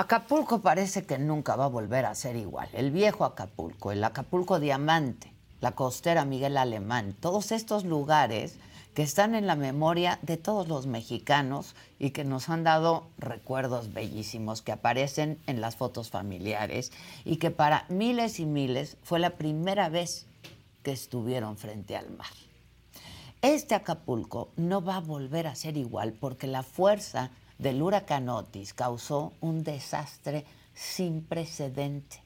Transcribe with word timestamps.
Acapulco 0.00 0.62
parece 0.62 1.04
que 1.04 1.18
nunca 1.18 1.56
va 1.56 1.66
a 1.66 1.68
volver 1.68 2.06
a 2.06 2.14
ser 2.14 2.34
igual. 2.34 2.70
El 2.72 2.90
viejo 2.90 3.26
Acapulco, 3.26 3.92
el 3.92 4.02
Acapulco 4.02 4.58
Diamante, 4.58 5.30
la 5.60 5.72
costera 5.72 6.24
Miguel 6.24 6.56
Alemán, 6.56 7.14
todos 7.20 7.52
estos 7.52 7.84
lugares 7.84 8.56
que 8.94 9.02
están 9.02 9.34
en 9.34 9.46
la 9.46 9.56
memoria 9.56 10.18
de 10.22 10.38
todos 10.38 10.68
los 10.68 10.86
mexicanos 10.86 11.74
y 11.98 12.12
que 12.12 12.24
nos 12.24 12.48
han 12.48 12.64
dado 12.64 13.08
recuerdos 13.18 13.92
bellísimos 13.92 14.62
que 14.62 14.72
aparecen 14.72 15.38
en 15.46 15.60
las 15.60 15.76
fotos 15.76 16.08
familiares 16.08 16.92
y 17.26 17.36
que 17.36 17.50
para 17.50 17.84
miles 17.90 18.40
y 18.40 18.46
miles 18.46 18.96
fue 19.02 19.18
la 19.18 19.36
primera 19.36 19.90
vez 19.90 20.24
que 20.82 20.92
estuvieron 20.92 21.58
frente 21.58 21.94
al 21.94 22.08
mar. 22.08 22.32
Este 23.42 23.74
Acapulco 23.74 24.48
no 24.56 24.82
va 24.82 24.96
a 24.96 25.00
volver 25.00 25.46
a 25.46 25.54
ser 25.54 25.76
igual 25.76 26.14
porque 26.14 26.46
la 26.46 26.62
fuerza 26.62 27.30
del 27.60 27.82
huracán 27.82 28.28
Otis 28.30 28.72
causó 28.72 29.34
un 29.40 29.62
desastre 29.62 30.46
sin 30.74 31.22
precedente. 31.22 32.22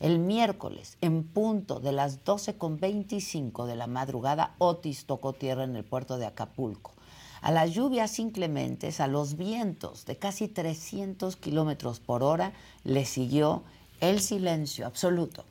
El 0.00 0.18
miércoles, 0.18 0.98
en 1.00 1.22
punto 1.22 1.78
de 1.78 1.92
las 1.92 2.24
12.25 2.24 3.66
de 3.66 3.76
la 3.76 3.86
madrugada, 3.86 4.54
Otis 4.58 5.06
tocó 5.06 5.32
tierra 5.32 5.62
en 5.62 5.76
el 5.76 5.84
puerto 5.84 6.18
de 6.18 6.26
Acapulco. 6.26 6.92
A 7.40 7.52
las 7.52 7.70
lluvias 7.72 8.18
inclementes, 8.18 8.98
a 9.00 9.06
los 9.06 9.36
vientos 9.36 10.06
de 10.06 10.16
casi 10.16 10.48
300 10.48 11.36
kilómetros 11.36 12.00
por 12.00 12.24
hora, 12.24 12.52
le 12.82 13.04
siguió 13.04 13.62
el 14.00 14.20
silencio 14.20 14.86
absoluto, 14.86 15.44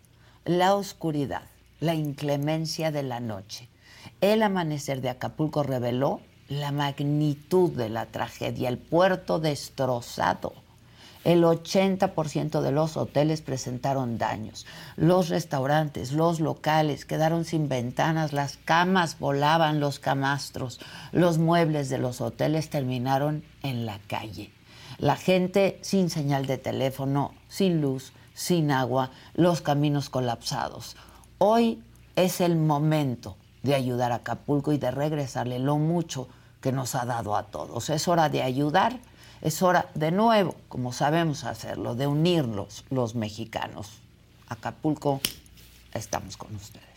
la 0.44 0.76
oscuridad, 0.76 1.44
la 1.80 1.94
inclemencia 1.94 2.92
de 2.92 3.04
la 3.04 3.22
noche. 3.22 3.70
El 4.20 4.44
amanecer 4.44 5.00
de 5.00 5.10
Acapulco 5.10 5.64
reveló 5.64 6.20
la 6.60 6.72
magnitud 6.72 7.72
de 7.72 7.90
la 7.90 8.06
tragedia, 8.08 8.70
el 8.70 8.78
puerto 8.78 9.40
destrozado. 9.40 10.54
El 11.24 11.44
80% 11.44 12.60
de 12.60 12.72
los 12.74 12.98
hoteles 12.98 13.42
presentaron 13.42 14.18
daños. 14.18 14.66
Los 14.98 15.30
restaurantes, 15.30 16.12
los 16.12 16.42
locales 16.42 17.06
quedaron 17.06 17.46
sin 17.46 17.70
ventanas, 17.70 18.34
las 18.34 18.58
camas 18.58 19.20
volaban, 19.20 19.80
los 19.80 20.00
camastros, 20.00 20.82
los 21.14 21.38
muebles 21.38 21.88
de 21.88 21.98
los 21.98 22.20
hoteles 22.20 22.70
terminaron 22.70 23.44
en 23.62 23.86
la 23.86 24.00
calle. 24.08 24.52
La 24.98 25.16
gente 25.16 25.80
sin 25.82 26.10
señal 26.10 26.46
de 26.46 26.58
teléfono, 26.58 27.34
sin 27.48 27.80
luz, 27.80 28.12
sin 28.34 28.70
agua, 28.70 29.12
los 29.34 29.62
caminos 29.62 30.10
colapsados. 30.10 30.98
Hoy 31.38 31.82
es 32.18 32.42
el 32.42 32.58
momento 32.58 33.38
de 33.64 33.76
ayudar 33.76 34.12
a 34.12 34.16
Acapulco 34.16 34.74
y 34.74 34.78
de 34.78 34.92
regresarle 34.92 35.58
lo 35.60 35.78
mucho 35.78 36.28
que 36.64 36.72
nos 36.72 36.96
ha 36.96 37.06
dado 37.06 37.36
a 37.36 37.44
todos. 37.44 37.90
Es 37.90 38.08
hora 38.08 38.30
de 38.30 38.42
ayudar, 38.42 38.98
es 39.42 39.62
hora 39.62 39.90
de 39.96 40.12
nuevo, 40.12 40.56
como 40.70 40.94
sabemos 40.94 41.44
hacerlo, 41.44 41.94
de 41.94 42.08
unirnos 42.08 42.86
los 42.90 43.16
mexicanos. 43.16 44.00
Acapulco, 44.48 45.20
estamos 45.94 46.38
con 46.38 46.56
ustedes. 46.56 46.88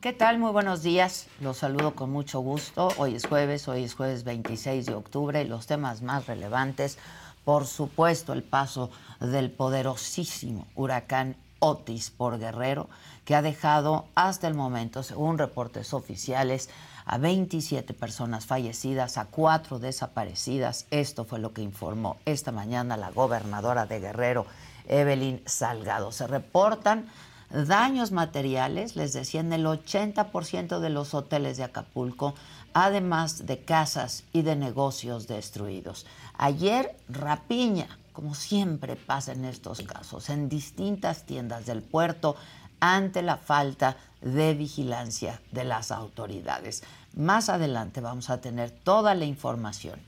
¿Qué 0.00 0.12
tal? 0.12 0.38
Muy 0.38 0.52
buenos 0.52 0.84
días. 0.84 1.26
Los 1.40 1.56
saludo 1.56 1.96
con 1.96 2.12
mucho 2.12 2.38
gusto. 2.38 2.90
Hoy 2.98 3.16
es 3.16 3.26
jueves, 3.26 3.66
hoy 3.66 3.82
es 3.82 3.94
jueves 3.94 4.22
26 4.22 4.86
de 4.86 4.94
octubre 4.94 5.42
y 5.42 5.48
los 5.48 5.66
temas 5.66 6.02
más 6.02 6.26
relevantes 6.26 6.96
por 7.46 7.68
supuesto, 7.68 8.32
el 8.32 8.42
paso 8.42 8.90
del 9.20 9.52
poderosísimo 9.52 10.66
huracán 10.74 11.36
Otis 11.60 12.10
por 12.10 12.40
Guerrero, 12.40 12.88
que 13.24 13.36
ha 13.36 13.40
dejado 13.40 14.06
hasta 14.16 14.48
el 14.48 14.54
momento, 14.54 15.04
según 15.04 15.38
reportes 15.38 15.94
oficiales, 15.94 16.68
a 17.04 17.18
27 17.18 17.94
personas 17.94 18.46
fallecidas, 18.46 19.16
a 19.16 19.26
cuatro 19.26 19.78
desaparecidas. 19.78 20.86
Esto 20.90 21.24
fue 21.24 21.38
lo 21.38 21.52
que 21.52 21.62
informó 21.62 22.16
esta 22.24 22.50
mañana 22.50 22.96
la 22.96 23.12
gobernadora 23.12 23.86
de 23.86 24.00
Guerrero, 24.00 24.46
Evelyn 24.88 25.40
Salgado. 25.46 26.10
Se 26.10 26.26
reportan 26.26 27.06
daños 27.50 28.10
materiales, 28.10 28.96
les 28.96 29.12
decía, 29.12 29.40
en 29.40 29.52
el 29.52 29.66
80% 29.66 30.80
de 30.80 30.90
los 30.90 31.14
hoteles 31.14 31.58
de 31.58 31.62
Acapulco, 31.62 32.34
además 32.74 33.46
de 33.46 33.64
casas 33.64 34.24
y 34.34 34.42
de 34.42 34.54
negocios 34.54 35.26
destruidos. 35.26 36.04
Ayer, 36.38 36.96
rapiña, 37.08 37.98
como 38.12 38.34
siempre 38.34 38.96
pasa 38.96 39.32
en 39.32 39.44
estos 39.44 39.82
casos, 39.82 40.30
en 40.30 40.48
distintas 40.48 41.24
tiendas 41.24 41.66
del 41.66 41.82
puerto 41.82 42.36
ante 42.80 43.22
la 43.22 43.36
falta 43.36 43.96
de 44.20 44.54
vigilancia 44.54 45.40
de 45.52 45.64
las 45.64 45.90
autoridades. 45.90 46.82
Más 47.14 47.48
adelante 47.48 48.00
vamos 48.00 48.30
a 48.30 48.40
tener 48.40 48.70
toda 48.70 49.14
la 49.14 49.24
información. 49.24 50.00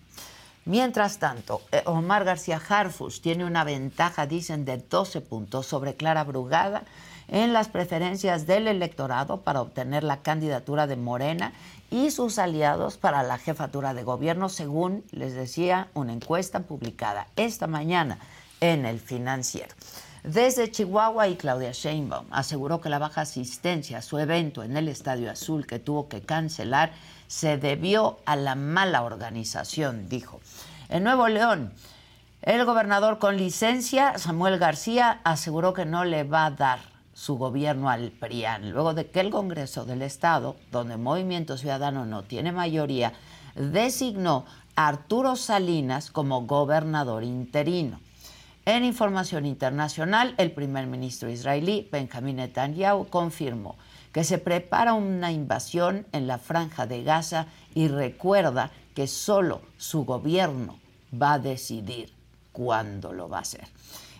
Mientras 0.64 1.18
tanto, 1.18 1.62
eh, 1.72 1.82
Omar 1.86 2.24
García 2.24 2.60
Harfus 2.68 3.22
tiene 3.22 3.46
una 3.46 3.64
ventaja, 3.64 4.26
dicen, 4.26 4.66
de 4.66 4.76
12 4.76 5.22
puntos 5.22 5.66
sobre 5.66 5.94
Clara 5.94 6.24
Brugada 6.24 6.82
en 7.28 7.52
las 7.52 7.68
preferencias 7.68 8.46
del 8.46 8.66
electorado 8.66 9.42
para 9.42 9.60
obtener 9.60 10.02
la 10.02 10.22
candidatura 10.22 10.86
de 10.86 10.96
Morena 10.96 11.52
y 11.90 12.10
sus 12.10 12.38
aliados 12.38 12.96
para 12.96 13.22
la 13.22 13.38
jefatura 13.38 13.94
de 13.94 14.02
gobierno, 14.02 14.48
según 14.48 15.04
les 15.10 15.34
decía 15.34 15.88
una 15.94 16.12
encuesta 16.12 16.60
publicada 16.60 17.28
esta 17.36 17.66
mañana 17.66 18.18
en 18.60 18.84
el 18.84 18.98
financiero. 18.98 19.74
Desde 20.24 20.70
Chihuahua 20.70 21.28
y 21.28 21.36
Claudia 21.36 21.72
Sheinbaum 21.72 22.26
aseguró 22.30 22.80
que 22.80 22.88
la 22.88 22.98
baja 22.98 23.20
asistencia 23.22 23.98
a 23.98 24.02
su 24.02 24.18
evento 24.18 24.62
en 24.62 24.76
el 24.76 24.88
Estadio 24.88 25.30
Azul 25.30 25.66
que 25.66 25.78
tuvo 25.78 26.08
que 26.08 26.22
cancelar 26.22 26.92
se 27.28 27.56
debió 27.56 28.18
a 28.24 28.36
la 28.36 28.54
mala 28.54 29.02
organización, 29.02 30.08
dijo. 30.08 30.40
En 30.88 31.04
Nuevo 31.04 31.28
León, 31.28 31.72
el 32.42 32.64
gobernador 32.64 33.18
con 33.18 33.36
licencia, 33.36 34.18
Samuel 34.18 34.58
García, 34.58 35.20
aseguró 35.24 35.72
que 35.72 35.84
no 35.84 36.04
le 36.04 36.24
va 36.24 36.46
a 36.46 36.50
dar 36.50 36.97
su 37.18 37.36
gobierno 37.36 37.90
al 37.90 38.12
PRIAN, 38.12 38.70
luego 38.70 38.94
de 38.94 39.10
que 39.10 39.18
el 39.18 39.30
Congreso 39.30 39.84
del 39.84 40.02
Estado, 40.02 40.54
donde 40.70 40.96
Movimiento 40.96 41.58
Ciudadano 41.58 42.06
no 42.06 42.22
tiene 42.22 42.52
mayoría, 42.52 43.12
designó 43.56 44.46
a 44.76 44.86
Arturo 44.86 45.34
Salinas 45.34 46.12
como 46.12 46.46
gobernador 46.46 47.24
interino. 47.24 47.98
En 48.64 48.84
información 48.84 49.46
internacional, 49.46 50.36
el 50.38 50.52
primer 50.52 50.86
ministro 50.86 51.28
israelí, 51.28 51.88
Benjamin 51.90 52.36
Netanyahu, 52.36 53.08
confirmó 53.08 53.74
que 54.12 54.22
se 54.22 54.38
prepara 54.38 54.94
una 54.94 55.32
invasión 55.32 56.06
en 56.12 56.28
la 56.28 56.38
franja 56.38 56.86
de 56.86 57.02
Gaza 57.02 57.46
y 57.74 57.88
recuerda 57.88 58.70
que 58.94 59.08
solo 59.08 59.62
su 59.76 60.04
gobierno 60.04 60.78
va 61.20 61.32
a 61.32 61.38
decidir 61.40 62.12
cuándo 62.52 63.12
lo 63.12 63.28
va 63.28 63.38
a 63.38 63.42
hacer. 63.42 63.66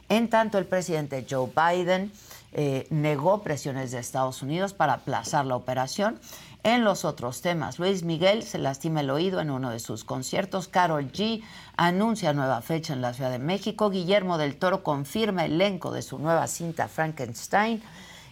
En 0.09 0.29
tanto, 0.29 0.59
el 0.59 0.65
presidente 0.65 1.25
Joe 1.31 1.49
Biden 1.55 2.11
eh, 2.53 2.87
negó 2.91 3.43
presiones 3.43 3.91
de 3.91 3.99
Estados 3.99 4.43
Unidos 4.43 4.73
para 4.73 4.95
aplazar 4.95 5.45
la 5.45 5.57
operación 5.57 6.19
En 6.65 6.83
los 6.83 7.05
otros 7.05 7.41
temas, 7.41 7.79
Luis 7.79 8.03
Miguel 8.03 8.43
se 8.43 8.59
lastima 8.59 9.01
el 9.01 9.11
oído 9.11 9.41
en 9.41 9.51
uno 9.51 9.71
de 9.71 9.79
sus 9.79 10.05
conciertos. 10.05 10.67
Carol 10.67 11.13
G 11.13 11.43
anuncia 11.77 12.33
nueva 12.33 12.61
fecha 12.63 12.93
en 12.95 13.01
la 13.01 13.15
Ciudad 13.15 13.31
de 13.31 13.39
México. 13.39 13.91
Guillermo 13.91 14.39
del 14.39 14.57
Toro 14.57 14.83
confirma 14.83 15.45
elenco 15.45 15.93
de 15.93 16.03
su 16.03 16.19
nueva 16.19 16.47
cinta 16.49 16.89
Frankenstein. 16.89 17.81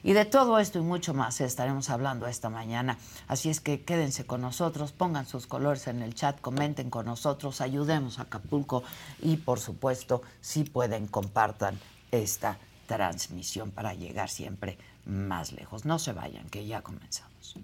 Y 0.03 0.13
de 0.13 0.25
todo 0.25 0.59
esto 0.59 0.79
y 0.79 0.83
mucho 0.83 1.15
más 1.15 1.41
estaremos 1.41 1.91
hablando 1.91 2.27
esta 2.27 2.49
mañana. 2.49 2.99
Así 3.27 3.49
es 3.49 3.61
que 3.61 3.83
quédense 3.83 4.25
con 4.25 4.41
nosotros, 4.41 4.93
pongan 4.93 5.27
sus 5.27 5.47
colores 5.47 5.87
en 5.89 6.03
el 6.03 6.15
chat, 6.15 6.41
comenten 6.41 6.91
con 6.91 7.07
nosotros, 7.07 7.61
ayudemos 7.61 8.19
a 8.19 8.23
Acapulco 8.23 8.83
y 9.21 9.37
por 9.39 9.59
supuesto, 9.59 10.23
si 10.41 10.65
pueden, 10.65 11.07
compartan 11.07 11.79
esta 12.13 12.59
transmisión 12.87 13.71
para 13.71 13.95
llegar 13.95 14.29
siempre 14.29 14.79
más 15.05 15.53
lejos. 15.53 15.85
No 15.85 15.99
se 15.99 16.13
vayan, 16.13 16.49
que 16.49 16.67
ya 16.67 16.83
comenzamos. 16.83 17.57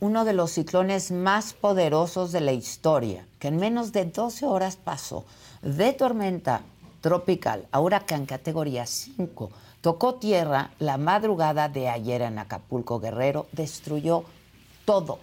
Uno 0.00 0.24
de 0.24 0.32
los 0.32 0.50
ciclones 0.50 1.12
más 1.12 1.52
poderosos 1.52 2.32
de 2.32 2.40
la 2.40 2.50
historia, 2.50 3.24
que 3.38 3.46
en 3.46 3.58
menos 3.58 3.92
de 3.92 4.04
12 4.04 4.46
horas 4.46 4.74
pasó 4.74 5.24
de 5.62 5.92
tormenta 5.92 6.62
tropical 7.00 7.64
a 7.70 7.78
huracán 7.78 8.26
categoría 8.26 8.84
5, 8.84 9.50
tocó 9.80 10.16
tierra 10.16 10.72
la 10.80 10.98
madrugada 10.98 11.68
de 11.68 11.88
ayer 11.88 12.22
en 12.22 12.40
Acapulco 12.40 12.98
Guerrero, 12.98 13.46
destruyó 13.52 14.24
todo. 14.84 15.20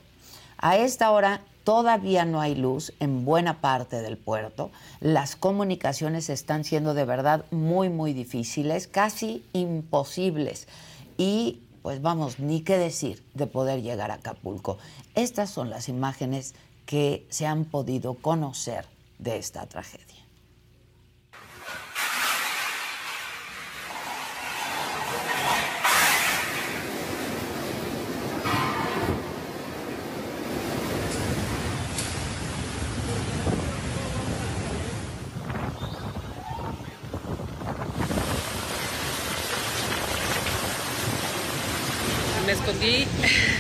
A 0.57 0.77
esta 0.77 1.11
hora 1.11 1.41
todavía 1.65 2.23
no 2.23 2.39
hay 2.39 2.55
luz 2.55 2.93
en 3.01 3.25
buena 3.25 3.59
parte 3.59 4.01
del 4.01 4.15
puerto. 4.15 4.71
Las 5.01 5.35
comunicaciones 5.35 6.29
están 6.29 6.63
siendo 6.63 6.93
de 6.93 7.03
verdad 7.03 7.43
muy, 7.51 7.89
muy 7.89 8.13
difíciles, 8.13 8.87
casi 8.87 9.43
imposibles. 9.51 10.69
Y 11.17 11.59
pues 11.81 12.01
vamos, 12.01 12.39
ni 12.39 12.61
qué 12.61 12.77
decir 12.77 13.23
de 13.33 13.47
poder 13.47 13.81
llegar 13.81 14.11
a 14.11 14.15
Acapulco. 14.15 14.77
Estas 15.15 15.49
son 15.49 15.69
las 15.69 15.89
imágenes 15.89 16.55
que 16.85 17.25
se 17.29 17.45
han 17.47 17.65
podido 17.65 18.15
conocer 18.15 18.85
de 19.19 19.37
esta 19.37 19.65
tragedia. 19.67 20.11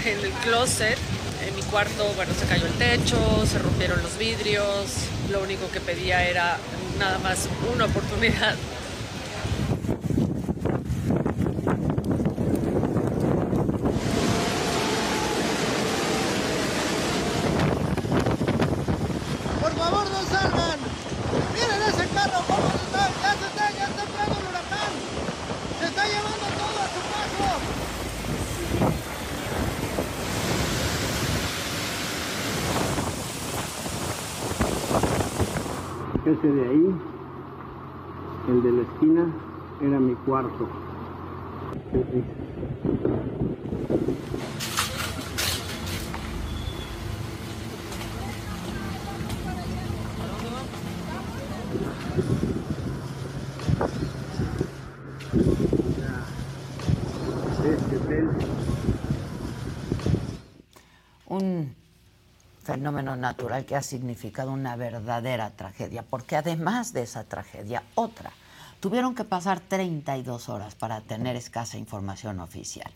en 0.05 0.21
en 0.89 1.55
mi 1.55 1.61
cuarto, 1.63 2.11
bueno, 2.15 2.33
se 2.33 2.45
cayó 2.47 2.65
el 2.65 2.73
techo, 2.73 3.45
se 3.45 3.59
rompieron 3.59 4.01
los 4.01 4.17
vidrios, 4.17 4.87
lo 5.29 5.43
único 5.43 5.69
que 5.69 5.79
pedía 5.79 6.27
era 6.27 6.57
nada 6.97 7.19
más 7.19 7.47
una 7.73 7.85
oportunidad 7.85 8.55
de 36.49 36.67
ahí, 36.67 36.95
el 38.49 38.63
de 38.63 38.71
la 38.71 38.81
esquina, 39.01 39.25
era 39.81 39.99
mi 39.99 40.13
cuarto. 40.13 40.67
fenómeno 62.63 63.15
natural 63.15 63.65
que 63.65 63.75
ha 63.75 63.81
significado 63.81 64.51
una 64.51 64.75
verdadera 64.75 65.49
tragedia, 65.51 66.03
porque 66.03 66.35
además 66.35 66.93
de 66.93 67.03
esa 67.03 67.23
tragedia, 67.23 67.83
otra. 67.95 68.31
Tuvieron 68.81 69.13
que 69.13 69.23
pasar 69.23 69.59
32 69.59 70.49
horas 70.49 70.73
para 70.73 71.01
tener 71.01 71.35
escasa 71.35 71.77
información 71.77 72.39
oficial. 72.39 72.91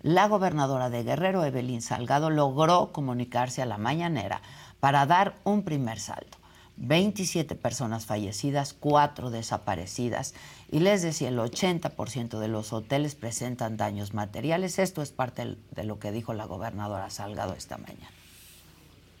La 0.00 0.28
gobernadora 0.28 0.88
de 0.88 1.02
Guerrero, 1.02 1.44
Evelyn 1.44 1.82
Salgado, 1.82 2.30
logró 2.30 2.90
comunicarse 2.90 3.60
a 3.60 3.66
la 3.66 3.76
mañanera 3.76 4.40
para 4.80 5.04
dar 5.04 5.36
un 5.44 5.62
primer 5.62 6.00
salto. 6.00 6.38
27 6.78 7.54
personas 7.54 8.06
fallecidas, 8.06 8.72
4 8.72 9.30
desaparecidas 9.30 10.34
y 10.72 10.80
les 10.80 11.02
decía 11.02 11.28
el 11.28 11.38
80% 11.38 12.38
de 12.38 12.48
los 12.48 12.72
hoteles 12.72 13.14
presentan 13.14 13.76
daños 13.76 14.14
materiales. 14.14 14.78
Esto 14.78 15.02
es 15.02 15.10
parte 15.10 15.56
de 15.70 15.84
lo 15.84 15.98
que 15.98 16.12
dijo 16.12 16.32
la 16.32 16.46
gobernadora 16.46 17.10
Salgado 17.10 17.52
esta 17.54 17.76
mañana. 17.76 18.10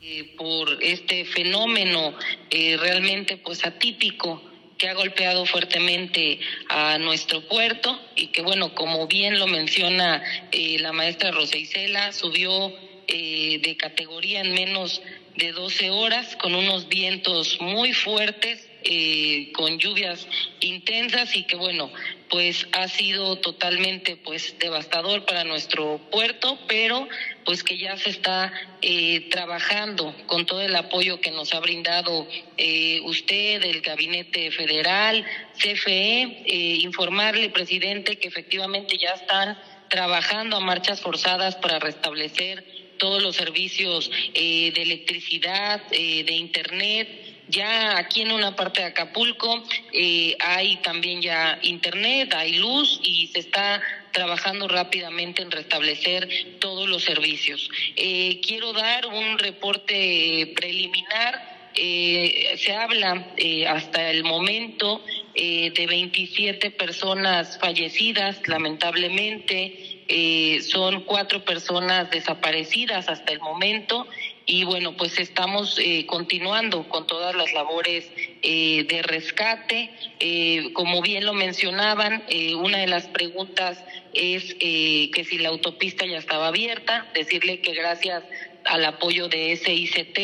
Eh, 0.00 0.34
por 0.38 0.82
este 0.82 1.24
fenómeno 1.26 2.14
eh, 2.50 2.76
realmente 2.78 3.36
pues 3.38 3.66
atípico 3.66 4.40
que 4.78 4.88
ha 4.88 4.94
golpeado 4.94 5.46
fuertemente 5.46 6.38
a 6.68 6.98
nuestro 6.98 7.42
puerto 7.48 8.00
y 8.14 8.28
que 8.28 8.42
bueno, 8.42 8.74
como 8.74 9.06
bien 9.06 9.38
lo 9.38 9.46
menciona 9.46 10.22
eh, 10.52 10.78
la 10.80 10.92
maestra 10.92 11.30
Rosa 11.30 11.56
Isela, 11.56 12.12
subió 12.12 12.72
de 13.06 13.76
categoría 13.78 14.40
en 14.40 14.52
menos 14.52 15.00
de 15.36 15.52
12 15.52 15.90
horas 15.90 16.34
con 16.36 16.56
unos 16.56 16.88
vientos 16.88 17.58
muy 17.60 17.92
fuertes 17.92 18.68
eh, 18.88 19.50
con 19.52 19.80
lluvias 19.80 20.28
intensas 20.60 21.34
y 21.34 21.42
que 21.42 21.56
bueno, 21.56 21.90
pues 22.30 22.68
ha 22.70 22.86
sido 22.86 23.34
totalmente 23.40 24.16
pues 24.16 24.54
devastador 24.60 25.24
para 25.24 25.42
nuestro 25.42 25.98
puerto, 26.12 26.56
pero 26.68 27.08
pues 27.44 27.64
que 27.64 27.78
ya 27.78 27.96
se 27.96 28.10
está 28.10 28.52
eh, 28.82 29.28
trabajando 29.28 30.14
con 30.26 30.46
todo 30.46 30.60
el 30.60 30.76
apoyo 30.76 31.20
que 31.20 31.32
nos 31.32 31.52
ha 31.52 31.58
brindado 31.58 32.28
eh, 32.56 33.00
usted, 33.02 33.64
el 33.64 33.80
Gabinete 33.80 34.52
Federal, 34.52 35.24
CFE, 35.58 36.44
informarle, 36.82 37.50
presidente, 37.50 38.18
que 38.18 38.28
efectivamente 38.28 38.98
ya 38.98 39.14
están 39.14 39.58
trabajando 39.88 40.58
a 40.58 40.60
marchas 40.60 41.00
forzadas 41.00 41.56
para 41.56 41.80
restablecer 41.80 42.64
todos 42.98 43.20
los 43.20 43.34
servicios 43.34 44.12
de 44.32 44.68
electricidad, 44.68 45.82
de 45.90 46.32
internet, 46.32 47.25
ya 47.48 47.96
aquí 47.96 48.22
en 48.22 48.32
una 48.32 48.56
parte 48.56 48.80
de 48.80 48.88
Acapulco 48.88 49.62
eh, 49.92 50.36
hay 50.40 50.76
también 50.76 51.22
ya 51.22 51.58
internet, 51.62 52.34
hay 52.34 52.56
luz 52.56 53.00
y 53.02 53.28
se 53.28 53.40
está 53.40 53.80
trabajando 54.12 54.66
rápidamente 54.66 55.42
en 55.42 55.50
restablecer 55.50 56.28
todos 56.58 56.88
los 56.88 57.04
servicios. 57.04 57.68
Eh, 57.94 58.40
quiero 58.44 58.72
dar 58.72 59.06
un 59.06 59.38
reporte 59.38 60.52
preliminar. 60.56 61.56
Eh, 61.78 62.56
se 62.56 62.74
habla 62.74 63.26
hasta 63.68 64.10
el 64.10 64.24
momento 64.24 65.04
de 65.34 65.86
27 65.86 66.70
personas 66.70 67.58
fallecidas, 67.60 68.40
lamentablemente. 68.48 70.62
son 70.62 71.02
cuatro 71.02 71.44
personas 71.44 72.10
desaparecidas 72.10 73.10
hasta 73.10 73.34
el 73.34 73.40
momento 73.40 74.08
y 74.48 74.62
bueno, 74.62 74.96
pues 74.96 75.18
estamos 75.18 75.76
eh, 75.80 76.06
continuando 76.06 76.88
con 76.88 77.08
todas 77.08 77.34
las 77.34 77.52
labores 77.52 78.08
eh, 78.42 78.86
de 78.88 79.02
rescate. 79.02 79.90
Eh, 80.20 80.70
como 80.72 81.02
bien 81.02 81.26
lo 81.26 81.32
mencionaban, 81.32 82.22
una 82.60 82.78
de 82.78 82.86
las 82.86 83.08
preguntas 83.08 83.82
es 84.14 84.54
que 84.54 85.26
si 85.28 85.38
la 85.38 85.48
autopista 85.48 86.06
ya 86.06 86.18
estaba 86.18 86.46
abierta, 86.46 87.06
decirle 87.12 87.60
que 87.60 87.74
gracias 87.74 88.22
al 88.64 88.84
apoyo 88.84 89.28
de 89.28 89.56
SICT, 89.56 90.16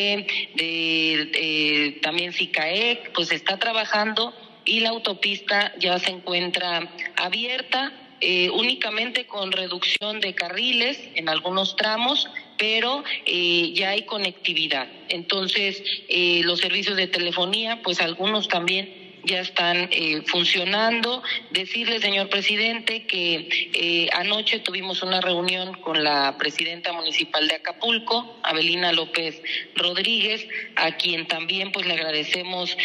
de, 0.54 1.98
también 2.02 2.32
SICAEC, 2.32 3.12
pues 3.12 3.32
está 3.32 3.58
trabajando 3.58 4.32
y 4.64 4.80
la 4.80 4.90
autopista 4.90 5.72
ya 5.78 5.98
se 5.98 6.10
encuentra 6.10 6.88
abierta. 7.16 7.92
Eh, 8.24 8.50
únicamente 8.50 9.26
con 9.26 9.50
reducción 9.50 10.20
de 10.20 10.32
carriles 10.32 10.96
en 11.16 11.28
algunos 11.28 11.74
tramos, 11.74 12.28
pero 12.62 13.02
eh, 13.26 13.72
ya 13.74 13.90
hay 13.90 14.02
conectividad. 14.02 14.86
Entonces, 15.08 15.82
eh, 16.08 16.42
los 16.44 16.60
servicios 16.60 16.96
de 16.96 17.08
telefonía, 17.08 17.82
pues 17.82 18.00
algunos 18.00 18.46
también 18.46 19.18
ya 19.24 19.40
están 19.40 19.88
eh, 19.90 20.22
funcionando. 20.26 21.24
Decirle, 21.50 21.98
señor 21.98 22.28
presidente, 22.28 23.04
que 23.04 24.08
anoche 24.12 24.60
tuvimos 24.60 25.02
una 25.02 25.20
reunión 25.20 25.74
con 25.80 26.04
la 26.04 26.36
presidenta 26.38 26.92
municipal 26.92 27.48
de 27.48 27.56
Acapulco, 27.56 28.38
Abelina 28.44 28.92
López 28.92 29.42
Rodríguez, 29.74 30.46
a 30.76 30.92
quien 30.96 31.26
también 31.26 31.72
pues 31.72 31.86
le 31.86 31.94
agradecemos 31.94 32.76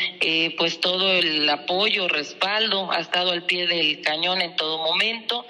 pues 0.57 0.81
todo 0.81 1.11
el 1.11 1.47
apoyo, 1.47 2.07
respaldo, 2.07 2.91
ha 2.91 2.99
estado 2.99 3.29
al 3.29 3.43
pie 3.45 3.67
del 3.67 4.01
cañón 4.01 4.41
en 4.41 4.55
todo 4.55 4.79
momento. 4.79 5.45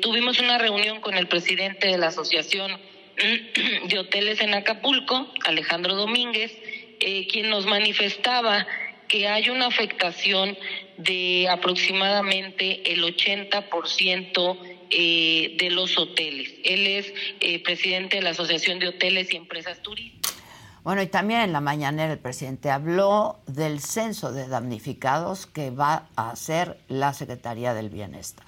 tuvimos 0.00 0.38
una 0.38 0.56
reunión 0.56 1.02
con 1.02 1.18
el 1.18 1.28
presidente 1.28 1.88
de 1.88 1.98
la 1.98 2.06
Asociación 2.06 2.95
de 3.88 3.98
Hoteles 3.98 4.40
en 4.40 4.54
Acapulco, 4.54 5.32
Alejandro 5.44 5.94
Domínguez, 5.94 6.52
quien 6.98 7.50
nos 7.50 7.66
manifestaba 7.66 8.66
que 9.08 9.28
hay 9.28 9.50
una 9.50 9.66
afectación 9.66 10.56
de 10.98 11.48
aproximadamente 11.50 12.92
el 12.92 13.02
80% 13.04 14.58
eh, 14.90 15.56
de 15.58 15.70
los 15.70 15.98
hoteles. 15.98 16.54
Él 16.64 16.86
es 16.86 17.12
eh, 17.40 17.62
presidente 17.62 18.16
de 18.16 18.22
la 18.22 18.30
Asociación 18.30 18.78
de 18.78 18.88
Hoteles 18.88 19.32
y 19.32 19.36
Empresas 19.36 19.82
Turísticas. 19.82 20.34
Bueno, 20.82 21.02
y 21.02 21.06
también 21.08 21.40
en 21.40 21.52
la 21.52 21.60
mañanera 21.60 22.12
el 22.12 22.20
presidente 22.20 22.70
habló 22.70 23.40
del 23.46 23.80
censo 23.80 24.32
de 24.32 24.46
damnificados 24.46 25.46
que 25.46 25.70
va 25.70 26.08
a 26.14 26.30
hacer 26.30 26.76
la 26.88 27.12
Secretaría 27.12 27.74
del 27.74 27.90
Bienestar. 27.90 28.46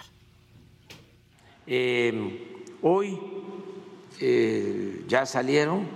Eh, 4.21 5.05
ya 5.07 5.27
salieron 5.27 5.87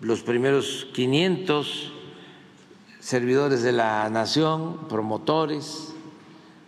los 0.00 0.22
primeros 0.22 0.88
500 0.92 1.92
servidores 3.00 3.62
de 3.62 3.72
la 3.72 4.08
nación, 4.10 4.88
promotores, 4.88 5.94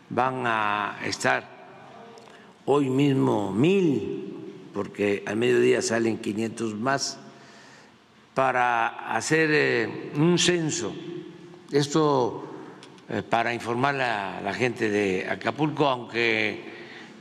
van 0.09 0.47
a 0.47 0.99
estar 1.05 1.49
hoy 2.65 2.89
mismo 2.89 3.53
mil, 3.53 4.71
porque 4.73 5.23
al 5.27 5.37
mediodía 5.37 5.83
salen 5.83 6.19
500 6.19 6.75
más, 6.75 7.19
para 8.35 9.15
hacer 9.15 9.51
eh, 9.53 10.13
un 10.17 10.39
censo. 10.39 10.95
Esto 11.71 12.45
eh, 13.09 13.23
para 13.23 13.53
informar 13.53 14.01
a 14.01 14.41
la 14.41 14.55
gente 14.55 14.89
de 14.89 15.29
Acapulco, 15.29 15.87
aunque 15.87 16.65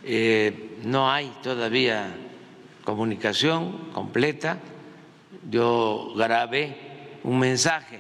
eh, 0.04 0.78
no 0.84 1.12
hay 1.12 1.34
todavía 1.42 2.16
comunicación 2.90 3.92
completa, 3.94 4.58
yo 5.48 6.12
grabé 6.16 7.20
un 7.24 7.38
mensaje 7.38 8.00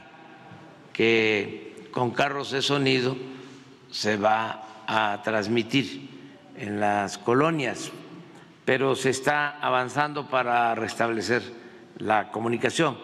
que 0.91 1.86
con 1.91 2.10
carros 2.10 2.50
de 2.50 2.63
sonido 2.63 3.15
se 3.91 4.17
va 4.17 4.84
a 4.88 5.22
transmitir 5.24 6.10
en 6.58 6.79
las 6.79 7.19
colonias, 7.19 7.91
pero 8.65 8.96
se 8.96 9.12
está 9.12 9.60
avanzando 9.60 10.27
para 10.27 10.74
restablecer 10.74 11.43
la 12.00 12.31
comunicación. 12.31 12.98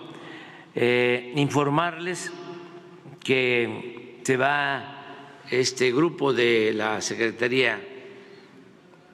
Eh, 0.73 1.33
informarles 1.35 2.31
que 3.23 4.21
se 4.23 4.37
va 4.37 5.43
este 5.51 5.91
grupo 5.91 6.33
de 6.33 6.73
la 6.73 6.99
Secretaría 6.99 7.79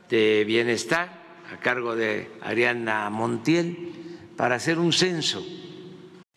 de 0.07 0.45
Bienestar 0.45 1.20
a 1.51 1.57
cargo 1.57 1.95
de 1.95 2.31
Ariana 2.41 3.09
Montiel 3.09 4.29
para 4.37 4.55
hacer 4.55 4.79
un 4.79 4.93
censo 4.93 5.43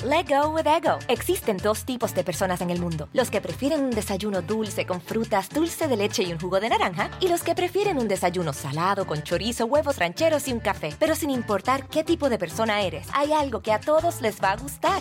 Let 0.04 0.26
go 0.28 0.50
with 0.50 0.66
ego. 0.66 0.98
Existen 1.08 1.56
dos 1.56 1.84
tipos 1.86 2.14
de 2.14 2.24
personas 2.24 2.60
en 2.60 2.68
el 2.68 2.78
mundo: 2.78 3.08
los 3.14 3.30
que 3.30 3.40
prefieren 3.40 3.82
un 3.82 3.90
desayuno 3.90 4.42
dulce 4.42 4.84
con 4.84 5.00
frutas, 5.00 5.48
dulce 5.48 5.88
de 5.88 5.96
leche 5.96 6.24
y 6.24 6.32
un 6.32 6.38
jugo 6.38 6.60
de 6.60 6.68
naranja, 6.68 7.10
y 7.20 7.28
los 7.28 7.42
que 7.42 7.54
prefieren 7.54 7.96
un 7.96 8.06
desayuno 8.06 8.52
salado 8.52 9.06
con 9.06 9.22
chorizo, 9.22 9.64
huevos 9.64 9.96
rancheros 9.96 10.46
y 10.48 10.52
un 10.52 10.60
café. 10.60 10.94
Pero 10.98 11.14
sin 11.14 11.30
importar 11.30 11.88
qué 11.88 12.04
tipo 12.04 12.28
de 12.28 12.38
persona 12.38 12.82
eres, 12.82 13.06
hay 13.14 13.32
algo 13.32 13.62
que 13.62 13.72
a 13.72 13.80
todos 13.80 14.20
les 14.20 14.42
va 14.42 14.52
a 14.52 14.56
gustar. 14.56 15.00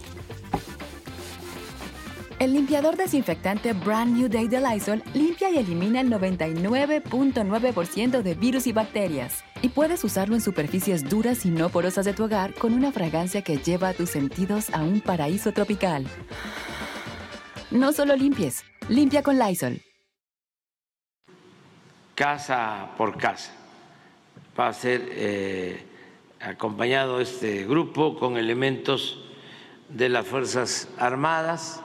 El 2.41 2.53
limpiador 2.53 2.97
desinfectante 2.97 3.73
Brand 3.73 4.17
New 4.17 4.27
Day 4.27 4.47
de 4.47 4.59
Lysol 4.59 5.03
limpia 5.13 5.51
y 5.51 5.59
elimina 5.59 6.01
el 6.01 6.09
99.9% 6.09 8.23
de 8.23 8.33
virus 8.33 8.65
y 8.65 8.71
bacterias. 8.71 9.43
Y 9.61 9.69
puedes 9.69 10.03
usarlo 10.03 10.33
en 10.33 10.41
superficies 10.41 11.07
duras 11.07 11.45
y 11.45 11.51
no 11.51 11.69
porosas 11.69 12.03
de 12.03 12.13
tu 12.13 12.23
hogar 12.23 12.55
con 12.55 12.73
una 12.73 12.91
fragancia 12.91 13.43
que 13.43 13.57
lleva 13.57 13.89
a 13.89 13.93
tus 13.93 14.09
sentidos 14.09 14.73
a 14.73 14.81
un 14.81 15.01
paraíso 15.01 15.51
tropical. 15.51 16.07
No 17.69 17.93
solo 17.93 18.15
limpies, 18.15 18.63
limpia 18.89 19.21
con 19.21 19.37
Lysol. 19.37 19.79
Casa 22.15 22.89
por 22.97 23.19
casa. 23.19 23.51
Va 24.59 24.69
a 24.69 24.73
ser 24.73 25.07
eh, 25.11 25.85
acompañado 26.39 27.21
este 27.21 27.67
grupo 27.67 28.17
con 28.17 28.37
elementos 28.37 29.23
de 29.89 30.09
las 30.09 30.25
Fuerzas 30.25 30.87
Armadas 30.97 31.83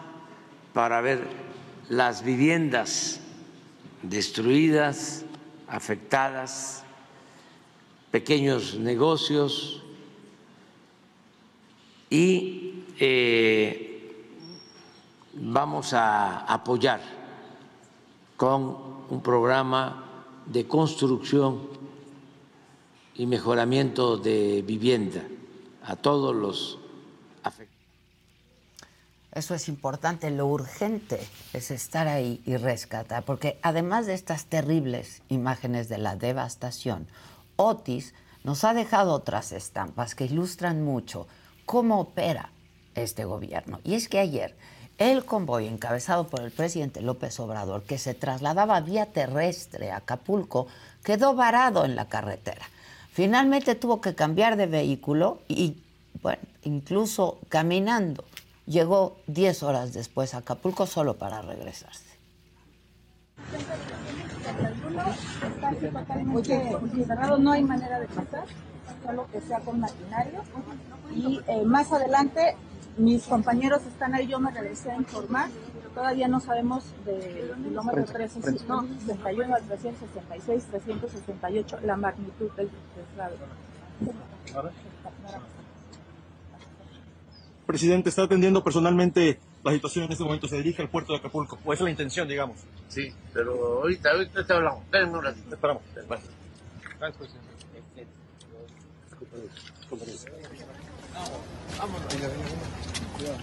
para 0.77 1.01
ver 1.01 1.27
las 1.89 2.23
viviendas 2.23 3.19
destruidas, 4.03 5.25
afectadas, 5.69 6.85
pequeños 8.11 8.75
negocios 8.75 9.83
y 12.11 12.85
eh, 12.99 14.27
vamos 15.33 15.95
a 15.95 16.41
apoyar 16.41 17.01
con 18.37 18.77
un 19.09 19.23
programa 19.23 20.05
de 20.45 20.67
construcción 20.69 21.71
y 23.15 23.25
mejoramiento 23.25 24.19
de 24.19 24.61
vivienda 24.61 25.23
a 25.85 25.97
todos 25.97 26.37
los. 26.37 26.86
Eso 29.37 29.55
es 29.55 29.69
importante, 29.69 30.31
lo 30.31 30.47
urgente 30.47 31.21
es 31.53 31.71
estar 31.71 32.09
ahí 32.09 32.41
y 32.47 32.57
rescatar, 32.57 33.23
porque 33.23 33.59
además 33.61 34.07
de 34.07 34.15
estas 34.15 34.47
terribles 34.47 35.21
imágenes 35.29 35.91
de 35.91 35.99
la 35.99 36.17
devastación, 36.17 37.07
Otis 37.57 38.15
nos 38.45 38.65
ha 38.65 38.73
dejado 38.73 39.13
otras 39.13 39.53
estampas 39.53 40.15
que 40.15 40.25
ilustran 40.25 40.83
mucho 40.83 41.27
cómo 41.67 42.01
opera 42.01 42.51
este 42.95 43.27
gobierno. 43.27 43.81
Y 43.85 43.93
es 43.93 44.09
que 44.09 44.21
ayer 44.21 44.57
el 44.97 45.27
convoy 45.27 45.67
encabezado 45.67 46.29
por 46.29 46.41
el 46.41 46.51
presidente 46.51 47.03
López 47.03 47.39
Obrador, 47.39 47.83
que 47.83 47.99
se 47.99 48.15
trasladaba 48.15 48.81
vía 48.81 49.05
terrestre 49.05 49.91
a 49.91 49.99
Acapulco, 49.99 50.67
quedó 51.05 51.35
varado 51.35 51.85
en 51.85 51.95
la 51.95 52.09
carretera. 52.09 52.65
Finalmente 53.13 53.75
tuvo 53.75 54.01
que 54.01 54.15
cambiar 54.15 54.57
de 54.57 54.65
vehículo 54.65 55.43
y, 55.47 55.77
bueno, 56.23 56.41
incluso 56.63 57.39
caminando 57.51 58.25
llegó 58.67 59.17
10 59.27 59.63
horas 59.63 59.93
después 59.93 60.35
a 60.35 60.39
Acapulco 60.39 60.87
solo 60.87 61.15
para 61.17 61.43
regresarse. 61.43 62.05
no 67.39 67.53
hay 67.53 67.65
manera 67.65 68.01
de 68.01 68.07
pasar, 68.09 68.45
solo 69.05 69.27
que 69.33 69.41
sea 69.41 69.61
con 69.61 69.81
maquinario. 69.81 70.43
Y 71.15 71.41
eh, 71.47 71.65
más 71.65 71.93
adelante, 71.93 72.57
mis 72.97 73.25
compañeros 73.25 73.83
están 73.87 74.15
ahí, 74.15 74.27
yo 74.27 74.41
me 74.41 74.51
regresé 74.51 74.91
a 74.91 74.97
informar. 74.97 75.49
Todavía 75.95 76.29
no 76.29 76.41
sabemos 76.41 76.85
del 77.07 77.55
kilómetro 77.65 78.05
361 78.05 78.83
no, 78.83 79.01
61 79.07 79.55
al 79.55 79.63
366, 79.63 80.65
368, 80.71 81.79
la 81.85 81.97
magnitud 81.97 82.51
del 82.53 82.69
traslado. 82.95 83.37
Presidente, 87.67 88.09
¿está 88.11 88.23
atendiendo 88.23 88.63
personalmente 88.63 89.41
la 89.67 89.73
situación 89.73 90.05
en 90.05 90.13
este 90.13 90.23
momento 90.23 90.47
se 90.47 90.57
dirige 90.59 90.81
al 90.81 90.89
puerto 90.89 91.13
de 91.13 91.19
Acapulco. 91.19 91.59
O 91.65 91.73
esa 91.73 91.83
es 91.83 91.85
la 91.87 91.91
intención, 91.91 92.29
digamos. 92.29 92.57
Sí, 92.89 93.13
pero 93.33 93.83
ahorita, 93.83 94.11
ahorita 94.13 94.47
te 94.47 94.53
hablamos. 94.53 94.85
Espérenme 94.85 95.19
un 95.19 95.25
ratito. 95.25 95.55
Esperamos. 95.55 95.83
Gracias, 97.01 97.17
presidente. 97.17 97.47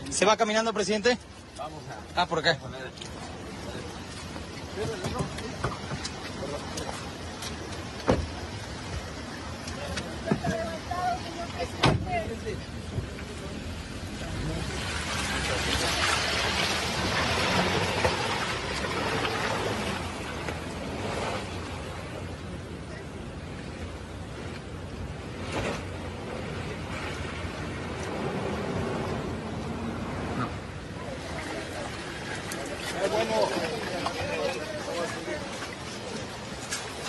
¿Se 0.09 0.25
va 0.25 0.37
caminando, 0.37 0.71
presidente? 0.73 1.17
Vamos 1.57 1.81
a... 2.15 2.21
Ah, 2.21 2.25
por. 2.25 2.41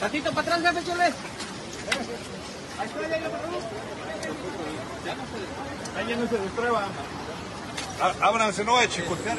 Tantito 0.04 0.30
para 0.32 0.54
atrás, 0.56 0.74
jefe, 0.74 0.90
chule. 0.90 1.04
Ahí 1.04 1.12
está, 2.84 3.08
ya 3.08 3.16
Ahí 5.96 6.08
ya 6.08 6.16
no 6.16 6.28
se 6.28 6.36
despreba. 6.36 6.88
Ábranse, 8.04 8.64
no, 8.64 8.78
de 8.78 8.88
chicotear. 8.88 9.38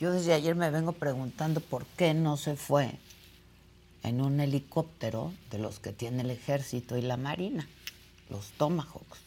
Yo 0.00 0.10
desde 0.10 0.32
ayer 0.32 0.56
me 0.56 0.70
vengo 0.70 0.90
preguntando 0.90 1.60
por 1.60 1.86
qué 1.86 2.14
no 2.14 2.36
se 2.36 2.56
fue 2.56 2.98
en 4.02 4.20
un 4.20 4.40
helicóptero 4.40 5.32
de 5.52 5.58
los 5.58 5.78
que 5.78 5.92
tiene 5.92 6.22
el 6.22 6.32
ejército 6.32 6.96
y 6.96 7.02
la 7.02 7.16
marina, 7.16 7.68
los 8.28 8.50
Tomahawks. 8.58 9.23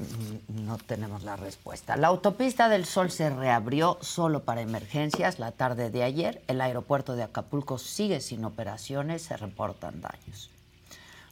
Mm, 0.00 0.64
No 0.64 0.78
tenemos 0.78 1.22
la 1.24 1.36
respuesta. 1.36 1.96
La 1.96 2.08
autopista 2.08 2.68
del 2.68 2.86
Sol 2.86 3.10
se 3.10 3.28
reabrió 3.28 3.98
solo 4.00 4.44
para 4.44 4.62
emergencias 4.62 5.38
la 5.38 5.52
tarde 5.52 5.90
de 5.90 6.02
ayer. 6.02 6.42
El 6.48 6.60
aeropuerto 6.62 7.16
de 7.16 7.22
Acapulco 7.22 7.76
sigue 7.78 8.20
sin 8.20 8.44
operaciones, 8.44 9.22
se 9.22 9.36
reportan 9.36 10.00
daños. 10.00 10.50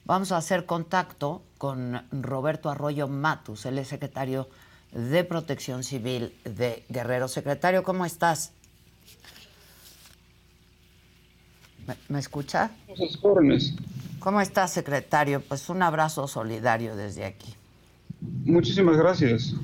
Vamos 0.05 0.33
a 0.33 0.37
hacer 0.37 0.67
contacto 0.67 1.43
con 1.57 2.07
Roberto 2.13 2.69
Arroyo 2.71 3.09
Matus, 3.09 3.65
el 3.67 3.85
secretario 3.87 4.49
de 4.93 5.25
Protección 5.25 5.83
Civil 5.83 6.35
de 6.45 6.85
Guerrero. 6.89 7.29
Secretario, 7.29 7.83
¿cómo 7.83 8.05
estás? 8.07 8.53
¿Me, 11.87 11.97
me 12.09 12.19
escucha? 12.19 12.71
¿Cómo 14.19 14.41
estás, 14.41 14.73
secretario? 14.73 15.41
Pues 15.41 15.69
un 15.71 15.83
abrazo 15.83 16.27
solidario 16.29 16.97
desde 16.97 17.25
aquí. 17.25 17.55
Muchísimas 18.44 18.97
gracias. 18.97 19.54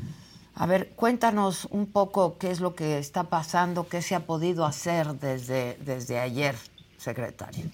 A 0.57 0.67
ver, 0.67 0.93
cuéntanos 0.95 1.67
un 1.71 1.87
poco 1.87 2.39
qué 2.39 2.51
es 2.51 2.61
lo 2.61 2.75
que 2.75 2.99
está 2.99 3.25
pasando, 3.25 3.89
qué 3.89 4.03
se 4.03 4.15
ha 4.15 4.21
podido 4.21 4.65
hacer 4.65 5.09
desde, 5.15 5.77
desde 5.85 6.21
ayer, 6.21 6.55
secretario. 6.97 7.65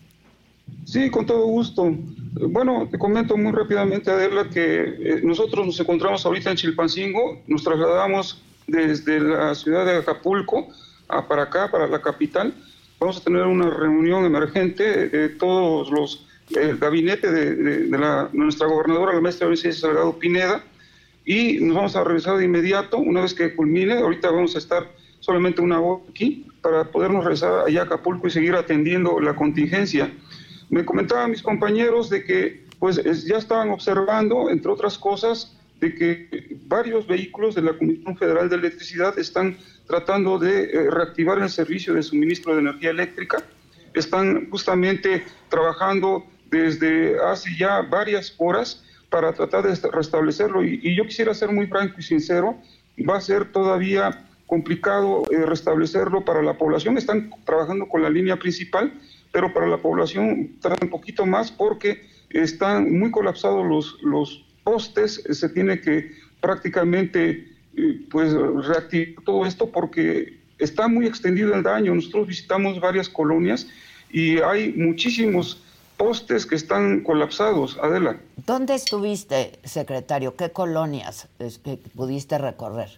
Sí, 0.87 1.11
con 1.11 1.27
todo 1.27 1.47
gusto. 1.47 1.95
Bueno, 2.49 2.89
te 2.91 2.99
comento 2.99 3.37
muy 3.37 3.53
rápidamente, 3.53 4.11
Adela, 4.11 4.49
que 4.49 4.83
eh, 4.83 5.21
nosotros 5.23 5.67
nos 5.67 5.79
encontramos 5.79 6.25
ahorita 6.25 6.51
en 6.51 6.57
Chilpancingo, 6.57 7.43
nos 7.47 7.63
trasladamos 7.63 8.43
desde 8.67 9.21
la 9.21 9.55
ciudad 9.55 9.85
de 9.85 9.97
Acapulco 9.97 10.69
a 11.09 11.27
para 11.27 11.43
acá, 11.43 11.71
para 11.71 11.87
la 11.87 12.01
capital. 12.01 12.55
Vamos 12.99 13.19
a 13.19 13.25
tener 13.25 13.43
una 13.43 13.69
reunión 13.69 14.25
emergente 14.25 15.09
de 15.09 15.29
todos 15.29 15.91
los, 15.91 16.27
el 16.57 16.79
gabinete 16.79 17.31
de, 17.31 17.55
de, 17.57 17.79
de 17.89 17.99
la, 17.99 18.31
nuestra 18.33 18.69
gobernadora, 18.69 19.15
la 19.15 19.21
maestra 19.21 19.49
Vicente 19.49 19.77
Salgado 19.77 20.19
Pineda, 20.19 20.63
y 21.25 21.59
nos 21.61 21.77
vamos 21.77 21.97
a 21.97 22.05
regresar 22.05 22.37
de 22.39 22.45
inmediato, 22.45 22.99
una 22.99 23.21
vez 23.23 23.35
que 23.35 23.55
culmine, 23.55 23.95
ahorita 23.95 24.31
vamos 24.31 24.55
a 24.55 24.59
estar 24.59 24.91
solamente 25.21 25.61
una 25.61 25.81
hora 25.81 26.03
aquí 26.11 26.47
para 26.63 26.85
podernos 26.91 27.25
regresar 27.25 27.65
allá 27.67 27.83
a 27.83 27.85
Acapulco 27.85 28.27
y 28.27 28.31
seguir 28.31 28.55
atendiendo 28.55 29.21
la 29.21 29.35
contingencia. 29.35 30.11
Me 30.71 30.85
comentaban 30.85 31.31
mis 31.31 31.43
compañeros 31.43 32.11
de 32.11 32.25
que 32.25 32.65
pues 32.79 32.97
es- 32.99 33.25
ya 33.27 33.37
estaban 33.37 33.69
observando, 33.71 34.49
entre 34.51 34.71
otras 34.71 34.97
cosas, 34.97 35.55
de 35.81 35.95
que 35.95 36.57
varios 36.67 37.07
vehículos 37.07 37.55
de 37.55 37.63
la 37.63 37.75
Comisión 37.75 38.17
Federal 38.17 38.49
de 38.49 38.57
Electricidad 38.57 39.19
están 39.19 39.57
tratando 39.87 40.39
de 40.39 40.65
eh, 40.65 40.91
reactivar 40.91 41.39
el 41.39 41.49
servicio 41.51 41.93
de 41.95 42.03
suministro 42.03 42.55
de 42.55 42.61
energía 42.61 42.91
eléctrica. 42.91 43.43
Están 43.95 44.49
justamente 44.51 45.25
trabajando 45.49 46.25
desde 46.51 47.19
hace 47.23 47.51
ya 47.59 47.83
varias 47.83 48.35
horas 48.39 48.83
para 49.11 49.33
tratar 49.33 49.65
de 49.67 49.73
est- 49.73 49.85
restablecerlo. 49.93 50.65
Y, 50.65 50.81
y 50.83 50.97
yo 50.97 51.05
quisiera 51.05 51.35
ser 51.35 51.51
muy 51.53 51.67
franco 51.67 51.97
y 51.99 52.03
sincero, 52.03 52.57
va 53.09 53.17
a 53.17 53.21
ser 53.21 53.53
todavía 53.53 54.27
complicado 54.47 55.23
eh, 55.31 55.45
restablecerlo 55.47 56.25
para 56.25 56.43
la 56.43 56.55
población. 56.59 56.97
Están 56.99 57.31
trabajando 57.45 57.89
con 57.89 58.03
la 58.03 58.11
línea 58.11 58.37
principal, 58.37 58.93
pero 59.33 59.53
para 59.53 59.67
la 59.67 59.77
población 59.79 60.51
un 60.83 60.89
poquito 60.91 61.27
más 61.27 61.51
porque 61.53 62.03
están 62.31 62.99
muy 62.99 63.11
colapsados 63.11 63.67
los, 63.67 64.03
los 64.03 64.45
postes, 64.65 65.23
se 65.31 65.49
tiene 65.49 65.81
que 65.81 66.13
prácticamente 66.41 67.49
eh, 67.77 68.01
pues 68.11 68.33
reactivar 68.33 69.25
todo 69.25 69.47
esto 69.47 69.71
porque 69.71 70.39
está 70.59 70.89
muy 70.89 71.07
extendido 71.07 71.55
el 71.55 71.63
daño. 71.63 71.95
Nosotros 71.95 72.27
visitamos 72.27 72.81
varias 72.81 73.09
colonias 73.09 73.69
y 74.13 74.39
hay 74.39 74.73
muchísimos 74.73 75.63
postes 76.01 76.47
que 76.47 76.55
están 76.55 77.03
colapsados, 77.03 77.79
Adela. 77.83 78.17
¿Dónde 78.47 78.75
estuviste, 78.75 79.59
secretario? 79.65 80.35
¿Qué 80.35 80.51
colonias 80.51 81.29
es 81.39 81.59
que 81.59 81.77
pudiste 81.95 82.39
recorrer? 82.39 82.89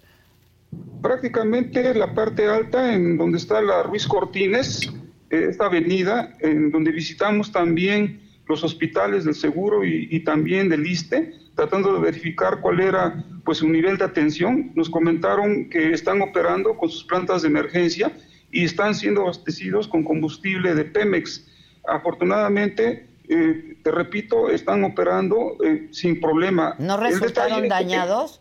Prácticamente 1.02 1.94
la 1.94 2.14
parte 2.14 2.46
alta, 2.46 2.94
en 2.94 3.18
donde 3.18 3.38
está 3.38 3.60
la 3.60 3.82
Ruiz 3.82 4.06
Cortines, 4.06 4.88
eh, 5.30 5.46
esta 5.50 5.66
avenida, 5.66 6.36
en 6.38 6.70
donde 6.70 6.92
visitamos 6.92 7.50
también 7.50 8.20
los 8.46 8.62
hospitales 8.62 9.24
del 9.24 9.34
Seguro 9.34 9.84
y, 9.84 10.06
y 10.08 10.20
también 10.20 10.68
del 10.68 10.86
ISTE, 10.86 11.34
tratando 11.56 11.94
de 11.94 12.00
verificar 12.02 12.60
cuál 12.60 12.78
era 12.78 13.24
pues 13.44 13.58
su 13.58 13.68
nivel 13.68 13.98
de 13.98 14.04
atención. 14.04 14.70
Nos 14.76 14.88
comentaron 14.88 15.68
que 15.70 15.92
están 15.92 16.22
operando 16.22 16.76
con 16.76 16.88
sus 16.88 17.02
plantas 17.02 17.42
de 17.42 17.48
emergencia 17.48 18.12
y 18.52 18.62
están 18.62 18.94
siendo 18.94 19.22
abastecidos 19.22 19.88
con 19.88 20.04
combustible 20.04 20.76
de 20.76 20.84
Pemex. 20.84 21.48
Afortunadamente, 21.84 23.06
eh, 23.28 23.76
te 23.82 23.90
repito, 23.90 24.48
están 24.50 24.84
operando 24.84 25.56
eh, 25.64 25.88
sin 25.92 26.20
problema. 26.20 26.74
¿No 26.78 26.96
resultaron 26.96 27.62
detalle- 27.62 27.68
dañados? 27.68 28.40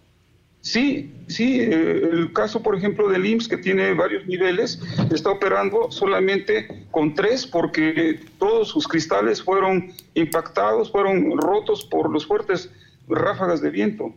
Sí, 0.64 1.12
sí, 1.28 1.60
eh, 1.60 1.72
el 2.12 2.34
caso, 2.34 2.62
por 2.62 2.76
ejemplo, 2.76 3.10
del 3.10 3.26
IMSS, 3.26 3.48
que 3.48 3.58
tiene 3.58 3.94
varios 3.96 4.28
niveles, 4.28 4.80
está 5.12 5.32
operando 5.32 5.92
solamente 5.92 6.86
con 6.92 7.16
tres 7.16 7.48
porque 7.48 8.20
todos 8.38 8.68
sus 8.68 8.88
cristales 8.88 9.42
fueron 9.42 9.92
impactados, 10.14 10.92
fueron 10.92 11.36
rotos 11.40 11.84
por 11.84 12.12
los 12.12 12.28
fuertes 12.28 12.70
ráfagas 13.08 13.60
de 13.62 13.72
viento. 13.72 14.14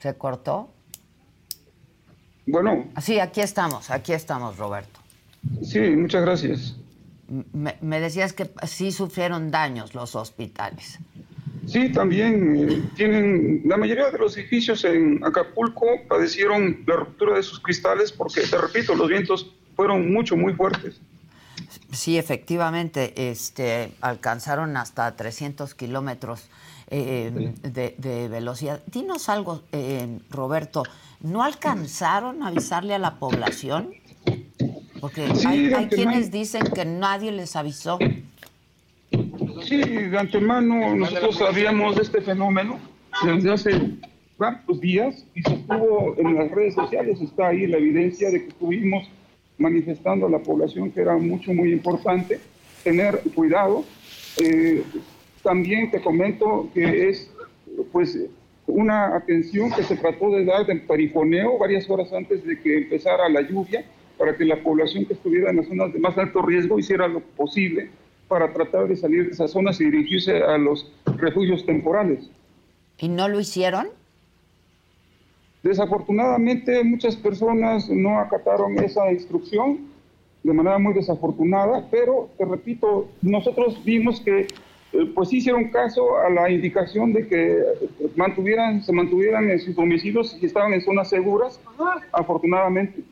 ¿Se 0.00 0.14
cortó? 0.16 0.70
Bueno, 2.46 2.86
Sí, 3.00 3.20
aquí 3.20 3.42
estamos, 3.42 3.90
aquí 3.90 4.12
estamos, 4.12 4.56
Roberto. 4.56 4.98
Sí, 5.62 5.80
muchas 5.80 6.22
gracias. 6.22 6.76
Me, 7.52 7.76
me 7.80 8.00
decías 8.00 8.32
que 8.32 8.50
sí 8.66 8.90
sufrieron 8.90 9.50
daños 9.50 9.94
los 9.94 10.14
hospitales. 10.16 10.98
Sí, 11.66 11.90
también 11.92 12.68
eh, 12.68 12.82
tienen, 12.96 13.62
la 13.64 13.76
mayoría 13.76 14.10
de 14.10 14.18
los 14.18 14.36
edificios 14.36 14.84
en 14.84 15.22
Acapulco 15.24 15.86
padecieron 16.08 16.82
la 16.86 16.96
ruptura 16.96 17.36
de 17.36 17.42
sus 17.42 17.60
cristales 17.60 18.10
porque, 18.10 18.40
te 18.40 18.58
repito, 18.58 18.94
los 18.94 19.08
vientos 19.08 19.52
fueron 19.76 20.12
mucho, 20.12 20.36
muy 20.36 20.52
fuertes. 20.54 21.00
Sí, 21.92 22.18
efectivamente, 22.18 23.30
este, 23.30 23.92
alcanzaron 24.00 24.76
hasta 24.76 25.14
300 25.14 25.74
kilómetros 25.74 26.48
eh, 26.88 27.52
de, 27.62 27.94
de 27.98 28.28
velocidad. 28.28 28.82
Dinos 28.86 29.28
algo, 29.28 29.62
eh, 29.70 30.18
Roberto, 30.30 30.82
¿no 31.20 31.44
alcanzaron 31.44 32.42
a 32.42 32.48
avisarle 32.48 32.94
a 32.94 32.98
la 32.98 33.20
población? 33.20 33.94
Porque 35.00 35.34
Sí, 35.34 35.46
hay, 35.46 35.72
hay 35.72 35.88
quienes 35.88 36.30
dicen 36.30 36.62
que 36.74 36.84
nadie 36.84 37.32
les 37.32 37.56
avisó. 37.56 37.98
Sí, 39.64 39.78
de 39.78 40.18
antemano 40.18 40.94
nosotros 40.94 41.36
sabíamos 41.36 41.96
de 41.96 42.02
este 42.02 42.20
fenómeno 42.20 42.78
desde 43.24 43.52
hace 43.52 43.70
varios 44.38 44.80
días 44.80 45.24
y 45.34 45.42
se 45.42 45.54
estuvo 45.54 46.14
en 46.18 46.34
las 46.34 46.50
redes 46.50 46.74
sociales, 46.74 47.20
está 47.20 47.48
ahí 47.48 47.66
la 47.66 47.76
evidencia 47.76 48.30
de 48.30 48.42
que 48.42 48.48
estuvimos 48.48 49.08
manifestando 49.58 50.26
a 50.26 50.30
la 50.30 50.38
población 50.38 50.90
que 50.90 51.02
era 51.02 51.16
mucho, 51.18 51.52
muy 51.52 51.72
importante 51.72 52.40
tener 52.82 53.20
cuidado. 53.34 53.84
Eh, 54.42 54.82
también 55.42 55.90
te 55.90 56.00
comento 56.00 56.68
que 56.72 57.10
es 57.10 57.30
pues 57.92 58.18
una 58.66 59.16
atención 59.16 59.70
que 59.72 59.82
se 59.82 59.96
trató 59.96 60.30
de 60.30 60.44
dar 60.44 60.64
de 60.66 60.76
perifoneo 60.76 61.58
varias 61.58 61.88
horas 61.90 62.12
antes 62.12 62.44
de 62.44 62.58
que 62.58 62.78
empezara 62.78 63.28
la 63.28 63.42
lluvia 63.42 63.84
para 64.20 64.36
que 64.36 64.44
la 64.44 64.62
población 64.62 65.06
que 65.06 65.14
estuviera 65.14 65.48
en 65.48 65.56
las 65.56 65.66
zonas 65.66 65.94
de 65.94 65.98
más 65.98 66.16
alto 66.18 66.42
riesgo 66.42 66.78
hiciera 66.78 67.08
lo 67.08 67.20
posible 67.20 67.88
para 68.28 68.52
tratar 68.52 68.86
de 68.86 68.94
salir 68.94 69.24
de 69.24 69.30
esas 69.30 69.50
zonas 69.50 69.80
y 69.80 69.86
dirigirse 69.86 70.42
a 70.42 70.58
los 70.58 70.92
refugios 71.16 71.64
temporales. 71.64 72.28
¿Y 72.98 73.08
no 73.08 73.30
lo 73.30 73.40
hicieron? 73.40 73.88
Desafortunadamente 75.62 76.84
muchas 76.84 77.16
personas 77.16 77.88
no 77.88 78.18
acataron 78.20 78.78
esa 78.84 79.10
instrucción 79.10 79.88
de 80.42 80.52
manera 80.52 80.78
muy 80.78 80.92
desafortunada, 80.92 81.88
pero 81.90 82.28
te 82.36 82.44
repito, 82.44 83.08
nosotros 83.22 83.82
vimos 83.86 84.20
que 84.20 84.40
eh, 84.40 85.12
pues 85.14 85.32
hicieron 85.32 85.70
caso 85.70 86.18
a 86.18 86.28
la 86.28 86.50
indicación 86.50 87.14
de 87.14 87.26
que 87.26 87.62
mantuvieran, 88.16 88.82
se 88.82 88.92
mantuvieran 88.92 89.48
en 89.48 89.58
sus 89.60 89.74
domicilios 89.74 90.36
y 90.42 90.44
estaban 90.44 90.74
en 90.74 90.82
zonas 90.82 91.08
seguras, 91.08 91.58
afortunadamente. 92.12 93.02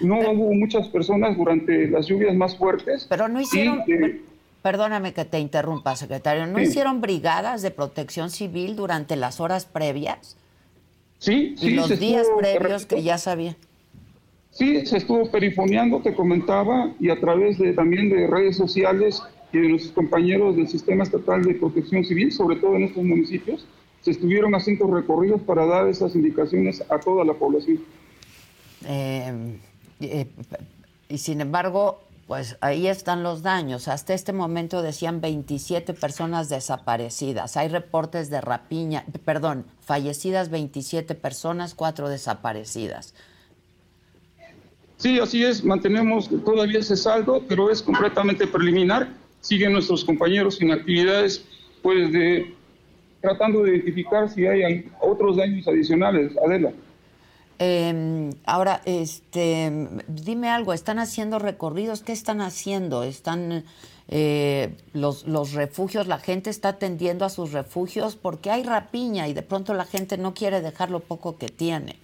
No 0.00 0.18
hubo 0.18 0.52
muchas 0.54 0.88
personas 0.88 1.36
durante 1.36 1.88
las 1.88 2.06
lluvias 2.06 2.34
más 2.34 2.56
fuertes. 2.56 3.06
Pero 3.08 3.28
no 3.28 3.40
hicieron, 3.40 3.80
eh, 3.88 4.20
perdóname 4.62 5.12
que 5.12 5.24
te 5.24 5.38
interrumpa, 5.38 5.96
secretario, 5.96 6.46
¿no 6.46 6.60
hicieron 6.60 7.00
brigadas 7.00 7.62
de 7.62 7.70
protección 7.70 8.30
civil 8.30 8.76
durante 8.76 9.16
las 9.16 9.40
horas 9.40 9.66
previas? 9.66 10.36
Sí, 11.18 11.56
sí. 11.58 11.68
Y 11.68 11.70
los 11.74 11.98
días 11.98 12.26
previos 12.38 12.86
que 12.86 13.02
ya 13.02 13.18
sabía. 13.18 13.56
Sí, 14.50 14.86
se 14.86 14.96
estuvo 14.96 15.30
perifoneando, 15.30 16.00
te 16.00 16.14
comentaba, 16.14 16.92
y 16.98 17.10
a 17.10 17.20
través 17.20 17.58
de 17.58 17.72
también 17.72 18.08
de 18.08 18.26
redes 18.26 18.56
sociales 18.56 19.22
y 19.52 19.58
de 19.58 19.68
nuestros 19.68 19.92
compañeros 19.92 20.56
del 20.56 20.68
Sistema 20.68 21.04
Estatal 21.04 21.42
de 21.42 21.54
Protección 21.54 22.04
Civil, 22.04 22.32
sobre 22.32 22.56
todo 22.56 22.76
en 22.76 22.84
estos 22.84 23.04
municipios, 23.04 23.66
se 24.02 24.12
estuvieron 24.12 24.54
haciendo 24.54 24.86
recorridos 24.92 25.40
para 25.42 25.66
dar 25.66 25.88
esas 25.88 26.14
indicaciones 26.14 26.82
a 26.88 26.98
toda 26.98 27.24
la 27.24 27.34
población. 27.34 27.80
Eh, 28.86 29.58
eh, 30.00 30.26
y 31.08 31.18
sin 31.18 31.40
embargo, 31.40 32.00
pues 32.26 32.58
ahí 32.60 32.86
están 32.86 33.22
los 33.22 33.42
daños. 33.42 33.88
Hasta 33.88 34.12
este 34.12 34.34
momento 34.34 34.82
decían 34.82 35.22
27 35.22 35.94
personas 35.94 36.50
desaparecidas. 36.50 37.56
Hay 37.56 37.68
reportes 37.68 38.28
de 38.28 38.42
rapiña, 38.42 39.04
perdón, 39.24 39.64
fallecidas 39.80 40.50
27 40.50 41.14
personas, 41.14 41.74
cuatro 41.74 42.08
desaparecidas. 42.10 43.14
Sí, 44.98 45.18
así 45.20 45.42
es. 45.44 45.64
Mantenemos 45.64 46.28
todavía 46.44 46.80
ese 46.80 46.96
saldo, 46.96 47.42
pero 47.48 47.70
es 47.70 47.80
completamente 47.80 48.46
preliminar. 48.46 49.08
Siguen 49.40 49.72
nuestros 49.72 50.04
compañeros 50.04 50.60
en 50.60 50.72
actividades, 50.72 51.42
pues, 51.82 52.12
de 52.12 52.54
tratando 53.22 53.62
de 53.62 53.76
identificar 53.76 54.28
si 54.28 54.46
hay 54.46 54.90
otros 55.00 55.36
daños 55.36 55.66
adicionales. 55.66 56.32
Adela. 56.44 56.72
Eh, 57.58 58.30
ahora, 58.46 58.80
este, 58.84 59.88
dime 60.06 60.48
algo, 60.48 60.72
¿están 60.72 60.98
haciendo 60.98 61.38
recorridos? 61.38 62.02
¿Qué 62.02 62.12
están 62.12 62.40
haciendo? 62.40 63.02
¿Están 63.02 63.64
eh, 64.08 64.76
los, 64.92 65.26
los 65.26 65.52
refugios, 65.52 66.06
la 66.06 66.18
gente 66.18 66.50
está 66.50 66.70
atendiendo 66.70 67.24
a 67.24 67.30
sus 67.30 67.52
refugios? 67.52 68.14
Porque 68.14 68.50
hay 68.50 68.62
rapiña 68.62 69.26
y 69.26 69.34
de 69.34 69.42
pronto 69.42 69.74
la 69.74 69.84
gente 69.84 70.18
no 70.18 70.34
quiere 70.34 70.60
dejar 70.60 70.90
lo 70.90 71.00
poco 71.00 71.36
que 71.36 71.48
tiene. 71.48 71.98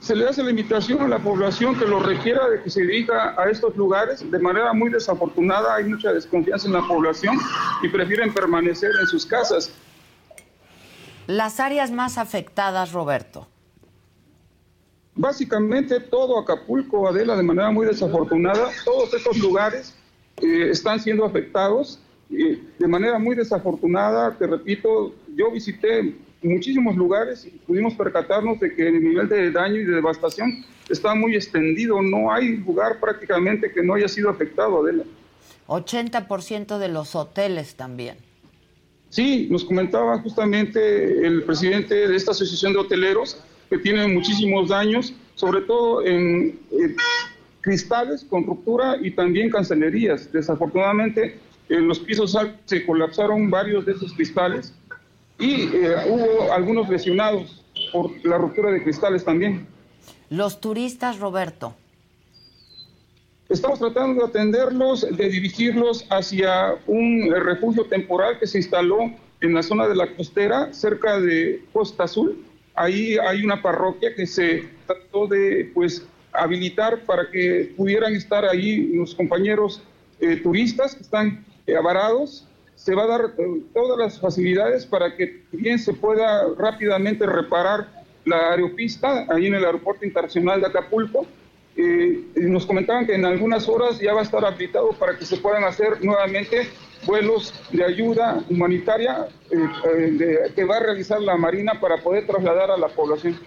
Se 0.00 0.14
le 0.14 0.28
hace 0.28 0.42
la 0.42 0.50
invitación 0.50 1.00
a 1.00 1.08
la 1.08 1.18
población 1.18 1.76
que 1.78 1.86
lo 1.86 1.98
requiera 2.00 2.48
de 2.48 2.62
que 2.62 2.68
se 2.68 2.82
dirija 2.82 3.34
a 3.40 3.48
estos 3.50 3.74
lugares. 3.76 4.30
De 4.30 4.38
manera 4.38 4.72
muy 4.74 4.90
desafortunada 4.90 5.74
hay 5.74 5.84
mucha 5.84 6.12
desconfianza 6.12 6.66
en 6.66 6.74
la 6.74 6.86
población 6.86 7.36
y 7.82 7.88
prefieren 7.88 8.32
permanecer 8.32 8.90
en 9.00 9.06
sus 9.06 9.24
casas. 9.24 9.72
Las 11.26 11.58
áreas 11.60 11.90
más 11.90 12.18
afectadas, 12.18 12.92
Roberto. 12.92 13.48
Básicamente 15.16 15.98
todo 15.98 16.38
Acapulco, 16.38 17.08
Adela, 17.08 17.36
de 17.36 17.42
manera 17.42 17.70
muy 17.70 17.86
desafortunada, 17.86 18.68
todos 18.84 19.14
estos 19.14 19.38
lugares 19.38 19.94
eh, 20.42 20.68
están 20.70 21.00
siendo 21.00 21.24
afectados. 21.24 21.98
Eh, 22.30 22.60
de 22.78 22.86
manera 22.86 23.18
muy 23.18 23.34
desafortunada, 23.34 24.36
te 24.36 24.46
repito, 24.46 25.14
yo 25.34 25.50
visité 25.50 26.14
muchísimos 26.42 26.96
lugares 26.96 27.46
y 27.46 27.50
pudimos 27.50 27.94
percatarnos 27.94 28.60
de 28.60 28.74
que 28.74 28.88
el 28.88 29.02
nivel 29.02 29.28
de 29.28 29.50
daño 29.50 29.76
y 29.76 29.84
de 29.84 29.94
devastación 29.94 30.64
está 30.90 31.14
muy 31.14 31.34
extendido. 31.34 32.02
No 32.02 32.30
hay 32.30 32.58
lugar 32.58 33.00
prácticamente 33.00 33.72
que 33.72 33.82
no 33.82 33.94
haya 33.94 34.08
sido 34.08 34.28
afectado, 34.28 34.82
Adela. 34.82 35.04
80% 35.66 36.78
de 36.78 36.88
los 36.88 37.14
hoteles 37.14 37.74
también. 37.74 38.18
Sí, 39.08 39.48
nos 39.50 39.64
comentaba 39.64 40.18
justamente 40.18 41.26
el 41.26 41.42
presidente 41.44 42.06
de 42.06 42.16
esta 42.16 42.32
asociación 42.32 42.74
de 42.74 42.80
hoteleros 42.80 43.42
que 43.68 43.78
tienen 43.78 44.14
muchísimos 44.14 44.68
daños, 44.68 45.12
sobre 45.34 45.62
todo 45.62 46.04
en, 46.04 46.58
cristales 47.60 48.24
con 48.24 48.44
ruptura 48.44 48.96
y 49.00 49.10
también 49.10 49.50
cancelerías. 49.50 50.32
Desafortunadamente, 50.32 51.38
en 51.68 51.88
los 51.88 51.98
pisos 51.98 52.36
altos 52.36 52.60
se 52.66 52.86
colapsaron 52.86 53.50
varios 53.50 53.84
de 53.84 53.92
esos 53.92 54.12
cristales 54.12 54.72
y 55.38 55.62
eh, 55.62 55.96
hubo 56.08 56.52
algunos 56.52 56.88
lesionados 56.88 57.64
por 57.92 58.10
la 58.24 58.38
ruptura 58.38 58.70
de 58.70 58.82
cristales 58.82 59.24
también. 59.24 59.66
Los 60.30 60.60
turistas, 60.60 61.18
Roberto. 61.18 61.74
Estamos 63.48 63.78
tratando 63.78 64.22
de 64.22 64.28
atenderlos, 64.28 65.06
de 65.16 65.28
dirigirlos 65.28 66.04
hacia 66.10 66.76
un 66.86 67.32
refugio 67.32 67.84
temporal 67.84 68.38
que 68.40 68.46
se 68.46 68.58
instaló 68.58 68.98
en 69.40 69.54
la 69.54 69.62
zona 69.62 69.86
de 69.86 69.94
la 69.94 70.14
costera, 70.14 70.72
cerca 70.72 71.20
de 71.20 71.64
Costa 71.72 72.04
Azul, 72.04 72.44
ahí 72.76 73.16
hay 73.18 73.44
una 73.44 73.60
parroquia 73.62 74.14
que 74.14 74.26
se 74.26 74.68
trató 74.86 75.26
de 75.26 75.70
pues 75.74 76.06
habilitar 76.32 77.00
para 77.00 77.30
que 77.30 77.72
pudieran 77.76 78.14
estar 78.14 78.44
ahí 78.44 78.92
los 78.94 79.14
compañeros 79.14 79.82
eh, 80.20 80.36
turistas 80.36 80.94
que 80.94 81.02
están 81.02 81.44
eh, 81.66 81.76
avarados. 81.76 82.46
Se 82.74 82.94
va 82.94 83.04
a 83.04 83.06
dar 83.06 83.20
eh, 83.38 83.62
todas 83.74 83.98
las 83.98 84.20
facilidades 84.20 84.84
para 84.84 85.16
que 85.16 85.42
bien 85.52 85.78
se 85.78 85.94
pueda 85.94 86.46
rápidamente 86.58 87.26
reparar 87.26 87.88
la 88.26 88.50
aeropista 88.50 89.26
ahí 89.30 89.46
en 89.46 89.54
el 89.54 89.64
aeropuerto 89.64 90.04
internacional 90.04 90.60
de 90.60 90.66
Acapulco. 90.66 91.26
nos 92.36 92.66
comentaban 92.66 93.06
que 93.06 93.14
en 93.14 93.24
algunas 93.24 93.68
horas 93.68 94.00
ya 94.00 94.14
va 94.14 94.20
a 94.20 94.24
estar 94.24 94.44
habilitado 94.44 94.90
para 94.92 95.16
que 95.16 95.24
se 95.24 95.36
puedan 95.36 95.64
hacer 95.64 96.04
nuevamente 96.04 96.68
vuelos 97.06 97.54
de 97.70 97.84
ayuda 97.84 98.42
humanitaria 98.50 99.28
eh, 99.50 99.56
eh, 99.90 100.52
que 100.54 100.64
va 100.64 100.76
a 100.76 100.80
realizar 100.80 101.20
la 101.20 101.36
Marina 101.36 101.80
para 101.80 101.98
poder 101.98 102.26
trasladar 102.26 102.70
a 102.70 102.76
la 102.76 102.88
población. 102.88 103.38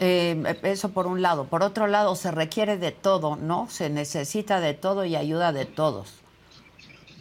Eh, 0.00 0.42
eso 0.62 0.90
por 0.90 1.06
un 1.06 1.22
lado. 1.22 1.44
Por 1.44 1.62
otro 1.62 1.86
lado, 1.86 2.16
se 2.16 2.30
requiere 2.30 2.76
de 2.76 2.92
todo, 2.92 3.36
¿no? 3.36 3.68
Se 3.70 3.88
necesita 3.88 4.60
de 4.60 4.74
todo 4.74 5.04
y 5.04 5.16
ayuda 5.16 5.52
de 5.52 5.64
todos. 5.64 6.14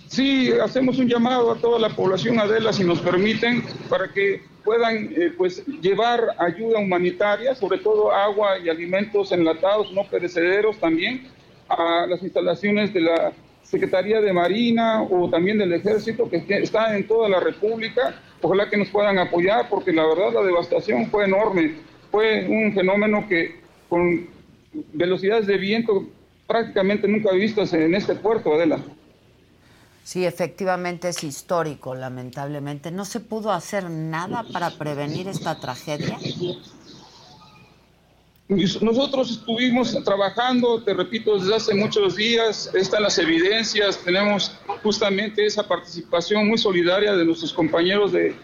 Sí, 0.08 0.52
hacemos 0.64 0.98
un 1.00 1.08
llamado 1.08 1.52
a 1.52 1.56
toda 1.56 1.80
la 1.80 1.90
población, 1.90 2.40
Adela, 2.40 2.72
si 2.72 2.84
nos 2.84 3.00
permiten, 3.00 3.64
para 3.90 4.12
que 4.12 4.44
puedan 4.64 5.10
pues 5.38 5.66
llevar 5.82 6.36
ayuda 6.38 6.80
humanitaria, 6.80 7.56
sobre 7.56 7.80
todo 7.80 8.12
agua 8.12 8.58
y 8.60 8.70
alimentos 8.70 9.32
enlatados, 9.32 9.92
no 9.92 10.04
perecederos 10.06 10.78
también, 10.78 11.28
a 11.68 12.06
las 12.08 12.22
instalaciones 12.22 12.94
de 12.94 13.02
la 13.02 13.34
Secretaría 13.66 14.22
de 14.22 14.32
Marina 14.32 15.02
o 15.04 15.30
también 15.30 15.58
del 15.58 15.74
Ejército 15.74 16.30
que 16.30 16.44
está 16.50 16.96
en 16.96 17.08
toda 17.08 17.28
la 17.28 17.40
República. 17.40 18.22
Ojalá 18.42 18.70
que 18.70 18.78
nos 18.78 18.90
puedan 18.90 19.18
apoyar 19.18 19.68
porque 19.70 19.92
la 19.92 20.06
verdad 20.06 20.34
la 20.34 20.44
devastación 20.44 21.08
fue 21.08 21.26
enorme. 21.26 21.76
Fue 22.12 22.46
un 22.48 22.74
fenómeno 22.74 23.28
que 23.28 23.56
con 23.90 24.28
velocidades 24.94 25.48
de 25.48 25.58
viento 25.58 26.06
prácticamente 26.48 27.08
nunca 27.08 27.32
vistas 27.34 27.74
en 27.74 27.96
este 27.96 28.16
puerto, 28.16 28.54
Adela. 28.54 28.80
Sí, 30.04 30.24
efectivamente 30.24 31.10
es 31.10 31.24
histórico, 31.24 31.96
lamentablemente. 31.96 32.92
¿No 32.92 33.06
se 33.06 33.20
pudo 33.20 33.52
hacer 33.52 33.90
nada 33.90 34.46
para 34.54 34.70
prevenir 34.70 35.28
esta 35.28 35.60
tragedia? 35.60 36.20
Nosotros 38.48 39.32
estuvimos 39.32 39.98
trabajando, 40.04 40.80
te 40.84 40.94
repito, 40.94 41.40
desde 41.40 41.56
hace 41.56 41.74
muchos 41.74 42.16
días, 42.16 42.70
están 42.76 43.02
las 43.02 43.18
evidencias, 43.18 43.98
tenemos 43.98 44.56
justamente 44.84 45.48
esa 45.48 45.68
participación 45.68 46.48
muy 46.48 46.60
solidaria 46.60 47.16
de 47.16 47.26
nuestros 47.26 47.52
compañeros 47.52 48.12
del 48.12 48.36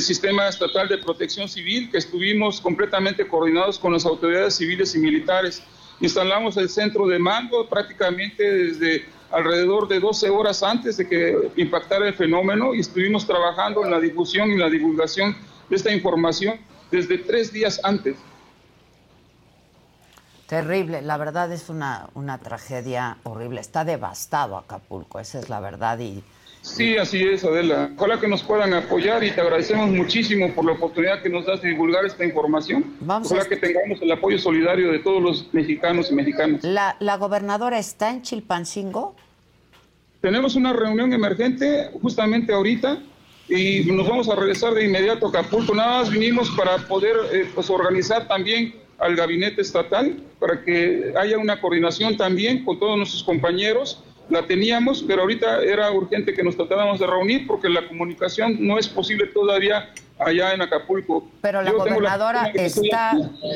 Sistema 0.00 0.46
Estatal 0.48 0.86
de 0.86 0.98
Protección 0.98 1.48
Civil, 1.48 1.90
que 1.90 1.98
estuvimos 1.98 2.60
completamente 2.60 3.26
coordinados 3.26 3.76
con 3.76 3.92
las 3.92 4.06
autoridades 4.06 4.54
civiles 4.54 4.94
y 4.94 4.98
militares. 4.98 5.64
Instalamos 6.00 6.56
el 6.56 6.68
centro 6.68 7.08
de 7.08 7.18
mando 7.18 7.68
prácticamente 7.68 8.44
desde 8.44 9.04
alrededor 9.32 9.88
de 9.88 9.98
12 9.98 10.30
horas 10.30 10.62
antes 10.62 10.96
de 10.96 11.08
que 11.08 11.50
impactara 11.56 12.06
el 12.06 12.14
fenómeno 12.14 12.72
y 12.72 12.80
estuvimos 12.80 13.26
trabajando 13.26 13.84
en 13.84 13.90
la 13.90 13.98
difusión 13.98 14.52
y 14.52 14.58
la 14.58 14.70
divulgación 14.70 15.36
de 15.68 15.74
esta 15.74 15.92
información 15.92 16.54
desde 16.92 17.18
tres 17.18 17.52
días 17.52 17.80
antes. 17.82 18.14
Terrible, 20.50 21.00
la 21.00 21.16
verdad 21.16 21.52
es 21.52 21.68
una, 21.68 22.08
una 22.14 22.38
tragedia 22.38 23.18
horrible. 23.22 23.60
Está 23.60 23.84
devastado 23.84 24.56
Acapulco, 24.56 25.20
esa 25.20 25.38
es 25.38 25.48
la 25.48 25.60
verdad. 25.60 25.96
Y, 26.00 26.24
Sí, 26.62 26.98
así 26.98 27.22
es, 27.22 27.44
Adela. 27.44 27.90
Ojalá 27.96 28.18
que 28.18 28.26
nos 28.26 28.42
puedan 28.42 28.74
apoyar 28.74 29.22
y 29.22 29.30
te 29.30 29.40
agradecemos 29.40 29.88
muchísimo 29.90 30.52
por 30.52 30.64
la 30.66 30.72
oportunidad 30.72 31.22
que 31.22 31.28
nos 31.30 31.46
das 31.46 31.62
de 31.62 31.68
divulgar 31.68 32.04
esta 32.04 32.24
información. 32.24 32.96
Vamos 33.00 33.28
Ojalá 33.28 33.44
a- 33.44 33.48
que 33.48 33.56
tengamos 33.56 34.02
el 34.02 34.10
apoyo 34.10 34.38
solidario 34.38 34.90
de 34.90 34.98
todos 34.98 35.22
los 35.22 35.54
mexicanos 35.54 36.10
y 36.10 36.14
mexicanas. 36.14 36.64
¿La, 36.64 36.96
¿La 36.98 37.16
gobernadora 37.16 37.78
está 37.78 38.10
en 38.10 38.22
Chilpancingo? 38.22 39.14
Tenemos 40.20 40.56
una 40.56 40.72
reunión 40.72 41.12
emergente 41.12 41.90
justamente 42.02 42.52
ahorita 42.52 42.98
y 43.48 43.84
nos 43.92 44.06
vamos 44.08 44.28
a 44.28 44.34
regresar 44.34 44.74
de 44.74 44.84
inmediato 44.84 45.26
a 45.26 45.28
Acapulco. 45.30 45.74
Nada 45.76 46.00
más 46.00 46.10
vinimos 46.10 46.50
para 46.50 46.76
poder 46.88 47.14
eh, 47.32 47.48
pues, 47.54 47.70
organizar 47.70 48.26
también 48.28 48.74
al 49.00 49.16
gabinete 49.16 49.62
estatal, 49.62 50.22
para 50.38 50.62
que 50.62 51.12
haya 51.18 51.38
una 51.38 51.60
coordinación 51.60 52.16
también 52.16 52.64
con 52.64 52.78
todos 52.78 52.96
nuestros 52.96 53.24
compañeros. 53.24 54.02
La 54.28 54.46
teníamos, 54.46 55.02
pero 55.02 55.22
ahorita 55.22 55.62
era 55.64 55.90
urgente 55.90 56.32
que 56.34 56.42
nos 56.44 56.56
tratáramos 56.56 57.00
de 57.00 57.06
reunir 57.06 57.46
porque 57.48 57.68
la 57.68 57.88
comunicación 57.88 58.56
no 58.64 58.78
es 58.78 58.86
posible 58.88 59.26
todavía 59.26 59.90
allá 60.18 60.52
en 60.54 60.62
Acapulco. 60.62 61.28
Pero 61.40 61.62
la 61.62 61.70
Yo 61.72 61.78
gobernadora 61.78 62.52
está, 62.54 63.12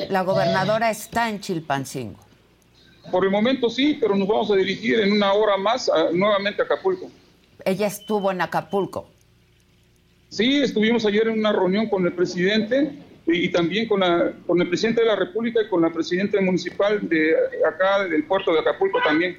la 0.08 0.22
gobernadora 0.22 0.90
está 0.90 1.28
en 1.28 1.40
Chilpancingo. 1.40 2.18
Por 3.12 3.24
el 3.24 3.30
momento 3.30 3.68
sí, 3.70 3.98
pero 4.00 4.16
nos 4.16 4.26
vamos 4.26 4.50
a 4.50 4.56
dirigir 4.56 4.98
en 4.98 5.12
una 5.12 5.32
hora 5.34 5.56
más 5.58 5.88
a- 5.90 6.10
nuevamente 6.10 6.62
a 6.62 6.64
Acapulco. 6.64 7.08
Ella 7.64 7.86
estuvo 7.86 8.32
en 8.32 8.40
Acapulco. 8.40 9.06
Sí, 10.30 10.56
estuvimos 10.56 11.04
ayer 11.06 11.28
en 11.28 11.38
una 11.38 11.52
reunión 11.52 11.88
con 11.88 12.04
el 12.04 12.12
presidente 12.14 12.98
y, 13.26 13.48
también 13.50 13.88
con, 13.88 14.00
la- 14.00 14.32
con 14.46 14.60
el 14.60 14.68
presidente 14.68 15.00
de 15.00 15.06
la 15.06 15.16
República 15.16 15.60
y 15.62 15.68
con 15.68 15.82
la 15.82 15.90
presidenta 15.90 16.40
municipal 16.40 17.08
de 17.08 17.34
acá 17.66 18.04
del 18.04 18.24
puerto 18.24 18.52
de 18.52 18.60
Acapulco 18.60 18.98
también. 19.04 19.38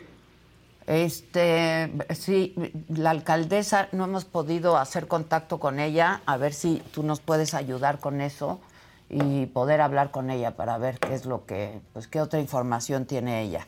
Este, 0.88 1.92
sí, 2.14 2.54
la 2.90 3.10
alcaldesa, 3.10 3.90
no 3.92 4.04
hemos 4.04 4.26
podido 4.26 4.78
hacer 4.78 5.08
contacto 5.08 5.60
con 5.60 5.80
ella, 5.80 6.22
a 6.26 6.38
ver 6.38 6.54
si 6.54 6.82
tú 6.94 7.02
nos 7.02 7.20
puedes 7.22 7.54
ayudar 7.56 8.00
con 8.00 8.22
eso 8.22 8.62
y 9.10 9.48
poder 9.48 9.82
hablar 9.82 10.12
con 10.12 10.30
ella 10.30 10.56
para 10.56 10.78
ver 10.78 11.00
qué 11.00 11.14
es 11.16 11.26
lo 11.26 11.46
que, 11.46 11.80
pues 11.94 12.08
qué 12.08 12.22
otra 12.22 12.40
información 12.40 13.06
tiene 13.06 13.42
ella. 13.42 13.68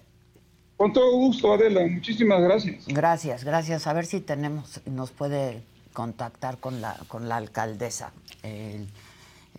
Con 0.78 0.94
todo 0.94 1.12
gusto, 1.14 1.54
Adela, 1.54 1.82
muchísimas 1.88 2.40
gracias. 2.42 2.86
Gracias, 2.88 3.44
gracias. 3.44 3.88
A 3.88 3.94
ver 3.94 4.06
si 4.06 4.20
tenemos, 4.22 4.82
nos 4.86 5.10
puede 5.10 5.64
contactar 5.94 6.60
con 6.60 6.82
la, 6.82 6.98
con 7.08 7.28
la 7.30 7.38
alcaldesa, 7.38 8.12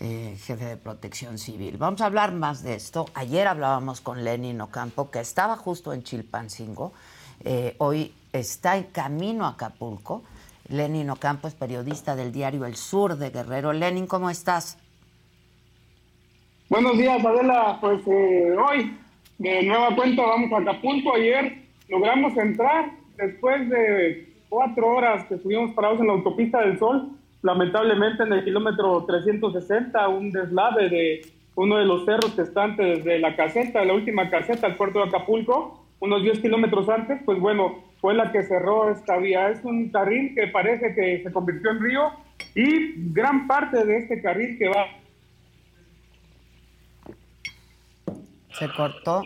eh, 0.00 0.36
jefe 0.38 0.64
de 0.64 0.76
protección 0.76 1.38
civil. 1.38 1.76
Vamos 1.76 2.00
a 2.00 2.06
hablar 2.06 2.32
más 2.32 2.62
de 2.62 2.74
esto. 2.74 3.06
Ayer 3.14 3.46
hablábamos 3.48 4.00
con 4.00 4.22
Lenin 4.22 4.60
Ocampo, 4.60 5.10
que 5.10 5.20
estaba 5.20 5.56
justo 5.56 5.92
en 5.92 6.02
Chilpancingo. 6.02 6.92
Eh, 7.44 7.74
hoy 7.78 8.12
está 8.32 8.76
en 8.76 8.84
camino 8.84 9.44
a 9.44 9.50
Acapulco. 9.50 10.22
Lenin 10.68 11.10
Ocampo 11.10 11.48
es 11.48 11.54
periodista 11.54 12.14
del 12.14 12.30
diario 12.30 12.64
El 12.64 12.76
Sur 12.76 13.16
de 13.16 13.30
Guerrero. 13.30 13.72
Lenin, 13.72 14.06
¿cómo 14.06 14.30
estás? 14.30 14.78
Buenos 16.68 16.96
días, 16.96 17.24
Adela. 17.24 17.78
Pues 17.80 18.00
eh, 18.06 18.54
hoy, 18.56 18.96
de 19.38 19.62
nueva 19.64 19.96
cuenta, 19.96 20.22
vamos 20.22 20.52
a 20.52 20.58
Acapulco. 20.58 21.14
Ayer 21.14 21.64
logramos 21.88 22.36
entrar 22.36 22.92
después 23.16 23.68
de 23.68 24.32
cuatro 24.48 24.86
horas 24.86 25.24
que 25.26 25.34
estuvimos 25.34 25.72
parados 25.72 26.00
en 26.00 26.06
la 26.06 26.12
autopista 26.12 26.60
del 26.60 26.78
Sol. 26.78 27.17
Lamentablemente, 27.42 28.24
en 28.24 28.32
el 28.32 28.44
kilómetro 28.44 29.04
360, 29.06 30.08
un 30.08 30.32
deslave 30.32 30.88
de 30.88 31.20
uno 31.54 31.76
de 31.78 31.84
los 31.84 32.04
cerros 32.04 32.32
que 32.34 32.42
está 32.42 32.64
antes 32.64 33.04
de 33.04 33.18
la 33.18 33.36
caseta, 33.36 33.84
la 33.84 33.94
última 33.94 34.30
caseta 34.30 34.66
al 34.66 34.76
puerto 34.76 35.00
de 35.00 35.06
Acapulco, 35.06 35.84
unos 36.00 36.22
10 36.22 36.40
kilómetros 36.40 36.88
antes, 36.88 37.20
pues 37.24 37.38
bueno, 37.40 37.82
fue 38.00 38.14
la 38.14 38.30
que 38.30 38.42
cerró 38.44 38.90
esta 38.90 39.16
vía. 39.16 39.50
Es 39.50 39.64
un 39.64 39.90
carril 39.90 40.34
que 40.34 40.46
parece 40.48 40.94
que 40.94 41.22
se 41.22 41.32
convirtió 41.32 41.70
en 41.70 41.80
río 41.80 42.10
y 42.54 43.12
gran 43.12 43.46
parte 43.46 43.84
de 43.84 43.98
este 43.98 44.22
carril 44.22 44.56
que 44.58 44.68
va 44.68 44.86
Se 48.52 48.68
cortó. 48.76 49.22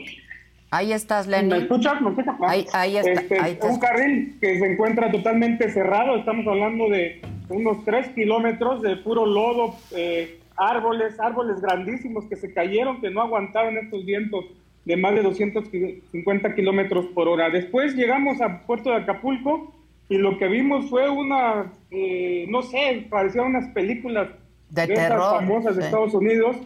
Ahí 0.71 0.93
estás, 0.93 1.27
Lenin. 1.27 1.49
¿Me 1.49 1.59
escuchas? 1.59 2.01
¿Me 2.01 2.11
escuchas? 2.11 2.35
Ahí, 2.47 2.67
ahí 2.73 2.97
está. 2.97 3.13
Este, 3.13 3.41
ahí 3.41 3.55
te 3.57 3.67
un 3.67 3.79
carril 3.79 4.39
que 4.41 4.59
se 4.59 4.73
encuentra 4.73 5.11
totalmente 5.11 5.71
cerrado. 5.71 6.17
Estamos 6.17 6.47
hablando 6.47 6.89
de 6.89 7.21
unos 7.53 7.85
tres 7.85 8.09
kilómetros 8.11 8.83
de 8.83 8.97
puro 8.97 9.27
lodo, 9.27 9.75
eh, 9.95 10.41
árboles, 10.57 11.19
árboles 11.21 11.61
grandísimos 11.61 12.25
que 12.27 12.37
se 12.37 12.53
cayeron, 12.53 13.01
que 13.01 13.11
no 13.11 13.23
aguantaron 13.23 13.77
estos 13.77 14.05
vientos 14.05 14.45
de 14.85 14.97
más 14.97 15.15
de 15.15 15.23
250 15.23 16.55
kilómetros 16.55 17.07
por 17.07 17.29
hora. 17.29 17.51
Después 17.51 17.95
llegamos 17.95 18.41
a 18.41 18.63
Puerto 18.67 18.91
de 18.91 18.97
Acapulco 18.97 19.73
y 20.09 20.19
lo 20.19 20.39
que 20.39 20.49
vimos 20.49 20.91
fue 20.91 21.09
una, 21.09 21.73
eh, 21.91 22.47
no 22.49 22.63
sé, 22.63 23.07
parecían 23.09 23.47
unas 23.47 23.69
películas 23.71 24.29
De 24.71 24.85
esas 24.85 24.97
terror, 24.97 25.37
famosas 25.37 25.77
de. 25.77 25.85
Estados 25.85 26.15
Unidos. 26.15 26.57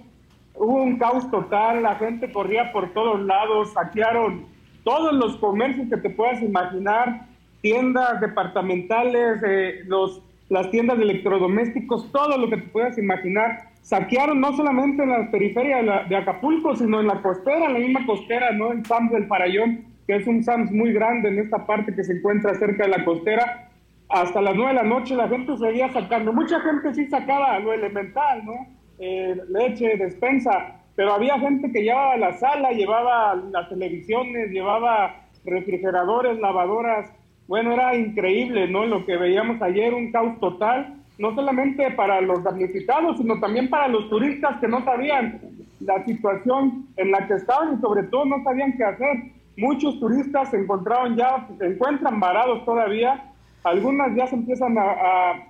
Hubo 0.54 0.82
un 0.82 0.96
caos 0.98 1.30
total, 1.30 1.82
la 1.82 1.96
gente 1.96 2.32
corría 2.32 2.72
por 2.72 2.94
todos 2.94 3.20
lados, 3.20 3.74
saquearon 3.74 4.46
todos 4.84 5.12
los 5.12 5.36
comercios 5.36 5.88
que 5.90 5.96
te 5.98 6.08
puedas 6.08 6.40
imaginar, 6.42 7.26
tiendas 7.60 8.20
departamentales, 8.20 9.42
eh, 9.46 9.80
los, 9.86 10.22
las 10.48 10.70
tiendas 10.70 10.96
de 10.98 11.04
electrodomésticos, 11.04 12.10
todo 12.12 12.38
lo 12.38 12.48
que 12.48 12.56
te 12.58 12.68
puedas 12.68 12.96
imaginar. 12.98 13.70
Saquearon 13.82 14.40
no 14.40 14.52
solamente 14.56 15.02
en 15.02 15.10
la 15.10 15.30
periferia 15.30 15.78
de, 15.78 15.82
la- 15.84 16.04
de 16.04 16.16
Acapulco, 16.16 16.74
sino 16.76 17.00
en 17.00 17.06
la 17.08 17.20
costera, 17.22 17.68
la 17.68 17.78
misma 17.78 18.04
costera, 18.06 18.50
¿no? 18.52 18.72
En 18.72 18.84
Sams 18.84 19.12
del 19.12 19.26
Farallón, 19.26 19.84
que 20.06 20.16
es 20.16 20.26
un 20.26 20.42
Sams 20.42 20.70
muy 20.72 20.92
grande 20.92 21.28
en 21.28 21.38
esta 21.38 21.66
parte 21.66 21.94
que 21.94 22.04
se 22.04 22.14
encuentra 22.14 22.54
cerca 22.54 22.84
de 22.84 22.90
la 22.90 23.04
costera. 23.04 23.70
Hasta 24.08 24.40
las 24.40 24.54
nueve 24.54 24.70
de 24.72 24.76
la 24.76 24.88
noche 24.88 25.16
la 25.16 25.28
gente 25.28 25.56
seguía 25.56 25.88
sacando. 25.92 26.32
Mucha 26.32 26.60
gente 26.60 26.94
sí 26.94 27.06
sacaba 27.06 27.58
lo 27.58 27.72
elemental, 27.72 28.44
¿no? 28.44 28.54
Eh, 28.98 29.36
leche, 29.48 29.96
despensa, 29.96 30.76
pero 30.94 31.12
había 31.12 31.38
gente 31.40 31.70
que 31.72 31.82
llevaba 31.82 32.16
la 32.16 32.32
sala, 32.34 32.70
llevaba 32.70 33.34
las 33.34 33.68
televisiones, 33.68 34.50
llevaba 34.50 35.22
refrigeradores, 35.44 36.38
lavadoras. 36.38 37.12
Bueno, 37.48 37.72
era 37.72 37.94
increíble, 37.94 38.68
¿no? 38.68 38.86
Lo 38.86 39.06
que 39.06 39.16
veíamos 39.16 39.60
ayer, 39.62 39.94
un 39.94 40.10
caos 40.10 40.38
total, 40.40 40.96
no 41.18 41.34
solamente 41.34 41.90
para 41.92 42.20
los 42.20 42.42
damnificados, 42.42 43.18
sino 43.18 43.38
también 43.40 43.70
para 43.70 43.88
los 43.88 44.08
turistas 44.10 44.58
que 44.60 44.68
no 44.68 44.84
sabían 44.84 45.40
la 45.80 46.04
situación 46.04 46.86
en 46.96 47.10
la 47.10 47.26
que 47.26 47.34
estaban 47.34 47.76
y 47.76 47.80
sobre 47.80 48.04
todo 48.04 48.24
no 48.24 48.42
sabían 48.42 48.76
qué 48.76 48.84
hacer. 48.84 49.32
Muchos 49.56 49.98
turistas 50.00 50.50
se 50.50 50.58
encontraron 50.58 51.16
ya, 51.16 51.46
se 51.58 51.66
encuentran 51.66 52.20
varados 52.20 52.64
todavía, 52.64 53.32
algunas 53.64 54.14
ya 54.14 54.26
se 54.26 54.36
empiezan 54.36 54.76
a, 54.76 54.82
a 54.82 55.46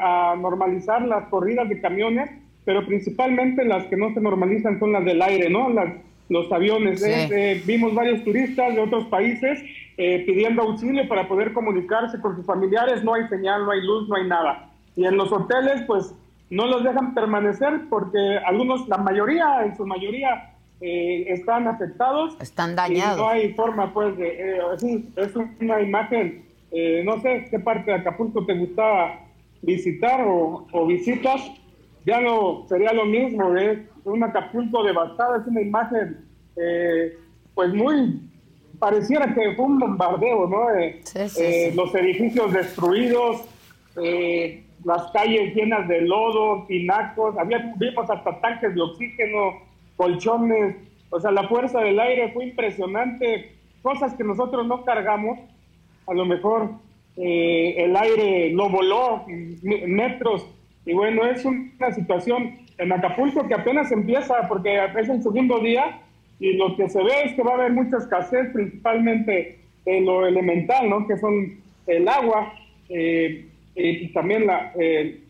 a 0.00 0.36
normalizar 0.36 1.02
las 1.02 1.28
corridas 1.28 1.68
de 1.68 1.80
camiones, 1.80 2.30
pero 2.64 2.86
principalmente 2.86 3.64
las 3.64 3.84
que 3.84 3.96
no 3.96 4.12
se 4.14 4.20
normalizan 4.20 4.78
son 4.78 4.92
las 4.92 5.04
del 5.04 5.20
aire, 5.20 5.50
¿no? 5.50 5.68
Las, 5.68 5.92
los 6.28 6.50
aviones. 6.52 7.02
Sí. 7.02 7.10
¿eh? 7.10 7.28
Eh, 7.30 7.62
vimos 7.66 7.94
varios 7.94 8.22
turistas 8.24 8.74
de 8.74 8.80
otros 8.80 9.06
países 9.06 9.62
eh, 9.98 10.22
pidiendo 10.26 10.62
auxilio 10.62 11.06
para 11.08 11.28
poder 11.28 11.52
comunicarse 11.52 12.18
con 12.20 12.34
sus 12.36 12.46
familiares. 12.46 13.04
No 13.04 13.12
hay 13.14 13.28
señal, 13.28 13.64
no 13.66 13.72
hay 13.72 13.82
luz, 13.82 14.08
no 14.08 14.16
hay 14.16 14.26
nada. 14.26 14.70
Y 14.96 15.04
en 15.04 15.16
los 15.16 15.30
hoteles, 15.30 15.82
pues 15.86 16.14
no 16.50 16.66
los 16.66 16.82
dejan 16.82 17.12
permanecer 17.14 17.82
porque 17.90 18.38
algunos, 18.46 18.88
la 18.88 18.96
mayoría, 18.98 19.64
en 19.66 19.76
su 19.76 19.84
mayoría, 19.86 20.54
eh, 20.80 21.24
están 21.28 21.66
afectados. 21.68 22.36
Están 22.40 22.72
Y 22.72 22.74
dañados. 22.76 23.18
no 23.18 23.28
hay 23.28 23.52
forma, 23.54 23.92
pues, 23.92 24.16
de. 24.16 24.28
eh, 24.28 24.60
es 25.16 25.34
una 25.60 25.80
imagen. 25.82 26.44
eh, 26.70 27.02
no 27.04 27.20
sé 27.20 27.46
qué 27.50 27.58
parte 27.58 27.90
de 27.90 27.98
Acapulco 27.98 28.44
te 28.46 28.54
gustaba 28.54 29.20
visitar 29.62 30.20
o, 30.26 30.66
o 30.72 30.86
visitas. 30.86 31.40
Ya 32.06 32.20
no 32.20 32.64
sería 32.68 32.92
lo 32.92 33.04
mismo, 33.04 33.54
es 33.56 33.80
un 34.04 34.22
Acapulco 34.22 34.82
devastado, 34.84 35.36
es 35.36 35.46
una 35.46 35.60
imagen, 35.60 36.18
eh, 36.56 37.18
pues 37.54 37.74
muy. 37.74 38.22
Pareciera 38.78 39.34
que 39.34 39.54
fue 39.54 39.64
un 39.64 39.78
bombardeo, 39.78 40.46
¿no? 40.48 40.70
Eh, 40.74 41.00
Sí, 41.04 41.28
sí, 41.28 41.42
eh, 41.42 41.68
sí. 41.70 41.76
Los 41.76 41.94
edificios 41.94 42.52
destruidos, 42.52 43.42
eh, 44.02 44.64
las 44.84 45.10
calles 45.10 45.54
llenas 45.54 45.88
de 45.88 46.02
lodo, 46.02 46.66
pinacos, 46.66 47.36
había, 47.36 47.72
vimos 47.76 48.08
hasta 48.08 48.40
tanques 48.40 48.74
de 48.74 48.80
oxígeno, 48.80 49.58
colchones, 49.96 50.76
o 51.10 51.18
sea, 51.18 51.30
la 51.30 51.48
fuerza 51.48 51.80
del 51.80 51.98
aire 51.98 52.30
fue 52.32 52.44
impresionante, 52.44 53.56
cosas 53.82 54.14
que 54.14 54.24
nosotros 54.24 54.66
no 54.66 54.84
cargamos, 54.84 55.38
a 56.06 56.14
lo 56.14 56.24
mejor 56.24 56.70
eh, 57.16 57.74
el 57.78 57.96
aire 57.96 58.50
lo 58.52 58.68
voló 58.68 59.24
metros, 59.62 60.46
y 60.86 60.92
bueno, 60.92 61.26
es 61.26 61.44
una 61.44 61.92
situación 61.92 62.58
en 62.78 62.92
Acapulco 62.92 63.46
que 63.48 63.54
apenas 63.54 63.90
empieza 63.90 64.46
porque 64.48 64.78
es 64.96 65.08
el 65.08 65.22
segundo 65.22 65.58
día 65.58 66.00
y 66.40 66.52
lo 66.56 66.76
que 66.76 66.88
se 66.88 67.02
ve 67.02 67.12
es 67.24 67.34
que 67.34 67.42
va 67.42 67.52
a 67.52 67.54
haber 67.54 67.72
mucha 67.72 67.96
escasez, 67.98 68.50
principalmente 68.52 69.58
en 69.86 70.04
lo 70.06 70.26
elemental, 70.26 70.88
¿no? 70.88 71.06
Que 71.06 71.16
son 71.16 71.58
el 71.86 72.08
agua 72.08 72.52
eh, 72.88 73.46
y 73.74 74.08
también 74.12 74.46
la, 74.46 74.72
eh, 74.78 75.20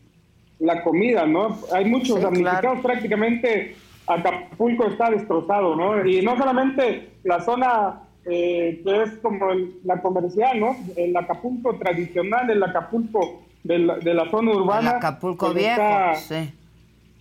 la 0.59 0.83
comida, 0.83 1.25
¿no? 1.25 1.57
Hay 1.73 1.85
muchos 1.85 2.17
Sí, 2.17 2.23
damnificados, 2.23 2.61
claro. 2.61 2.81
prácticamente 2.81 3.75
Acapulco 4.07 4.87
está 4.87 5.09
destrozado, 5.11 5.75
¿no? 5.75 6.05
Y 6.05 6.21
no 6.21 6.37
solamente 6.37 7.09
la 7.23 7.39
zona 7.41 8.01
eh, 8.25 8.81
que 8.83 9.03
es 9.03 9.11
como 9.21 9.45
la 9.85 10.01
comercial, 10.01 10.59
¿no? 10.59 10.75
El 10.95 11.15
Acapulco 11.15 11.75
tradicional, 11.75 12.49
el 12.49 12.61
Acapulco 12.63 13.43
de 13.63 13.79
la, 13.79 13.97
de 13.97 14.13
la 14.13 14.29
zona 14.29 14.51
urbana. 14.51 14.89
El 14.91 14.95
Acapulco 14.97 15.45
pues 15.47 15.57
viejo, 15.59 15.81
está- 15.81 16.15
sí. 16.15 16.51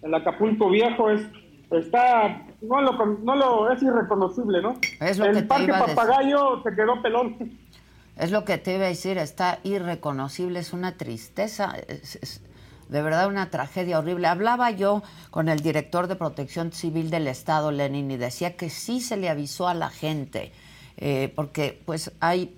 El 0.02 0.14
Acapulco 0.14 0.70
viejo 0.70 1.10
es 1.10 1.22
está 1.70 2.42
no 2.60 2.80
lo 2.80 3.06
no 3.06 3.36
lo 3.36 3.72
es 3.72 3.82
irreconocible, 3.82 4.62
¿no? 4.62 4.76
Es 5.00 5.18
lo 5.18 5.26
el 5.26 5.34
que 5.34 5.42
te 5.42 5.46
parque 5.46 5.64
iba 5.64 5.78
a 5.78 5.80
decir. 5.80 5.94
Papagayo 5.94 6.62
se 6.62 6.74
quedó 6.74 7.02
pelón. 7.02 7.58
Es 8.16 8.32
lo 8.32 8.44
que 8.44 8.58
te 8.58 8.74
iba 8.74 8.84
a 8.84 8.88
decir, 8.88 9.16
está 9.16 9.60
irreconocible, 9.62 10.58
es 10.58 10.72
una 10.72 10.96
tristeza, 10.96 11.76
es, 11.86 12.16
es 12.16 12.42
de 12.88 13.02
verdad 13.02 13.28
una 13.28 13.50
tragedia 13.50 13.98
horrible. 13.98 14.26
Hablaba 14.26 14.70
yo 14.70 15.02
con 15.30 15.48
el 15.48 15.60
director 15.60 16.06
de 16.08 16.16
Protección 16.16 16.72
Civil 16.72 17.10
del 17.10 17.28
Estado, 17.28 17.70
Lenin, 17.70 18.10
y 18.10 18.16
decía 18.16 18.56
que 18.56 18.70
sí 18.70 19.00
se 19.00 19.16
le 19.16 19.28
avisó 19.28 19.68
a 19.68 19.74
la 19.74 19.90
gente, 19.90 20.52
eh, 20.96 21.32
porque 21.36 21.80
pues 21.84 22.12
hay 22.20 22.56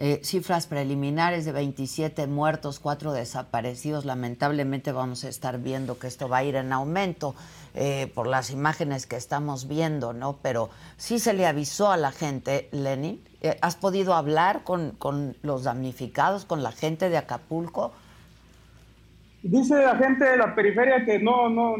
eh, 0.00 0.20
cifras 0.22 0.68
preliminares 0.68 1.44
de 1.44 1.50
27 1.50 2.28
muertos, 2.28 2.78
4 2.78 3.12
desaparecidos. 3.12 4.04
Lamentablemente 4.04 4.92
vamos 4.92 5.24
a 5.24 5.28
estar 5.28 5.58
viendo 5.58 5.98
que 5.98 6.06
esto 6.06 6.28
va 6.28 6.38
a 6.38 6.44
ir 6.44 6.54
en 6.54 6.72
aumento 6.72 7.34
eh, 7.74 8.08
por 8.14 8.28
las 8.28 8.52
imágenes 8.52 9.08
que 9.08 9.16
estamos 9.16 9.66
viendo, 9.66 10.12
¿no? 10.12 10.38
Pero 10.40 10.70
sí 10.98 11.18
se 11.18 11.32
le 11.32 11.46
avisó 11.46 11.90
a 11.90 11.96
la 11.96 12.12
gente, 12.12 12.68
Lenin. 12.70 13.20
Eh, 13.40 13.58
¿Has 13.60 13.74
podido 13.74 14.14
hablar 14.14 14.62
con, 14.62 14.92
con 14.92 15.36
los 15.42 15.64
damnificados, 15.64 16.44
con 16.44 16.62
la 16.62 16.70
gente 16.70 17.10
de 17.10 17.16
Acapulco? 17.16 17.92
Dice 19.42 19.82
la 19.82 19.96
gente 19.96 20.24
de 20.24 20.36
la 20.36 20.54
periferia 20.54 21.04
que 21.04 21.18
no, 21.18 21.50
no, 21.50 21.74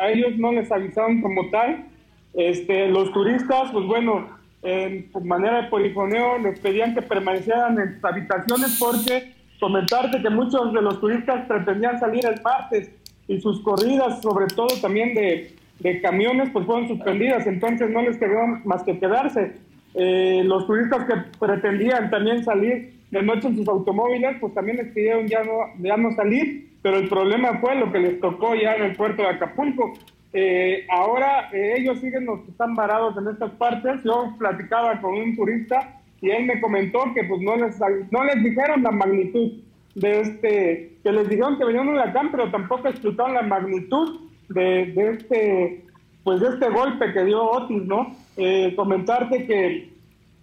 a 0.00 0.10
ellos 0.10 0.38
no 0.38 0.52
les 0.52 0.70
avisaron 0.70 1.20
como 1.20 1.50
tal. 1.50 1.88
Este, 2.34 2.86
los 2.86 3.12
turistas, 3.12 3.72
pues 3.72 3.84
bueno, 3.84 4.28
en 4.64 5.10
manera 5.24 5.62
de 5.62 5.68
polifoneo 5.68 6.38
les 6.38 6.58
pedían 6.58 6.94
que 6.94 7.02
permanecieran 7.02 7.78
en 7.78 7.94
sus 7.94 8.04
habitaciones 8.04 8.76
porque 8.80 9.34
comentarte 9.60 10.20
que 10.22 10.30
muchos 10.30 10.72
de 10.72 10.82
los 10.82 11.00
turistas 11.00 11.46
pretendían 11.46 12.00
salir 12.00 12.24
el 12.26 12.40
martes 12.42 12.90
y 13.28 13.40
sus 13.40 13.60
corridas, 13.60 14.22
sobre 14.22 14.46
todo 14.46 14.68
también 14.80 15.14
de, 15.14 15.54
de 15.80 16.00
camiones, 16.00 16.50
pues 16.50 16.66
fueron 16.66 16.88
suspendidas, 16.88 17.46
entonces 17.46 17.90
no 17.90 18.02
les 18.02 18.16
quedó 18.16 18.46
más 18.64 18.82
que 18.82 18.98
quedarse. 18.98 19.52
Eh, 19.94 20.42
los 20.44 20.66
turistas 20.66 21.06
que 21.06 21.14
pretendían 21.38 22.10
también 22.10 22.42
salir 22.42 22.94
de 23.10 23.22
noche 23.22 23.48
en 23.48 23.56
sus 23.56 23.68
automóviles, 23.68 24.36
pues 24.40 24.54
también 24.54 24.78
les 24.78 24.92
pidieron 24.92 25.28
ya 25.28 25.44
no, 25.44 25.52
ya 25.78 25.96
no 25.96 26.10
salir, 26.16 26.70
pero 26.82 26.96
el 26.96 27.08
problema 27.08 27.58
fue 27.60 27.76
lo 27.76 27.92
que 27.92 28.00
les 28.00 28.20
tocó 28.20 28.54
ya 28.54 28.74
en 28.74 28.84
el 28.84 28.96
puerto 28.96 29.22
de 29.22 29.28
Acapulco. 29.28 29.92
Eh, 30.36 30.84
ahora 30.90 31.48
eh, 31.52 31.74
ellos 31.78 32.00
siguen 32.00 32.26
los 32.26 32.40
que 32.40 32.50
están 32.50 32.74
varados 32.74 33.16
en 33.16 33.28
estas 33.28 33.52
partes. 33.52 34.02
Yo 34.04 34.34
platicaba 34.38 35.00
con 35.00 35.14
un 35.14 35.36
turista 35.36 36.00
y 36.20 36.30
él 36.30 36.46
me 36.46 36.60
comentó 36.60 36.98
que 37.14 37.22
pues 37.24 37.40
no 37.40 37.54
les, 37.56 37.78
no 38.10 38.24
les 38.24 38.42
dijeron 38.42 38.82
la 38.82 38.90
magnitud 38.90 39.52
de 39.94 40.20
este, 40.20 40.92
que 41.04 41.12
les 41.12 41.28
dijeron 41.28 41.56
que 41.56 41.64
venía 41.64 41.82
un 41.82 41.88
huracán, 41.90 42.30
pero 42.32 42.50
tampoco 42.50 42.88
explicaron 42.88 43.34
la 43.34 43.42
magnitud 43.42 44.20
de, 44.48 44.92
este, 45.12 45.84
pues 46.24 46.40
de 46.40 46.48
este 46.48 46.68
golpe 46.68 47.12
que 47.12 47.24
dio 47.24 47.42
Otis, 47.44 47.82
¿no? 47.84 48.16
Eh, 48.36 48.72
comentarte 48.74 49.46
que 49.46 49.90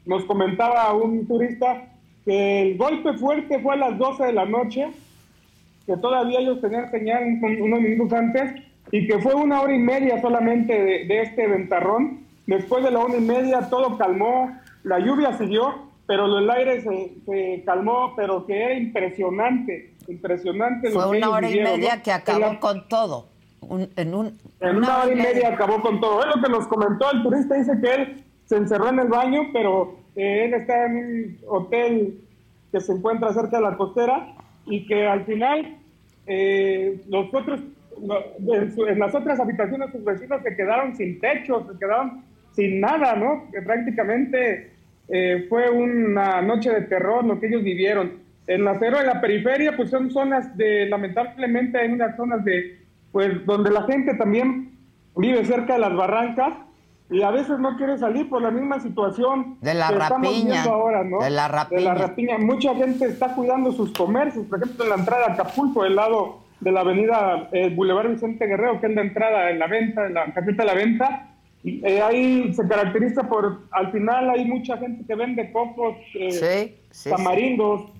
nos 0.05 0.23
comentaba 0.23 0.93
un 0.93 1.27
turista 1.27 1.83
que 2.23 2.61
el 2.61 2.77
golpe 2.77 3.13
fuerte 3.17 3.59
fue 3.59 3.73
a 3.73 3.77
las 3.77 3.97
12 3.97 4.23
de 4.25 4.33
la 4.33 4.45
noche, 4.45 4.87
que 5.85 5.97
todavía 5.97 6.39
ellos 6.39 6.61
tenían 6.61 6.89
señal 6.91 7.23
un- 7.41 7.61
unos 7.63 7.81
minutos 7.81 8.13
antes, 8.13 8.53
y 8.91 9.07
que 9.07 9.19
fue 9.19 9.33
una 9.35 9.61
hora 9.61 9.73
y 9.73 9.79
media 9.79 10.19
solamente 10.21 10.73
de, 10.73 11.05
de 11.05 11.21
este 11.21 11.47
ventarrón. 11.47 12.21
Después 12.47 12.83
de 12.83 12.91
la 12.91 12.99
una 12.99 13.17
y 13.17 13.21
media 13.21 13.69
todo 13.69 13.97
calmó, 13.97 14.51
la 14.83 14.99
lluvia 14.99 15.37
siguió, 15.37 15.89
pero 16.07 16.25
el 16.39 16.49
aire 16.49 16.81
se, 16.81 17.11
se 17.25 17.63
calmó, 17.65 18.13
pero 18.15 18.45
que 18.45 18.61
era 18.63 18.73
impresionante, 18.73 19.93
impresionante. 20.07 20.89
lo 20.89 20.99
Fue 21.01 21.03
que 21.03 21.09
una 21.09 21.17
ellos 21.17 21.33
hora 21.33 21.47
y 21.47 21.51
vivieron, 21.53 21.73
media 21.79 21.95
¿no? 21.97 22.03
que 22.03 22.11
acabó 22.11 22.39
la- 22.39 22.59
con 22.59 22.87
todo. 22.87 23.27
Un- 23.61 23.89
en 23.95 24.13
un, 24.15 24.37
en 24.59 24.75
una 24.77 25.03
hora 25.03 25.11
y 25.13 25.15
media 25.15 25.49
acabó 25.49 25.81
con 25.81 26.01
todo. 26.01 26.21
Es 26.27 26.35
lo 26.35 26.41
que 26.41 26.49
nos 26.49 26.67
comentó 26.67 27.11
el 27.11 27.21
turista. 27.23 27.55
Dice 27.55 27.73
que 27.81 27.93
él 27.93 28.23
se 28.45 28.57
encerró 28.57 28.89
en 28.89 28.99
el 28.99 29.07
baño, 29.07 29.43
pero 29.53 29.95
eh, 30.15 30.45
él 30.45 30.53
está 30.55 30.87
en 30.87 30.97
un 30.97 31.37
hotel 31.47 32.19
que 32.71 32.81
se 32.81 32.91
encuentra 32.91 33.31
cerca 33.33 33.57
de 33.57 33.63
la 33.63 33.77
costera 33.77 34.33
y 34.65 34.85
que 34.87 35.05
al 35.07 35.23
final 35.25 35.77
eh, 36.25 37.01
los 37.07 37.33
otros, 37.33 37.59
lo- 37.61 37.65
en, 38.53 38.75
su- 38.75 38.85
en 38.87 38.99
las 38.99 39.13
otras 39.15 39.39
habitaciones 39.39 39.91
sus 39.91 40.03
vecinos 40.03 40.41
se 40.43 40.55
quedaron 40.55 40.95
sin 40.95 41.19
techo, 41.19 41.67
se 41.71 41.77
quedaron 41.79 42.23
sin 42.53 42.81
nada, 42.81 43.15
¿no? 43.15 43.45
Que 43.51 43.61
prácticamente 43.61 44.71
eh, 45.07 45.45
fue 45.49 45.69
una 45.69 46.41
noche 46.41 46.71
de 46.71 46.81
terror 46.81 47.23
lo 47.23 47.39
que 47.39 47.47
ellos 47.47 47.63
vivieron. 47.63 48.13
En 48.47 48.65
la 48.65 48.77
cero, 48.79 48.97
en 48.99 49.07
la 49.07 49.21
periferia, 49.21 49.75
pues 49.77 49.89
son 49.89 50.09
zonas 50.11 50.57
de, 50.57 50.87
lamentablemente 50.87 51.77
hay 51.79 51.91
unas 51.91 52.15
zonas 52.17 52.43
de, 52.43 52.79
pues 53.11 53.45
donde 53.45 53.71
la 53.71 53.83
gente 53.83 54.15
también 54.15 54.71
vive 55.15 55.45
cerca 55.45 55.73
de 55.73 55.79
las 55.79 55.95
barrancas 55.95 56.53
y 57.09 57.21
a 57.21 57.31
veces 57.31 57.59
no 57.59 57.77
quiere 57.77 57.97
salir 57.97 58.29
por 58.29 58.41
la 58.41 58.51
misma 58.51 58.79
situación 58.79 59.57
De 59.61 59.73
la 59.73 59.89
que 59.89 59.93
estamos 59.97 60.27
rapiña, 60.27 60.51
viendo 60.53 60.71
ahora, 60.71 61.03
¿no? 61.03 61.19
de 61.19 61.29
la 61.29 61.47
rapiña. 61.47 61.93
rapiña. 61.93 62.37
Mucha 62.39 62.73
gente 62.75 63.05
está 63.05 63.35
cuidando 63.35 63.71
sus 63.73 63.91
comercios, 63.93 64.45
por 64.47 64.61
ejemplo, 64.63 64.83
en 64.85 64.89
la 64.89 64.95
entrada 64.95 65.25
a 65.27 65.33
Acapulco, 65.33 65.83
del 65.83 65.95
lado 65.95 66.39
de 66.61 66.71
la 66.71 66.81
avenida 66.81 67.49
eh, 67.51 67.69
Boulevard 67.75 68.09
Vicente 68.09 68.45
Guerrero, 68.47 68.79
que 68.79 68.87
es 68.87 68.95
la 68.95 69.01
entrada 69.01 69.49
en 69.49 69.59
la 69.59 69.67
venta, 69.67 70.07
en 70.07 70.13
la 70.13 70.25
caseta 70.33 70.63
de 70.63 70.67
la 70.67 70.73
venta. 70.73 71.27
eh, 71.63 72.01
ahí 72.01 72.53
se 72.53 72.67
caracteriza 72.67 73.27
por, 73.27 73.61
al 73.71 73.91
final 73.91 74.29
hay 74.29 74.45
mucha 74.45 74.77
gente 74.77 75.03
que 75.05 75.15
vende 75.15 75.51
cocos, 75.51 75.97
eh, 76.15 76.31
Sí, 76.31 76.75
sí, 76.91 77.09
tamarindos. 77.09 77.91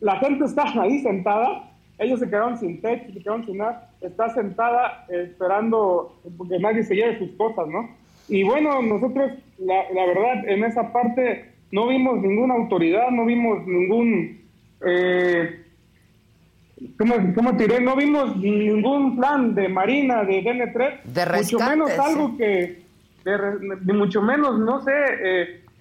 La 0.00 0.16
gente 0.16 0.46
está 0.46 0.64
ahí 0.80 1.00
sentada, 1.00 1.70
ellos 1.98 2.20
se 2.20 2.26
quedaron 2.26 2.58
sin 2.58 2.80
techo, 2.80 3.12
se 3.12 3.20
quedaron 3.22 3.44
sin 3.44 3.58
nada, 3.58 3.90
está 4.00 4.30
sentada 4.30 5.04
esperando 5.10 6.16
que 6.48 6.58
nadie 6.58 6.82
se 6.82 6.94
lleve 6.94 7.18
sus 7.18 7.30
cosas, 7.32 7.68
¿no? 7.68 7.90
Y 8.28 8.42
bueno, 8.44 8.80
nosotros, 8.80 9.32
la, 9.58 9.82
la 9.92 10.06
verdad, 10.06 10.48
en 10.48 10.64
esa 10.64 10.92
parte 10.92 11.50
no 11.72 11.88
vimos 11.88 12.20
ninguna 12.22 12.54
autoridad, 12.54 13.10
no 13.10 13.24
vimos 13.26 13.66
ningún, 13.66 14.40
eh, 14.86 15.64
¿cómo, 16.98 17.14
cómo 17.34 17.56
te 17.56 17.64
diré? 17.64 17.80
No 17.80 17.96
vimos 17.96 18.36
ningún 18.36 19.16
plan 19.16 19.54
de 19.54 19.68
Marina, 19.68 20.24
de 20.24 20.42
DN3, 20.42 21.02
De 21.04 21.20
mucho 21.20 21.32
rescate, 21.32 21.70
menos 21.70 21.90
sí. 21.90 21.98
algo 22.02 22.36
que, 22.36 22.82
de 23.24 23.92
mucho 23.92 24.22
menos, 24.22 24.58
no 24.58 24.82
sé, 24.82 24.92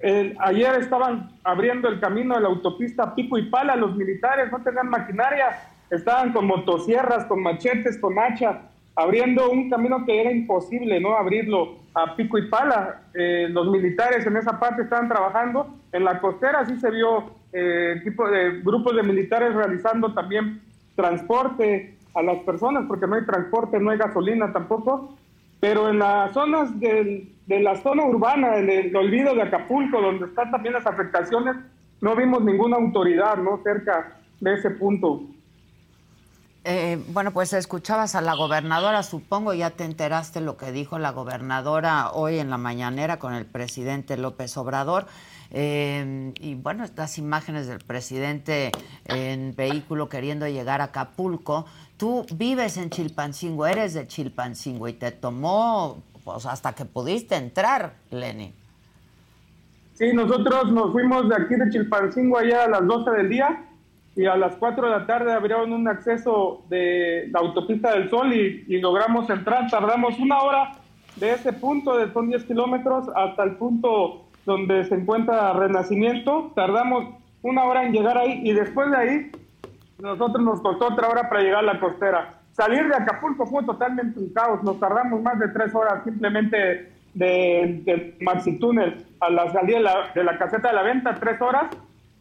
eh, 0.02 0.36
ayer 0.40 0.76
estaban 0.76 1.32
abriendo 1.44 1.90
el 1.90 2.00
camino 2.00 2.36
de 2.36 2.42
la 2.42 2.48
autopista 2.48 3.14
Pico 3.16 3.38
y 3.38 3.50
Pala, 3.50 3.76
los 3.76 3.96
militares 3.96 4.52
no 4.52 4.60
tenían 4.60 4.90
maquinaria, 4.90 5.60
estaban 5.90 6.32
con 6.32 6.46
motosierras, 6.46 7.26
con 7.26 7.42
machetes, 7.42 7.98
con 7.98 8.18
hachas, 8.18 8.58
abriendo 8.96 9.50
un 9.50 9.70
camino 9.70 10.06
que 10.06 10.22
era 10.22 10.32
imposible, 10.32 11.00
¿no? 11.00 11.16
Abrirlo 11.16 11.80
a 11.94 12.16
Pico 12.16 12.38
y 12.38 12.48
Pala. 12.48 13.02
Eh, 13.14 13.48
los 13.50 13.70
militares 13.70 14.26
en 14.26 14.38
esa 14.38 14.60
parte 14.60 14.84
estaban 14.84 15.08
trabajando, 15.08 15.68
en 15.92 16.04
la 16.04 16.20
costera 16.20 16.66
sí 16.66 16.80
se 16.80 16.92
vio 16.92 17.32
eh, 17.52 18.02
tipo 18.04 18.30
de 18.30 18.62
grupos 18.62 18.96
de 18.96 19.04
militares 19.04 19.54
realizando 19.54 20.14
también 20.14 20.62
transporte 21.04 21.96
a 22.14 22.22
las 22.22 22.40
personas, 22.40 22.84
porque 22.88 23.08
no 23.08 23.16
hay 23.16 23.26
transporte, 23.26 23.80
no 23.80 23.92
hay 23.92 23.98
gasolina 23.98 24.52
tampoco, 24.52 25.16
pero 25.62 25.90
en 25.90 26.00
las 26.00 26.34
zonas 26.34 26.78
del- 26.80 27.32
de 27.48 27.60
la 27.62 27.76
zona 27.78 28.04
urbana, 28.04 28.58
en 28.58 28.70
el 28.70 28.96
olvido 28.96 29.34
de 29.34 29.44
Acapulco, 29.44 30.02
donde 30.02 30.26
están 30.26 30.52
también 30.52 30.74
las 30.74 30.86
afectaciones, 30.86 31.56
no 32.02 32.16
vimos 32.16 32.44
ninguna 32.44 32.76
autoridad 32.78 33.38
no 33.38 33.60
cerca 33.64 34.18
de 34.42 34.54
ese 34.56 34.72
punto. 34.72 35.22
Eh, 36.66 37.02
bueno, 37.14 37.32
pues 37.32 37.54
escuchabas 37.54 38.16
a 38.16 38.22
la 38.22 38.36
gobernadora, 38.36 39.02
supongo 39.04 39.54
ya 39.54 39.70
te 39.70 39.86
enteraste 39.86 40.42
lo 40.42 40.58
que 40.58 40.72
dijo 40.74 41.00
la 41.00 41.12
gobernadora 41.12 42.12
hoy 42.12 42.40
en 42.40 42.50
la 42.50 42.58
mañanera 42.58 43.18
con 43.18 43.34
el 43.34 43.46
presidente 43.46 44.18
López 44.18 44.58
Obrador. 44.58 45.08
Eh, 45.52 46.32
y 46.40 46.56
bueno, 46.56 46.84
estas 46.84 47.18
imágenes 47.18 47.68
del 47.68 47.80
presidente 47.80 48.72
en 49.06 49.56
vehículo 49.56 50.10
queriendo 50.10 50.48
llegar 50.48 50.82
a 50.82 50.86
Acapulco. 50.86 51.66
Tú 51.98 52.26
vives 52.34 52.78
en 52.78 52.90
Chilpancingo, 52.90 53.66
eres 53.66 53.94
de 53.94 54.08
Chilpancingo 54.08 54.88
y 54.88 54.94
te 54.94 55.12
tomó 55.12 55.98
pues, 56.24 56.46
hasta 56.46 56.74
que 56.74 56.86
pudiste 56.86 57.36
entrar, 57.36 57.94
Lenny. 58.12 58.54
Sí, 59.94 60.14
nosotros 60.14 60.72
nos 60.72 60.92
fuimos 60.94 61.28
de 61.28 61.36
aquí 61.36 61.56
de 61.56 61.70
Chilpancingo 61.72 62.38
allá 62.38 62.66
a 62.66 62.70
las 62.70 62.88
12 62.88 63.12
del 63.12 63.30
día 63.30 63.66
y 64.16 64.26
a 64.26 64.38
las 64.38 64.56
4 64.56 64.86
de 64.86 64.92
la 64.92 65.06
tarde 65.06 65.34
abrieron 65.34 65.74
un 65.74 65.88
acceso 65.88 66.64
de 66.70 67.28
la 67.32 67.40
autopista 67.40 67.94
del 67.94 68.10
Sol 68.10 68.34
y, 68.34 68.80
logramos 68.80 69.30
entrar. 69.30 69.70
Tardamos 69.70 70.18
una 70.20 70.40
hora 70.40 70.72
de 71.18 71.32
ese 71.32 71.52
punto, 71.52 71.94
son 72.14 72.30
10 72.30 72.44
kilómetros, 72.46 73.08
hasta 73.14 73.44
el 73.44 73.56
punto 73.58 74.29
donde 74.50 74.84
se 74.86 74.96
encuentra 74.96 75.54
Renacimiento. 75.54 76.52
Tardamos 76.56 77.06
una 77.44 77.66
hora 77.66 77.86
en 77.86 77.94
llegar 77.94 78.18
ahí 78.18 78.42
y 78.44 78.52
después 78.52 78.90
de 78.90 78.98
ahí 78.98 79.32
nosotros 80.00 80.44
nos 80.44 80.60
costó 80.62 80.88
otra 80.88 81.08
hora 81.08 81.30
para 81.30 81.42
llegar 81.42 81.60
a 81.60 81.74
la 81.74 81.80
costera. 81.80 82.42
salir 82.52 82.88
de 82.88 82.96
Acapulco 82.96 83.46
fue 83.46 83.64
totalmente 83.64 84.20
un 84.20 84.34
caos. 84.34 84.64
Nos 84.64 84.80
tardamos 84.80 85.22
más 85.22 85.38
de 85.38 85.50
tres 85.50 85.76
horas 85.76 86.04
simplemente 86.04 86.92
de, 87.14 87.82
de 87.86 88.18
Maxi 88.22 88.58
Túnel 88.58 89.06
a 89.20 89.30
la 89.30 89.52
salida 89.52 89.78
de 89.78 89.84
la, 89.84 90.12
de 90.16 90.24
la 90.24 90.38
caseta 90.40 90.70
de 90.70 90.74
la 90.74 90.82
venta, 90.82 91.14
tres 91.14 91.40
horas. 91.40 91.68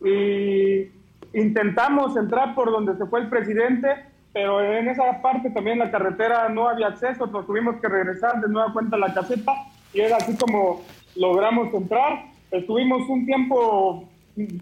Y 0.05 0.91
intentamos 1.33 2.15
entrar 2.15 2.55
por 2.55 2.71
donde 2.71 2.95
se 2.97 3.07
fue 3.07 3.21
el 3.21 3.31
presidente, 3.31 3.89
pero 4.35 4.63
en 4.63 4.87
esa 4.87 5.23
parte 5.23 5.49
también 5.51 5.79
la 5.79 5.91
carretera 5.91 6.51
no 6.51 6.69
había 6.69 6.89
acceso, 6.89 7.27
nos 7.27 7.47
tuvimos 7.47 7.77
que 7.81 7.89
regresar 7.89 8.39
de 8.43 8.49
nueva 8.49 8.71
cuenta 8.75 8.97
a 8.97 8.99
la 8.99 9.15
caseta 9.15 9.53
y 9.95 10.01
era 10.01 10.19
así 10.19 10.37
como 10.37 10.83
logramos 11.19 11.73
entrar. 11.75 12.27
Estuvimos 12.51 13.09
un 13.09 13.27
tiempo 13.27 14.09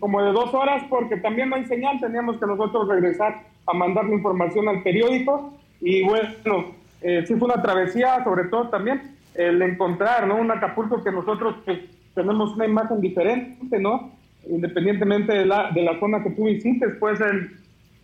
como 0.01 0.23
de 0.23 0.33
dos 0.33 0.53
horas 0.55 0.83
porque 0.89 1.19
también 1.19 1.51
no 1.51 1.57
hay 1.57 1.67
señal, 1.67 2.01
teníamos 2.01 2.39
que 2.39 2.47
nosotros 2.47 2.89
regresar 2.89 3.43
a 3.67 3.75
mandar 3.75 4.07
la 4.07 4.15
información 4.15 4.69
al 4.69 4.83
periódico 4.83 5.53
y 5.81 6.03
bueno, 6.03 6.75
eh, 7.03 7.25
sí 7.27 7.35
fue 7.35 7.49
una 7.49 7.63
travesía, 7.63 8.25
sobre 8.25 8.45
todo 8.45 8.69
también 8.69 9.17
el 9.35 9.61
encontrar, 9.61 10.27
¿no? 10.27 10.37
Un 10.37 10.51
Acapulco 10.51 11.05
que 11.05 11.13
nosotros 11.13 11.57
tenemos 12.15 12.55
una 12.55 12.65
imagen 12.65 13.01
diferente, 13.01 13.79
¿no? 13.79 14.13
Independientemente 14.49 15.33
de 15.33 15.45
la, 15.45 15.71
de 15.73 15.83
la 15.83 15.99
zona 16.01 16.23
que 16.23 16.31
tú 16.31 16.45
visites, 16.45 16.95
puede 16.99 17.17
ser 17.17 17.51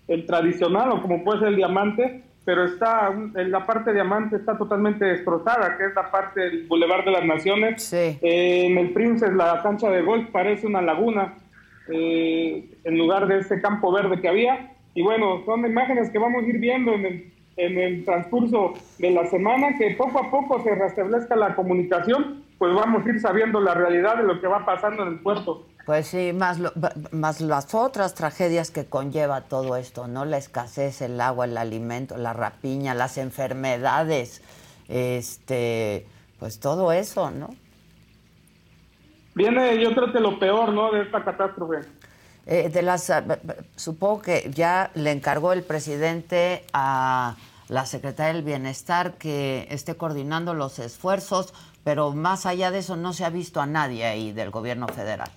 el, 0.09 0.27
tradicional 0.27 0.91
o 0.91 1.03
como 1.03 1.25
puede 1.25 1.41
ser 1.41 1.49
el 1.49 1.57
diamante, 1.57 2.23
pero 2.45 2.65
está, 2.65 3.13
en 3.13 3.51
la 3.51 3.65
parte 3.65 3.93
diamante 3.93 4.37
está 4.37 4.59
totalmente 4.59 5.05
destrozada, 5.05 5.77
que 5.77 5.87
es 5.87 5.95
la 5.95 6.11
parte 6.11 6.41
del 6.41 6.67
Boulevard 6.67 7.05
de 7.05 7.11
las 7.13 7.25
Naciones. 7.25 7.93
Eh, 7.93 8.67
en 8.67 8.79
el 8.79 8.91
Princes, 8.93 9.33
la 9.33 9.61
cancha 9.63 9.91
de 9.91 10.03
golf 10.03 10.29
parece 10.31 10.67
una 10.67 10.83
laguna, 10.83 11.35
eh, 11.89 12.69
en 12.85 12.99
lugar 12.99 13.27
de 13.29 13.39
ese 13.39 13.61
campo 13.61 13.93
verde 13.93 14.21
que 14.21 14.29
había. 14.29 14.73
Y 14.95 15.03
bueno, 15.03 15.43
son 15.47 15.65
imágenes 15.65 16.11
que 16.11 16.19
vamos 16.19 16.43
a 16.45 16.47
ir 16.47 16.59
viendo 16.59 16.93
en 16.93 17.07
el 17.07 17.33
en 17.57 17.79
el 17.79 18.05
transcurso 18.05 18.75
de 18.99 19.11
la 19.11 19.27
semana, 19.27 19.77
que 19.77 19.91
poco 19.91 20.19
a 20.19 20.31
poco 20.31 20.63
se 20.63 20.75
restablezca 20.75 21.37
la 21.37 21.55
comunicación, 21.55 22.42
pues 22.63 22.75
vamos 22.77 23.05
a 23.05 23.09
ir 23.09 23.21
sabiendo 23.21 23.61
la 23.61 23.75
realidad 23.75 24.19
de 24.19 24.23
lo 24.23 24.41
que 24.41 24.47
va 24.47 24.65
pasando 24.65 25.03
en 25.03 25.15
el 25.15 25.19
puerto. 25.19 25.67
Pues 25.85 26.07
sí, 26.07 26.33
más, 26.33 26.61
más 27.11 27.41
las 27.41 27.75
otras 27.75 28.15
tragedias 28.15 28.71
que 28.71 28.85
conlleva 28.85 29.41
todo 29.41 29.75
esto, 29.75 30.07
¿no? 30.07 30.25
La 30.25 30.37
escasez, 30.37 31.03
el 31.03 31.21
agua, 31.21 31.47
el 31.47 31.59
alimento, 31.59 32.17
la 32.17 32.33
rapiña, 32.33 32.95
las 32.95 33.19
enfermedades, 33.19 34.43
este, 34.89 36.07
pues 36.39 36.61
todo 36.61 36.93
eso, 36.93 37.33
¿no? 37.33 37.49
Viene, 39.35 39.83
yo 39.83 39.93
creo 39.93 40.13
que 40.13 40.21
lo 40.21 40.39
peor, 40.39 40.73
¿no? 40.73 40.93
De 40.93 41.03
esta 41.03 41.25
catástrofe. 41.25 41.81
Eh, 42.47 42.69
de 42.69 42.83
las, 42.83 43.11
ah, 43.11 43.25
supongo 43.75 44.23
que 44.23 44.53
ya 44.55 44.93
le 44.95 45.11
encargó 45.11 45.53
el 45.53 45.65
presidente 45.65 46.65
a 46.73 47.35
la 47.69 47.87
secretaria 47.87 48.35
del 48.35 48.45
Bienestar 48.45 49.15
que 49.15 49.67
esté 49.71 49.97
coordinando 49.97 50.55
los 50.55 50.79
esfuerzos, 50.79 51.55
pero 51.85 52.13
más 52.13 52.47
allá 52.47 52.71
de 52.71 52.79
eso 52.79 52.97
no 52.97 53.13
se 53.13 53.25
ha 53.25 53.31
visto 53.31 53.61
a 53.61 53.67
nadie 53.67 54.05
ahí 54.05 54.33
del 54.33 54.51
gobierno 54.51 54.89
federal. 54.89 55.31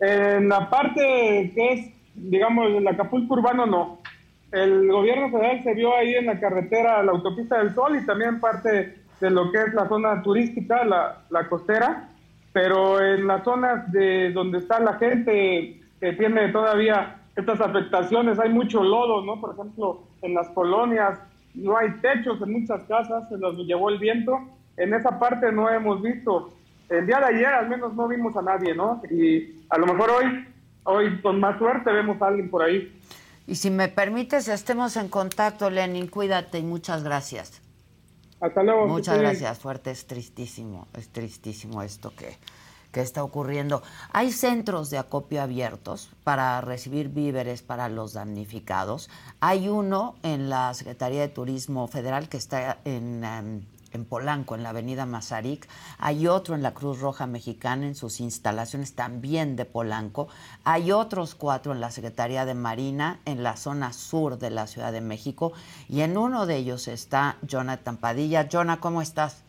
En 0.00 0.48
la 0.48 0.68
parte 0.68 1.52
que 1.54 1.72
es, 1.72 1.90
digamos, 2.14 2.68
el 2.68 2.86
Acapulco 2.86 3.34
urbano, 3.34 3.66
no. 3.66 3.98
El 4.52 4.90
gobierno 4.90 5.30
federal 5.30 5.62
se 5.62 5.74
vio 5.74 5.96
ahí 5.96 6.14
en 6.14 6.26
la 6.26 6.38
carretera, 6.38 7.02
la 7.02 7.12
autopista 7.12 7.58
del 7.58 7.74
Sol 7.74 7.96
y 7.96 8.06
también 8.06 8.40
parte 8.40 8.98
de 9.20 9.30
lo 9.30 9.50
que 9.50 9.62
es 9.62 9.74
la 9.74 9.88
zona 9.88 10.22
turística, 10.22 10.84
la, 10.84 11.22
la 11.30 11.48
costera 11.48 12.08
pero 12.54 13.04
en 13.04 13.26
las 13.26 13.42
zonas 13.42 13.90
de 13.90 14.30
donde 14.30 14.58
está 14.58 14.78
la 14.78 14.94
gente 14.94 15.80
que 16.00 16.12
tiene 16.12 16.48
todavía 16.50 17.16
estas 17.34 17.60
afectaciones, 17.60 18.38
hay 18.38 18.50
mucho 18.50 18.80
lodo, 18.84 19.24
¿no? 19.24 19.40
Por 19.40 19.54
ejemplo, 19.54 20.04
en 20.22 20.34
las 20.34 20.48
colonias 20.50 21.18
no 21.54 21.76
hay 21.76 21.90
techos 22.00 22.40
en 22.40 22.52
muchas 22.52 22.84
casas, 22.84 23.28
se 23.28 23.38
los 23.38 23.56
llevó 23.56 23.90
el 23.90 23.98
viento. 23.98 24.38
En 24.76 24.94
esa 24.94 25.18
parte 25.18 25.52
no 25.52 25.70
hemos 25.70 26.02
visto. 26.02 26.52
El 26.88 27.06
día 27.06 27.18
de 27.18 27.26
ayer 27.26 27.46
al 27.46 27.68
menos 27.68 27.94
no 27.94 28.08
vimos 28.08 28.36
a 28.36 28.42
nadie, 28.42 28.74
¿no? 28.74 29.02
Y 29.10 29.64
a 29.68 29.78
lo 29.78 29.86
mejor 29.86 30.10
hoy, 30.10 30.48
hoy 30.84 31.22
con 31.22 31.40
más 31.40 31.58
suerte 31.58 31.92
vemos 31.92 32.20
a 32.20 32.26
alguien 32.26 32.50
por 32.50 32.62
ahí. 32.62 33.00
Y 33.46 33.56
si 33.56 33.70
me 33.70 33.88
permites, 33.88 34.48
estemos 34.48 34.96
en 34.96 35.08
contacto, 35.08 35.70
Lenin, 35.70 36.08
cuídate 36.08 36.58
y 36.58 36.62
muchas 36.62 37.04
gracias. 37.04 37.60
Hasta 38.40 38.62
luego. 38.62 38.86
Muchas 38.86 39.18
gracias, 39.18 39.58
fuerte, 39.58 39.90
es 39.90 40.06
tristísimo, 40.06 40.88
es 40.94 41.08
tristísimo 41.08 41.82
esto 41.82 42.12
que, 42.14 42.36
que 42.94 43.00
está 43.00 43.24
ocurriendo. 43.24 43.82
Hay 44.12 44.30
centros 44.32 44.88
de 44.88 44.98
acopio 44.98 45.42
abiertos 45.42 46.10
para 46.22 46.60
recibir 46.60 47.08
víveres 47.08 47.62
para 47.62 47.88
los 47.88 48.14
damnificados. 48.14 49.10
Hay 49.40 49.68
uno 49.68 50.14
en 50.22 50.48
la 50.48 50.72
Secretaría 50.74 51.20
de 51.20 51.28
Turismo 51.28 51.88
Federal 51.88 52.28
que 52.28 52.36
está 52.36 52.78
en, 52.84 53.24
em, 53.24 53.62
en 53.94 54.04
Polanco, 54.04 54.54
en 54.54 54.62
la 54.62 54.70
avenida 54.70 55.06
Mazarik. 55.06 55.68
Hay 55.98 56.26
otro 56.26 56.54
en 56.54 56.62
la 56.62 56.74
Cruz 56.74 57.00
Roja 57.00 57.26
Mexicana, 57.26 57.86
en 57.86 57.94
sus 57.94 58.20
instalaciones 58.20 58.94
también 58.94 59.56
de 59.56 59.64
Polanco. 59.64 60.28
Hay 60.64 60.92
otros 60.92 61.34
cuatro 61.34 61.72
en 61.72 61.80
la 61.80 61.90
Secretaría 61.90 62.44
de 62.44 62.54
Marina, 62.54 63.20
en 63.24 63.42
la 63.42 63.56
zona 63.56 63.92
sur 63.92 64.38
de 64.38 64.50
la 64.50 64.66
Ciudad 64.66 64.92
de 64.92 65.00
México. 65.00 65.52
Y 65.88 66.00
en 66.00 66.18
uno 66.18 66.46
de 66.46 66.56
ellos 66.56 66.88
está 66.88 67.38
Jonathan 67.42 67.96
Padilla. 67.96 68.48
Jonah, 68.50 68.80
¿cómo 68.80 69.00
estás? 69.00 69.42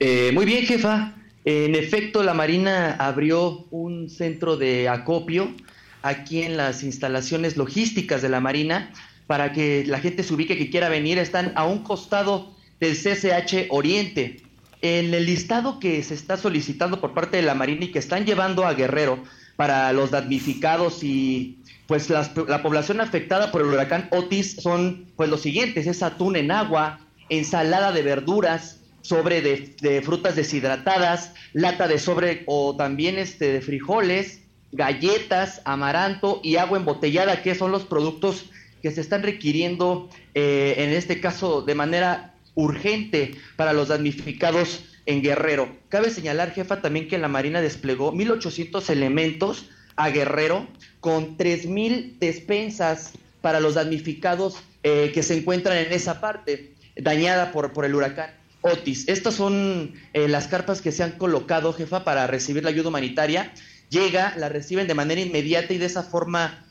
Eh, 0.00 0.30
muy 0.34 0.44
bien, 0.44 0.64
jefa. 0.64 1.14
En 1.44 1.74
efecto, 1.74 2.22
la 2.22 2.34
Marina 2.34 2.96
abrió 2.98 3.66
un 3.70 4.10
centro 4.10 4.56
de 4.56 4.88
acopio 4.88 5.54
aquí 6.02 6.42
en 6.42 6.56
las 6.56 6.82
instalaciones 6.82 7.56
logísticas 7.56 8.22
de 8.22 8.28
la 8.28 8.40
Marina 8.40 8.92
para 9.28 9.52
que 9.52 9.84
la 9.86 10.00
gente 10.00 10.24
se 10.24 10.34
ubique 10.34 10.56
que 10.56 10.70
quiera 10.70 10.88
venir, 10.88 11.18
están 11.18 11.52
a 11.54 11.66
un 11.66 11.84
costado 11.84 12.56
del 12.80 12.96
CCH 12.96 13.68
Oriente. 13.68 14.42
En 14.80 15.12
el 15.12 15.26
listado 15.26 15.78
que 15.78 16.02
se 16.02 16.14
está 16.14 16.38
solicitando 16.38 16.98
por 17.00 17.12
parte 17.12 17.36
de 17.36 17.42
la 17.42 17.54
Marina 17.54 17.84
y 17.84 17.92
que 17.92 17.98
están 17.98 18.24
llevando 18.24 18.64
a 18.64 18.72
Guerrero 18.72 19.22
para 19.56 19.92
los 19.92 20.10
damnificados 20.10 21.04
y 21.04 21.58
pues 21.86 22.08
la 22.08 22.62
población 22.62 23.02
afectada 23.02 23.52
por 23.52 23.60
el 23.60 23.68
huracán 23.68 24.08
Otis 24.12 24.56
son 24.62 25.06
pues 25.16 25.28
los 25.28 25.42
siguientes, 25.42 25.86
es 25.86 26.02
atún 26.02 26.36
en 26.36 26.50
agua, 26.50 27.00
ensalada 27.28 27.92
de 27.92 28.02
verduras, 28.02 28.80
sobre 29.02 29.42
de, 29.42 29.74
de, 29.82 30.00
frutas 30.00 30.36
deshidratadas, 30.36 31.34
lata 31.52 31.86
de 31.86 31.98
sobre 31.98 32.44
o 32.46 32.76
también 32.76 33.18
este 33.18 33.52
de 33.52 33.60
frijoles, 33.60 34.42
galletas, 34.72 35.60
amaranto 35.64 36.40
y 36.42 36.56
agua 36.56 36.78
embotellada, 36.78 37.42
que 37.42 37.54
son 37.54 37.72
los 37.72 37.84
productos 37.84 38.50
que 38.82 38.90
se 38.90 39.00
están 39.00 39.22
requiriendo, 39.22 40.08
eh, 40.34 40.74
en 40.78 40.90
este 40.90 41.20
caso, 41.20 41.62
de 41.62 41.74
manera 41.74 42.34
urgente 42.54 43.36
para 43.56 43.72
los 43.72 43.88
damnificados 43.88 44.84
en 45.06 45.22
Guerrero. 45.22 45.68
Cabe 45.88 46.10
señalar, 46.10 46.52
jefa, 46.52 46.82
también 46.82 47.08
que 47.08 47.18
la 47.18 47.28
Marina 47.28 47.60
desplegó 47.60 48.12
1.800 48.12 48.90
elementos 48.90 49.70
a 49.96 50.10
Guerrero 50.10 50.66
con 51.00 51.38
3.000 51.38 52.18
despensas 52.18 53.12
para 53.40 53.60
los 53.60 53.74
damnificados 53.74 54.56
eh, 54.82 55.10
que 55.14 55.22
se 55.22 55.36
encuentran 55.36 55.78
en 55.78 55.92
esa 55.92 56.20
parte 56.20 56.74
dañada 56.96 57.52
por, 57.52 57.72
por 57.72 57.84
el 57.84 57.94
huracán 57.94 58.30
Otis. 58.60 59.08
Estas 59.08 59.34
son 59.34 59.94
eh, 60.12 60.28
las 60.28 60.48
carpas 60.48 60.82
que 60.82 60.92
se 60.92 61.02
han 61.02 61.12
colocado, 61.12 61.72
jefa, 61.72 62.04
para 62.04 62.26
recibir 62.26 62.64
la 62.64 62.70
ayuda 62.70 62.88
humanitaria. 62.88 63.52
Llega, 63.88 64.34
la 64.36 64.48
reciben 64.48 64.88
de 64.88 64.94
manera 64.94 65.20
inmediata 65.20 65.72
y 65.72 65.78
de 65.78 65.86
esa 65.86 66.02
forma 66.02 66.66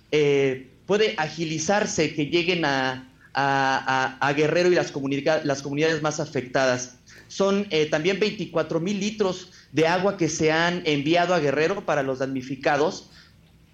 puede 0.88 1.14
agilizarse 1.18 2.16
que 2.16 2.26
lleguen 2.28 2.64
a, 2.66 3.04
Guerrero 4.36 4.72
y 4.72 4.76
las, 4.76 4.92
las 5.46 5.62
comunidades 5.62 6.02
más 6.02 6.20
afectadas. 6.20 6.96
Son 7.28 7.68
eh, 7.70 7.86
también 7.86 8.20
24 8.20 8.80
mil 8.80 9.00
litros 9.00 9.52
de 9.72 9.86
agua 9.86 10.18
que 10.18 10.30
se 10.30 10.52
han 10.52 10.82
enviado 10.86 11.36
a 11.36 11.40
Guerrero 11.40 11.86
para 11.86 12.02
los 12.02 12.18
damnificados. 12.18 13.10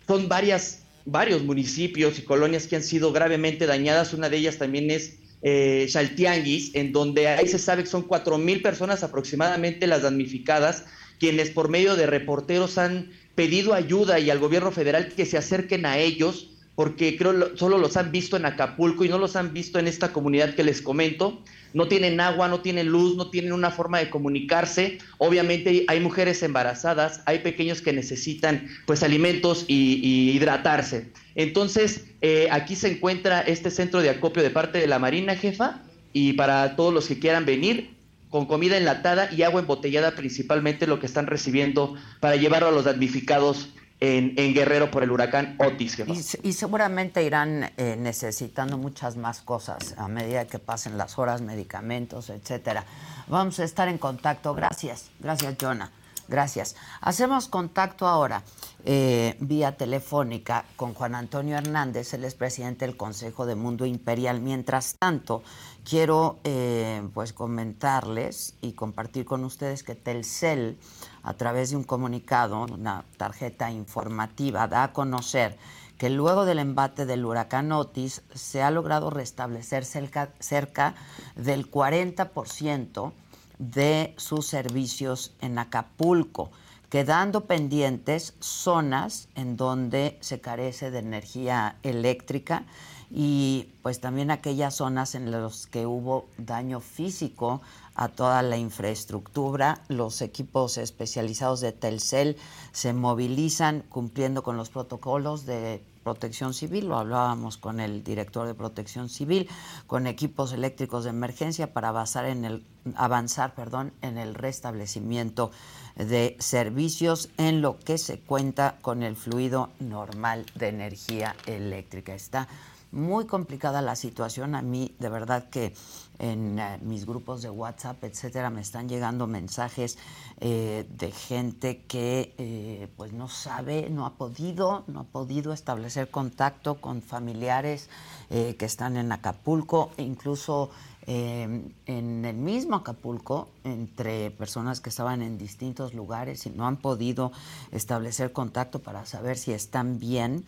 Son 0.06 0.28
varias, 0.28 0.80
varios 1.06 1.44
municipios 1.44 2.20
y 2.20 2.24
colonias 2.24 2.68
que 2.68 2.76
han 2.76 2.84
sido 2.84 3.14
gravemente 3.14 3.66
dañadas. 3.66 4.14
Una 4.14 4.30
de 4.30 4.38
ellas 4.38 4.58
también 4.58 4.92
es 4.92 5.14
eh, 5.44 5.86
Chaltianguis, 5.88 6.72
en 6.74 6.92
donde 6.92 7.28
ahí 7.28 7.48
se 7.48 7.60
sabe 7.60 7.84
que 7.84 7.90
son 7.90 8.04
4 8.04 8.38
mil 8.38 8.62
personas 8.62 9.04
aproximadamente 9.04 9.88
las 9.88 10.02
damnificadas, 10.02 10.86
quienes 11.20 11.52
por 11.52 11.70
medio 11.70 11.96
de 11.96 12.08
reporteros 12.08 12.78
han 12.78 13.12
pedido 13.36 13.74
ayuda 13.74 14.20
y 14.20 14.30
al 14.30 14.40
gobierno 14.40 14.72
federal 14.72 15.10
que 15.10 15.26
se 15.26 15.38
acerquen 15.38 15.86
a 15.86 15.98
ellos 16.00 16.53
porque 16.76 17.16
creo 17.18 17.56
solo 17.56 17.78
los 17.78 17.98
han 17.98 18.12
visto 18.12 18.36
en 18.36 18.46
Acapulco 18.46 19.06
y 19.06 19.10
no 19.10 19.18
los 19.18 19.36
han 19.36 19.54
visto 19.54 19.78
en 19.78 19.88
esta 19.88 20.12
comunidad 20.12 20.56
que 20.56 20.64
les 20.64 20.82
comento. 20.82 21.42
No 21.74 21.88
tienen 21.88 22.20
agua, 22.20 22.48
no 22.48 22.62
tienen 22.62 22.88
luz, 22.88 23.16
no 23.16 23.30
tienen 23.30 23.54
una 23.54 23.72
forma 23.72 24.00
de 24.00 24.10
comunicarse. 24.10 24.98
Obviamente 25.18 25.86
hay 25.88 26.00
mujeres 26.00 26.42
embarazadas, 26.42 27.22
hay 27.26 27.40
pequeños 27.40 27.82
que 27.82 27.94
necesitan 27.94 28.68
pues 28.86 29.04
alimentos 29.04 29.66
y, 29.68 30.32
hidratarse. 30.32 31.12
Entonces 31.36 32.06
eh, 32.22 32.48
aquí 32.52 32.76
se 32.76 32.92
encuentra 32.92 33.42
este 33.42 33.70
centro 33.70 34.02
de 34.02 34.10
acopio 34.10 34.42
de 34.42 34.50
parte 34.50 34.80
de 34.80 34.88
la 34.88 35.00
Marina, 35.00 35.36
jefa, 35.36 35.82
y 36.12 36.34
para 36.34 36.76
todos 36.76 36.94
los 36.94 37.08
que 37.08 37.20
quieran 37.20 37.46
venir, 37.46 37.92
con 38.30 38.48
comida 38.48 38.78
enlatada 38.78 39.30
y 39.32 39.44
agua 39.44 39.62
embotellada 39.62 40.16
principalmente 40.16 40.88
lo 40.88 41.00
que 41.00 41.06
están 41.06 41.28
recibiendo 41.28 41.96
para 42.20 42.36
llevarlo 42.36 42.70
a 42.70 42.72
los 42.72 42.86
damnificados 42.86 43.70
en, 44.04 44.54
Guerrero 44.54 44.92
por 44.92 45.04
el 45.04 45.12
huracán 45.12 45.56
Otis. 45.60 45.98
Y, 46.00 46.50
y, 46.50 46.54
seguramente 46.54 47.24
irán 47.24 47.72
eh, 47.78 47.96
necesitando 47.98 48.78
muchas 48.78 49.16
más 49.16 49.42
cosas 49.42 49.96
a 49.98 50.10
medida 50.10 50.46
que 50.46 50.60
pasen 50.60 50.98
las 50.98 51.18
horas, 51.18 51.42
medicamentos, 51.42 52.30
etcétera. 52.30 52.84
Vamos 53.28 53.60
a 53.60 53.64
estar 53.64 53.88
en 53.88 53.98
contacto. 53.98 54.54
Gracias, 54.54 55.10
gracias, 55.20 55.56
Jonah. 55.60 55.90
Gracias. 56.28 56.76
Hacemos 57.02 57.48
contacto 57.48 58.06
ahora 58.06 58.44
eh, 58.86 59.38
vía 59.40 59.78
telefónica 59.78 60.66
con 60.76 60.94
Juan 60.94 61.16
Antonio 61.16 61.58
Hernández, 61.58 62.14
el 62.14 62.26
expresidente 62.26 62.86
del 62.86 62.98
Consejo 62.98 63.46
de 63.46 63.56
Mundo 63.56 63.86
Imperial. 63.86 64.42
Mientras 64.42 64.96
tanto, 65.00 65.42
quiero 65.88 66.40
eh, 66.44 67.02
pues 67.14 67.32
comentarles 67.32 68.56
y 68.62 68.74
compartir 68.74 69.26
con 69.26 69.44
ustedes 69.46 69.84
que 69.84 69.96
Telcel, 69.96 70.78
a 71.24 71.34
través 71.36 71.70
de 71.70 71.78
un 71.78 71.84
comunicado, 71.84 72.64
una 72.64 73.06
tarjeta 73.18 73.72
informativa, 73.72 74.68
da 74.68 74.84
a 74.84 74.94
conocer 74.94 75.58
que 75.98 76.10
luego 76.10 76.44
del 76.44 76.60
embate 76.60 77.06
del 77.06 77.24
huracán 77.24 77.72
Otis 77.72 78.24
se 78.34 78.62
ha 78.62 78.72
logrado 78.72 79.10
restablecer 79.10 79.86
cerca, 79.86 80.34
cerca 80.40 80.96
del 81.36 81.72
40% 81.72 83.14
de 83.60 84.14
sus 84.18 84.46
servicios 84.48 85.34
en 85.40 85.58
Acapulco, 85.60 86.52
quedando 86.94 87.46
pendientes 87.46 88.36
zonas 88.40 89.28
en 89.34 89.58
donde 89.58 90.16
se 90.22 90.40
carece 90.42 90.92
de 90.92 91.00
energía 91.00 91.80
eléctrica 91.82 92.68
y 93.10 93.72
pues 93.82 94.00
también 94.00 94.30
aquellas 94.30 94.76
zonas 94.76 95.16
en 95.16 95.32
las 95.32 95.66
que 95.66 95.88
hubo 95.88 96.28
daño 96.38 96.82
físico 96.82 97.64
a 97.96 98.10
toda 98.10 98.44
la 98.44 98.58
infraestructura. 98.58 99.82
Los 99.88 100.22
equipos 100.22 100.78
especializados 100.78 101.62
de 101.62 101.72
Telcel 101.72 102.38
se 102.74 102.94
movilizan 102.94 103.84
cumpliendo 103.90 104.44
con 104.44 104.56
los 104.56 104.70
protocolos 104.70 105.48
de 105.48 105.84
protección 106.04 106.54
civil, 106.54 106.88
lo 106.88 106.98
hablábamos 106.98 107.58
con 107.58 107.80
el 107.80 108.04
director 108.04 108.46
de 108.46 108.54
protección 108.54 109.10
civil, 109.10 109.50
con 109.88 110.08
equipos 110.08 110.54
eléctricos 110.54 111.04
de 111.06 111.12
emergencia 111.12 111.74
para 111.74 111.90
avanzar 111.90 112.26
en 112.26 112.46
el, 112.46 112.66
avanzar, 112.96 113.56
perdón, 113.56 113.94
en 114.02 114.18
el 114.18 114.36
restablecimiento 114.36 115.52
de 115.96 116.36
servicios 116.40 117.30
en 117.38 117.62
lo 117.62 117.80
que 117.80 117.98
se 117.98 118.20
cuenta 118.20 118.78
con 118.82 119.04
el 119.04 119.16
fluido 119.16 119.70
normal 119.80 120.46
de 120.56 120.68
energía 120.68 121.36
eléctrica. 121.46 122.14
Está 122.14 122.48
muy 122.94 123.26
complicada 123.26 123.82
la 123.82 123.96
situación. 123.96 124.56
A 124.56 124.62
mí, 124.62 124.96
de 125.00 125.10
verdad 125.10 125.50
que 125.50 125.74
en 126.20 126.60
eh, 126.60 126.80
mis 126.82 127.06
grupos 127.06 127.42
de 127.42 127.50
WhatsApp, 127.50 128.04
etcétera, 128.04 128.50
me 128.50 128.62
están 128.62 128.88
llegando 128.88 129.28
mensajes 129.28 129.98
eh, 130.40 130.88
de 130.98 131.12
gente 131.12 131.84
que 131.88 132.34
eh, 132.38 132.88
pues 132.96 133.12
no 133.14 133.28
sabe, 133.28 133.90
no 133.90 134.06
ha 134.06 134.14
podido, 134.14 134.84
no 134.88 135.02
ha 135.02 135.04
podido 135.06 135.54
establecer 135.54 136.10
contacto 136.10 136.80
con 136.80 137.02
familiares 137.02 137.90
que 138.30 138.66
están 138.66 138.98
en 138.98 139.12
Acapulco, 139.12 139.92
incluso 139.98 140.72
en 141.06 142.26
el 142.26 142.36
mismo 142.36 142.78
Acapulco, 142.78 143.50
entre 143.64 144.32
personas 144.32 144.82
que 144.82 144.90
estaban 144.90 145.22
en 145.22 145.38
distintos 145.38 145.94
lugares 145.94 146.48
y 146.48 146.50
no 146.50 146.66
han 146.66 146.78
podido 146.78 147.32
establecer 147.72 148.32
contacto 148.32 148.80
para 148.80 149.06
saber 149.06 149.38
si 149.38 149.52
están 149.52 150.00
bien. 150.00 150.46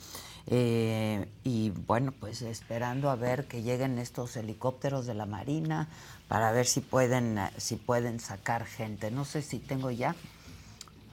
Eh, 0.47 1.27
y 1.43 1.71
bueno, 1.71 2.13
pues 2.19 2.41
esperando 2.41 3.09
a 3.09 3.15
ver 3.15 3.47
que 3.47 3.63
lleguen 3.63 3.97
estos 3.97 4.35
helicópteros 4.37 5.05
de 5.05 5.15
la 5.15 5.25
Marina 5.25 5.87
para 6.27 6.51
ver 6.51 6.67
si 6.67 6.81
pueden, 6.81 7.39
si 7.57 7.75
pueden 7.75 8.19
sacar 8.19 8.65
gente. 8.65 9.09
No 9.11 9.25
sé 9.25 9.41
si 9.41 9.57
tengo 9.59 9.89
ya, 9.89 10.15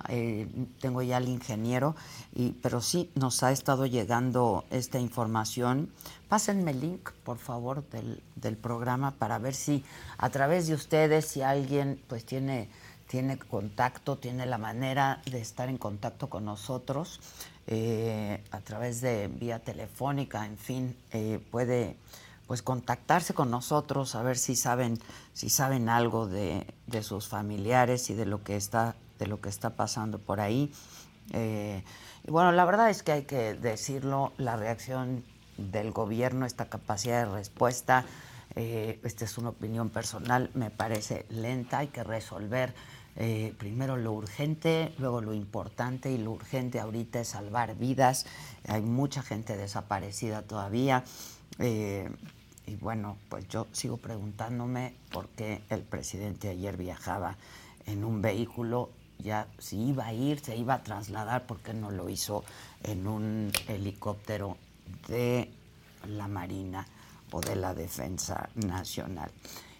eh, 0.09 0.47
tengo 0.81 1.01
ya 1.03 1.17
al 1.17 1.29
ingeniero, 1.29 1.97
y, 2.35 2.53
pero 2.53 2.81
sí 2.81 3.11
nos 3.15 3.43
ha 3.43 3.53
estado 3.53 3.87
llegando 3.87 4.65
esta 4.71 4.99
información. 4.99 5.91
Pásenme 6.29 6.73
el 6.73 6.81
link, 6.81 7.11
por 7.25 7.39
favor, 7.39 7.89
del, 7.89 8.23
del 8.37 8.57
programa 8.57 9.13
para 9.13 9.39
ver 9.39 9.55
si 9.55 9.85
a 10.19 10.29
través 10.31 10.67
de 10.67 10.75
ustedes, 10.75 11.27
si 11.27 11.43
alguien 11.43 12.01
pues 12.09 12.25
tiene 12.25 12.69
tiene 13.13 13.39
contacto, 13.39 14.17
tiene 14.17 14.47
la 14.47 14.57
manera 14.57 15.21
de 15.27 15.39
estar 15.39 15.69
en 15.69 15.77
contacto 15.77 16.31
con 16.31 16.47
nosotros. 16.47 17.21
Eh, 17.69 18.43
a 18.51 18.61
través 18.61 19.01
de 19.01 19.29
vía 19.29 19.61
telefónica, 19.61 20.45
en 20.47 20.59
fin, 20.59 20.97
eh, 21.13 21.41
puede 21.51 21.97
pues 22.49 22.61
contactarse 22.61 23.35
con 23.35 23.53
nosotros 23.53 24.17
a 24.17 24.23
ver 24.23 24.37
si 24.37 24.57
saben 24.57 24.99
si 25.33 25.49
saben 25.49 25.89
algo 25.89 26.27
de, 26.27 26.67
sus 27.03 27.29
familiares 27.29 28.11
y 28.11 28.15
de 28.15 28.27
lo 28.27 28.43
que 28.43 28.57
está 28.57 28.97
de 29.21 29.29
lo 29.29 29.41
que 29.41 29.49
está 29.49 29.71
pasando 29.71 30.19
por 30.19 30.41
ahí. 30.41 30.73
Eh, 31.33 31.85
y 32.27 32.31
bueno, 32.33 32.51
la 32.51 32.65
verdad 32.65 32.91
es 32.91 33.05
que 33.05 33.13
hay 33.13 33.23
que 33.23 33.55
decirlo, 33.55 34.33
la 34.39 34.57
reacción 34.57 35.25
del 35.57 35.93
gobierno, 35.93 36.47
esta 36.47 36.69
capacidad 36.69 37.27
de 37.27 37.33
respuesta, 37.33 38.05
esta 38.57 39.25
es 39.25 39.39
una 39.39 39.51
opinión 39.51 39.89
personal, 39.89 40.51
me 40.55 40.71
parece 40.71 41.25
lenta, 41.31 41.79
hay 41.79 41.89
que 41.89 42.03
resolver 42.05 42.75
eh, 43.17 43.55
primero 43.59 43.97
lo 43.97 44.13
urgente, 44.13 44.95
luego 44.99 45.21
lo 45.21 45.35
importante 45.35 46.11
y 46.11 46.19
lo 46.19 46.33
urgente 46.33 46.81
ahorita 46.81 47.21
es 47.21 47.29
salvar 47.29 47.77
vidas. 47.77 48.27
Hay 48.67 48.83
mucha 48.83 49.23
gente 49.23 49.57
desaparecida 49.57 50.43
todavía. 50.43 51.05
Eh, 51.59 52.11
y 52.67 52.77
bueno, 52.77 53.19
pues 53.29 53.47
yo 53.49 53.67
sigo 53.73 53.97
preguntándome 53.97 54.95
por 55.11 55.29
qué 55.29 55.63
el 55.69 55.83
presidente 55.83 56.49
ayer 56.49 56.77
viajaba 56.77 57.37
en 57.87 58.05
un 58.05 58.23
vehículo, 58.23 58.91
ya 59.19 59.49
si 59.59 59.89
iba 59.89 60.07
a 60.07 60.13
ir, 60.13 60.41
se 60.41 60.57
iba 60.57 60.75
a 60.75 60.83
trasladar, 60.83 61.47
¿por 61.47 61.59
qué 61.59 61.75
no 61.75 61.91
lo 61.91 62.09
hizo 62.09 62.45
en 62.83 63.07
un 63.07 63.53
helicóptero 63.69 64.57
de 65.09 65.51
la 66.07 66.29
Marina 66.29 66.87
o 67.31 67.41
de 67.41 67.57
la 67.57 67.75
Defensa 67.75 68.49
Nacional? 68.55 69.31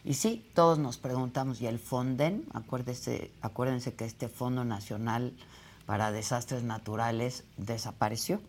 Y 0.05 0.15
sí, 0.15 0.51
todos 0.55 0.79
nos 0.79 0.99
preguntamos, 0.99 1.61
¿y 1.61 1.67
el 1.67 1.79
FONDEN? 1.79 2.45
Acuérdense, 2.55 3.31
acuérdense 3.41 3.95
que 3.95 4.05
este 4.05 4.29
Fondo 4.29 4.65
Nacional 4.65 5.33
para 5.87 6.11
Desastres 6.11 6.65
Naturales 6.65 7.45
desapareció. 7.57 8.41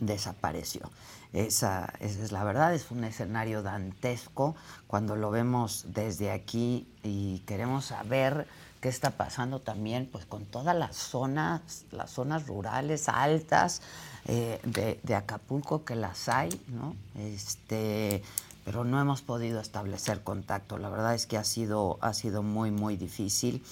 Desapareció. 0.00 0.90
Esa, 1.32 1.92
esa, 2.00 2.24
es 2.24 2.32
la 2.32 2.42
verdad, 2.42 2.74
es 2.74 2.90
un 2.90 3.04
escenario 3.04 3.62
dantesco 3.62 4.56
cuando 4.86 5.14
lo 5.14 5.30
vemos 5.30 5.84
desde 5.88 6.32
aquí 6.32 6.88
y 7.04 7.40
queremos 7.40 7.86
saber 7.86 8.48
qué 8.80 8.88
está 8.88 9.10
pasando 9.10 9.60
también 9.60 10.08
pues 10.10 10.24
con 10.24 10.44
todas 10.46 10.74
las 10.74 10.96
zonas, 10.96 11.84
las 11.90 12.10
zonas 12.10 12.46
rurales 12.46 13.08
altas 13.08 13.82
eh, 14.26 14.60
de, 14.64 15.00
de, 15.02 15.14
Acapulco 15.14 15.84
que 15.84 15.96
las 15.96 16.28
hay, 16.28 16.48
¿no? 16.68 16.94
Este, 17.16 18.22
pero 18.68 18.84
no 18.84 19.00
hemos 19.00 19.22
podido 19.22 19.60
establecer 19.60 20.22
contacto. 20.22 20.76
La 20.76 20.90
verdad 20.90 21.14
es 21.14 21.26
que 21.26 21.38
ha 21.38 21.44
sido, 21.44 21.96
ha 22.02 22.12
sido 22.12 22.42
muy, 22.42 22.70
muy 22.70 22.98
difícil. 22.98 23.64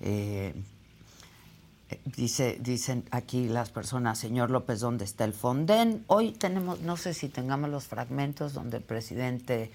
Eh, 0.00 0.54
dice, 2.16 2.56
dicen 2.58 3.04
aquí 3.10 3.46
las 3.46 3.68
personas, 3.68 4.18
señor 4.18 4.50
López, 4.50 4.80
¿dónde 4.80 5.04
está 5.04 5.26
el 5.26 5.34
Fonden? 5.34 6.02
Hoy 6.06 6.32
tenemos, 6.32 6.80
no 6.80 6.96
sé 6.96 7.12
si 7.12 7.28
tengamos 7.28 7.68
los 7.68 7.88
fragmentos 7.88 8.54
donde 8.54 8.78
el 8.78 8.82
presidente 8.82 9.70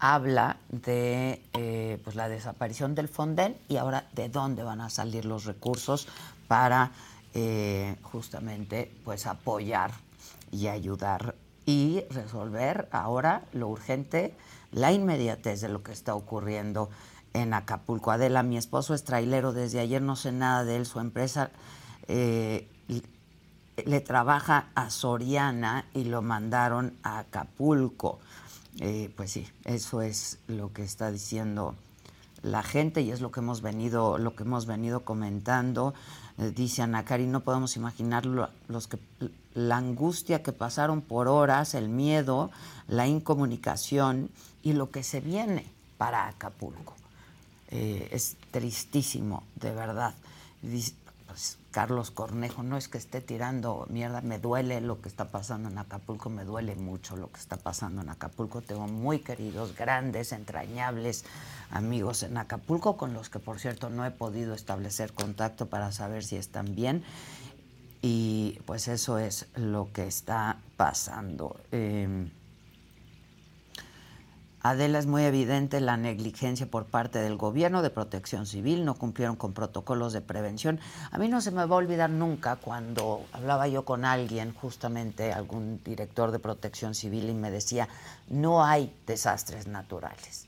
habla 0.00 0.56
de 0.70 1.40
eh, 1.52 2.00
pues 2.02 2.16
la 2.16 2.28
desaparición 2.28 2.96
del 2.96 3.06
Fonden 3.06 3.56
y 3.68 3.76
ahora 3.76 4.08
de 4.12 4.28
dónde 4.28 4.64
van 4.64 4.80
a 4.80 4.90
salir 4.90 5.24
los 5.24 5.44
recursos 5.44 6.08
para 6.48 6.90
eh, 7.32 7.94
justamente 8.02 8.90
pues 9.04 9.24
apoyar 9.28 9.92
y 10.50 10.66
ayudar 10.66 11.36
y 11.66 12.04
resolver 12.10 12.88
ahora 12.92 13.42
lo 13.52 13.68
urgente, 13.68 14.34
la 14.72 14.92
inmediatez 14.92 15.60
de 15.60 15.68
lo 15.68 15.82
que 15.82 15.92
está 15.92 16.14
ocurriendo 16.14 16.88
en 17.34 17.52
Acapulco. 17.52 18.12
Adela, 18.12 18.42
mi 18.42 18.56
esposo 18.56 18.94
es 18.94 19.04
trailero, 19.04 19.52
desde 19.52 19.80
ayer 19.80 20.00
no 20.00 20.16
sé 20.16 20.32
nada 20.32 20.64
de 20.64 20.76
él, 20.76 20.86
su 20.86 21.00
empresa 21.00 21.50
eh, 22.08 22.68
le 23.84 24.00
trabaja 24.00 24.68
a 24.74 24.90
Soriana 24.90 25.86
y 25.92 26.04
lo 26.04 26.22
mandaron 26.22 26.96
a 27.02 27.18
Acapulco. 27.18 28.20
Eh, 28.80 29.12
pues 29.16 29.32
sí, 29.32 29.46
eso 29.64 30.02
es 30.02 30.38
lo 30.46 30.72
que 30.72 30.82
está 30.82 31.10
diciendo 31.10 31.74
la 32.42 32.62
gente 32.62 33.00
y 33.00 33.10
es 33.10 33.20
lo 33.20 33.30
que 33.30 33.40
hemos 33.40 33.60
venido, 33.60 34.18
lo 34.18 34.36
que 34.36 34.44
hemos 34.44 34.66
venido 34.66 35.00
comentando. 35.00 35.94
Eh, 36.38 36.52
dice 36.54 36.82
Ana 36.82 37.04
Cari, 37.04 37.26
no 37.26 37.40
podemos 37.40 37.76
imaginar 37.76 38.26
los 38.26 38.88
que 38.88 38.98
la 39.54 39.78
angustia 39.78 40.42
que 40.42 40.52
pasaron 40.52 41.00
por 41.00 41.28
horas, 41.28 41.74
el 41.74 41.88
miedo, 41.88 42.50
la 42.88 43.06
incomunicación 43.06 44.28
y 44.62 44.74
lo 44.74 44.90
que 44.90 45.02
se 45.02 45.20
viene 45.20 45.66
para 45.96 46.28
Acapulco. 46.28 46.94
Eh, 47.68 48.08
es 48.12 48.36
tristísimo, 48.50 49.42
de 49.56 49.72
verdad. 49.72 50.14
Carlos 51.76 52.10
Cornejo, 52.10 52.62
no 52.62 52.78
es 52.78 52.88
que 52.88 52.96
esté 52.96 53.20
tirando 53.20 53.86
mierda, 53.90 54.22
me 54.22 54.38
duele 54.38 54.80
lo 54.80 55.02
que 55.02 55.10
está 55.10 55.26
pasando 55.26 55.68
en 55.68 55.76
Acapulco, 55.76 56.30
me 56.30 56.46
duele 56.46 56.74
mucho 56.74 57.18
lo 57.18 57.30
que 57.30 57.38
está 57.38 57.58
pasando 57.58 58.00
en 58.00 58.08
Acapulco. 58.08 58.62
Tengo 58.62 58.88
muy 58.88 59.18
queridos, 59.18 59.76
grandes, 59.76 60.32
entrañables 60.32 61.26
amigos 61.70 62.22
en 62.22 62.38
Acapulco, 62.38 62.96
con 62.96 63.12
los 63.12 63.28
que 63.28 63.40
por 63.40 63.60
cierto 63.60 63.90
no 63.90 64.06
he 64.06 64.10
podido 64.10 64.54
establecer 64.54 65.12
contacto 65.12 65.66
para 65.66 65.92
saber 65.92 66.24
si 66.24 66.36
están 66.36 66.74
bien 66.74 67.04
y 68.00 68.58
pues 68.64 68.88
eso 68.88 69.18
es 69.18 69.46
lo 69.54 69.92
que 69.92 70.06
está 70.06 70.56
pasando. 70.78 71.60
Eh, 71.72 72.30
Adela, 74.70 74.98
es 74.98 75.06
muy 75.06 75.22
evidente 75.22 75.80
la 75.80 75.96
negligencia 75.96 76.66
por 76.66 76.86
parte 76.86 77.20
del 77.20 77.36
gobierno 77.36 77.82
de 77.82 77.90
protección 77.90 78.46
civil, 78.46 78.84
no 78.84 78.94
cumplieron 78.94 79.36
con 79.36 79.52
protocolos 79.52 80.12
de 80.12 80.22
prevención. 80.22 80.80
A 81.12 81.18
mí 81.18 81.28
no 81.28 81.40
se 81.40 81.52
me 81.52 81.64
va 81.64 81.76
a 81.76 81.78
olvidar 81.78 82.10
nunca 82.10 82.56
cuando 82.56 83.24
hablaba 83.32 83.68
yo 83.68 83.84
con 83.84 84.04
alguien, 84.04 84.52
justamente 84.52 85.32
algún 85.32 85.80
director 85.84 86.32
de 86.32 86.40
protección 86.40 86.96
civil, 86.96 87.30
y 87.30 87.34
me 87.34 87.52
decía, 87.52 87.88
no 88.28 88.64
hay 88.64 88.92
desastres 89.06 89.68
naturales, 89.68 90.46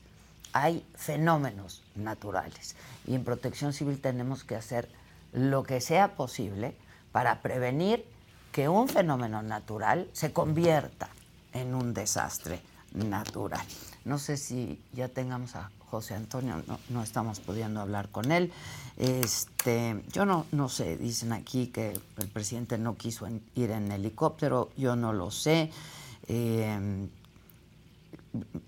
hay 0.51 0.85
fenómenos 0.95 1.81
naturales. 1.95 2.75
Y 3.07 3.15
en 3.15 3.23
protección 3.23 3.71
civil 3.71 4.01
tenemos 4.01 4.43
que 4.43 4.57
hacer 4.57 4.89
lo 5.31 5.63
que 5.63 5.79
sea 5.79 6.15
posible 6.15 6.75
para 7.13 7.41
prevenir 7.41 8.05
que 8.51 8.67
un 8.67 8.89
fenómeno 8.89 9.41
natural 9.43 10.09
se 10.11 10.33
convierta 10.33 11.07
en 11.53 11.73
un 11.73 11.93
desastre 11.93 12.61
natural. 12.93 13.65
No 14.05 14.17
sé 14.17 14.37
si 14.37 14.81
ya 14.93 15.07
tengamos 15.07 15.55
a 15.55 15.71
José 15.89 16.15
Antonio, 16.15 16.61
no, 16.89 17.03
estamos 17.03 17.39
pudiendo 17.39 17.81
hablar 17.81 18.09
con 18.09 18.31
él. 18.31 18.51
Este, 18.97 20.03
yo 20.11 20.25
no, 20.25 20.45
no 20.51 20.69
sé, 20.69 20.97
dicen 20.97 21.33
aquí 21.33 21.67
que 21.67 21.99
el 22.17 22.27
presidente 22.27 22.77
no 22.77 22.95
quiso 22.95 23.27
ir 23.55 23.71
en 23.71 23.91
helicóptero, 23.91 24.69
yo 24.77 24.95
no 24.95 25.13
lo 25.13 25.31
sé. 25.31 25.71
Em, 26.27 27.09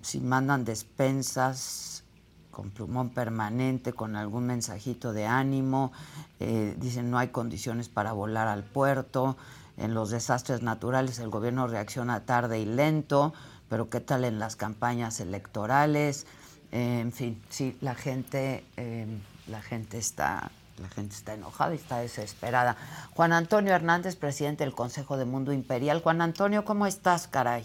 si 0.01 0.19
mandan 0.19 0.65
despensas 0.65 2.03
con 2.49 2.71
plumón 2.71 3.09
permanente, 3.09 3.93
con 3.93 4.15
algún 4.15 4.47
mensajito 4.47 5.13
de 5.13 5.25
ánimo, 5.25 5.91
eh, 6.39 6.75
dicen 6.79 7.09
no 7.09 7.17
hay 7.17 7.29
condiciones 7.29 7.87
para 7.87 8.13
volar 8.13 8.47
al 8.47 8.63
puerto. 8.63 9.37
En 9.77 9.93
los 9.93 10.09
desastres 10.09 10.61
naturales 10.61 11.19
el 11.19 11.29
gobierno 11.29 11.67
reacciona 11.67 12.25
tarde 12.25 12.59
y 12.59 12.65
lento 12.65 13.33
pero 13.71 13.89
qué 13.89 14.01
tal 14.01 14.25
en 14.25 14.37
las 14.37 14.57
campañas 14.57 15.21
electorales, 15.21 16.27
en 16.73 17.13
fin, 17.13 17.37
sí, 17.47 17.73
la 17.79 17.95
gente, 17.95 18.65
em, 18.75 19.19
la 19.47 19.61
gente 19.61 19.97
está, 19.97 20.51
la 20.81 20.89
gente 20.89 21.15
está 21.15 21.35
enojada 21.35 21.71
y 21.71 21.77
está 21.77 22.01
desesperada. 22.01 22.75
Juan 23.15 23.31
Antonio 23.31 23.73
Hernández, 23.73 24.17
presidente 24.17 24.65
del 24.65 24.73
Consejo 24.73 25.15
de 25.15 25.23
Mundo 25.23 25.53
Imperial. 25.53 26.01
Juan 26.01 26.19
Antonio, 26.19 26.65
¿cómo 26.65 26.85
estás, 26.85 27.29
caray? 27.29 27.63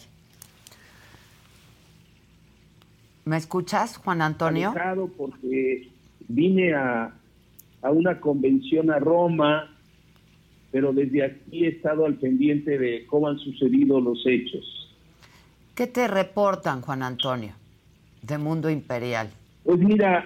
¿Me 3.24 3.36
escuchas, 3.36 3.96
Juan 3.96 4.22
Antonio? 4.22 4.72
porque 5.16 5.88
vine 6.28 6.72
a, 6.72 7.12
a 7.82 7.90
una 7.90 8.20
convención 8.20 8.92
a 8.92 9.00
Roma, 9.00 9.76
pero 10.70 10.92
desde 10.92 11.24
aquí 11.24 11.64
he 11.64 11.68
estado 11.70 12.06
al 12.06 12.14
pendiente 12.14 12.78
de 12.78 13.06
cómo 13.06 13.26
han 13.26 13.38
sucedido 13.40 14.00
los 14.00 14.24
hechos. 14.24 14.75
¿Qué 15.76 15.86
te 15.86 16.08
reportan, 16.08 16.80
Juan 16.80 17.02
Antonio, 17.02 17.52
de 18.22 18.38
Mundo 18.38 18.70
Imperial? 18.70 19.28
Pues 19.62 19.78
mira, 19.78 20.24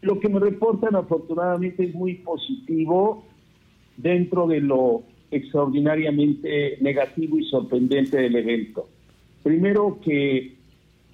lo 0.00 0.18
que 0.18 0.30
me 0.30 0.40
reportan 0.40 0.96
afortunadamente 0.96 1.84
es 1.84 1.94
muy 1.94 2.14
positivo 2.14 3.26
dentro 3.98 4.46
de 4.46 4.62
lo 4.62 5.02
extraordinariamente 5.30 6.78
negativo 6.80 7.38
y 7.38 7.44
sorprendente 7.44 8.16
del 8.16 8.34
evento. 8.36 8.88
Primero 9.42 10.00
que 10.02 10.56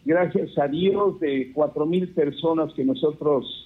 gracias 0.05 0.57
a 0.59 0.69
Dios 0.69 1.19
de 1.19 1.51
cuatro 1.53 1.87
mil 1.87 2.07
personas 2.11 2.73
que 2.73 2.85
nosotros 2.85 3.66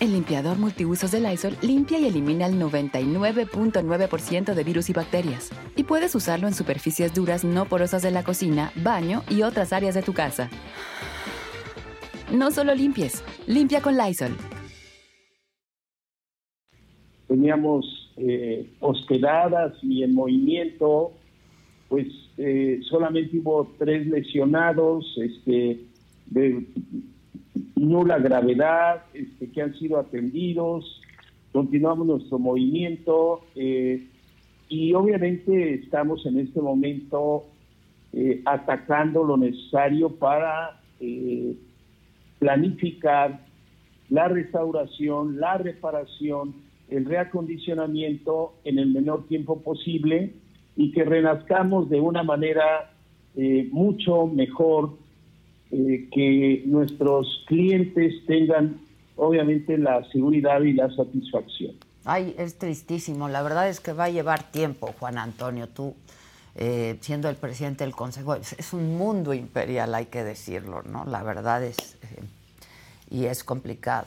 El 0.00 0.12
limpiador 0.12 0.58
multiusos 0.58 1.10
de 1.10 1.20
Lysol 1.20 1.58
limpia 1.60 1.98
y 1.98 2.06
elimina 2.06 2.46
el 2.46 2.54
99.9% 2.54 4.54
de 4.54 4.64
virus 4.64 4.88
y 4.88 4.94
bacterias. 4.94 5.50
Y 5.76 5.84
puedes 5.84 6.14
usarlo 6.14 6.48
en 6.48 6.54
superficies 6.54 7.12
duras 7.12 7.44
no 7.44 7.66
porosas 7.66 8.00
de 8.00 8.10
la 8.10 8.24
cocina, 8.24 8.72
baño 8.82 9.22
y 9.28 9.42
otras 9.42 9.74
áreas 9.74 9.94
de 9.94 10.00
tu 10.00 10.14
casa. 10.14 10.48
No 12.32 12.50
solo 12.50 12.74
limpies, 12.74 13.22
limpia 13.46 13.82
con 13.82 13.98
Lysol. 13.98 14.30
Teníamos 17.28 18.10
eh, 18.16 18.72
hospedadas 18.80 19.74
y 19.82 20.02
en 20.02 20.14
movimiento, 20.14 21.12
pues 21.90 22.06
eh, 22.38 22.80
solamente 22.88 23.38
hubo 23.38 23.70
tres 23.78 24.06
lesionados, 24.06 25.04
este, 25.18 25.84
de, 26.24 26.66
nula 27.76 28.18
gravedad, 28.18 29.04
este, 29.14 29.50
que 29.50 29.62
han 29.62 29.74
sido 29.74 29.98
atendidos, 29.98 31.00
continuamos 31.52 32.06
nuestro 32.06 32.38
movimiento 32.38 33.42
eh, 33.56 34.06
y 34.68 34.94
obviamente 34.94 35.74
estamos 35.74 36.24
en 36.26 36.38
este 36.38 36.60
momento 36.60 37.44
eh, 38.12 38.42
atacando 38.44 39.24
lo 39.24 39.36
necesario 39.36 40.10
para 40.16 40.80
eh, 41.00 41.56
planificar 42.38 43.46
la 44.08 44.28
restauración, 44.28 45.40
la 45.40 45.58
reparación, 45.58 46.54
el 46.88 47.04
reacondicionamiento 47.04 48.54
en 48.64 48.78
el 48.78 48.90
menor 48.90 49.26
tiempo 49.28 49.60
posible 49.60 50.34
y 50.76 50.92
que 50.92 51.04
renazcamos 51.04 51.88
de 51.88 52.00
una 52.00 52.22
manera 52.22 52.92
mucho 53.70 54.26
mejor 54.26 54.98
eh, 55.72 56.08
que 56.12 56.62
nuestros 56.66 57.44
clientes 57.46 58.14
tengan 58.26 58.80
obviamente 59.16 59.76
la 59.78 60.02
seguridad 60.10 60.60
y 60.62 60.72
la 60.72 60.90
satisfacción. 60.90 61.74
Ay, 62.04 62.34
es 62.38 62.58
tristísimo. 62.58 63.28
La 63.28 63.42
verdad 63.42 63.68
es 63.68 63.80
que 63.80 63.92
va 63.92 64.04
a 64.04 64.10
llevar 64.10 64.50
tiempo, 64.50 64.94
Juan 64.98 65.18
Antonio. 65.18 65.68
Tú, 65.68 65.94
eh, 66.56 66.96
siendo 67.00 67.28
el 67.28 67.36
presidente 67.36 67.84
del 67.84 67.94
Consejo, 67.94 68.34
es, 68.34 68.72
un 68.72 68.96
mundo 68.96 69.34
imperial, 69.34 69.94
hay 69.94 70.06
que 70.06 70.24
decirlo, 70.24 70.82
¿no? 70.82 71.04
La 71.04 71.22
verdad 71.22 71.62
es. 71.62 71.98
Eh, 72.02 72.22
y 73.10 73.24
es 73.26 73.44
complicado. 73.44 74.06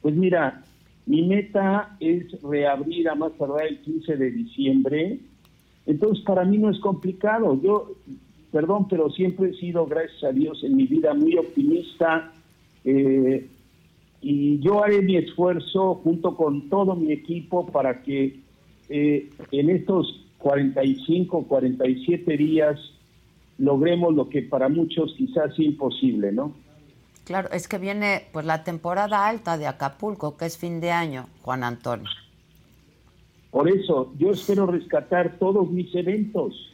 Pues 0.00 0.14
mira, 0.14 0.62
mi 1.04 1.26
meta 1.26 1.96
es 2.00 2.40
reabrir 2.42 3.08
a 3.08 3.14
más 3.14 3.32
tardar 3.36 3.66
el 3.66 3.80
15 3.82 4.16
de 4.16 4.30
diciembre. 4.30 5.20
Entonces, 5.84 6.24
para 6.24 6.44
mí 6.44 6.58
no 6.58 6.70
es 6.70 6.80
complicado. 6.80 7.60
Yo 7.62 7.92
perdón, 8.56 8.88
pero 8.88 9.10
siempre 9.10 9.50
he 9.50 9.52
sido, 9.52 9.84
gracias 9.84 10.24
a 10.24 10.32
Dios, 10.32 10.64
en 10.64 10.76
mi 10.76 10.86
vida 10.86 11.12
muy 11.12 11.36
optimista. 11.36 12.32
Eh, 12.86 13.50
y 14.22 14.58
yo 14.60 14.82
haré 14.82 15.02
mi 15.02 15.18
esfuerzo 15.18 15.96
junto 15.96 16.34
con 16.34 16.70
todo 16.70 16.96
mi 16.96 17.12
equipo 17.12 17.66
para 17.66 18.00
que 18.00 18.40
eh, 18.88 19.28
en 19.50 19.68
estos 19.68 20.24
45, 20.38 21.44
47 21.46 22.34
días 22.38 22.80
logremos 23.58 24.14
lo 24.14 24.30
que 24.30 24.40
para 24.40 24.70
muchos 24.70 25.14
quizás 25.18 25.52
es 25.52 25.58
imposible, 25.58 26.32
¿no? 26.32 26.54
Claro, 27.24 27.50
es 27.52 27.68
que 27.68 27.76
viene 27.76 28.22
pues 28.32 28.46
la 28.46 28.64
temporada 28.64 29.28
alta 29.28 29.58
de 29.58 29.66
Acapulco, 29.66 30.38
que 30.38 30.46
es 30.46 30.56
fin 30.56 30.80
de 30.80 30.92
año, 30.92 31.26
Juan 31.42 31.62
Antonio. 31.62 32.08
Por 33.50 33.68
eso, 33.68 34.14
yo 34.16 34.30
espero 34.30 34.64
rescatar 34.64 35.38
todos 35.38 35.70
mis 35.70 35.94
eventos. 35.94 36.72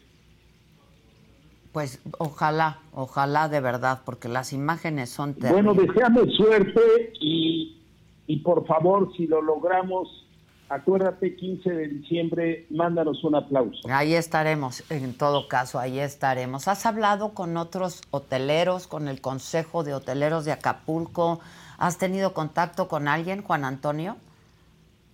Pues 1.72 2.00
ojalá, 2.18 2.78
ojalá 2.94 3.48
de 3.48 3.60
verdad, 3.60 4.00
porque 4.04 4.28
las 4.28 4.52
imágenes 4.52 5.08
son 5.08 5.34
terribles. 5.34 5.64
Bueno, 5.64 5.82
deseame 5.82 6.30
suerte 6.32 6.80
y, 7.18 7.78
y 8.26 8.36
por 8.40 8.66
favor, 8.66 9.10
si 9.16 9.26
lo 9.26 9.40
logramos, 9.40 10.26
acuérdate, 10.68 11.34
15 11.34 11.70
de 11.70 11.88
diciembre, 11.88 12.66
mándanos 12.68 13.24
un 13.24 13.36
aplauso. 13.36 13.80
Ahí 13.88 14.14
estaremos, 14.14 14.84
en 14.90 15.14
todo 15.14 15.48
caso, 15.48 15.78
ahí 15.78 15.98
estaremos. 15.98 16.68
¿Has 16.68 16.84
hablado 16.84 17.30
con 17.30 17.56
otros 17.56 18.02
hoteleros, 18.10 18.86
con 18.86 19.08
el 19.08 19.22
Consejo 19.22 19.82
de 19.82 19.94
Hoteleros 19.94 20.44
de 20.44 20.52
Acapulco? 20.52 21.40
¿Has 21.78 21.96
tenido 21.96 22.34
contacto 22.34 22.86
con 22.86 23.08
alguien, 23.08 23.42
Juan 23.42 23.64
Antonio? 23.64 24.16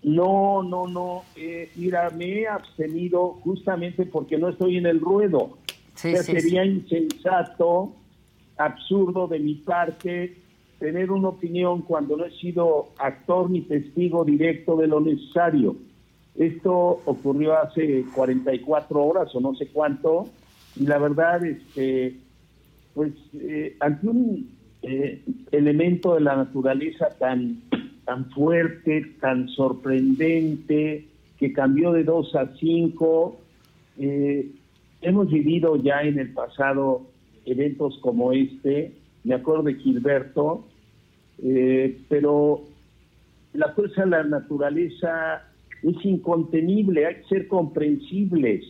No, 0.03 0.63
no, 0.63 0.87
no. 0.87 1.23
Eh, 1.37 1.71
mira, 1.77 2.11
me 2.11 2.41
he 2.41 2.49
abstenido 2.49 3.39
justamente 3.45 4.07
porque 4.07 4.39
no 4.39 4.49
estoy 4.49 4.77
en 4.77 4.87
el 4.87 5.01
ruedo. 5.01 5.59
Sí, 5.99 6.17
sí, 6.17 6.41
sería 6.41 6.65
insensato, 6.65 7.93
absurdo 8.57 9.27
de 9.27 9.41
mi 9.41 9.55
parte 9.57 10.37
tener 10.79 11.11
una 11.11 11.31
opinión 11.31 11.83
cuando 11.83 12.17
no 12.17 12.25
he 12.25 12.31
sido 12.39 12.91
actor 12.99 13.51
ni 13.51 13.63
testigo 13.63 14.25
directo 14.25 14.77
de 14.77 14.87
lo 14.87 15.01
necesario. 15.01 15.75
Esto 16.37 17.03
ocurrió 17.05 17.59
hace 17.59 18.05
44 18.15 19.05
horas 19.05 19.35
o 19.35 19.41
no 19.41 19.57
sé 19.57 19.67
cuánto, 19.73 20.29
y 20.77 20.87
la 20.87 20.99
verdad, 20.99 21.45
este, 21.45 22.15
pues 22.95 23.13
eh, 23.35 23.77
ante 23.81 24.07
un 24.07 24.49
eh, 24.83 25.21
elemento 25.51 26.15
de 26.15 26.21
la 26.21 26.37
naturaleza 26.37 27.09
tan, 27.19 27.61
tan 28.05 28.31
fuerte, 28.31 29.17
tan 29.21 29.49
sorprendente, 29.49 31.09
que 31.41 31.53
cambió 31.53 31.91
de 31.91 32.05
2 32.05 32.37
a 32.37 32.55
5, 32.57 33.41
eh, 33.99 34.49
hemos 35.01 35.31
vivido 35.31 35.77
ya 35.77 36.03
en 36.03 36.19
el 36.19 36.33
pasado 36.33 37.03
eventos 37.45 37.99
como 38.01 38.33
este, 38.33 38.93
me 39.25 39.35
acuerdo 39.35 39.65
de 39.65 39.75
Gilberto, 39.75 40.65
eh, 41.43 41.99
pero 42.09 42.65
la 43.53 43.73
fuerza 43.73 44.05
de 44.05 44.11
la 44.11 44.25
naturaleza 44.25 45.45
es 45.83 46.05
incontenible, 46.05 47.07
hay 47.07 47.15
que 47.17 47.25
ser 47.25 47.49
comprensibles. 47.49 48.65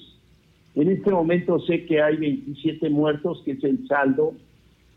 En 0.74 0.88
este 0.90 1.10
momento 1.10 1.58
sé 1.60 1.86
que 1.86 2.02
hay 2.02 2.16
27 2.16 2.88
muertos, 2.90 3.42
que 3.44 3.52
es 3.52 3.64
el 3.64 3.86
saldo 3.88 4.34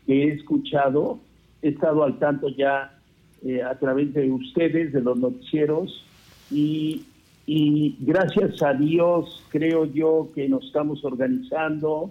que 0.06 0.24
he 0.24 0.32
escuchado. 0.34 1.18
He 1.60 1.70
estado 1.70 2.04
al 2.04 2.18
tanto 2.18 2.48
ya 2.48 2.98
eh, 3.44 3.62
a 3.62 3.78
través 3.78 4.12
de 4.14 4.30
ustedes, 4.30 4.92
de 4.92 5.00
los 5.00 5.18
noticieros, 5.18 6.04
y, 6.50 7.02
y 7.54 7.96
gracias 8.00 8.62
a 8.62 8.72
Dios 8.72 9.44
creo 9.50 9.84
yo 9.84 10.30
que 10.34 10.48
nos 10.48 10.64
estamos 10.64 11.04
organizando, 11.04 12.10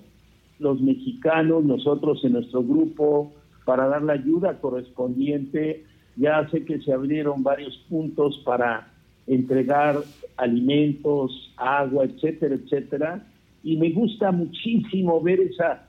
los 0.59 0.79
mexicanos, 0.79 1.63
nosotros 1.63 2.23
en 2.23 2.33
nuestro 2.33 2.61
grupo, 2.61 3.33
para 3.65 3.87
dar 3.87 4.03
la 4.03 4.13
ayuda 4.13 4.59
correspondiente. 4.59 5.83
Ya 6.15 6.47
sé 6.51 6.63
que 6.63 6.79
se 6.81 6.93
abrieron 6.93 7.41
varios 7.41 7.75
puntos 7.89 8.37
para 8.45 8.89
entregar 9.25 10.03
alimentos, 10.37 11.51
agua, 11.57 12.05
etcétera, 12.05 12.53
etcétera. 12.53 13.25
Y 13.63 13.77
me 13.77 13.89
gusta 13.89 14.31
muchísimo 14.31 15.21
ver 15.21 15.39
esa, 15.39 15.87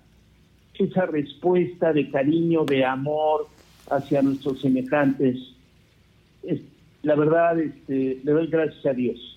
esa 0.79 1.05
respuesta 1.05 1.93
de 1.93 2.11
cariño, 2.11 2.65
de 2.65 2.87
amor 2.87 3.49
hacia 3.91 4.23
nuestros 4.23 4.63
semejantes. 4.63 5.37
la 7.03 7.17
verdad, 7.17 7.61
este, 7.61 8.19
le 8.25 8.33
doy 8.33 8.47
gracias 8.47 8.87
a 8.87 8.95
Dios. 8.95 9.32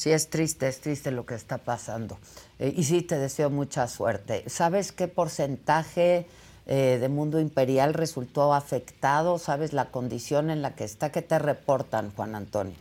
Sí, 0.00 0.12
es 0.12 0.30
triste, 0.30 0.66
es 0.66 0.80
triste 0.80 1.10
lo 1.10 1.26
que 1.26 1.34
está 1.34 1.58
pasando. 1.58 2.16
Eh, 2.58 2.72
y 2.74 2.84
sí, 2.84 3.02
te 3.02 3.18
deseo 3.18 3.50
mucha 3.50 3.86
suerte. 3.86 4.44
¿Sabes 4.46 4.92
qué 4.92 5.08
porcentaje 5.08 6.24
eh, 6.66 6.96
de 6.98 7.08
Mundo 7.10 7.38
Imperial 7.38 7.92
resultó 7.92 8.54
afectado? 8.54 9.36
¿Sabes 9.36 9.74
la 9.74 9.90
condición 9.90 10.48
en 10.48 10.62
la 10.62 10.74
que 10.74 10.84
está? 10.84 11.12
¿Qué 11.12 11.20
te 11.20 11.38
reportan, 11.38 12.12
Juan 12.12 12.34
Antonio? 12.34 12.72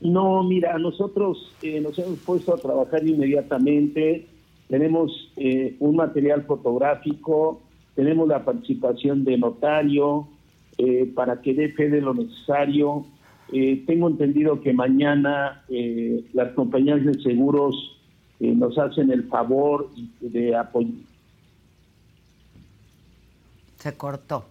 No, 0.00 0.44
mira, 0.44 0.78
nosotros 0.78 1.52
eh, 1.62 1.80
nos 1.80 1.98
hemos 1.98 2.20
puesto 2.20 2.54
a 2.54 2.58
trabajar 2.58 3.04
inmediatamente. 3.04 4.28
Tenemos 4.68 5.32
eh, 5.36 5.74
un 5.80 5.96
material 5.96 6.44
fotográfico, 6.44 7.60
tenemos 7.96 8.28
la 8.28 8.44
participación 8.44 9.24
de 9.24 9.36
notario 9.36 10.28
para 11.16 11.40
que 11.40 11.54
dé 11.54 11.70
fe 11.70 11.88
de 11.88 12.02
lo 12.02 12.14
necesario. 12.14 13.04
Tengo 13.48 14.08
entendido 14.08 14.60
que 14.60 14.72
mañana 14.72 15.64
las 16.32 16.52
compañías 16.52 17.04
de 17.04 17.14
seguros 17.22 17.74
nos 18.40 18.76
hacen 18.78 19.10
el 19.10 19.24
favor 19.24 19.88
de 20.20 20.56
apoyar 20.56 21.06
se 23.86 23.96
cortó. 23.96 24.44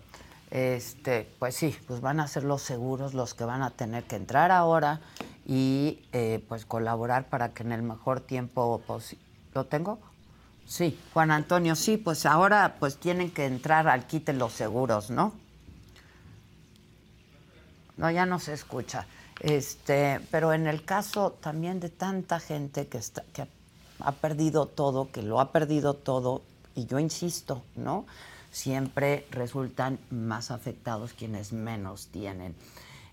Este, 0.50 1.28
pues 1.40 1.56
sí, 1.56 1.76
pues 1.88 2.00
van 2.00 2.22
a 2.22 2.28
ser 2.28 2.44
los 2.44 2.62
seguros 2.62 3.14
los 3.14 3.34
que 3.34 3.44
van 3.44 3.62
a 3.64 3.72
tener 3.72 4.06
que 4.06 4.16
entrar 4.16 4.52
ahora 4.52 5.02
y 5.46 6.00
eh, 6.14 6.42
pues 6.48 6.66
colaborar 6.66 7.28
para 7.28 7.54
que 7.54 7.64
en 7.64 7.74
el 7.74 7.82
mejor 7.82 8.22
tiempo 8.22 8.82
posible. 8.88 9.26
¿Lo 9.54 9.66
tengo? 9.66 10.00
Sí, 10.66 10.98
Juan 11.14 11.32
Antonio, 11.32 11.76
sí, 11.76 11.98
pues 11.98 12.26
ahora 12.26 12.78
pues 12.80 12.98
tienen 12.98 13.30
que 13.32 13.46
entrar 13.46 13.90
al 13.90 14.08
quite 14.08 14.32
los 14.32 14.54
seguros, 14.54 15.10
¿no? 15.10 15.34
No, 17.98 18.12
ya 18.12 18.26
no 18.26 18.40
se 18.40 18.54
escucha. 18.54 19.08
Este, 19.40 20.22
pero 20.32 20.54
en 20.54 20.68
el 20.68 20.86
caso 20.86 21.32
también 21.32 21.80
de 21.80 21.90
tanta 21.90 22.40
gente 22.40 22.88
que 22.88 22.98
está, 22.98 23.24
que 23.34 23.48
ha 24.00 24.12
perdido 24.14 24.66
todo, 24.66 25.12
que 25.12 25.22
lo 25.22 25.40
ha 25.40 25.52
perdido 25.52 25.94
todo, 25.94 26.42
y 26.76 26.86
yo 26.86 27.00
insisto, 27.00 27.64
¿no? 27.76 28.06
siempre 28.56 29.28
resultan 29.32 30.00
más 30.10 30.50
afectados 30.50 31.12
quienes 31.12 31.52
menos 31.52 32.08
tienen. 32.08 32.56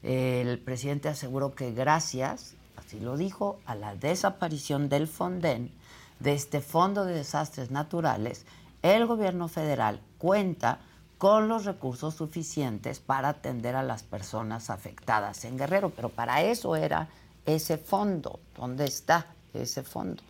El 0.04 0.60
presidente 0.60 1.08
aseguró 1.08 1.56
que 1.56 1.72
gracias, 1.72 2.54
así 2.76 3.00
lo 3.00 3.16
dijo, 3.16 3.58
a 3.66 3.74
la 3.74 3.96
desaparición 3.96 4.88
del 4.88 5.08
Fonden, 5.08 5.72
de 6.20 6.34
este 6.34 6.60
Fondo 6.60 7.04
de 7.04 7.14
Desastres 7.14 7.72
Naturales, 7.72 8.46
el 8.82 9.04
gobierno 9.06 9.48
federal 9.48 10.00
cuenta 10.16 10.78
con 11.22 11.46
los 11.46 11.66
recursos 11.66 12.16
suficientes 12.16 12.98
para 12.98 13.28
atender 13.28 13.76
a 13.76 13.84
las 13.84 14.02
personas 14.02 14.70
afectadas 14.70 15.44
en 15.44 15.56
Guerrero, 15.56 15.90
pero 15.90 16.08
para 16.08 16.42
eso 16.42 16.74
era 16.74 17.10
ese 17.46 17.78
fondo. 17.78 18.40
¿Dónde 18.56 18.86
está 18.86 19.32
ese 19.54 19.84
fondo? 19.84 20.20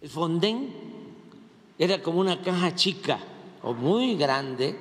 El 0.00 0.08
Fonden 0.10 0.72
era 1.76 2.00
como 2.00 2.20
una 2.20 2.40
caja 2.40 2.76
chica 2.76 3.18
o 3.64 3.74
muy 3.74 4.14
grande, 4.14 4.78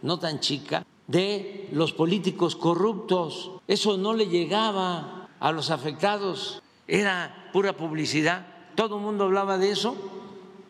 no 0.00 0.18
tan 0.18 0.40
chica, 0.40 0.86
de 1.06 1.68
los 1.72 1.92
políticos 1.92 2.56
corruptos. 2.56 3.50
Eso 3.68 3.98
no 3.98 4.14
le 4.14 4.28
llegaba 4.28 5.28
a 5.38 5.52
los 5.52 5.70
afectados, 5.70 6.62
era 6.88 7.50
pura 7.52 7.76
publicidad. 7.76 8.46
Todo 8.74 8.96
el 8.96 9.02
mundo 9.02 9.24
hablaba 9.24 9.58
de 9.58 9.70
eso 9.70 9.94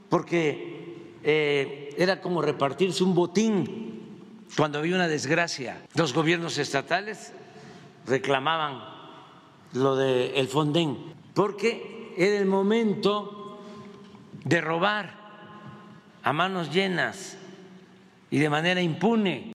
porque 0.09 1.15
eh, 1.23 1.84
era 1.99 2.21
como 2.21 2.43
repartirse 2.43 3.05
un 3.05 3.15
botín 3.15 4.47
cuando 4.57 4.79
había 4.79 4.95
una 4.95 5.09
desgracia. 5.09 5.83
Los 5.95 6.13
gobiernos 6.13 6.59
estatales 6.59 7.33
reclamaban 8.07 8.83
lo 9.73 9.97
del 9.97 10.33
el 10.35 10.49
Fonden 10.49 11.15
porque 11.35 12.15
era 12.17 12.39
el 12.39 12.47
momento 12.47 13.61
de 14.45 14.61
robar 14.61 15.25
a 16.23 16.33
manos 16.33 16.73
llenas 16.73 17.37
y 18.31 18.39
de 18.39 18.51
manera 18.51 18.81
impune. 18.81 19.53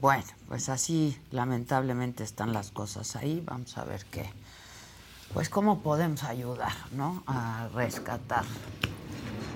Bueno, 0.00 0.24
pues 0.48 0.68
así 0.68 1.18
lamentablemente 1.30 2.24
están 2.24 2.52
las 2.52 2.70
cosas 2.70 3.16
ahí. 3.16 3.42
Vamos 3.44 3.76
a 3.76 3.84
ver 3.84 4.06
qué. 4.10 4.30
Pues 5.34 5.48
cómo 5.48 5.80
podemos 5.82 6.24
ayudar, 6.24 6.72
¿no? 6.92 7.22
A 7.26 7.68
rescatar 7.74 8.44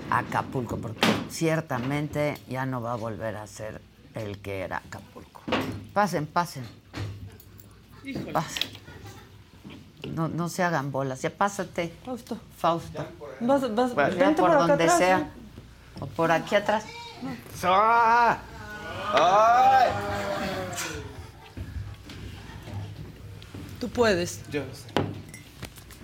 Acapulco, 0.09 0.77
porque 0.77 1.07
ciertamente 1.29 2.37
ya 2.47 2.65
no 2.65 2.81
va 2.81 2.93
a 2.93 2.95
volver 2.95 3.35
a 3.37 3.47
ser 3.47 3.81
el 4.13 4.39
que 4.39 4.61
era 4.61 4.77
Acapulco. 4.77 5.41
Pasen, 5.93 6.25
pasen. 6.27 6.65
Pasen. 8.31 8.69
No, 10.13 10.27
no 10.27 10.49
se 10.49 10.63
hagan 10.63 10.91
bolas. 10.91 11.21
Ya 11.21 11.29
pásate. 11.31 11.91
Fausto. 12.05 12.37
Fausto. 12.57 13.05
Vas, 13.39 13.75
vas, 13.75 13.95
Bueno, 13.95 14.15
vente 14.15 14.41
por 14.41 14.51
por 14.51 14.51
acá 14.51 14.67
donde 14.67 14.83
atrás, 14.83 14.97
sea. 14.97 15.19
¿eh? 15.19 15.27
O 15.99 16.05
por 16.05 16.31
aquí 16.31 16.55
atrás. 16.55 16.85
¡Ah! 17.63 18.37
¡Ay! 19.13 19.89
Tú 23.79 23.89
puedes. 23.89 24.41
Yo 24.51 24.61
sé. 24.73 24.87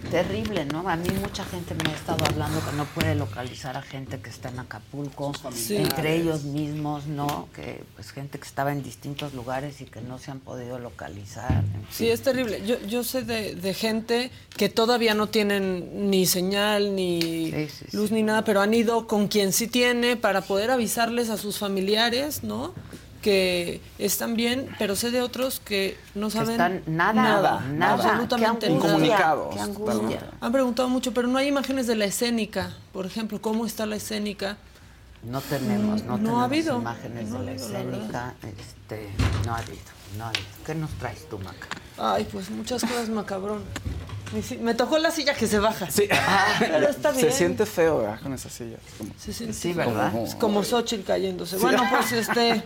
Terrible, 0.09 0.65
¿no? 0.65 0.89
A 0.89 0.95
mí 0.95 1.07
mucha 1.21 1.45
gente 1.45 1.73
me 1.75 1.89
ha 1.89 1.95
estado 1.95 2.25
hablando 2.25 2.59
que 2.65 2.75
no 2.75 2.85
puede 2.85 3.15
localizar 3.15 3.77
a 3.77 3.81
gente 3.81 4.19
que 4.19 4.29
está 4.29 4.49
en 4.49 4.59
Acapulco, 4.59 5.31
Sí. 5.53 5.77
entre 5.77 6.15
ellos 6.17 6.43
mismos, 6.43 7.05
¿no? 7.07 7.47
Que 7.55 7.83
pues 7.95 8.11
gente 8.11 8.39
que 8.39 8.45
estaba 8.45 8.71
en 8.71 8.83
distintos 8.83 9.33
lugares 9.33 9.79
y 9.79 9.85
que 9.85 10.01
no 10.01 10.17
se 10.17 10.31
han 10.31 10.39
podido 10.39 10.79
localizar. 10.79 11.51
en 11.51 11.85
Sí, 11.91 12.05
fin. 12.05 12.07
es 12.13 12.21
terrible. 12.23 12.61
Yo, 12.65 12.79
yo 12.87 13.03
sé 13.03 13.21
de, 13.23 13.55
de 13.55 13.73
gente 13.73 14.31
que 14.57 14.69
todavía 14.69 15.13
no 15.13 15.27
tienen 15.29 16.09
ni 16.09 16.25
señal, 16.25 16.95
ni 16.95 17.51
luz, 17.91 18.11
ni 18.11 18.23
nada, 18.23 18.43
pero 18.43 18.59
han 18.61 18.73
ido 18.73 19.07
con 19.07 19.27
quien 19.27 19.53
sí 19.53 19.67
tiene 19.67 20.17
para 20.17 20.41
poder 20.41 20.71
avisarles 20.71 21.29
a 21.29 21.37
sus 21.37 21.57
familiares, 21.57 22.43
¿no? 22.43 22.73
Que 23.21 23.81
están 23.99 24.35
bien, 24.35 24.67
pero 24.79 24.95
sé 24.95 25.11
de 25.11 25.21
otros 25.21 25.59
que 25.59 25.95
no 26.15 26.29
saben 26.31 26.51
están 26.51 26.81
nada, 26.87 27.61
nada. 27.69 27.93
absolutamente 27.93 28.65
Qué 28.67 28.73
angustia, 28.73 29.17
nada. 29.19 29.49
Qué. 29.53 30.19
Han 30.41 30.51
preguntado 30.51 30.89
mucho, 30.89 31.13
pero 31.13 31.27
no 31.27 31.37
hay 31.37 31.47
imágenes 31.47 31.85
de 31.85 31.95
la 31.95 32.05
escénica, 32.05 32.75
por 32.91 33.05
ejemplo, 33.05 33.39
cómo 33.39 33.65
está 33.67 33.85
la 33.85 33.95
escénica. 33.97 34.57
No 35.23 35.39
tenemos, 35.41 36.01
no, 36.03 36.13
No 36.13 36.17
tenemos 36.17 36.41
ha 36.41 36.43
habido. 36.45 36.77
imágenes 36.79 37.29
No 37.29 37.35
de 37.35 37.39
ha 37.41 37.43
la 37.43 37.51
habido, 37.51 37.69
la 37.69 37.77
escénica. 37.79 38.33
este, 38.41 39.09
no 39.45 39.53
ha 39.53 39.57
habido, 39.59 39.81
no 40.17 40.23
ha 40.25 40.27
habido. 40.29 40.45
¿Qué 40.65 40.73
nos 40.75 40.89
traes 40.91 41.29
tú, 41.29 41.37
Maca? 41.37 41.67
Ay, 41.99 42.27
pues 42.31 42.49
muchas 42.49 42.81
cosas 42.81 43.07
macabrón. 43.09 43.61
Me, 44.61 44.73
tocó 44.75 44.97
la 44.97 45.11
silla 45.11 45.33
que 45.33 45.47
se 45.47 45.59
baja. 45.59 45.89
Sí. 45.91 46.07
pero 46.59 46.89
está 46.89 47.11
bien. 47.11 47.29
Se 47.29 47.31
siente 47.31 47.65
feo, 47.65 47.99
¿verdad? 47.99 48.21
Con 48.21 48.33
esa 48.33 48.49
silla. 48.49 48.77
Como- 48.97 49.13
Se 49.19 49.33
siente 49.33 49.53
Sí, 49.55 49.73
como- 49.73 49.87
¿verdad? 49.87 50.15
Es 50.23 50.35
como 50.35 50.63
Xochitl 50.63 51.03
cayéndose. 51.05 51.57
Sí. 51.57 51.61
Bueno, 51.61 51.83
pues 51.89 52.11
este. 52.13 52.63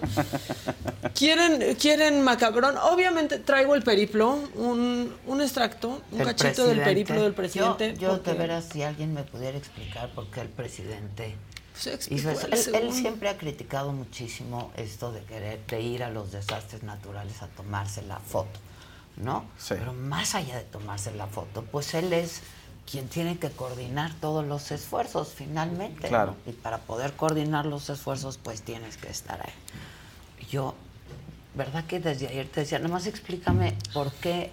¿Quieren, 1.13 1.76
quieren 1.76 2.22
macabrón? 2.22 2.76
Obviamente 2.78 3.39
traigo 3.39 3.76
el 3.76 3.84
periplo, 3.84 4.39
un, 4.55 5.13
un 5.26 5.41
extracto, 5.41 6.01
un 6.11 6.20
cachito 6.20 6.68
del 6.68 6.82
periplo 6.82 7.22
del 7.24 7.34
presidente. 7.34 7.93
Yo, 7.95 7.99
yo 8.01 8.09
porque- 8.18 8.32
de 8.32 8.38
veras, 8.38 8.66
si 8.72 8.84
alguien 8.84 9.13
me 9.13 9.24
pudiera 9.24 9.57
explicar 9.57 10.09
por 10.13 10.30
qué 10.30 10.41
el 10.41 10.49
presidente 10.49 11.36
Se 11.78 11.93
explicó 11.93 12.32
hizo 12.32 12.47
eso. 12.51 12.76
Él, 12.76 12.84
él 12.88 12.93
siempre 12.93 13.30
ha 13.30 13.38
criticado 13.38 13.91
muchísimo 13.91 14.72
esto 14.78 15.11
de 15.11 15.22
querer, 15.22 15.59
de 15.68 15.82
ir 15.82 16.03
a 16.03 16.09
los 16.09 16.32
desastres 16.32 16.84
naturales 16.84 17.41
a 17.41 17.47
tomarse 17.47 18.01
la 18.03 18.20
foto, 18.20 18.59
¿no? 19.18 19.45
Pero 19.70 19.93
más 19.93 20.36
allá 20.36 20.57
de 20.57 20.63
tomarse 20.63 21.13
la 21.16 21.28
foto, 21.28 21.63
pues 21.72 21.93
él 21.93 22.11
es 22.13 22.41
quien 22.89 23.07
tiene 23.07 23.38
que 23.39 23.49
coordinar 23.49 24.13
todos 24.22 24.45
los 24.45 24.72
esfuerzos 24.72 25.34
finalmente. 25.36 26.03
¿no? 26.03 26.09
Claro. 26.09 26.36
Y 26.45 26.51
para 26.51 26.78
poder 26.80 27.13
coordinar 27.13 27.66
los 27.66 27.89
esfuerzos, 27.89 28.38
pues 28.38 28.61
tienes 28.61 28.97
que 28.97 29.09
estar 29.09 29.41
ahí. 29.41 29.53
Yo, 30.49 30.76
¿verdad 31.55 31.86
que 31.86 31.99
desde 31.99 32.28
ayer 32.28 32.47
te 32.47 32.59
decía, 32.61 32.78
nomás 32.80 33.07
explícame 33.07 33.76
por 33.93 34.11
qué 34.13 34.51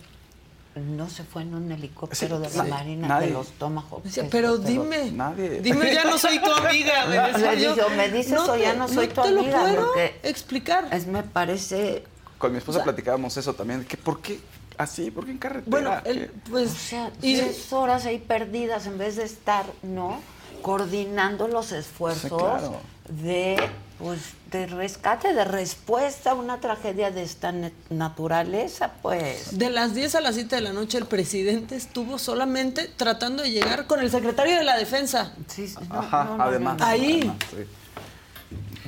no 0.74 1.10
se 1.10 1.22
fue 1.24 1.42
en 1.42 1.54
un 1.54 1.70
helicóptero 1.70 2.36
Sí, 2.38 2.42
de 2.50 2.56
la 2.56 2.64
sí. 2.64 2.70
Marina 2.70 3.08
Nadie. 3.08 3.26
de 3.26 3.32
los 3.34 3.48
Tomahawk? 3.50 4.04
Decía, 4.04 4.22
Eso, 4.22 4.30
pero 4.32 4.56
dime, 4.56 5.10
Nadie. 5.10 5.60
dime, 5.60 5.92
ya 5.92 6.04
no 6.04 6.16
soy 6.16 6.38
tu 6.38 6.50
amiga. 6.50 7.04
me 7.08 7.16
No, 7.16 7.54
yo. 7.54 7.90
me 7.90 8.08
dices 8.08 8.32
No 8.32 8.52
o 8.52 8.56
ya 8.56 8.72
no 8.72 8.88
soy 8.88 9.08
no 9.08 9.12
tu 9.12 9.20
te 9.22 9.30
lo 9.32 9.40
amiga. 9.40 9.60
puedo 9.60 9.86
porque 9.88 10.18
explicar. 10.22 10.88
Es, 10.90 11.06
me 11.06 11.22
parece. 11.22 12.04
Con 12.42 12.50
mi 12.52 12.58
esposa 12.58 12.78
O 12.78 12.80
sea- 12.80 12.84
platicábamos 12.84 13.36
eso 13.36 13.54
también. 13.54 13.84
Que 13.84 13.96
¿Por 13.96 14.20
qué 14.20 14.40
así? 14.76 15.12
¿Por 15.12 15.24
qué 15.24 15.30
en 15.30 15.38
carretera? 15.38 15.70
Bueno, 15.70 15.94
él, 16.04 16.28
pues. 16.50 16.72
O 16.72 16.74
sea, 16.76 17.10
y- 17.22 17.36
tres 17.38 17.72
horas 17.72 18.04
ahí 18.04 18.18
perdidas 18.18 18.86
en 18.86 18.98
vez 18.98 19.14
de 19.14 19.22
estar, 19.22 19.64
¿no? 19.84 20.18
Coordinando 20.60 21.46
los 21.46 21.70
esfuerzos 21.70 22.22
Sí, 22.30 22.36
claro. 22.36 22.80
de, 23.08 23.56
pues, 23.98 24.20
de 24.50 24.66
rescate, 24.66 25.32
de 25.34 25.44
respuesta 25.44 26.32
a 26.32 26.34
una 26.34 26.58
tragedia 26.60 27.10
de 27.12 27.22
esta 27.22 27.52
naturaleza, 27.90 28.92
pues. 29.02 29.56
De 29.56 29.70
las 29.70 29.94
10 29.94 30.14
a 30.16 30.20
las 30.20 30.34
7 30.34 30.56
de 30.56 30.62
la 30.62 30.72
noche 30.72 30.98
el 30.98 31.06
presidente 31.06 31.76
estuvo 31.76 32.18
solamente 32.18 32.88
tratando 32.96 33.42
de 33.44 33.50
llegar 33.52 33.86
con 33.86 34.00
el 34.00 34.10
secretario 34.10 34.56
de 34.56 34.64
la 34.64 34.76
defensa. 34.76 35.32
Sí, 35.46 35.72
Ajá, 35.90 36.24
no, 36.24 36.36
no, 36.38 36.42
además. 36.44 36.76
no, 36.78 36.84
no. 36.84 36.90
Ahí. 36.90 37.22
Sí. 37.50 37.56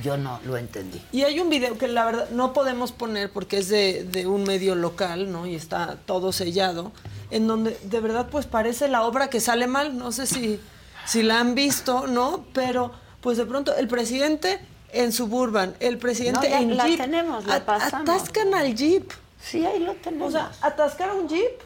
Yo 0.03 0.17
no 0.17 0.39
lo 0.45 0.57
entendí. 0.57 1.01
Y 1.11 1.23
hay 1.23 1.39
un 1.39 1.49
video 1.49 1.77
que 1.77 1.87
la 1.87 2.05
verdad 2.05 2.29
no 2.31 2.51
podemos 2.53 2.91
poner 2.91 3.31
porque 3.31 3.59
es 3.59 3.69
de, 3.69 4.03
de 4.03 4.27
un 4.27 4.43
medio 4.43 4.75
local, 4.75 5.31
¿no? 5.31 5.45
Y 5.45 5.55
está 5.55 5.97
todo 6.05 6.31
sellado, 6.33 6.91
en 7.31 7.47
donde 7.47 7.77
de 7.83 7.99
verdad 8.01 8.27
pues 8.29 8.45
parece 8.45 8.87
la 8.89 9.03
obra 9.03 9.29
que 9.29 9.39
sale 9.39 9.67
mal, 9.67 9.97
no 9.97 10.11
sé 10.11 10.25
si, 10.27 10.59
si 11.05 11.23
la 11.23 11.39
han 11.39 11.55
visto, 11.55 12.07
¿no? 12.07 12.45
Pero 12.53 12.91
pues 13.21 13.37
de 13.37 13.45
pronto 13.45 13.75
el 13.75 13.87
presidente 13.87 14.59
en 14.91 15.11
Suburban, 15.11 15.75
el 15.79 15.97
presidente 15.97 16.41
No, 16.41 16.55
ya 16.55 16.61
en 16.61 16.77
la 16.77 16.87
Jeep, 16.87 16.97
tenemos, 16.97 17.45
la 17.45 17.65
pasamos. 17.65 18.09
atascan 18.09 18.53
al 18.53 18.75
Jeep. 18.75 19.09
Sí, 19.41 19.65
ahí 19.65 19.79
lo 19.79 19.93
tenemos. 19.95 20.27
O 20.29 20.31
sea, 20.31 20.51
atascar 20.61 21.09
a 21.09 21.13
un 21.13 21.27
Jeep 21.29 21.59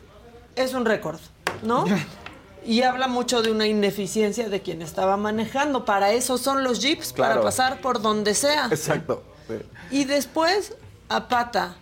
es 0.55 0.73
un 0.73 0.85
récord, 0.85 1.19
¿no? 1.63 1.85
Y 2.65 2.81
habla 2.83 3.07
mucho 3.07 3.41
de 3.41 3.51
una 3.51 3.67
ineficiencia 3.67 4.49
de 4.49 4.61
quien 4.61 4.81
estaba 4.81 5.17
manejando. 5.17 5.85
Para 5.85 6.11
eso 6.11 6.37
son 6.37 6.63
los 6.63 6.81
Jeeps, 6.81 7.13
para 7.13 7.41
pasar 7.41 7.81
por 7.81 8.01
donde 8.01 8.33
sea. 8.33 8.67
Exacto. 8.67 9.23
sí. 9.47 9.55
Y 9.91 10.05
después 10.05 10.75
a 11.07 11.27
pata. 11.27 11.75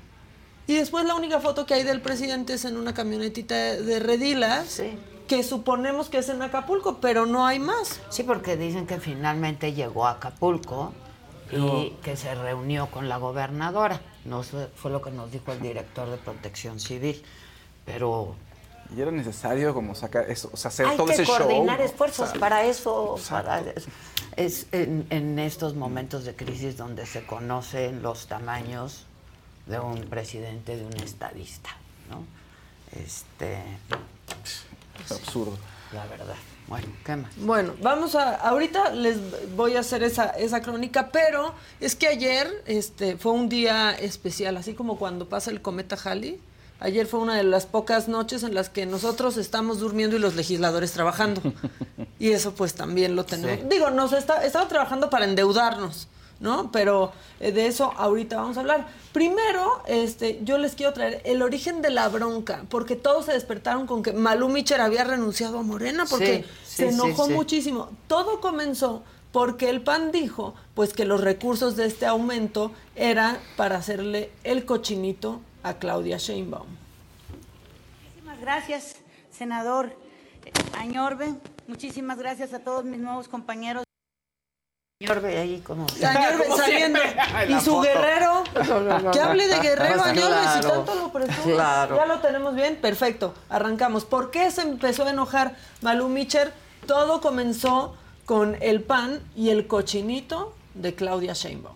Y 0.68 0.76
después 0.76 1.06
la 1.06 1.16
única 1.16 1.40
foto 1.40 1.66
que 1.66 1.74
hay 1.74 1.84
del 1.84 2.02
presidente 2.02 2.54
es 2.54 2.66
en 2.66 2.78
una 2.78 2.94
camionetita 2.94 3.56
de, 3.56 4.00
redilas, 4.00 4.68
Sí. 4.68 4.98
que 5.28 5.44
suponemos 5.44 6.10
que 6.10 6.18
es 6.18 6.30
en 6.30 6.42
Acapulco, 6.42 6.98
pero 7.00 7.26
no 7.26 7.46
hay 7.46 7.60
más. 7.60 8.02
Sí, 8.10 8.24
porque 8.24 8.58
dicen 8.58 8.86
que 8.86 9.00
finalmente 9.00 9.74
llegó 9.74 10.06
a 10.08 10.12
Acapulco 10.12 10.94
y 11.52 11.92
que 12.04 12.18
se 12.18 12.36
reunió 12.36 12.88
con 12.92 13.08
la 13.08 13.18
gobernadora. 13.18 14.02
No 14.26 14.44
fue 14.44 14.92
lo 14.92 15.02
que 15.02 15.12
nos 15.12 15.32
dijo 15.32 15.54
el 15.54 15.62
director 15.62 16.10
de 16.10 16.18
Protección 16.18 16.80
Civil. 16.82 17.24
Pero 17.86 18.36
Y 18.96 19.02
era 19.02 19.12
necesario 19.12 19.74
como 19.74 19.96
sacar 19.96 20.30
eso, 20.30 20.50
o 20.54 20.58
sea, 20.58 20.70
hacer 20.70 20.86
hay 20.88 20.98
todo 20.98 21.08
que 21.08 21.14
ese 21.14 21.26
show. 21.26 21.38
coordinar 21.40 21.80
¿no? 21.80 21.86
esfuerzos 21.86 22.30
O 22.30 22.32
sea, 22.32 22.40
para 22.40 22.64
eso. 22.66 23.18
para- 23.30 23.60
es 23.62 23.86
es 24.38 24.68
en, 24.72 25.08
en 25.10 25.40
estos 25.40 25.74
momentos 25.74 26.24
de 26.24 26.36
crisis 26.36 26.78
donde 26.78 27.06
se 27.08 27.26
conocen 27.26 28.02
los 28.04 28.28
tamaños 28.28 29.06
de 29.66 29.80
un 29.80 30.02
presidente, 30.02 30.78
de 30.78 30.86
un 30.86 30.94
estadista, 30.98 31.72
¿no? 32.10 32.24
Este, 33.04 33.58
Es 35.04 35.12
absurdo. 35.12 35.58
la 35.92 36.06
verdad. 36.06 36.36
Bueno, 36.68 36.88
¿qué 37.06 37.16
más? 37.16 37.32
Bueno, 37.38 37.74
vamos 37.82 38.14
a. 38.16 38.36
Ahorita 38.36 38.92
les 38.92 39.18
voy 39.56 39.76
a 39.76 39.80
hacer 39.80 40.04
esa, 40.04 40.26
esa 40.32 40.62
crónica, 40.62 41.10
pero 41.12 41.54
es 41.80 41.96
que 41.96 42.08
ayer 42.08 42.62
este, 42.66 43.18
fue 43.18 43.32
un 43.32 43.48
día 43.50 43.92
especial, 43.92 44.58
así 44.58 44.74
como 44.74 44.98
cuando 45.00 45.28
pasa 45.30 45.50
el 45.50 45.62
cometa 45.62 45.98
Halley. 46.04 46.40
Ayer 46.80 47.08
fue 47.08 47.20
una 47.20 47.36
de 47.36 47.44
las 47.44 47.66
pocas 47.66 48.08
noches 48.08 48.44
en 48.44 48.54
las 48.54 48.70
que 48.70 48.86
nosotros 48.86 49.38
estamos 49.38 49.80
durmiendo 49.80 50.16
y 50.16 50.20
los 50.20 50.36
legisladores 50.36 50.92
trabajando. 50.92 51.42
Y 52.20 52.32
eso 52.32 52.56
pues 52.56 52.74
también 52.74 53.16
lo 53.16 53.26
tenemos. 53.26 53.60
Sí. 53.60 53.68
Digo, 53.70 53.92
nos 53.92 54.12
está, 54.12 54.44
estaba 54.44 54.68
trabajando 54.68 55.12
para 55.12 55.26
endeudarnos, 55.26 56.08
¿no? 56.40 56.72
Pero 56.72 57.12
eh, 57.40 57.52
de 57.52 57.68
eso 57.68 57.94
ahorita 57.96 58.38
vamos 58.38 58.58
a 58.58 58.62
hablar. 58.62 58.88
Primero, 59.14 59.84
este, 59.86 60.40
yo 60.44 60.58
les 60.58 60.74
quiero 60.74 60.94
traer 60.94 61.22
el 61.26 61.44
origen 61.44 61.84
de 61.84 61.92
la 61.92 62.10
bronca, 62.10 62.64
porque 62.70 62.96
todos 62.96 63.26
se 63.26 63.34
despertaron 63.34 63.86
con 63.86 64.02
que 64.02 64.14
Malú 64.14 64.50
Micher 64.50 64.82
había 64.82 65.04
renunciado 65.04 65.60
a 65.60 65.62
Morena, 65.62 66.06
porque 66.10 66.44
Sí, 66.66 66.78
se 66.78 66.90
enojó 66.90 67.30
muchísimo. 67.30 67.90
Todo 68.08 68.42
comenzó 68.42 69.04
porque 69.32 69.70
el 69.70 69.82
PAN 69.82 70.12
dijo 70.12 70.56
pues 70.74 70.94
que 70.94 71.06
los 71.06 71.22
recursos 71.22 71.76
de 71.76 71.86
este 71.86 72.08
aumento 72.08 72.72
era 72.96 73.40
para 73.56 73.78
hacerle 73.78 74.32
el 74.44 74.66
cochinito 74.66 75.42
a 75.68 75.78
Claudia 75.80 76.18
Sheinbaum. 76.18 76.68
Muchísimas 78.04 78.40
gracias, 78.40 78.96
senador 79.32 79.96
Añorbe. 80.78 81.34
Muchísimas 81.68 82.18
gracias 82.18 82.54
a 82.54 82.60
todos 82.60 82.86
mis 82.86 83.00
nuevos 83.00 83.28
compañeros. 83.28 83.84
Señor, 85.00 85.22
ve 85.22 85.38
ahí 85.38 85.60
como... 85.62 85.86
Añorbe 86.06 86.46
Como 86.46 86.58
saliendo. 86.58 87.00
Ay, 87.34 87.54
Y 87.54 87.60
su 87.60 87.72
foto. 87.72 87.82
guerrero. 87.82 88.44
No, 88.68 88.80
no, 88.80 89.00
no, 89.00 89.12
que 89.12 89.20
hable 89.20 89.48
de 89.48 89.60
guerrero. 89.60 90.02
Añorbe, 90.04 90.38
si 90.56 90.62
tanto 90.62 90.96
lo 90.96 91.12
presumes. 91.12 91.56
Claro. 91.56 91.96
Ya 91.98 92.06
lo 92.06 92.20
tenemos 92.20 92.56
bien. 92.56 92.78
Perfecto. 92.78 93.34
Arrancamos. 93.50 94.06
¿Por 94.06 94.32
qué 94.32 94.50
se 94.50 94.62
empezó 94.62 95.06
a 95.06 95.12
enojar 95.12 95.56
Malú 95.82 96.08
Micher? 96.08 96.52
Todo 96.88 97.22
comenzó 97.22 97.96
con 98.26 98.58
el 98.62 98.82
PAN 98.82 99.20
y 99.36 99.50
el 99.52 99.68
cochinito 99.68 100.54
de 100.74 100.96
Claudia 100.96 101.34
Sheinbaum. 101.34 101.76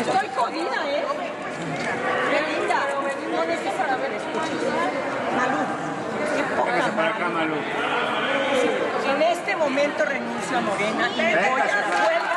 Estoy 0.00 0.28
jodida, 0.36 0.90
¿eh? 0.90 1.04
Qué 2.30 2.60
linda. 2.60 2.78
No 3.32 3.44
necesito 3.44 3.76
para 3.76 3.96
ver, 3.96 4.12
escucha. 4.12 4.46
Malú, 5.36 5.60
qué 6.36 6.42
poca 6.56 7.28
madre. 7.28 7.60
Sí, 8.60 8.68
En 9.10 9.22
este 9.22 9.56
momento 9.78 10.04
renuncio 10.04 10.58
a 10.58 10.60
Morena 10.60 11.08
y 11.08 11.20
voy 11.20 11.22
a 11.22 11.54
huelga 11.54 12.08
de 12.08 12.16
vida. 12.16 12.28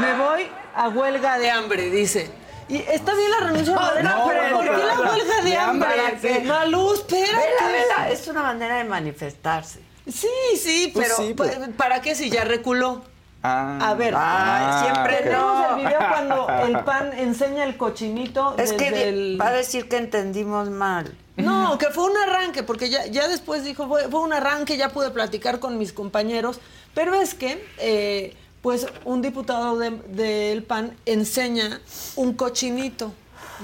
Me 0.00 0.14
voy 0.18 0.50
a 0.74 0.88
huelga 0.88 1.38
de 1.38 1.50
hambre, 1.50 1.90
dice. 1.90 2.45
Y 2.68 2.76
está 2.78 3.14
bien 3.14 3.30
la 3.30 3.46
renuncia 3.46 3.74
a 3.76 4.02
no, 4.02 4.24
pero 4.26 4.48
no, 4.48 4.56
¿por 4.56 4.64
qué 4.64 4.70
no, 4.72 4.78
la 4.78 5.00
huelga 5.12 5.36
de 5.42 5.50
¿De 5.50 5.56
hambre? 5.56 6.42
Malú, 6.44 6.94
espérate. 6.94 7.32
Vela, 7.32 7.72
vela, 7.72 8.10
es 8.10 8.26
una 8.26 8.42
manera 8.42 8.76
de 8.78 8.84
manifestarse. 8.84 9.80
Sí, 10.10 10.28
sí, 10.60 10.90
Pues 10.92 11.06
pero 11.08 11.16
sí, 11.28 11.34
pero- 11.36 11.72
¿para 11.76 12.00
qué 12.00 12.14
si 12.14 12.28
ya 12.30 12.44
reculó? 12.44 13.02
Ah, 13.42 13.90
A 13.90 13.94
ver, 13.94 14.12
Ah, 14.16 14.82
siempre 14.82 15.30
no. 15.30 15.76
el 15.76 15.84
video 15.84 15.98
cuando 15.98 16.48
el 16.66 16.80
pan 16.84 17.12
enseña 17.16 17.62
el 17.64 17.76
cochinito 17.76 18.54
Es 18.58 18.72
que 18.72 18.90
desde 18.90 18.96
de- 18.96 19.08
el- 19.10 19.40
va 19.40 19.48
a 19.48 19.52
decir 19.52 19.88
que 19.88 19.96
entendimos 19.98 20.68
mal. 20.70 21.14
No, 21.36 21.76
que 21.78 21.86
fue 21.90 22.04
un 22.04 22.16
arranque, 22.16 22.62
porque 22.64 22.88
ya, 22.88 23.06
ya 23.06 23.28
después 23.28 23.62
dijo, 23.62 23.86
fue, 23.86 24.08
fue 24.08 24.20
un 24.20 24.32
arranque, 24.32 24.76
ya 24.76 24.88
pude 24.88 25.10
platicar 25.10 25.60
con 25.60 25.76
mis 25.78 25.92
compañeros, 25.92 26.58
pero 26.94 27.14
es 27.14 27.34
que, 27.34 27.64
eh, 27.78 28.34
pues, 28.66 28.84
un 29.04 29.22
diputado 29.22 29.78
de- 29.78 29.90
del 30.08 30.64
PAN 30.64 30.96
enseña 31.06 31.80
un 32.16 32.32
cochinito, 32.34 33.12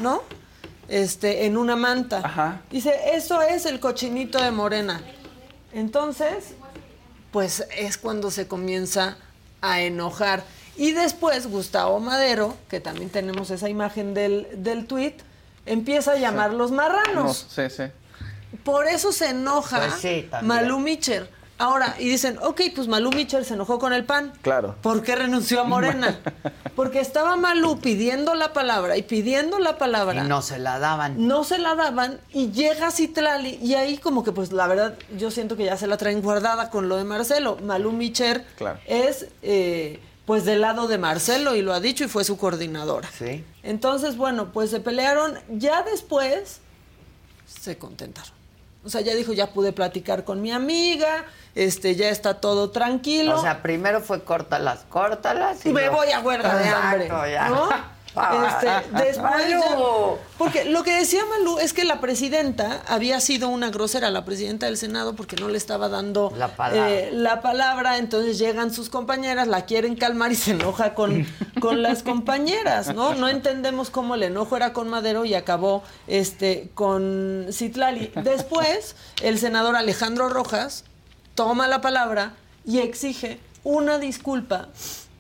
¿no? 0.01 0.23
Este, 0.87 1.45
en 1.45 1.57
una 1.57 1.75
manta. 1.75 2.21
Ajá. 2.23 2.61
Dice, 2.71 2.95
eso 3.13 3.43
es 3.43 3.67
el 3.67 3.81
cochinito 3.81 4.41
de 4.41 4.53
Morena. 4.53 5.01
Entonces, 5.73 6.55
pues 7.33 7.67
es 7.77 7.99
cuando 7.99 8.31
se 8.31 8.47
comienza 8.47 9.17
a 9.61 9.81
enojar. 9.81 10.45
Y 10.77 10.93
después 10.93 11.49
Gustavo 11.49 11.99
Madero, 11.99 12.57
que 12.69 12.79
también 12.79 13.11
tenemos 13.11 13.51
esa 13.51 13.69
imagen 13.69 14.15
del, 14.15 14.47
del 14.63 14.87
tuit, 14.87 15.21
empieza 15.67 16.13
a 16.13 16.17
llamar 16.17 16.55
los 16.55 16.71
marranos. 16.71 17.49
sí, 17.51 17.63
sí. 17.71 17.83
Por 18.63 18.87
eso 18.87 19.11
se 19.11 19.31
enoja 19.31 19.79
Pues 19.81 19.95
sí, 19.95 20.29
también. 20.31 20.47
Malú 20.47 20.79
Micher. 20.79 21.29
Ahora, 21.63 21.95
y 21.97 22.09
dicen, 22.09 22.39
ok, 22.43 22.61
pues 22.75 22.89
Malú 22.89 23.11
Micher 23.13 23.45
se 23.45 23.55
enojó 23.55 23.79
con 23.79 23.93
el 23.93 24.05
PAN. 24.05 24.33
Claro. 24.43 24.75
¿Por 24.83 25.01
qué 25.05 25.15
renunció 25.15 25.61
a 25.61 25.65
Morena? 25.65 26.19
Porque 26.75 26.99
estaba 26.99 27.37
Malú 27.37 27.79
pidiendo 27.79 28.35
la 28.35 28.53
palabra 28.53 28.97
y 28.97 29.03
pidiendo 29.05 29.61
la 29.61 29.79
palabra. 29.79 30.25
Y 30.25 30.27
no 30.27 30.43
se 30.43 30.59
la 30.59 30.81
daban. 30.81 31.25
No 31.29 31.45
se 31.45 31.59
la 31.59 31.77
daban 31.77 32.19
y 32.33 32.51
llega 32.51 32.91
Citlali 32.91 33.61
y 33.63 33.75
ahí 33.75 33.99
como 33.99 34.25
que 34.25 34.33
pues 34.33 34.51
la 34.51 34.67
verdad 34.67 34.95
yo 35.17 35.31
siento 35.31 35.57
que 35.57 35.65
ya 35.67 35.77
se 35.77 35.87
la 35.87 35.97
traen 35.99 36.21
guardada 36.21 36.69
con 36.69 36.89
lo 36.89 36.97
de 36.97 37.05
Marcelo. 37.05 37.57
Malú 37.63 37.93
Micher 37.93 38.45
Claro. 38.57 38.81
es 38.87 39.29
eh, 39.43 40.01
pues 40.27 40.45
del 40.45 40.63
lado 40.63 40.89
de 40.89 40.99
Marcelo 40.99 41.55
y 41.55 41.63
lo 41.63 41.73
ha 41.75 41.79
dicho 41.79 42.03
y 42.03 42.09
fue 42.09 42.25
su 42.25 42.37
coordinadora. 42.39 43.09
Sí. 43.17 43.45
Entonces, 43.63 44.17
bueno, 44.17 44.51
pues 44.53 44.71
se 44.71 44.81
pelearon. 44.81 45.39
Ya 45.49 45.85
después 45.85 46.61
se 47.47 47.79
contentaron. 47.79 48.42
O 48.85 48.89
sea, 48.89 49.01
ya 49.01 49.15
dijo, 49.15 49.33
ya 49.33 49.49
pude 49.49 49.73
platicar 49.73 50.25
con 50.25 50.43
mi 50.43 50.51
amiga, 50.51 51.25
este, 51.55 51.95
ya 51.95 52.09
está 52.09 52.41
todo 52.41 52.71
tranquilo. 52.71 53.39
O 53.39 53.43
sea, 53.43 53.63
primero 53.63 54.01
fue 54.01 54.25
córtalas, 54.25 54.81
córtalas. 54.89 55.65
y 55.65 55.73
me 55.73 55.83
luego- 55.83 55.97
voy 55.99 56.11
a 56.11 56.21
huelga 56.21 56.57
de 56.57 56.69
hambre. 56.69 57.05
Exacto, 57.07 57.31
ya. 57.31 57.49
¿no? 57.49 57.69
Ah, 58.15 58.59
Este, 58.61 58.95
después 59.05 59.49
ya- 59.49 59.59
Malú. 59.71 60.19
porque 60.37 60.65
lo 60.67 60.83
que 60.83 60.93
decía 60.95 61.23
Malú 61.25 61.59
es 61.59 61.73
que 61.73 61.85
la 61.85 62.01
presidenta 62.01 62.83
había 62.87 63.21
sido 63.21 63.49
una 63.49 63.71
grosera, 63.71 64.11
la 64.11 64.25
presidenta 64.25 64.67
del 64.67 64.77
Senado, 64.77 65.15
porque 65.15 65.37
no 65.37 65.49
le 65.49 65.57
estaba 65.57 65.89
dando 65.89 66.31
La 66.37 66.49
palabra. 66.49 66.91
eh, 66.91 67.11
la 67.13 67.41
palabra, 67.41 67.97
entonces 67.97 68.39
llegan 68.39 68.73
sus 68.73 68.91
compañeras, 68.91 69.49
la 69.49 69.65
quieren 69.65 69.97
calmar 69.97 70.31
y 70.31 70.35
se 70.37 70.51
enoja 70.51 70.95
con, 70.95 71.27
con 71.61 71.81
las 71.83 72.03
compañeras, 72.03 72.95
¿no? 72.95 73.15
No 73.15 73.29
entendemos 73.29 73.89
cómo 73.89 74.15
el 74.15 74.25
enojo 74.25 74.57
era 74.57 74.73
con 74.75 74.89
Madero 74.91 75.25
y 75.25 75.35
acabó 75.35 75.83
este 76.07 76.71
con 76.75 77.47
Citlali. 77.51 78.13
Después, 78.23 78.95
el 79.23 79.39
senador 79.39 79.75
Alejandro 79.77 80.29
Rojas 80.29 80.85
toma 81.35 81.67
la 81.67 81.81
palabra 81.81 82.35
y 82.67 82.81
exige 82.81 83.41
una 83.65 83.99
disculpa 83.99 84.69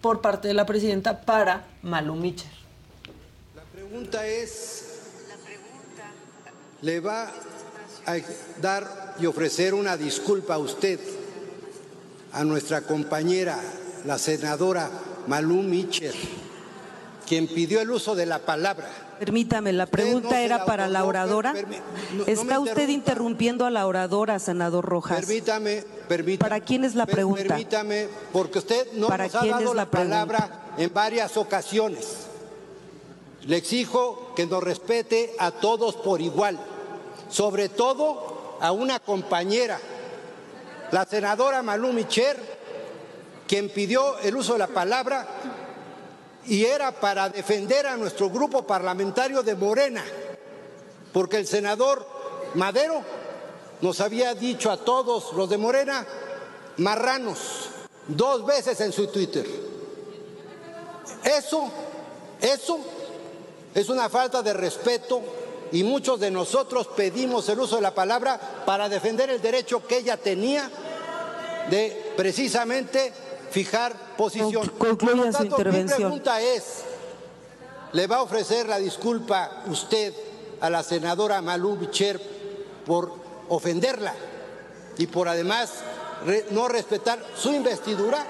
por 0.02 0.20
parte 0.20 0.48
de 0.48 0.54
la 0.54 0.66
presidenta 0.66 1.22
para 1.22 1.64
Malú 1.82 2.16
Micher. 2.16 2.50
La 3.92 3.98
pregunta 3.98 4.26
es, 4.26 4.84
¿le 6.80 7.00
va 7.00 7.24
a 8.06 8.16
dar 8.62 9.16
y 9.20 9.26
ofrecer 9.26 9.74
una 9.74 9.98
disculpa 9.98 10.54
a 10.54 10.58
usted, 10.58 10.98
a 12.32 12.42
nuestra 12.42 12.80
compañera, 12.80 13.60
la 14.06 14.16
senadora 14.16 14.88
Malú 15.26 15.56
Micher, 15.56 16.14
quien 17.28 17.46
pidió 17.48 17.82
el 17.82 17.90
uso 17.90 18.14
de 18.14 18.24
la 18.24 18.38
palabra? 18.38 18.88
Permítame, 19.18 19.74
la 19.74 19.84
pregunta 19.84 20.30
no 20.30 20.36
era 20.36 20.56
la 20.56 20.64
para 20.64 20.88
la 20.88 21.04
oradora. 21.04 21.52
no- 22.14 22.24
¿Está 22.24 22.60
usted 22.60 22.88
interrumpiendo 22.88 23.66
a 23.66 23.70
la 23.70 23.86
oradora, 23.86 24.38
senador 24.38 24.86
Rojas? 24.86 25.20
Permítame, 25.26 25.84
permítame. 26.08 26.48
¿Para 26.48 26.64
quién 26.64 26.86
es 26.86 26.94
la 26.94 27.04
pregunta? 27.04 27.44
Permítame, 27.46 28.08
porque 28.32 28.60
usted 28.60 28.90
no 28.94 29.08
¿Para 29.08 29.24
nos 29.24 29.34
ha 29.34 29.44
dado 29.44 29.68
es 29.68 29.76
la, 29.76 29.90
palabra 29.90 30.62
en 30.78 30.90
varias 30.94 31.36
ocasiones. 31.36 32.31
Le 33.46 33.56
exijo 33.56 34.32
que 34.36 34.46
nos 34.46 34.62
respete 34.62 35.34
a 35.38 35.50
todos 35.50 35.96
por 35.96 36.20
igual, 36.20 36.58
sobre 37.28 37.68
todo 37.68 38.56
a 38.60 38.70
una 38.70 39.00
compañera, 39.00 39.80
la 40.92 41.04
senadora 41.04 41.62
Malú 41.62 41.92
Micher, 41.92 42.38
quien 43.48 43.68
pidió 43.70 44.18
el 44.20 44.36
uso 44.36 44.52
de 44.52 44.60
la 44.60 44.68
palabra 44.68 45.26
y 46.46 46.64
era 46.64 46.92
para 46.92 47.28
defender 47.28 47.86
a 47.86 47.96
nuestro 47.96 48.30
grupo 48.30 48.66
parlamentario 48.66 49.42
de 49.42 49.56
Morena, 49.56 50.04
porque 51.12 51.38
el 51.38 51.46
senador 51.46 52.06
Madero 52.54 53.02
nos 53.80 54.00
había 54.00 54.34
dicho 54.34 54.70
a 54.70 54.76
todos 54.76 55.32
los 55.32 55.50
de 55.50 55.58
Morena 55.58 56.06
marranos 56.76 57.70
dos 58.06 58.46
veces 58.46 58.80
en 58.80 58.92
su 58.92 59.08
Twitter. 59.08 59.46
Eso, 61.24 61.70
eso 62.40 62.78
es 63.74 63.88
una 63.88 64.08
falta 64.08 64.42
de 64.42 64.52
respeto 64.52 65.20
y 65.72 65.82
muchos 65.84 66.20
de 66.20 66.30
nosotros 66.30 66.88
pedimos 66.88 67.48
el 67.48 67.60
uso 67.60 67.76
de 67.76 67.82
la 67.82 67.94
palabra 67.94 68.38
para 68.66 68.88
defender 68.88 69.30
el 69.30 69.40
derecho 69.40 69.86
que 69.86 69.98
ella 69.98 70.16
tenía 70.16 70.70
de 71.70 72.12
precisamente 72.16 73.12
fijar 73.50 73.94
posición. 74.16 74.64
su 75.32 75.38
tanto, 75.38 75.56
intervención. 75.56 75.98
Mi 75.98 76.04
pregunta 76.04 76.40
es, 76.40 76.82
¿le 77.92 78.06
va 78.06 78.16
a 78.16 78.22
ofrecer 78.22 78.68
la 78.68 78.78
disculpa 78.78 79.62
usted 79.66 80.12
a 80.60 80.68
la 80.70 80.82
senadora 80.82 81.40
Malú 81.40 81.76
Bicher 81.76 82.20
por 82.84 83.12
ofenderla 83.48 84.12
y 84.98 85.06
por 85.06 85.28
además 85.28 85.72
re- 86.26 86.46
no 86.50 86.68
respetar 86.68 87.22
su 87.36 87.52
investidura? 87.52 88.26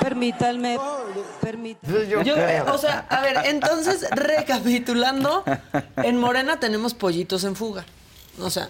Permítanme. 0.00 0.78
Permí- 1.46 1.76
Yo, 2.24 2.34
o 2.72 2.78
sea, 2.78 3.06
a 3.08 3.20
ver, 3.20 3.36
entonces, 3.44 4.06
recapitulando, 4.10 5.44
en 6.02 6.18
Morena 6.18 6.58
tenemos 6.60 6.94
pollitos 6.94 7.44
en 7.44 7.54
fuga. 7.56 7.84
O 8.40 8.50
sea, 8.50 8.68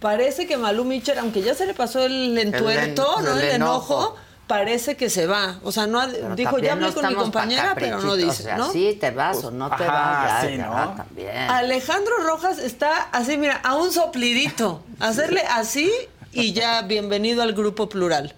parece 0.00 0.46
que 0.46 0.56
Malú 0.56 0.84
Micher, 0.84 1.18
aunque 1.18 1.42
ya 1.42 1.54
se 1.54 1.66
le 1.66 1.74
pasó 1.74 2.04
el 2.04 2.36
entuerto, 2.38 3.18
El 3.18 3.24
¿no? 3.24 3.32
el 3.38 3.44
El 3.44 3.50
enojo, 3.56 3.94
enojo. 4.00 4.16
parece 4.46 4.96
que 4.96 5.08
se 5.10 5.26
va. 5.26 5.58
O 5.62 5.72
sea, 5.72 5.86
no 5.86 6.00
ha- 6.00 6.06
dijo, 6.08 6.58
ya 6.58 6.72
hablé 6.72 6.88
no 6.88 6.94
con 6.94 7.08
mi 7.08 7.14
compañera, 7.14 7.74
pero 7.78 8.00
no 8.00 8.16
dice, 8.16 8.28
o 8.42 8.44
sea, 8.46 8.56
¿no? 8.58 8.70
sí 8.72 8.96
te 9.00 9.10
vas 9.10 9.42
o 9.44 9.50
no 9.50 9.68
te 9.68 9.84
Ajá, 9.84 9.92
vas, 9.92 10.42
ya, 10.42 10.48
sí, 10.48 10.56
ya, 10.56 10.66
¿no? 10.66 10.94
también. 10.96 11.36
Alejandro 11.36 12.16
Rojas 12.26 12.58
está 12.58 13.02
así, 13.12 13.36
mira, 13.36 13.60
a 13.62 13.76
un 13.76 13.92
soplidito. 13.92 14.82
Hacerle 15.00 15.42
así 15.50 15.90
y 16.32 16.52
ya 16.52 16.82
bienvenido 16.82 17.42
al 17.42 17.52
grupo 17.52 17.88
plural. 17.88 18.34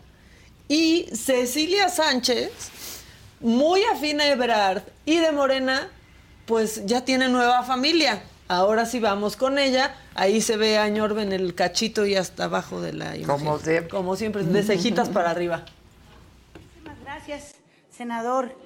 Y 0.69 1.07
Cecilia 1.15 1.89
Sánchez, 1.89 2.51
muy 3.41 3.83
afín 3.85 4.21
a 4.21 4.29
Ebrard 4.29 4.83
y 5.05 5.19
de 5.19 5.33
Morena, 5.33 5.89
pues 6.47 6.87
ya 6.87 7.05
tiene 7.05 7.29
nueva 7.29 7.63
familia. 7.63 8.23
Ahora 8.49 8.87
sí 8.87 9.01
vamos 9.01 9.37
con 9.37 9.59
ella. 9.59 9.95
Ahí 10.15 10.41
se 10.41 10.57
ve 10.57 10.79
a 10.79 10.89
Ñorbe 10.89 11.23
en 11.23 11.33
el 11.33 11.55
cachito 11.55 12.07
y 12.07 12.15
hasta 12.15 12.45
abajo 12.45 12.81
de 12.81 12.93
la 12.93 13.17
imagen. 13.17 13.27
Como 13.27 13.59
siempre. 13.59 13.89
Como 13.89 14.17
siempre, 14.17 14.45
de 14.45 14.63
cejitas 14.63 15.09
para 15.09 15.31
arriba. 15.31 15.65
Muchísimas 16.55 17.01
gracias, 17.03 17.55
senador 17.91 18.57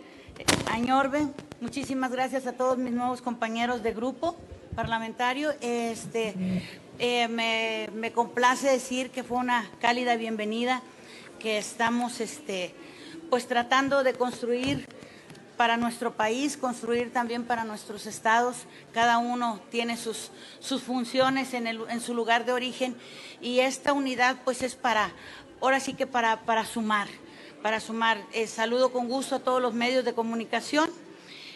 Añorbe. 0.70 1.26
Muchísimas 1.60 2.12
gracias 2.12 2.46
a 2.46 2.52
todos 2.52 2.78
mis 2.78 2.92
nuevos 2.92 3.22
compañeros 3.22 3.82
de 3.82 3.92
grupo 3.92 4.36
parlamentario. 4.74 5.52
Este, 5.60 6.34
eh, 6.98 7.28
me, 7.28 7.88
me 7.94 8.12
complace 8.12 8.68
decir 8.68 9.10
que 9.10 9.22
fue 9.22 9.38
una 9.38 9.68
cálida 9.80 10.16
bienvenida, 10.16 10.82
que 11.38 11.58
estamos 11.58 12.20
este, 12.20 12.74
pues 13.30 13.46
tratando 13.46 14.02
de 14.02 14.12
construir 14.14 14.86
para 15.56 15.76
nuestro 15.76 16.14
país, 16.14 16.56
construir 16.56 17.12
también 17.12 17.44
para 17.44 17.64
nuestros 17.64 18.06
estados. 18.06 18.56
Cada 18.92 19.18
uno 19.18 19.60
tiene 19.70 19.96
sus, 19.96 20.30
sus 20.58 20.82
funciones 20.82 21.54
en, 21.54 21.66
el- 21.66 21.84
en 21.88 22.00
su 22.00 22.12
lugar 22.14 22.44
de 22.44 22.52
origen 22.52 22.96
y 23.40 23.60
esta 23.60 23.92
unidad 23.92 24.36
pues 24.44 24.62
es 24.62 24.74
para, 24.74 25.12
ahora 25.60 25.78
sí 25.80 25.94
que 25.94 26.06
para, 26.06 26.40
para 26.42 26.64
sumar, 26.64 27.08
para 27.62 27.78
sumar. 27.78 28.18
Eh, 28.32 28.46
saludo 28.46 28.90
con 28.92 29.08
gusto 29.08 29.36
a 29.36 29.40
todos 29.40 29.62
los 29.62 29.74
medios 29.74 30.04
de 30.04 30.14
comunicación 30.14 30.90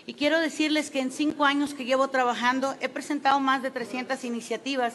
y 0.06 0.12
quiero 0.14 0.38
decirles 0.38 0.90
que 0.90 1.00
en 1.00 1.10
cinco 1.10 1.46
años 1.46 1.72
que 1.72 1.86
llevo 1.86 2.08
trabajando 2.08 2.76
he 2.80 2.90
presentado 2.90 3.40
más 3.40 3.62
de 3.62 3.70
300 3.70 4.22
iniciativas 4.24 4.92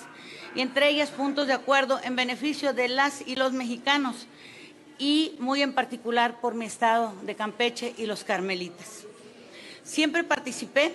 y 0.53 0.61
entre 0.61 0.87
ellas 0.87 1.09
puntos 1.09 1.47
de 1.47 1.53
acuerdo 1.53 1.99
en 2.03 2.15
beneficio 2.15 2.73
de 2.73 2.87
las 2.89 3.27
y 3.27 3.35
los 3.35 3.53
mexicanos 3.53 4.27
y 4.99 5.35
muy 5.39 5.61
en 5.63 5.73
particular 5.73 6.39
por 6.41 6.53
mi 6.53 6.65
estado 6.65 7.13
de 7.23 7.35
Campeche 7.35 7.95
y 7.97 8.05
los 8.05 8.23
Carmelitas. 8.23 9.05
Siempre 9.83 10.23
participé 10.23 10.93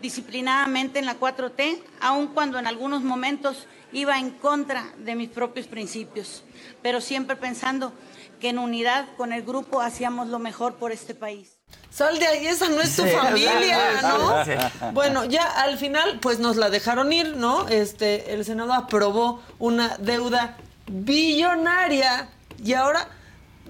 disciplinadamente 0.00 0.98
en 0.98 1.06
la 1.06 1.18
4T, 1.18 1.80
aun 2.00 2.28
cuando 2.28 2.58
en 2.58 2.66
algunos 2.66 3.02
momentos 3.02 3.66
iba 3.92 4.18
en 4.18 4.30
contra 4.30 4.92
de 4.98 5.14
mis 5.14 5.28
propios 5.28 5.66
principios, 5.66 6.42
pero 6.82 7.00
siempre 7.00 7.36
pensando 7.36 7.92
que 8.40 8.50
en 8.50 8.58
unidad 8.58 9.06
con 9.16 9.32
el 9.32 9.42
grupo 9.42 9.80
hacíamos 9.80 10.28
lo 10.28 10.38
mejor 10.38 10.76
por 10.76 10.92
este 10.92 11.14
país. 11.14 11.58
Sal 11.90 12.18
de 12.18 12.26
ahí, 12.26 12.46
esa 12.46 12.68
no 12.68 12.80
es 12.80 12.94
tu 12.94 13.02
Sí, 13.02 13.08
familia, 13.10 14.00
¿no? 14.02 14.44
sí. 14.44 14.52
Bueno, 14.92 15.24
ya 15.24 15.42
al 15.62 15.76
final, 15.78 16.18
pues 16.20 16.38
nos 16.38 16.56
la 16.56 16.70
dejaron 16.70 17.12
ir, 17.12 17.36
¿no? 17.36 17.66
Este, 17.68 18.32
el 18.32 18.44
Senado 18.44 18.72
aprobó 18.72 19.42
una 19.58 19.96
deuda 19.98 20.56
billonaria 20.86 22.28
y 22.62 22.74
ahora 22.74 23.08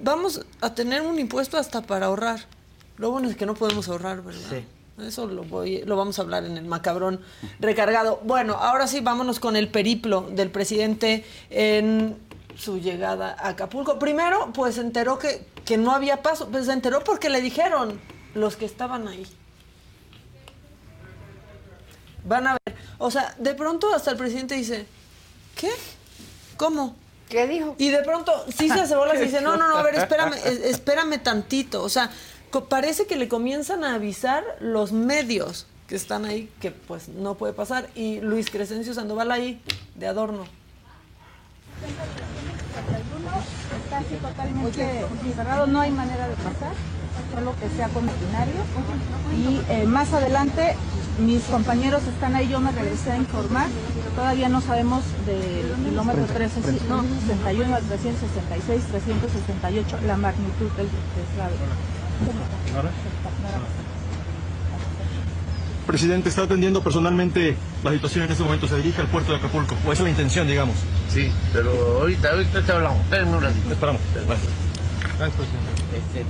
vamos 0.03 0.44
a 0.61 0.74
tener 0.74 1.03
un 1.03 1.18
impuesto 1.18 1.59
hasta 1.59 1.82
para 1.82 2.07
ahorrar. 2.07 2.40
Lo 2.96 3.11
bueno 3.11 3.28
es 3.28 3.36
que 3.36 3.46
no 3.46 3.55
podemos 3.55 3.88
ahorrar, 3.88 4.22
¿verdad? 4.22 4.40
Sí. 4.51 4.64
Eso 5.07 5.26
lo, 5.28 5.44
voy, 5.44 5.82
lo 5.82 5.96
vamos 5.96 6.18
a 6.18 6.22
hablar 6.22 6.44
en 6.44 6.57
el 6.57 6.64
macabrón 6.64 7.20
recargado. 7.61 8.20
Bueno, 8.24 8.55
ahora 8.55 8.88
sí, 8.88 9.01
vámonos 9.01 9.38
con 9.38 9.55
el 9.55 9.68
periplo 9.68 10.22
del 10.32 10.51
presidente 10.51 11.24
en 11.51 12.18
su 12.57 12.78
llegada 12.78 13.36
a 13.38 13.51
Acapulco. 13.51 13.99
Primero, 14.01 14.53
pues 14.53 14.74
se 14.74 14.80
enteró 14.80 15.18
que, 15.18 15.46
que 15.64 15.76
no 15.76 15.92
había 15.92 16.22
paso. 16.22 16.49
Pues 16.49 16.66
se 16.66 16.72
enteró 16.72 17.05
porque 17.05 17.28
le 17.28 17.40
dijeron 17.40 18.01
los 18.34 18.57
que 18.57 18.64
estaban 18.64 19.07
ahí. 19.07 19.24
Van 22.24 22.49
a 22.49 22.57
ver. 22.64 22.76
O 22.99 23.12
sea, 23.12 23.36
de 23.38 23.55
pronto 23.55 23.94
hasta 23.94 24.11
el 24.11 24.16
presidente 24.16 24.57
dice, 24.57 24.86
¿qué? 25.55 25.70
¿Cómo? 26.57 26.96
¿Qué 27.29 27.47
dijo? 27.47 27.74
Y 27.79 27.91
de 27.91 28.03
pronto 28.03 28.33
sí 28.49 28.68
se 28.68 28.81
hace 28.81 28.97
bolas 28.97 29.16
y 29.16 29.18
dice, 29.24 29.41
no, 29.41 29.57
no, 29.57 29.68
no, 29.68 29.76
a 29.76 29.83
ver, 29.83 29.95
espérame, 29.95 30.35
espérame 30.45 31.18
tantito. 31.22 31.83
O 31.83 31.89
sea, 31.89 32.11
parece 32.68 33.07
que 33.07 33.16
le 33.16 33.29
comienzan 33.29 33.85
a 33.85 33.95
avisar 33.95 34.45
los 34.61 34.93
medios 34.93 35.66
que 35.87 35.97
están 35.97 36.24
ahí 36.24 36.51
que 36.61 36.70
pues 36.70 37.09
no 37.09 37.35
puede 37.35 37.53
pasar. 37.53 37.89
Y 37.95 38.20
Luis 38.20 38.51
Crescencio 38.51 38.95
Sandoval 38.95 39.31
ahí, 39.31 39.61
de 39.95 40.07
adorno. 40.07 40.45
Está 43.85 43.99
así 43.99 44.14
totalmente 44.20 45.05
cerrado, 45.35 45.66
no 45.66 45.81
hay 45.81 45.91
manera 45.91 46.29
de 46.29 46.35
pasar, 46.35 46.72
solo 47.35 47.55
que 47.61 47.68
sea 47.76 47.89
con 47.89 48.07
maquinario. 48.07 48.55
Y 49.37 49.72
eh, 49.72 49.85
más 49.87 50.12
adelante 50.12 50.76
mis 51.19 51.43
compañeros 51.45 52.03
están 52.05 52.35
ahí, 52.35 52.49
yo 52.49 52.61
me 52.61 52.73
regresé 52.73 53.12
a 53.12 53.16
informar. 53.16 53.66
Todavía 54.14 54.49
no 54.49 54.61
sabemos 54.61 55.03
del 55.27 55.73
kilómetro 55.85 56.25
13, 56.25 56.61
no, 56.89 57.03
61 57.03 57.75
al 57.75 57.83
366, 57.83 58.85
368, 58.91 59.99
la 60.07 60.16
magnitud 60.16 60.71
del 60.77 60.89
deslave. 61.16 61.55
Presidente, 65.87 66.29
¿está 66.29 66.43
atendiendo 66.43 66.83
personalmente 66.83 67.57
la 67.83 67.93
situación 67.93 68.25
en 68.25 68.33
este 68.33 68.45
momento? 68.45 68.69
¿Se 68.69 68.77
dirige 68.77 69.01
al 69.01 69.07
puerto 69.09 69.33
de 69.33 69.39
Acapulco? 69.39 69.75
¿O 69.87 69.93
esa 69.93 70.03
es 70.03 70.05
la 70.05 70.11
intención, 70.11 70.47
digamos? 70.47 70.77
Sí, 71.09 71.33
pero 71.53 71.71
ahorita, 72.01 72.31
ahorita 72.31 72.62
te 72.62 72.73
hablamos. 72.73 73.01
Espérenme 73.05 73.37
un 73.37 73.43
ratito. 73.43 73.73
Esperamos. 73.73 74.03
Gracias. 74.14 74.53
Gracias, 75.16 75.37
presidente. 75.39 75.71
Este, 75.97 76.27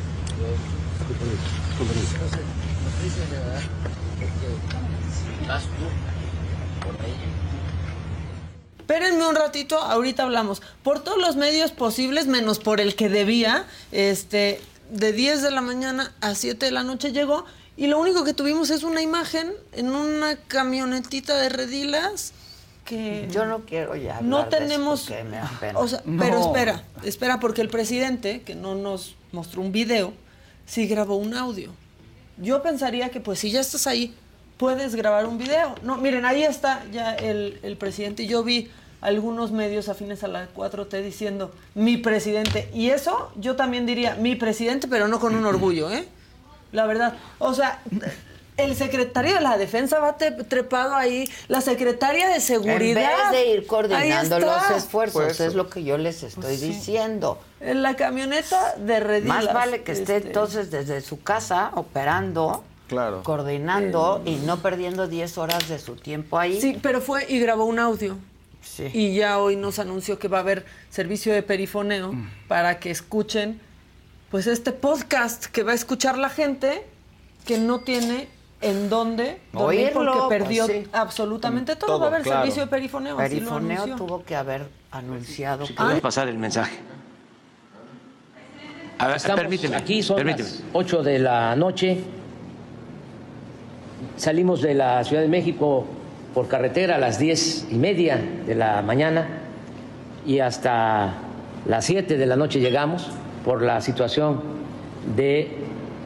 Espérenme 8.79 9.27
un 9.27 9.35
ratito, 9.35 9.79
ahorita 9.79 10.23
hablamos. 10.23 10.63
Por 10.83 11.05
todos 11.05 11.19
los 11.19 11.37
medios 11.37 11.73
posibles, 11.73 12.27
menos 12.27 12.59
por 12.59 12.81
el 12.81 12.95
que 12.97 13.09
debía, 13.09 13.67
este, 13.93 14.61
de 14.91 15.13
10 15.13 15.43
de 15.43 15.51
la 15.51 15.61
mañana 15.61 16.15
a 16.21 16.35
7 16.35 16.67
de 16.67 16.73
la 16.73 16.83
noche 16.83 17.13
llegó 17.13 17.45
y 17.77 17.87
lo 17.87 17.99
único 17.99 18.25
que 18.25 18.35
tuvimos 18.35 18.71
es 18.71 18.83
una 18.83 19.03
imagen 19.03 19.53
en 19.73 19.91
una 19.91 20.37
camionetita 20.37 21.37
de 21.37 21.49
redilas 21.49 22.33
que 22.85 23.29
yo 23.31 23.45
no 23.45 23.67
quiero 23.67 23.95
ya 23.97 24.21
no 24.23 24.47
tenemos 24.47 25.07
de 25.07 25.23
me 25.25 25.37
da 25.37 25.51
pena. 25.61 25.79
o 25.79 25.87
sea, 25.87 26.03
pero 26.19 26.41
espera 26.41 26.83
espera 27.05 27.39
porque 27.39 27.61
el 27.61 27.69
presidente 27.69 28.41
que 28.41 28.55
no 28.55 28.75
nos 28.75 29.15
mostró 29.31 29.61
un 29.61 29.73
video 29.73 30.15
sí 30.65 30.87
grabó 30.87 31.17
un 31.17 31.35
audio 31.35 31.71
yo 32.39 32.63
pensaría 32.63 33.11
que 33.11 33.21
pues 33.21 33.41
si 33.41 33.51
ya 33.51 33.61
estás 33.61 33.87
ahí 33.87 34.15
puedes 34.59 34.95
grabar 34.95 35.27
un 35.27 35.39
video 35.39 35.75
no 35.83 35.97
miren 35.97 36.27
ahí 36.27 36.43
está 36.43 36.85
ya 36.93 37.15
el, 37.15 37.59
el 37.63 37.77
presidente 37.77 38.27
yo 38.27 38.45
vi 38.45 38.71
algunos 39.01 39.53
medios 39.53 39.89
afines 39.89 40.25
a 40.25 40.29
la 40.29 40.49
4T 40.55 41.03
diciendo 41.03 41.53
mi 41.75 41.97
presidente 41.97 42.69
y 42.75 42.91
eso 42.91 43.33
yo 43.37 43.57
también 43.57 43.87
diría 43.87 44.17
mi 44.17 44.35
presidente 44.37 44.89
pero 44.89 45.09
no 45.09 45.21
con 45.21 45.35
un 45.35 45.47
orgullo 45.55 45.91
eh 45.91 46.07
la 46.73 46.85
verdad 46.85 47.15
o 47.39 47.55
sea 47.55 47.81
el 48.59 48.75
secretario 48.75 49.35
de 49.35 49.41
la 49.41 49.57
defensa 49.57 50.01
va 50.01 50.17
trepado 50.17 50.95
ahí, 50.95 51.31
la 51.47 51.61
secretaria 51.61 52.29
de 52.29 52.41
seguridad. 52.41 53.11
En 53.27 53.33
vez 53.33 53.41
de 53.41 53.55
ir 53.55 53.67
coordinando 53.67 54.41
los 54.41 54.71
esfuerzos, 54.73 55.41
es 55.41 55.55
lo 55.55 55.71
que 55.71 55.85
yo 55.85 55.97
les 55.97 56.25
estoy 56.25 56.43
pues 56.43 56.61
diciendo. 56.61 57.39
En 57.61 57.83
la 57.83 57.95
camioneta 57.95 58.75
de 58.77 59.01
Redilas. 59.01 59.45
Más 59.45 59.55
vale 59.55 59.83
que 59.83 59.93
esté 59.93 60.17
este. 60.17 60.29
entonces 60.29 60.71
desde 60.71 61.01
su 61.01 61.23
casa 61.23 61.71
operando. 61.77 62.65
Claro. 62.89 63.23
Coordinando 63.23 64.23
y 64.25 64.37
no 64.37 64.59
perdiendo 64.61 65.07
10 65.07 65.39
horas 65.39 65.69
de 65.69 65.79
su 65.79 65.97
tiempo 65.97 66.39
ahí. 66.39 66.61
Sí, 66.61 66.79
pero 66.83 67.01
fue 67.01 67.27
y 67.29 67.39
grabó 67.39 67.65
un 67.65 67.79
audio. 67.79 68.17
Sí. 68.63 68.91
Y 68.93 69.15
ya 69.15 69.39
hoy 69.39 69.57
nos 69.57 69.79
anunció 69.79 70.19
que 70.19 70.29
va 70.29 70.39
a 70.39 70.41
haber 70.41 70.65
servicio 70.91 71.33
de 71.33 71.43
perifoneo 71.43 72.13
mm. 72.13 72.31
para 72.49 72.81
que 72.81 72.91
escuchen 72.91 73.61
pues 74.31 74.47
este 74.47 74.73
podcast 74.73 75.47
que 75.47 75.63
va 75.63 75.73
a 75.73 75.75
escuchar 75.75 76.19
la 76.19 76.29
gente 76.29 76.85
que 77.47 77.59
no 77.59 77.81
tiene 77.81 78.29
en 78.61 78.89
dónde 78.89 79.41
dormir 79.53 79.91
porque 79.95 80.19
perdió 80.29 80.67
pues 80.67 80.87
absolutamente 80.93 81.77
todo. 81.77 81.87
todo. 81.87 82.01
Va 82.01 82.07
a 82.07 82.09
haber 82.09 82.23
claro. 82.23 82.41
servicio 82.41 82.63
de 82.63 82.69
perifoneo. 82.69 83.17
Perifoneo 83.17 83.83
así 83.83 83.91
lo 83.91 83.97
tuvo 83.97 84.25
que 84.25 84.35
haber 84.35 84.67
anunciado. 84.91 85.67
Si 85.67 85.75
que... 85.75 86.01
pasar 86.01 86.29
el 86.29 86.39
mensaje. 86.39 86.79
A 88.99 89.07
ver, 89.07 89.17
Estamos 89.17 89.41
permíteme. 89.41 89.77
Aquí 89.77 90.03
son 90.03 90.17
permíteme. 90.17 90.49
las 90.49 90.63
8 90.73 91.03
de 91.03 91.19
la 91.21 91.55
noche. 91.55 92.03
Salimos 94.19 94.63
de 94.63 94.75
la 94.75 95.05
Ciudad 95.05 95.23
de 95.23 95.29
México 95.29 95.85
por 96.35 96.49
carretera 96.49 96.97
a 96.97 96.99
las 96.99 97.21
10 97.21 97.69
y 97.71 97.77
media 97.77 98.19
de 98.49 98.57
la 98.57 98.83
mañana 98.83 99.29
y 100.27 100.41
hasta 100.41 101.15
las 101.69 101.85
7 101.85 102.19
de 102.19 102.27
la 102.27 102.35
noche 102.35 102.59
llegamos 102.59 103.07
por 103.45 103.63
la 103.63 103.81
situación 103.81 104.41
de 105.15 105.53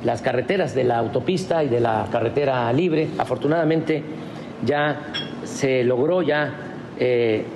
las 0.04 0.20
carreteras 0.20 0.74
de 0.74 0.84
la 0.84 0.98
autopista 0.98 1.64
y 1.64 1.70
de 1.70 1.80
la 1.80 2.06
carretera 2.12 2.70
libre. 2.74 3.08
Afortunadamente 3.16 4.02
ya 4.66 5.00
se 5.44 5.82
logró, 5.82 6.20
ya 6.20 6.52
eh, 6.98 7.46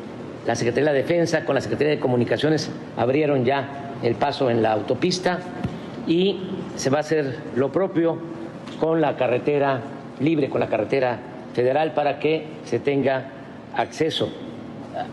la 0.46 0.54
Secretaría 0.54 0.90
de 0.90 0.96
la 0.96 1.02
Defensa 1.02 1.44
con 1.44 1.54
la 1.54 1.60
Secretaría 1.60 1.92
de 1.92 2.00
Comunicaciones 2.00 2.70
abrieron 2.96 3.44
ya 3.44 3.92
el 4.02 4.14
paso 4.14 4.48
en 4.48 4.62
la 4.62 4.72
autopista 4.72 5.38
y 6.06 6.40
se 6.76 6.88
va 6.88 6.96
a 6.96 7.00
hacer 7.00 7.40
lo 7.56 7.70
propio 7.70 8.16
con 8.80 9.02
la 9.02 9.16
carretera 9.18 9.82
libre, 10.20 10.48
con 10.48 10.60
la 10.60 10.68
carretera 10.68 11.18
federal 11.54 11.94
para 11.94 12.18
que 12.18 12.46
se 12.64 12.78
tenga 12.78 13.30
acceso 13.74 14.30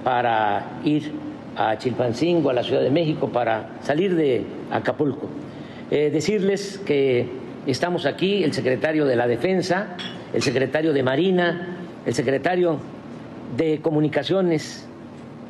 para 0.04 0.80
ir 0.84 1.12
a 1.56 1.78
Chilpancingo, 1.78 2.50
a 2.50 2.54
la 2.54 2.64
Ciudad 2.64 2.82
de 2.82 2.90
México, 2.90 3.30
para 3.30 3.70
salir 3.82 4.16
de 4.16 4.46
Acapulco. 4.72 5.28
Eh, 5.92 6.10
decirles 6.12 6.80
que 6.86 7.28
estamos 7.68 8.06
aquí, 8.06 8.44
el 8.44 8.54
secretario 8.54 9.06
de 9.06 9.16
la 9.16 9.28
Defensa, 9.28 9.96
el 10.34 10.42
secretario 10.42 10.94
de 10.94 11.04
Marina, 11.04 11.78
el 12.06 12.14
secretario 12.14 12.80
de 13.56 13.80
Comunicaciones, 13.82 14.88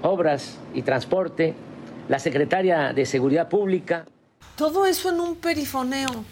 Obras 0.02 0.60
y 0.74 0.82
Transporte, 0.82 1.54
la 2.10 2.20
secretaria 2.20 2.92
de 2.94 3.06
Seguridad 3.06 3.48
Pública. 3.48 4.06
Todo 4.58 4.86
eso 4.86 5.10
en 5.10 5.20
un 5.20 5.36
perifoneo. 5.36 6.26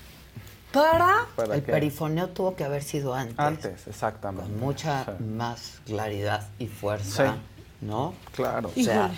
¿Para? 0.72 1.26
¿Para 1.36 1.56
el 1.56 1.64
qué? 1.64 1.72
perifoneo 1.72 2.30
tuvo 2.30 2.56
que 2.56 2.64
haber 2.64 2.84
sido 2.84 3.14
antes. 3.14 3.38
Antes, 3.40 3.88
exactamente. 3.88 4.50
Con 4.50 4.60
mucha 4.60 5.06
Sí. 5.18 5.24
más 5.24 5.82
claridad 5.86 6.48
y 6.60 6.68
fuerza, 6.68 7.34
Sí. 7.34 7.40
¿no? 7.86 8.14
Claro. 8.36 8.72
O 8.76 8.82
sea, 8.84 9.12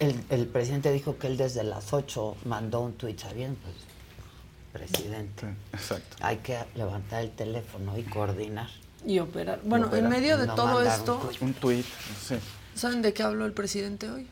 el, 0.00 0.22
el 0.28 0.46
presidente 0.46 0.92
dijo 0.92 1.16
que 1.18 1.26
él 1.28 1.36
desde 1.36 1.64
las 1.64 1.92
8 1.92 2.36
mandó 2.44 2.80
un 2.80 2.92
tuit, 2.94 3.18
¿sabían? 3.18 3.56
Pues, 3.56 3.74
presidente, 4.72 5.46
Exacto. 5.72 6.16
hay 6.20 6.38
que 6.38 6.58
levantar 6.74 7.22
el 7.22 7.30
teléfono 7.30 7.96
y 7.98 8.02
coordinar. 8.04 8.68
Y 9.04 9.18
operar. 9.18 9.60
Bueno, 9.64 9.88
operar. 9.88 10.04
en 10.04 10.10
medio 10.10 10.38
de 10.38 10.46
No 10.46 10.54
todo 10.54 10.82
esto. 10.82 11.30
Un 11.40 11.52
tuit, 11.54 11.84
sí. 12.26 12.36
¿saben 12.74 13.02
de 13.02 13.12
qué 13.12 13.22
habló 13.22 13.44
el 13.44 13.52
presidente 13.52 14.08
hoy? 14.08 14.26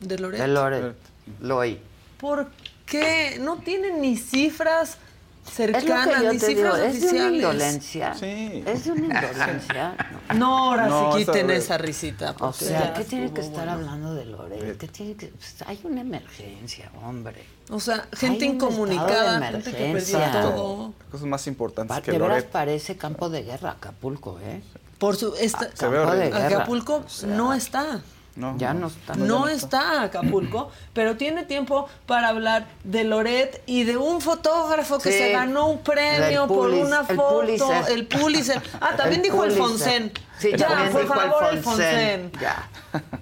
De 0.00 0.18
Loret. 0.18 0.40
De 0.40 0.48
Loret, 0.48 0.96
lo 1.40 1.58
oí. 1.58 1.80
¿Por 2.18 2.50
qué? 2.86 3.38
No 3.40 3.58
tienen 3.58 4.00
ni 4.00 4.16
cifras 4.16 4.96
cercanas, 5.44 6.22
ni 6.32 6.38
te 6.38 6.46
digo, 6.48 6.60
cifras 6.72 6.78
es 6.80 7.00
de 7.00 7.08
una 7.08 7.26
oficiales. 7.26 7.34
indolencia. 7.34 8.14
Sí. 8.14 8.64
Es 8.66 8.84
de 8.84 8.92
una 8.92 9.04
indolencia. 9.06 9.96
No, 10.34 10.70
ahora 10.70 10.86
No, 10.86 11.12
sí 11.12 11.18
quiten 11.26 11.50
esa 11.50 11.76
risita. 11.76 12.30
O 12.30 12.34
porque 12.36 12.64
sea, 12.64 12.80
ya 12.80 12.94
¿qué 12.94 13.04
tiene 13.04 13.30
que 13.32 13.40
estar 13.42 13.66
bueno. 13.66 13.72
hablando 13.72 14.14
de 14.14 14.24
Loret? 14.24 14.78
¿Qué 14.78 14.88
tiene 14.88 15.14
que... 15.14 15.26
pues, 15.28 15.56
hay 15.66 15.78
una 15.84 16.00
emergencia, 16.00 16.90
hombre. 17.04 17.44
O 17.68 17.78
sea, 17.80 18.06
gente 18.14 18.44
Hay 18.46 18.52
incomunicada, 18.52 19.38
de 19.40 19.46
gente 19.46 19.70
que 19.72 19.92
perdió 19.92 20.18
todo. 20.40 20.94
Cosas 21.10 21.26
más 21.26 21.46
importantes 21.46 21.94
Pa- 21.96 22.02
que 22.02 22.18
Loret. 22.18 22.48
parece 22.48 22.96
campo 22.96 23.28
de 23.28 23.42
guerra 23.42 23.72
Acapulco, 23.72 24.38
¿eh? 24.42 24.62
Por 24.98 25.16
su 25.16 25.34
esta, 25.34 25.68
Campo 25.70 26.12
de 26.12 26.30
guerra. 26.30 26.46
Acapulco 26.46 27.02
O 27.04 27.08
sea, 27.08 27.28
no 27.28 27.52
está. 27.52 28.00
No, 28.34 28.56
Ya 28.56 28.72
no 28.72 28.86
está. 28.86 29.14
No 29.14 29.46
está 29.46 30.02
Acapulco, 30.02 30.70
pero 30.94 31.16
tiene 31.18 31.44
tiempo 31.44 31.86
para 32.06 32.28
hablar 32.28 32.66
de 32.82 33.04
Loret 33.04 33.62
y 33.66 33.84
de 33.84 33.98
un 33.98 34.22
fotógrafo 34.22 34.98
que 34.98 35.12
Sí, 35.12 35.18
se 35.18 35.32
ganó 35.32 35.68
un 35.68 35.82
premio 35.82 36.46
por 36.46 36.70
Pulis- 36.70 36.86
una 36.86 37.00
el 37.00 37.16
foto. 37.16 37.40
Pulitzer. 37.42 37.84
El 37.92 38.06
Pulitzer. 38.06 38.62
Ah, 38.80 38.94
también 38.96 39.20
El 39.20 39.24
dijo 39.24 39.44
el. 39.44 39.52
Fonsen. 39.52 40.12
Sí, 40.38 40.50
ya, 40.56 40.66
también 40.68 40.92
por 40.92 41.02
dijo 41.02 41.14
favor, 41.14 41.44
el. 41.52 41.58
Fonsen. 41.62 42.32
Ya. 42.40 42.68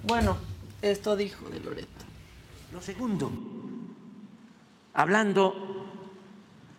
Bueno, 0.04 0.36
esto 0.80 1.16
dijo 1.16 1.48
de 1.48 1.58
Loret. 1.58 1.88
Lo 2.72 2.80
segundo, 2.80 3.32
hablando 4.94 5.86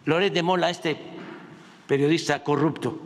Loret 0.06 0.34
de 0.34 0.42
Mola, 0.44 0.70
este 0.70 0.98
periodista 1.88 2.44
corrupto, 2.44 2.98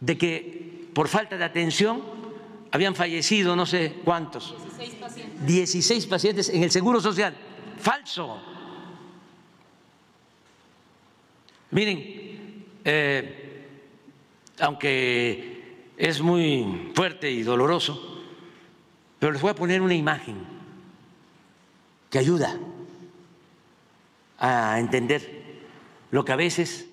de 0.00 0.18
que 0.18 0.88
por 0.94 1.08
falta 1.08 1.36
de 1.36 1.44
atención 1.44 2.02
habían 2.74 2.96
fallecido 2.96 3.54
no 3.54 3.66
sé 3.66 4.00
cuántos. 4.04 4.52
16 4.76 4.94
pacientes. 4.96 5.46
16 5.46 6.06
pacientes 6.06 6.48
en 6.48 6.64
el 6.64 6.72
Seguro 6.72 7.00
Social. 7.00 7.32
Falso. 7.78 8.42
Miren, 11.70 12.66
eh, 12.84 13.66
aunque 14.58 15.92
es 15.96 16.20
muy 16.20 16.90
fuerte 16.96 17.30
y 17.30 17.44
doloroso, 17.44 18.24
pero 19.20 19.30
les 19.30 19.40
voy 19.40 19.52
a 19.52 19.54
poner 19.54 19.80
una 19.80 19.94
imagen 19.94 20.44
que 22.10 22.18
ayuda 22.18 22.58
a 24.36 24.80
entender 24.80 25.44
lo 26.10 26.24
que 26.24 26.32
a 26.32 26.36
veces 26.36 26.88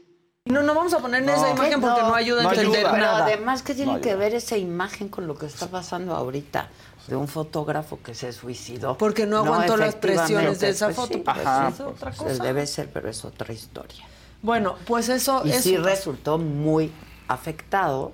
No, 0.45 0.63
no 0.63 0.73
vamos 0.73 0.91
a 0.93 0.99
poner 0.99 1.21
esa 1.23 1.51
imagen 1.51 1.79
porque 1.79 2.01
no, 2.01 2.15
ayuda 2.15 2.49
a 2.49 2.53
entender 2.53 2.83
nada. 2.83 3.25
además, 3.25 3.61
¿qué 3.61 3.75
tiene 3.75 3.93
No 3.93 4.01
que 4.01 4.15
ver 4.15 4.33
esa 4.33 4.57
imagen 4.57 5.07
con 5.07 5.27
lo 5.27 5.35
que 5.35 5.45
está 5.45 5.67
pasando 5.67 6.15
ahorita? 6.15 6.67
De 7.07 7.15
un 7.15 7.27
fotógrafo 7.27 7.99
que 8.01 8.15
se 8.15 8.33
suicidó. 8.33 8.97
Porque 8.97 9.27
no 9.27 9.37
aguantó 9.37 9.77
las 9.77 9.95
presiones 9.95 10.59
de 10.59 10.69
esa 10.69 10.89
efectivamente, 10.89 11.23
foto. 11.23 11.23
pues 11.23 11.37
sí, 11.37 11.47
Ajá, 11.47 11.63
pues, 11.65 11.73
es 11.75 11.81
otra 11.81 12.11
pues, 12.11 12.31
cosa. 12.31 12.43
Debe 12.43 12.65
ser, 12.65 12.89
pero 12.91 13.09
es 13.09 13.23
otra 13.23 13.53
historia. 13.53 14.03
Bueno, 14.41 14.75
pues 14.87 15.09
eso 15.09 15.43
Y 15.45 15.51
es 15.51 15.61
sí 15.61 15.77
resultó 15.77 16.39
muy 16.39 16.91
afectado 17.27 18.11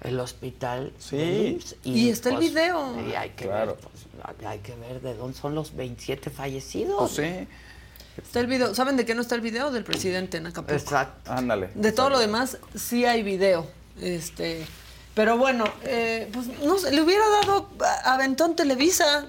el 0.00 0.18
hospital. 0.20 0.94
Sí. 0.98 1.58
Y 1.84 2.08
está 2.08 2.30
el 2.30 2.38
video. 2.38 2.94
Y 3.06 3.14
hay 3.14 3.30
que, 3.30 3.46
ver, 3.46 3.74
pues, 3.74 4.46
hay 4.46 4.60
que 4.60 4.74
ver 4.76 5.02
de 5.02 5.14
dónde 5.14 5.36
son 5.36 5.54
los 5.54 5.76
27 5.76 6.30
fallecidos. 6.30 7.10
sí. 7.10 7.46
Está 8.22 8.40
el 8.40 8.46
video. 8.46 8.74
¿Saben 8.74 8.96
de 8.96 9.04
qué 9.04 9.14
no 9.14 9.20
está 9.22 9.34
el 9.34 9.40
video? 9.40 9.70
Del 9.70 9.84
presidente 9.84 10.38
en 10.38 10.46
Acapulco. 10.46 10.74
Exacto. 10.74 11.30
Ándale. 11.32 11.70
De 11.74 11.92
todo 11.92 12.10
lo 12.10 12.18
demás, 12.18 12.58
sí 12.74 13.04
hay 13.04 13.22
video. 13.22 13.66
Este, 14.00 14.66
pero 15.14 15.36
bueno, 15.38 15.64
eh, 15.84 16.28
pues 16.32 16.46
no 16.64 16.78
sé, 16.78 16.92
le 16.92 17.02
hubiera 17.02 17.24
dado 17.28 17.68
a- 18.04 18.14
aventón 18.14 18.56
Televisa. 18.56 19.26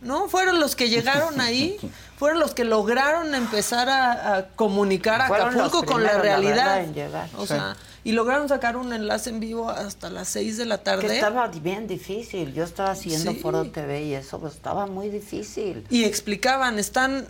¿No? 0.00 0.28
Fueron 0.28 0.60
los 0.60 0.76
que 0.76 0.88
llegaron 0.90 1.40
ahí, 1.40 1.76
fueron 2.18 2.38
los 2.38 2.54
que 2.54 2.62
lograron 2.64 3.34
empezar 3.34 3.88
a, 3.88 4.36
a 4.36 4.46
comunicar 4.50 5.20
a 5.20 5.26
Acapulco 5.26 5.82
con 5.84 6.04
la 6.04 6.18
realidad. 6.18 6.54
verdad, 6.54 6.84
en 6.84 6.94
llegar. 6.94 7.28
O 7.36 7.42
Sí. 7.42 7.48
sea, 7.48 7.76
y 8.04 8.12
lograron 8.12 8.48
sacar 8.48 8.76
un 8.76 8.92
enlace 8.92 9.28
en 9.30 9.40
vivo 9.40 9.68
hasta 9.70 10.08
las 10.08 10.28
6 10.28 10.56
de 10.56 10.66
la 10.66 10.78
tarde. 10.84 11.04
Que 11.08 11.14
estaba 11.16 11.48
bien 11.48 11.88
difícil. 11.88 12.54
Yo 12.54 12.62
estaba 12.62 12.92
haciendo 12.92 13.32
Sí. 13.32 13.38
Foro 13.38 13.68
TV 13.72 14.02
y 14.04 14.14
eso 14.14 14.38
pues, 14.38 14.54
estaba 14.54 14.86
muy 14.86 15.08
difícil. 15.08 15.84
Y 15.90 16.04
explicaban, 16.04 16.78
están 16.78 17.26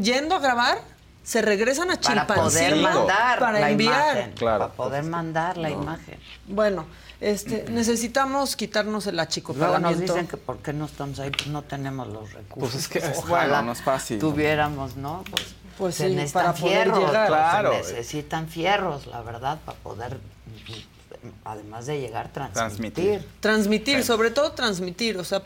yendo 0.00 0.34
a 0.34 0.38
grabar, 0.40 0.78
se 1.24 1.42
regresan 1.42 1.90
a 1.90 1.96
Para 2.00 2.26
Chilpancingo 2.26 2.44
poder 2.48 2.76
mandar 2.76 3.38
para 3.38 3.60
la 3.60 3.70
enviar. 3.70 4.16
imagen. 4.16 4.34
Para 4.40 4.68
poder 4.68 5.04
mandar 5.04 5.56
la 5.58 5.70
imagen. 5.70 6.18
Bueno, 6.46 6.86
este, 7.20 7.66
necesitamos 7.68 8.56
quitarnos 8.56 9.06
el 9.06 9.16
Luego 9.16 9.26
nos 9.26 9.28
achicopalamiento. 9.28 10.00
dicen 10.14 10.26
que 10.28 10.36
por 10.36 10.58
qué 10.58 10.72
no 10.72 10.86
estamos 10.86 11.18
ahí, 11.18 11.30
pues 11.30 11.48
no 11.48 11.62
tenemos 11.62 12.06
los 12.08 12.32
recursos. 12.32 12.70
Pues 12.72 12.74
es 12.74 12.88
que 12.88 12.98
es- 13.00 13.18
Ojalá 13.18 13.46
bueno, 13.48 13.62
no 13.64 13.72
es 13.72 13.82
fácil. 13.82 14.18
Tuviéramos, 14.18 14.96
¿no? 14.96 15.22
Pues, 15.30 15.44
Pues 15.76 15.94
se 15.96 16.08
sí, 16.08 16.14
necesitan 16.14 16.42
para 16.46 16.54
poder 16.58 16.82
fierros. 16.84 17.06
llegar. 17.06 17.26
Claro. 17.28 17.72
Se 17.72 17.78
necesitan 17.94 18.48
fierros, 18.48 19.06
la 19.06 19.20
verdad, 19.22 19.58
para 19.64 19.78
poder, 19.78 20.18
además 21.44 21.86
de 21.86 22.00
llegar, 22.00 22.30
transmitir. 22.32 23.28
Transmitir, 23.40 24.02
sobre 24.04 24.30
todo 24.30 24.52
transmitir, 24.52 25.18
o 25.18 25.24
sea, 25.24 25.42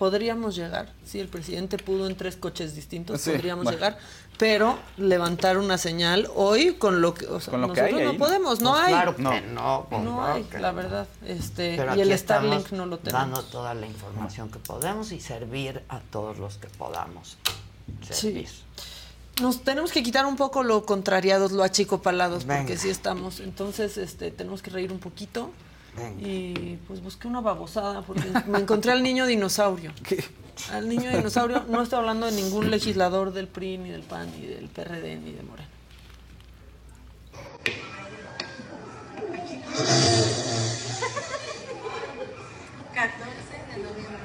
podríamos 0.00 0.56
llegar, 0.56 0.88
si 1.04 1.20
el 1.20 1.28
presidente 1.28 1.76
pudo 1.76 2.06
en 2.06 2.16
tres 2.16 2.34
coches 2.34 2.74
distintos, 2.74 3.20
Sí, 3.20 3.32
podríamos 3.32 3.64
bueno. 3.64 3.76
llegar, 3.76 3.98
pero 4.38 4.78
levantar 4.96 5.58
una 5.58 5.76
señal 5.76 6.26
hoy 6.34 6.72
con 6.72 7.02
lo 7.02 7.12
que, 7.12 7.26
o 7.26 7.38
sea, 7.38 7.50
Con 7.50 7.60
lo 7.60 7.66
que 7.74 7.82
nosotros 7.82 7.98
hay 8.00 8.04
no 8.06 8.10
ahí, 8.12 8.16
podemos, 8.18 8.60
no 8.62 8.70
Pues 8.72 8.82
hay. 8.84 8.92
claro 8.94 9.14
que 9.16 9.22
No. 9.22 9.40
no. 9.52 9.86
pues 9.90 10.02
hay, 10.36 10.42
que 10.44 10.58
la 10.58 10.72
verdad, 10.72 11.06
este, 11.26 11.74
Pero 11.76 11.94
y 11.96 12.00
el 12.00 12.18
Starlink 12.18 12.70
no 12.72 12.86
lo 12.86 12.96
tenemos. 12.98 13.20
dando 13.20 13.42
toda 13.44 13.74
la 13.74 13.86
información 13.86 14.50
que 14.50 14.58
podemos 14.58 15.12
y 15.12 15.20
servir 15.20 15.82
a 15.90 16.00
todos 16.00 16.38
los 16.38 16.56
que 16.56 16.68
podamos 16.68 17.36
Sí. 18.08 18.14
servir. 18.14 18.48
Nos 19.42 19.62
tenemos 19.62 19.92
que 19.92 20.02
quitar 20.02 20.24
un 20.24 20.36
poco 20.36 20.62
lo 20.62 20.86
contrariados, 20.86 21.52
lo 21.52 21.62
achicopalados, 21.62 22.44
porque 22.46 22.62
Venga. 22.64 22.76
sí 22.78 22.88
estamos. 22.88 23.40
Entonces, 23.40 23.98
este, 23.98 24.30
tenemos 24.30 24.62
que 24.62 24.70
reír 24.70 24.92
un 24.92 24.98
poquito. 24.98 25.50
Venga. 25.96 26.28
Y 26.28 26.78
pues 26.86 27.02
busqué 27.02 27.28
una 27.28 27.40
babosada, 27.40 28.02
porque 28.02 28.24
me 28.46 28.58
encontré 28.58 28.92
al 28.92 29.02
niño 29.02 29.26
dinosaurio. 29.26 29.92
Al 30.72 30.88
niño 30.88 31.10
dinosaurio, 31.10 31.64
no 31.68 31.82
estoy 31.82 31.98
hablando 31.98 32.26
de 32.26 32.32
ningún 32.32 32.70
legislador 32.70 33.32
del 33.32 33.48
PRI, 33.48 33.78
ni 33.78 33.90
del 33.90 34.02
PAN, 34.02 34.30
ni 34.38 34.46
del 34.46 34.68
PRD, 34.68 35.16
ni 35.16 35.32
de 35.32 35.42
Morena. 35.42 35.68
de 43.70 43.82
noviembre. 43.82 44.18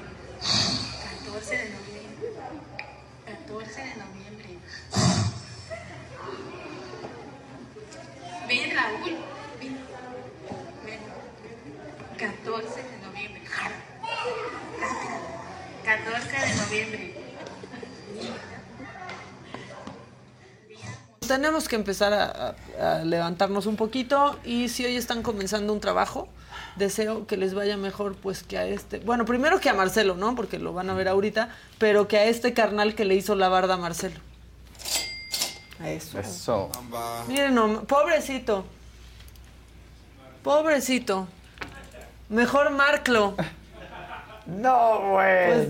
14 1.26 1.58
de 1.58 1.70
noviembre. 1.70 2.34
14 3.26 3.82
de 3.82 3.96
noviembre. 3.96 4.60
Ven, 8.48 8.76
Raúl. 8.76 9.18
Ven. 9.60 9.78
Ven. 10.86 11.00
14 12.26 12.82
de 12.84 12.98
noviembre. 13.06 13.42
14 15.84 16.48
de 16.48 16.56
noviembre. 16.56 17.16
Tenemos 21.28 21.68
que 21.68 21.76
empezar 21.76 22.14
a, 22.14 22.56
a- 22.80 22.96
a 23.00 23.04
levantarnos 23.04 23.66
un 23.66 23.76
poquito 23.76 24.40
y 24.44 24.70
si 24.70 24.86
hoy 24.86 24.96
están 24.96 25.24
comenzando 25.24 25.74
un 25.74 25.80
trabajo, 25.80 26.28
deseo 26.76 27.26
que 27.26 27.36
les 27.38 27.54
vaya 27.56 27.78
mejor 27.78 28.16
pues 28.16 28.44
que 28.44 28.58
a 28.60 28.66
este, 28.66 29.00
bueno, 29.00 29.26
primero 29.26 29.60
que 29.60 29.70
a 29.70 29.74
Marcelo, 29.74 30.16
¿no? 30.16 30.36
Porque 30.36 30.60
lo 30.60 30.74
van 30.74 30.90
a 30.90 30.94
ver 30.94 31.08
ahorita, 31.08 31.50
pero 31.80 32.08
que 32.08 32.18
a 32.18 32.26
este 32.26 32.54
carnal 32.54 32.94
que 32.96 33.06
le 33.06 33.16
hizo 33.16 33.34
la 33.36 33.50
barda 33.50 33.74
a 33.76 33.78
Marcelo. 33.78 34.20
A 35.80 35.90
eso. 35.90 36.20
Eso. 36.20 36.72
Miren, 37.28 37.56
no, 37.56 37.84
pobrecito. 37.84 38.66
Pobrecito. 40.44 41.28
Mejor 42.30 42.72
Marclo. 42.72 43.36
No, 44.46 45.12
güey. 45.12 45.68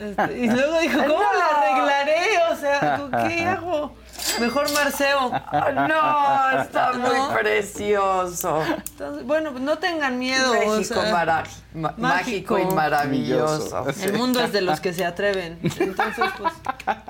Este, 0.00 0.38
y 0.38 0.50
luego 0.50 0.80
dijo, 0.80 0.98
¿cómo 1.06 1.14
No. 1.14 1.32
le 1.32 1.42
arreglaré? 1.68 2.38
O 2.50 2.56
sea, 2.56 3.00
¿qué 3.28 3.44
hago? 3.46 3.94
Mejor 4.40 4.70
Marceo. 4.72 5.30
No, 5.30 6.60
está 6.60 6.92
muy 6.96 7.36
precioso. 7.38 8.62
Entonces, 8.64 9.24
bueno, 9.26 9.52
pues 9.52 9.62
no 9.62 9.78
tengan 9.78 10.18
miedo. 10.18 10.50
o 10.52 10.54
México 10.76 11.00
sea, 11.00 11.12
mara- 11.12 11.44
ma- 11.72 11.94
mágico 11.96 12.58
y 12.58 12.64
maravilloso. 12.66 13.86
El 14.02 14.12
mundo 14.14 14.40
es 14.40 14.52
de 14.52 14.60
los 14.60 14.80
que 14.80 14.92
se 14.92 15.04
atreven. 15.04 15.58
Entonces, 15.62 16.24
pues, 16.38 16.52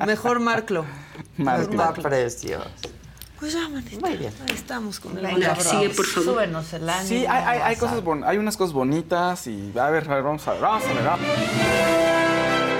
mejor 0.06 0.38
Marclo. 0.40 0.84
Marclo. 1.36 1.82
Está 1.82 1.92
precioso. 1.94 2.68
Pues 3.40 3.54
ya, 3.54 3.68
manita. 3.68 4.06
Muy 4.06 4.16
bien. 4.18 4.32
Ahí 4.46 4.54
estamos 4.54 5.00
con 5.00 5.16
el 5.16 5.24
Venga, 5.24 5.54
buen 5.54 5.66
sigue, 5.66 5.88
por 5.90 6.04
favor. 6.06 6.34
Súbenos 6.34 6.72
el 6.74 6.88
ánimo. 6.88 7.08
Sí, 7.08 7.26
hay, 7.26 7.42
hay, 7.44 7.58
hay 7.60 7.74
a- 7.74 7.78
cosas 7.78 8.04
bon- 8.04 8.22
hay 8.24 8.36
unas 8.36 8.56
cosas 8.56 8.74
bonitas 8.74 9.46
y 9.46 9.72
a 9.78 9.88
ver, 9.88 10.10
a 10.10 10.14
ver, 10.16 10.22
vamos 10.22 10.46
a 10.46 10.52
ver, 10.52 10.60
vamos 10.60 10.84
a 10.84 10.92
ver. 10.92 11.04
vamos. 11.04 11.26
¿Cómo 11.26 12.79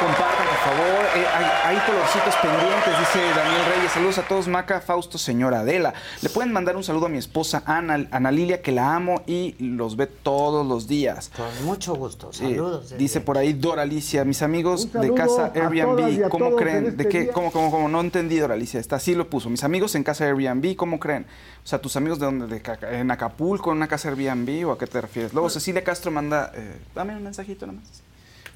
compartan, 0.00 0.46
por 0.46 0.56
favor. 0.56 1.04
Eh, 1.16 1.26
hay, 1.34 1.76
hay 1.76 1.86
colorcitos 1.86 2.34
pendientes, 2.36 2.98
dice 2.98 3.20
Daniel 3.36 3.64
Reyes. 3.74 3.92
Saludos 3.92 4.18
a 4.18 4.22
todos, 4.22 4.48
Maca, 4.48 4.80
Fausto, 4.80 5.18
señora 5.18 5.60
Adela. 5.60 5.92
Le 6.22 6.28
pueden 6.30 6.52
mandar 6.52 6.76
un 6.76 6.84
saludo 6.84 7.06
a 7.06 7.08
mi 7.08 7.18
esposa 7.18 7.62
Ana, 7.66 8.06
Ana 8.10 8.30
Lilia, 8.30 8.62
que 8.62 8.72
la 8.72 8.94
amo 8.94 9.22
y 9.26 9.54
los 9.58 9.96
ve 9.96 10.06
todos 10.06 10.66
los 10.66 10.88
días. 10.88 11.30
Con 11.36 11.64
mucho 11.64 11.94
gusto. 11.94 12.32
Saludos. 12.32 12.96
dice 12.96 13.20
por 13.20 13.36
ahí 13.36 13.52
Dora 13.52 13.82
Alicia, 13.82 14.24
mis 14.24 14.42
amigos 14.42 14.92
de 14.92 15.12
casa 15.14 15.52
Airbnb, 15.54 16.28
¿cómo 16.28 16.56
creen? 16.56 16.86
este 16.86 17.04
¿De 17.04 17.08
qué? 17.08 17.20
día. 17.22 17.32
¿Cómo, 17.32 17.52
cómo, 17.52 17.70
cómo? 17.70 17.88
No 17.88 18.00
entendí, 18.00 18.38
Dora 18.38 18.54
Alicia. 18.54 18.80
Está 18.80 18.96
así 18.96 19.14
lo 19.14 19.28
puso. 19.28 19.50
Mis 19.50 19.64
amigos 19.64 19.94
en 19.94 20.04
casa 20.04 20.24
Airbnb, 20.24 20.76
¿cómo 20.76 20.98
creen? 20.98 21.26
O 21.62 21.66
sea, 21.66 21.80
tus 21.80 21.96
amigos 21.96 22.18
de 22.18 22.26
dónde? 22.26 22.46
De 22.46 22.62
en 22.92 23.10
Acapulco, 23.10 23.70
en 23.70 23.76
una 23.78 23.88
casa 23.88 24.08
Airbnb 24.08 24.66
o 24.68 24.72
a 24.72 24.78
qué 24.78 24.86
te 24.86 25.00
refieres. 25.00 25.32
Luego 25.34 25.50
Cecilia 25.50 25.84
Castro 25.84 26.10
manda, 26.10 26.52
eh, 26.54 26.78
dame 26.94 27.14
un 27.16 27.22
mensajito 27.22 27.66
nomás. 27.66 28.02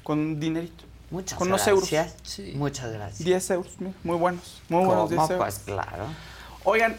Con 0.03 0.19
un 0.19 0.39
dinerito. 0.39 0.85
Muchas 1.15 1.39
con 1.39 1.47
unos 1.47 1.65
euros. 1.65 1.89
gracias. 1.89 2.55
Muchas 2.55 2.91
gracias. 2.91 3.23
10 3.23 3.49
euros, 3.51 3.71
mira, 3.79 3.93
muy 4.03 4.17
buenos. 4.17 4.61
Muy 4.67 4.85
buenos 4.85 5.09
10 5.09 5.21
¿Cómo? 5.21 5.33
euros. 5.33 5.45
Pues 5.45 5.59
claro. 5.65 6.07
Oigan, 6.65 6.97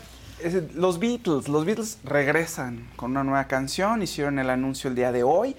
los 0.75 0.99
Beatles, 0.99 1.49
los 1.49 1.67
Beatles 1.67 1.99
regresan 2.03 2.89
con 2.97 3.11
una 3.11 3.25
nueva 3.25 3.45
canción, 3.45 4.01
hicieron 4.01 4.39
el 4.39 4.49
anuncio 4.49 4.89
el 4.89 4.97
día 4.97 5.13
de 5.13 5.23
hoy. 5.23 5.55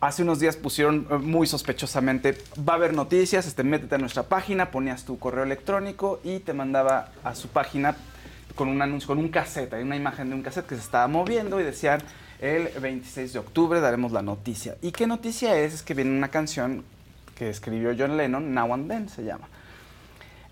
Hace 0.00 0.22
unos 0.22 0.40
días 0.40 0.56
pusieron 0.56 1.06
eh, 1.10 1.14
muy 1.16 1.46
sospechosamente, 1.46 2.38
va 2.66 2.72
a 2.72 2.76
haber 2.76 2.94
noticias, 2.94 3.46
este, 3.46 3.64
métete 3.64 3.96
a 3.96 3.98
nuestra 3.98 4.22
página, 4.22 4.70
ponías 4.70 5.04
tu 5.04 5.18
correo 5.18 5.44
electrónico 5.44 6.20
y 6.24 6.38
te 6.38 6.54
mandaba 6.54 7.12
a 7.22 7.34
su 7.34 7.48
página 7.48 7.96
con 8.54 8.68
un 8.68 8.80
anuncio, 8.80 9.08
con 9.08 9.18
un 9.18 9.28
cassette, 9.28 9.74
hay 9.74 9.82
una 9.82 9.96
imagen 9.96 10.30
de 10.30 10.36
un 10.36 10.42
cassette 10.42 10.66
que 10.66 10.74
se 10.76 10.80
estaba 10.80 11.06
moviendo 11.06 11.60
y 11.60 11.64
decían 11.64 12.00
el 12.40 12.68
26 12.80 13.34
de 13.34 13.38
octubre 13.40 13.78
daremos 13.80 14.10
la 14.12 14.22
noticia. 14.22 14.78
¿Y 14.80 14.90
qué 14.90 15.06
noticia 15.06 15.58
es? 15.58 15.74
Es 15.74 15.82
que 15.82 15.92
viene 15.92 16.16
una 16.16 16.28
canción 16.28 16.82
que 17.40 17.48
escribió 17.48 17.94
John 17.98 18.18
Lennon, 18.18 18.52
Now 18.52 18.74
and 18.74 18.86
Then 18.90 19.08
se 19.08 19.24
llama. 19.24 19.48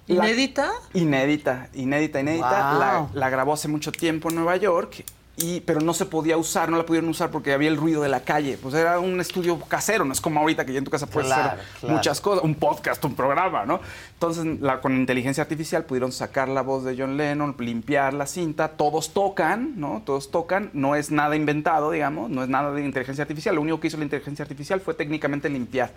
¿Inédita? 0.07 0.71
Inédita, 0.95 1.69
inédita, 1.75 2.21
inédita. 2.21 2.71
Wow. 2.73 2.81
La, 2.81 3.09
la 3.13 3.29
grabó 3.31 3.53
hace 3.53 3.69
mucho 3.69 3.93
tiempo 3.93 4.31
en 4.31 4.37
Nueva 4.37 4.57
York. 4.57 5.05
Y, 5.41 5.61
pero 5.61 5.81
no 5.81 5.95
se 5.95 6.05
podía 6.07 6.37
usar, 6.37 6.69
no 6.69 6.77
la 6.79 6.85
pudieron 6.87 7.09
usar 7.11 7.31
porque 7.31 7.53
había 7.53 7.69
el 7.69 7.77
ruido 7.77 8.03
de 8.03 8.09
la 8.09 8.21
calle. 8.25 8.59
Pues 8.61 8.75
era 8.75 8.99
un 8.99 9.21
estudio 9.21 9.57
casero, 9.61 10.05
no 10.05 10.13
es 10.13 10.21
como 10.21 10.41
ahorita 10.41 10.65
que 10.65 10.73
ya 10.73 10.79
en 10.79 10.85
tu 10.85 10.91
casa 10.91 11.07
puedes 11.07 11.29
Claro, 11.29 11.51
hacer 11.61 11.65
claro. 11.79 11.95
muchas 11.95 12.21
cosas, 12.21 12.43
un 12.43 12.55
podcast, 12.57 13.05
un 13.05 13.15
programa, 13.15 13.65
¿no? 13.65 13.79
Entonces, 14.15 14.45
la- 14.61 14.81
con 14.81 14.97
inteligencia 14.97 15.43
artificial 15.43 15.85
pudieron 15.85 16.11
sacar 16.11 16.49
la 16.49 16.63
voz 16.63 16.83
de 16.85 16.97
John 16.99 17.17
Lennon, 17.19 17.55
limpiar 17.61 18.15
la 18.15 18.27
cinta, 18.27 18.67
todos 18.71 19.13
tocan, 19.13 19.75
¿no? 19.79 20.03
Todos 20.05 20.31
tocan, 20.33 20.71
no 20.73 20.97
es 20.97 21.13
nada 21.13 21.37
inventado, 21.37 21.93
digamos, 21.93 22.31
no 22.31 22.43
es 22.43 22.49
nada 22.49 22.73
de 22.73 22.83
inteligencia 22.85 23.23
artificial. 23.23 23.55
Lo 23.55 23.61
único 23.61 23.79
que 23.79 23.87
hizo 23.89 23.97
la 23.99 24.05
inteligencia 24.05 24.43
artificial 24.43 24.81
fue 24.81 24.95
técnicamente 24.95 25.49
limpiar 25.49 25.93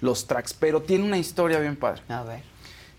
los 0.00 0.26
tracks, 0.26 0.54
pero 0.54 0.82
tiene 0.82 1.04
una 1.04 1.18
historia 1.18 1.58
bien 1.58 1.76
padre. 1.76 2.02
A 2.08 2.22
ver. 2.22 2.42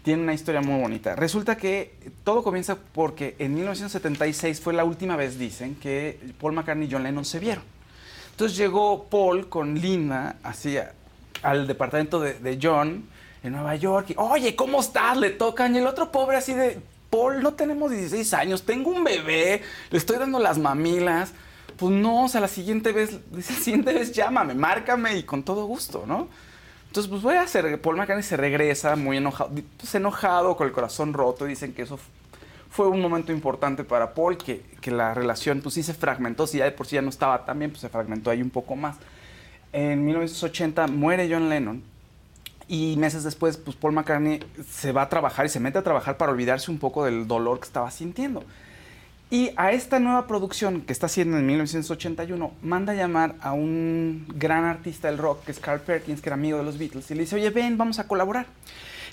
Tiene 0.03 0.23
una 0.23 0.34
historia 0.34 0.61
muy 0.61 0.82
bonita. 0.82 1.15
Resulta 1.15 1.57
que 1.57 1.94
todo 2.23 2.44
comienza 2.44 2.76
porque 2.76 3.36
en 3.38 3.53
1976 3.53 4.60
fue 4.60 4.73
la 4.73 4.84
última 4.84 5.15
vez, 5.15 5.38
dicen, 5.38 5.76
que 5.76 6.19
Paul 6.40 6.53
McCartney 6.53 6.88
y 6.88 6.91
John 6.91 7.03
Lennon 7.03 7.26
se 7.26 7.40
vieron. 7.40 7.64
Entonces 8.32 8.57
llegó 8.57 9.03
Paul 9.03 9.48
con 9.48 9.76
Linda 9.76 10.38
hacia, 10.41 10.94
al 11.44 11.68
departamento 11.68 12.19
de, 12.19 12.34
de 12.34 12.57
John 12.60 13.06
en 13.44 13.52
Nueva 13.52 13.76
York 13.76 14.10
y, 14.10 14.15
oye, 14.18 14.56
¿cómo 14.56 14.82
estás? 14.82 15.18
Le 15.18 15.32
tocan. 15.32 15.76
Y 15.76 15.80
el 15.80 15.86
otro 15.86 16.11
pobre 16.11 16.38
así 16.38 16.53
de, 16.53 16.82
Paul, 17.11 17.44
no 17.44 17.53
tenemos 17.53 17.91
16 17.91 18.34
años, 18.34 18.64
tengo 18.64 18.90
un 18.90 19.03
bebé, 19.03 19.61
le 19.90 19.98
estoy 19.98 20.18
dando 20.18 20.40
las 20.40 20.57
mamilas. 20.57 21.34
Pues 21.78 21.94
no, 21.94 22.26
o 22.26 22.30
sea, 22.30 22.41
la 22.41 22.48
siguiente 22.48 22.91
vez, 22.94 23.19
la 23.32 23.41
siguiente 23.41 23.94
vez 23.94 24.11
llámame, 24.14 24.56
márcame 24.56 25.18
y 25.18 25.23
con 25.23 25.44
todo 25.44 25.65
gusto, 25.65 26.06
¿no? 26.07 26.30
Entonces, 26.92 27.10
pues 27.10 27.22
voy 27.22 27.36
a 27.36 27.44
hacer, 27.44 27.80
Paul 27.80 27.96
McCartney 27.96 28.22
se 28.22 28.36
regresa 28.36 28.98
muy 28.98 29.16
enojado, 29.16 29.50
pues 29.78 29.96
enojado, 29.96 30.58
con 30.58 30.68
el 30.68 30.74
corazón 30.74 31.14
roto, 31.14 31.46
dicen 31.46 31.74
que 31.74 31.84
eso 31.84 31.98
fue 32.70 32.90
un 32.90 33.00
momento 33.00 33.32
importante 33.32 33.86
para 33.86 34.14
Paul, 34.14 34.38
que, 34.38 34.62
que 34.82 34.92
la 34.92 35.14
relación 35.14 35.62
pues 35.62 35.76
sí 35.76 35.84
se 35.84 35.94
fragmentó, 35.94 36.48
si 36.48 36.58
ya 36.58 36.66
de 36.66 36.72
por 36.72 36.86
sí 36.86 36.96
ya 36.96 37.02
no 37.02 37.10
estaba 37.10 37.46
tan 37.46 37.60
bien, 37.60 37.72
pues 37.72 37.80
se 37.80 37.88
fragmentó 37.88 38.30
ahí 38.30 38.42
un 38.42 38.50
poco 38.50 38.76
más. 38.76 38.98
En 39.72 40.04
1980 40.04 40.88
muere 40.88 41.30
John 41.32 41.48
Lennon, 41.48 41.82
y 42.68 42.98
meses 42.98 43.24
después, 43.24 43.56
pues 43.56 43.78
Paul 43.78 43.94
McCartney 43.94 44.42
se 44.70 44.92
va 44.92 45.04
a 45.04 45.08
trabajar 45.08 45.46
y 45.46 45.50
se 45.50 45.62
mete 45.62 45.78
a 45.78 45.84
trabajar 45.84 46.18
para 46.18 46.34
olvidarse 46.34 46.70
un 46.72 46.78
poco 46.78 47.06
del 47.06 47.26
dolor 47.26 47.62
que 47.62 47.68
estaba 47.68 47.90
sintiendo. 47.90 48.44
Y 49.32 49.52
a 49.56 49.72
esta 49.72 49.98
nueva 49.99 50.28
producción 50.28 50.82
que 50.82 50.91
está 50.91 51.06
haciendo 51.06 51.38
en 51.38 51.48
1981, 51.48 52.52
manda 52.62 52.91
a 52.91 52.95
llamar 52.98 53.36
a 53.40 53.53
un 53.53 54.26
gran 54.36 54.66
artista 54.66 55.08
del 55.08 55.18
rock, 55.18 55.45
que 55.45 55.52
es 55.53 55.60
Carl 55.60 55.80
Perkins, 55.80 56.22
que 56.22 56.28
era 56.28 56.34
amigo 56.34 56.58
de 56.58 56.66
los 56.66 56.78
Beatles, 56.78 57.10
y 57.10 57.16
le 57.16 57.22
dice, 57.22 57.38
oye, 57.38 57.49
ven, 57.49 57.78
vamos 57.78 57.98
a 57.98 58.08
colaborar. 58.10 58.45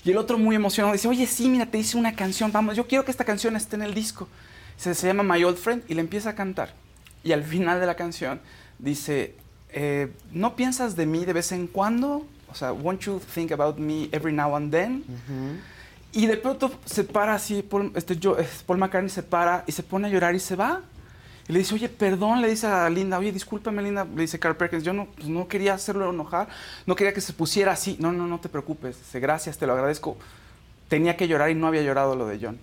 Y 0.03 0.11
el 0.11 0.17
otro 0.17 0.37
muy 0.37 0.57
emocionado 0.57 0.91
dice, 0.91 1.07
oye, 1.07 1.25
sí, 1.25 1.47
mira, 1.47 1.65
te 1.65 1.77
hice 1.77 1.97
una 1.97 2.17
canción, 2.17 2.51
vamos, 2.51 2.75
yo 2.75 2.85
quiero 2.85 3.05
que 3.05 3.11
esta 3.11 3.23
canción 3.23 3.55
esté 3.55 3.77
en 3.77 3.83
el 3.83 3.93
disco. 3.93 4.27
Se, 4.75 4.93
se 4.93 5.07
llama 5.07 5.23
My 5.23 5.41
Old 5.41 5.57
Friend 5.57 5.83
y 5.87 5.93
le 5.93 6.01
empieza 6.01 6.31
a 6.31 6.35
cantar. 6.35 6.73
Y 7.23 7.31
al 7.31 7.45
final 7.45 7.79
de 7.79 7.85
la 7.85 7.95
canción 7.95 8.41
dice, 8.77 9.35
eh, 9.71 10.11
¿no 10.33 10.57
piensas 10.57 10.97
de 10.97 11.05
mí 11.05 11.23
de 11.23 11.31
vez 11.31 11.53
en 11.53 11.65
cuando? 11.67 12.25
O 12.51 12.55
sea, 12.55 12.73
won't 12.73 13.01
you 13.01 13.21
think 13.33 13.53
about 13.53 13.77
me 13.77 14.09
every 14.11 14.33
now 14.33 14.53
and 14.55 14.69
then? 14.69 15.03
Y 16.11 16.25
de 16.25 16.37
pronto 16.37 16.71
se 16.85 17.03
para 17.03 17.35
así, 17.35 17.61
Paul, 17.61 17.91
este, 17.95 18.17
yo, 18.17 18.37
eh, 18.39 18.47
Paul 18.65 18.79
McCartney 18.79 19.09
se 19.09 19.21
para 19.23 19.63
y 19.67 19.71
se 19.71 19.83
pone 19.83 20.07
a 20.07 20.11
llorar 20.11 20.33
y 20.33 20.39
se 20.39 20.55
va. 20.55 20.81
Y 21.47 21.53
le 21.53 21.59
dice, 21.59 21.75
oye, 21.75 21.89
perdón, 21.89 22.41
le 22.41 22.49
dice 22.49 22.67
a 22.67 22.89
Linda, 22.89 23.17
oye, 23.19 23.31
discúlpame, 23.31 23.81
Linda, 23.81 24.05
le 24.05 24.21
dice 24.21 24.39
Carl 24.39 24.55
Perkins, 24.55 24.83
yo 24.83 24.93
no, 24.93 25.05
pues, 25.15 25.27
no 25.27 25.47
quería 25.47 25.73
hacerlo 25.73 26.09
enojar, 26.09 26.47
no 26.85 26.95
quería 26.95 27.13
que 27.13 27.21
se 27.21 27.33
pusiera 27.33 27.71
así. 27.73 27.95
No, 27.99 28.11
no, 28.11 28.27
no 28.27 28.39
te 28.39 28.49
preocupes, 28.49 28.97
dice, 28.97 29.19
gracias, 29.19 29.57
te 29.57 29.67
lo 29.67 29.73
agradezco. 29.73 30.17
Tenía 30.87 31.15
que 31.15 31.27
llorar 31.27 31.51
y 31.51 31.55
no 31.55 31.67
había 31.67 31.81
llorado 31.83 32.15
lo 32.15 32.25
de 32.27 32.39
John. 32.41 32.57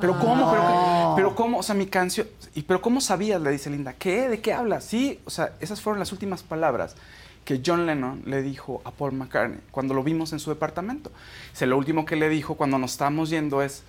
Pero 0.00 0.18
cómo, 0.18 0.50
pero, 0.50 0.62
Ah. 0.64 1.12
pero 1.16 1.34
cómo, 1.36 1.58
o 1.58 1.62
sea, 1.62 1.74
mi 1.74 1.86
canción, 1.86 2.26
y 2.54 2.62
pero 2.62 2.80
cómo 2.80 3.00
sabías, 3.00 3.40
le 3.40 3.50
dice 3.50 3.70
Linda, 3.70 3.92
¿qué? 3.92 4.28
¿De 4.28 4.40
qué 4.40 4.52
hablas? 4.52 4.84
Sí, 4.84 5.20
o 5.24 5.30
sea, 5.30 5.52
esas 5.60 5.80
fueron 5.80 6.00
las 6.00 6.10
últimas 6.12 6.42
palabras 6.42 6.96
que 7.46 7.62
John 7.64 7.86
Lennon 7.86 8.22
le 8.26 8.42
dijo 8.42 8.82
a 8.84 8.90
Paul 8.90 9.12
McCartney 9.12 9.60
cuando 9.70 9.94
lo 9.94 10.02
vimos 10.02 10.34
en 10.34 10.38
su 10.40 10.50
departamento. 10.50 11.10
Dice, 11.52 11.64
lo 11.66 11.78
último 11.78 12.04
que 12.04 12.16
le 12.16 12.28
dijo 12.28 12.56
cuando 12.56 12.76
nos 12.76 12.90
estábamos 12.92 13.30
yendo 13.30 13.62
es, 13.62 13.84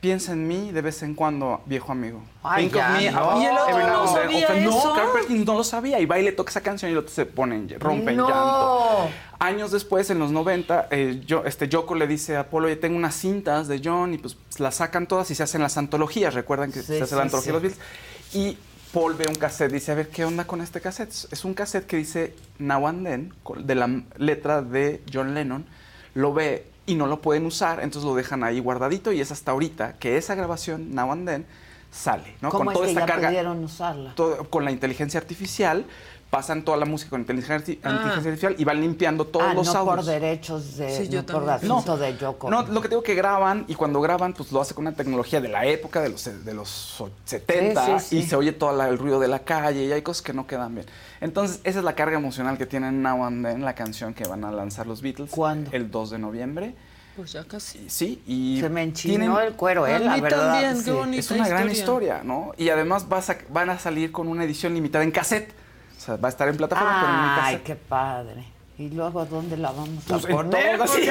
piensa 0.00 0.32
en 0.32 0.48
mí 0.48 0.72
de 0.72 0.80
vez 0.82 1.02
en 1.02 1.14
cuando, 1.14 1.60
viejo 1.66 1.92
amigo. 1.92 2.20
Ay, 2.42 2.64
Think 2.68 2.76
of 2.82 2.90
me 2.92 3.10
no. 3.12 3.40
Y 3.40 3.44
el 3.44 3.56
otro 3.56 3.78
no 3.78 3.86
now 3.86 4.00
and 4.00 4.06
then". 4.06 4.14
sabía 4.14 4.44
O 4.44 4.48
sea, 4.48 4.58
eso. 4.58 4.88
No, 4.88 4.94
Carl 4.94 5.12
Perkins 5.12 5.46
no 5.46 5.54
lo 5.54 5.62
sabía. 5.64 6.00
Y 6.00 6.06
va 6.06 6.18
y 6.18 6.24
le 6.24 6.32
toca 6.32 6.50
esa 6.50 6.62
canción 6.62 6.90
y 6.90 6.92
el 6.92 6.98
otro 6.98 7.12
se 7.14 7.26
pone 7.26 7.54
en, 7.56 7.78
rompe 7.78 8.12
No. 8.12 8.26
en 8.28 8.34
llanto. 8.34 9.08
Años 9.38 9.70
después, 9.70 10.10
en 10.10 10.18
los 10.18 10.32
90, 10.32 10.88
eh, 10.90 11.22
yo, 11.24 11.44
este, 11.44 11.68
Yoko 11.68 11.94
le 11.94 12.06
dice 12.06 12.36
a 12.36 12.50
Paul, 12.50 12.64
oye, 12.64 12.76
tengo 12.76 12.96
unas 12.96 13.14
cintas 13.14 13.68
de 13.68 13.80
John 13.84 14.14
y 14.14 14.18
pues 14.18 14.36
las 14.58 14.74
sacan 14.74 15.06
todas 15.06 15.30
y 15.30 15.34
se 15.36 15.42
hacen 15.44 15.62
las 15.62 15.76
antologías. 15.78 16.34
Recuerdan 16.34 16.72
que 16.72 16.80
Sí, 16.80 16.86
se 16.86 17.02
hace 17.02 17.06
sí, 17.10 17.14
la 17.14 17.22
antología 17.22 17.52
sí. 17.52 17.58
de 17.58 17.68
los 17.68 17.76
Beatles. 17.76 17.86
Y 18.32 18.58
Paul 18.92 19.14
ve 19.14 19.26
un 19.28 19.36
cassette, 19.36 19.72
dice, 19.72 19.92
a 19.92 19.94
ver, 19.94 20.08
¿qué 20.08 20.24
onda 20.24 20.44
con 20.46 20.60
este 20.60 20.80
cassette? 20.80 21.10
Es 21.30 21.44
un 21.44 21.54
cassette 21.54 21.86
que 21.86 21.96
dice 21.96 22.34
Now 22.58 22.88
and 22.88 23.06
Then, 23.06 23.34
de 23.64 23.74
la 23.76 24.02
letra 24.16 24.62
de 24.62 25.00
John 25.12 25.32
Lennon. 25.34 25.64
Lo 26.14 26.32
ve 26.32 26.66
y 26.86 26.96
no 26.96 27.06
lo 27.06 27.20
pueden 27.20 27.46
usar, 27.46 27.80
entonces 27.82 28.02
lo 28.02 28.16
dejan 28.16 28.42
ahí 28.42 28.58
guardadito 28.58 29.12
y 29.12 29.20
es 29.20 29.30
hasta 29.30 29.52
ahorita 29.52 29.92
que 29.98 30.16
esa 30.16 30.34
grabación, 30.34 30.92
Now 30.92 31.12
and 31.12 31.28
Then, 31.28 31.46
sale, 31.92 32.34
¿no? 32.40 32.50
¿Cómo 32.50 32.64
con 32.64 32.72
es 32.72 32.74
toda 32.74 32.86
que 32.86 32.90
esta 32.92 33.00
ya 33.00 33.06
carga 33.06 33.28
pudieron 33.28 33.64
usarla? 33.64 34.14
todo- 34.16 34.50
con 34.50 34.64
la 34.64 34.72
inteligencia 34.72 35.20
artificial, 35.20 35.86
pasan 36.30 36.62
toda 36.64 36.76
la 36.76 36.86
música 36.86 37.10
con 37.10 37.20
inteligencia, 37.22 37.56
arti- 37.58 37.78
Ah. 37.82 37.90
inteligencia 37.90 38.18
artificial 38.30 38.54
y 38.56 38.64
van 38.64 38.80
limpiando 38.80 39.26
todos 39.26 39.46
ah, 39.48 39.54
los 39.54 39.66
no 39.66 39.72
audios. 39.80 39.96
por 39.96 40.04
derechos 40.04 40.76
de, 40.76 40.96
Sí, 40.96 41.08
yo 41.08 41.22
no 41.22 41.26
por 41.26 41.44
también. 41.44 41.72
asunto 41.72 41.92
No, 41.92 41.98
de 41.98 42.16
Yoko. 42.16 42.50
No, 42.50 42.62
lo 42.62 42.80
que 42.80 42.88
digo 42.88 43.02
que 43.02 43.14
graban 43.16 43.64
y 43.66 43.74
cuando 43.74 44.00
graban, 44.00 44.32
pues 44.32 44.52
lo 44.52 44.60
hace 44.60 44.72
con 44.74 44.86
una 44.86 44.94
tecnología 44.94 45.40
de 45.40 45.48
la 45.48 45.66
época, 45.66 46.00
de 46.00 46.10
los, 46.10 46.24
de 46.44 46.54
los 46.54 47.00
o- 47.00 47.10
70, 47.24 47.84
Sí, 47.84 47.92
sí, 47.98 48.06
sí. 48.08 48.18
y 48.18 48.22
se 48.28 48.36
oye 48.36 48.52
todo 48.52 48.72
la- 48.76 48.88
el 48.88 48.96
ruido 48.98 49.18
de 49.18 49.26
la 49.26 49.40
calle 49.40 49.84
y 49.84 49.90
hay 49.92 50.02
cosas 50.02 50.22
que 50.22 50.32
no 50.32 50.46
quedan 50.46 50.72
bien. 50.74 50.86
Entonces, 51.20 51.60
esa 51.64 51.80
es 51.80 51.84
la 51.84 51.94
carga 51.96 52.16
emocional 52.16 52.56
que 52.56 52.66
tienen 52.66 53.02
Now 53.02 53.24
and 53.24 53.44
Then, 53.44 53.64
la 53.64 53.74
canción 53.74 54.14
que 54.14 54.24
van 54.28 54.44
a 54.44 54.52
lanzar 54.52 54.86
los 54.86 55.02
Beatles. 55.02 55.30
¿Cuándo? 55.32 55.70
El 55.72 55.90
2 55.90 56.10
de 56.10 56.18
noviembre. 56.18 56.74
Pues 57.16 57.32
ya 57.32 57.42
casi. 57.44 57.90
Sí, 57.90 58.22
y 58.24 58.60
Se 58.60 58.68
me 58.68 58.82
enchinó 58.84 59.40
el 59.40 59.54
cuero, 59.54 59.84
¿eh? 59.86 59.96
A 59.96 59.98
La 59.98 60.14
mí 60.14 60.20
verdad. 60.20 60.52
también, 60.52 60.76
qué 60.78 60.84
sí. 60.84 60.90
bonita 60.92 61.18
Es 61.18 61.30
una 61.32 61.48
gran 61.48 61.68
historia. 61.70 62.18
historia, 62.18 62.20
¿no? 62.22 62.52
Y 62.56 62.68
además 62.68 63.08
vas 63.08 63.30
a- 63.30 63.38
van 63.50 63.68
a 63.68 63.78
salir 63.80 64.12
con 64.12 64.28
una 64.28 64.44
edición 64.44 64.72
limitada 64.74 65.02
en 65.02 65.10
cassette. 65.10 65.52
O 66.00 66.02
sea, 66.02 66.16
va 66.16 66.28
a 66.28 66.30
estar 66.30 66.48
en 66.48 66.56
plataforma, 66.56 66.98
pero 67.00 67.12
en 67.12 67.18
un 67.18 67.28
Ay, 67.44 67.62
qué 67.62 67.74
padre. 67.76 68.42
¿Y 68.78 68.88
luego 68.88 69.26
dónde 69.26 69.58
la 69.58 69.70
vamos 69.72 70.02
a 70.06 70.08
Pues 70.08 70.24
en 70.24 70.30
poner? 70.30 70.76
todas, 70.78 70.90
sí. 70.92 71.02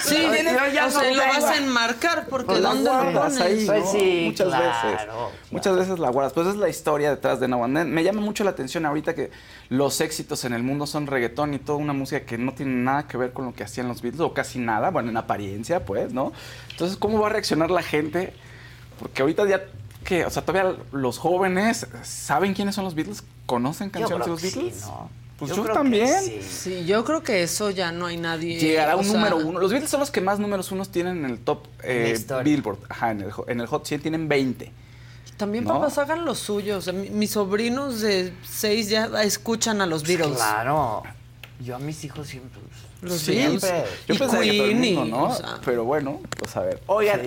Sí, 0.00 0.26
ya 0.74 0.88
o 0.88 0.90
no 0.90 1.14
lo 1.14 1.22
vas 1.22 1.44
a 1.44 1.56
enmarcar 1.58 2.26
porque 2.28 2.46
Pues 2.46 2.60
la 2.60 2.70
¿dónde 2.70 2.90
lo 2.90 2.96
guardas 3.12 3.34
pones? 3.34 3.40
ahí, 3.40 3.64
Pues 3.66 3.84
¿no? 3.84 3.92
sí, 3.92 4.22
Muchas 4.26 4.48
claro, 4.48 4.90
veces. 4.90 5.08
Muchas 5.52 5.76
veces 5.76 5.98
la 6.00 6.10
guardas. 6.10 6.32
Pues 6.32 6.48
es 6.48 6.56
la 6.56 6.68
historia 6.68 7.10
detrás 7.10 7.38
de 7.38 7.46
Then. 7.46 7.94
Me 7.94 8.02
llama 8.02 8.20
mucho 8.20 8.42
la 8.42 8.50
atención 8.50 8.84
ahorita 8.86 9.14
que 9.14 9.30
los 9.68 10.00
éxitos 10.00 10.44
en 10.44 10.52
el 10.54 10.64
mundo 10.64 10.88
son 10.88 11.06
reggaetón 11.06 11.54
y 11.54 11.60
toda 11.60 11.78
una 11.78 11.92
música 11.92 12.26
que 12.26 12.36
no 12.36 12.52
tiene 12.54 12.72
nada 12.74 13.06
que 13.06 13.16
ver 13.16 13.32
con 13.32 13.44
lo 13.44 13.54
que 13.54 13.62
hacían 13.62 13.86
los 13.86 14.02
Beatles, 14.02 14.20
o 14.20 14.34
casi 14.34 14.58
nada, 14.58 14.90
bueno, 14.90 15.10
en 15.10 15.16
apariencia, 15.16 15.84
pues, 15.84 16.12
¿no? 16.12 16.32
Entonces, 16.72 16.96
¿cómo 16.96 17.20
va 17.20 17.28
a 17.28 17.30
reaccionar 17.30 17.70
la 17.70 17.82
gente? 17.82 18.34
Porque 18.98 19.22
ahorita 19.22 19.46
ya 19.46 19.62
que, 20.04 20.24
o 20.24 20.30
sea, 20.30 20.44
todavía 20.44 20.76
los 20.92 21.18
jóvenes 21.18 21.86
saben 22.02 22.54
quiénes 22.54 22.74
son 22.74 22.84
los 22.84 22.94
Beatles, 22.94 23.24
conocen 23.46 23.90
canciones 23.90 24.26
de 24.26 24.30
los 24.32 24.40
que 24.40 24.50
sí, 24.50 24.58
Beatles. 24.60 24.82
¿no? 24.86 25.10
Pues 25.38 25.48
Yo 25.50 25.56
yo, 25.56 25.62
creo 25.64 25.74
que 25.74 25.78
también. 25.80 26.22
sí. 26.22 26.40
Sí, 26.48 26.84
yo 26.86 27.04
creo 27.04 27.22
que 27.24 27.42
eso 27.42 27.70
ya 27.70 27.90
no 27.90 28.06
hay 28.06 28.16
nadie. 28.18 28.58
Llegará 28.60 28.94
un 28.94 29.02
sea, 29.04 29.14
número 29.14 29.36
uno. 29.38 29.58
Los 29.58 29.72
Beatles 29.72 29.90
son 29.90 29.98
los 30.00 30.12
que 30.12 30.20
más 30.20 30.38
números 30.38 30.70
unos 30.70 30.90
tienen 30.90 31.24
en 31.24 31.30
el 31.30 31.38
top 31.40 31.66
eh. 31.82 32.16
Billboard. 32.44 32.78
Ajá, 32.88 33.10
en 33.10 33.22
el, 33.22 33.32
en 33.48 33.60
el 33.60 33.66
Hot 33.66 33.84
100 33.84 34.00
tienen 34.02 34.28
20. 34.28 34.70
También 35.36 35.64
¿no? 35.64 35.74
papás 35.74 35.98
hagan 35.98 36.24
lo 36.24 36.36
suyo. 36.36 36.78
O 36.78 36.80
sea, 36.80 36.92
mi- 36.92 37.10
mis 37.10 37.32
sobrinos 37.32 38.00
de 38.00 38.32
seis 38.48 38.88
ya 38.88 39.06
escuchan 39.24 39.80
a 39.80 39.86
los 39.86 40.04
Beatles. 40.04 40.36
Claro. 40.36 41.02
Yo 41.60 41.74
a 41.74 41.78
mis 41.80 42.04
hijos 42.04 42.28
siempre. 42.28 42.60
Los 43.02 43.18
siempre. 43.18 43.70
Beatles. 43.72 43.90
Yo 44.06 44.14
Y 44.14 44.18
pensaría 44.18 44.52
que 44.52 44.58
todo 44.58 44.66
el 44.68 44.78
Queen, 44.78 44.94
mundo, 44.94 45.06
y, 45.06 45.10
¿no? 45.10 45.24
o 45.30 45.34
sea. 45.34 45.58
Pero 45.64 45.84
bueno, 45.84 46.20
pues 46.38 46.56
a 46.56 46.60
ver. 46.60 46.80
Oigan, 46.86 47.20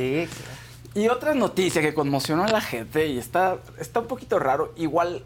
y 0.98 1.10
otra 1.10 1.36
noticia 1.36 1.80
que 1.80 1.94
conmocionó 1.94 2.44
a 2.44 2.48
la 2.48 2.60
gente 2.60 3.06
y 3.06 3.20
está, 3.20 3.58
está 3.80 4.00
un 4.00 4.08
poquito 4.08 4.40
raro, 4.40 4.74
igual 4.78 5.24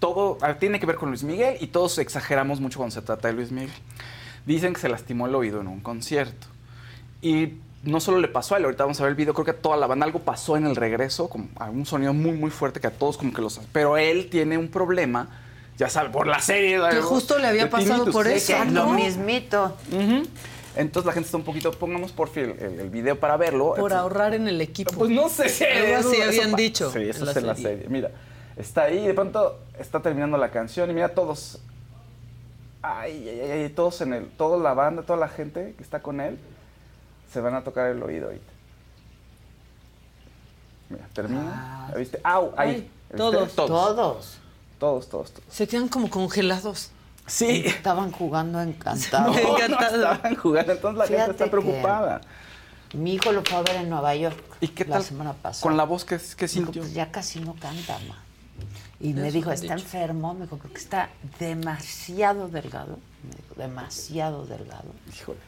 todo 0.00 0.36
tiene 0.60 0.78
que 0.78 0.84
ver 0.84 0.96
con 0.96 1.08
Luis 1.08 1.22
Miguel 1.22 1.56
y 1.60 1.68
todos 1.68 1.96
exageramos 1.96 2.60
mucho 2.60 2.76
cuando 2.78 2.94
se 2.94 3.00
trata 3.00 3.28
de 3.28 3.34
Luis 3.34 3.50
Miguel. 3.50 3.72
Dicen 4.44 4.74
que 4.74 4.80
se 4.80 4.88
lastimó 4.90 5.26
el 5.26 5.34
oído 5.34 5.62
en 5.62 5.66
un 5.66 5.80
concierto. 5.80 6.46
Y 7.22 7.54
no 7.84 8.00
solo 8.00 8.18
le 8.18 8.28
pasó 8.28 8.54
a 8.54 8.58
él, 8.58 8.64
ahorita 8.66 8.84
vamos 8.84 9.00
a 9.00 9.04
ver 9.04 9.10
el 9.12 9.16
video, 9.16 9.32
creo 9.32 9.46
que 9.46 9.52
a 9.52 9.56
toda 9.56 9.78
la 9.78 9.86
banda 9.86 10.04
algo 10.04 10.18
pasó 10.18 10.58
en 10.58 10.66
el 10.66 10.76
regreso, 10.76 11.30
como 11.30 11.48
un 11.70 11.86
sonido 11.86 12.12
muy 12.12 12.32
muy 12.32 12.50
fuerte 12.50 12.78
que 12.78 12.88
a 12.88 12.90
todos 12.90 13.16
como 13.16 13.32
que 13.32 13.40
los... 13.40 13.58
Pero 13.72 13.96
él 13.96 14.28
tiene 14.30 14.58
un 14.58 14.68
problema, 14.68 15.28
ya 15.78 15.88
sabe, 15.88 16.10
por 16.10 16.26
la 16.26 16.40
serie. 16.40 16.78
Que 16.90 17.00
justo 17.00 17.38
le 17.38 17.46
había 17.46 17.70
pasado 17.70 18.04
tinnitus. 18.04 18.12
por 18.12 18.26
eso. 18.26 18.62
¿no? 18.66 18.84
Lo 18.84 18.92
mismito. 18.92 19.74
Ujú. 19.90 20.28
Entonces 20.76 21.06
la 21.06 21.12
gente 21.12 21.26
está 21.26 21.36
un 21.36 21.44
poquito, 21.44 21.70
pongamos 21.72 22.12
por 22.12 22.28
fin 22.28 22.54
el, 22.58 22.80
el 22.80 22.90
video 22.90 23.18
para 23.18 23.36
verlo. 23.36 23.74
Por 23.74 23.92
ahorrar 23.92 24.34
en 24.34 24.46
el 24.48 24.60
equipo. 24.60 24.92
Pues 24.92 25.10
no 25.10 25.28
sé 25.28 25.48
si 25.48 25.64
Algo 25.64 25.96
así 25.96 26.16
eso 26.16 26.28
habían 26.28 26.54
dicho. 26.54 26.90
Sí, 26.92 27.00
eso 27.00 27.20
en 27.20 27.26
la 27.26 27.30
es 27.32 27.36
en 27.36 27.46
la 27.46 27.54
serie. 27.54 27.70
serie. 27.70 27.88
Mira, 27.88 28.10
está 28.56 28.84
ahí 28.84 28.98
y 28.98 29.06
de 29.06 29.14
pronto 29.14 29.58
está 29.78 30.00
terminando 30.00 30.36
la 30.36 30.50
canción 30.50 30.90
y 30.90 30.94
mira 30.94 31.08
todos. 31.14 31.58
Ay, 32.80 33.28
ay, 33.28 33.40
ay, 33.40 33.50
ay, 33.50 33.68
todos 33.70 34.00
en 34.02 34.12
el, 34.12 34.28
toda 34.28 34.56
la 34.58 34.72
banda, 34.72 35.02
toda 35.02 35.18
la 35.18 35.28
gente 35.28 35.74
que 35.76 35.82
está 35.82 36.00
con 36.00 36.20
él, 36.20 36.38
se 37.32 37.40
van 37.40 37.54
a 37.54 37.64
tocar 37.64 37.90
el 37.90 38.00
oído 38.02 38.26
ahorita. 38.26 38.52
Mira, 40.90 41.08
termina. 41.12 41.88
¿La 41.90 41.98
¿Viste? 41.98 42.20
¡Au! 42.22 42.52
Ahí. 42.56 42.68
Ay, 42.68 42.76
¿Viste? 42.76 43.16
todos. 43.16 43.54
Todos. 43.54 43.68
Todos. 43.68 44.38
Todos, 44.78 45.08
todos, 45.08 45.32
todos. 45.32 45.44
Se 45.50 45.66
quedan 45.66 45.88
como 45.88 46.08
congelados. 46.08 46.92
Sí. 47.28 47.62
Estaban 47.66 48.10
jugando 48.10 48.60
encantados. 48.60 49.36
No, 49.36 49.68
no 49.68 49.80
estaban 49.80 50.36
jugando, 50.36 50.72
entonces 50.72 50.98
la 50.98 51.06
gente 51.06 51.14
Fíjate 51.14 51.30
está 51.32 51.44
que 51.44 51.50
preocupada. 51.50 52.20
Mi 52.94 53.14
hijo 53.14 53.32
lo 53.32 53.42
fue 53.44 53.58
a 53.58 53.62
ver 53.62 53.76
en 53.76 53.90
Nueva 53.90 54.14
York. 54.16 54.36
¿Y 54.60 54.68
qué 54.68 54.84
la 54.84 54.96
tal? 54.96 55.04
semana 55.04 55.32
pasada. 55.34 55.62
Con 55.62 55.76
la 55.76 55.84
voz 55.84 56.04
que, 56.04 56.16
que 56.16 56.46
Dijo, 56.46 56.48
sintió. 56.48 56.82
pues 56.82 56.94
ya 56.94 57.10
casi 57.10 57.40
no 57.40 57.54
canta, 57.54 57.98
ma. 58.08 58.16
Y 59.00 59.12
me 59.12 59.28
Eso 59.28 59.36
dijo, 59.36 59.48
me 59.50 59.54
está 59.54 59.74
dicho. 59.74 59.84
enfermo. 59.86 60.34
Me 60.34 60.44
dijo, 60.46 60.56
porque 60.56 60.78
está 60.78 61.10
demasiado 61.38 62.48
delgado. 62.48 62.98
Me 63.22 63.36
dijo, 63.36 63.54
demasiado 63.56 64.46
delgado. 64.46 64.92
Híjole. 65.12 65.38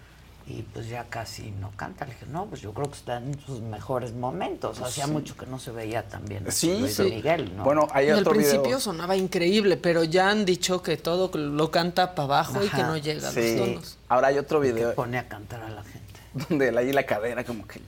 Y 0.53 0.63
pues 0.63 0.89
ya 0.89 1.05
casi 1.09 1.53
no 1.61 1.71
canta. 1.77 2.05
Le 2.05 2.13
dije, 2.13 2.27
no, 2.29 2.47
pues 2.47 2.61
yo 2.61 2.75
creo 2.75 2.89
que 2.91 2.97
está 2.97 3.19
en 3.19 3.39
sus 3.41 3.61
mejores 3.61 4.13
momentos. 4.13 4.81
Hacía 4.81 5.05
Sí. 5.07 5.11
mucho 5.13 5.37
que 5.37 5.47
no 5.47 5.61
se 5.61 5.71
veía 5.71 6.09
tan 6.09 6.25
bien 6.25 6.45
Sí, 6.51 6.77
Luis 6.81 6.95
sí. 6.97 7.05
Miguel, 7.05 7.57
¿no? 7.57 7.63
Bueno, 7.63 7.87
hay 7.93 8.07
Y 8.09 8.11
al 8.11 8.19
otro 8.21 8.33
principio 8.33 8.63
video. 8.63 8.81
sonaba 8.81 9.15
increíble, 9.17 9.77
pero 9.77 10.03
ya 10.03 10.29
han 10.29 10.45
dicho 10.45 10.83
que 10.83 10.97
todo 10.97 11.31
lo 11.39 11.71
canta 11.71 12.17
para 12.17 12.25
abajo 12.25 12.65
y 12.65 12.69
que 12.69 12.83
no 12.83 12.97
llega 12.97 13.29
a 13.29 13.31
Sí. 13.31 13.57
los 13.57 13.67
tonos. 13.69 13.99
Ahora 14.09 14.29
hay 14.29 14.39
otro 14.39 14.59
video 14.59 14.93
Pone 14.95 15.19
a 15.19 15.29
cantar 15.29 15.63
a 15.63 15.71
la 15.71 15.85
gente. 15.85 16.21
donde 16.49 16.77
ahí 16.77 16.93
la 16.93 17.05
cadera 17.05 17.45
como 17.45 17.67
que... 17.69 17.81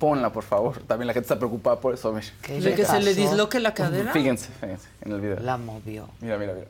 Ponla, 0.00 0.32
por 0.32 0.42
favor. 0.42 0.82
También 0.88 1.06
la 1.06 1.12
gente 1.12 1.26
está 1.26 1.36
preocupada 1.38 1.78
por 1.78 1.94
eso. 1.94 2.12
mira. 2.12 2.26
¿Qué 2.42 2.54
¿De 2.54 2.60
le 2.70 2.74
que 2.74 2.84
se 2.84 2.98
le 3.00 3.14
disloque 3.14 3.60
la 3.60 3.72
cadera? 3.72 4.12
Fíjense, 4.12 4.48
fíjense 4.60 4.88
en 5.02 5.12
el 5.12 5.20
video. 5.20 5.38
La 5.38 5.56
movió. 5.56 6.08
Mira, 6.20 6.36
mira, 6.38 6.54
mira. 6.54 6.66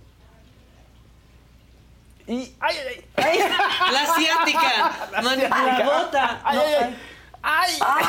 Y... 2.27 2.53
¡Ay, 2.61 2.77
ay, 2.89 3.05
ay! 3.17 3.39
La 3.93 4.03
asiática. 4.03 4.93
La 5.13 5.19
asiática. 5.19 5.79
La 5.79 5.85
bota. 5.85 6.41
¡Ay, 6.45 6.57
No, 6.57 6.63
ay, 7.43 7.75
ay! 7.81 8.05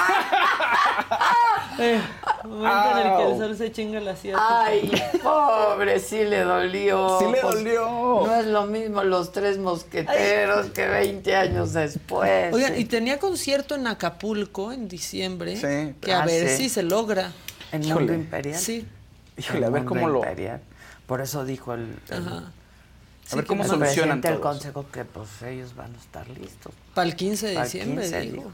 Eh, 1.79 2.01
momento 2.43 2.91
en 2.91 2.97
el 2.97 3.03
que 3.17 3.23
el 3.23 3.31
Au. 3.31 3.37
sol 3.39 3.57
se 3.57 3.71
chinga 3.71 3.99
la 3.99 4.11
asiática. 4.11 4.63
Ay, 4.65 4.91
pobre, 5.23 5.99
sí 5.99 6.23
le 6.23 6.41
dolió. 6.41 7.17
Sí 7.19 7.25
le 7.25 7.41
Pues, 7.41 7.55
dolió. 7.55 7.87
No 8.27 8.35
es 8.35 8.45
lo 8.45 8.65
mismo 8.67 9.03
los 9.03 9.31
tres 9.31 9.57
mosqueteros 9.57 10.67
que 10.67 10.87
20 10.87 11.35
años 11.35 11.73
después. 11.73 12.53
Oigan, 12.53 12.79
y 12.79 12.85
tenía 12.85 13.17
concierto 13.17 13.73
en 13.75 13.87
Acapulco 13.87 14.71
en 14.71 14.87
diciembre. 14.87 15.55
Sí. 15.55 15.95
Que 15.99 16.13
a 16.13 16.21
Ah, 16.21 16.25
ver 16.25 16.49
sí. 16.49 16.57
si 16.65 16.69
se 16.69 16.83
logra. 16.83 17.31
¿En 17.71 17.83
Híjole. 17.83 17.95
Mundo 18.05 18.13
Imperial? 18.13 18.59
Sí. 18.59 18.87
Híjole, 19.35 19.65
a 19.65 19.69
ver 19.71 19.83
cómo 19.85 20.07
lo... 20.09 20.19
Imperial. 20.19 20.61
Por 21.07 21.21
eso 21.21 21.43
dijo 21.43 21.73
el, 21.73 21.97
el- 22.09 22.27
Ajá. 22.27 22.43
A 23.33 23.35
ver 23.37 23.45
cómo 23.45 23.63
el 23.63 23.69
solucionan 23.69 24.21
todo 24.21 24.31
eso. 24.33 24.41
consejo 24.41 24.85
que 24.91 25.05
pues 25.05 25.41
ellos 25.43 25.75
van 25.75 25.93
a 25.93 25.97
estar 25.97 26.27
listos. 26.29 26.73
Para 26.93 27.07
el 27.07 27.15
15 27.15 27.47
de 27.47 27.55
el 27.55 27.63
diciembre, 27.63 28.03
15, 28.03 28.21
digo. 28.21 28.51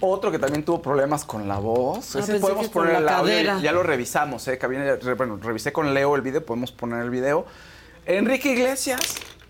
Otro 0.00 0.30
que 0.30 0.38
también 0.38 0.62
tuvo 0.64 0.82
problemas 0.82 1.24
con 1.24 1.48
la 1.48 1.58
voz. 1.58 2.16
Ah, 2.16 2.18
Ese 2.20 2.38
podemos 2.38 2.68
poner 2.68 2.92
la 2.94 2.98
el 2.98 3.08
audio. 3.08 3.22
cadera. 3.32 3.60
Ya 3.60 3.72
lo 3.72 3.82
revisamos, 3.82 4.46
¿eh? 4.48 4.58
Re- 4.60 5.14
bueno, 5.14 5.38
revisé 5.42 5.72
con 5.72 5.94
Leo 5.94 6.14
el 6.16 6.22
video, 6.22 6.44
podemos 6.44 6.70
poner 6.70 7.00
el 7.02 7.08
video. 7.10 7.46
Enrique 8.04 8.52
Iglesias, 8.52 9.00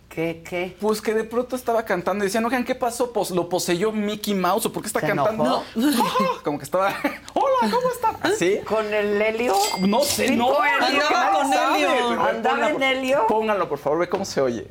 ¿Qué, 0.09 0.43
qué? 0.49 0.75
pues 0.81 1.03
que 1.03 1.13
de 1.13 1.25
pronto 1.25 1.57
estaba 1.57 1.85
cantando 1.85 2.25
y 2.25 2.29
decían, 2.29 2.45
oigan, 2.47 2.65
¿qué 2.65 2.75
pasó? 2.75 3.13
Pues 3.13 3.31
lo 3.33 3.49
poseyó 3.51 3.93
Mickey 3.93 4.35
Mouse, 4.35 4.65
¿o 4.67 4.73
por 4.73 4.83
qué 4.83 4.87
está 4.87 5.01
¿Se 5.01 5.09
cantando? 5.09 5.63
enojó? 5.75 6.41
Como 6.45 6.59
que 6.59 6.65
estaba, 6.65 6.89
hola, 7.35 7.71
¿cómo 7.75 7.91
están? 7.91 8.17
¿Así? 8.23 8.61
¿Con 8.67 8.87
el 8.95 9.21
Helio? 9.21 9.55
No 9.81 10.03
sé, 10.03 10.29
¿Tipo 10.29 10.37
no. 10.37 10.65
Helio? 10.65 11.03
es 11.03 11.09
que 11.09 11.15
Andaba 11.15 11.33
con 11.43 11.53
Helio. 11.53 12.21
¿Andaba 12.23 12.57
ponla, 12.57 12.71
en 12.71 12.83
Helio? 12.83 13.27
Pónganlo, 13.29 13.69
por 13.69 13.79
favor, 13.79 13.99
ve 13.99 14.09
cómo 14.09 14.25
se 14.25 14.41
oye. 14.41 14.67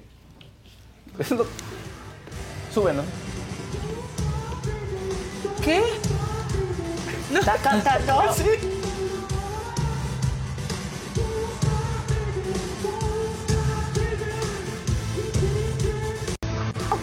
Lo- 1.30 1.46
Súbenlo. 2.74 3.04
¿Qué? 5.64 5.84
¿Está 7.34 7.56
cantando? 7.58 8.34
Sí. 8.34 8.44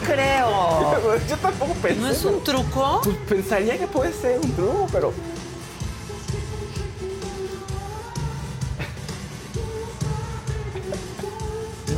Creo. 0.03 1.19
Yo 1.29 1.37
tampoco 1.37 1.75
pensé. 1.75 2.01
¿No 2.01 2.09
es 2.09 2.25
un 2.25 2.43
truco? 2.43 3.01
Pues 3.03 3.17
pensaría 3.29 3.79
que 3.79 3.87
puede 3.87 4.13
ser 4.13 4.39
un 4.41 4.53
truco, 4.53 4.89
pero. 4.93 5.13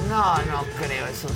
No, 0.08 0.36
no 0.36 0.64
creo 0.78 1.06
eso. 1.06 1.28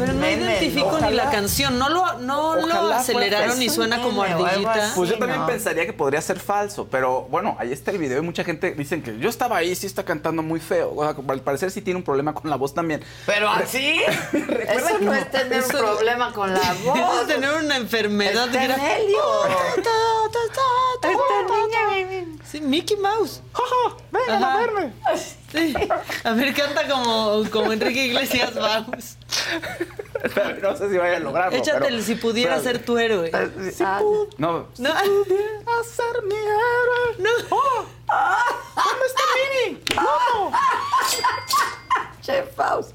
Pero 0.00 0.12
no 0.14 0.20
meme, 0.20 0.42
identifico 0.58 0.98
ni 1.00 1.10
la 1.12 1.30
canción. 1.30 1.78
No 1.78 1.88
lo, 1.88 2.18
no 2.18 2.56
lo 2.56 2.92
aceleraron 2.94 3.60
y 3.62 3.68
suena 3.68 4.00
como 4.02 4.22
ardillita. 4.22 4.72
así. 4.72 4.92
Pues 4.96 5.10
yo 5.10 5.18
también 5.18 5.40
no. 5.40 5.46
pensaría 5.46 5.86
que 5.86 5.92
podría 5.92 6.20
ser 6.20 6.38
falso, 6.40 6.88
pero 6.90 7.22
bueno, 7.30 7.56
ahí 7.58 7.72
está 7.72 7.90
el 7.90 7.98
video 7.98 8.18
y 8.18 8.22
mucha 8.22 8.44
gente 8.44 8.72
dicen 8.74 9.02
que 9.02 9.18
yo 9.18 9.28
estaba 9.28 9.56
ahí, 9.58 9.74
sí 9.74 9.86
está 9.86 10.04
cantando 10.04 10.42
muy 10.42 10.60
feo. 10.60 10.92
O 10.96 11.02
sea, 11.04 11.14
al 11.28 11.40
parecer 11.42 11.70
sí 11.70 11.80
tiene 11.82 11.98
un 11.98 12.04
problema 12.04 12.34
con 12.34 12.50
la 12.50 12.56
voz 12.56 12.74
también. 12.74 13.02
Pero 13.26 13.48
así. 13.48 14.00
Eso 14.32 14.98
no 15.00 15.14
es 15.14 15.30
tener 15.30 15.52
Eso- 15.60 15.78
un 15.78 15.84
problema 15.96 16.32
con 16.32 16.52
la 16.52 16.60
voz. 16.84 16.98
Eso 16.98 17.20
es 17.22 17.26
tener 17.28 17.52
una 17.54 17.76
enfermedad. 17.76 18.48
Helio. 18.54 19.20
Sí, 22.50 22.60
Mickey 22.60 22.96
Mouse. 22.96 23.42
Vengan 24.10 24.42
Ajá. 24.42 24.54
a 24.54 24.56
verme. 24.58 24.92
Sí. 25.52 25.74
A 26.24 26.32
ver, 26.32 26.54
canta 26.54 26.88
como, 26.88 27.42
como 27.50 27.72
Enrique 27.72 28.06
Iglesias, 28.06 28.54
vamos. 28.54 29.16
no 30.62 30.76
sé 30.76 30.90
si 30.90 30.96
vaya 30.98 31.16
a 31.16 31.20
lograrlo. 31.20 31.56
Échate 31.56 31.80
pero- 31.80 32.02
si 32.02 32.14
pudiera 32.16 32.56
pero- 32.56 32.62
ser 32.64 32.84
tu 32.84 32.98
héroe. 32.98 33.30
Ah, 33.32 34.00
No. 34.38 34.66
No. 34.78 34.90
A 34.92 35.02
ser 35.84 36.22
mi 36.26 36.34
héroe. 36.34 37.16
No. 37.18 37.30
¿Dónde 38.76 39.06
está 39.06 39.22
Mini? 39.64 39.82
¡No! 39.96 40.52
Chef 42.22 42.54
Faust. 42.54 42.92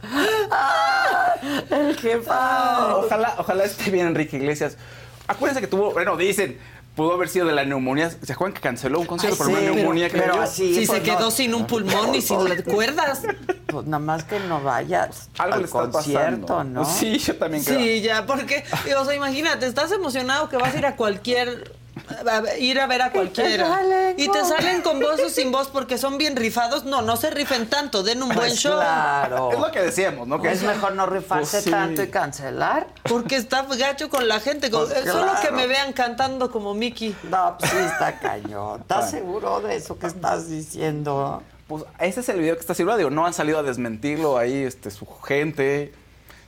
Ah, 0.51 1.33
el 1.71 1.95
jefe. 1.97 2.29
Ojalá, 2.29 3.35
ojalá 3.37 3.63
esté 3.63 3.89
bien 3.91 4.07
Enrique 4.07 4.37
Iglesias. 4.37 4.77
Acuérdense 5.27 5.61
que 5.61 5.67
tuvo, 5.67 5.91
bueno, 5.91 6.15
dicen, 6.17 6.59
pudo 6.95 7.13
haber 7.13 7.29
sido 7.29 7.45
de 7.47 7.53
la 7.53 7.65
neumonía. 7.65 8.09
¿Se 8.09 8.33
acuerdan 8.33 8.53
que 8.53 8.61
canceló 8.61 8.99
un 8.99 9.05
concierto 9.05 9.43
Ay, 9.43 9.51
por 9.51 9.59
sí, 9.59 9.65
una 9.65 9.75
neumonía 9.75 10.09
que 10.09 10.17
pero 10.17 10.41
así, 10.41 10.73
Si 10.75 10.85
pues, 10.87 10.99
se 10.99 11.03
quedó 11.03 11.19
no. 11.19 11.31
sin 11.31 11.53
un 11.53 11.67
pulmón 11.67 12.15
y 12.15 12.21
sin 12.21 12.43
las 12.49 12.61
cuerdas. 12.63 13.21
Pues 13.67 13.85
nada 13.85 13.99
más 13.99 14.23
que 14.23 14.39
no 14.39 14.61
vayas 14.61 15.29
Algo 15.37 15.55
al 15.55 15.59
le 15.61 15.65
está 15.65 15.89
concierto, 15.91 16.45
pasando. 16.47 16.63
¿no? 16.81 16.85
Sí, 16.85 17.17
yo 17.17 17.35
también 17.37 17.63
creo. 17.63 17.79
Sí, 17.79 18.01
ya, 18.01 18.25
porque, 18.25 18.63
o 18.97 19.05
sea, 19.05 19.13
imagínate, 19.15 19.65
estás 19.67 19.91
emocionado 19.91 20.49
que 20.49 20.57
vas 20.57 20.73
a 20.73 20.77
ir 20.77 20.85
a 20.85 20.95
cualquier, 20.95 21.71
ir 22.59 22.79
a 22.79 22.87
ver 22.87 23.01
a 23.01 23.11
cualquiera. 23.11 23.67
salen 23.67 24.15
Y 24.19 24.29
te 24.29 24.43
salen 24.45 24.81
con 24.81 24.99
voz 24.99 25.19
o 25.21 25.29
sin 25.29 25.51
voz 25.51 25.67
porque 25.69 25.97
son 25.97 26.17
bien 26.17 26.35
rifados. 26.35 26.83
No, 26.85 27.01
no 27.01 27.17
se 27.17 27.29
rifen 27.29 27.67
tanto, 27.69 28.03
den 28.03 28.21
un 28.21 28.29
buen 28.29 28.39
Pues 28.49 28.59
show. 28.59 28.73
claro. 28.73 29.51
Es 29.51 29.59
lo 29.59 29.71
que 29.71 29.81
decíamos, 29.81 30.27
¿no? 30.27 30.41
Que 30.41 30.51
Es 30.51 30.63
mejor 30.63 30.93
no 30.93 31.05
rifarse 31.05 31.51
Pues 31.57 31.63
sí. 31.63 31.71
tanto 31.71 32.03
y 32.03 32.07
cancelar. 32.09 32.87
Porque 33.03 33.35
está 33.35 33.63
gacho 33.63 34.09
con 34.09 34.27
la 34.27 34.39
gente. 34.39 34.69
con- 34.71 34.87
Pues 34.87 35.05
Solo 35.05 35.31
que 35.41 35.51
me 35.51 35.67
vean 35.67 35.93
cantando 35.93 36.51
como 36.51 36.73
Mickey. 36.73 37.15
No, 37.23 37.57
pues 37.59 37.71
sí 37.71 37.77
está 37.77 38.19
cañón. 38.19 38.81
¿Estás 38.81 39.11
seguro 39.11 39.61
de 39.61 39.75
eso 39.75 39.97
que 39.97 40.07
estás 40.07 40.49
diciendo? 40.49 41.41
Pues 41.67 41.83
ese 41.99 42.19
es 42.19 42.29
el 42.29 42.39
video 42.39 42.55
que 42.55 42.61
está 42.61 42.75
circulando. 42.75 42.99
Digo, 42.99 43.09
no 43.09 43.25
han 43.25 43.33
salido 43.33 43.57
a 43.59 43.63
desmentirlo 43.63 44.37
ahí 44.37 44.63
este, 44.63 44.91
su 44.91 45.07
gente. 45.23 45.93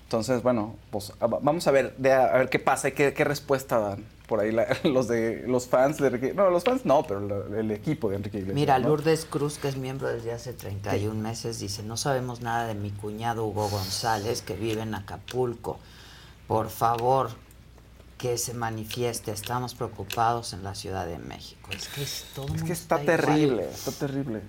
Entonces, 0.04 0.42
bueno, 0.44 0.76
pues 0.92 1.12
a- 1.20 1.26
vamos 1.28 1.68
a 1.68 1.72
ver, 1.72 1.94
de- 1.98 2.14
a 2.14 2.28
ver 2.38 2.50
qué 2.50 2.60
pasa 2.60 2.90
y 2.90 2.92
qué, 2.94 3.14
qué 3.14 3.24
respuesta 3.24 3.80
dan 3.80 4.06
por 4.28 4.40
ahí 4.42 4.52
la- 4.52 4.68
los 4.84 5.08
de 5.08 5.44
los 5.48 5.68
fans 5.68 5.98
de 5.98 6.08
Enrique. 6.08 6.34
No, 6.34 6.50
los 6.50 6.64
fans 6.64 6.86
no, 6.86 7.04
pero 7.04 7.20
la- 7.22 7.60
el 7.60 7.72
equipo 7.72 8.10
de 8.10 8.18
Enrique 8.18 8.38
Iglesias. 8.40 8.56
Mira, 8.56 8.78
¿no? 8.80 8.90
Lourdes 8.90 9.26
Cruz, 9.26 9.58
que 9.58 9.68
es 9.70 9.78
miembro 9.78 10.08
desde 10.08 10.32
hace 10.34 10.54
31 10.54 11.20
meses, 11.22 11.60
dice, 11.60 11.82
no 11.84 11.98
sabemos 11.98 12.42
nada 12.42 12.68
de 12.68 12.76
mi 12.76 12.92
cuñado 12.92 13.46
Hugo 13.46 13.70
González, 13.70 14.42
que 14.42 14.56
vive 14.56 14.82
en 14.82 14.94
Acapulco. 14.96 15.80
Por 16.48 16.70
favor, 16.70 17.30
que 18.18 18.38
se 18.38 18.54
manifieste. 18.54 19.32
Estamos 19.32 19.76
preocupados 19.76 20.54
en 20.54 20.64
la 20.64 20.76
Ciudad 20.76 21.06
de 21.06 21.18
México. 21.20 21.70
Es 21.72 21.88
que 21.90 22.04
es 22.04 22.26
todo 22.36 22.46
Es 22.46 22.52
mundo 22.52 22.66
que 22.68 22.74
está 22.74 23.00
terrible, 23.00 23.70
está 23.70 23.92
terrible. 23.92 24.42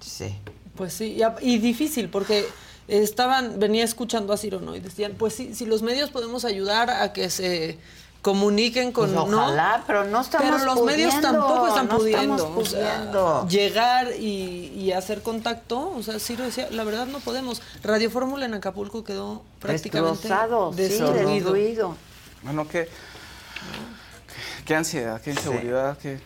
Sí. 0.00 0.36
Pues 0.76 0.92
sí, 0.92 1.16
y, 1.40 1.48
y 1.54 1.58
difícil 1.58 2.08
porque 2.10 2.44
estaban, 2.88 3.58
venía 3.58 3.84
escuchando 3.84 4.32
a 4.32 4.36
Ciro, 4.36 4.60
¿no? 4.60 4.74
Y 4.76 4.80
decían, 4.80 5.14
pues 5.18 5.34
sí, 5.34 5.54
si 5.54 5.66
los 5.66 5.82
medios 5.82 6.10
podemos 6.10 6.44
ayudar 6.44 6.90
a 6.90 7.12
que 7.12 7.30
se 7.30 7.78
comuniquen 8.24 8.90
con, 8.90 9.12
Pues 9.12 9.28
¿no? 9.30 9.36
ojalá, 9.44 9.84
pero 9.86 10.04
no 10.04 10.22
estamos 10.22 10.46
Pero 10.50 10.64
los 10.64 10.82
medios 10.82 11.20
tampoco 11.20 11.68
están 11.68 11.88
no 11.88 11.98
pudiendo. 11.98 12.56
o 12.56 12.64
sea, 12.64 13.46
llegar 13.48 14.12
y, 14.18 14.72
y 14.74 14.92
hacer 14.92 15.20
contacto, 15.22 15.92
o 15.94 16.02
sea, 16.02 16.18
Ciro 16.18 16.42
decía, 16.42 16.68
la 16.70 16.84
verdad 16.84 17.06
no 17.06 17.20
podemos. 17.20 17.60
Radio 17.82 18.10
Fórmula 18.10 18.46
en 18.46 18.54
Acapulco 18.54 19.04
quedó 19.04 19.42
prácticamente 19.60 20.26
sí, 20.26 20.34
destruido. 20.74 21.52
destruido. 21.52 21.96
Bueno, 22.42 22.66
qué, 22.66 22.88
qué 24.64 24.74
ansiedad, 24.74 25.20
qué 25.20 25.30
inseguridad, 25.30 25.98
qué... 25.98 26.18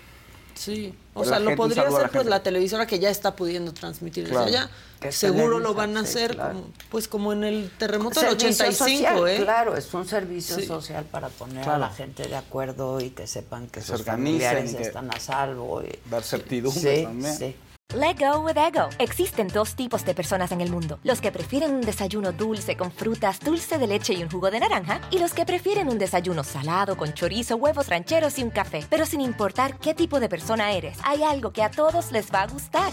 Sí, 0.55 0.95
o 1.15 1.19
Pues 1.19 1.29
sea, 1.29 1.39
lo 1.41 1.55
podría 1.57 1.83
hacer 1.83 1.93
pues 2.11 2.13
gente. 2.13 2.31
la 2.31 2.43
televisora 2.43 2.87
que 2.87 2.99
ya 2.99 3.11
está 3.11 3.35
pudiendo 3.37 3.73
transmitir 3.75 4.29
Claro. 4.29 4.47
allá. 4.47 4.67
Que 4.67 4.73
Seguro 5.11 5.59
Televisa, 5.59 5.69
lo 5.69 5.75
van 5.75 5.97
a 5.97 6.01
sí, 6.01 6.07
hacer 6.07 6.35
claro. 6.35 6.55
como, 6.55 6.67
pues 6.91 7.09
como 7.09 7.33
en 7.33 7.45
el 7.45 7.71
terremoto 7.79 8.21
del 8.21 8.31
Servicio 8.41 8.67
85, 8.67 8.85
social, 9.19 9.29
¿eh? 9.29 9.45
Claro, 9.45 9.77
es 9.77 9.93
un 9.95 10.07
servicio 10.07 10.57
Sí. 10.57 10.67
social 10.67 11.05
para 11.05 11.29
poner 11.29 11.69
a 11.69 11.79
la 11.79 11.91
gente 11.91 12.27
de 12.27 12.37
acuerdo 12.37 13.01
y 13.01 13.11
que 13.11 13.27
sepan 13.27 13.69
que 13.69 13.81
se 13.81 13.97
sus 13.97 14.05
familiares 14.05 14.75
que- 14.75 14.83
están 14.83 15.11
a 15.15 15.21
salvo. 15.21 15.83
y- 15.83 15.99
Dar 16.11 16.23
certidumbre 16.23 16.97
Sí, 16.97 17.03
también. 17.05 17.37
sí. 17.37 17.57
Let 17.95 18.17
go 18.19 18.41
with 18.41 18.59
ego. 18.59 18.91
Existen 18.99 19.49
dos 19.49 19.75
tipos 19.75 20.05
de 20.05 20.15
personas 20.15 20.53
en 20.53 20.61
el 20.61 20.71
mundo: 20.71 20.99
los 21.05 21.23
que 21.23 21.33
prefieren 21.33 21.73
un 21.75 21.81
desayuno 21.81 22.33
dulce 22.33 22.77
con 22.77 22.93
frutas, 22.93 23.41
dulce 23.41 23.79
de 23.79 23.87
leche 23.87 24.13
y 24.13 24.23
un 24.23 24.31
jugo 24.31 24.51
de 24.51 24.61
naranja, 24.61 25.01
y 25.11 25.19
los 25.19 25.33
que 25.33 25.47
prefieren 25.47 25.89
un 25.89 25.97
desayuno 25.99 26.45
salado 26.45 26.99
con 26.99 27.15
chorizo, 27.15 27.57
huevos 27.57 27.89
rancheros 27.89 28.39
y 28.39 28.43
un 28.43 28.51
café. 28.51 28.85
Pero 28.91 29.07
sin 29.07 29.23
importar 29.23 29.79
qué 29.79 29.95
tipo 29.95 30.21
de 30.21 30.29
persona 30.29 30.73
eres, 30.73 30.99
hay 31.03 31.23
algo 31.23 31.51
que 31.53 31.63
a 31.63 31.71
todos 31.71 32.13
les 32.13 32.31
va 32.31 32.43
a 32.43 32.47
gustar. 32.49 32.93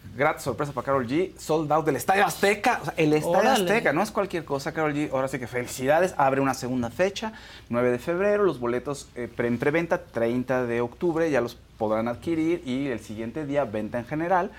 grata 0.15 0.39
sorpresa 0.39 0.71
para 0.73 0.85
Carol 0.85 1.07
G, 1.07 1.31
sold 1.37 1.71
out 1.71 1.85
del 1.85 1.95
Estadio 1.95 2.25
Azteca. 2.25 2.79
O 2.81 2.85
sea, 2.85 2.93
el 2.97 3.13
Estadio 3.13 3.37
Órale. 3.39 3.69
Azteca, 3.69 3.93
no 3.93 4.01
es 4.03 4.11
cualquier 4.11 4.43
cosa, 4.45 4.71
Carol 4.73 4.93
G. 4.93 5.09
Ahora 5.11 5.27
sí 5.27 5.39
que 5.39 5.47
felicidades. 5.47 6.13
Abre 6.17 6.41
una 6.41 6.53
segunda 6.53 6.89
fecha, 6.89 7.33
9 7.69 7.91
de 7.91 7.99
febrero. 7.99 8.43
Los 8.43 8.59
boletos 8.59 9.07
eh, 9.15 9.29
pre- 9.33 9.47
en 9.47 9.57
preventa, 9.57 9.99
30 10.03 10.65
de 10.65 10.81
octubre, 10.81 11.29
ya 11.31 11.41
los 11.41 11.55
podrán 11.77 12.07
adquirir. 12.07 12.61
Y 12.65 12.87
el 12.87 12.99
siguiente 12.99 13.45
día, 13.45 13.63
venta 13.65 13.99
en 13.99 14.05
general. 14.05 14.51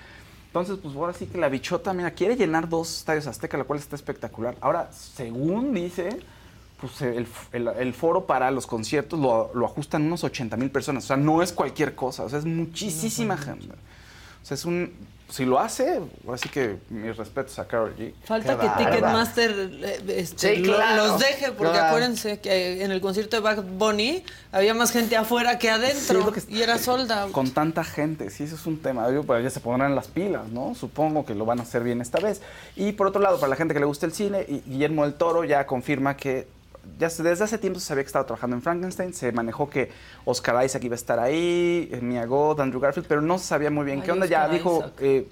Entonces, 0.47 0.77
pues 0.81 0.95
ahora 0.95 1.13
sí 1.13 1.25
que 1.25 1.37
la 1.37 1.49
bichota, 1.49 1.93
mira, 1.93 2.11
quiere 2.11 2.35
llenar 2.35 2.69
dos 2.69 2.97
estadios 2.99 3.25
Azteca, 3.27 3.57
lo 3.57 3.65
cual 3.65 3.79
está 3.79 3.95
espectacular. 3.95 4.55
Ahora, 4.61 4.89
según 4.91 5.73
dice, 5.73 6.19
pues 6.79 7.01
el, 7.01 7.25
el- 7.53 7.67
el 7.69 7.93
foro 7.93 8.25
para 8.25 8.51
los 8.51 8.67
conciertos 8.67 9.19
lo, 9.19 9.51
lo 9.55 9.65
ajustan 9.65 10.03
unos 10.03 10.23
80 10.23 10.55
mil 10.57 10.69
personas. 10.69 11.05
O 11.05 11.07
sea, 11.07 11.17
no 11.17 11.41
es 11.41 11.51
cualquier 11.53 11.95
cosa, 11.95 12.23
o 12.23 12.29
sea, 12.29 12.37
es 12.39 12.45
muchísima 12.45 13.35
gente. 13.37 13.67
O 13.67 14.45
sea, 14.45 14.55
es 14.55 14.65
un... 14.65 14.91
Si 15.33 15.45
lo 15.45 15.59
hace, 15.59 15.99
así 16.31 16.47
que 16.47 16.77
mis 16.91 17.17
respetos 17.17 17.57
a 17.57 17.65
Carol 17.67 17.95
G. 17.97 18.13
Falta 18.23 18.55
Qué 18.59 18.67
que. 18.67 18.83
Ticketmaster 18.85 19.51
eh, 19.81 20.03
este, 20.17 20.57
Sí, 20.57 20.61
lo- 20.61 20.75
claro. 20.75 21.07
los 21.07 21.19
deje, 21.19 21.51
porque 21.53 21.71
Claro. 21.73 21.87
acuérdense 21.87 22.39
que 22.39 22.83
en 22.83 22.91
el 22.91 23.01
concierto 23.01 23.37
de 23.37 23.41
Bad 23.41 23.63
Bunny 23.63 24.23
había 24.51 24.75
más 24.75 24.91
gente 24.91 25.17
afuera 25.17 25.57
que 25.57 25.71
adentro 25.71 26.19
Sí, 26.19 26.23
lo 26.25 26.31
que- 26.31 26.43
y 26.49 26.61
era 26.61 26.77
solda. 26.77 27.25
Con 27.31 27.49
tanta 27.49 27.83
gente, 27.83 28.29
sí, 28.29 28.43
eso 28.43 28.53
es 28.53 28.65
un 28.67 28.77
tema. 28.79 29.09
Digo, 29.09 29.23
pues 29.23 29.43
ya 29.43 29.49
se 29.49 29.59
pondrán 29.59 29.95
las 29.95 30.07
pilas, 30.07 30.49
¿no? 30.49 30.75
Supongo 30.75 31.25
que 31.25 31.33
lo 31.33 31.45
van 31.45 31.59
a 31.59 31.63
hacer 31.63 31.81
bien 31.83 31.99
esta 31.99 32.19
vez. 32.19 32.39
Y 32.75 32.91
por 32.91 33.07
otro 33.07 33.19
lado, 33.19 33.39
para 33.39 33.49
la 33.49 33.55
gente 33.55 33.73
que 33.73 33.79
le 33.79 33.87
gusta 33.87 34.05
el 34.05 34.13
cine, 34.13 34.45
y- 34.47 34.61
Guillermo 34.69 35.01
del 35.03 35.15
Toro 35.15 35.43
ya 35.45 35.65
confirma 35.65 36.15
que 36.15 36.47
ya 36.99 37.07
desde 37.09 37.43
hace 37.43 37.57
tiempo 37.57 37.79
se 37.79 37.87
sabía 37.87 38.03
que 38.03 38.07
estaba 38.07 38.25
trabajando 38.25 38.55
en 38.55 38.61
Frankenstein. 38.61 39.13
Se 39.13 39.31
manejó 39.31 39.69
que 39.69 39.91
Oscar 40.25 40.63
Isaac 40.65 40.83
iba 40.83 40.93
a 40.93 40.95
estar 40.95 41.19
ahí, 41.19 41.89
eh, 41.91 41.99
Mia 42.01 42.25
Goth, 42.25 42.59
Andrew 42.59 42.81
Garfield, 42.81 43.07
pero 43.07 43.21
no 43.21 43.37
se 43.37 43.45
sabía 43.45 43.69
muy 43.69 43.85
bien 43.85 43.99
Ay, 43.99 44.05
qué 44.05 44.11
onda. 44.11 44.25
Ya 44.25 44.47
dijo. 44.47 44.91
Eh, 44.99 45.27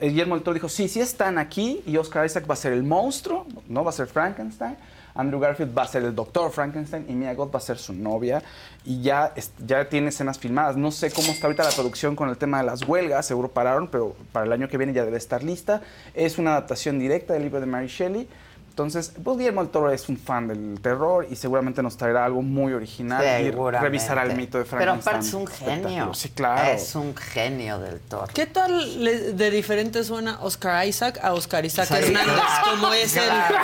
eh, 0.00 0.08
Guillermo 0.08 0.34
del 0.34 0.42
Toro 0.42 0.54
dijo, 0.54 0.68
sí, 0.68 0.88
sí 0.88 1.00
están 1.00 1.38
aquí 1.38 1.80
y 1.86 1.96
Oscar 1.96 2.26
Isaac 2.26 2.48
va 2.50 2.54
a 2.54 2.56
ser 2.56 2.72
el 2.72 2.82
monstruo, 2.82 3.46
¿no? 3.68 3.84
Va 3.84 3.90
a 3.90 3.92
ser 3.92 4.06
Frankenstein. 4.06 4.76
Andrew 5.14 5.38
Garfield 5.38 5.76
va 5.76 5.82
a 5.82 5.86
ser 5.86 6.02
el 6.02 6.14
doctor 6.14 6.50
Frankenstein 6.50 7.06
y 7.08 7.12
Mia 7.12 7.32
Goth 7.34 7.54
va 7.54 7.58
a 7.58 7.62
ser 7.62 7.78
su 7.78 7.92
novia 7.92 8.42
y 8.84 9.00
ya, 9.00 9.32
ya 9.64 9.88
tiene 9.88 10.08
escenas 10.08 10.38
filmadas. 10.38 10.76
No 10.76 10.90
sé 10.90 11.12
cómo 11.12 11.28
está 11.28 11.46
ahorita 11.46 11.62
la 11.62 11.70
producción 11.70 12.16
con 12.16 12.28
el 12.28 12.36
tema 12.36 12.58
de 12.58 12.64
las 12.64 12.82
huelgas, 12.82 13.24
seguro 13.24 13.48
pararon, 13.48 13.86
pero 13.86 14.16
para 14.32 14.46
el 14.46 14.52
año 14.52 14.68
que 14.68 14.76
viene 14.76 14.92
ya 14.92 15.04
debe 15.04 15.16
estar 15.16 15.44
lista. 15.44 15.82
Es 16.14 16.38
una 16.38 16.50
adaptación 16.50 16.98
directa 16.98 17.34
del 17.34 17.44
libro 17.44 17.60
de 17.60 17.66
Mary 17.66 17.86
Shelley. 17.86 18.28
Entonces, 18.74 19.12
pues 19.22 19.36
Guillermo 19.38 19.60
del 19.62 19.70
Toro 19.70 19.92
es 19.92 20.08
un 20.08 20.16
fan 20.16 20.48
del 20.48 20.80
terror 20.82 21.28
y 21.30 21.36
seguramente 21.36 21.80
nos 21.80 21.96
traerá 21.96 22.24
algo 22.24 22.42
muy 22.42 22.72
original 22.72 23.22
y 23.40 23.52
revisará 23.52 24.24
el 24.24 24.34
mito 24.34 24.58
de 24.58 24.64
Pero 24.64 24.96
Frankenstein. 25.00 25.14
aparte 25.14 25.28
es 25.28 25.34
un 25.34 25.46
genio. 25.46 26.12
Sí, 26.14 26.28
claro. 26.30 26.72
Es 26.72 26.94
un 26.96 27.14
genio 27.16 27.78
del 27.78 28.00
toro. 28.00 28.26
¿Qué 28.34 28.46
tal 28.46 29.04
le- 29.04 29.32
de 29.32 29.50
diferente 29.52 30.02
suena 30.02 30.38
Oscar 30.40 30.84
Isaac 30.88 31.20
a 31.22 31.34
Oscar 31.34 31.64
Isaac 31.64 31.86
Sí. 31.86 31.94
Hernández? 31.94 32.42
Como 32.68 32.92
es 32.94 33.12
Claro. 33.12 33.54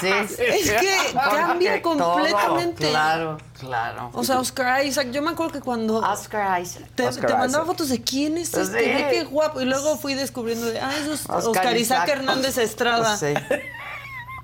Sí, 0.00 0.08
sí. 0.28 0.34
Es 0.38 0.70
que 0.70 0.94
Porque 1.14 1.36
cambia 1.36 1.82
todo, 1.82 2.12
completamente. 2.14 2.90
claro, 2.90 3.38
claro. 3.58 4.10
O 4.12 4.22
sea, 4.22 4.38
Oscar 4.38 4.84
Isaac, 4.86 5.08
yo 5.10 5.20
me 5.22 5.30
acuerdo 5.32 5.52
que 5.54 5.60
cuando 5.60 5.96
Oscar 5.98 6.62
Isaac. 6.62 6.84
te, 6.94 7.08
Oscar 7.08 7.26
te 7.26 7.32
mandaba 7.32 7.64
Isaac. 7.64 7.66
fotos 7.66 7.88
de 7.88 8.00
quién 8.00 8.36
es 8.38 8.54
este, 8.54 8.66
Sí. 8.84 8.88
de 8.88 9.08
qué 9.10 9.24
guapo. 9.24 9.60
Y 9.60 9.64
luego 9.64 9.96
fui 9.96 10.14
descubriendo 10.14 10.66
de, 10.66 10.78
ah, 10.78 10.92
eso 10.96 11.12
es 11.14 11.22
Oscar 11.22 11.38
Oscar, 11.38 11.76
Isaac, 11.76 12.04
Isaac. 12.04 12.08
Hernández 12.20 12.56
Estrada. 12.58 13.16
Sí. 13.16 13.34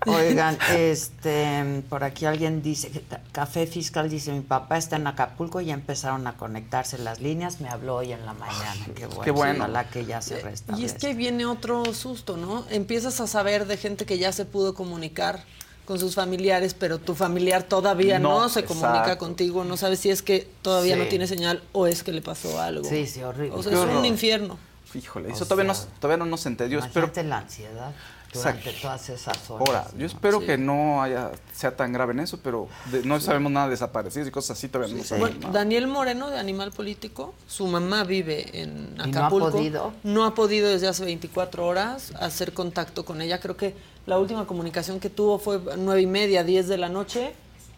Oigan, 0.08 0.58
este, 0.76 1.82
por 1.88 2.04
aquí 2.04 2.26
alguien 2.26 2.62
dice, 2.62 2.90
Café 3.32 3.66
Fiscal 3.66 4.08
dice, 4.08 4.32
mi 4.32 4.40
papá 4.40 4.78
está 4.78 4.96
en 4.96 5.06
Acapulco 5.06 5.60
y 5.60 5.66
ya 5.66 5.74
empezaron 5.74 6.26
a 6.26 6.36
conectarse 6.36 6.98
las 6.98 7.20
líneas, 7.20 7.60
me 7.60 7.68
habló 7.68 7.96
hoy 7.96 8.12
en 8.12 8.24
la 8.26 8.32
mañana, 8.34 8.86
qué 8.94 9.06
bueno, 9.06 9.22
Qué 9.22 9.30
bueno. 9.30 9.58
ojalá 9.64 9.88
que 9.88 10.04
ya 10.04 10.20
se 10.20 10.40
restablezca. 10.40 10.78
Y 10.80 10.84
es 10.84 10.94
que 10.94 11.08
ahí 11.08 11.14
viene 11.14 11.46
otro 11.46 11.84
susto, 11.94 12.36
¿no? 12.36 12.64
Empiezas 12.70 13.20
a 13.20 13.26
saber 13.26 13.66
de 13.66 13.76
gente 13.76 14.04
que 14.06 14.18
ya 14.18 14.32
se 14.32 14.44
pudo 14.44 14.74
comunicar 14.74 15.42
con 15.84 15.98
sus 15.98 16.14
familiares, 16.14 16.74
pero 16.74 16.98
tu 16.98 17.14
familiar 17.14 17.62
todavía 17.62 18.18
no, 18.18 18.40
No, 18.40 18.48
se 18.50 18.64
comunica 18.64 18.98
exacto. 18.98 19.18
contigo, 19.24 19.64
no 19.64 19.76
sabes 19.78 20.00
si 20.00 20.10
es 20.10 20.20
que 20.20 20.46
todavía 20.60 20.94
Sí. 20.96 21.00
no 21.00 21.06
tiene 21.08 21.26
señal 21.26 21.62
o 21.72 21.86
es 21.86 22.02
que 22.02 22.12
le 22.12 22.20
pasó 22.20 22.60
algo. 22.60 22.84
Sí, 22.84 23.06
sí, 23.06 23.22
horrible. 23.22 23.56
O 23.58 23.62
sea, 23.62 23.72
es 23.72 23.78
un 23.78 24.04
infierno. 24.04 24.58
Híjole, 24.94 25.28
O 25.28 25.32
eso 25.32 25.44
todavía, 25.46 25.72
no, 25.72 25.78
todavía 26.00 26.18
no 26.18 26.30
nos 26.30 26.44
entendió. 26.46 26.78
Imagínate 26.78 27.22
la 27.22 27.38
ansiedad 27.38 27.92
durante 28.32 28.70
Exacto. 28.70 28.80
todas 28.82 29.08
esas 29.08 29.50
horas. 29.50 29.68
Ahora, 29.68 29.86
yo 29.96 30.06
espero 30.06 30.40
que 30.40 30.58
no 30.58 31.02
haya, 31.02 31.30
sea 31.52 31.76
tan 31.76 31.92
grave 31.92 32.12
en 32.12 32.20
eso, 32.20 32.38
pero 32.42 32.68
de- 32.90 33.02
no 33.04 33.18
sabemos 33.20 33.50
nada 33.52 33.66
de 33.66 33.72
desaparecidos 33.72 34.28
y 34.28 34.30
cosas 34.30 34.58
así, 34.58 34.68
todavía 34.68 34.94
no 34.96 35.04
sabemos 35.04 35.30
Bueno, 35.30 35.46
nada. 35.48 35.58
Daniel 35.60 35.86
Moreno 35.86 36.30
de 36.30 36.38
Animal 36.38 36.72
Político, 36.72 37.34
su 37.46 37.66
mamá 37.66 38.04
vive 38.04 38.60
en 38.60 38.94
¿Y 38.94 38.96
no 38.96 39.02
ha 39.02 39.06
Acapulco. 39.06 39.50
podido? 39.52 39.92
No 40.04 40.24
ha 40.24 40.34
podido 40.34 40.68
desde 40.68 40.88
hace 40.88 41.04
24 41.04 41.66
horas 41.66 42.12
hacer 42.20 42.52
contacto 42.52 43.04
con 43.04 43.20
ella. 43.22 43.40
Creo 43.40 43.56
que 43.56 43.74
la 44.06 44.18
última 44.18 44.46
comunicación 44.46 45.00
que 45.00 45.10
tuvo 45.10 45.38
fue 45.38 45.60
nueve 45.78 46.02
y 46.02 46.06
media, 46.06 46.44
10 46.44 46.68
de 46.68 46.78
la 46.78 46.88
noche 46.88 47.32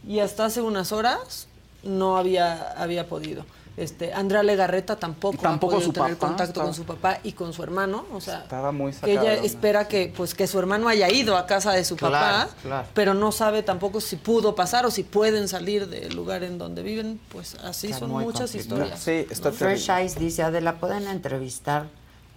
y 0.07 0.19
hasta 0.21 0.47
hace 0.47 0.61
unas 0.63 0.93
horas 0.93 1.47
no 1.83 2.17
había, 2.17 2.73
había 2.73 3.09
podido. 3.09 3.45
Este, 3.77 4.13
Andrea 4.13 4.43
Legarreta 4.43 4.97
tampoco, 4.97 5.39
Tampoco 5.39 5.75
ha 5.75 5.77
podido 5.77 5.87
su 5.87 5.93
tener 5.93 6.15
papá, 6.17 6.27
contacto 6.29 6.51
estaba- 6.51 6.67
con 6.67 6.75
su 6.75 6.85
papá 6.85 7.19
y 7.23 7.33
con 7.33 7.53
su 7.53 7.63
hermano. 7.63 8.05
O 8.13 8.21
sea, 8.21 8.41
Estaba 8.41 8.73
muy 8.73 8.93
que 8.93 9.13
ella 9.13 9.35
espera 9.35 9.89
que 9.89 10.13
pues 10.15 10.35
que 10.35 10.47
su 10.47 10.59
hermano 10.59 10.89
haya 10.89 11.09
ido 11.11 11.37
a 11.37 11.47
casa 11.47 11.73
de 11.73 11.85
su 11.85 11.97
Claro, 11.97 12.15
papá, 12.15 12.55
claro. 12.63 12.89
pero 12.95 13.15
no 13.15 13.33
sabe 13.33 13.63
tampoco 13.63 14.01
si 14.01 14.17
pudo 14.17 14.55
pasar 14.55 14.85
o 14.85 14.91
si 14.91 15.03
pueden 15.03 15.49
salir 15.49 15.89
del 15.89 16.15
lugar 16.15 16.43
en 16.43 16.59
donde 16.59 16.83
viven. 16.83 17.21
Pues 17.31 17.55
así 17.57 17.87
Está 17.87 18.01
son 18.01 18.11
muchas 18.11 18.51
complicado. 18.51 18.85
historias. 18.87 19.01
Sí, 19.01 19.27
está 19.31 19.51
Fresh 19.53 19.87
terrible. 19.87 20.03
Eyes 20.03 20.19
dice, 20.19 20.43
Adela, 20.43 20.75
¿pueden 20.79 21.07
entrevistar 21.09 21.87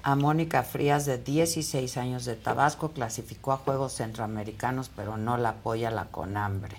a 0.03 0.15
Mónica 0.15 0.63
Frías 0.63 1.05
de 1.05 1.17
16 1.17 1.97
años 1.97 2.25
de 2.25 2.35
Tabasco? 2.35 2.91
Clasificó 2.91 3.51
a 3.53 3.57
Juegos 3.57 3.93
Centroamericanos, 3.93 4.89
pero 4.95 5.17
no 5.17 5.37
la 5.37 5.49
apoya 5.49 5.89
la 5.91 6.05
Conhambre. 6.05 6.77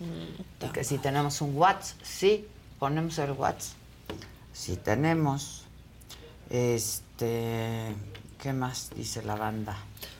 Mm, 0.00 0.64
Y 0.66 0.68
que 0.68 0.84
si 0.84 0.96
tenemos 0.98 1.40
un 1.42 1.56
WhatsApp, 1.56 1.98
sí, 2.02 2.46
ponemos 2.78 3.18
el 3.18 3.32
WhatsApp. 3.32 3.76
Sí 4.58 4.76
tenemos. 4.76 5.62
Este, 6.50 7.94
¿qué 8.42 8.52
más 8.52 8.90
dice 8.96 9.22
la 9.22 9.36
banda? 9.36 9.76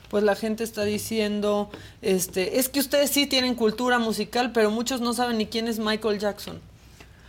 Pues 0.09 0.23
la 0.23 0.35
gente 0.35 0.63
está 0.63 0.85
diciendo, 0.85 1.69
este, 2.01 2.57
es 2.57 2.69
que 2.69 2.79
ustedes 2.79 3.11
sí 3.11 3.27
tienen 3.27 3.53
cultura 3.53 3.99
musical, 3.99 4.51
pero 4.53 4.71
muchos 4.71 5.01
no 5.01 5.13
saben 5.13 5.37
ni 5.37 5.45
quién 5.47 5.67
es 5.67 5.77
Michael 5.77 6.19
Jackson. 6.19 6.59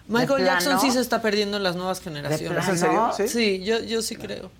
Michael 0.07 0.45
Jackson 0.45 0.73
plano? 0.75 0.81
sí 0.81 0.91
se 0.93 1.01
está 1.01 1.21
perdiendo 1.21 1.57
en 1.57 1.63
las 1.65 1.77
nuevas 1.77 2.01
generaciones. 2.01 2.63
¿Es 2.65 2.69
en 2.71 2.79
serio? 2.79 3.11
¿Sí? 3.17 3.29
Sí, 3.29 3.65
yo, 3.65 3.81
yo 3.81 4.03
sí 4.03 4.17
creo. 4.17 4.51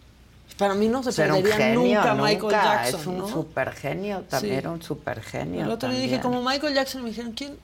Para 0.59 0.75
mí 0.75 0.89
no 0.89 1.03
se 1.03 1.13
perdería 1.13 1.57
genio, 1.57 1.81
nunca 1.81 2.15
nunca, 2.15 2.23
Michael 2.23 2.51
Jackson, 2.53 3.01
Es 3.01 3.07
un 3.07 3.19
¿no? 3.19 3.29
super 3.29 3.73
genio, 3.73 4.25
también 4.29 4.55
Sí. 4.55 4.59
era 4.59 4.71
un 4.71 4.83
super 4.83 5.23
genio. 5.23 5.63
El 5.65 5.71
otro 5.71 5.89
día 5.89 6.01
dije, 6.01 6.21
como 6.21 6.43
Michael 6.43 6.75
Jackson, 6.75 7.03
me 7.03 7.09
dijeron, 7.11 7.33
¿quién 7.33 7.57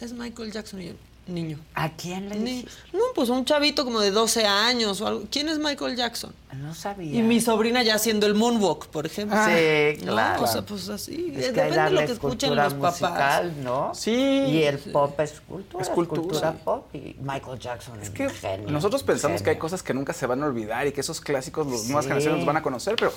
es 0.00 0.12
Michael 0.12 0.52
Jackson? 0.52 0.82
Y 0.82 0.88
yo, 0.88 0.92
niño. 1.26 1.58
¿A 1.74 1.90
quién 1.92 2.28
le 2.28 2.36
Ni- 2.36 2.50
dijiste? 2.62 2.72
No, 2.92 3.00
pues 3.14 3.28
un 3.28 3.44
chavito 3.44 3.84
como 3.84 4.00
de 4.00 4.10
12 4.10 4.44
años 4.46 5.00
o 5.00 5.06
algo. 5.06 5.22
¿Quién 5.30 5.48
es 5.48 5.58
Michael 5.58 5.96
Jackson? 5.96 6.34
No 6.60 6.74
sabía. 6.74 7.18
Y 7.18 7.22
mi 7.22 7.40
sobrina 7.40 7.82
ya 7.82 7.94
haciendo 7.94 8.26
el 8.26 8.34
moonwalk, 8.34 8.86
por 8.88 9.06
ejemplo. 9.06 9.38
Sí, 9.46 10.04
¿No? 10.04 10.12
claro. 10.12 10.42
O 10.42 10.46
sea, 10.46 10.62
pues 10.62 10.88
así. 10.90 11.32
Es 11.34 11.46
eh, 11.46 11.52
que 11.52 11.62
depende 11.62 11.82
de 11.84 11.90
lo 11.90 12.00
que 12.06 12.12
escuchen 12.12 12.54
los 12.56 12.74
papás. 12.74 13.00
musical, 13.00 13.54
¿no? 13.64 13.94
Sí. 13.94 14.10
Y 14.12 14.62
el 14.64 14.78
pop 14.78 15.18
es 15.20 15.40
cultura. 15.40 15.82
Es 15.82 15.88
Es 15.88 15.94
cultura. 15.94 16.20
cultura, 16.22 16.52
pop. 16.52 16.94
Y 16.94 17.16
Michael 17.20 17.58
Jackson 17.58 18.00
es 18.02 18.10
que 18.10 18.28
genio. 18.28 18.68
Nosotros 18.70 19.02
pensamos 19.02 19.40
que 19.42 19.50
hay 19.50 19.56
cosas 19.58 19.82
que 19.82 19.94
nunca 19.94 20.12
se 20.12 20.26
van 20.26 20.42
a 20.42 20.46
olvidar 20.46 20.86
y 20.86 20.92
que 20.92 21.00
esos 21.00 21.20
clásicos 21.20 21.66
las 21.66 21.84
nuevas 21.84 22.04
Sí. 22.04 22.08
generaciones 22.08 22.38
los 22.40 22.46
van 22.46 22.56
a 22.58 22.62
conocer, 22.62 22.96
pero 22.96 23.12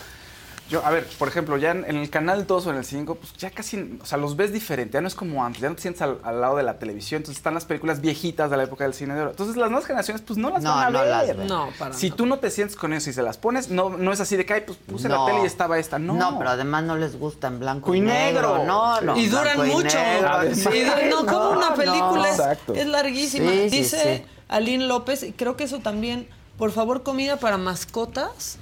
yo, 0.69 0.83
a 0.85 0.89
ver, 0.89 1.05
por 1.19 1.27
ejemplo, 1.27 1.57
ya 1.57 1.71
en, 1.71 1.85
en 1.87 1.95
el 1.97 2.09
canal 2.09 2.47
2 2.47 2.65
o 2.65 2.71
en 2.71 2.77
el 2.77 2.85
5, 2.85 3.15
pues 3.15 3.33
ya 3.37 3.51
casi, 3.51 3.97
o 4.01 4.05
sea, 4.05 4.17
los 4.17 4.35
ves 4.35 4.51
diferente, 4.51 4.93
ya 4.95 5.01
no 5.01 5.07
es 5.07 5.13
como 5.13 5.45
antes, 5.45 5.61
ya 5.61 5.69
no 5.69 5.75
te 5.75 5.83
sientes 5.83 6.01
al, 6.01 6.19
al 6.23 6.41
lado 6.41 6.57
de 6.57 6.63
la 6.63 6.79
televisión, 6.79 7.19
entonces 7.19 7.37
están 7.37 7.53
las 7.53 7.65
películas 7.65 8.01
viejitas 8.01 8.49
de 8.49 8.57
la 8.57 8.63
época 8.63 8.83
del 8.83 8.93
cine 8.95 9.13
de 9.13 9.21
oro. 9.21 9.29
Entonces 9.31 9.57
las 9.57 9.69
nuevas 9.69 9.85
generaciones 9.85 10.23
pues 10.25 10.39
no 10.39 10.49
las 10.49 10.63
No, 10.63 10.71
van 10.73 10.87
a 10.87 10.89
no 10.89 10.99
ver. 11.01 11.07
las 11.09 11.37
ven. 11.37 11.47
No, 11.47 11.69
para 11.77 11.93
si 11.93 12.09
tú 12.09 12.25
no 12.25 12.39
te 12.39 12.49
sientes 12.49 12.75
con 12.75 12.93
eso 12.93 13.09
y 13.09 13.13
se 13.13 13.21
las 13.21 13.37
pones, 13.37 13.69
no, 13.69 13.89
no 13.89 14.11
es 14.11 14.19
así 14.19 14.35
de 14.37 14.45
que, 14.45 14.53
ay, 14.53 14.63
pues 14.65 14.77
puse 14.87 15.07
No. 15.07 15.19
la 15.27 15.31
tele 15.31 15.43
y 15.43 15.45
estaba 15.45 15.77
esta, 15.77 15.99
no. 15.99 16.13
No, 16.15 16.37
pero 16.39 16.49
además 16.49 16.83
no 16.83 16.97
les 16.97 17.17
gusta 17.19 17.47
en 17.47 17.59
blanco 17.59 17.93
y 17.93 17.99
Y 17.99 18.01
negro. 18.01 18.57
negro. 18.57 18.65
No, 18.65 19.01
no. 19.01 19.17
y 19.17 19.27
duran 19.27 19.67
mucho. 19.67 19.97
negro. 19.97 20.29
Además. 20.29 20.69
Y 20.73 20.83
du- 20.83 21.09
no, 21.11 21.25
como 21.25 21.49
una 21.51 21.69
no. 21.69 21.75
película 21.75 22.57
es- 22.73 22.87
larguísima. 22.87 23.51
Sí, 23.51 23.69
sí, 23.69 23.77
Dice 23.77 24.23
sí. 24.25 24.31
Aline 24.47 24.87
López, 24.87 25.21
y 25.23 25.31
creo 25.31 25.55
que 25.55 25.63
eso 25.65 25.79
también, 25.79 26.27
por 26.57 26.71
favor, 26.71 27.03
comida 27.03 27.37
para 27.37 27.57
mascotas 27.57 28.57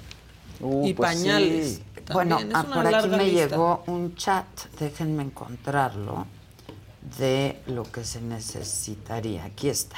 Uh, 0.59 0.87
y 0.87 0.93
pues 0.93 1.09
pañales. 1.15 1.67
sí. 1.75 1.83
Bueno, 2.13 2.39
ah, 2.53 2.63
por 2.63 2.87
aquí 2.87 3.07
me 3.07 3.25
lista. 3.25 3.47
llegó 3.49 3.83
un 3.87 4.15
chat, 4.15 4.45
déjenme 4.79 5.23
encontrarlo, 5.23 6.25
de 7.17 7.61
lo 7.67 7.83
que 7.83 8.05
se 8.05 8.21
necesitaría. 8.21 9.45
Aquí 9.45 9.69
está. 9.69 9.97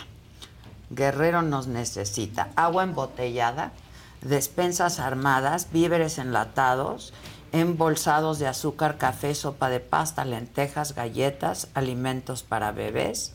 Guerrero 0.90 1.42
nos 1.42 1.68
necesita 1.68 2.50
agua 2.56 2.84
embotellada, 2.84 3.72
despensas 4.22 5.00
armadas, 5.00 5.68
víveres 5.72 6.18
enlatados, 6.18 7.14
embolsados 7.52 8.40
de 8.40 8.48
azúcar, 8.48 8.98
café, 8.98 9.34
sopa 9.34 9.70
de 9.70 9.80
pasta, 9.80 10.26
lentejas, 10.26 10.94
galletas, 10.94 11.70
alimentos 11.74 12.44
para 12.44 12.72
bebés, 12.72 13.34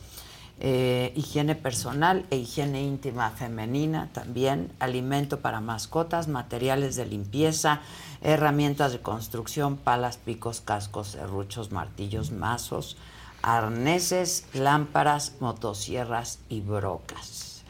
eh, 0.63 1.11
higiene 1.15 1.55
personal 1.55 2.23
e 2.29 2.35
higiene 2.37 2.83
íntima 2.83 3.31
femenina 3.31 4.09
también, 4.13 4.71
alimento 4.79 5.39
para 5.39 5.59
mascotas, 5.59 6.27
materiales 6.27 6.95
de 6.95 7.05
limpieza, 7.07 7.81
herramientas 8.21 8.91
de 8.91 8.99
construcción, 9.01 9.75
palas, 9.77 10.17
picos, 10.17 10.61
cascos, 10.61 11.07
serruchos, 11.09 11.71
martillos, 11.71 12.29
mazos, 12.31 12.95
arneses, 13.41 14.45
lámparas, 14.53 15.33
motosierras 15.39 16.37
y 16.47 16.61
brocas. 16.61 17.63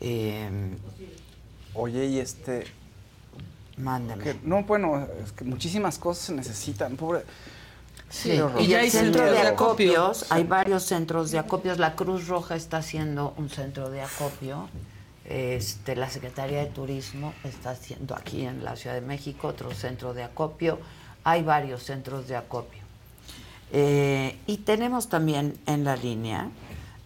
Eh, 0.00 0.48
Oye, 1.74 2.06
y 2.06 2.18
este, 2.20 2.66
mándeme. 3.78 4.22
que- 4.22 4.36
no, 4.44 4.62
bueno, 4.62 5.06
es 5.24 5.32
que 5.32 5.44
muchísimas 5.44 5.98
cosas 5.98 6.26
se 6.26 6.34
necesitan, 6.34 6.96
pobre. 6.96 7.24
Sí, 8.10 8.40
y 8.58 8.66
ya 8.66 8.80
hay 8.80 8.90
centro 8.90 9.20
centros 9.20 9.36
de 9.36 9.42
de 9.42 9.48
acopio. 9.48 10.06
acopios, 10.06 10.32
hay 10.32 10.44
varios 10.44 10.82
centros 10.84 11.30
de 11.30 11.38
acopios. 11.38 11.78
La 11.78 11.94
Cruz 11.94 12.26
Roja 12.26 12.56
está 12.56 12.78
haciendo 12.78 13.34
un 13.36 13.50
centro 13.50 13.90
de 13.90 14.02
acopio. 14.02 14.68
Este, 15.24 15.94
la 15.94 16.08
Secretaría 16.08 16.60
de 16.60 16.66
Turismo 16.66 17.34
está 17.44 17.70
haciendo 17.70 18.14
aquí 18.14 18.46
en 18.46 18.64
la 18.64 18.76
Ciudad 18.76 18.94
de 18.94 19.02
México 19.02 19.48
otro 19.48 19.74
centro 19.74 20.14
de 20.14 20.22
acopio. 20.22 20.78
Hay 21.22 21.42
varios 21.42 21.82
centros 21.82 22.28
de 22.28 22.36
acopio. 22.36 22.80
Eh, 23.72 24.38
y 24.46 24.58
tenemos 24.58 25.10
también 25.10 25.58
en 25.66 25.84
la 25.84 25.96
línea 25.96 26.48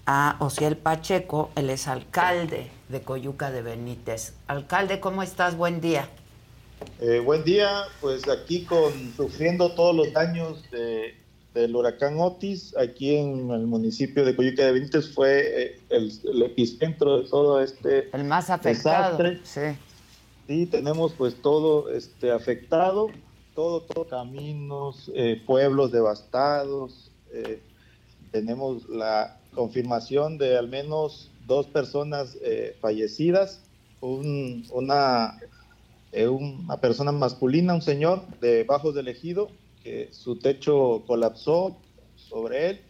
a 0.06 0.36
Ociel 0.38 0.76
Pacheco, 0.76 1.50
él 1.54 1.70
es 1.70 1.88
alcalde 1.88 2.70
de 2.88 3.02
Coyuca 3.02 3.50
de 3.50 3.62
Benítez. 3.62 4.34
Alcalde, 4.46 5.00
¿cómo 5.00 5.22
estás? 5.22 5.56
Buen 5.56 5.80
día. 5.80 6.08
Eh, 7.00 7.20
buen 7.20 7.44
día, 7.44 7.82
pues 8.00 8.28
aquí 8.28 8.64
con 8.64 8.92
sufriendo 9.16 9.74
todos 9.74 9.94
los 9.94 10.12
daños 10.12 10.62
de- 10.70 11.14
del 11.54 11.76
huracán 11.76 12.18
Otis, 12.18 12.74
aquí 12.78 13.14
en 13.16 13.50
el 13.50 13.66
municipio 13.66 14.24
de 14.24 14.34
Coyuca 14.34 14.64
de 14.64 14.72
Benítez 14.72 15.12
fue 15.12 15.62
eh, 15.64 15.80
el, 15.90 16.10
el 16.24 16.42
epicentro 16.44 17.20
de 17.22 17.28
todo 17.28 17.60
este 17.60 18.08
El 18.16 18.24
más 18.24 18.48
afectado. 18.48 19.18
desastre. 19.18 19.40
Sí. 19.44 19.78
Sí, 20.46 20.66
tenemos 20.66 21.12
pues 21.12 21.34
todo 21.42 21.90
este 21.90 22.30
afectado, 22.30 23.08
todo, 23.54 23.82
todo 23.82 24.06
caminos, 24.08 25.10
eh, 25.14 25.42
pueblos 25.46 25.92
devastados. 25.92 27.10
eh, 27.34 27.60
tenemos 28.30 28.88
la 28.88 29.38
confirmación 29.54 30.38
de 30.38 30.56
al 30.56 30.68
menos 30.68 31.30
dos 31.46 31.66
personas 31.66 32.36
fallecidas, 32.80 33.60
un- 34.00 34.64
una, 34.72 35.38
eh, 36.12 36.28
una 36.28 36.76
persona 36.76 37.10
masculina, 37.10 37.74
un 37.74 37.82
señor 37.82 38.22
de 38.40 38.64
Bajos 38.64 38.94
del 38.94 39.08
Ejido, 39.08 39.50
que 39.82 40.08
su 40.12 40.36
techo 40.36 41.02
colapsó 41.06 41.76
sobre 42.16 42.70
él, 42.70 42.80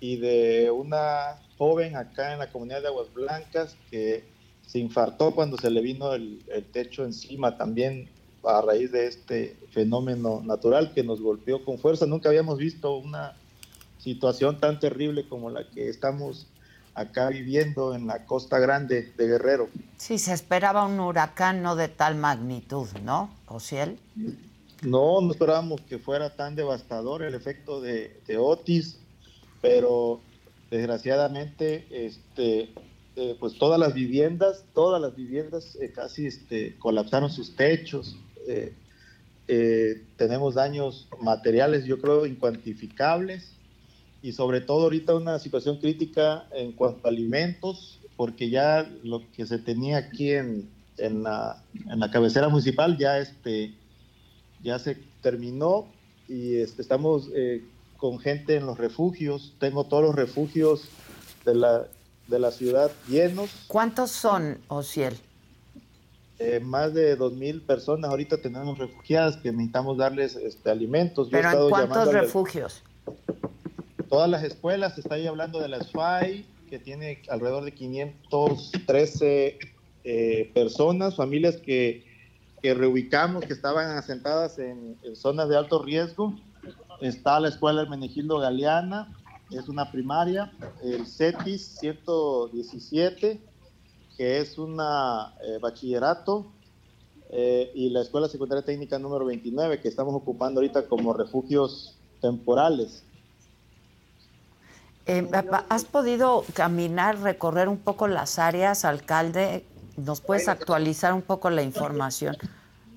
y 0.00 0.16
de 0.16 0.70
una 0.70 1.40
joven 1.58 1.96
acá 1.96 2.32
en 2.32 2.38
la 2.38 2.50
comunidad 2.50 2.80
de 2.80 2.88
Aguas 2.88 3.12
Blancas 3.12 3.76
que 3.90 4.24
se 4.66 4.78
infartó 4.78 5.34
cuando 5.34 5.58
se 5.58 5.70
le 5.70 5.82
vino 5.82 6.14
el, 6.14 6.42
el 6.48 6.64
techo 6.64 7.04
encima 7.04 7.58
también 7.58 8.08
a 8.44 8.62
raíz 8.62 8.92
de 8.92 9.06
este 9.06 9.56
fenómeno 9.70 10.40
natural 10.42 10.92
que 10.94 11.02
nos 11.02 11.20
golpeó 11.20 11.64
con 11.64 11.78
fuerza. 11.78 12.06
Nunca 12.06 12.30
habíamos 12.30 12.58
visto 12.58 12.96
una 12.96 13.36
situación 13.98 14.58
tan 14.58 14.80
terrible 14.80 15.28
como 15.28 15.50
la 15.50 15.68
que 15.68 15.88
estamos 15.88 16.46
acá 17.00 17.28
viviendo 17.28 17.94
en 17.94 18.06
la 18.06 18.24
costa 18.26 18.58
grande 18.58 19.12
de 19.16 19.26
Guerrero. 19.26 19.68
Sí, 19.96 20.18
se 20.18 20.32
esperaba 20.32 20.84
un 20.84 21.00
huracán 21.00 21.62
no 21.62 21.76
de 21.76 21.88
tal 21.88 22.16
magnitud, 22.16 22.88
¿no, 23.02 23.30
Ociel? 23.46 23.98
No, 24.82 25.20
no 25.20 25.30
esperábamos 25.30 25.80
que 25.82 25.98
fuera 25.98 26.36
tan 26.36 26.56
devastador 26.56 27.22
el 27.22 27.34
efecto 27.34 27.80
de, 27.80 28.20
de 28.26 28.38
Otis, 28.38 28.98
pero 29.60 30.20
desgraciadamente, 30.70 31.86
este, 31.90 32.70
eh, 33.16 33.36
pues 33.38 33.58
todas 33.58 33.78
las 33.78 33.92
viviendas, 33.94 34.64
todas 34.74 35.00
las 35.00 35.14
viviendas 35.14 35.76
eh, 35.80 35.92
casi 35.92 36.26
este, 36.26 36.76
colapsaron 36.78 37.30
sus 37.30 37.56
techos. 37.56 38.16
eh, 38.46 38.72
eh, 39.52 40.04
tenemos 40.16 40.54
daños 40.54 41.08
materiales, 41.20 41.84
yo 41.84 42.00
creo, 42.00 42.24
incuantificables 42.24 43.50
y 44.22 44.32
sobre 44.32 44.60
todo 44.60 44.82
ahorita 44.84 45.14
una 45.14 45.38
situación 45.38 45.78
crítica 45.78 46.46
en 46.52 46.72
cuanto 46.72 47.06
a 47.06 47.10
alimentos, 47.10 47.98
porque 48.16 48.50
ya 48.50 48.90
lo 49.02 49.22
que 49.32 49.46
se 49.46 49.58
tenía 49.58 49.98
aquí 49.98 50.32
en, 50.32 50.68
en, 50.98 51.22
la, 51.22 51.62
en 51.88 52.00
la 52.00 52.10
cabecera 52.10 52.48
municipal 52.48 52.98
ya 52.98 53.18
este 53.18 53.74
ya 54.62 54.78
se 54.78 54.98
terminó 55.22 55.86
y 56.28 56.56
este, 56.56 56.82
estamos 56.82 57.28
eh, 57.34 57.64
con 57.96 58.18
gente 58.18 58.56
en 58.56 58.66
los 58.66 58.78
refugios. 58.78 59.54
Tengo 59.58 59.84
todos 59.84 60.02
los 60.02 60.14
refugios 60.14 60.84
de 61.44 61.54
la, 61.54 61.86
de 62.28 62.38
la 62.38 62.50
ciudad 62.50 62.90
llenos. 63.08 63.50
¿Cuántos 63.66 64.10
son, 64.10 64.58
Ociel? 64.68 65.16
Eh, 66.38 66.60
más 66.60 66.94
de 66.94 67.18
2.000 67.18 67.66
personas 67.66 68.10
ahorita 68.10 68.40
tenemos 68.40 68.78
refugiadas 68.78 69.36
que 69.36 69.52
necesitamos 69.52 69.98
darles 69.98 70.36
este, 70.36 70.70
alimentos. 70.70 71.28
Yo 71.30 71.36
he 71.36 71.40
¿Pero 71.40 71.48
estado 71.48 71.64
en 71.64 71.70
cuántos 71.70 72.12
refugios? 72.12 72.82
Todas 74.10 74.28
las 74.28 74.42
escuelas, 74.42 74.98
está 74.98 75.14
ahí 75.14 75.26
hablando 75.26 75.60
de 75.60 75.68
la 75.68 75.82
SFAI, 75.82 76.44
que 76.68 76.78
tiene 76.78 77.22
alrededor 77.30 77.64
de 77.64 77.72
513 77.72 79.58
eh, 80.04 80.50
personas, 80.52 81.16
familias 81.16 81.56
que, 81.58 82.04
que 82.60 82.74
reubicamos, 82.74 83.44
que 83.44 83.52
estaban 83.52 83.96
asentadas 83.96 84.58
en, 84.58 84.98
en 85.04 85.16
zonas 85.16 85.48
de 85.48 85.56
alto 85.56 85.82
riesgo. 85.82 86.34
Está 87.00 87.40
la 87.40 87.48
escuela 87.48 87.82
Hermenegildo 87.82 88.38
Galeana, 88.38 89.16
es 89.50 89.68
una 89.68 89.90
primaria, 89.90 90.52
el 90.82 91.06
CETIS 91.06 91.78
117, 91.78 93.40
que 94.16 94.38
es 94.38 94.58
una 94.58 95.34
eh, 95.42 95.58
bachillerato, 95.60 96.52
eh, 97.30 97.70
y 97.74 97.90
la 97.90 98.02
Escuela 98.02 98.28
Secundaria 98.28 98.64
Técnica 98.64 98.98
número 98.98 99.24
29, 99.24 99.80
que 99.80 99.88
estamos 99.88 100.14
ocupando 100.14 100.60
ahorita 100.60 100.88
como 100.88 101.12
refugios 101.12 101.96
temporales. 102.20 103.04
Eh, 105.10 105.28
¿Has 105.68 105.84
podido 105.84 106.44
caminar, 106.54 107.20
recorrer 107.20 107.68
un 107.68 107.78
poco 107.78 108.06
las 108.06 108.38
áreas, 108.38 108.84
alcalde? 108.84 109.64
¿Nos 109.96 110.20
puedes 110.20 110.46
actualizar 110.46 111.12
un 111.14 111.22
poco 111.22 111.50
la 111.50 111.64
información? 111.64 112.36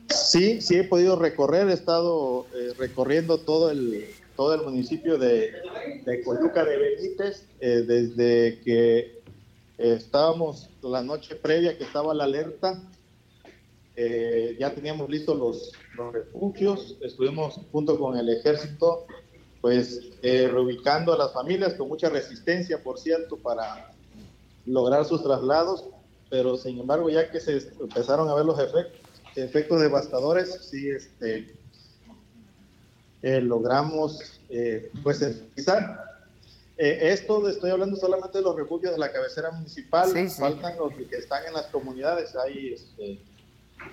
Sí, 0.10 0.62
sí 0.62 0.76
he 0.76 0.84
podido 0.84 1.18
recorrer, 1.18 1.68
he 1.70 1.74
estado 1.74 2.46
eh, 2.54 2.74
recorriendo 2.78 3.40
todo 3.40 3.72
el, 3.72 4.06
todo 4.36 4.54
el 4.54 4.62
municipio 4.62 5.18
de, 5.18 5.54
de 6.06 6.24
Coyuca 6.24 6.64
de 6.64 6.78
Benítez, 6.78 7.48
eh, 7.62 7.84
desde 7.88 8.60
que 8.60 9.24
estábamos 9.80 10.70
la 10.84 11.02
noche 11.02 11.36
previa 11.36 11.80
que 11.80 11.84
estaba 11.84 12.14
la 12.14 12.26
alerta, 12.26 12.80
ya 14.60 14.74
teníamos 14.76 15.10
listos 15.10 15.38
los, 15.38 15.72
los 15.98 16.14
refugios, 16.14 16.96
estuvimos 17.02 17.60
junto 17.72 18.00
con 18.00 18.18
el 18.18 18.30
ejército, 18.30 19.08
pues 19.64 20.02
eh, 20.22 20.50
reubicando 20.52 21.14
a 21.14 21.18
las 21.18 21.32
familias 21.32 21.76
con 21.76 21.88
mucha 21.88 22.10
resistencia, 22.10 22.84
por 22.84 23.00
cierto, 23.00 23.38
para, 23.38 23.94
lograr 24.66 25.06
sus 25.06 25.24
traslados, 25.24 25.86
pero 26.30 26.58
sin 26.58 26.80
embargo 26.80 27.10
ya 27.10 27.32
que 27.32 27.40
se 27.40 27.60
empezaron 27.80 28.28
a 28.28 28.36
ver 28.36 28.44
los 28.44 28.60
efectos, 28.60 29.00
efectos 29.38 29.80
devastadores, 29.80 30.68
sí, 30.70 30.90
este, 30.90 31.56
eh, 33.22 33.40
logramos 33.40 34.42
eh, 34.50 34.92
pues 35.02 35.22
empezar. 35.22 36.12
Esto 36.76 37.48
estoy 37.48 37.72
hablando 37.72 37.96
solamente 37.96 38.40
de 38.40 38.44
los 38.44 38.58
refugios 38.58 38.92
de 38.92 39.00
la 39.00 39.14
cabecera 39.14 39.50
municipal, 39.52 40.12
faltan 40.30 40.78
los 40.78 40.94
que 40.94 41.16
están 41.16 41.46
en 41.46 41.54
las 41.54 41.68
comunidades, 41.68 42.36
ahí 42.36 42.74
este, 42.74 43.18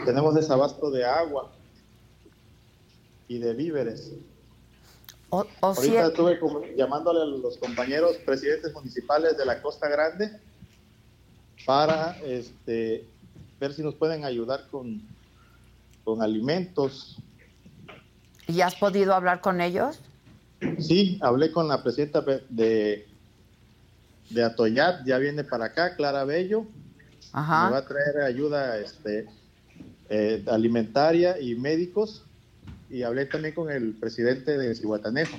tenemos 0.04 0.34
desabasto 0.34 0.90
de 0.90 1.04
agua 1.04 1.52
y 3.28 3.38
de 3.38 3.54
víveres. 3.54 4.14
Ahorita 5.30 6.06
estuve 6.06 6.38
llamándole 6.76 7.22
a 7.22 7.24
los 7.24 7.56
compañeros 7.58 8.16
presidentes 8.26 8.72
municipales 8.74 9.36
de 9.36 9.46
la 9.46 9.62
Costa 9.62 9.88
Grande 9.88 10.30
para 11.64 12.18
este, 12.24 13.06
ver 13.60 13.72
si 13.72 13.82
nos 13.82 13.94
pueden 13.94 14.24
ayudar 14.24 14.66
con, 14.70 15.02
con 16.04 16.22
alimentos. 16.22 17.16
¿Y 18.48 18.60
has 18.62 18.74
podido 18.74 19.14
hablar 19.14 19.40
con 19.40 19.60
ellos? 19.60 20.00
Sí, 20.78 21.18
hablé 21.22 21.52
con 21.52 21.68
la 21.68 21.82
presidenta 21.82 22.22
de, 22.48 23.06
de 24.30 24.44
Atoyat, 24.44 25.06
ya 25.06 25.18
viene 25.18 25.44
para 25.44 25.66
acá, 25.66 25.94
Clara 25.94 26.24
Bello. 26.24 26.66
Ajá. 27.32 27.66
Me 27.66 27.72
va 27.72 27.78
a 27.78 27.86
traer 27.86 28.22
ayuda 28.22 28.78
este, 28.78 29.28
eh, 30.08 30.44
alimentaria 30.48 31.40
y 31.40 31.54
médicos. 31.54 32.24
Y 32.90 33.02
hablé 33.04 33.26
también 33.26 33.54
con 33.54 33.70
el 33.70 33.94
presidente 33.94 34.58
de 34.58 34.74
Cihuatanejo, 34.74 35.38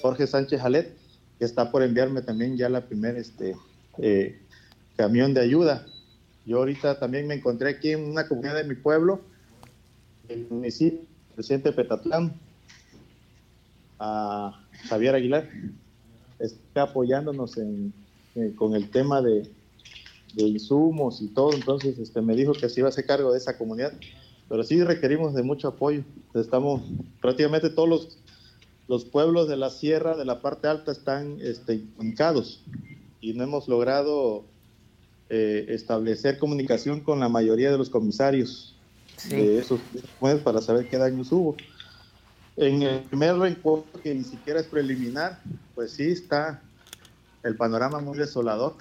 Jorge 0.00 0.26
Sánchez 0.26 0.60
Jalet, 0.60 0.96
que 1.38 1.44
está 1.44 1.70
por 1.70 1.82
enviarme 1.82 2.22
también 2.22 2.56
ya 2.56 2.68
la 2.68 2.86
primera 2.86 3.18
este, 3.18 3.54
eh, 3.98 4.40
camión 4.96 5.34
de 5.34 5.42
ayuda. 5.42 5.86
Yo 6.46 6.58
ahorita 6.58 6.98
también 6.98 7.26
me 7.26 7.34
encontré 7.34 7.70
aquí 7.70 7.90
en 7.90 8.04
una 8.10 8.26
comunidad 8.26 8.56
de 8.56 8.64
mi 8.64 8.74
pueblo, 8.74 9.20
el 10.28 10.46
municipio, 10.48 11.00
presidente 11.34 11.70
de 11.70 11.76
Petatlán, 11.76 12.40
a 13.98 14.64
Javier 14.88 15.14
Aguilar, 15.14 15.48
está 16.38 16.82
apoyándonos 16.82 17.56
en, 17.58 17.92
con 18.56 18.74
el 18.74 18.90
tema 18.90 19.22
de, 19.22 19.50
insumos 20.36 21.22
y 21.22 21.28
todo, 21.28 21.52
entonces 21.52 21.96
este, 21.98 22.20
me 22.20 22.34
dijo 22.34 22.52
que 22.52 22.68
se 22.68 22.80
iba 22.80 22.88
a 22.88 22.90
hacer 22.90 23.06
cargo 23.06 23.30
de 23.30 23.38
esa 23.38 23.56
comunidad, 23.56 23.92
pero 24.48 24.62
sí 24.62 24.82
requerimos 24.82 25.34
de 25.34 25.42
mucho 25.42 25.68
apoyo. 25.68 26.02
Estamos 26.34 26.82
prácticamente 27.20 27.70
todos 27.70 27.88
los, 27.88 28.18
los 28.88 29.04
pueblos 29.04 29.48
de 29.48 29.56
la 29.56 29.70
sierra, 29.70 30.16
de 30.16 30.24
la 30.24 30.40
parte 30.40 30.68
alta, 30.68 30.92
están 30.92 31.38
este, 31.40 31.82
y 33.20 33.32
no 33.32 33.44
hemos 33.44 33.68
logrado 33.68 34.44
eh, 35.30 35.66
establecer 35.68 36.38
comunicación 36.38 37.00
con 37.00 37.20
la 37.20 37.28
mayoría 37.28 37.70
de 37.70 37.78
los 37.78 37.88
comisarios 37.88 38.76
de 39.28 39.58
esos 39.58 39.80
pueblos 40.20 40.42
para 40.42 40.60
saber 40.60 40.88
qué 40.88 40.98
daños 40.98 41.32
hubo. 41.32 41.56
En 42.56 42.82
el 42.82 43.00
primer 43.00 43.36
reencuentro, 43.36 44.00
que 44.00 44.14
ni 44.14 44.22
siquiera 44.22 44.60
es 44.60 44.66
preliminar, 44.66 45.40
pues 45.74 45.92
sí 45.92 46.04
está 46.04 46.60
el 47.42 47.56
panorama 47.56 48.00
muy 48.00 48.18
desolador. 48.18 48.74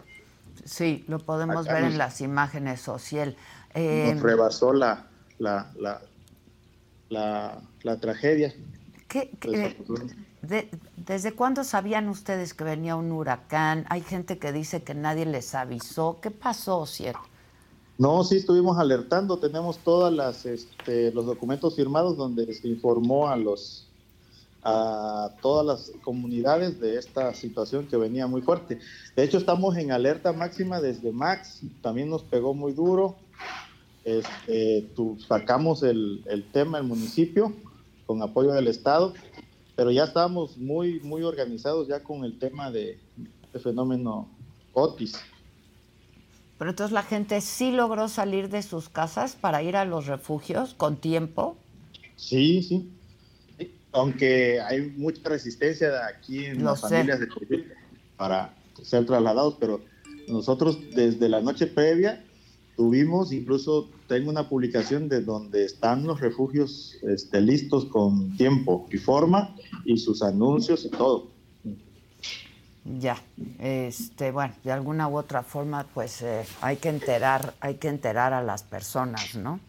Sí, 0.66 1.04
lo 1.08 1.20
podemos 1.20 1.66
ver 1.66 1.84
en 1.84 1.98
las 1.98 2.22
imágenes 2.22 2.82
social. 2.82 3.36
Eh, 3.74 4.12
nos 4.14 4.22
rebasó 4.22 4.74
la, 4.74 5.08
la, 5.44 6.02
la, 7.10 7.62
la, 7.84 7.98
tragedia. 8.00 8.54
¿Qué, 9.08 9.30
¿Desde 10.98 11.34
cuándo 11.34 11.64
sabían 11.64 12.10
ustedes 12.10 12.54
que 12.54 12.64
venía 12.64 12.96
un 12.96 13.12
huracán? 13.12 13.86
Hay 13.90 14.02
gente 14.02 14.40
que 14.40 14.52
dice 14.52 14.84
que 14.84 14.94
nadie 14.94 15.26
les 15.26 15.54
avisó. 15.54 16.20
¿Qué 16.22 16.32
pasó, 16.32 16.86
cierto? 16.86 17.22
No, 17.98 18.24
sí 18.24 18.38
estuvimos 18.38 18.80
alertando, 18.80 19.38
tenemos 19.38 19.78
todas 19.78 20.12
las 20.12 20.46
este, 20.48 21.12
los 21.12 21.28
documentos 21.28 21.76
firmados 21.76 22.18
donde 22.18 22.52
se 22.54 22.68
informó 22.68 23.30
a 23.30 23.36
los 23.36 23.88
a 24.66 25.30
todas 25.42 25.66
las 25.66 25.92
comunidades 26.02 26.80
de 26.80 26.98
esta 26.98 27.34
situación 27.34 27.86
que 27.86 27.98
venía 27.98 28.28
muy 28.28 28.42
fuerte. 28.42 28.80
De 29.14 29.24
hecho, 29.24 29.38
estamos 29.38 29.76
en 29.76 29.92
alerta 29.92 30.32
máxima 30.32 30.80
desde 30.80 31.12
Max, 31.12 31.60
también 31.82 32.10
nos 32.10 32.24
pegó 32.24 32.54
muy 32.54 32.72
duro. 32.72 33.18
Este, 34.04 34.90
sacamos 35.28 35.82
el, 35.84 36.24
el 36.26 36.44
tema 36.52 36.78
el 36.78 36.84
municipio 36.84 37.54
con 38.06 38.22
apoyo 38.22 38.52
del 38.52 38.68
Estado, 38.68 39.14
pero 39.76 39.92
ya 39.92 40.04
estábamos 40.04 40.58
muy, 40.58 41.00
muy 41.00 41.24
organizados 41.24 41.88
ya 41.88 42.04
con 42.04 42.26
el 42.26 42.38
tema 42.38 42.70
de, 42.70 43.00
de 43.54 43.60
fenómeno 43.60 44.30
Otis. 44.74 45.16
Pero 46.58 46.72
entonces 46.72 46.94
la 46.94 47.04
gente 47.04 47.42
sí 47.42 47.72
logró 47.72 48.08
salir 48.08 48.50
de 48.50 48.62
sus 48.62 48.90
casas 48.90 49.36
para 49.36 49.64
ir 49.64 49.76
a 49.76 49.86
los 49.86 50.06
refugios 50.08 50.74
con 50.74 50.98
tiempo. 50.98 51.58
Sí, 52.16 52.62
sí. 52.64 52.90
Aunque 53.92 54.60
hay 54.62 54.94
mucha 54.98 55.28
resistencia 55.30 55.92
de 55.92 56.00
aquí 56.04 56.46
en 56.46 56.64
las 56.64 56.82
familias 56.82 57.20
de 57.20 57.28
para 58.18 58.56
ser 58.82 59.06
trasladados, 59.06 59.56
pero 59.60 59.82
nosotros 60.28 60.78
desde 60.96 61.30
la 61.30 61.42
noche 61.42 61.68
previa 61.68 62.24
tuvimos, 62.76 63.32
incluso 63.32 63.90
tengo 64.08 64.30
una 64.30 64.50
publicación 64.50 65.10
de 65.10 65.22
donde 65.22 65.66
están 65.66 66.06
los 66.06 66.20
refugios 66.20 66.98
este, 67.04 67.42
listos 67.42 67.86
con 67.86 68.36
tiempo 68.38 68.88
y 68.92 68.98
forma 68.98 69.56
y 69.86 69.98
sus 69.98 70.22
anuncios 70.22 70.86
y 70.86 70.90
todo. 70.90 71.28
Ya, 73.00 73.18
este, 73.60 74.32
bueno, 74.32 74.54
de 74.64 74.72
alguna 74.72 75.08
u 75.08 75.18
otra 75.18 75.42
forma, 75.42 75.86
pues 75.94 76.22
eh, 76.22 76.44
hay 76.60 76.78
que 76.78 76.90
enterar, 76.90 77.54
hay 77.62 77.76
que 77.76 77.88
enterar 77.88 78.34
a 78.34 78.44
las 78.44 78.64
personas, 78.64 79.36
¿no? 79.36 79.60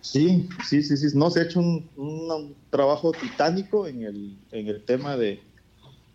Sí, 0.00 0.48
sí, 0.64 0.82
sí, 0.82 0.96
sí. 0.96 1.06
No 1.14 1.30
se 1.30 1.40
ha 1.40 1.42
hecho 1.42 1.60
un, 1.60 2.54
trabajo 2.70 3.12
titánico 3.12 3.86
en 3.86 4.04
el, 4.04 4.38
en 4.52 4.68
el 4.68 4.82
tema 4.84 5.18
de, 5.18 5.42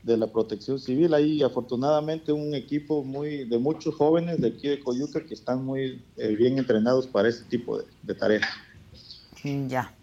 la 0.06 0.28
protección 0.28 0.80
civil. 0.80 1.14
Hay 1.14 1.42
afortunadamente 1.44 2.32
un 2.32 2.54
equipo 2.54 3.04
muy 3.04 3.46
de 3.46 3.58
muchos 3.58 3.96
jóvenes 3.96 4.42
de 4.42 4.48
aquí 4.48 4.68
de 4.68 4.80
Coyuca 4.80 5.26
que 5.26 5.34
están 5.34 5.64
muy 5.64 6.04
eh, 6.18 6.36
bien 6.36 6.58
entrenados 6.58 7.08
para 7.08 7.30
este 7.30 7.46
tipo 7.46 7.78
de, 7.78 7.86
de 8.04 8.16
tareas. 8.16 8.48
Ya, 9.44 9.94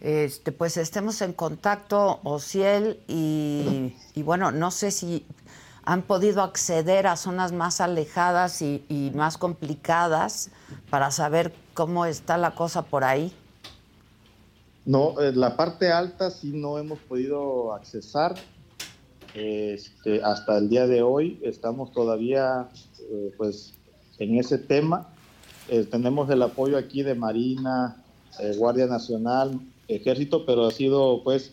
este, 0.00 0.52
pues 0.52 0.76
estemos 0.76 1.20
en 1.22 1.32
contacto, 1.32 2.20
Ociel, 2.22 3.00
y, 3.08 3.94
y, 4.14 4.22
bueno, 4.22 4.52
no 4.52 4.70
sé 4.70 4.90
si 4.92 5.26
han 5.84 6.02
podido 6.02 6.42
acceder 6.42 7.06
a 7.06 7.16
zonas 7.16 7.52
más 7.52 7.80
alejadas 7.80 8.62
y, 8.62 9.12
más 9.14 9.38
complicadas 9.38 10.50
para 10.90 11.10
saber 11.10 11.52
cómo 11.74 12.04
está 12.04 12.36
la 12.36 12.54
cosa 12.54 12.82
por 12.82 13.04
ahí. 13.04 13.32
No, 14.84 15.20
eh, 15.20 15.32
la 15.34 15.56
parte 15.56 15.90
alta 15.90 16.30
sí 16.30 16.52
no 16.54 16.78
hemos 16.78 16.98
podido 17.00 17.74
accesar. 17.74 18.36
Este, 19.38 20.20
hasta 20.24 20.58
el 20.58 20.68
día 20.68 20.88
de 20.88 21.02
hoy 21.02 21.38
estamos 21.44 21.92
todavía 21.92 22.68
eh, 23.08 23.32
pues 23.36 23.72
en 24.18 24.36
ese 24.36 24.58
tema. 24.58 25.08
Eh, 25.68 25.86
tenemos 25.88 26.28
el 26.30 26.42
apoyo 26.42 26.76
aquí 26.76 27.04
de 27.04 27.14
Marina, 27.14 28.02
Guardia 28.56 28.86
Nacional, 28.86 29.60
ejército, 29.86 30.44
pero 30.44 30.66
ha 30.66 30.70
sido 30.72 31.22
pues 31.22 31.52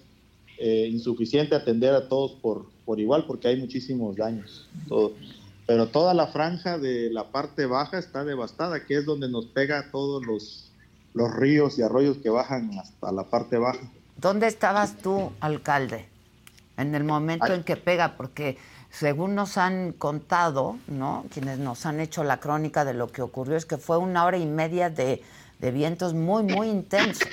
eh, 0.57 0.87
insuficiente 0.91 1.55
atender 1.55 1.93
a 1.93 2.09
todos 2.09 2.31
por, 2.31 2.65
por 2.85 2.99
igual 2.99 3.25
porque 3.27 3.49
hay 3.49 3.59
muchísimos 3.59 4.15
daños. 4.15 4.67
Pero 5.67 5.87
toda 5.87 6.15
la 6.15 6.27
franja 6.27 6.79
de 6.79 7.11
la 7.11 7.31
parte 7.31 7.67
baja 7.67 7.99
está 7.99 8.23
devastada, 8.23 8.83
que 8.85 8.97
es 8.97 9.05
donde 9.05 9.29
nos 9.29 9.45
pega 9.45 9.91
todos 9.91 10.25
los, 10.25 10.71
los 11.13 11.35
ríos 11.35 11.77
y 11.77 11.83
arroyos 11.83 12.17
que 12.17 12.29
bajan 12.29 12.79
hasta 12.79 13.11
la 13.11 13.25
parte 13.25 13.57
baja. 13.57 13.91
¿Dónde 14.17 14.47
estabas 14.47 14.97
tú, 14.97 15.31
alcalde, 15.39 16.07
en 16.77 16.95
el 16.95 17.03
momento 17.03 17.53
en 17.53 17.64
que 17.64 17.76
pega? 17.76 18.18
Porque 18.18 18.57
según 18.89 19.35
nos 19.35 19.57
han 19.57 19.93
contado, 19.93 20.77
¿no? 20.88 21.26
Quienes 21.30 21.60
nos 21.60 21.85
han 21.85 21.99
hecho 21.99 22.23
la 22.23 22.39
crónica 22.39 22.85
de 22.85 22.93
lo 22.93 23.11
que 23.11 23.22
ocurrió 23.22 23.57
es 23.57 23.65
que 23.65 23.77
fue 23.77 23.97
una 23.97 24.26
hora 24.26 24.38
y 24.38 24.45
media 24.45 24.89
de, 24.89 25.22
de 25.60 25.72
vientos 25.72 26.14
muy, 26.14 26.43
muy 26.43 26.69
intensos. 26.69 27.30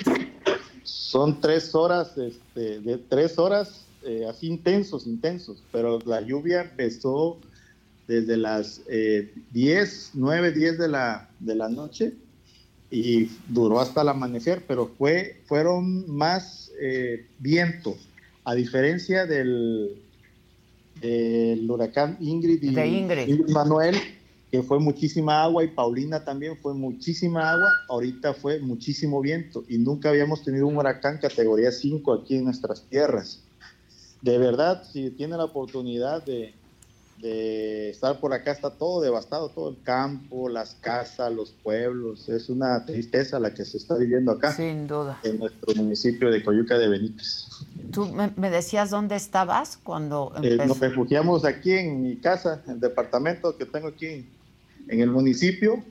Son 0.83 1.39
tres 1.39 1.73
horas, 1.73 2.17
este, 2.17 2.79
de 2.79 2.97
tres 2.97 3.39
horas 3.39 3.85
eh, 4.05 4.25
así 4.29 4.47
intensos, 4.47 5.07
intensos, 5.07 5.63
pero 5.71 5.99
la 6.05 6.19
lluvia 6.19 6.61
empezó 6.61 7.37
desde 8.07 8.35
las 8.35 8.81
eh, 8.89 9.33
10, 9.51 10.11
9, 10.15 10.51
10 10.51 10.77
de 10.77 10.87
la, 10.89 11.29
de 11.39 11.55
la 11.55 11.69
noche 11.69 12.13
y 12.91 13.31
duró 13.47 13.79
hasta 13.79 14.01
el 14.01 14.09
amanecer, 14.09 14.65
pero 14.67 14.91
fue, 14.97 15.41
fueron 15.45 16.09
más 16.13 16.71
eh, 16.81 17.25
vientos, 17.39 17.95
a 18.45 18.55
diferencia 18.55 19.25
del, 19.25 20.01
del 21.01 21.69
huracán 21.69 22.17
Ingrid 22.19 22.61
y 22.63 22.79
Ingrid 22.79 23.49
Manuel, 23.49 23.95
que 24.51 24.61
fue 24.61 24.79
muchísima 24.79 25.43
agua 25.43 25.63
y 25.63 25.67
Paulina 25.69 26.23
también 26.23 26.57
fue 26.57 26.73
muchísima 26.73 27.51
agua, 27.51 27.69
ahorita 27.89 28.33
fue 28.33 28.59
muchísimo 28.59 29.21
viento 29.21 29.63
y 29.67 29.77
nunca 29.77 30.09
habíamos 30.09 30.43
tenido 30.43 30.67
un 30.67 30.77
huracán 30.77 31.17
categoría 31.17 31.71
5 31.71 32.13
aquí 32.13 32.35
en 32.35 32.45
nuestras 32.45 32.83
tierras. 32.83 33.43
De 34.21 34.37
verdad, 34.37 34.83
si 34.89 35.09
tiene 35.11 35.35
la 35.37 35.45
oportunidad 35.45 36.23
de, 36.23 36.53
de 37.23 37.89
estar 37.89 38.19
por 38.19 38.33
acá 38.33 38.51
está 38.51 38.69
todo 38.69 39.01
devastado, 39.01 39.47
todo 39.47 39.69
el 39.69 39.81
campo, 39.81 40.49
las 40.49 40.75
casas, 40.75 41.31
los 41.31 41.51
pueblos. 41.51 42.27
Es 42.27 42.49
una 42.49 42.85
tristeza 42.85 43.39
la 43.39 43.53
que 43.53 43.63
se 43.63 43.77
está 43.77 43.95
viviendo 43.95 44.33
acá. 44.33 44.51
Sin 44.51 44.87
duda. 44.87 45.21
En 45.23 45.39
nuestro 45.39 45.73
municipio 45.73 46.29
de 46.29 46.43
Coyuca 46.43 46.77
de 46.77 46.89
Benítez. 46.89 47.47
¿Tú 47.93 48.07
me, 48.07 48.49
decías 48.49 48.89
dónde 48.89 49.15
estabas 49.15 49.77
cuando 49.77 50.33
eh, 50.43 50.57
nos 50.67 50.81
refugiamos 50.81 51.45
aquí 51.45 51.71
en 51.71 52.03
mi 52.03 52.17
casa, 52.17 52.61
en 52.65 52.73
el 52.73 52.79
departamento 52.81 53.55
que 53.55 53.65
tengo 53.65 53.87
aquí 53.87 54.27
en, 54.89 54.99
el 54.99 55.09
municipio. 55.09 55.81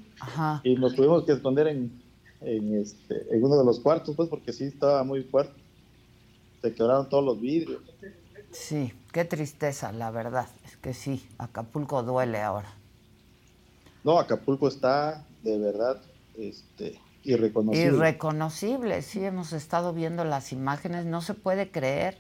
Y 0.65 0.75
nos 0.75 0.95
tuvimos 0.95 1.25
que 1.25 1.33
esconder 1.33 1.69
en, 1.69 1.91
en, 2.43 2.83
este, 2.83 3.35
en 3.35 3.43
uno 3.43 3.57
de 3.57 3.65
los 3.65 3.81
cuartos, 3.81 4.15
pues 4.15 4.29
porque 4.29 4.53
sí 4.53 4.65
estaba 4.65 5.03
muy 5.03 5.23
fuerte. 5.23 5.59
Se 6.61 6.75
quebraron 6.75 7.09
todos 7.09 7.25
los 7.25 7.41
vidrios. 7.41 7.81
Sí, 8.53 8.93
qué 9.13 9.25
tristeza, 9.25 9.93
la 9.93 10.11
verdad. 10.11 10.47
Es 10.65 10.77
que 10.77 10.95
sí, 10.95 11.27
Acapulco 11.39 12.03
duele 12.03 12.41
ahora. 12.43 12.73
No, 14.05 14.19
Acapulco 14.19 14.69
está 14.69 15.25
de 15.43 15.59
verdad 15.59 16.01
este, 16.37 17.01
irreconocible. 17.25 17.97
Irreconocible, 17.97 19.03
sí, 19.03 19.25
hemos 19.25 19.53
estado 19.53 19.93
viendo 19.93 20.25
las 20.25 20.53
imágenes, 20.53 21.07
no 21.07 21.23
se 21.23 21.35
puede 21.35 21.71
creer. 21.71 22.19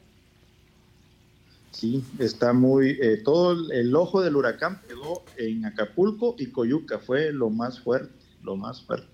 Sí, 1.72 2.04
está 2.18 2.52
muy. 2.52 2.98
Eh, 3.00 3.22
todo 3.24 3.70
el, 3.70 3.94
ojo 3.96 4.20
del 4.20 4.36
huracán 4.36 4.80
pegó 4.86 5.24
en 5.36 5.64
Acapulco 5.64 6.34
y 6.38 6.46
Coyuca, 6.46 6.98
fue 6.98 7.32
lo 7.32 7.50
más 7.50 7.80
fuerte, 7.80 8.12
lo 8.42 8.56
más 8.56 8.82
fuerte. 8.82 9.08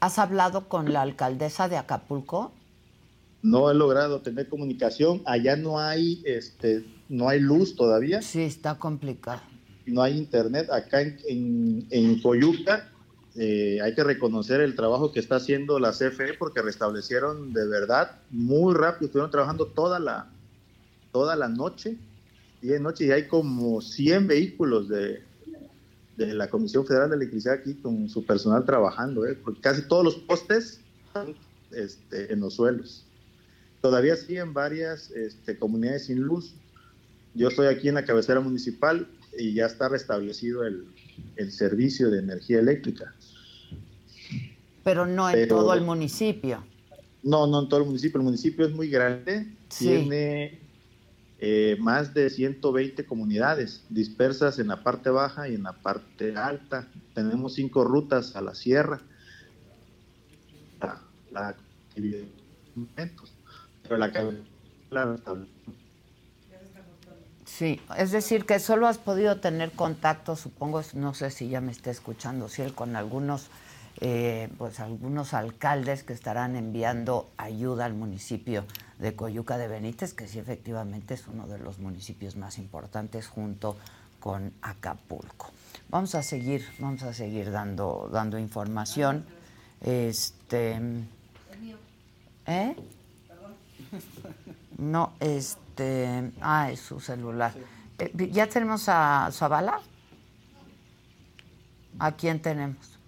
¿Has 0.00 0.18
hablado 0.18 0.68
con 0.68 0.92
la 0.92 1.02
alcaldesa 1.02 1.68
de 1.68 1.76
Acapulco? 1.76 2.52
No 3.42 3.70
he 3.70 3.74
logrado 3.74 4.20
tener 4.20 4.48
comunicación. 4.48 5.22
Allá 5.24 5.56
no 5.56 5.78
hay, 5.78 6.22
este, 6.24 6.84
no 7.08 7.28
hay 7.28 7.40
luz 7.40 7.76
todavía. 7.76 8.22
Sí, 8.22 8.42
está 8.42 8.78
complicado. 8.78 9.40
No 9.86 10.02
hay 10.02 10.16
internet. 10.18 10.68
Acá 10.70 11.00
en, 11.00 11.86
en, 11.90 12.20
Coyuca 12.20 12.90
eh, 13.34 13.78
hay 13.82 13.94
que 13.94 14.04
reconocer 14.04 14.60
el 14.60 14.76
trabajo 14.76 15.12
que 15.12 15.20
está 15.20 15.36
haciendo 15.36 15.78
la 15.78 15.92
CFE 15.92 16.34
porque 16.38 16.62
restablecieron 16.62 17.52
de 17.52 17.66
verdad 17.66 18.18
muy 18.30 18.74
rápido. 18.74 19.06
Estuvieron 19.06 19.30
trabajando 19.30 19.66
toda 19.66 19.98
la, 19.98 20.30
toda 21.12 21.36
la 21.36 21.48
noche, 21.48 21.96
y 22.62 22.74
en 22.74 22.82
noche, 22.82 23.06
y 23.06 23.10
hay 23.10 23.26
como 23.26 23.80
100 23.80 24.26
vehículos 24.26 24.88
de, 24.88 25.22
de 26.16 26.34
la 26.34 26.48
Comisión 26.50 26.86
Federal 26.86 27.08
de 27.08 27.16
Electricidad 27.16 27.54
aquí 27.54 27.74
con 27.74 28.08
su 28.10 28.24
personal 28.24 28.64
trabajando, 28.66 29.26
¿eh? 29.26 29.38
porque 29.42 29.60
casi 29.60 29.82
todos 29.88 30.04
los 30.04 30.14
postes 30.16 30.80
están 31.06 31.34
este, 31.70 32.32
en 32.32 32.40
los 32.40 32.54
suelos. 32.54 33.06
Todavía 33.80 34.16
siguen 34.16 34.52
varias 34.52 35.10
este, 35.10 35.58
comunidades 35.58 36.06
sin 36.06 36.20
luz. 36.20 36.54
Yo 37.34 37.48
estoy 37.48 37.68
aquí 37.68 37.88
en 37.88 37.94
la 37.94 38.04
cabecera 38.04 38.40
municipal 38.40 39.08
y 39.38 39.54
ya 39.54 39.66
está 39.66 39.88
restablecido 39.88 40.64
el, 40.64 40.86
servicio 41.50 42.10
de 42.10 42.18
energía 42.18 42.58
eléctrica. 42.58 43.14
Pero 44.84 45.06
no 45.06 45.30
en 45.30 45.48
todo 45.48 45.72
el 45.72 45.80
municipio. 45.80 46.62
No, 47.22 47.46
no 47.46 47.62
en 47.62 47.68
todo 47.68 47.80
el 47.80 47.86
municipio. 47.86 48.18
El 48.18 48.24
municipio 48.24 48.66
es 48.66 48.72
muy 48.72 48.88
grande. 48.88 49.46
Tiene 49.78 50.58
eh, 51.38 51.76
más 51.80 52.12
de 52.12 52.28
120 52.28 53.06
comunidades 53.06 53.84
dispersas 53.88 54.58
en 54.58 54.68
la 54.68 54.82
parte 54.82 55.08
baja 55.08 55.48
y 55.48 55.54
en 55.54 55.62
la 55.62 55.72
parte 55.72 56.36
alta. 56.36 56.88
Tenemos 57.14 57.54
cinco 57.54 57.84
rutas 57.84 58.36
a 58.36 58.42
la 58.42 58.54
sierra. 58.54 59.00
La, 60.80 61.00
la 61.30 61.56
la 63.98 64.10
Sí, 67.44 67.80
es 67.98 68.10
decir, 68.12 68.46
que 68.46 68.58
solo 68.58 68.86
has 68.86 68.98
podido 68.98 69.40
tener 69.40 69.72
contacto, 69.72 70.36
supongo, 70.36 70.82
no 70.94 71.14
sé 71.14 71.30
si 71.30 71.48
ya 71.48 71.60
me 71.60 71.72
está 71.72 71.90
escuchando, 71.90 72.48
si 72.48 72.62
él 72.62 72.74
con 72.74 72.96
algunos, 72.96 73.48
eh, 74.00 74.48
pues 74.56 74.80
algunos 74.80 75.34
alcaldes 75.34 76.04
que 76.04 76.12
estarán 76.12 76.56
enviando 76.56 77.28
ayuda 77.36 77.84
al 77.84 77.94
municipio 77.94 78.64
de 78.98 79.14
Coyuca 79.14 79.58
de 79.58 79.68
Benítez, 79.68 80.14
que 80.14 80.28
sí 80.28 80.38
efectivamente 80.38 81.14
es 81.14 81.26
uno 81.26 81.48
de 81.48 81.58
los 81.58 81.80
municipios 81.80 82.36
más 82.36 82.56
importantes 82.56 83.26
junto 83.26 83.76
con 84.20 84.52
Acapulco. 84.62 85.50
Vamos 85.88 86.14
a 86.14 86.22
seguir, 86.22 86.64
vamos 86.78 87.02
a 87.02 87.12
seguir 87.12 87.50
dando, 87.50 88.08
dando 88.12 88.38
información. 88.38 89.26
Este, 89.80 90.80
¿eh? 92.46 92.76
No, 94.78 95.12
este. 95.20 96.32
Ah, 96.40 96.70
es 96.70 96.80
su 96.80 97.00
celular. 97.00 97.52
Eh, 97.98 98.30
¿Ya 98.32 98.46
tenemos 98.48 98.88
a 98.88 99.28
Zavala? 99.32 99.80
¿A 101.98 102.12
quién 102.12 102.40
tenemos? 102.40 102.98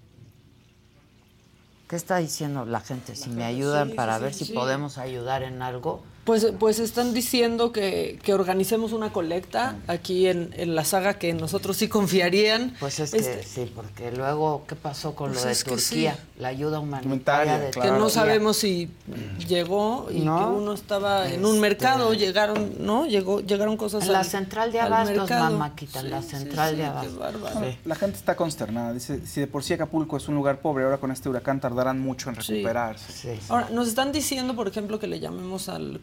¿Qué 1.88 1.96
está 1.96 2.16
diciendo 2.16 2.64
la 2.64 2.80
gente? 2.80 3.14
Si 3.16 3.30
me 3.30 3.44
ayudan 3.44 3.92
para 3.94 4.18
ver 4.18 4.34
si 4.34 4.52
podemos 4.52 4.98
ayudar 4.98 5.42
en 5.42 5.62
algo. 5.62 6.02
Pues, 6.24 6.52
pues 6.60 6.78
están 6.78 7.14
diciendo 7.14 7.72
que, 7.72 8.20
que 8.22 8.32
organicemos 8.32 8.92
una 8.92 9.12
colecta 9.12 9.76
aquí 9.88 10.28
en, 10.28 10.54
en, 10.56 10.76
la 10.76 10.84
saga 10.84 11.14
que 11.14 11.32
nosotros 11.32 11.76
sí 11.76 11.88
confiarían. 11.88 12.76
Pues 12.78 13.00
es 13.00 13.10
que 13.10 13.18
este 13.18 13.42
sí, 13.42 13.72
porque 13.74 14.12
luego, 14.12 14.64
¿qué 14.68 14.76
pasó 14.76 15.16
con 15.16 15.32
pues 15.32 15.44
lo 15.44 15.50
de 15.50 15.56
Turquía? 15.56 16.16
La 16.38 16.48
ayuda 16.48 16.78
humanitaria 16.78 17.58
de 17.58 17.70
Que 17.72 17.90
no 17.90 18.08
sabemos 18.08 18.56
si 18.58 18.88
llegó 19.48 20.06
y 20.10 20.20
que 20.20 20.28
uno 20.28 20.72
estaba 20.74 21.28
en 21.28 21.44
un 21.44 21.58
mercado, 21.58 22.12
este, 22.12 22.26
llegaron, 22.26 22.72
¿no? 22.78 23.06
Llegó, 23.06 23.40
llegaron 23.40 23.76
cosas 23.76 24.04
En 24.04 24.12
la 24.12 24.22
central 24.22 24.70
de 24.70 24.80
abastos, 24.80 25.28
mamáquita, 25.28 26.04
la 26.04 26.22
central 26.22 26.76
de 26.76 26.84
abastos. 26.84 27.18
La 27.84 27.96
gente 27.96 28.16
está 28.16 28.36
consternada. 28.36 28.92
Dice, 28.92 29.26
si 29.26 29.40
de 29.40 29.48
por 29.48 29.64
sí 29.64 29.74
Acapulco 29.74 30.16
es 30.16 30.28
un 30.28 30.36
lugar 30.36 30.60
pobre, 30.60 30.84
ahora 30.84 30.98
con 30.98 31.10
este 31.10 31.28
huracán 31.28 31.60
tardarán 31.60 31.98
mucho 31.98 32.30
en 32.30 32.36
recuperarse. 32.36 33.40
Ahora, 33.48 33.70
nos 33.70 33.88
están 33.88 34.12
diciendo, 34.12 34.54
por 34.54 34.68
ejemplo, 34.68 35.00
que 35.00 35.08
le 35.08 35.18
llamemos 35.18 35.68
al 35.68 36.00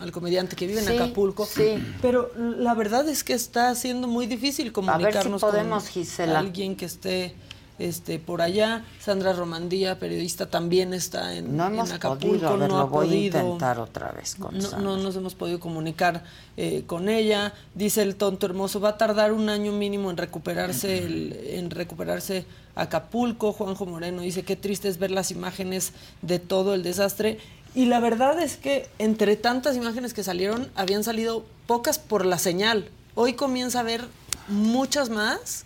al 0.00 0.12
comediante 0.12 0.56
que 0.56 0.66
vive 0.66 0.80
en 0.80 0.88
Acapulco. 0.88 1.46
Sí. 1.46 1.82
Pero 2.00 2.30
la 2.36 2.74
verdad 2.74 3.08
es 3.08 3.24
que 3.24 3.34
está 3.34 3.74
siendo 3.74 4.08
muy 4.08 4.26
difícil 4.26 4.72
comunicarnos 4.72 5.40
podemos, 5.40 5.88
con 5.90 6.30
alguien 6.30 6.76
que 6.76 6.86
esté 6.86 7.34
este 7.78 8.18
por 8.18 8.42
allá. 8.42 8.84
Sandra 9.00 9.32
Romandía, 9.32 9.98
periodista, 9.98 10.46
también 10.46 10.94
está 10.94 11.34
en, 11.34 11.56
no 11.56 11.66
hemos 11.66 11.92
Acapulco. 11.92 12.48
Podido, 12.48 12.68
no 12.68 12.78
ha 12.78 12.84
voy 12.84 13.06
podido. 13.06 13.38
A 13.38 13.42
intentar 13.42 13.80
otra 13.80 14.12
vez 14.12 14.36
con 14.36 14.56
no, 14.56 14.78
no, 14.78 14.96
nos 14.96 15.16
hemos 15.16 15.34
podido 15.34 15.60
comunicar 15.60 16.22
eh, 16.56 16.84
con 16.86 17.08
ella. 17.08 17.52
Dice 17.74 18.02
el 18.02 18.16
tonto 18.16 18.46
hermoso, 18.46 18.80
va 18.80 18.90
a 18.90 18.98
tardar 18.98 19.32
un 19.32 19.48
año 19.48 19.72
mínimo 19.72 20.10
en 20.10 20.16
recuperarse, 20.16 21.04
en 21.58 21.70
recuperarse 21.70 22.44
Acapulco. 22.74 23.52
Juanjo 23.52 23.86
Moreno 23.86 24.22
dice 24.22 24.44
qué 24.44 24.56
triste 24.56 24.88
es 24.88 24.98
ver 24.98 25.10
las 25.10 25.30
imágenes 25.30 25.92
de 26.22 26.38
todo 26.38 26.74
el 26.74 26.82
desastre. 26.82 27.38
Y 27.74 27.86
la 27.86 28.00
verdad 28.00 28.38
es 28.38 28.56
que 28.56 28.88
entre 28.98 29.36
tantas 29.36 29.76
imágenes 29.76 30.12
que 30.12 30.22
salieron, 30.22 30.70
habían 30.74 31.04
salido 31.04 31.44
pocas 31.66 31.98
por 31.98 32.26
la 32.26 32.38
señal. 32.38 32.90
Hoy 33.14 33.32
comienza 33.32 33.80
a 33.80 33.82
ver 33.82 34.04
muchas 34.48 35.08
más 35.08 35.64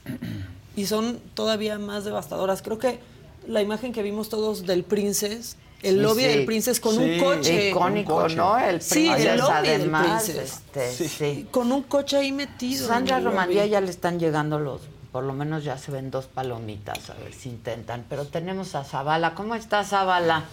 y 0.77 0.87
son 0.87 1.21
todavía 1.35 1.79
más 1.79 2.05
devastadoras. 2.05 2.63
Creo 2.63 2.79
que 2.79 3.01
la 3.49 3.61
imagen 3.61 3.93
que 3.93 4.03
vimos 4.03 4.29
todos 4.29 4.67
del 4.67 4.85
Princess, 4.85 5.57
el 5.83 6.03
lobby 6.03 6.25
del 6.25 6.45
Princess 6.45 6.81
con 6.81 6.97
un 6.99 7.19
coche. 7.19 7.71
Icónico, 7.71 8.29
¿no? 8.29 8.59
El 8.59 8.81
sí, 8.83 9.09
el 9.09 9.39
lobby 9.39 9.69
del 9.69 9.91
Princess. 9.91 10.63
Este, 10.75 11.47
con 11.51 11.73
un 11.73 11.83
coche 11.83 12.19
ahí 12.19 12.33
metido. 12.33 12.87
Sandra 12.87 13.21
Romandía 13.21 13.67
ya 13.67 13.81
le 13.81 13.91
están 13.91 14.19
llegando 14.19 14.59
los, 14.59 14.81
por 15.13 15.25
lo 15.25 15.33
menos 15.33 15.65
ya 15.65 15.77
se 15.77 15.91
ven 15.91 16.11
dos 16.11 16.27
palomitas, 16.27 17.11
a 17.11 17.15
ver 17.15 17.33
si 17.33 17.49
intentan. 17.49 18.05
Pero 18.09 18.27
tenemos 18.27 18.75
a 18.75 18.85
Zavala. 18.85 19.35
¿Cómo 19.35 19.55
está 19.55 19.85
Zavala? 19.85 20.45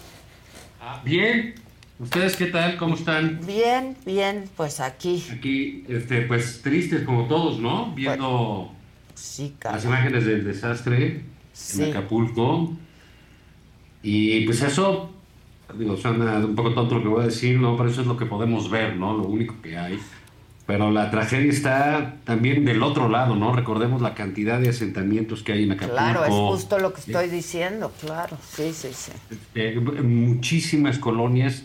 Bien. 1.03 1.55
¿Ustedes 1.99 2.35
qué 2.35 2.47
tal? 2.47 2.77
¿Cómo 2.77 2.95
están? 2.95 3.39
Bien, 3.45 3.95
bien, 4.05 4.45
pues 4.57 4.79
aquí. 4.79 5.23
Aquí, 5.31 5.85
este, 5.87 6.23
pues 6.23 6.61
tristes 6.61 7.03
como 7.03 7.27
todos, 7.27 7.59
¿no? 7.59 7.93
Viendo 7.93 8.71
las 9.63 9.85
imágenes 9.85 10.25
del 10.25 10.43
desastre 10.43 11.23
en 11.75 11.89
Acapulco. 11.89 12.73
Y 14.01 14.45
pues 14.45 14.61
eso, 14.61 15.11
digo, 15.77 15.95
suena 15.95 16.37
un 16.39 16.55
poco 16.55 16.73
tonto 16.73 16.95
lo 16.95 17.03
que 17.03 17.07
voy 17.07 17.21
a 17.21 17.27
decir, 17.27 17.59
¿no? 17.59 17.77
Pero 17.77 17.89
eso 17.89 18.01
es 18.01 18.07
lo 18.07 18.17
que 18.17 18.25
podemos 18.25 18.69
ver, 18.69 18.97
¿no? 18.97 19.15
Lo 19.15 19.23
único 19.23 19.61
que 19.61 19.77
hay. 19.77 19.99
Pero 20.65 20.91
la 20.91 21.11
tragedia 21.11 21.51
está 21.51 22.15
también 22.23 22.63
del 22.63 22.83
otro 22.83 23.09
lado, 23.09 23.35
¿no? 23.35 23.53
Recordemos 23.53 24.01
la 24.01 24.13
cantidad 24.13 24.59
de 24.59 24.69
asentamientos 24.69 25.43
que 25.43 25.51
hay 25.51 25.63
en 25.63 25.73
Acapulco. 25.73 25.97
Claro, 25.97 26.23
es 26.23 26.31
justo 26.31 26.79
lo 26.79 26.93
que 26.93 27.01
estoy 27.01 27.27
diciendo, 27.27 27.91
claro, 27.99 28.37
sí, 28.49 28.71
sí, 28.73 28.89
sí. 28.93 29.11
Este, 29.29 29.77
muchísimas 29.79 30.99
colonias 30.99 31.63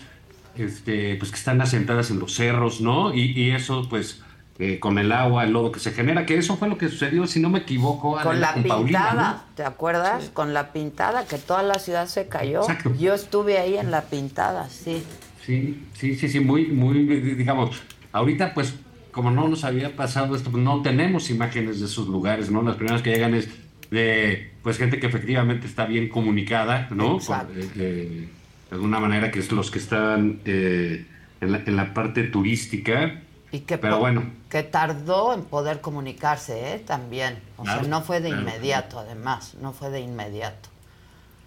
este, 0.57 1.15
pues, 1.15 1.31
que 1.31 1.37
están 1.37 1.61
asentadas 1.61 2.11
en 2.11 2.19
los 2.19 2.35
cerros, 2.35 2.81
¿no? 2.81 3.15
Y, 3.15 3.53
eso, 3.53 3.87
pues, 3.89 4.23
eh, 4.59 4.81
con 4.81 4.99
el 4.99 5.13
agua, 5.13 5.45
el 5.45 5.53
lodo 5.53 5.71
que 5.71 5.79
se 5.79 5.93
genera, 5.93 6.27
que 6.27 6.37
eso 6.37 6.57
fue 6.57 6.69
lo 6.69 6.77
que 6.77 6.89
sucedió, 6.89 7.25
si 7.29 7.39
no 7.39 7.51
me 7.51 7.61
equivoco. 7.61 8.19
Con 8.21 8.41
la 8.41 8.55
pintada, 8.55 9.45
¿te 9.55 9.63
acuerdas? 9.63 10.31
Con 10.35 10.55
la 10.55 10.73
pintada, 10.73 11.25
que 11.25 11.39
toda 11.39 11.63
la 11.63 11.79
ciudad 11.79 12.09
se 12.09 12.27
cayó. 12.27 12.63
Yo 12.99 13.15
estuve 13.15 13.59
ahí 13.59 13.77
en 13.77 13.93
la 13.93 14.03
pintada, 14.03 14.69
sí. 14.69 15.05
Sí, 15.47 15.87
sí, 15.95 16.17
sí, 16.17 16.29
sí, 16.29 16.41
muy, 16.41 16.67
muy, 16.67 17.05
digamos, 17.05 17.81
ahorita 18.13 18.53
pues 18.53 18.75
como 19.19 19.33
no 19.33 19.49
nos 19.49 19.65
había 19.65 19.97
pasado 19.97 20.37
esto, 20.37 20.53
pues 20.53 20.63
no 20.63 20.81
tenemos 20.81 21.29
imágenes 21.29 21.81
de 21.81 21.87
esos 21.87 22.07
lugares, 22.07 22.53
¿no? 22.53 22.63
Las 22.63 22.77
primeras 22.77 23.03
que 23.03 23.11
llegan 23.11 23.35
es 23.35 23.49
de 23.91 24.53
pues 24.63 24.79
gente 24.79 25.01
que 25.01 25.09
efectivamente 25.09 25.67
está 25.67 25.87
bien 25.87 26.09
comunicada, 26.09 26.87
¿no? 26.93 27.19
Eh, 27.19 27.69
eh, 27.75 28.29
de 28.71 28.77
alguna 28.77 29.01
manera 29.01 29.33
que 29.33 29.41
es 29.41 29.51
los 29.51 29.73
que 29.73 29.81
están 29.81 30.39
eh, 30.45 31.05
en, 31.41 31.77
la, 31.77 31.95
parte 31.95 32.23
turística. 32.23 33.21
Y 33.51 33.59
que, 33.59 33.77
pero 33.77 33.99
bueno. 33.99 34.23
que 34.49 34.63
tardó 34.63 35.35
en 35.35 35.43
poder 35.43 35.81
comunicarse, 35.81 36.75
¿eh? 36.75 36.79
También. 36.79 37.39
O 37.57 37.65
sea, 37.65 37.83
no 37.83 38.03
fue 38.03 38.21
de 38.21 38.29
inmediato, 38.29 39.01
además, 39.01 39.57
no 39.61 39.73
fue 39.73 39.91
de 39.91 39.99
inmediato. 39.99 40.69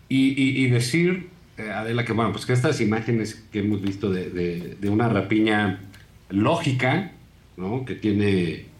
Y, 0.09 0.67
decir, 0.67 1.29
Adela, 1.57 2.03
que 2.03 2.11
bueno, 2.11 2.33
pues 2.33 2.45
que 2.45 2.51
estas 2.51 2.81
imágenes 2.81 3.45
que 3.49 3.59
hemos 3.59 3.81
visto 3.81 4.09
de, 4.09 4.75
de 4.77 4.89
una 4.89 5.07
rapiña 5.07 5.79
lógica, 6.27 7.11
¿no? 7.57 7.85
Que 7.85 7.95
tiene 7.95 8.71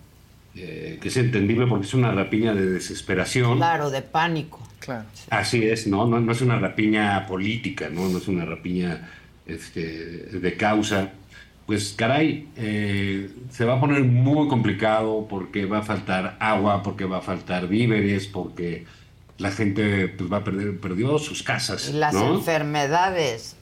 eh, 0.55 0.99
que 1.01 1.07
es 1.07 1.17
entendible 1.17 1.65
porque 1.65 1.85
es 1.85 1.93
una 1.93 2.11
rapiña 2.11 2.53
de 2.53 2.69
desesperación. 2.69 3.57
Claro, 3.57 3.89
de 3.89 4.01
pánico. 4.01 4.59
Claro. 4.79 5.05
Así 5.29 5.63
es, 5.63 5.87
¿no? 5.87 6.05
¿no? 6.05 6.19
No, 6.19 6.31
es 6.31 6.41
una 6.41 6.59
rapiña 6.59 7.25
política, 7.27 7.89
¿no? 7.89 8.09
No 8.09 8.17
es 8.17 8.27
una 8.27 8.45
rapiña 8.45 9.09
este, 9.45 9.81
de 9.81 10.57
causa. 10.57 11.11
Pues 11.65 11.93
caray, 11.95 12.49
eh, 12.57 13.29
se 13.49 13.63
va 13.63 13.77
a 13.77 13.79
poner 13.79 14.03
muy 14.03 14.49
complicado 14.49 15.25
porque 15.29 15.65
va 15.65 15.79
a 15.79 15.83
faltar 15.83 16.35
agua, 16.39 16.83
porque 16.83 17.05
va 17.05 17.19
a 17.19 17.21
faltar 17.21 17.67
víveres, 17.67 18.27
porque 18.27 18.85
la 19.37 19.51
gente 19.51 20.09
pues, 20.09 20.29
va 20.29 20.37
a 20.37 20.43
perder, 20.43 20.77
perdió 20.79 21.17
sus 21.17 21.43
casas. 21.43 21.93
Las 21.93 22.15
enfermedades. 22.15 23.55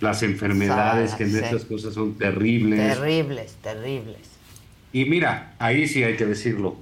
Las 0.00 0.22
enfermedades, 0.22 1.14
que 1.14 1.24
en 1.24 1.36
estas 1.36 1.66
cosas 1.66 1.92
son 1.92 2.14
terribles. 2.14 2.98
Terribles, 2.98 3.56
terribles. 3.56 4.29
Y 4.92 5.04
mira, 5.04 5.54
ahí 5.58 5.86
sí 5.86 6.02
hay 6.02 6.16
que 6.16 6.26
decirlo. 6.26 6.76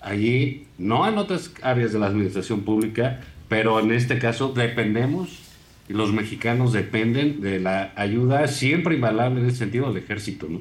Allí, 0.00 0.66
no 0.78 1.08
en 1.08 1.18
otras 1.18 1.50
áreas 1.62 1.92
de 1.92 1.98
la 1.98 2.06
administración 2.06 2.62
pública, 2.62 3.20
pero 3.48 3.80
en 3.80 3.92
este 3.92 4.18
caso 4.18 4.52
dependemos, 4.52 5.40
y 5.88 5.92
los 5.92 6.12
mexicanos 6.12 6.72
dependen 6.72 7.40
de 7.40 7.58
la 7.60 7.92
ayuda 7.96 8.46
siempre 8.46 8.94
invaluable 8.94 9.40
en 9.40 9.46
ese 9.46 9.56
sentido 9.56 9.92
del 9.92 10.02
ejército, 10.02 10.46
¿no? 10.48 10.60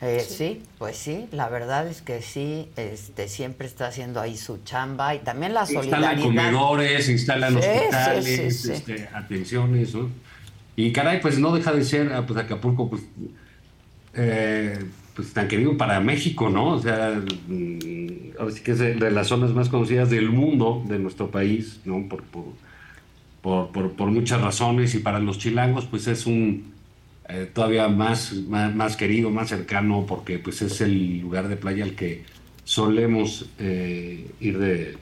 Eh, 0.00 0.22
sí. 0.28 0.60
pues 0.76 0.98
sí, 0.98 1.28
la 1.30 1.48
verdad 1.48 1.86
es 1.88 2.02
que 2.02 2.20
sí, 2.20 2.68
este, 2.76 3.28
siempre 3.28 3.66
está 3.66 3.86
haciendo 3.86 4.20
ahí 4.20 4.36
su 4.36 4.62
chamba 4.64 5.14
y 5.14 5.20
también 5.20 5.54
la 5.54 5.64
solidaridad. 5.64 6.16
Instalan 6.16 6.22
comedores, 6.22 7.08
instalan 7.08 7.56
hospitales, 7.56 8.64
este, 8.66 9.08
atenciones, 9.14 9.94
¿no? 9.94 10.10
Y 10.76 10.92
caray, 10.92 11.20
pues 11.20 11.38
no 11.38 11.54
deja 11.54 11.72
de 11.72 11.84
ser, 11.84 12.12
ah, 12.12 12.26
pues 12.26 12.38
Acapulco, 12.38 12.90
pues, 12.90 13.02
eh, 14.14 14.78
pues 15.14 15.32
tan 15.32 15.48
querido 15.48 15.76
para 15.76 16.00
México, 16.00 16.50
¿no? 16.50 16.70
O 16.70 16.80
sea, 16.80 17.22
mm, 17.48 18.38
ahora 18.38 18.52
sí 18.52 18.62
que 18.62 18.72
es 18.72 18.78
de, 18.78 19.10
las 19.10 19.28
zonas 19.28 19.52
más 19.52 19.68
conocidas 19.68 20.10
del 20.10 20.30
mundo, 20.30 20.84
de 20.86 20.98
nuestro 20.98 21.30
país, 21.30 21.80
¿no? 21.84 22.08
Por, 22.08 22.24
por, 23.42 23.92
por, 23.92 24.10
muchas 24.10 24.40
razones 24.40 24.94
y 24.94 24.98
para 24.98 25.18
los 25.18 25.38
chilangos 25.38 25.84
pues 25.86 26.06
es 26.06 26.26
un 26.26 26.72
eh, 27.28 27.48
todavía 27.52 27.88
más, 27.88 28.32
más, 28.34 28.96
querido, 28.96 29.30
más 29.30 29.48
cercano, 29.48 30.04
porque 30.06 30.38
pues 30.38 30.62
es 30.62 30.80
el 30.80 31.20
lugar 31.20 31.48
de 31.48 31.56
playa 31.56 31.84
al 31.84 31.94
que 31.94 32.24
solemos 32.64 33.50
eh, 33.58 34.30
ir 34.40 34.58
de, 34.58 34.96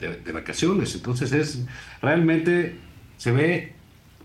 de 0.00 0.32
vacaciones. 0.32 0.94
Entonces 0.94 1.32
es, 1.32 1.64
realmente 2.00 2.76
se 3.18 3.32
ve 3.32 3.77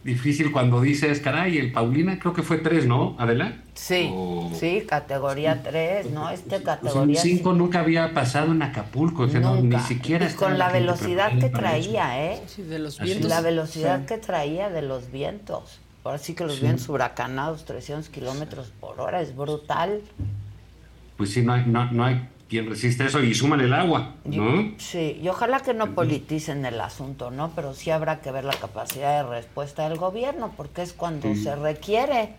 difícil 0.04 0.52
cuando 0.52 0.82
dices, 0.82 1.20
caray, 1.20 1.58
el 1.58 1.72
Paulina 1.72 2.20
creo 2.20 2.34
que 2.34 2.44
fue 2.44 2.58
tres, 2.58 2.86
¿no, 2.86 3.16
Adela? 3.18 3.62
Sí, 3.74 4.14
sí, 4.54 4.84
categoría 4.88 5.64
tres, 5.64 6.12
¿no? 6.12 6.30
Este 6.30 6.62
categoría... 6.62 7.06
Pues 7.06 7.22
cinco 7.22 7.54
nunca 7.54 7.80
había 7.80 8.14
pasado 8.14 8.52
en 8.52 8.62
Acapulco, 8.62 9.24
o 9.24 9.30
sea, 9.30 9.40
ni 9.40 9.80
siquiera... 9.80 10.30
Y 10.30 10.34
con 10.34 10.58
la, 10.58 10.70
velocidad 10.72 11.38
que 11.40 11.50
traía, 11.50 12.26
¿eh? 12.32 12.42
Sí, 12.48 12.64
de 12.64 12.80
los 12.80 13.00
vientos. 13.00 13.30
La 13.30 13.42
velocidad 13.42 14.06
que 14.06 14.18
traía 14.18 14.70
de 14.70 14.82
los 14.82 15.12
vientos. 15.12 15.80
Ahora 16.04 16.18
sí 16.18 16.34
que 16.34 16.44
los 16.44 16.60
vientos 16.60 16.90
huracanados, 16.90 17.64
300 17.66 18.10
kilómetros 18.10 18.74
por 18.80 19.00
hora, 19.00 19.22
es 19.22 19.36
brutal. 19.36 20.02
Pues 21.16 21.32
sí, 21.32 21.42
no 21.42 21.54
hay, 21.54 21.66
no, 21.66 21.90
no 21.92 22.04
hay 22.04 22.28
quien 22.54 22.70
resiste 22.70 23.04
eso 23.04 23.24
y 23.24 23.34
suman 23.34 23.62
el 23.62 23.74
agua, 23.74 24.14
¿no? 24.26 24.74
Sí, 24.78 25.20
y 25.20 25.28
ojalá 25.28 25.62
que 25.62 25.74
no 25.74 25.96
politicen 25.96 26.64
el 26.68 26.80
asunto, 26.80 27.32
¿no? 27.32 27.50
Pero 27.56 27.74
sí 27.74 27.90
habrá 27.90 28.22
que 28.22 28.32
ver 28.32 28.46
la 28.46 28.54
capacidad 28.54 29.24
de 29.24 29.28
respuesta 29.28 29.90
del 29.90 29.98
gobierno, 29.98 30.54
porque 30.56 30.84
es 30.84 30.94
cuando 30.94 31.34
se 31.34 31.56
requiere. 31.56 32.36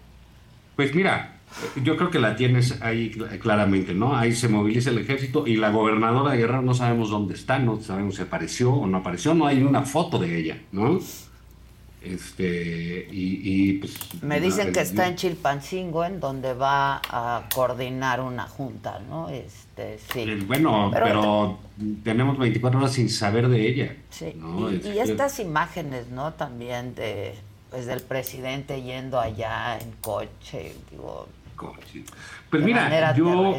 Pues 0.76 0.94
mira, 0.94 1.40
yo 1.82 1.96
creo 1.96 2.10
que 2.10 2.20
la 2.20 2.36
tienes 2.36 2.80
ahí 2.80 3.10
claramente, 3.40 3.92
¿no? 3.92 4.16
Ahí 4.16 4.32
se 4.32 4.46
moviliza 4.46 4.90
el 4.90 4.98
ejército 4.98 5.48
y 5.48 5.56
la 5.56 5.70
gobernadora 5.70 6.30
de 6.30 6.38
Guerrero 6.38 6.62
no 6.62 6.74
sabemos 6.74 7.10
dónde 7.10 7.34
está, 7.34 7.58
no 7.58 7.80
sabemos 7.80 8.14
si 8.14 8.22
apareció 8.22 8.72
o 8.72 8.86
no 8.86 8.98
apareció, 8.98 9.34
no 9.34 9.46
hay 9.46 9.64
una 9.64 9.82
foto 9.82 10.20
de 10.20 10.38
ella, 10.38 10.58
¿no? 10.70 11.00
Este, 12.04 13.08
y, 13.10 13.74
pues, 13.74 14.22
Me 14.22 14.40
dicen 14.40 14.72
que 14.72 14.80
está 14.80 15.08
en 15.08 15.16
Chilpancingo, 15.16 16.04
en 16.04 16.20
donde 16.20 16.52
va 16.52 17.00
a 17.08 17.48
coordinar 17.54 18.20
una 18.20 18.46
junta, 18.46 19.00
¿no? 19.08 19.30
Este, 19.30 19.98
sí. 20.12 20.20
Eh, 20.20 20.42
bueno, 20.46 20.90
pero, 20.92 21.58
tenemos 22.02 22.38
24 22.38 22.78
horas 22.78 22.92
sin 22.92 23.08
saber 23.08 23.48
de 23.48 23.66
ella. 23.66 23.96
Sí. 24.10 24.34
Y, 24.84 24.98
estas 24.98 25.40
imágenes, 25.40 26.08
¿no? 26.08 26.34
También 26.34 26.94
de, 26.94 27.34
pues, 27.70 27.86
del 27.86 28.02
presidente 28.02 28.82
yendo 28.82 29.18
allá 29.18 29.78
en 29.78 29.90
coche, 30.02 30.74
digo. 30.90 31.26
Pues 32.50 32.62
mira, 32.62 33.14
yo. 33.14 33.58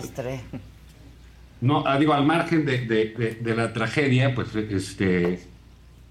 No, 1.62 1.84
ah, 1.88 1.98
digo, 1.98 2.14
al 2.14 2.26
margen 2.26 2.66
de, 2.66 2.86
de, 2.86 3.40
de 3.42 3.56
la 3.56 3.74
tragedia, 3.74 4.36
pues, 4.36 4.54
este 4.56 5.55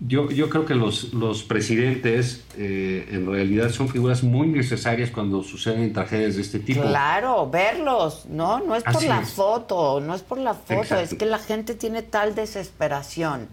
yo, 0.07 0.31
yo 0.31 0.51
creo 0.51 0.67
que 0.67 0.75
los, 0.75 1.15
los 1.15 1.45
presidentes 1.45 2.45
eh, 2.59 3.09
en 3.11 3.27
realidad 3.27 3.71
son 3.71 3.89
figuras 3.89 4.23
muy 4.23 4.47
necesarias 4.47 5.11
cuando 5.11 5.43
suceden 5.43 5.93
tragedias 5.93 6.37
de 6.37 6.43
este 6.43 6.59
tipo. 6.59 6.83
Claro, 6.83 7.49
verlos, 7.49 8.27
¿no? 8.27 8.61
No 8.61 8.77
es 8.77 8.85
por 8.85 9.03
la 9.03 9.23
foto, 9.23 10.01
no 10.01 10.15
es 10.15 10.23
por 10.23 10.39
la 10.39 10.53
foto, 10.53 10.97
es 10.97 11.15
que 11.15 11.25
la 11.25 11.39
gente 11.39 11.75
tiene 11.75 12.03
tal 12.03 12.35
desesperación 12.35 13.49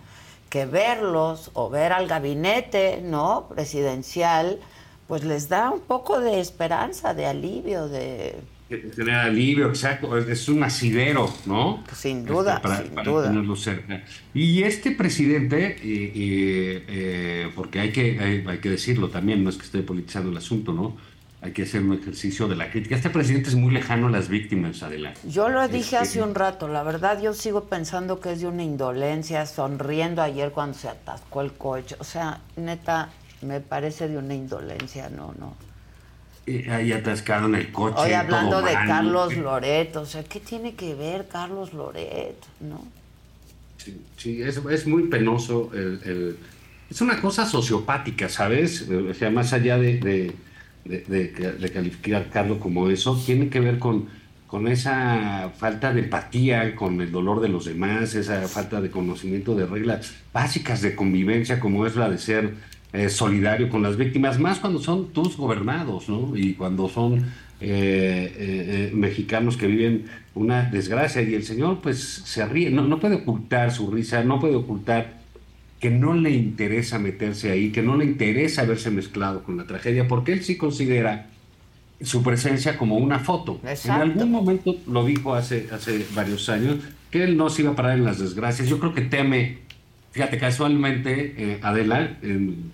que 0.50 0.66
verlos 0.66 1.52
o 1.54 1.70
ver 1.70 1.94
al 1.94 2.08
gabinete, 2.08 3.02
¿no? 3.02 3.48
Presidencial, 3.48 4.60
pues 5.08 5.24
les 5.24 5.48
da 5.48 5.70
un 5.70 5.80
poco 5.80 6.20
de 6.20 6.42
esperanza, 6.42 7.14
de 7.14 7.28
alivio, 7.28 7.88
de 7.88 8.36
tener 8.78 9.16
alivio, 9.16 9.68
exacto, 9.68 10.18
es 10.18 10.50
un 10.50 10.64
asidero, 10.64 11.32
¿no? 11.46 11.84
Sin 11.94 12.26
duda, 12.26 12.62
para, 12.62 12.84
sin 12.84 12.96
duda. 12.96 13.28
tenerlo 13.28 13.56
cerca. 13.56 14.04
Y 14.34 14.64
este 14.64 14.92
presidente, 14.92 15.78
eh, 15.84 17.50
porque 17.56 17.80
hay 17.80 17.92
que, 17.92 18.44
hay, 18.46 18.58
que 18.60 18.70
decirlo 18.70 19.10
también, 19.10 19.44
no 19.44 19.50
es 19.50 19.58
que 19.58 19.66
esté 19.66 19.82
politizando 19.82 20.32
el 20.32 20.38
asunto, 20.38 20.74
¿no? 20.74 20.98
Hay 21.42 21.54
que 21.54 21.64
hacer 21.64 21.82
un 21.82 21.94
ejercicio 21.94 22.48
de 22.48 22.56
la 22.56 22.70
crítica. 22.70 22.96
Este 22.96 23.10
presidente 23.10 23.50
es 23.50 23.56
muy 23.56 23.74
lejano 23.74 24.08
a 24.08 24.12
las 24.12 24.30
víctimas, 24.30 24.84
adelante. 24.84 25.20
Yo 25.28 25.50
lo 25.50 25.68
dije 25.68 25.98
hace 25.98 26.22
un 26.22 26.36
rato, 26.36 26.68
la 26.68 26.84
verdad 26.84 27.20
yo 27.20 27.34
sigo 27.34 27.64
pensando 27.64 28.20
que 28.20 28.34
es 28.34 28.42
de 28.42 28.48
una 28.48 28.64
indolencia, 28.64 29.46
sonriendo 29.48 30.22
ayer 30.22 30.52
cuando 30.52 30.78
se 30.78 30.88
atascó 30.88 31.42
el 31.42 31.54
coche. 31.54 31.96
O 32.00 32.04
sea, 32.04 32.42
neta, 32.58 33.10
me 33.42 33.60
parece 33.60 34.08
de 34.08 34.18
una 34.18 34.36
indolencia, 34.36 35.10
no, 35.10 35.34
no 35.40 35.71
ahí 36.48 36.92
atascado 36.92 37.48
en 37.48 37.56
el 37.56 37.72
coche. 37.72 37.96
Hoy 37.98 38.14
hablando 38.14 38.62
de 38.62 38.74
Carlos 38.74 39.36
Loreto, 39.38 40.02
o 40.02 40.06
sea, 40.06 40.24
¿qué 40.24 40.40
tiene 40.40 40.76
que 40.76 40.96
ver 40.96 41.28
Carlos 41.28 41.74
Loreto? 41.74 42.48
¿No? 42.60 42.86
Sí, 44.18 44.42
es, 44.42 44.88
muy 44.88 45.04
penoso. 45.04 45.72
El, 45.74 46.38
es 46.90 47.02
una 47.02 47.20
cosa 47.20 47.46
sociopática, 47.46 48.30
¿sabes? 48.30 48.88
O 48.90 49.14
sea, 49.14 49.32
más 49.32 49.54
allá 49.54 49.78
de, 49.78 50.34
de, 50.84 51.72
calificar 51.74 52.24
a 52.24 52.30
Carlos 52.30 52.58
como 52.60 52.90
eso, 52.90 53.20
tiene 53.26 53.50
que 53.50 53.60
ver 53.60 53.80
con, 53.80 54.10
con 54.48 54.68
esa 54.68 55.52
falta 55.58 55.94
de 55.94 56.02
empatía, 56.02 56.76
con 56.76 57.00
el 57.02 57.12
dolor 57.12 57.40
de 57.40 57.50
los 57.50 57.66
demás, 57.66 58.14
esa 58.14 58.48
falta 58.48 58.82
de 58.82 58.92
conocimiento 58.92 59.56
de 59.56 59.66
reglas 59.66 60.14
básicas 60.34 60.82
de 60.82 60.96
convivencia, 60.96 61.60
como 61.60 61.88
es 61.88 61.96
la 61.96 62.10
de 62.10 62.18
ser 62.18 62.54
eh, 62.94 63.10
solidario 63.10 63.70
con 63.70 63.82
las 63.82 63.98
víctimas, 63.98 64.40
más 64.40 64.60
cuando 64.60 64.80
son 64.80 65.14
tus 65.14 65.38
gobernados, 65.38 66.10
¿no? 66.10 66.36
Y 66.36 66.54
cuando 66.56 66.90
son 66.90 67.20
eh, 67.62 68.36
eh, 68.38 68.92
mexicanos 68.94 69.56
que 69.56 69.68
viven 69.68 70.06
una 70.36 70.64
desgracia 70.64 71.22
y 71.22 71.34
el 71.36 71.44
señor 71.44 71.80
pues 71.82 72.00
se 72.00 72.46
ríe, 72.46 72.70
no, 72.70 72.84
no 72.84 73.00
puede 73.00 73.16
ocultar 73.16 73.72
su 73.72 73.92
risa, 73.92 74.24
no 74.24 74.40
puede 74.40 74.56
ocultar 74.56 75.22
que 75.80 75.90
no 75.90 76.14
le 76.14 76.32
interesa 76.32 77.00
meterse 77.00 77.52
ahí, 77.52 77.72
que 77.72 77.82
no 77.82 77.98
le 77.98 78.06
interesa 78.06 78.64
haberse 78.64 78.92
mezclado 78.92 79.44
con 79.44 79.58
la 79.58 79.66
tragedia, 79.66 80.08
porque 80.08 80.34
él 80.34 80.44
sí 80.44 80.58
considera 80.58 81.28
su 82.02 82.24
presencia 82.24 82.78
como 82.78 82.98
una 82.98 83.20
foto. 83.20 83.60
En 83.64 83.92
algún 83.92 84.32
momento 84.32 84.76
lo 84.88 85.06
dijo 85.06 85.34
hace, 85.34 85.68
hace 85.72 86.06
varios 86.14 86.50
años, 86.50 86.78
que 87.10 87.24
él 87.24 87.38
no 87.38 87.50
se 87.50 87.64
iba 87.64 87.72
a 87.72 87.76
parar 87.76 87.98
en 87.98 88.06
las 88.06 88.20
desgracias. 88.20 88.70
Yo 88.70 88.80
creo 88.80 88.94
que 88.94 89.02
teme 89.02 89.60
Fíjate, 90.12 90.38
casualmente, 90.38 91.36
eh, 91.38 91.60
Adela, 91.62 92.18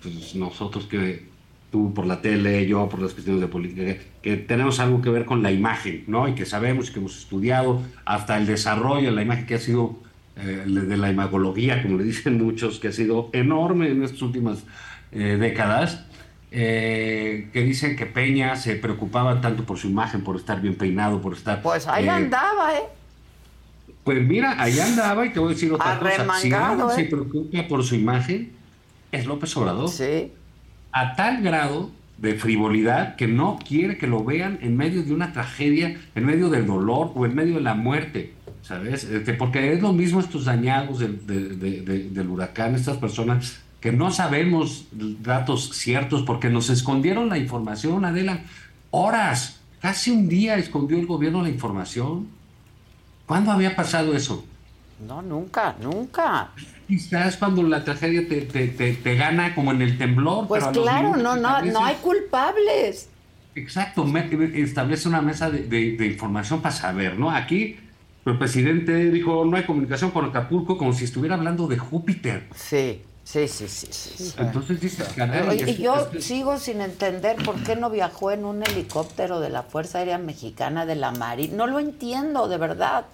pues 0.02 0.34
nosotros 0.34 0.86
que 0.86 1.28
tú 1.70 1.92
por 1.92 2.06
la 2.06 2.20
tele, 2.20 2.66
yo 2.66 2.88
por 2.88 3.00
las 3.00 3.12
cuestiones 3.12 3.40
de 3.40 3.48
política, 3.48 4.00
que, 4.22 4.36
tenemos 4.36 4.80
algo 4.80 5.02
que 5.02 5.10
ver 5.10 5.24
con 5.24 5.42
la 5.42 5.52
imagen, 5.52 6.04
¿no? 6.06 6.28
Y 6.28 6.34
que 6.34 6.46
sabemos, 6.46 6.90
que 6.90 6.98
hemos 6.98 7.18
estudiado, 7.18 7.82
hasta 8.04 8.36
el 8.38 8.46
desarrollo 8.46 9.10
de 9.10 9.16
la 9.16 9.22
imagen 9.22 9.46
que 9.46 9.54
ha 9.54 9.58
sido, 9.58 9.96
eh, 10.36 10.64
de 10.66 10.96
la 10.96 11.10
imagología, 11.10 11.82
como 11.82 11.98
le 11.98 12.04
dicen 12.04 12.38
muchos, 12.42 12.78
que 12.78 12.88
ha 12.88 12.92
sido 12.92 13.30
enorme 13.32 13.90
en 13.90 14.02
estas 14.02 14.22
últimas 14.22 14.64
eh, 15.12 15.36
décadas, 15.38 16.04
eh, 16.50 17.50
que 17.52 17.62
dicen 17.62 17.96
que 17.96 18.06
Peña 18.06 18.56
se 18.56 18.76
preocupaba 18.76 19.40
tanto 19.40 19.64
por 19.64 19.78
su 19.78 19.88
imagen, 19.88 20.22
por 20.22 20.36
estar 20.36 20.60
bien 20.62 20.76
peinado, 20.76 21.20
por 21.20 21.34
estar... 21.34 21.60
Pues 21.60 21.86
ahí 21.86 22.08
andaba, 22.08 22.74
¿eh? 22.74 22.97
Pues 24.08 24.26
mira, 24.26 24.56
ahí 24.58 24.80
andaba 24.80 25.26
y 25.26 25.34
te 25.34 25.38
voy 25.38 25.50
a 25.50 25.52
decir 25.52 25.70
otra 25.70 25.98
cosa. 25.98 26.26
Si 26.40 26.50
alguien 26.50 26.88
se 26.94 27.02
¿eh? 27.02 27.04
preocupa 27.04 27.68
por 27.68 27.84
su 27.84 27.94
imagen, 27.94 28.52
es 29.12 29.26
López 29.26 29.54
Obrador. 29.58 29.90
Sí. 29.90 30.32
A 30.92 31.14
tal 31.14 31.42
grado 31.42 31.90
de 32.16 32.32
frivolidad 32.32 33.16
que 33.16 33.28
no 33.28 33.58
quiere 33.62 33.98
que 33.98 34.06
lo 34.06 34.24
vean 34.24 34.60
en 34.62 34.78
medio 34.78 35.02
de 35.02 35.12
una 35.12 35.34
tragedia, 35.34 36.00
en 36.14 36.24
medio 36.24 36.48
del 36.48 36.66
dolor 36.66 37.12
o 37.14 37.26
en 37.26 37.34
medio 37.34 37.56
de 37.56 37.60
la 37.60 37.74
muerte, 37.74 38.32
¿sabes? 38.62 39.04
Este, 39.04 39.34
porque 39.34 39.74
es 39.74 39.82
lo 39.82 39.92
mismo 39.92 40.20
estos 40.20 40.46
dañados 40.46 41.00
del, 41.00 41.58
del 42.14 42.28
huracán, 42.30 42.76
estas 42.76 42.96
personas 42.96 43.60
que 43.78 43.92
no 43.92 44.10
sabemos 44.10 44.86
datos 44.90 45.72
ciertos 45.74 46.22
porque 46.22 46.48
nos 46.48 46.70
escondieron 46.70 47.28
la 47.28 47.36
información, 47.36 48.06
Adela, 48.06 48.40
horas, 48.90 49.60
casi 49.82 50.10
un 50.10 50.30
día 50.30 50.56
escondió 50.56 50.98
el 50.98 51.04
gobierno 51.04 51.42
la 51.42 51.50
información. 51.50 52.37
¿Cuándo 53.28 53.52
había 53.52 53.76
pasado 53.76 54.16
eso? 54.16 54.42
No, 55.06 55.20
nunca, 55.20 55.76
nunca. 55.82 56.48
Quizás 56.88 57.36
cuando 57.36 57.62
la 57.62 57.84
tragedia 57.84 58.26
te, 58.26 58.40
te, 58.40 59.14
gana 59.16 59.54
como 59.54 59.70
en 59.70 59.82
el 59.82 59.98
temblor. 59.98 60.48
Pues 60.48 60.64
claro, 60.68 61.14
no, 61.14 61.36
no, 61.36 61.62
no 61.62 61.84
hay 61.84 61.96
culpables. 61.96 63.10
Exacto, 63.54 64.06
establece 64.54 65.08
una 65.08 65.20
mesa 65.20 65.50
de, 65.50 66.06
información 66.06 66.62
para 66.62 66.74
saber, 66.74 67.18
¿no? 67.18 67.30
Aquí 67.30 67.76
el 68.24 68.38
presidente 68.38 69.10
dijo, 69.10 69.44
no 69.44 69.58
hay 69.58 69.64
comunicación 69.64 70.10
con 70.10 70.24
Acapulco, 70.24 70.78
como 70.78 70.94
si 70.94 71.04
estuviera 71.04 71.34
hablando 71.34 71.68
de 71.68 71.76
Júpiter. 71.76 72.48
Sí. 72.54 73.02
Sí, 73.28 73.46
sí, 73.46 73.68
sí, 73.68 73.88
sí. 73.92 74.34
Entonces 74.38 74.80
dice, 74.80 75.04
Y 75.66 75.82
yo 75.82 76.08
sigo 76.18 76.56
sin 76.56 76.80
entender 76.80 77.36
por 77.36 77.62
qué 77.62 77.76
no 77.76 77.90
viajó 77.90 78.30
en 78.30 78.46
un 78.46 78.62
helicóptero 78.62 79.38
de 79.38 79.50
la 79.50 79.64
Fuerza 79.64 79.98
Aérea 79.98 80.16
Mexicana 80.16 80.86
de 80.86 80.96
la 80.96 81.10
Marina. 81.10 81.54
No 81.54 81.66
lo 81.66 81.78
entiendo, 81.78 82.48
de 82.48 82.56
verdad. 82.56 83.04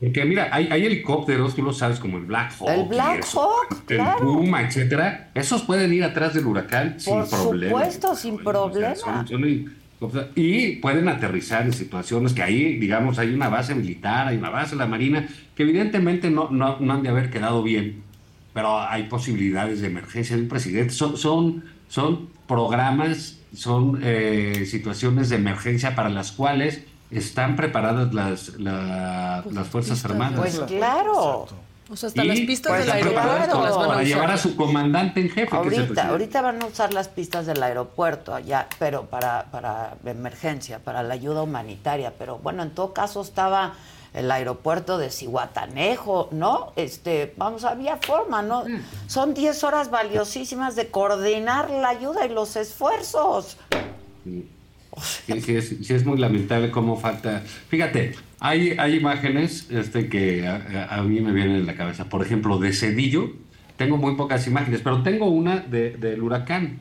Porque 0.00 0.24
mira, 0.24 0.48
hay, 0.50 0.86
helicópteros, 0.86 1.54
tú 1.54 1.62
lo 1.62 1.74
sabes, 1.74 2.00
como 2.00 2.16
el 2.16 2.24
Black 2.24 2.54
Hawk. 2.58 2.70
El 2.70 2.84
Black 2.84 3.26
Hawk, 3.34 3.90
El 3.90 4.00
Puma, 4.18 4.62
etcétera. 4.62 5.28
Esos 5.34 5.60
pueden 5.64 5.92
ir 5.92 6.04
atrás 6.04 6.32
del 6.32 6.46
huracán 6.46 6.98
sin 6.98 7.22
problema. 7.26 7.72
Por 7.72 7.82
supuesto, 7.82 8.16
sin 8.16 8.38
problema. 8.38 9.26
y 10.36 10.76
pueden 10.76 11.06
aterrizar 11.06 11.66
en 11.66 11.74
situaciones 11.74 12.32
que 12.32 12.42
ahí, 12.42 12.78
digamos, 12.78 13.18
hay 13.18 13.34
una 13.34 13.50
base 13.50 13.74
militar, 13.74 14.28
hay 14.28 14.38
una 14.38 14.48
base 14.48 14.70
de 14.70 14.78
la 14.78 14.86
Marina, 14.86 15.28
que 15.54 15.64
evidentemente 15.64 16.30
no, 16.30 16.48
no, 16.48 16.78
no 16.80 16.94
han 16.94 17.02
de 17.02 17.10
haber 17.10 17.28
quedado 17.28 17.62
bien 17.62 18.08
pero 18.52 18.80
hay 18.80 19.04
posibilidades 19.04 19.80
de 19.80 19.86
emergencia 19.86 20.36
del 20.36 20.48
presidente. 20.48 20.92
Son, 20.92 21.16
son, 21.16 21.64
son 21.88 22.28
programas, 22.46 23.38
son 23.54 24.00
eh, 24.02 24.66
situaciones 24.66 25.28
de 25.28 25.36
emergencia 25.36 25.94
para 25.94 26.08
las 26.08 26.32
cuales 26.32 26.82
están 27.10 27.56
preparadas 27.56 28.14
las, 28.14 28.50
pues 28.50 29.54
las 29.54 29.68
Fuerzas 29.68 30.04
Armadas. 30.04 30.38
Pues 30.38 30.60
claro. 30.60 31.48
O 31.92 31.96
sea, 31.96 32.06
hasta 32.06 32.22
las 32.22 32.38
pistas 32.40 32.78
del 32.78 32.90
aeropuerto 32.90 33.62
las 33.62 33.76
van 33.76 33.84
a 33.84 33.88
Para 33.88 34.02
llevar 34.04 34.30
a 34.30 34.36
su 34.38 34.54
comandante 34.54 35.20
en 35.20 35.28
jefe. 35.28 35.56
Ahorita, 35.56 36.08
ahorita 36.08 36.40
van 36.40 36.62
a 36.62 36.66
usar 36.66 36.94
las 36.94 37.08
pistas 37.08 37.46
del 37.46 37.60
aeropuerto 37.60 38.32
allá, 38.32 38.68
pero 38.78 39.06
para, 39.06 39.46
para 39.50 39.94
emergencia, 40.04 40.78
para 40.78 41.02
la 41.02 41.14
ayuda 41.14 41.42
humanitaria. 41.42 42.12
Pero 42.16 42.38
bueno, 42.38 42.62
en 42.62 42.70
todo 42.70 42.92
caso 42.92 43.20
estaba 43.20 43.74
el 44.14 44.30
aeropuerto 44.30 44.98
de 44.98 45.10
Cihuatanejo, 45.10 46.28
¿no? 46.32 46.72
Este, 46.76 47.32
vamos, 47.36 47.64
había 47.64 47.96
forma, 47.96 48.42
¿no? 48.42 48.64
Mm. 48.64 48.80
Son 49.06 49.34
10 49.34 49.64
horas 49.64 49.90
valiosísimas 49.90 50.76
de 50.76 50.88
coordinar 50.88 51.70
la 51.70 51.90
ayuda 51.90 52.26
y 52.26 52.30
los 52.30 52.56
esfuerzos. 52.56 53.56
Sí, 55.02 55.94
es, 55.94 56.04
muy 56.04 56.18
lamentable 56.18 56.70
cómo 56.70 56.96
falta. 56.96 57.42
Fíjate, 57.68 58.14
hay, 58.40 58.72
hay 58.72 58.96
imágenes 58.96 59.70
este, 59.70 60.08
que 60.08 60.46
a, 60.46 61.02
mí 61.02 61.20
me 61.20 61.32
vienen 61.32 61.56
en 61.56 61.66
la 61.66 61.76
cabeza. 61.76 62.06
Por 62.06 62.22
ejemplo, 62.24 62.58
de 62.58 62.72
Cedillo, 62.72 63.30
tengo 63.76 63.96
muy 63.96 64.16
pocas 64.16 64.46
imágenes, 64.48 64.80
pero 64.82 65.02
tengo 65.02 65.26
una 65.26 65.60
del 65.60 66.22
huracán. 66.22 66.80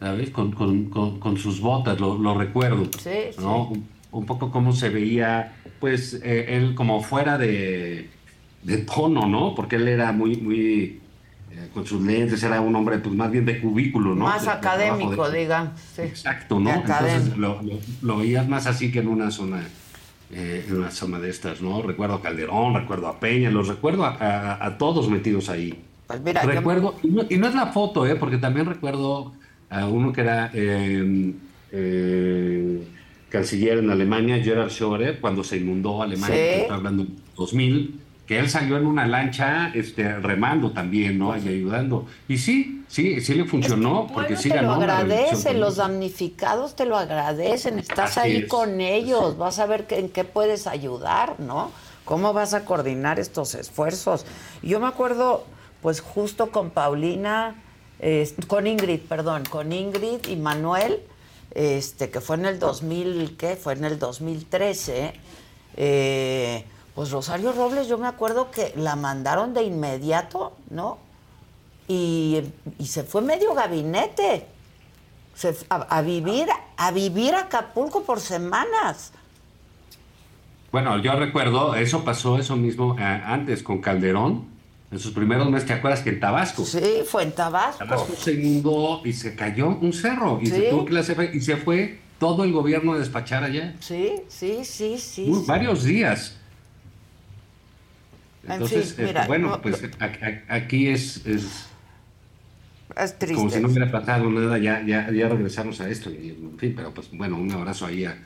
¿Sabes? 0.00 0.30
Con, 0.30 1.36
sus 1.38 1.60
botas, 1.60 2.00
lo, 2.00 2.34
recuerdo. 2.34 2.88
Sí, 2.98 3.30
¿no? 3.40 3.72
Un 4.10 4.26
poco 4.26 4.50
cómo 4.50 4.72
se 4.72 4.88
veía, 4.88 5.54
pues, 5.80 6.20
eh, 6.22 6.56
él 6.56 6.74
como 6.74 7.02
fuera 7.02 7.38
de, 7.38 8.10
de, 8.62 8.78
tono, 8.78 9.26
¿no? 9.26 9.54
Porque 9.54 9.76
él 9.76 9.88
era 9.88 10.12
muy, 10.12 10.36
muy, 10.36 11.00
eh, 11.50 11.68
con 11.74 11.86
sus 11.86 12.02
lentes, 12.02 12.42
era 12.42 12.60
un 12.60 12.74
hombre, 12.74 12.98
pues, 12.98 13.14
más 13.14 13.30
bien 13.30 13.44
de 13.44 13.60
cubículo, 13.60 14.14
¿no? 14.14 14.24
Más 14.24 14.48
académico, 14.48 15.30
diga. 15.30 15.72
Exacto, 15.98 16.58
¿no? 16.58 16.70
Entonces 16.70 17.36
lo, 17.36 17.60
lo, 18.02 18.18
veías 18.18 18.48
más 18.48 18.66
así 18.66 18.90
que 18.90 19.00
en 19.00 19.08
una 19.08 19.30
zona, 19.30 19.62
eh, 20.32 20.64
en 20.66 20.76
una 20.76 20.90
zona 20.90 21.18
de 21.18 21.30
estas, 21.30 21.60
¿no? 21.60 21.82
Recuerdo 21.82 22.14
a 22.14 22.22
Calderón, 22.22 22.74
recuerdo 22.74 23.08
a 23.08 23.20
Peña, 23.20 23.50
los 23.50 23.68
recuerdo 23.68 24.04
a, 24.04 24.64
a, 24.64 24.78
todos 24.78 25.08
metidos 25.10 25.50
ahí. 25.50 25.84
Pues 26.06 26.22
mira, 26.22 26.42
recuerdo, 26.42 26.94
y, 27.02 27.08
no, 27.08 27.22
y, 27.28 27.36
no, 27.36 27.46
es 27.46 27.54
la 27.54 27.66
foto, 27.66 28.06
¿eh? 28.06 28.16
Porque 28.16 28.38
también 28.38 28.64
recuerdo 28.64 29.32
a 29.68 29.86
uno 29.86 30.14
que 30.14 30.20
era... 30.22 30.50
Eh, 33.28 33.30
canciller 33.30 33.78
en 33.78 33.90
Alemania, 33.90 34.42
Gerhard 34.42 34.70
Schorer, 34.70 35.20
cuando 35.20 35.44
se 35.44 35.58
inundó 35.58 36.02
Alemania, 36.02 36.36
que 36.36 36.60
está 36.62 36.74
hablando 36.74 37.06
2000, 37.36 38.00
que 38.26 38.38
él 38.38 38.50
salió 38.50 38.76
en 38.76 38.86
una 38.86 39.06
lancha 39.06 39.70
este, 39.74 40.18
remando 40.18 40.70
también, 40.72 41.18
¿no? 41.18 41.36
Y 41.36 41.48
ayudando. 41.48 42.06
Y 42.28 42.38
sí, 42.38 42.84
sí, 42.88 43.20
sí 43.20 43.34
le 43.34 43.44
funcionó, 43.44 44.06
porque 44.12 44.36
sí 44.36 44.50
te 44.50 44.60
lo 44.60 44.72
agradecen, 44.72 45.60
los 45.60 45.76
damnificados 45.76 46.76
te 46.76 46.84
lo 46.84 46.96
agradecen, 46.96 47.78
estás 47.78 48.18
ahí 48.18 48.46
con 48.46 48.80
ellos, 48.80 49.38
vas 49.38 49.58
a 49.58 49.66
ver 49.66 49.86
en 49.90 50.10
qué 50.10 50.24
puedes 50.24 50.66
ayudar, 50.66 51.40
¿no? 51.40 51.70
¿Cómo 52.04 52.32
vas 52.32 52.54
a 52.54 52.64
coordinar 52.64 53.18
estos 53.18 53.54
esfuerzos? 53.54 54.26
Yo 54.62 54.80
me 54.80 54.86
acuerdo, 54.86 55.46
pues 55.82 56.00
justo 56.00 56.50
con 56.50 56.70
Paulina, 56.70 57.54
con 58.46 58.66
Ingrid, 58.66 59.00
perdón, 59.00 59.44
con 59.48 59.72
Ingrid 59.72 60.26
y 60.28 60.36
Manuel, 60.36 61.00
este, 61.52 62.10
que 62.10 62.20
fue 62.20 62.36
en 62.36 62.46
el 62.46 62.58
2000, 62.58 63.36
¿qué? 63.36 63.56
Fue 63.56 63.72
en 63.74 63.84
el 63.84 63.98
2013. 63.98 65.14
Eh, 65.76 66.64
pues 66.94 67.10
Rosario 67.10 67.52
Robles, 67.52 67.88
yo 67.88 67.98
me 67.98 68.06
acuerdo 68.08 68.50
que 68.50 68.72
la 68.76 68.96
mandaron 68.96 69.54
de 69.54 69.62
inmediato, 69.62 70.56
¿no? 70.70 70.98
Y, 71.86 72.42
se 72.84 73.04
fue 73.04 73.22
medio 73.22 73.54
gabinete. 73.54 74.46
a, 75.70 76.02
vivir 76.02 76.48
a 76.76 76.90
vivir 76.90 77.34
Acapulco 77.34 78.02
por 78.02 78.20
semanas. 78.20 79.12
Bueno, 80.70 80.98
yo 80.98 81.14
recuerdo, 81.14 81.74
eso 81.74 82.04
pasó 82.04 82.38
eso 82.38 82.56
mismo 82.56 82.96
eh, 82.98 83.02
antes 83.02 83.62
con 83.62 83.80
Calderón 83.80 84.57
en 84.90 84.98
sus 84.98 85.12
primeros 85.12 85.50
meses, 85.50 85.66
¿te 85.66 85.74
acuerdas 85.74 86.00
que 86.00 86.10
en 86.10 86.20
Tabasco? 86.20 86.64
Sí, 86.64 87.02
fue 87.06 87.24
en 87.24 87.32
Tabasco. 87.32 87.84
Tabasco 87.84 88.14
se 88.16 88.34
inundó 88.34 89.02
y 89.04 89.12
se 89.12 89.34
cayó 89.34 89.68
un 89.68 89.92
cerro 89.92 90.38
y 90.40 90.46
se 90.46 90.62
tuvo 90.70 90.86
que 90.86 90.98
hacer, 90.98 91.30
y 91.34 91.40
se 91.40 91.56
fue 91.56 91.98
todo 92.18 92.44
el 92.44 92.52
gobierno 92.52 92.94
a 92.94 92.98
despachar 92.98 93.44
allá. 93.44 93.74
Sí, 93.80 94.14
sí, 94.28 94.64
sí, 94.64 94.98
sí. 94.98 95.30
Varios 95.46 95.84
días. 95.84 96.36
Entonces, 98.48 98.98
este, 98.98 99.26
bueno, 99.26 99.60
pues 99.60 99.82
aquí 100.48 100.88
es, 100.88 101.26
es, 101.26 101.66
es 102.96 103.18
triste. 103.18 103.34
Como 103.34 103.50
si 103.50 103.60
no 103.60 103.68
hubiera 103.68 103.90
pasado 103.90 104.30
nada, 104.30 104.56
ya, 104.56 104.82
ya, 104.86 105.10
ya 105.10 105.28
regresamos 105.28 105.80
a 105.82 105.88
esto. 105.90 106.10
Y, 106.10 106.30
en 106.30 106.58
fin, 106.58 106.72
pero 106.74 106.94
pues 106.94 107.10
bueno, 107.12 107.36
un 107.36 107.52
abrazo 107.52 107.84
ahí 107.84 108.06
a, 108.06 108.16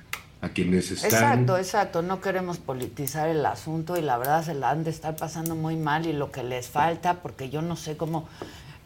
a 0.42 0.48
quienes 0.48 0.90
están. 0.90 1.10
Exacto, 1.10 1.56
exacto. 1.56 2.02
No 2.02 2.20
queremos 2.20 2.58
politizar 2.58 3.28
el 3.28 3.46
asunto 3.46 3.96
y 3.96 4.02
la 4.02 4.18
verdad 4.18 4.44
se 4.44 4.54
la 4.54 4.70
han 4.70 4.84
de 4.84 4.90
estar 4.90 5.16
pasando 5.16 5.54
muy 5.54 5.76
mal 5.76 6.04
y 6.06 6.12
lo 6.12 6.30
que 6.30 6.42
les 6.42 6.68
falta, 6.68 7.22
porque 7.22 7.48
yo 7.48 7.62
no 7.62 7.76
sé 7.76 7.96
cómo, 7.96 8.28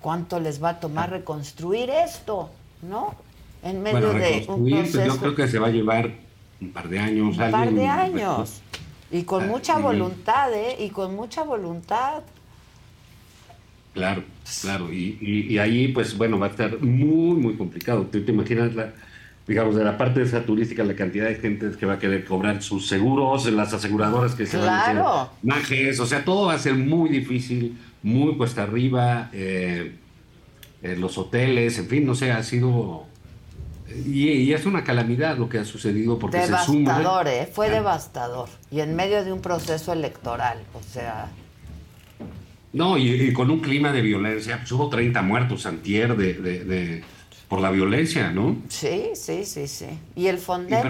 cuánto 0.02 0.38
les 0.38 0.62
va 0.62 0.70
a 0.70 0.80
tomar 0.80 1.10
reconstruir 1.10 1.88
esto, 1.90 2.50
¿no? 2.82 3.14
En 3.62 3.82
medio 3.82 4.12
de 4.12 4.44
un 4.48 4.68
pues, 4.68 4.92
yo 4.92 5.16
creo 5.16 5.34
que 5.34 5.48
se 5.48 5.58
va 5.58 5.68
a 5.68 5.70
llevar 5.70 6.10
un 6.60 6.70
par 6.72 6.88
de 6.90 6.98
años. 6.98 7.38
Un 7.38 7.50
par 7.50 7.72
de 7.72 7.86
años. 7.86 8.60
Y 9.10 9.22
con 9.22 9.44
ah, 9.44 9.46
mucha 9.46 9.78
voluntad, 9.78 10.52
¿eh? 10.52 10.76
Y 10.78 10.90
con 10.90 11.16
mucha 11.16 11.42
voluntad. 11.42 12.22
Claro, 13.94 14.22
claro. 14.60 14.92
Y, 14.92 15.16
y, 15.48 15.56
ahí, 15.58 15.88
pues 15.88 16.18
bueno, 16.18 16.38
va 16.38 16.48
a 16.48 16.50
estar 16.50 16.78
muy, 16.80 17.40
muy 17.40 17.56
complicado. 17.56 18.02
¿Tú 18.02 18.22
te 18.22 18.30
imaginas 18.30 18.74
la, 18.74 18.92
digamos, 19.46 19.76
de 19.76 19.84
la 19.84 19.96
parte 19.96 20.20
de 20.20 20.26
esa 20.26 20.42
turística, 20.42 20.82
la 20.82 20.96
cantidad 20.96 21.26
de 21.26 21.36
gente 21.36 21.70
que 21.78 21.86
va 21.86 21.94
a 21.94 21.98
querer 21.98 22.24
cobrar 22.24 22.62
sus 22.62 22.88
seguros, 22.88 23.46
las 23.52 23.72
aseguradoras 23.72 24.34
que 24.34 24.46
se 24.46 24.56
van 24.58 24.68
a 24.68 24.82
hacer 24.82 25.30
majes, 25.42 26.00
o 26.00 26.06
sea, 26.06 26.24
todo 26.24 26.46
va 26.46 26.54
a 26.54 26.58
ser 26.58 26.74
muy 26.74 27.08
difícil, 27.08 27.78
muy 28.02 28.36
cuesta 28.36 28.64
arriba. 28.64 29.30
Eh, 29.32 29.96
eh, 30.82 30.96
los 30.96 31.16
hoteles, 31.18 31.78
en 31.78 31.88
fin, 31.88 32.06
no 32.06 32.14
sé, 32.14 32.30
ha 32.30 32.42
sido... 32.42 33.06
Y, 34.04 34.52
es 34.52 34.66
una 34.66 34.84
calamidad 34.84 35.38
lo 35.38 35.48
que 35.48 35.58
ha 35.58 35.64
sucedido 35.64 36.18
porque 36.18 36.38
devastador, 36.38 36.66
se 36.66 36.72
suma... 36.72 36.98
Devastador, 36.98 37.28
¿eh? 37.28 37.48
Fue 37.50 37.70
devastador. 37.70 38.48
Y 38.70 38.80
en 38.80 38.94
medio 38.94 39.24
de 39.24 39.32
un 39.32 39.40
proceso 39.40 39.92
electoral, 39.92 40.58
o 40.74 40.82
sea... 40.82 41.28
No, 42.72 42.98
y, 42.98 43.32
con 43.32 43.50
un 43.50 43.60
clima 43.60 43.90
de 43.90 44.02
violencia, 44.02 44.58
pues 44.58 44.70
hubo 44.72 44.90
30 44.90 45.22
muertos 45.22 45.64
antier 45.66 46.14
de, 46.16 46.34
de, 46.34 47.04
por 47.48 47.60
la 47.60 47.70
violencia, 47.70 48.30
¿no? 48.30 48.56
Sí, 48.68 49.10
sí, 49.14 49.44
sí, 49.44 49.68
sí. 49.68 49.86
¿Y 50.14 50.26
el 50.26 50.38
Fonden? 50.38 50.82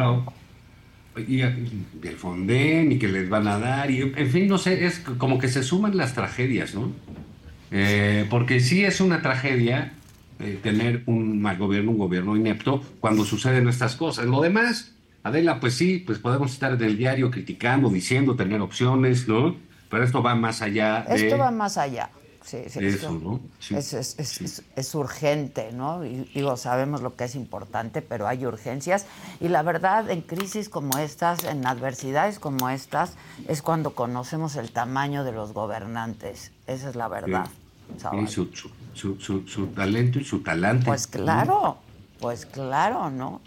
Y, 1.17 1.41
el 1.41 2.17
Fonden, 2.17 2.93
y 2.93 2.99
que 2.99 3.09
les 3.09 3.29
van 3.29 3.49
a 3.49 3.59
dar, 3.59 3.91
y 3.91 4.03
en 4.03 4.31
fin, 4.31 4.49
no 4.49 4.59
sé, 4.59 4.85
es 4.85 5.01
como 5.01 5.39
que 5.39 5.49
se 5.49 5.63
suman 5.63 5.97
las 5.97 6.15
tragedias, 6.15 6.75
¿no? 6.75 6.93
Eh, 7.71 8.27
porque 8.31 8.61
sí 8.61 8.85
es 8.85 9.01
una 9.01 9.23
tragedia 9.23 9.93
eh, 10.39 10.59
tener 10.63 11.03
un 11.07 11.41
mal 11.41 11.57
gobierno, 11.57 11.93
un 11.93 11.99
gobierno 11.99 12.37
inepto, 12.37 12.83
cuando 13.01 13.25
suceden 13.25 13.69
estas 13.69 13.97
cosas. 13.97 14.27
Lo 14.27 14.43
demás, 14.43 14.95
Adela, 15.23 15.59
pues 15.59 15.75
sí, 15.75 16.03
pues 16.07 16.19
podemos 16.19 16.53
estar 16.53 16.73
en 16.73 16.83
el 16.83 16.99
diario 16.99 17.31
criticando, 17.31 17.89
diciendo, 17.89 18.37
tener 18.37 18.61
opciones, 18.61 19.27
¿no? 19.27 19.57
Pero 19.89 20.05
esto 20.05 20.23
va 20.23 20.35
más 20.35 20.61
allá 20.63 21.07
de... 21.09 21.27
Esto 21.27 21.39
va 21.39 21.51
más 21.51 21.79
allá. 21.79 22.11
Sí, 22.47 22.59
sí, 22.69 22.79
eso, 22.87 23.11
¿no? 23.11 23.41
es, 23.77 23.93
es, 23.93 24.63
es, 24.77 24.95
urgente, 24.95 25.73
¿no? 25.73 26.05
Y 26.05 26.31
digo, 26.33 26.57
sabemos 26.57 27.03
lo 27.03 27.17
que 27.17 27.25
es 27.25 27.35
importante, 27.35 28.03
pero 28.03 28.29
hay 28.29 28.47
urgencias. 28.47 29.07
Y 29.41 29.49
la 29.49 29.63
verdad, 29.63 30.09
en 30.11 30.21
crisis 30.21 30.69
como 30.69 30.97
estas, 30.97 31.43
en 31.43 31.67
adversidades 31.67 32.39
como 32.39 32.71
estas, 32.71 33.17
es 33.49 33.63
cuando 33.63 33.97
conocemos 33.97 34.55
el 34.55 34.71
tamaño 34.71 35.25
de 35.25 35.33
los 35.33 35.55
gobernantes. 35.55 36.53
Esa 36.69 36.89
es 36.89 36.95
la 36.95 37.09
verdad. 37.09 37.49
Sí. 37.99 38.27
Su, 38.29 38.49
su, 38.95 39.17
su, 39.19 39.49
su, 39.49 39.67
talento 39.67 40.21
y 40.21 40.25
su 40.25 40.39
talante. 40.39 40.85
Pues 40.85 41.09
claro, 41.09 41.79
pues 42.21 42.47
claro, 42.47 43.11
¿no? 43.11 43.41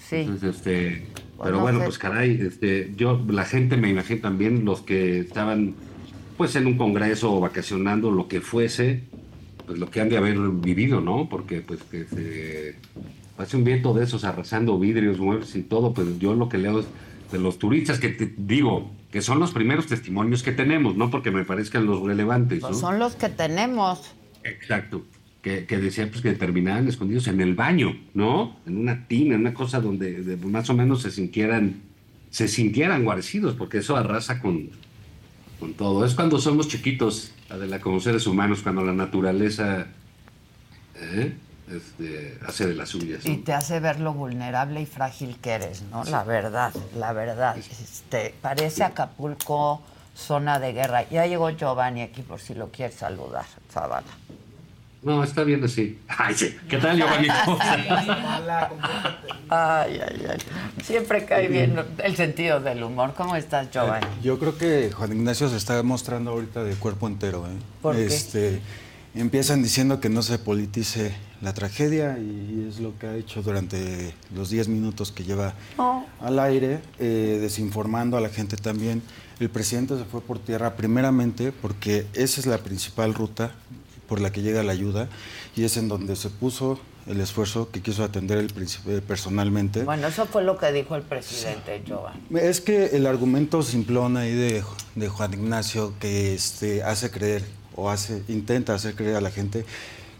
Sí. 0.00 0.16
Entonces, 0.16 0.56
este, 0.56 1.06
pero 1.40 1.60
bueno, 1.60 1.78
pues 1.84 1.96
caray, 1.96 2.40
este, 2.40 2.92
yo, 2.96 3.24
la 3.28 3.44
gente 3.44 3.76
me 3.76 3.88
imagino 3.88 4.20
también 4.20 4.64
los 4.64 4.80
que 4.80 5.20
estaban 5.20 5.76
pues 6.36 6.56
en 6.56 6.66
un 6.66 6.76
congreso 6.76 7.32
o 7.32 7.40
vacacionando, 7.40 8.10
lo 8.10 8.28
que 8.28 8.40
fuese, 8.40 9.02
pues 9.66 9.78
lo 9.78 9.90
que 9.90 10.00
han 10.00 10.08
de 10.08 10.16
haber 10.16 10.38
vivido, 10.38 11.00
¿no? 11.00 11.28
Porque 11.28 11.60
pues 11.60 11.82
que 11.82 12.04
se 12.04 12.76
pase 13.36 13.56
un 13.56 13.64
viento 13.64 13.94
de 13.94 14.04
esos 14.04 14.24
arrasando 14.24 14.78
vidrios, 14.78 15.18
muebles 15.18 15.54
y 15.56 15.62
todo, 15.62 15.92
pues 15.92 16.18
yo 16.18 16.34
lo 16.34 16.48
que 16.48 16.58
leo 16.58 16.80
es 16.80 16.86
de 17.32 17.38
los 17.38 17.58
turistas 17.58 17.98
que 17.98 18.10
te 18.10 18.32
digo, 18.36 18.90
que 19.10 19.22
son 19.22 19.38
los 19.38 19.52
primeros 19.52 19.86
testimonios 19.86 20.42
que 20.42 20.52
tenemos, 20.52 20.96
no 20.96 21.10
porque 21.10 21.30
me 21.30 21.44
parezcan 21.44 21.86
los 21.86 22.02
relevantes. 22.02 22.60
Pues 22.60 22.78
son 22.78 22.98
los 22.98 23.14
que 23.16 23.28
tenemos. 23.28 24.14
Exacto. 24.44 25.04
Que, 25.42 25.64
que 25.64 25.78
decían 25.78 26.08
pues, 26.08 26.22
que 26.22 26.32
terminaban 26.32 26.88
escondidos 26.88 27.28
en 27.28 27.40
el 27.40 27.54
baño, 27.54 27.96
¿no? 28.14 28.56
En 28.66 28.78
una 28.78 29.06
tina, 29.06 29.36
en 29.36 29.42
una 29.42 29.54
cosa 29.54 29.80
donde 29.80 30.36
más 30.44 30.68
o 30.70 30.74
menos 30.74 31.02
se 31.02 31.12
sintieran, 31.12 31.82
se 32.30 32.48
sintieran 32.48 33.04
guarecidos, 33.04 33.54
porque 33.54 33.78
eso 33.78 33.96
arrasa 33.96 34.40
con, 34.40 34.70
con 35.58 35.74
todo. 35.74 36.04
Es 36.04 36.14
cuando 36.14 36.38
somos 36.38 36.68
chiquitos, 36.68 37.32
Adela, 37.48 37.80
como 37.80 38.00
seres 38.00 38.26
humanos, 38.26 38.60
cuando 38.62 38.82
la 38.82 38.92
naturaleza 38.92 39.86
¿eh? 40.94 41.36
este, 41.70 42.38
hace 42.46 42.66
de 42.66 42.74
las 42.74 42.90
suyas. 42.90 43.24
Y 43.26 43.38
te 43.38 43.52
hace 43.52 43.80
ver 43.80 44.00
lo 44.00 44.12
vulnerable 44.12 44.80
y 44.80 44.86
frágil 44.86 45.36
que 45.40 45.50
eres, 45.50 45.82
¿no? 45.90 46.04
La 46.04 46.24
verdad, 46.24 46.72
la 46.96 47.12
verdad. 47.12 47.56
Este, 47.56 48.34
parece 48.40 48.84
Acapulco 48.84 49.82
zona 50.14 50.58
de 50.58 50.72
guerra. 50.72 51.08
Ya 51.08 51.26
llegó 51.26 51.50
Giovanni 51.50 52.02
aquí 52.02 52.22
por 52.22 52.40
si 52.40 52.54
lo 52.54 52.70
quieres 52.70 52.96
saludar, 52.96 53.44
Zavala. 53.70 54.06
No, 55.06 55.22
está 55.22 55.44
bien 55.44 55.62
así. 55.62 56.00
Ay, 56.08 56.34
sí. 56.34 56.56
¿Qué 56.68 56.78
tal, 56.78 56.98
Giovanni? 56.98 57.28
ay, 59.48 60.00
ay, 60.00 60.26
ay. 60.28 60.38
Siempre 60.82 61.24
cae 61.24 61.46
bien 61.46 61.76
el 62.02 62.16
sentido 62.16 62.58
del 62.58 62.82
humor. 62.82 63.14
¿Cómo 63.16 63.36
estás, 63.36 63.70
Giovanni? 63.70 64.04
Eh, 64.04 64.22
yo 64.24 64.36
creo 64.40 64.58
que 64.58 64.90
Juan 64.90 65.12
Ignacio 65.12 65.48
se 65.48 65.58
está 65.58 65.80
mostrando 65.84 66.32
ahorita 66.32 66.64
de 66.64 66.74
cuerpo 66.74 67.06
entero. 67.06 67.46
¿eh? 67.46 67.56
¿Por 67.80 67.94
este, 67.94 68.60
Empiezan 69.14 69.62
diciendo 69.62 70.00
que 70.00 70.08
no 70.08 70.22
se 70.22 70.40
politice 70.40 71.14
la 71.40 71.54
tragedia 71.54 72.18
y 72.18 72.66
es 72.68 72.80
lo 72.80 72.98
que 72.98 73.06
ha 73.06 73.14
hecho 73.14 73.42
durante 73.42 74.12
los 74.34 74.50
10 74.50 74.66
minutos 74.66 75.12
que 75.12 75.22
lleva 75.22 75.54
oh. 75.76 76.04
al 76.20 76.40
aire, 76.40 76.80
eh, 76.98 77.38
desinformando 77.40 78.16
a 78.16 78.20
la 78.20 78.28
gente 78.28 78.56
también. 78.56 79.02
El 79.38 79.50
presidente 79.50 79.96
se 79.96 80.04
fue 80.04 80.20
por 80.20 80.40
tierra 80.40 80.74
primeramente 80.74 81.52
porque 81.52 82.08
esa 82.12 82.40
es 82.40 82.46
la 82.46 82.58
principal 82.58 83.14
ruta 83.14 83.52
por 84.08 84.20
la 84.20 84.32
que 84.32 84.42
llega 84.42 84.62
la 84.62 84.72
ayuda 84.72 85.08
y 85.54 85.64
es 85.64 85.76
en 85.76 85.88
donde 85.88 86.16
se 86.16 86.30
puso 86.30 86.78
el 87.06 87.20
esfuerzo 87.20 87.70
que 87.70 87.80
quiso 87.80 88.02
atender 88.02 88.38
el 88.38 88.48
príncipe 88.48 89.00
personalmente. 89.00 89.84
Bueno, 89.84 90.08
eso 90.08 90.26
fue 90.26 90.42
lo 90.42 90.58
que 90.58 90.72
dijo 90.72 90.96
el 90.96 91.02
presidente 91.02 91.82
Joan. 91.86 92.20
Es 92.34 92.60
que 92.60 92.86
el 92.86 93.06
argumento 93.06 93.62
simplón 93.62 94.16
ahí 94.16 94.32
de, 94.32 94.64
de, 94.96 95.08
Juan 95.08 95.32
Ignacio 95.34 95.94
que 96.00 96.34
este, 96.34 96.82
hace 96.82 97.10
creer 97.10 97.44
o 97.76 97.90
hace, 97.90 98.22
intenta 98.28 98.74
hacer 98.74 98.94
creer 98.94 99.16
a 99.16 99.20
la 99.20 99.30
gente 99.30 99.64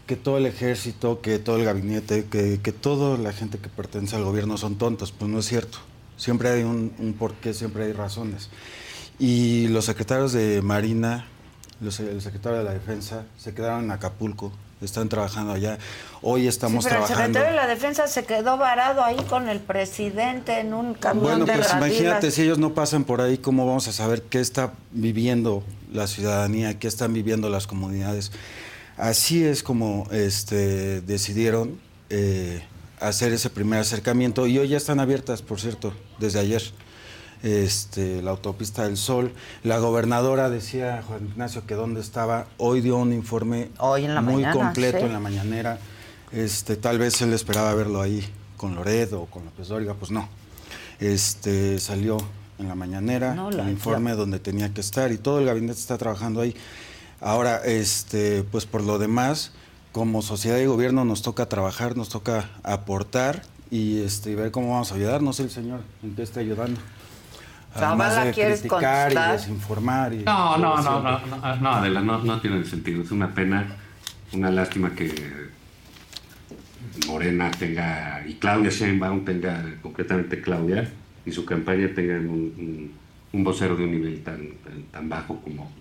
que 0.05 0.15
todo 0.15 0.37
el 0.37 0.45
ejército, 0.45 1.19
que 1.19 1.39
todo 1.39 1.57
el 1.57 1.65
gabinete, 1.65 2.25
que, 2.31 2.61
que 2.61 2.71
toda 2.71 3.17
la 3.17 3.33
gente 3.33 3.57
que 3.57 3.67
pertenece 3.67 4.15
al 4.15 4.23
gobierno 4.23 4.57
son 4.57 4.77
tontos, 4.77 5.11
pues 5.11 5.29
no 5.29 5.39
es 5.39 5.45
cierto. 5.45 5.79
Siempre 6.15 6.49
hay 6.49 6.63
un, 6.63 6.93
un 6.99 7.13
porqué, 7.13 7.53
siempre 7.53 7.83
hay 7.83 7.91
razones. 7.91 8.49
Y 9.19 9.67
los 9.67 9.85
secretarios 9.85 10.31
de 10.31 10.61
Marina 10.61 11.27
el 11.81 12.21
secretario 12.21 12.59
de 12.59 12.63
la 12.63 12.73
Defensa 12.73 13.23
se 13.37 13.53
quedaron 13.53 13.85
en 13.85 13.91
Acapulco, 13.91 14.51
están 14.81 15.09
trabajando 15.09 15.53
allá. 15.53 15.77
Hoy 16.21 16.47
estamos 16.47 16.83
pero 16.83 16.97
trabajando. 16.97 17.23
El 17.23 17.33
secretario 17.33 17.49
de 17.49 17.67
la 17.67 17.73
Defensa 17.73 18.07
se 18.07 18.25
quedó 18.25 18.57
varado 18.57 19.03
ahí 19.03 19.17
con 19.29 19.49
el 19.49 19.59
presidente 19.59 20.59
en 20.59 20.73
un 20.73 20.93
camión 20.93 21.23
bueno, 21.23 21.45
de 21.45 21.53
pues 21.53 21.73
imagínate, 21.73 22.31
si 22.31 22.43
ellos 22.43 22.57
no 22.57 22.73
pasan 22.73 23.03
por 23.03 23.21
ahí, 23.21 23.37
¿cómo 23.37 23.65
vamos 23.65 23.87
a 23.87 23.91
saber 23.91 24.23
qué 24.23 24.39
está 24.39 24.73
viviendo 24.91 25.63
la 25.91 26.07
ciudadanía, 26.07 26.77
qué 26.79 26.87
están 26.87 27.13
viviendo 27.13 27.49
las 27.49 27.67
comunidades? 27.67 28.31
Así 28.97 29.43
es 29.43 29.61
como 29.61 30.07
este, 30.11 31.01
decidieron 31.01 31.79
eh, 32.09 32.63
hacer 32.99 33.31
ese 33.31 33.49
primer 33.49 33.79
acercamiento 33.79 34.47
y 34.47 34.57
hoy 34.57 34.69
ya 34.69 34.77
están 34.77 34.99
abiertas, 34.99 35.41
por 35.43 35.59
cierto, 35.59 35.93
desde 36.19 36.39
ayer 36.39 36.63
este, 37.43 38.21
la 38.21 38.31
autopista 38.31 38.83
del 38.83 38.97
Sol. 38.97 39.33
La 39.63 39.79
gobernadora 39.79 40.49
decía, 40.49 41.03
Juan 41.07 41.27
Ignacio, 41.27 41.65
que 41.65 41.75
dónde 41.75 42.01
estaba. 42.01 42.47
Hoy 42.57 42.81
dio 42.81 42.97
un 42.97 43.13
informe 43.13 43.69
muy 44.23 44.43
completo 44.45 44.99
en 44.99 45.13
la 45.13 45.19
mañanera. 45.19 45.79
Este, 46.31 46.75
tal 46.75 46.99
vez 46.99 47.21
él 47.21 47.33
esperaba 47.33 47.73
verlo 47.73 48.01
ahí 48.01 48.27
con 48.57 48.75
Loredo 48.75 49.21
o 49.21 49.25
con 49.27 49.45
López 49.45 49.67
Dóriga, 49.67 49.93
pues 49.93 50.11
no. 50.11 50.27
Este, 50.99 51.79
salió 51.79 52.17
en 52.59 52.67
la 52.67 52.75
mañanera 52.75 53.35
el 53.51 53.69
informe 53.69 54.13
donde 54.13 54.39
tenía 54.39 54.73
que 54.73 54.81
estar 54.81 55.11
y 55.11 55.17
todo 55.17 55.39
el 55.39 55.45
gabinete 55.45 55.79
está 55.79 55.97
trabajando 55.97 56.41
ahí. 56.41 56.55
Ahora, 57.21 57.61
este, 57.63 58.43
pues 58.43 58.65
por 58.65 58.83
lo 58.83 58.99
demás, 58.99 59.51
como 59.91 60.21
sociedad 60.21 60.57
y 60.57 60.65
gobierno 60.65 61.05
nos 61.05 61.21
toca 61.21 61.47
trabajar, 61.47 61.95
nos 61.95 62.09
toca 62.09 62.49
aportar 62.63 63.43
y 63.71 63.99
este, 64.01 64.35
ver 64.35 64.51
cómo 64.51 64.71
vamos 64.71 64.91
a 64.91 64.95
ayudar. 64.95 65.21
No 65.21 65.33
sé 65.33 65.43
el 65.43 65.49
señor 65.49 65.81
en 66.03 66.15
qué 66.15 66.23
está 66.23 66.39
ayudando. 66.39 66.79
Además 67.85 68.25
de 68.25 68.31
criticar 68.31 69.11
y 69.11 69.31
desinformar. 69.33 70.13
Y 70.13 70.17
no, 70.23 70.57
no, 70.57 70.81
no, 70.81 71.01
no, 71.01 71.19
no, 71.19 71.55
no, 71.55 71.69
Adela, 71.69 72.01
no, 72.01 72.23
no 72.23 72.41
tiene 72.41 72.63
sentido. 72.65 73.01
Es 73.01 73.11
una 73.11 73.33
pena, 73.33 73.65
una 74.33 74.51
lástima 74.51 74.93
que 74.93 75.13
Morena 77.05 77.51
tenga, 77.51 78.23
y 78.27 78.33
Claudia 78.35 78.69
Sheinbaum 78.69 79.23
tenga, 79.23 79.63
concretamente 79.81 80.41
Claudia, 80.41 80.89
y 81.25 81.31
su 81.31 81.45
campaña 81.45 81.89
tengan 81.93 82.27
un, 82.27 82.91
un, 83.31 83.43
vocero 83.43 83.75
de 83.75 83.83
un 83.83 83.91
nivel 83.91 84.23
tan, 84.23 84.49
tan, 84.91 85.09
bajo 85.09 85.39
como, 85.41 85.71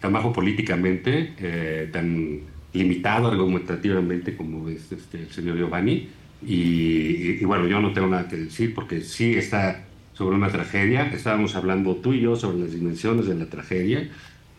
tan 0.00 0.12
bajo 0.12 0.32
políticamente, 0.32 1.34
eh, 1.38 1.90
tan 1.92 2.40
limitado 2.72 3.28
argumentativamente 3.28 4.36
como 4.36 4.68
es 4.68 4.90
este, 4.90 5.22
el 5.22 5.30
señor 5.30 5.58
Giovanni. 5.58 6.08
Y, 6.44 7.38
y, 7.40 7.44
bueno, 7.44 7.66
yo 7.66 7.80
no 7.80 7.92
tengo 7.92 8.08
nada 8.08 8.26
que 8.26 8.36
decir 8.36 8.74
porque 8.74 9.00
sí 9.02 9.34
está 9.34 9.84
sobre 10.22 10.36
una 10.36 10.50
tragedia. 10.50 11.10
Estábamos 11.12 11.56
hablando 11.56 11.96
tú 11.96 12.12
y 12.12 12.20
yo 12.20 12.36
sobre 12.36 12.58
las 12.58 12.72
dimensiones 12.72 13.26
de 13.26 13.34
la 13.34 13.46
tragedia. 13.46 14.08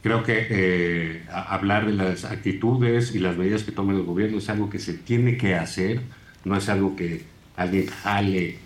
Creo 0.01 0.23
que 0.23 0.47
eh, 0.49 1.23
hablar 1.31 1.85
de 1.85 1.93
las 1.93 2.25
actitudes 2.25 3.15
y 3.15 3.19
las 3.19 3.37
medidas 3.37 3.63
que 3.63 3.71
toma 3.71 3.93
el 3.93 4.03
gobierno 4.03 4.39
es 4.39 4.49
algo 4.49 4.69
que 4.69 4.79
se 4.79 4.93
tiene 4.93 5.37
que 5.37 5.55
hacer, 5.55 6.01
no 6.43 6.57
es 6.57 6.67
algo 6.67 6.97
que 6.97 7.23
alguien 7.55 7.87
jale 7.87 8.57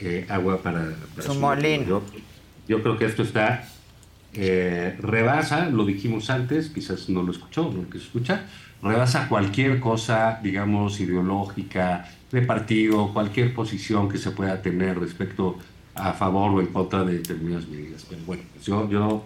eh, 0.00 0.24
agua 0.30 0.62
para, 0.62 0.94
su 1.20 1.34
molino. 1.34 2.00
Yo, 2.66 2.82
creo 2.82 2.96
que 2.96 3.04
esto 3.04 3.22
está, 3.22 3.68
eh, 4.32 4.96
rebasa, 4.98 5.68
lo 5.68 5.84
dijimos 5.84 6.30
antes, 6.30 6.70
quizás 6.70 7.10
no 7.10 7.22
lo 7.22 7.32
escuchó, 7.32 7.70
no 7.70 7.82
lo 7.82 7.90
que 7.90 7.98
se 7.98 8.04
escucha, 8.04 8.46
rebasa 8.82 9.28
cualquier 9.28 9.78
cosa, 9.78 10.40
digamos, 10.42 10.98
ideológica, 11.00 12.08
de 12.32 12.40
partido, 12.40 13.12
cualquier 13.12 13.52
posición 13.52 14.08
que 14.08 14.16
se 14.16 14.30
pueda 14.30 14.62
tener 14.62 14.98
respecto 14.98 15.58
a 15.60 15.75
favor 16.12 16.52
o 16.52 16.60
en 16.60 16.66
contra 16.66 17.04
de 17.04 17.14
determinadas 17.18 17.66
medidas. 17.68 18.04
Pero 18.08 18.22
bueno, 18.24 18.42
pues 18.52 18.66
yo, 18.66 19.24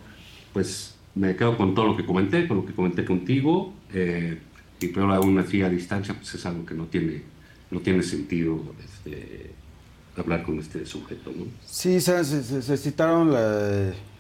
pues 0.53 0.95
me 1.15 1.37
quedo 1.37 1.57
con 1.57 1.75
todo 1.75 1.87
lo 1.89 1.97
que 1.97 2.05
comenté, 2.05 2.47
con 2.47 2.59
lo 2.59 2.67
que 2.67 2.73
comenté 2.73 3.05
contigo. 3.05 3.73
Eh, 3.93 4.39
y 4.81 4.87
peor 4.89 5.13
aún 5.13 5.39
así 5.39 5.63
a 5.63 5.69
distancia, 5.69 6.15
pues 6.15 6.35
es 6.35 6.47
algo 6.47 6.65
que 6.65 6.75
no 6.75 6.87
tiene, 6.87 7.23
no 7.71 7.81
tiene 7.81 8.03
sentido 8.03 8.59
este, 8.83 9.51
hablar 10.17 10.43
con 10.43 10.59
este 10.59 10.87
sujeto. 10.87 11.33
¿no? 11.37 11.45
Sí, 11.67 12.01
se, 12.01 12.25
se, 12.25 12.77
citaron 12.77 13.31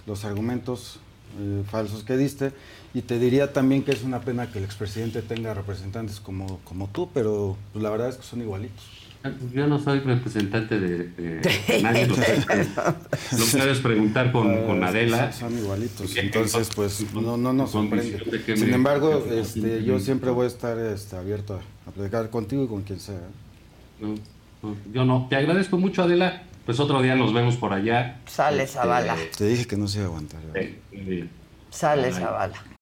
los 0.07 0.25
argumentos 0.25 1.01
eh, 1.39 1.63
falsos 1.71 2.03
que 2.03 2.17
diste 2.17 2.53
y 2.93 3.03
te 3.03 3.19
diría 3.19 3.53
también 3.53 3.85
que 3.85 3.93
es 3.93 4.03
una 4.03 4.21
pena 4.21 4.51
que 4.51 4.59
el 4.59 4.65
expresidente 4.65 5.23
tenga 5.23 5.55
representantes 5.55 6.19
como, 6.19 6.59
como 6.65 6.89
tú, 6.89 7.09
pero 7.15 7.57
pues, 7.73 7.83
la 7.83 7.91
verdad 7.91 8.09
es 8.09 8.17
que 8.17 8.25
son 8.25 8.41
igualitos. 8.41 8.85
Yo 9.53 9.67
no 9.67 9.79
soy 9.79 10.01
representante 10.01 10.81
de, 10.81 11.41
nadie. 11.83 12.07
Lo, 12.07 12.15
puedes 12.15 13.79
preguntar 13.81 14.33
con, 14.33 14.65
con 14.65 14.83
Adela. 14.83 15.31
Son, 15.33 15.57
igualitos, 15.59 16.17
entonces 16.17 16.71
pues 16.75 17.13
no, 17.13 17.37
no 17.37 17.53
nos 17.53 17.71
sorprende. 17.71 18.19
Sin 18.57 18.73
embargo, 18.73 19.23
este, 19.31 19.85
yo 19.85 19.99
siempre 19.99 20.31
voy 20.31 20.45
a 20.45 20.49
estar 20.49 20.79
este, 20.79 21.17
abierto 21.17 21.61
a, 21.87 21.91
platicar 21.91 22.31
contigo 22.31 22.65
y 22.65 22.69
con 22.69 22.83
quien 22.83 22.99
sea. 22.99 23.21
yo 24.93 25.05
no. 25.05 25.27
Te 25.29 25.37
agradezco 25.37 25.77
mucho, 25.77 26.03
Adela. 26.03 26.45
Pues 26.65 26.81
otro 26.81 27.03
día 27.03 27.15
nos 27.15 27.35
vemos 27.35 27.57
por 27.57 27.75
allá. 27.75 28.21
Sale, 28.27 28.63
este, 28.63 28.79
Zavala. 28.79 29.17
Te 29.37 29.47
dije 29.47 29.67
que 29.67 29.77
no 29.77 29.87
se 29.87 29.99
iba 29.99 30.07
a 30.07 30.09
aguantar. 30.09 30.41
Sale, 31.71 32.13
Zavala. 32.13 32.55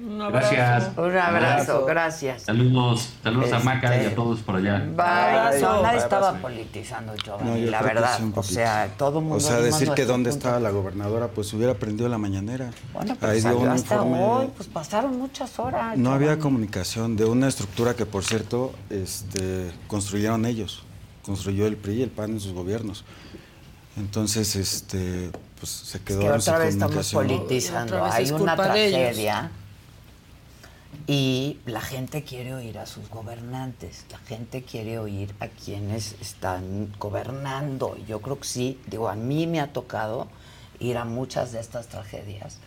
Un 0.00 0.22
abrazo. 0.22 0.54
Gracias. 0.54 0.96
Un 0.96 1.16
abrazo, 1.16 1.84
gracias. 1.84 2.42
Saludos, 2.42 3.10
saludos 3.22 3.52
a 3.52 3.58
Maca 3.60 3.88
y 3.88 3.98
a 3.98 4.02
este, 4.02 4.14
todos 4.14 4.40
por 4.40 4.56
allá. 4.56 4.78
Bye. 4.78 5.60
No, 5.60 5.82
nadie 5.82 5.98
estaba 5.98 6.34
politizando, 6.34 7.14
Giovanni, 7.16 7.66
la 7.66 7.82
verdad. 7.82 8.20
O 8.34 8.42
sea, 8.42 8.94
todo 8.96 9.20
mundo. 9.20 9.36
O 9.36 9.40
sea, 9.40 9.56
decir 9.56 9.90
que 9.92 10.04
dónde 10.04 10.30
estaba 10.30 10.60
la 10.60 10.70
gobernadora, 10.70 11.28
pues 11.28 11.52
hubiera 11.52 11.74
prendido 11.74 12.08
la 12.08 12.18
mañanera. 12.18 12.70
Bueno, 12.92 13.16
pero 13.18 13.32
Ahí 13.32 13.40
dio 13.40 13.58
un 13.58 13.68
hasta 13.68 13.96
informe. 13.96 14.22
hoy, 14.22 14.50
pues 14.56 14.68
pasaron 14.68 15.18
muchas 15.18 15.58
horas. 15.58 15.96
No 15.96 16.12
había 16.12 16.38
comunicación 16.38 17.16
de 17.16 17.24
una 17.24 17.48
estructura 17.48 17.94
que, 17.94 18.06
por 18.06 18.24
cierto, 18.24 18.72
este, 18.90 19.72
construyeron 19.88 20.46
ellos. 20.46 20.84
Construyó 21.24 21.66
el 21.66 21.76
PRI 21.76 21.94
y 21.94 22.02
el 22.02 22.10
PAN 22.10 22.30
en 22.30 22.40
sus 22.40 22.52
gobiernos. 22.52 23.04
Entonces, 23.96 24.54
este, 24.54 25.30
pues 25.58 25.70
se 25.70 26.00
quedó 26.00 26.20
es 26.20 26.44
que 26.44 26.50
otra 26.50 26.58
vez 26.58 26.74
estamos 26.74 27.12
politizando. 27.12 28.04
Hay 28.04 28.30
una 28.30 28.54
tragedia 28.54 29.50
y 31.10 31.58
la 31.64 31.80
gente 31.80 32.22
quiere 32.22 32.54
oír 32.54 32.78
a 32.78 32.84
sus 32.84 33.08
gobernantes, 33.08 34.04
la 34.10 34.18
gente 34.18 34.62
quiere 34.62 34.98
oír 34.98 35.34
a 35.40 35.48
quienes 35.48 36.12
están 36.20 36.92
gobernando. 36.98 37.96
Yo 38.06 38.20
creo 38.20 38.38
que 38.38 38.46
sí, 38.46 38.78
digo, 38.86 39.08
a 39.08 39.14
mí 39.14 39.46
me 39.46 39.60
ha 39.60 39.72
tocado 39.72 40.28
ir 40.78 40.98
a 40.98 41.06
muchas 41.06 41.50
de 41.52 41.60
estas 41.60 41.86
tragedias 41.86 42.58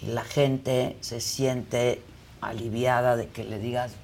y 0.00 0.06
la 0.06 0.22
gente 0.22 0.96
se 1.00 1.20
siente 1.20 2.00
aliviada 2.40 3.16
de 3.16 3.26
que 3.26 3.42
le 3.42 3.58
digas, 3.58 3.94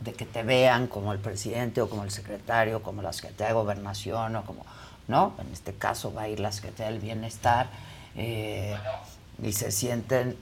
de 0.00 0.14
que 0.14 0.24
te 0.24 0.42
vean 0.42 0.86
como 0.86 1.12
el 1.12 1.18
presidente 1.18 1.82
o 1.82 1.90
como 1.90 2.04
el 2.04 2.10
secretario, 2.10 2.82
como 2.82 3.02
la 3.02 3.12
secretaria 3.12 3.48
de 3.48 3.60
gobernación 3.60 4.34
o 4.36 4.46
como, 4.46 4.64
¿no? 5.08 5.34
En 5.38 5.52
este 5.52 5.74
caso 5.74 6.14
va 6.14 6.22
a 6.22 6.28
ir 6.28 6.40
la 6.40 6.52
secretaria 6.52 6.90
del 6.90 7.02
bienestar 7.02 7.68
eh, 8.16 8.74
y 9.42 9.52
se 9.52 9.70
sienten 9.72 10.38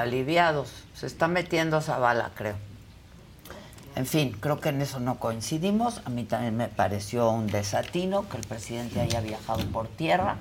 aliviados. 0.00 0.70
Se 0.94 1.06
está 1.06 1.28
metiendo 1.28 1.78
esa 1.78 1.98
bala, 1.98 2.30
creo. 2.34 2.56
En 3.96 4.06
fin, 4.06 4.36
creo 4.40 4.58
que 4.60 4.70
en 4.70 4.82
eso 4.82 4.98
no 4.98 5.18
coincidimos. 5.18 6.02
A 6.04 6.10
mí 6.10 6.24
también 6.24 6.56
me 6.56 6.68
pareció 6.68 7.30
un 7.30 7.46
desatino 7.46 8.28
que 8.28 8.38
el 8.38 8.46
presidente 8.46 9.00
haya 9.00 9.20
viajado 9.20 9.64
por 9.66 9.86
tierra. 9.88 10.36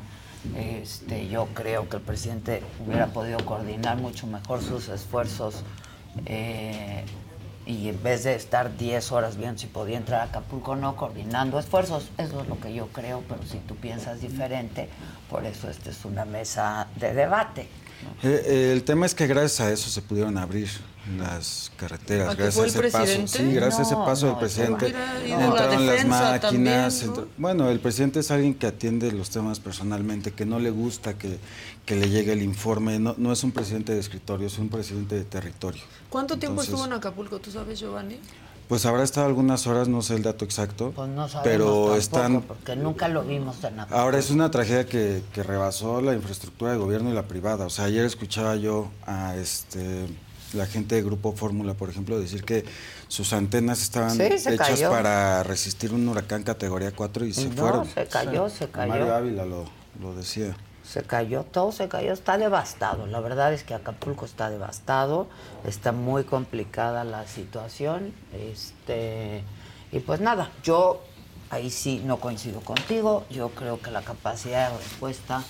Este, 0.58 1.30
yo 1.30 1.48
creo 1.54 1.88
que 1.88 1.98
el 1.98 2.02
presidente 2.02 2.64
hubiera 2.86 3.08
podido 3.08 3.40
coordinar 3.46 3.98
mucho 3.98 4.28
mejor 4.28 4.62
sus 4.62 4.90
esfuerzos 4.90 5.64
eh, 6.26 7.06
y 7.66 7.88
en 7.88 8.04
vez 8.04 8.26
de 8.26 8.36
estar 8.36 8.76
10 8.76 9.12
horas 9.14 9.38
viendo 9.38 9.60
si 9.60 9.68
podía 9.68 9.98
entrar 9.98 10.20
a 10.20 10.24
Acapulco, 10.26 10.76
no 10.76 10.96
coordinando 10.96 11.60
esfuerzos. 11.60 12.10
Eso 12.18 12.42
es 12.42 12.48
lo 12.48 12.60
que 12.60 12.74
yo 12.74 12.88
creo, 12.88 13.24
pero 13.30 13.44
si 13.44 13.60
tú 13.60 13.76
piensas 13.76 14.20
diferente, 14.20 14.90
por 15.30 15.46
eso 15.46 15.70
esta 15.70 15.92
es 15.92 16.04
una 16.04 16.26
mesa 16.26 16.88
de 16.96 17.14
debate. 17.14 17.70
Eh, 18.24 18.44
eh, 18.46 18.72
el 18.74 18.84
tema 18.84 19.06
es 19.06 19.16
que 19.16 19.28
gracias 19.28 19.60
a 19.62 19.72
eso 19.72 19.90
se 19.90 20.02
pudieron 20.02 20.38
abrir 20.38 20.70
las 21.18 21.72
carreteras, 21.76 22.38
gracias 22.38 22.64
a 22.64 22.68
ese 22.68 22.90
paso. 22.90 23.28
Sí, 23.28 23.54
gracias 23.54 23.80
a 23.80 23.82
ese 23.84 23.96
paso 23.96 24.28
del 24.28 24.38
presidente 24.38 24.94
entraron 25.26 25.86
las 25.86 26.06
máquinas. 26.06 27.06
bueno, 27.38 27.70
el 27.70 27.80
presidente 27.80 28.22
es 28.22 28.32
alguien 28.32 28.54
que 28.54 28.68
atiende 28.68 29.12
los 29.12 29.30
temas 29.30 29.60
personalmente, 29.60 30.32
que 30.32 30.46
no 30.46 30.60
le 30.60 30.70
gusta 30.70 31.18
que, 31.18 31.40
que 31.86 31.96
le 31.96 32.10
llegue 32.10 32.34
el 32.34 32.42
informe. 32.42 33.00
No, 33.00 33.16
no, 33.18 33.34
es 33.34 33.44
un 33.44 33.52
presidente 33.52 33.94
de 33.94 34.00
escritorio, 34.00 34.48
es 34.48 34.58
un 34.58 34.70
presidente 34.70 35.16
de 35.16 35.26
territorio. 35.26 35.82
¿Cuánto 36.10 36.38
tiempo 36.38 36.62
estuvo 36.62 36.86
en 36.86 36.94
Acapulco, 36.94 37.40
tú 37.40 37.52
sabes, 37.52 37.80
Giovanni? 37.80 38.18
Pues 38.68 38.86
habrá 38.86 39.04
estado 39.04 39.28
algunas 39.28 39.68
horas, 39.68 39.88
no 39.88 40.02
sé 40.02 40.16
el 40.16 40.24
dato 40.24 40.46
exacto. 40.46 40.92
Pues 40.96 41.10
no 41.10 41.28
pero 41.44 41.96
están. 41.96 42.42
Porque 42.42 42.76
nunca 42.76 43.08
lo 43.08 43.24
vimos 43.24 43.58
en 43.64 43.80
Acapulco. 43.80 44.02
Ahora 44.02 44.20
es 44.20 44.30
una 44.30 44.50
tragedia 44.52 44.86
que, 44.86 45.22
que, 45.34 45.44
rebasó 45.44 46.02
la 46.02 46.14
infraestructura 46.14 46.72
de 46.72 46.78
gobierno 46.78 47.10
y 47.10 47.14
la 47.14 47.24
privada. 47.24 47.66
O 47.66 47.70
sea, 47.70 47.86
ayer 47.86 48.06
escuchaba 48.06 48.56
yo 48.56 48.90
a 49.06 49.36
este 49.36 50.08
la 50.54 50.66
gente 50.68 50.96
de 50.96 51.02
Grupo 51.02 51.34
Fórmula, 51.34 51.74
por 51.74 51.90
ejemplo, 51.90 52.20
decir 52.20 52.44
que 52.44 52.64
sus 53.08 53.34
antenas 53.34 53.82
estaban 53.82 54.20
hechas 54.22 54.82
para 54.82 55.44
resistir 55.44 55.94
un 55.94 56.08
huracán 56.08 56.44
categoría 56.44 56.92
4 56.92 57.26
y 57.26 57.34
se 57.34 57.50
no, 57.50 57.56
fueron. 57.56 57.88
se 57.88 58.06
cayó, 58.06 58.50
se 58.50 58.70
cayó. 58.70 58.90
Mario 58.90 59.16
Ávila 59.16 59.46
lo, 59.46 59.66
lo 60.00 60.16
decía 60.16 60.56
se 60.94 61.02
cayó, 61.02 61.42
todo 61.42 61.72
se 61.72 61.88
cayó, 61.88 62.14
está 62.14 62.38
devastado. 62.38 63.08
La 63.08 63.20
verdad 63.20 63.52
es 63.52 63.64
que 63.64 63.74
Acapulco 63.74 64.26
está 64.26 64.52
devastado, 64.52 65.26
está 65.66 65.92
muy 65.92 66.24
complicada 66.24 67.04
la 67.04 67.26
situación. 67.26 68.14
Este, 68.32 69.44
y 69.92 70.02
pues 70.02 70.20
nada, 70.20 70.52
yo 70.62 71.02
ahí 71.50 71.72
sí 71.72 72.04
no 72.06 72.18
coincido 72.18 72.62
contigo. 72.62 73.26
Yo 73.32 73.50
creo 73.50 73.82
que 73.82 73.90
la 73.90 74.04
capacidad 74.04 74.70
de 74.70 74.78
respuesta 74.78 75.44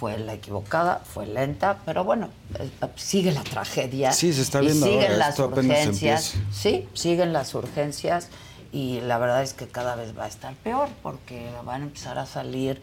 fue 0.00 0.18
la 0.18 0.34
equivocada, 0.34 1.02
fue 1.04 1.24
lenta, 1.24 1.78
pero 1.86 2.02
bueno, 2.02 2.28
eh, 2.58 2.68
sigue 2.96 3.30
la 3.30 3.44
tragedia. 3.44 4.10
Sí, 4.10 4.32
se 4.32 4.42
está 4.42 4.58
viendo 4.58 4.88
y 4.88 4.90
siguen 4.90 5.20
las 5.20 5.38
urgencias. 5.38 6.34
Sí, 6.50 6.88
siguen 6.94 7.32
las 7.32 7.54
urgencias 7.54 8.26
y 8.72 9.00
la 9.02 9.18
verdad 9.18 9.44
es 9.44 9.54
que 9.54 9.68
cada 9.68 9.94
vez 9.94 10.18
va 10.18 10.24
a 10.24 10.28
estar 10.28 10.52
peor 10.56 10.88
porque 11.00 11.48
van 11.64 11.82
a 11.82 11.84
empezar 11.84 12.18
a 12.18 12.26
salir 12.26 12.82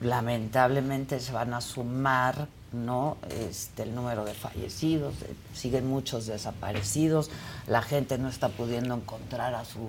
lamentablemente 0.00 1.20
se 1.20 1.32
van 1.32 1.54
a 1.54 1.60
sumar 1.60 2.48
no 2.72 3.16
este 3.30 3.84
el 3.84 3.94
número 3.94 4.24
de 4.24 4.34
fallecidos 4.34 5.14
siguen 5.54 5.86
muchos 5.86 6.26
desaparecidos 6.26 7.30
la 7.66 7.82
gente 7.82 8.18
no 8.18 8.28
está 8.28 8.48
pudiendo 8.48 8.94
encontrar 8.94 9.54
a 9.54 9.64
su 9.64 9.88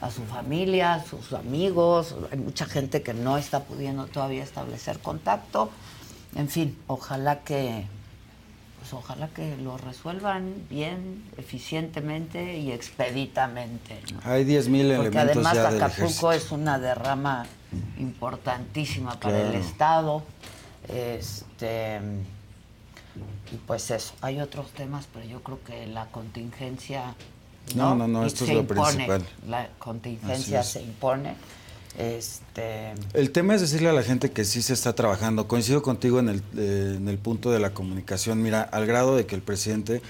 a 0.00 0.10
su 0.10 0.22
familia 0.22 1.04
sus 1.08 1.32
amigos 1.32 2.14
hay 2.30 2.38
mucha 2.38 2.66
gente 2.66 3.02
que 3.02 3.14
no 3.14 3.36
está 3.38 3.60
pudiendo 3.60 4.06
todavía 4.06 4.42
establecer 4.42 4.98
contacto. 4.98 5.70
En 6.34 6.48
fin 6.48 6.76
ojalá 6.86 7.40
que 7.40 7.86
pues 8.84 8.92
ojalá 8.92 9.28
que 9.28 9.56
lo 9.56 9.78
resuelvan 9.78 10.52
bien 10.68 11.24
eficientemente 11.38 12.58
y 12.58 12.70
expeditamente 12.70 13.98
hay 14.24 14.44
10.000 14.44 14.80
elementos 14.80 15.04
porque 15.04 15.18
además 15.18 15.56
Acapulco 15.56 16.32
es 16.32 16.50
una 16.50 16.78
derrama 16.78 17.46
importantísima 17.98 19.18
para 19.18 19.40
el 19.40 19.54
Estado. 19.54 20.22
Este, 20.86 21.98
y 23.52 23.56
pues 23.66 23.90
eso, 23.90 24.12
hay 24.20 24.42
otros 24.42 24.70
temas, 24.72 25.08
pero 25.14 25.24
yo 25.24 25.42
creo 25.42 25.64
que 25.64 25.86
la 25.86 26.04
contingencia... 26.08 27.14
No, 27.74 27.94
no, 27.94 28.06
no, 28.06 28.26
esto 28.26 28.44
es 28.44 28.50
lo 28.50 28.66
principal. 28.66 29.24
La 29.48 29.70
contingencia 29.78 30.62
se 30.62 30.82
impone. 30.82 31.36
Este... 31.98 32.92
El 33.12 33.30
tema 33.30 33.54
es 33.54 33.60
decirle 33.60 33.88
a 33.88 33.92
la 33.92 34.02
gente 34.02 34.30
que 34.32 34.44
sí 34.44 34.62
se 34.62 34.72
está 34.72 34.94
trabajando. 34.94 35.46
Coincido 35.46 35.82
contigo 35.82 36.18
en 36.18 36.28
el, 36.28 36.42
eh, 36.56 36.94
en 36.96 37.08
el 37.08 37.18
punto 37.18 37.50
de 37.50 37.60
la 37.60 37.70
comunicación. 37.70 38.42
Mira, 38.42 38.62
al 38.62 38.86
grado 38.86 39.16
de 39.16 39.26
que 39.26 39.34
el 39.34 39.42
presidente, 39.42 40.02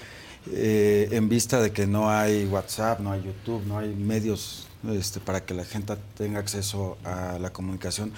eh, 0.51 1.09
en 1.11 1.29
vista 1.29 1.61
de 1.61 1.71
que 1.71 1.85
no 1.87 2.09
hay 2.09 2.45
WhatsApp, 2.45 2.99
no 2.99 3.11
hay 3.11 3.23
YouTube, 3.23 3.65
no 3.65 3.77
hay 3.77 3.93
medios 3.93 4.67
este, 4.91 5.19
para 5.19 5.45
que 5.45 5.53
la 5.53 5.65
gente 5.65 5.95
tenga 6.17 6.39
acceso 6.39 6.97
a 7.03 7.37
la 7.39 7.51
comunicación, 7.51 8.11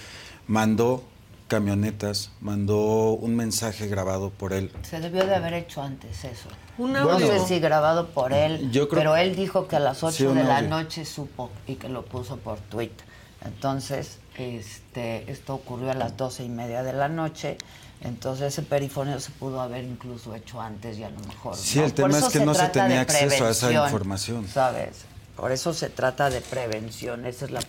mandó 0.48 1.04
camionetas, 1.48 2.32
mandó 2.42 3.12
un 3.12 3.36
mensaje 3.36 3.88
grabado 3.88 4.30
por 4.32 4.54
él. 4.54 4.72
Se 4.84 5.00
debió 5.00 5.26
de 5.26 5.36
haber 5.36 5.54
hecho 5.54 5.82
antes 5.82 6.26
eso. 6.26 6.50
no 6.78 7.20
sé 7.20 7.40
si 7.46 7.60
grabado 7.60 8.08
por 8.08 8.34
él, 8.34 8.70
pero 8.92 9.16
él 9.16 9.36
dijo 9.36 9.68
que 9.68 9.78
a 9.78 9.80
las 9.80 10.04
8 10.04 10.34
de 10.34 10.44
la 10.44 10.62
noche 10.62 11.06
supo 11.06 11.50
y 11.66 11.76
que 11.76 11.90
lo 11.90 12.04
puso 12.06 12.38
por 12.38 12.60
Twitter. 12.60 13.06
Entonces, 13.46 14.20
este, 14.38 15.32
esto 15.32 15.56
ocurrió 15.56 15.92
a 15.92 15.94
las 15.94 16.18
doce 16.18 16.44
y 16.44 16.50
media 16.50 16.84
de 16.84 16.94
la 16.94 17.10
noche. 17.10 17.58
Entonces 18.02 18.54
ese 18.54 18.62
perifoneo 18.62 19.20
se 19.20 19.32
pudo 19.32 19.60
haber 19.60 19.84
incluso 19.84 20.36
hecho 20.36 20.62
antes 20.62 21.00
y 21.00 21.04
a 21.04 21.10
lo 21.10 21.20
mejor. 21.22 21.56
Sí, 21.56 21.80
el 21.80 21.94
tema 21.94 22.18
es 22.20 22.26
que 22.26 22.46
no 22.46 22.54
se 22.54 22.68
tenía 22.70 23.02
acceso 23.02 23.46
a 23.46 23.50
esa 23.50 23.72
información. 23.72 24.48
¿Sabes? 24.48 25.06
Por 25.36 25.52
eso 25.52 25.74
se 25.74 25.90
trata 25.90 26.32
de 26.32 26.42
prevención, 26.42 27.26
esa 27.28 27.46
es 27.46 27.52
la, 27.52 27.62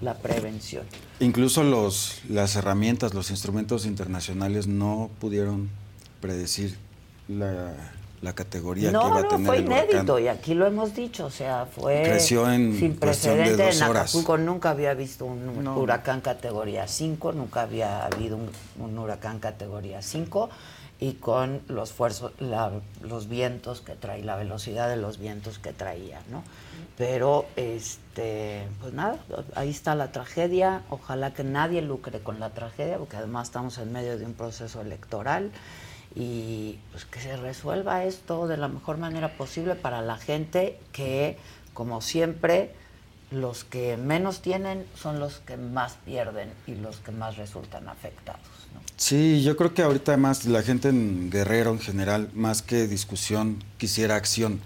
la, 0.00 0.14
prevención. 0.14 0.84
Incluso 1.20 1.62
los, 1.62 2.20
las 2.28 2.56
herramientas, 2.56 3.14
los 3.14 3.30
instrumentos 3.30 3.86
internacionales 3.86 4.66
no 4.66 5.10
pudieron 5.20 5.70
predecir 6.20 6.76
la, 7.28 7.72
la 8.24 8.34
categoría 8.34 8.90
que 8.90 8.96
iba 8.96 9.18
a 9.18 9.28
tener 9.28 9.40
no, 9.40 9.46
fue 9.46 9.58
inédito 9.58 10.18
y 10.18 10.28
aquí 10.28 10.54
lo 10.54 10.66
hemos 10.66 10.94
dicho, 10.94 11.26
o 11.26 11.30
sea, 11.30 11.66
fue 11.66 12.02
Creció 12.04 12.50
en 12.50 12.76
sin 12.76 12.96
precedente 12.96 13.56
de 13.56 13.66
dos 13.66 13.76
en 13.76 13.82
Acapulco 13.82 14.38
nunca 14.38 14.70
había 14.70 14.94
visto 14.94 15.26
un 15.26 15.68
huracán 15.68 16.22
categoría 16.22 16.88
5, 16.88 17.32
nunca 17.32 17.62
había 17.62 18.06
habido 18.06 18.38
un, 18.78 18.98
huracán 18.98 19.40
categoría 19.40 20.00
5 20.00 20.48
y 21.00 21.14
con 21.14 21.60
los 21.68 21.92
fuerzos, 21.92 22.32
los 23.02 23.28
vientos 23.28 23.82
que 23.82 23.94
traía, 23.94 24.24
la 24.24 24.36
velocidad 24.36 24.88
de 24.88 24.96
los 24.96 25.18
vientos 25.18 25.58
que 25.58 25.72
traía, 25.72 26.20
¿no? 26.30 26.42
Pero, 26.96 27.44
este, 27.56 28.66
pues 28.80 28.94
nada, 28.94 29.18
ahí 29.56 29.68
está 29.68 29.96
la 29.96 30.12
tragedia. 30.12 30.82
Ojalá 30.90 31.34
que 31.34 31.42
nadie 31.42 31.82
lucre 31.82 32.20
con 32.20 32.38
la 32.38 32.50
tragedia, 32.50 32.98
porque 32.98 33.16
además 33.16 33.48
estamos 33.48 33.76
en 33.78 33.92
medio 33.92 34.16
de 34.16 34.24
un 34.24 34.34
proceso 34.34 34.80
electoral 34.80 35.50
y 36.14 36.78
pues 36.92 37.04
que 37.04 37.20
se 37.20 37.36
resuelva 37.36 38.04
esto 38.04 38.46
de 38.46 38.56
la 38.56 38.68
mejor 38.68 38.98
manera 38.98 39.36
posible 39.36 39.74
para 39.74 40.00
la 40.02 40.16
gente 40.16 40.78
que, 40.92 41.36
como 41.72 42.00
siempre, 42.00 42.72
los 43.30 43.64
que 43.64 43.96
menos 43.96 44.40
tienen 44.40 44.86
son 44.94 45.18
los 45.18 45.38
que 45.38 45.56
más 45.56 45.96
pierden 46.04 46.50
y 46.66 46.74
los 46.76 46.98
que 46.98 47.10
más 47.10 47.36
resultan 47.36 47.88
afectados. 47.88 48.42
Sí, 48.96 49.42
yo 49.42 49.56
creo 49.56 49.74
que 49.74 49.82
ahorita 49.82 50.12
además 50.12 50.44
la 50.44 50.62
gente 50.62 50.88
en 50.88 51.30
Guerrero 51.30 51.72
en 51.72 51.80
general, 51.80 52.30
más 52.32 52.62
que 52.62 52.86
discusión, 52.86 53.62
quisiera 53.76 54.14
acción 54.14 54.60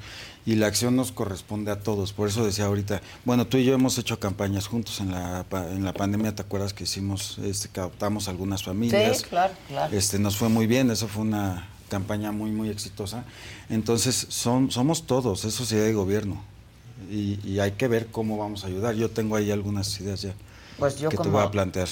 y 0.49 0.55
la 0.55 0.67
acción 0.67 0.97
nos 0.97 1.13
corresponde 1.13 1.71
a 1.71 1.81
todos. 1.81 2.15
Por 2.15 2.27
eso 2.27 2.43
decía 2.43 2.65
ahorita, 2.65 3.03
bueno, 3.27 3.47
tú 3.47 3.59
y 3.59 3.67
yo 3.67 3.75
hemos 3.75 3.99
hecho 3.99 4.19
campañas 4.19 4.67
juntos 4.67 4.99
en 5.01 5.11
la, 5.11 5.45
en 5.53 5.85
la 5.85 5.93
pandemia, 5.93 6.35
¿te 6.35 6.41
acuerdas 6.41 6.73
que 6.73 6.85
hicimos, 6.85 7.37
este, 7.45 7.69
que 7.69 7.81
adoptamos 7.81 8.29
algunas 8.29 8.63
familias? 8.63 9.19
Sí, 9.19 9.25
claro, 9.25 9.53
claro. 9.69 9.95
Este, 9.95 10.19
nos 10.19 10.39
fue 10.39 10.49
muy 10.49 10.67
bien, 10.67 10.91
eso 10.91 11.07
fue 11.07 11.21
una 11.21 11.69
campaña 11.91 12.33
muy, 12.33 12.51
muy 12.51 12.71
exitosa. 12.71 13.25
Entonces, 13.69 14.27
son, 14.31 14.71
somos 14.71 15.07
todos, 15.07 15.45
es 15.45 15.53
sociedad 15.53 15.85
de 15.85 15.93
gobierno. 15.93 16.43
Y, 17.11 17.59
hay 17.59 17.73
que 17.73 17.87
ver 17.87 18.07
cómo 18.07 18.39
vamos 18.39 18.65
a 18.65 18.69
ayudar. 18.69 18.95
Yo 18.95 19.11
tengo 19.11 19.37
ahí 19.37 19.51
algunas 19.51 20.01
ideas 20.01 20.23
ya 20.23 20.33
pues 20.79 20.99
yo 20.99 21.11
que 21.11 21.19
te 21.19 21.29
voy 21.29 21.43
a 21.43 21.51
plantear. 21.51 21.89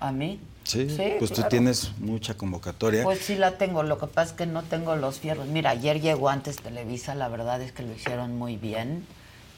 ¿A 0.00 0.10
mí? 0.10 0.40
Sí, 0.64 0.88
pues 1.18 1.32
tú 1.32 1.42
tienes 1.48 1.92
mucha 1.98 2.34
convocatoria. 2.34 3.04
Pues 3.04 3.20
sí 3.20 3.36
la 3.36 3.58
tengo, 3.58 3.82
lo 3.82 3.98
que 3.98 4.06
pasa 4.06 4.30
es 4.30 4.36
que 4.36 4.46
no 4.46 4.62
tengo 4.62 4.96
los 4.96 5.20
fierros. 5.20 5.46
Mira, 5.46 5.70
ayer 5.70 6.00
llegó 6.00 6.30
antes 6.30 6.56
Televisa, 6.56 7.14
la 7.14 7.28
verdad 7.28 7.60
es 7.60 7.72
que 7.72 7.82
lo 7.82 7.92
hicieron 7.92 8.36
muy 8.36 8.56
bien. 8.56 9.06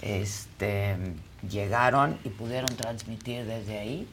Este, 0.02 0.96
llegaron 1.48 2.18
y 2.24 2.28
pudieron 2.28 2.74
transmitir 2.76 3.46
desde 3.46 3.78
ahí. 3.78 4.08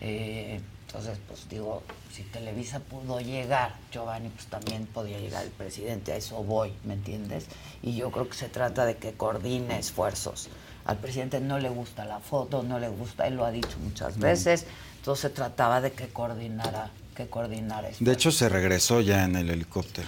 Eh, 0.00 0.60
entonces, 0.86 1.18
pues 1.26 1.48
digo, 1.50 1.82
si 2.10 2.22
Televisa 2.22 2.80
pudo 2.80 3.20
llegar, 3.20 3.74
Giovanni, 3.92 4.30
pues 4.30 4.46
también 4.46 4.86
podía 4.86 5.18
llegar 5.18 5.44
el 5.44 5.50
presidente, 5.50 6.12
a 6.12 6.16
eso 6.16 6.42
voy, 6.42 6.72
¿me 6.84 6.94
entiendes? 6.94 7.46
Y 7.82 7.94
yo 7.94 8.10
creo 8.10 8.28
que 8.28 8.34
se 8.34 8.48
trata 8.48 8.86
de 8.86 8.96
que 8.96 9.12
coordine 9.12 9.78
esfuerzos. 9.78 10.48
Al 10.86 10.96
presidente 10.96 11.40
no 11.40 11.58
le 11.58 11.68
gusta 11.68 12.06
la 12.06 12.20
foto, 12.20 12.62
no 12.62 12.78
le 12.78 12.88
gusta, 12.88 13.26
él 13.26 13.34
lo 13.34 13.44
ha 13.44 13.50
dicho 13.50 13.76
muchas 13.82 14.18
veces. 14.18 14.64
Entonces 15.08 15.30
se 15.30 15.34
trataba 15.34 15.80
de 15.80 15.92
que 15.92 16.08
coordinara, 16.08 16.90
que 17.16 17.28
coordinara 17.28 17.88
De 17.98 18.12
hecho, 18.12 18.30
se 18.30 18.46
regresó 18.50 19.00
ya 19.00 19.24
en 19.24 19.36
el 19.36 19.48
helicóptero. 19.48 20.06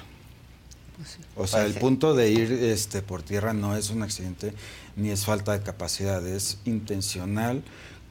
Pues 0.99 1.19
o 1.37 1.47
sea, 1.47 1.65
el 1.65 1.73
punto 1.73 2.15
de 2.15 2.31
ir 2.31 2.53
este, 2.53 3.01
por 3.01 3.23
tierra 3.23 3.55
no 3.55 3.75
es 3.75 3.89
un 3.89 4.03
accidente 4.03 4.53
ni 4.97 5.09
es 5.09 5.25
falta 5.25 5.53
de 5.53 5.63
capacidad, 5.63 6.27
es 6.27 6.59
intencional 6.67 7.63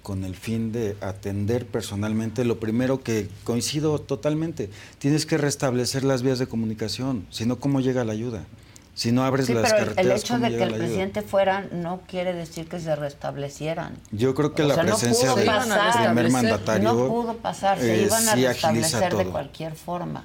con 0.01 0.23
el 0.23 0.35
fin 0.35 0.71
de 0.71 0.97
atender 1.01 1.67
personalmente. 1.67 2.43
Lo 2.43 2.59
primero 2.59 3.03
que 3.03 3.29
coincido 3.43 4.01
totalmente, 4.01 4.71
tienes 4.97 5.27
que 5.27 5.37
restablecer 5.37 6.03
las 6.03 6.23
vías 6.23 6.39
de 6.39 6.47
comunicación, 6.47 7.27
si 7.29 7.45
no, 7.45 7.59
¿cómo 7.59 7.81
llega 7.81 8.03
la 8.03 8.13
ayuda? 8.13 8.47
Si 8.95 9.11
no 9.11 9.23
abres 9.23 9.49
las 9.49 9.71
pero 9.71 9.93
El 9.95 10.11
hecho 10.11 10.39
de 10.39 10.49
que 10.49 10.63
el 10.63 10.73
presidente 10.73 11.21
fuera 11.21 11.61
no 11.71 12.01
quiere 12.07 12.33
decir 12.33 12.67
que 12.67 12.79
se 12.79 12.95
restablecieran. 12.95 13.97
Yo 14.11 14.35
creo 14.35 14.53
que 14.53 14.63
la 14.63 14.75
presencia 14.75 15.33
del 15.35 15.49
primer 15.49 16.31
mandatario. 16.31 16.93
No 16.93 17.07
pudo 17.07 17.37
pasar, 17.37 17.79
se 17.79 17.95
eh, 17.95 18.03
iban 18.03 18.27
a 18.27 18.35
restablecer 18.35 19.15
de 19.15 19.25
cualquier 19.25 19.75
forma. 19.75 20.23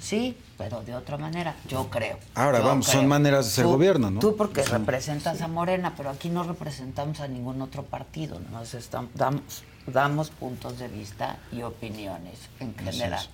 Sí, 0.00 0.36
pero 0.58 0.82
de 0.82 0.94
otra 0.94 1.16
manera, 1.16 1.54
yo 1.66 1.88
creo. 1.88 2.18
Ahora, 2.34 2.60
vamos, 2.60 2.86
son 2.86 3.06
maneras 3.06 3.46
de 3.46 3.50
ser 3.52 3.64
gobierno, 3.64 4.10
¿no? 4.10 4.20
Tú 4.20 4.36
porque 4.36 4.62
representas 4.62 5.40
a 5.40 5.48
Morena, 5.48 5.94
pero 5.96 6.10
aquí 6.10 6.28
no 6.28 6.42
representamos 6.42 7.20
a 7.20 7.28
ningún 7.28 7.62
otro 7.62 7.84
partido, 7.84 8.38
nos 8.52 8.76
damos, 9.14 9.62
damos 9.86 10.30
puntos 10.30 10.78
de 10.78 10.88
vista 10.88 11.38
y 11.52 11.62
opiniones 11.62 12.38
en 12.60 12.74
general. 12.76 13.26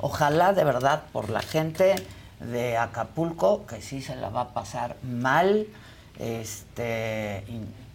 Ojalá 0.00 0.52
de 0.52 0.64
verdad 0.64 1.04
por 1.12 1.30
la 1.30 1.40
gente 1.40 1.94
de 2.40 2.76
Acapulco, 2.76 3.66
que 3.66 3.82
sí 3.82 4.02
se 4.02 4.16
la 4.16 4.30
va 4.30 4.42
a 4.42 4.54
pasar 4.54 4.96
mal, 5.02 5.66
este, 6.18 7.44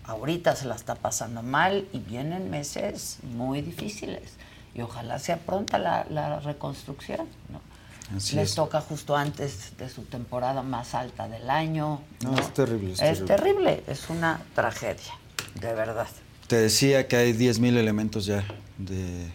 ahorita 0.03 0.55
se 0.55 0.65
la 0.65 0.75
está 0.75 0.95
pasando 0.95 1.41
mal 1.43 1.87
y 1.93 1.99
vienen 1.99 2.49
meses 2.49 3.19
muy 3.23 3.61
difíciles. 3.61 4.33
Y 4.73 4.81
ojalá 4.81 5.19
sea 5.19 5.37
pronta 5.37 5.77
la, 5.77 6.39
reconstrucción. 6.39 7.27
¿no? 7.49 7.61
Les 8.33 8.53
toca 8.53 8.81
justo 8.81 9.15
antes 9.15 9.77
de 9.77 9.89
su 9.89 10.03
temporada 10.03 10.61
más 10.61 10.93
alta 10.93 11.27
del 11.27 11.49
año. 11.49 12.01
No, 12.21 12.37
es 12.37 12.53
terrible. 12.53 12.93
Es, 12.93 13.01
es 13.01 13.25
terrible. 13.25 13.83
es 13.87 14.09
una 14.09 14.41
tragedia, 14.53 15.13
de 15.55 15.73
verdad. 15.73 16.07
Te 16.47 16.57
decía 16.57 17.07
que 17.07 17.15
hay 17.15 17.33
10.000 17.33 17.77
elementos 17.77 18.25
ya 18.25 18.43
de 18.77 19.31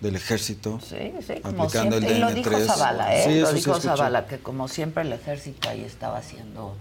del 0.00 0.16
ejército. 0.16 0.80
Sí, 0.80 1.12
sí, 1.26 1.40
como 1.40 1.68
siempre. 1.68 1.98
y 1.98 2.18
lo 2.18 2.32
dijo 2.32 2.58
Zavala, 2.60 3.16
¿eh? 3.16 3.40
lo 3.40 3.52
dijo 3.52 3.80
Zavala, 3.80 4.26
que 4.26 4.38
como 4.38 4.68
siempre 4.68 5.02
el 5.02 5.12
ejército 5.12 5.68
ahí 5.68 5.82
estaba 5.84 6.18
haciendo, 6.18 6.76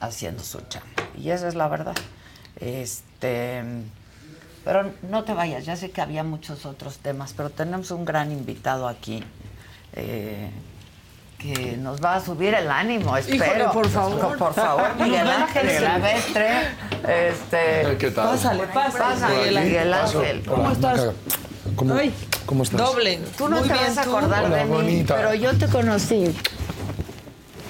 haciendo 0.00 0.42
su 0.42 0.60
chamba. 0.68 0.88
Y 1.18 1.30
esa 1.30 1.48
es 1.48 1.54
la 1.54 1.68
verdad. 1.68 1.94
Este, 2.58 3.62
pero 4.64 4.92
no 5.08 5.24
te 5.24 5.32
vayas, 5.32 5.64
ya 5.64 5.76
sé 5.76 5.90
que 5.90 6.00
había 6.00 6.24
muchos 6.24 6.66
otros 6.66 6.98
temas, 6.98 7.34
pero 7.36 7.50
tenemos 7.50 7.90
un 7.90 8.04
gran 8.04 8.32
invitado 8.32 8.88
aquí. 8.88 9.22
Eh, 9.92 10.50
que 11.38 11.76
nos 11.76 12.02
va 12.02 12.16
a 12.16 12.20
subir 12.20 12.54
el 12.54 12.70
ánimo, 12.70 13.16
espero. 13.16 13.70
por 13.70 13.88
favor. 13.88 14.38
Por 14.38 14.54
favor, 14.54 14.96
Miguel 14.98 15.28
Ángel 15.28 15.70
Silvestre. 15.70 16.48
Este, 17.06 17.96
¿Qué 17.98 18.10
tal? 18.10 18.30
Pásale, 18.30 18.66
pásale. 18.68 19.60
Miguel 19.60 19.92
Ángel. 19.92 20.42
¿Cómo 20.46 20.70
estás? 20.70 21.10
¿Cómo, 21.76 21.94
¿Cómo 22.46 22.62
estás? 22.62 22.80
Doble. 22.80 23.18
Tú 23.36 23.48
no 23.48 23.60
te 23.60 23.68
vas 23.68 23.98
a 23.98 24.02
acordar 24.02 24.48
de 24.48 24.64
mí, 24.64 25.04
pero 25.06 25.34
yo 25.34 25.56
te 25.58 25.66
conocí. 25.66 26.34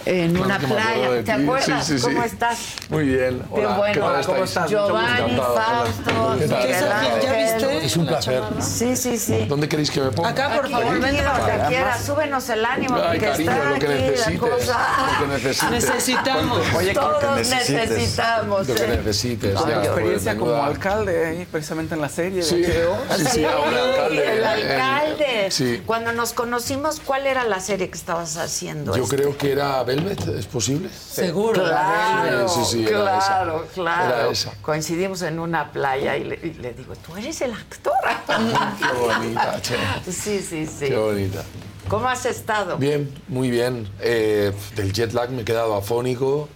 En 0.06 0.36
una 0.38 0.58
playa. 0.58 1.22
¿Te 1.24 1.32
acuerdas? 1.32 1.92
¿Cómo 2.02 2.22
estás? 2.22 2.58
Muy 2.88 3.04
bien. 3.04 3.42
Qué 3.54 3.66
bueno. 3.66 4.20
¿Cómo 4.24 4.44
estás? 4.44 4.70
Giovanni, 4.70 5.36
Fausto, 5.36 6.36
Miguel 6.38 6.92
Ángel. 6.92 7.82
Es 7.82 7.96
un 7.96 8.06
placer. 8.06 8.42
Sí, 8.60 8.96
sí, 8.96 9.18
sí. 9.18 9.46
¿Dónde 9.48 9.68
queréis 9.68 9.90
que 9.90 10.00
me 10.00 10.10
ponga? 10.10 10.30
Acá, 10.30 10.50
por 10.54 10.70
favor, 10.70 11.00
donde 11.00 11.24
quieras, 11.68 12.04
súbenos 12.04 12.48
el 12.48 12.64
ánimo, 12.64 12.96
Ay, 12.96 13.18
porque 13.18 13.26
cariño, 13.26 13.50
está 13.52 13.70
lo 13.70 13.78
que 13.78 13.86
aquí 13.86 13.94
necesites. 13.94 14.32
la 14.32 14.38
cosa. 14.38 14.78
Lo 15.20 15.26
que 15.26 15.32
necesites. 15.34 15.70
Necesitamos. 15.70 16.60
Oye, 16.76 16.94
Todos 16.94 17.36
necesitamos. 17.36 18.68
Lo 18.68 18.74
que 18.74 18.84
eh. 18.84 18.88
necesites. 18.88 19.54
Ya, 19.66 19.84
experiencia 19.84 20.32
pues, 20.32 20.50
como 20.50 20.62
alcalde 20.62 21.26
ahí, 21.26 21.46
precisamente 21.50 21.94
en 21.94 22.00
la 22.00 22.08
serie. 22.08 22.42
Sí, 22.42 22.64
sí, 22.64 23.24
sí, 23.32 23.44
ahora 23.44 23.84
alcalde. 23.84 24.36
El 24.36 24.44
alcalde. 24.44 25.82
Cuando 25.84 26.12
nos 26.12 26.32
conocimos, 26.32 27.00
¿cuál 27.04 27.26
era 27.26 27.44
la 27.44 27.60
serie 27.60 27.88
que 27.90 27.98
estabas 27.98 28.36
haciendo? 28.36 28.96
Yo 28.96 29.04
Este? 29.04 29.16
creo 29.16 29.36
que 29.36 29.52
era 29.52 29.82
Velvet, 29.96 30.28
¿es 30.38 30.46
posible? 30.46 30.88
Seguro. 30.90 31.64
Claro, 31.64 32.48
Sí, 32.48 32.60
sí, 32.64 32.84
claro, 32.84 33.64
esa. 33.64 33.72
claro. 33.74 34.32
Coincidimos 34.62 35.22
en 35.22 35.38
una 35.38 35.70
playa 35.72 36.16
y 36.16 36.24
le, 36.24 36.34
y 36.42 36.54
le 36.54 36.72
digo, 36.74 36.94
tú 36.96 37.16
eres 37.16 37.40
el 37.40 37.52
actor. 37.52 37.92
Qué 38.26 38.98
bonita, 39.00 39.60
che. 39.62 39.76
sí, 40.10 40.40
sí, 40.40 40.66
sí. 40.66 40.86
Qué 40.88 40.96
bonita. 40.96 41.42
¿Cómo 41.88 42.08
has 42.08 42.26
estado? 42.26 42.76
Bien, 42.78 43.12
muy 43.28 43.48
bien. 43.50 43.88
Eh, 44.00 44.52
del 44.74 44.92
jet 44.92 45.12
lag 45.12 45.30
me 45.30 45.42
he 45.42 45.44
quedado 45.44 45.74
afónico, 45.76 46.48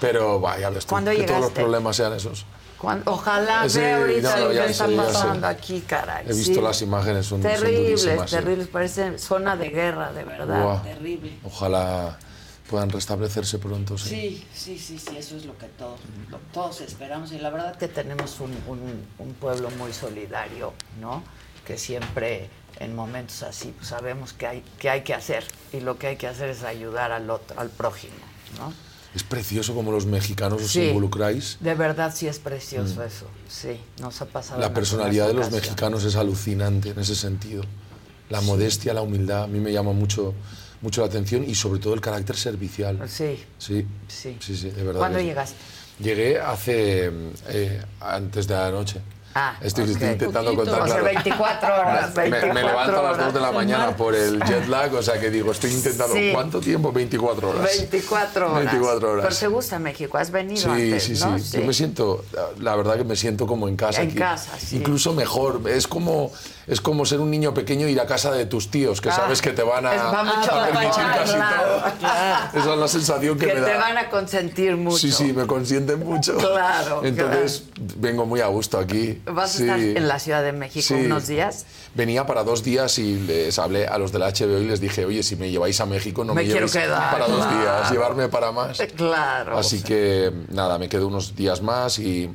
pero 0.00 0.38
vaya, 0.40 0.70
ves 0.70 0.86
tú, 0.86 0.90
¿Cuándo 0.90 1.10
que 1.10 1.24
todos 1.24 1.40
los 1.40 1.50
problemas 1.50 1.96
sean 1.96 2.12
esos. 2.12 2.46
Cuando- 2.78 3.10
ojalá 3.10 3.68
Sí, 3.68 3.80
ve 3.80 3.94
ahorita 3.94 4.36
no, 4.36 4.44
lo 4.44 4.50
que 4.50 4.66
está 4.66 4.86
pasando 4.96 5.46
aquí, 5.48 5.80
caray. 5.80 6.26
He 6.28 6.34
visto 6.34 6.54
sí. 6.54 6.60
las 6.60 6.82
imágenes, 6.82 7.26
son, 7.26 7.42
son 7.42 7.50
Terribles, 7.50 8.02
sí. 8.02 8.10
terribles. 8.30 8.68
Parece 8.68 9.18
zona 9.18 9.56
de 9.56 9.70
guerra, 9.70 10.12
de 10.12 10.24
verdad. 10.24 10.62
Buah. 10.62 10.82
Terrible. 10.82 11.38
Ojalá 11.42 12.18
puedan 12.68 12.90
restablecerse 12.90 13.58
pronto, 13.58 13.96
sí. 13.98 14.08
Sí, 14.08 14.46
sí, 14.54 14.78
sí, 14.78 14.98
sí, 14.98 15.16
eso 15.16 15.36
es 15.36 15.44
lo 15.44 15.56
que 15.58 15.66
todos, 15.66 16.00
lo- 16.30 16.38
todos 16.52 16.80
esperamos. 16.80 17.32
Y 17.32 17.38
la 17.38 17.50
verdad 17.50 17.76
que 17.76 17.88
tenemos 17.88 18.40
un, 18.40 18.50
un- 18.66 19.04
un 19.18 19.34
pueblo 19.34 19.70
muy 19.78 19.92
solidario, 19.92 20.72
¿no? 21.00 21.22
Que 21.66 21.78
siempre 21.78 22.48
en 22.80 22.94
momentos 22.94 23.42
así 23.42 23.72
pues, 23.76 23.88
sabemos 23.88 24.32
que 24.32 24.46
hay, 24.46 24.62
que 24.78 24.90
hay 24.90 25.02
que 25.02 25.14
hacer. 25.14 25.44
Y 25.72 25.80
lo 25.80 25.98
que 25.98 26.08
hay 26.08 26.16
que 26.16 26.26
hacer 26.26 26.50
es 26.50 26.62
ayudar 26.62 27.12
al 27.12 27.30
otro, 27.30 27.58
al 27.60 27.70
prójimo, 27.70 28.14
¿no? 28.58 28.72
Es 29.14 29.22
precioso 29.22 29.74
como 29.74 29.92
los 29.92 30.04
mexicanos 30.04 30.60
os 30.60 30.70
Sí. 30.72 30.88
involucráis. 30.88 31.56
De 31.60 31.74
verdad 31.74 32.12
sí 32.14 32.26
es 32.28 32.38
precioso 32.38 33.02
eso. 33.02 33.26
Sí, 33.48 33.80
nos 34.00 34.20
ha 34.20 34.26
pasado. 34.26 34.60
La 34.60 34.74
personalidad 34.74 35.26
de 35.28 35.32
los 35.34 35.50
mexicanos 35.50 36.04
es 36.04 36.16
alucinante 36.16 36.90
en 36.90 36.98
ese 36.98 37.14
sentido. 37.14 37.62
La 38.28 38.42
modestia, 38.42 38.92
la 38.92 39.00
humildad, 39.00 39.44
a 39.44 39.46
mí 39.46 39.58
me 39.58 39.72
llama 39.72 39.92
mucho, 39.92 40.34
mucho 40.82 41.00
la 41.00 41.06
atención 41.08 41.44
y 41.48 41.54
sobre 41.54 41.80
todo 41.80 41.94
el 41.94 42.00
carácter 42.00 42.36
servicial. 42.36 42.98
Sí, 43.08 43.44
Sí, 43.58 43.86
sí. 44.08 44.36
sí, 44.40 44.56
sí, 44.56 44.70
de 44.70 44.82
verdad. 44.82 45.00
¿Cuándo 45.00 45.18
sí. 45.18 45.24
llegaste? 45.26 45.56
Llegué 45.98 46.38
hace, 46.40 47.10
eh, 47.48 47.82
antes 48.00 48.46
de 48.46 48.54
la 48.54 48.70
noche. 48.70 49.00
Ah, 49.38 49.54
Estoy, 49.60 49.84
ok. 49.84 49.90
estoy 49.90 50.08
intentando 50.12 50.54
Poquito. 50.54 50.64
contar 50.64 50.80
O 50.82 50.86
sea, 50.86 50.98
claro. 51.00 51.04
24 51.14 51.74
horas, 51.74 52.16
Me- 52.16 52.22
Me, 52.22 52.30
24 52.30 52.62
levanto 52.70 52.98
a 52.98 53.02
las 53.02 53.18
2 53.18 53.34
de 53.34 53.40
la 53.40 53.48
horas. 53.50 53.54
mañana 53.54 53.96
por 53.96 54.14
el 54.14 54.42
jet 54.44 54.66
lag, 54.66 54.94
o 54.94 55.02
sea 55.02 55.20
que 55.20 55.30
digo, 55.30 55.52
estoy 55.52 55.72
intentando. 55.72 56.14
Sí. 56.14 56.30
¿Cuánto 56.32 56.58
tiempo? 56.60 56.90
24 56.90 57.50
horas. 57.50 57.62
24 57.62 58.50
horas. 58.52 58.64
24 58.64 59.10
horas. 59.12 59.26
Pero 59.26 59.36
te 59.38 59.46
gusta 59.48 59.78
México, 59.78 60.16
has 60.16 60.30
venido 60.30 60.62
Sí, 60.62 60.68
antes, 60.70 61.02
sí, 61.02 61.12
¿no? 61.22 61.38
sí, 61.38 61.58
Yo 61.60 61.66
me 61.66 61.74
siento, 61.74 62.24
la 62.60 62.76
verdad 62.76 62.96
que 62.96 63.04
me 63.04 63.14
siento 63.16 63.46
como 63.46 63.68
en 63.68 63.76
casa 63.76 64.00
En 64.00 64.08
aquí. 64.08 64.18
casa, 64.18 64.52
sí. 64.58 64.76
Incluso 64.76 65.12
mejor. 65.12 65.60
Es 65.68 65.86
como, 65.86 66.32
es 66.66 66.80
como 66.80 67.06
ser 67.06 67.20
un 67.20 67.30
niño 67.30 67.54
pequeño 67.54 67.86
e 67.86 67.90
ir 67.92 68.00
a 68.00 68.06
casa 68.06 68.32
de 68.32 68.46
tus 68.46 68.70
tíos, 68.70 69.00
que 69.00 69.08
Ah, 69.10 69.16
sabes 69.16 69.40
que 69.40 69.50
te 69.52 69.62
van 69.62 69.86
a, 69.86 69.92
mucho 70.24 70.52
a 70.52 70.64
permitir 70.66 70.90
casi 71.04 71.32
todo. 71.32 71.82
claro. 72.00 72.48
Esa 72.54 72.72
es 72.72 72.78
la 72.78 72.88
sensación 72.88 73.38
que, 73.38 73.46
Que 73.46 73.54
me 73.54 73.60
te 73.60 73.70
da. 73.72 73.78
van 73.78 73.98
a 73.98 74.08
consentir 74.10 74.76
mucho. 74.76 74.96
Sí, 74.98 75.12
sí, 75.12 75.32
me 75.32 75.46
consienten 75.46 76.00
mucho. 76.00 76.36
Claro, 76.36 77.04
Entonces 77.04 77.64
vengo 77.96 78.26
muy 78.26 78.40
a 78.40 78.46
gusto 78.48 78.78
aquí. 78.78 79.22
Vas 79.26 79.52
Sí. 79.52 79.62
a 79.62 79.76
estar 79.76 79.80
en 79.80 80.08
la 80.08 80.18
Ciudad 80.18 80.42
de 80.42 80.52
México 80.52 80.86
Sí. 80.88 80.94
unos 80.94 81.26
días. 81.26 81.66
Venía 81.94 82.26
para 82.26 82.42
dos 82.44 82.62
días 82.64 82.98
y 82.98 83.14
les 83.20 83.58
hablé 83.58 83.86
a 83.86 83.96
los 83.98 84.12
de 84.12 84.18
la 84.18 84.26
HBO 84.28 84.58
y 84.60 84.64
les 84.66 84.80
dije, 84.80 85.04
oye, 85.04 85.22
si 85.22 85.36
me 85.36 85.50
lleváis 85.50 85.80
a 85.80 85.86
México, 85.86 86.24
no 86.24 86.34
Me 86.34 86.42
me, 86.42 86.50
quiero 86.50 86.68
quedar, 86.68 87.10
para 87.12 87.26
dos 87.28 87.46
claro. 87.46 87.58
días, 87.60 87.90
llevarme 87.90 88.28
para 88.28 88.52
más. 88.52 88.78
Claro. 88.96 89.56
Así 89.58 89.82
que 89.82 90.32
nada, 90.50 90.78
me 90.78 90.88
quedo 90.88 91.06
unos 91.06 91.34
días 91.36 91.62
más 91.62 91.98
y 91.98 92.28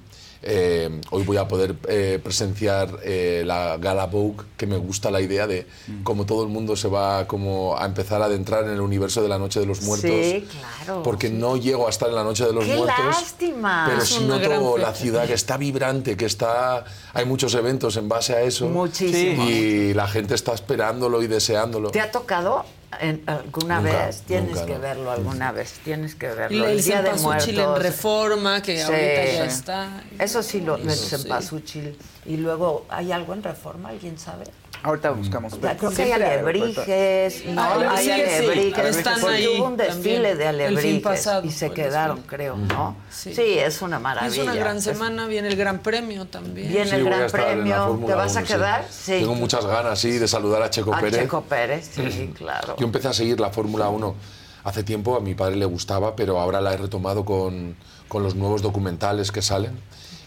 eh, 0.43 1.01
hoy 1.11 1.23
voy 1.23 1.37
a 1.37 1.47
poder 1.47 1.75
eh, 1.87 2.19
presenciar 2.23 2.97
eh, 3.03 3.43
la 3.45 3.77
Gala 3.77 4.07
Vogue, 4.07 4.43
que 4.57 4.65
me 4.65 4.77
gusta 4.77 5.11
la 5.11 5.21
idea 5.21 5.47
de 5.47 5.65
Mm. 5.87 6.03
cómo 6.03 6.25
todo 6.25 6.43
el 6.43 6.49
mundo 6.49 6.75
se 6.75 6.87
va 6.87 7.27
como 7.27 7.77
a 7.77 7.85
empezar 7.85 8.21
a 8.21 8.25
adentrar 8.25 8.63
en 8.63 8.71
el 8.71 8.81
universo 8.81 9.21
de 9.21 9.29
la 9.29 9.37
Noche 9.37 9.59
de 9.59 9.65
los 9.65 9.81
Muertos. 9.83 10.09
Sí, 10.11 10.47
claro. 10.85 11.03
Porque 11.03 11.29
no 11.29 11.57
llego 11.57 11.87
a 11.87 11.89
estar 11.89 12.09
en 12.09 12.15
la 12.15 12.23
Noche 12.23 12.45
de 12.45 12.53
los 12.53 12.65
¡Qué 12.65 12.75
Muertos. 12.75 13.05
lástima! 13.05 13.85
Pero 13.89 14.01
sí 14.05 14.23
noto 14.25 14.77
la 14.77 14.93
ciudad 14.93 15.27
que 15.27 15.33
está 15.33 15.57
vibrante, 15.57 16.17
que 16.17 16.25
está 16.25 16.83
hay 17.13 17.25
muchos 17.25 17.53
eventos 17.55 17.97
en 17.97 18.09
base 18.09 18.33
a 18.33 18.41
eso. 18.41 18.67
Muchísimos. 18.67 19.49
Y 19.49 19.93
la 19.93 20.07
gente 20.07 20.35
está 20.35 20.53
esperándolo 20.53 21.21
y 21.21 21.27
deseándolo. 21.27 21.91
¿Te 21.91 21.99
ha 22.01 22.11
tocado 22.11 22.65
en- 22.99 23.23
alguna 23.27 23.79
Nunca, 23.81 24.05
vez? 24.05 24.21
Tienes 24.23 24.51
nunca, 24.51 24.65
que 24.65 24.73
no. 24.73 24.79
verlo 24.79 25.11
alguna 25.11 25.51
vez. 25.51 25.79
Tienes 25.83 26.15
que 26.15 26.27
verlo. 26.27 26.67
el 26.67 26.83
Día 26.83 27.01
de 27.01 27.11
cempasúchil 27.11 27.59
en 27.59 27.65
Muertos. 27.65 27.83
Reforma, 27.83 28.61
que 28.61 28.75
Sí. 28.77 28.81
ahorita 28.81 29.25
ya 29.33 29.45
está. 29.45 30.03
Eso 30.19 30.43
sí, 30.43 30.61
lo, 30.61 30.75
el 30.75 30.89
Eso 30.89 31.03
sí. 31.17 31.21
cempasúchil. 31.23 31.97
Y 32.25 32.37
luego, 32.37 32.85
¿hay 32.89 33.11
algo 33.11 33.33
en 33.33 33.43
Reforma? 33.43 33.89
¿Alguien 33.89 34.17
sabe? 34.19 34.43
Ahorita 34.83 35.11
buscamos. 35.11 35.59
Ya, 35.61 35.77
creo 35.77 35.91
que 35.91 36.01
hay 36.01 36.07
Siempre 36.09 36.27
alebrijes, 36.27 37.45
¿no? 37.45 37.61
Ah, 37.61 37.93
hay 37.95 38.05
sí, 38.05 38.11
sí, 38.13 38.21
alebrijes. 38.21 38.97
están 38.97 39.25
ahí 39.25 39.47
hubo 39.59 39.67
un 39.67 39.77
desfile 39.77 40.29
también. 40.29 40.37
de 40.37 40.47
alebrijes 40.47 41.01
pasado 41.03 41.45
y 41.45 41.51
se 41.51 41.71
quedaron, 41.71 42.21
creo, 42.23 42.55
¿no? 42.57 42.95
Sí. 43.11 43.33
Sí. 43.35 43.59
es 43.59 43.81
una 43.81 43.99
maravilla. 43.99 44.33
Es 44.33 44.47
una 44.47 44.55
gran 44.55 44.81
semana, 44.81 45.27
viene 45.27 45.49
el 45.49 45.55
Gran 45.55 45.79
Premio 45.79 46.25
también. 46.25 46.69
Viene 46.69 46.89
Sí, 46.89 46.95
el 46.95 47.05
Gran 47.05 47.29
Premio. 47.29 47.99
¿Te 48.07 48.13
vas 48.13 48.35
a 48.35 48.39
1, 48.39 48.47
sí. 48.47 48.53
quedar? 48.53 48.85
Sí. 48.89 49.11
Tengo 49.19 49.35
muchas 49.35 49.65
ganas, 49.65 49.99
sí, 49.99 50.17
de 50.17 50.27
saludar 50.27 50.63
a 50.63 50.69
Checo 50.69 50.95
A 50.95 50.99
Pérez. 50.99 51.21
Checo 51.21 51.41
Pérez, 51.41 51.91
sí, 51.93 52.33
claro. 52.35 52.75
Yo 52.77 52.85
empecé 52.85 53.07
a 53.07 53.13
seguir 53.13 53.39
la 53.39 53.51
Fórmula 53.51 53.89
1 53.89 54.15
hace 54.63 54.83
tiempo, 54.83 55.15
a 55.15 55.19
mi 55.19 55.35
padre 55.35 55.55
le 55.55 55.65
gustaba, 55.65 56.15
pero 56.15 56.39
ahora 56.39 56.61
la 56.61 56.73
he 56.73 56.77
retomado 56.77 57.25
con, 57.25 57.75
con 58.07 58.23
los 58.23 58.35
nuevos 58.35 58.61
documentales 58.61 59.31
que 59.31 59.41
salen. 59.41 59.79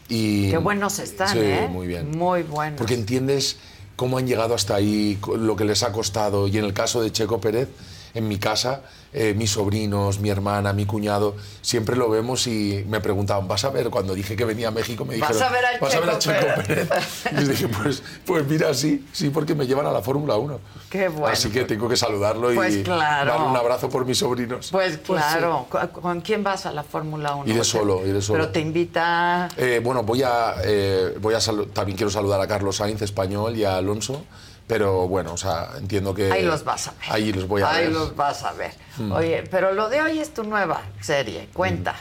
Y, 0.08 0.50
Qué 0.50 0.58
buenos 0.58 0.98
están, 0.98 1.28
sí, 1.28 1.38
¿eh? 1.40 1.68
muy 1.70 1.86
bien. 1.86 2.10
Muy 2.16 2.42
buenos. 2.42 2.78
Porque 2.78 2.94
entiendes 2.94 3.56
cómo 3.96 4.18
han 4.18 4.26
llegado 4.26 4.54
hasta 4.54 4.74
ahí, 4.74 5.18
lo 5.38 5.56
que 5.56 5.64
les 5.64 5.82
ha 5.82 5.92
costado. 5.92 6.48
Y 6.48 6.58
en 6.58 6.64
el 6.64 6.72
caso 6.72 7.02
de 7.02 7.12
Checo 7.12 7.40
Pérez, 7.40 7.68
en 8.14 8.28
mi 8.28 8.38
casa, 8.38 8.82
eh, 9.12 9.34
mis 9.36 9.50
sobrinos, 9.52 10.20
mi 10.20 10.30
hermana, 10.30 10.72
mi 10.72 10.86
cuñado, 10.86 11.34
siempre 11.62 11.96
lo 11.96 12.08
vemos 12.08 12.46
y 12.46 12.84
me 12.88 13.00
preguntaban, 13.00 13.46
¿vas 13.48 13.64
a 13.64 13.70
ver? 13.70 13.90
Cuando 13.90 14.14
dije 14.14 14.36
que 14.36 14.44
venía 14.44 14.68
a 14.68 14.70
México 14.70 15.04
me 15.04 15.18
Vas 15.18 15.30
dijeron, 15.30 15.48
a 15.48 15.52
ver 15.52 15.64
a 15.66 15.78
¿vas 15.80 15.94
a 15.94 16.00
ver 16.00 16.10
a 16.10 16.18
Checo 16.18 16.40
Checo 16.40 16.62
Pérez? 16.66 16.88
Y 17.32 17.34
les 17.34 17.48
dije, 17.48 17.68
pues, 17.68 18.02
pues 18.24 18.46
mira, 18.46 18.72
sí, 18.74 19.04
sí, 19.12 19.30
porque 19.30 19.54
me 19.54 19.66
llevan 19.66 19.86
a 19.86 19.92
la 19.92 20.00
Fórmula 20.02 20.36
1. 20.36 20.60
Qué 20.90 21.08
bueno. 21.08 21.26
Así 21.28 21.50
que 21.50 21.64
tengo 21.64 21.88
que 21.88 21.96
saludarlo 21.96 22.52
y 22.52 22.56
Pues 22.56 22.76
claro. 22.84 23.30
darle 23.32 23.46
un 23.48 23.56
abrazo 23.56 23.88
por 23.88 24.04
mis 24.04 24.18
sobrinos. 24.18 24.68
Pues 24.70 24.98
Pues 24.98 25.22
claro. 25.22 25.66
¿Con- 25.68 25.88
¿Con 25.88 26.20
quién 26.20 26.42
vas 26.44 26.66
a 26.66 26.72
la 26.72 26.82
Fórmula 26.84 27.34
1? 27.34 27.50
Iré 27.52 27.64
solo, 27.64 28.06
iré 28.06 28.20
solo. 28.22 28.38
Pero 28.40 28.52
te 28.52 28.60
invita... 28.60 29.48
Eh, 29.56 29.80
bueno, 29.82 30.02
voy 30.02 30.22
a, 30.22 30.54
eh, 30.64 31.16
voy 31.20 31.34
a 31.34 31.38
también 31.72 31.96
quiero 31.96 32.10
saludar 32.10 32.40
a 32.40 32.46
Carlos 32.46 32.76
Sainz, 32.76 33.02
español, 33.02 33.56
y 33.56 33.64
a 33.64 33.76
Alonso, 33.76 34.24
pero 34.66 35.06
bueno, 35.08 35.34
o 35.34 35.36
sea, 35.36 35.70
entiendo 35.78 36.14
que... 36.14 36.30
Ahí 36.32 36.42
los 36.42 36.64
vas 36.64 36.88
a 36.88 36.92
ver. 36.92 37.00
Ahí 37.10 37.32
los 37.32 37.46
voy 37.46 37.62
a 37.62 37.70
Ahí 37.70 37.84
ver. 37.84 37.92
los 37.92 38.16
vas 38.16 38.42
a 38.42 38.52
ver. 38.52 38.72
Hmm. 38.96 39.12
Oye, 39.12 39.44
pero 39.50 39.72
lo 39.72 39.88
de 39.88 40.00
hoy 40.00 40.18
es 40.18 40.32
tu 40.32 40.44
nueva 40.44 40.82
serie. 41.00 41.48
Cuenta. 41.52 41.96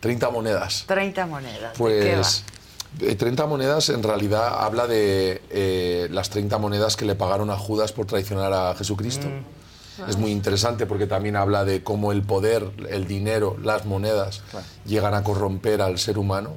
30 0.00 0.30
monedas. 0.30 0.84
30 0.86 1.26
monedas. 1.26 1.78
¿De 1.78 2.00
qué 2.00 2.10
va? 2.10 2.16
Pues 2.16 2.44
eh, 3.00 3.14
30 3.14 3.46
monedas 3.46 3.88
en 3.88 4.02
realidad 4.02 4.62
habla 4.62 4.86
de 4.86 5.42
eh, 5.50 6.08
las 6.10 6.28
30 6.30 6.58
monedas 6.58 6.96
que 6.96 7.04
le 7.04 7.14
pagaron 7.14 7.50
a 7.50 7.56
Judas 7.56 7.92
por 7.92 8.06
traicionar 8.06 8.52
a 8.52 8.74
Jesucristo. 8.74 9.26
Mm. 9.28 10.08
Es 10.08 10.16
muy 10.16 10.30
interesante 10.30 10.86
porque 10.86 11.06
también 11.06 11.36
habla 11.36 11.64
de 11.64 11.82
cómo 11.82 12.12
el 12.12 12.22
poder, 12.22 12.70
el 12.88 13.06
dinero, 13.06 13.56
las 13.62 13.84
monedas 13.84 14.42
llegan 14.86 15.14
a 15.14 15.22
corromper 15.22 15.80
al 15.82 15.98
ser 15.98 16.18
humano. 16.18 16.56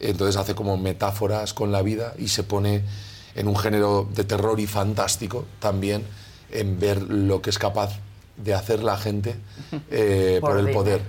Entonces 0.00 0.36
hace 0.36 0.54
como 0.54 0.76
metáforas 0.76 1.54
con 1.54 1.72
la 1.72 1.82
vida 1.82 2.14
y 2.18 2.28
se 2.28 2.42
pone 2.42 2.84
en 3.34 3.48
un 3.48 3.56
género 3.56 4.08
de 4.14 4.24
terror 4.24 4.60
y 4.60 4.66
fantástico 4.66 5.44
también 5.60 6.04
en 6.50 6.78
ver 6.78 7.02
lo 7.02 7.42
que 7.42 7.50
es 7.50 7.58
capaz 7.58 7.98
de 8.36 8.54
hacer 8.54 8.82
la 8.82 8.96
gente 8.96 9.36
eh, 9.90 10.38
Por 10.40 10.50
por, 10.56 10.60
el 10.60 10.70
poder. 10.72 11.02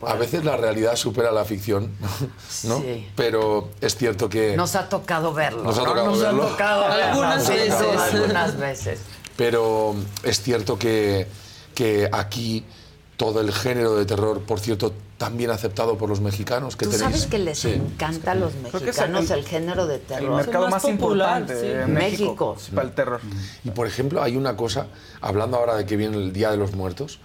por 0.00 0.10
A 0.10 0.14
veces 0.14 0.44
la 0.44 0.56
realidad 0.56 0.96
supera 0.96 1.32
la 1.32 1.44
ficción, 1.44 1.90
¿no? 2.64 2.80
Sí. 2.80 3.06
Pero 3.14 3.70
es 3.80 3.96
cierto 3.96 4.28
que... 4.28 4.56
Nos 4.56 4.74
ha 4.74 4.88
tocado 4.88 5.32
verlo. 5.32 5.62
Nos 5.62 5.78
ha 5.78 5.82
¿no? 5.82 5.88
tocado 5.88 6.06
Nos 6.06 6.20
verlo. 6.20 6.42
ha 6.42 6.48
tocado 6.48 6.80
verlo. 6.88 7.04
Algunas 7.04 7.48
veces. 7.48 7.82
algunas 8.14 8.56
veces. 8.56 9.00
Pero 9.36 9.94
es 10.22 10.40
cierto 10.42 10.78
que, 10.78 11.26
que 11.74 12.08
aquí 12.10 12.64
todo 13.16 13.40
el 13.40 13.52
género 13.52 13.96
de 13.96 14.04
terror, 14.04 14.40
por 14.42 14.60
cierto, 14.60 14.92
tan 15.16 15.38
bien 15.38 15.50
aceptado 15.50 15.96
por 15.96 16.08
los 16.10 16.20
mexicanos 16.20 16.76
que 16.76 16.84
Tú 16.84 16.90
tenéis. 16.92 17.10
sabes 17.10 17.26
que 17.26 17.38
les 17.38 17.58
Sí. 17.58 17.70
encanta 17.72 18.32
a 18.32 18.34
los 18.34 18.52
es 18.54 18.62
mexicanos 18.74 19.30
el- 19.30 19.38
el, 19.38 19.44
género 19.46 19.86
de 19.86 19.94
El 19.94 20.00
terror. 20.02 20.36
mercado 20.36 20.68
más, 20.68 20.82
popular, 20.82 21.40
importante 21.40 21.60
sí. 21.60 21.66
de 21.68 21.86
México, 21.86 22.54
México. 22.54 22.74
para 22.74 22.88
el 22.88 22.94
terror. 22.94 23.20
Y 23.64 23.70
por 23.70 23.86
ejemplo, 23.86 24.22
hay 24.22 24.36
una 24.36 24.56
cosa, 24.56 24.88
hablando 25.22 25.56
ahora 25.56 25.76
de 25.76 25.86
que 25.86 25.96
viene 25.96 26.16
el 26.18 26.32
Día 26.34 26.50
de 26.50 26.58
los 26.58 26.74
Muertos, 26.74 27.20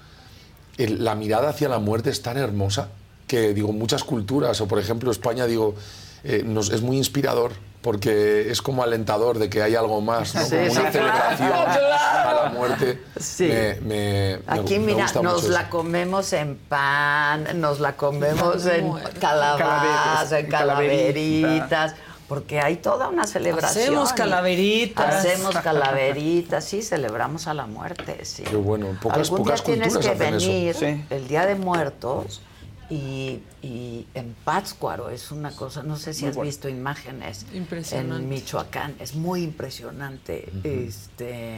la 0.77 1.15
mirada 1.15 1.49
hacia 1.49 1.68
la 1.68 1.80
muerte 1.80 2.09
es 2.09 2.22
tan 2.22 2.38
hermosa 2.38 2.88
que, 3.27 3.53
digo, 3.53 3.73
muchas 3.73 4.03
culturas, 4.05 4.61
o 4.61 4.68
por 4.68 4.80
ejemplo 4.80 5.11
España, 5.11 5.45
digo, 5.45 5.76
eh, 6.23 6.43
nos, 6.45 6.69
es 6.69 6.81
muy 6.81 6.95
inspirador 6.97 7.51
porque 7.82 8.52
es 8.52 8.62
como 8.62 8.84
alentador 8.84 9.40
de 9.40 9.49
que 9.49 9.64
hay 9.64 9.76
algo 9.76 10.02
más, 10.02 10.36
¿no? 10.36 10.41
como 10.41 10.62
una 10.62 10.91
celebración 10.91 11.52
a 11.52 12.41
la 12.44 12.52
muerte. 12.53 13.02
Sí. 13.20 13.49
Me, 13.82 14.40
Aquí, 14.48 14.80
mira, 14.80 15.08
nos 15.22 15.45
la 15.45 15.70
comemos 15.70 16.32
en 16.34 16.58
pan, 16.58 17.60
nos 17.60 17.80
la 17.80 17.98
comemos 17.98 18.66
en 18.68 18.94
calabaza, 19.20 20.40
en 20.40 20.48
calaveritas. 20.48 21.95
Porque 22.28 22.62
hay 22.62 22.78
toda 22.78 23.10
una 23.10 23.28
celebración. 23.28 23.84
Hacemos 23.84 24.14
calaveritas. 24.14 25.16
Hacemos 25.16 25.53
calaveritas, 25.58 26.64
sí, 26.64 26.82
celebramos 26.82 27.48
a 27.48 27.53
la 27.53 27.66
muerte, 27.66 28.24
sí. 28.24 28.44
Qué 28.44 28.56
bueno, 28.56 28.98
pocas, 29.02 29.18
Algún 29.18 29.40
pocas 29.40 29.66
día 29.66 29.74
tienes 29.74 29.94
culturas 29.94 30.18
que 30.18 30.24
hacen 30.24 30.38
venir 30.38 30.70
eso. 30.70 30.86
el 31.10 31.28
Día 31.28 31.45
de 31.45 31.56
Muertos 31.56 32.41
y, 32.91 33.39
y 33.63 34.05
en 34.13 34.35
Pátzcuaro 34.43 35.09
es 35.09 35.31
una 35.31 35.51
cosa, 35.55 35.81
no 35.81 35.95
sé 35.95 36.13
si 36.13 36.23
Muy 36.23 36.30
has 36.30 36.35
bueno. 36.35 36.47
visto 36.49 36.68
imágenes 36.69 37.45
Impresionante. 37.53 38.15
en 38.23 38.30
Michoacán, 38.30 38.95
es 38.99 39.15
muy 39.15 39.41
impresionante. 39.43 40.51
este 40.63 41.57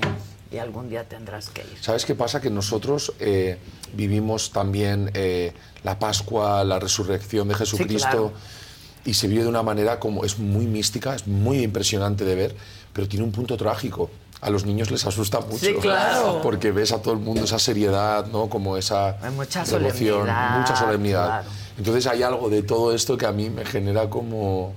Y 0.52 0.58
algún 0.60 0.88
día 0.90 1.04
tendrás 1.10 1.50
que 1.50 1.62
ir. 1.62 1.78
¿Sabes 1.82 2.06
qué 2.06 2.14
pasa? 2.14 2.40
Que 2.40 2.52
nosotros 2.52 3.14
eh, 3.20 3.58
vivimos 3.96 4.52
también 4.52 5.10
eh, 5.16 5.52
la 5.84 5.98
Pascua, 5.98 6.64
la 6.64 6.78
resurrección 6.80 7.48
de 7.48 7.56
Jesucristo, 7.56 8.10
claro. 8.32 8.34
y 9.04 9.16
se 9.16 9.28
vive 9.28 9.42
de 9.42 9.50
una 9.50 9.64
manera 9.64 10.00
como 10.00 10.24
es 10.24 10.38
muy 10.38 10.68
mística, 10.68 11.16
es 11.16 11.26
muy 11.28 11.64
impresionante 11.64 12.24
de 12.26 12.36
ver, 12.36 12.56
pero 12.94 13.08
tiene 13.08 13.26
un 13.26 13.32
punto 13.32 13.58
trágico. 13.58 14.12
A 14.44 14.50
los 14.50 14.66
niños 14.66 14.92
les 14.92 15.06
asusta 15.06 15.40
mucho. 15.40 15.66
Sí, 15.66 15.74
claro. 15.76 16.42
Porque 16.44 16.72
ves 16.72 16.92
a 16.92 17.02
todo 17.02 17.14
el 17.14 17.20
mundo 17.20 17.44
esa 17.46 17.60
seriedad, 17.60 18.26
¿no? 18.28 18.50
Como 18.50 18.76
esa 18.78 19.18
mucha 19.36 19.64
devoción, 19.64 20.22
solemnidad, 20.26 20.60
mucha 20.60 20.76
solemnidad. 20.76 21.26
claro. 21.26 21.50
Entonces 21.78 22.08
hay 22.08 22.24
algo 22.24 22.50
de 22.50 22.62
todo 22.64 22.94
esto 22.94 23.18
que 23.18 23.26
a 23.26 23.32
mí 23.32 23.50
me 23.50 23.66
genera 23.66 24.10
como 24.10 24.74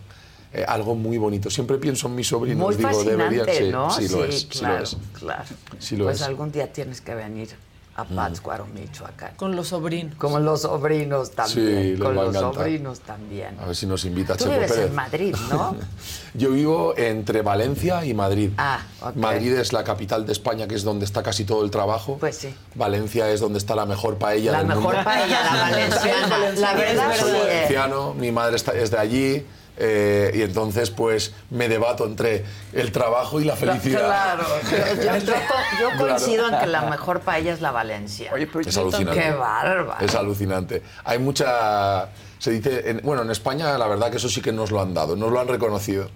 eh, 0.52 0.64
algo 0.66 0.94
muy 0.94 1.18
bonito. 1.18 1.50
Siempre 1.50 1.76
pienso 1.78 2.06
en 2.06 2.14
mis 2.14 2.28
sobrinos, 2.28 2.64
Muy 2.64 2.76
digo, 2.76 3.04
deberían, 3.04 3.46
sí, 3.52 3.68
¿no? 3.70 3.90
sí, 3.90 4.08
lo 4.08 4.24
es, 4.24 4.40
sí 4.40 4.46
claro, 4.46 4.76
lo 4.78 4.82
es. 4.84 4.96
claro. 5.12 5.44
Sí 5.78 5.96
lo 5.96 6.04
pues 6.04 6.16
es. 6.20 6.22
algún 6.22 6.50
día 6.52 6.72
tienes 6.72 7.00
que 7.00 7.14
venir 7.14 7.48
a 7.96 8.04
Pátzcuaro, 8.04 8.66
Michoacán. 8.66 9.34
Con 9.36 9.56
los 9.56 9.68
sobrinos. 9.68 10.14
Como 10.16 10.38
los 10.38 10.62
sobrinos 10.62 11.30
también. 11.30 11.94
Sí, 11.96 12.00
con 12.02 12.14
los 12.14 12.28
encantar. 12.28 12.54
sobrinos 12.54 13.00
también. 13.00 13.58
A 13.58 13.66
ver 13.66 13.74
si 13.76 13.86
nos 13.86 14.04
invita 14.04 14.34
Tú 14.36 14.44
Checo 14.44 14.54
vives 14.54 14.72
Pérez. 14.72 14.86
en 14.88 14.94
Madrid, 14.94 15.34
¿no? 15.50 15.76
Yo 16.34 16.50
vivo 16.50 16.94
entre 16.98 17.40
Valencia 17.42 18.04
y 18.04 18.12
Madrid. 18.12 18.50
Ah, 18.58 18.80
ok. 19.00 19.16
Madrid 19.16 19.54
es 19.54 19.72
la 19.72 19.82
capital 19.82 20.26
de 20.26 20.32
España, 20.32 20.68
que 20.68 20.74
es 20.74 20.84
donde 20.84 21.04
está 21.06 21.22
casi 21.22 21.44
todo 21.44 21.64
el 21.64 21.70
trabajo. 21.70 22.18
Pues 22.20 22.36
sí. 22.36 22.54
Valencia 22.74 23.30
es 23.30 23.40
donde 23.40 23.58
está 23.58 23.74
la 23.74 23.86
mejor 23.86 24.16
paella 24.18 24.52
La 24.52 24.58
del 24.58 24.66
mejor 24.68 24.82
mundo. 24.82 25.00
paella, 25.02 25.42
la 25.42 25.60
valenciana. 25.70 26.48
La 26.56 26.74
verdad 26.74 27.16
Soy 27.18 27.32
valenciano, 27.32 28.14
mi 28.14 28.30
madre 28.30 28.56
está- 28.56 28.72
es 28.74 28.90
de 28.90 28.98
allí. 28.98 29.46
Eh, 29.78 30.32
y 30.34 30.42
entonces, 30.42 30.90
pues, 30.90 31.34
me 31.50 31.68
debato 31.68 32.06
entre 32.06 32.44
el 32.72 32.92
trabajo 32.92 33.40
y 33.40 33.44
la 33.44 33.56
felicidad. 33.56 34.06
Claro. 34.06 34.44
Yo, 34.70 35.04
yo- 35.04 35.12
yo 35.80 35.88
Claro. 35.90 35.98
coincido 35.98 36.48
en 36.48 36.58
que 36.60 36.66
la 36.66 36.82
mejor 36.82 37.20
paella 37.20 37.52
es 37.52 37.60
la 37.60 37.70
Valencia. 37.72 38.30
Oye, 38.32 38.48
Es 38.66 38.76
alucinante. 38.76 39.20
Qué 39.20 39.30
bárbaro. 39.32 39.94
Es 40.04 40.14
alucinante. 40.14 40.82
Hay 41.04 41.18
mucha. 41.18 42.08
Se 42.38 42.50
dice. 42.50 42.90
en- 42.90 43.00
bueno, 43.02 43.22
en 43.22 43.30
España, 43.30 43.76
la 43.78 43.86
verdad 43.88 44.10
que 44.10 44.16
eso 44.18 44.28
sí 44.28 44.40
que 44.40 44.52
nos 44.52 44.70
lo 44.70 44.80
han 44.80 44.94
dado, 44.94 45.16
nos 45.16 45.30
lo 45.30 45.40
han 45.40 45.48
reconocido. 45.48 46.08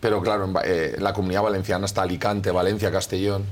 Pero 0.00 0.20
claro, 0.20 0.44
en, 0.46 0.54
eh, 0.64 0.94
en 0.96 1.04
la 1.04 1.12
comunidad 1.12 1.42
valenciana 1.42 1.86
está 1.86 2.02
Alicante, 2.02 2.50
Valencia, 2.50 2.90
Castellón. 2.90 3.44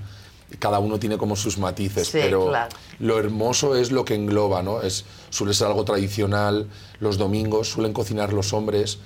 Cada 0.58 0.80
uno 0.80 0.98
tiene 0.98 1.16
como 1.16 1.36
sus 1.36 1.58
matices, 1.58 2.08
Sí, 2.08 2.18
pero 2.20 2.48
claro. 2.48 2.74
lo 2.98 3.20
hermoso 3.20 3.76
es 3.76 3.92
lo 3.92 4.04
que 4.04 4.16
engloba, 4.16 4.64
¿no? 4.64 4.82
Es, 4.82 5.04
suele 5.28 5.54
ser 5.54 5.68
algo 5.68 5.84
tradicional. 5.84 6.66
Los 6.98 7.18
domingos 7.18 7.68
suelen 7.68 7.92
cocinar 7.92 8.32
los 8.32 8.52
hombres 8.52 8.98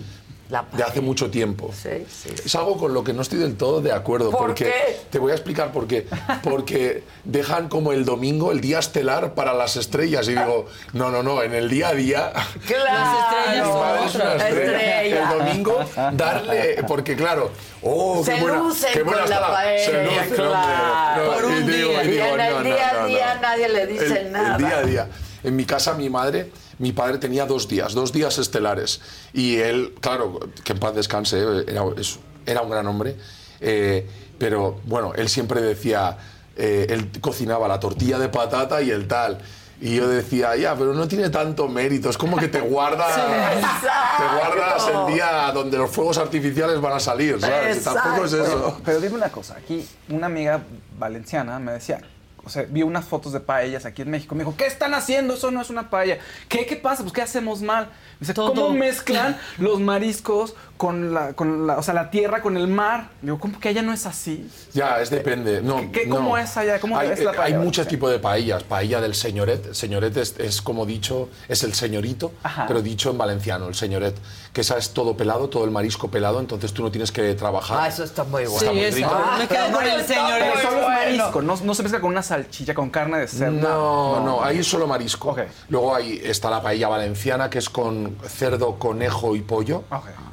de 0.72 0.82
hace 0.82 1.00
mucho 1.00 1.30
tiempo. 1.30 1.70
Sí, 1.72 2.06
sí. 2.10 2.30
Es 2.44 2.54
algo 2.54 2.76
con 2.76 2.92
lo 2.94 3.02
que 3.04 3.12
no 3.12 3.22
estoy 3.22 3.38
del 3.38 3.56
todo 3.56 3.80
de 3.80 3.92
acuerdo. 3.92 4.30
¿Por 4.30 4.40
porque 4.48 4.64
qué? 4.64 5.00
Te 5.10 5.18
voy 5.18 5.32
a 5.32 5.34
explicar 5.34 5.72
por 5.72 5.86
qué. 5.86 6.06
Porque 6.42 7.02
dejan 7.24 7.68
como 7.68 7.92
el 7.92 8.04
domingo 8.04 8.52
el 8.52 8.60
día 8.60 8.78
estelar 8.78 9.34
para 9.34 9.52
las 9.54 9.76
estrellas. 9.76 10.26
Y 10.28 10.32
digo, 10.32 10.66
no, 10.92 11.10
no, 11.10 11.22
no, 11.22 11.42
en 11.42 11.54
el 11.54 11.68
día 11.68 11.88
a 11.88 11.94
día. 11.94 12.32
Claro. 12.66 13.64
Mi 13.66 13.80
madre 13.80 14.06
es 14.06 14.14
una 14.14 14.34
estrella. 14.34 15.02
Estrella. 15.02 15.02
El 15.32 15.38
domingo, 15.38 15.78
darle. 16.12 16.84
Porque 16.86 17.16
claro, 17.16 17.50
oh, 17.82 18.22
Se 18.24 18.34
qué 18.34 18.40
buena, 18.40 18.58
lucen 18.58 18.90
qué 18.92 19.02
buena 19.02 19.20
con 19.22 19.30
la 19.30 19.46
paella, 19.48 19.84
Se 19.84 20.04
lucen, 20.04 20.34
claro. 20.34 21.24
No, 21.26 21.32
Por 21.32 21.42
y 21.42 21.46
un 21.46 21.66
digo, 21.66 21.88
día. 21.90 22.04
y 22.04 22.08
digo, 22.08 22.24
Y 22.26 22.28
en 22.30 22.40
el 22.40 22.52
no, 22.54 22.62
día 22.62 22.88
a 22.90 22.92
no, 22.94 23.00
no. 23.00 23.06
día 23.08 23.38
nadie 23.40 23.68
le 23.68 23.86
dice 23.86 24.20
El- 24.20 24.32
nada. 24.32 24.56
El 24.56 24.64
día 24.64 24.78
a 24.78 24.82
día. 24.82 25.08
En 25.42 25.56
mi 25.56 25.64
casa, 25.64 25.94
mi 25.94 26.08
madre, 26.08 26.50
mi 26.78 26.92
padre 26.92 27.18
tenía 27.18 27.46
dos 27.46 27.68
días, 27.68 27.94
dos 27.94 28.12
días 28.12 28.38
estelares. 28.38 29.00
Y 29.32 29.56
él, 29.56 29.94
claro, 30.00 30.40
que 30.64 30.72
en 30.72 30.78
paz 30.78 30.94
descanse, 30.94 31.38
era, 32.46 32.62
un 32.62 32.70
gran 32.70 32.86
hombre. 32.86 33.16
eh, 33.60 34.06
pero 34.38 34.80
bueno, 34.84 35.12
él 35.14 35.28
siempre 35.28 35.62
decía, 35.62 36.18
eh, 36.56 36.86
él 36.90 37.10
cocinaba 37.20 37.68
la 37.68 37.80
tortilla 37.80 38.18
de 38.18 38.28
patata 38.28 38.82
y 38.82 38.90
el 38.90 39.06
tal. 39.08 39.38
Y 39.80 39.96
yo 39.96 40.08
decía, 40.08 40.56
ya, 40.56 40.74
pero 40.76 40.94
no 40.94 41.06
tiene 41.08 41.30
tanto 41.30 41.68
mérito, 41.68 42.08
es 42.08 42.16
como 42.16 42.36
que 42.36 42.48
te 42.48 42.60
guardas, 42.74 43.14
te 43.16 44.36
guardas 44.36 44.88
el 44.88 45.14
día 45.14 45.50
donde 45.52 45.78
los 45.78 45.90
fuegos 45.90 46.18
artificiales 46.18 46.80
van 46.80 46.94
a 46.94 47.00
salir, 47.00 47.40
¿sabes? 47.40 47.82
Tampoco 47.82 48.24
es 48.24 48.32
eso. 48.32 48.44
Pero, 48.44 48.80
pero 48.84 49.00
dime 49.00 49.16
una 49.16 49.30
cosa, 49.30 49.56
aquí 49.56 49.86
una 50.08 50.26
amiga 50.26 50.60
valenciana 50.98 51.58
me 51.58 51.72
decía, 51.72 52.00
o 52.44 52.48
sea, 52.50 52.64
vio 52.68 52.86
unas 52.86 53.04
fotos 53.04 53.32
de 53.32 53.40
paellas 53.40 53.84
aquí 53.86 54.02
en 54.02 54.10
México, 54.10 54.34
me 54.34 54.44
dijo, 54.44 54.54
¿qué 54.56 54.66
están 54.66 54.94
haciendo? 54.94 55.34
Eso 55.34 55.50
no 55.50 55.60
es 55.62 55.70
una 55.70 55.90
paella. 55.90 56.18
¿Qué, 56.48 56.66
qué 56.66 56.76
pasa? 56.76 57.02
Pues, 57.02 57.12
¿qué 57.12 57.22
hacemos 57.22 57.62
mal? 57.62 57.86
Me 58.20 58.26
dice, 58.26 58.34
¿cómo 58.34 58.70
mezclan 58.70 59.36
los 59.58 59.80
mariscos 59.80 60.54
con 60.76 61.14
la, 61.14 61.32
con 61.34 61.66
la, 61.66 61.78
o 61.78 61.82
sea, 61.82 61.94
la 61.94 62.10
tierra 62.10 62.42
con 62.42 62.56
el 62.56 62.68
mar? 62.68 63.08
Digo, 63.22 63.38
¿cómo 63.38 63.58
que 63.58 63.68
allá 63.70 63.82
no 63.82 63.92
es 63.92 64.06
así? 64.06 64.48
Ya, 64.72 65.00
es 65.00 65.10
depende. 65.10 65.62
No, 65.62 65.90
¿Qué- 65.92 66.06
no. 66.06 66.16
cómo 66.16 66.38
es 66.38 66.56
allá? 66.56 66.78
¿Cómo 66.80 66.98
hay, 66.98 67.10
es 67.10 67.20
la 67.24 67.32
eh, 67.32 67.34
paella 67.36 67.56
Hay 67.58 67.62
muchos 67.64 67.86
tipos 67.88 68.10
de 68.10 68.18
paellas. 68.18 68.62
Paella 68.62 69.00
del 69.00 69.14
señoret. 69.14 69.72
Señoret 69.72 70.16
es, 70.16 70.34
es 70.38 70.60
como 70.62 70.86
dicho, 70.86 71.28
es 71.48 71.62
el 71.64 71.74
señorito, 71.74 72.32
pero 72.66 72.82
dicho 72.82 73.10
en 73.10 73.18
valenciano, 73.18 73.68
el 73.68 73.74
señoret. 73.74 74.14
Que 74.54 74.60
esa 74.62 74.78
es 74.78 74.90
todo 74.94 75.16
pelado, 75.16 75.48
todo 75.50 75.64
el 75.64 75.72
marisco 75.72 76.08
pelado, 76.08 76.38
entonces 76.38 76.72
tú 76.72 76.82
no 76.84 76.90
tienes 76.90 77.10
que 77.10 77.34
trabajar. 77.34 77.76
Ah, 77.80 77.88
eso 77.88 78.04
está 78.04 78.22
muy 78.24 78.44
bueno. 78.46 78.56
Está 78.56 78.72
muy 78.72 78.88
rico. 78.88 79.10
Me 79.36 79.48
quedo 79.48 79.72
con 79.72 79.84
el 79.84 80.04
señor. 80.06 80.38
Pero 80.38 80.62
solo 80.62 80.80
es 80.80 80.86
marisco, 80.88 81.42
no, 81.42 81.56
no 81.64 81.74
se 81.74 81.82
mezcla 81.82 82.00
con 82.00 82.10
una 82.12 82.22
salchicha, 82.22 82.72
con 82.72 82.88
carne 82.88 83.18
de 83.18 83.26
cerdo. 83.28 83.50
No, 83.60 84.20
no, 84.24 84.44
ahí 84.44 84.58
es 84.60 84.66
solo 84.68 84.86
marisco. 84.86 85.36
Luego 85.68 85.92
ahí 85.94 86.20
está 86.22 86.48
la 86.50 86.62
paella 86.62 86.86
valenciana, 86.88 87.50
que 87.50 87.58
es 87.58 87.68
con 87.68 88.16
cerdo, 88.28 88.78
conejo 88.78 89.34
y 89.34 89.40
pollo, 89.42 89.82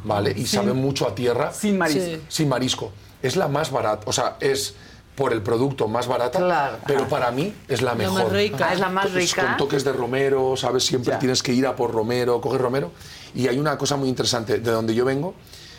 ¿vale? 0.03 0.30
Y 0.32 0.45
Sin- 0.45 0.59
sabe 0.61 0.74
mucho 0.74 1.08
a 1.08 1.16
tierra. 1.16 1.51
sin 1.51 1.80
marisco. 1.80 2.01
Sí. 2.03 2.22
Sin 2.30 2.48
marisco. 2.48 2.91
Es 3.24 3.35
la 3.35 3.48
más 3.48 3.72
barata, 3.72 4.03
o 4.06 4.14
sea, 4.14 4.38
es 4.40 4.75
por 5.15 5.33
el 5.33 5.41
producto 5.41 5.88
más 5.88 6.07
barata, 6.07 6.40
Claro. 6.40 6.77
pero 6.88 7.07
para 7.07 7.31
mí 7.31 7.53
es 7.67 7.81
la 7.81 7.91
La 7.91 7.95
mejor. 7.95 8.23
más 8.23 8.31
rica. 8.31 8.67
Ah, 8.69 8.73
¿es 8.73 8.80
la 8.80 8.90
más 8.90 9.11
rica? 9.14 9.45
Con 9.45 9.57
toques 9.57 9.83
de 9.83 9.91
romero, 9.93 10.56
¿sabes? 10.57 10.85
Siempre 10.85 11.11
Ya. 11.14 11.19
tienes 11.19 11.43
que 11.43 11.53
ir 11.53 11.67
a 11.67 11.75
por 11.75 11.91
romero, 11.91 12.40
coger 12.41 12.61
romero. 12.61 12.91
Y 13.35 13.48
hay 13.48 13.59
una 13.59 13.77
cosa 13.77 13.98
muy 13.98 14.09
interesante, 14.09 14.59
de 14.59 14.72
donde 14.72 14.95
yo 14.95 15.06
vengo, 15.06 15.33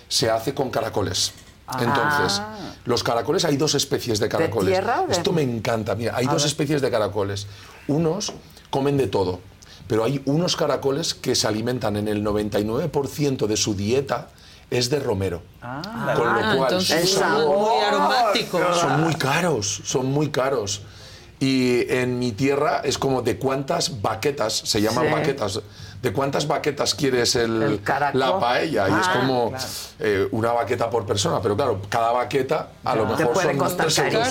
se 0.09 0.31
hace 0.31 0.55
con 0.55 0.71
caracoles. 0.71 1.33
Entonces, 1.81 2.39
Ah. 2.41 2.75
los 2.85 3.03
caracoles, 3.03 3.45
hay 3.47 3.57
dos 3.57 3.75
especies 3.75 4.21
de 4.21 4.29
caracoles. 4.29 4.71
tierra 4.71 5.01
o 5.03 5.07
de- 5.07 5.13
Esto 5.13 5.33
me 5.33 5.43
encanta. 5.43 5.95
Mira, 5.95 6.15
hay 6.17 6.27
A 6.27 6.33
dos 6.33 6.43
ver. 6.43 6.49
especies 6.49 6.83
de 6.83 6.91
caracoles. 6.91 7.47
Unos 7.89 8.33
comen 8.69 8.99
de 8.99 9.07
todo, 9.07 9.41
pero 9.87 10.05
hay 10.05 10.21
unos 10.27 10.57
caracoles 10.57 11.15
que 11.15 11.35
se 11.35 11.47
alimentan 11.49 11.97
en 11.97 12.09
el 12.09 12.23
99% 12.23 13.47
de 13.47 13.57
su 13.57 13.75
dieta 13.75 14.29
es 14.73 14.89
de 14.91 14.99
romero. 15.01 15.43
Ah, 15.61 16.15
Con 16.17 16.25
lo 16.27 16.41
Ah, 16.41 16.55
cual, 16.57 16.73
entonces 16.73 17.11
su 17.11 17.19
son 17.19 17.23
sabor- 17.29 17.59
muy 17.59 17.85
aromáticos. 17.85 18.77
son 18.81 19.01
muy 19.03 19.15
caros, 19.15 19.83
son 19.85 20.07
muy 20.07 20.31
caros. 20.31 20.83
Y 21.39 21.91
en 21.93 22.19
mi 22.19 22.33
tierra 22.33 22.81
es 22.85 22.97
como 22.99 23.21
de 23.23 23.37
cuántas 23.39 24.01
baquetas, 24.01 24.53
se 24.55 24.81
llaman 24.81 25.07
Sí. 25.09 25.13
baquetas, 25.13 25.61
de 26.03 26.13
cuántas 26.13 26.49
baquetas 26.49 26.95
quieres 26.97 27.37
el, 27.37 27.81
la 28.15 28.39
paella. 28.41 28.89
y 28.89 28.93
es 28.93 29.07
Ah, 29.07 29.19
como 29.21 29.51
claro. 29.51 29.65
eh, 30.01 30.29
una 30.33 30.53
baqueta 30.53 30.91
por 30.91 31.07
persona, 31.07 31.41
pero 31.41 31.55
claro, 31.55 31.81
cada 31.89 32.11
baqueta 32.11 32.71
a 32.85 32.97
lo 32.97 33.07
mejor 33.07 33.33
puede 33.33 33.57
son 33.57 33.77
3 33.77 33.99
euros. 33.99 34.29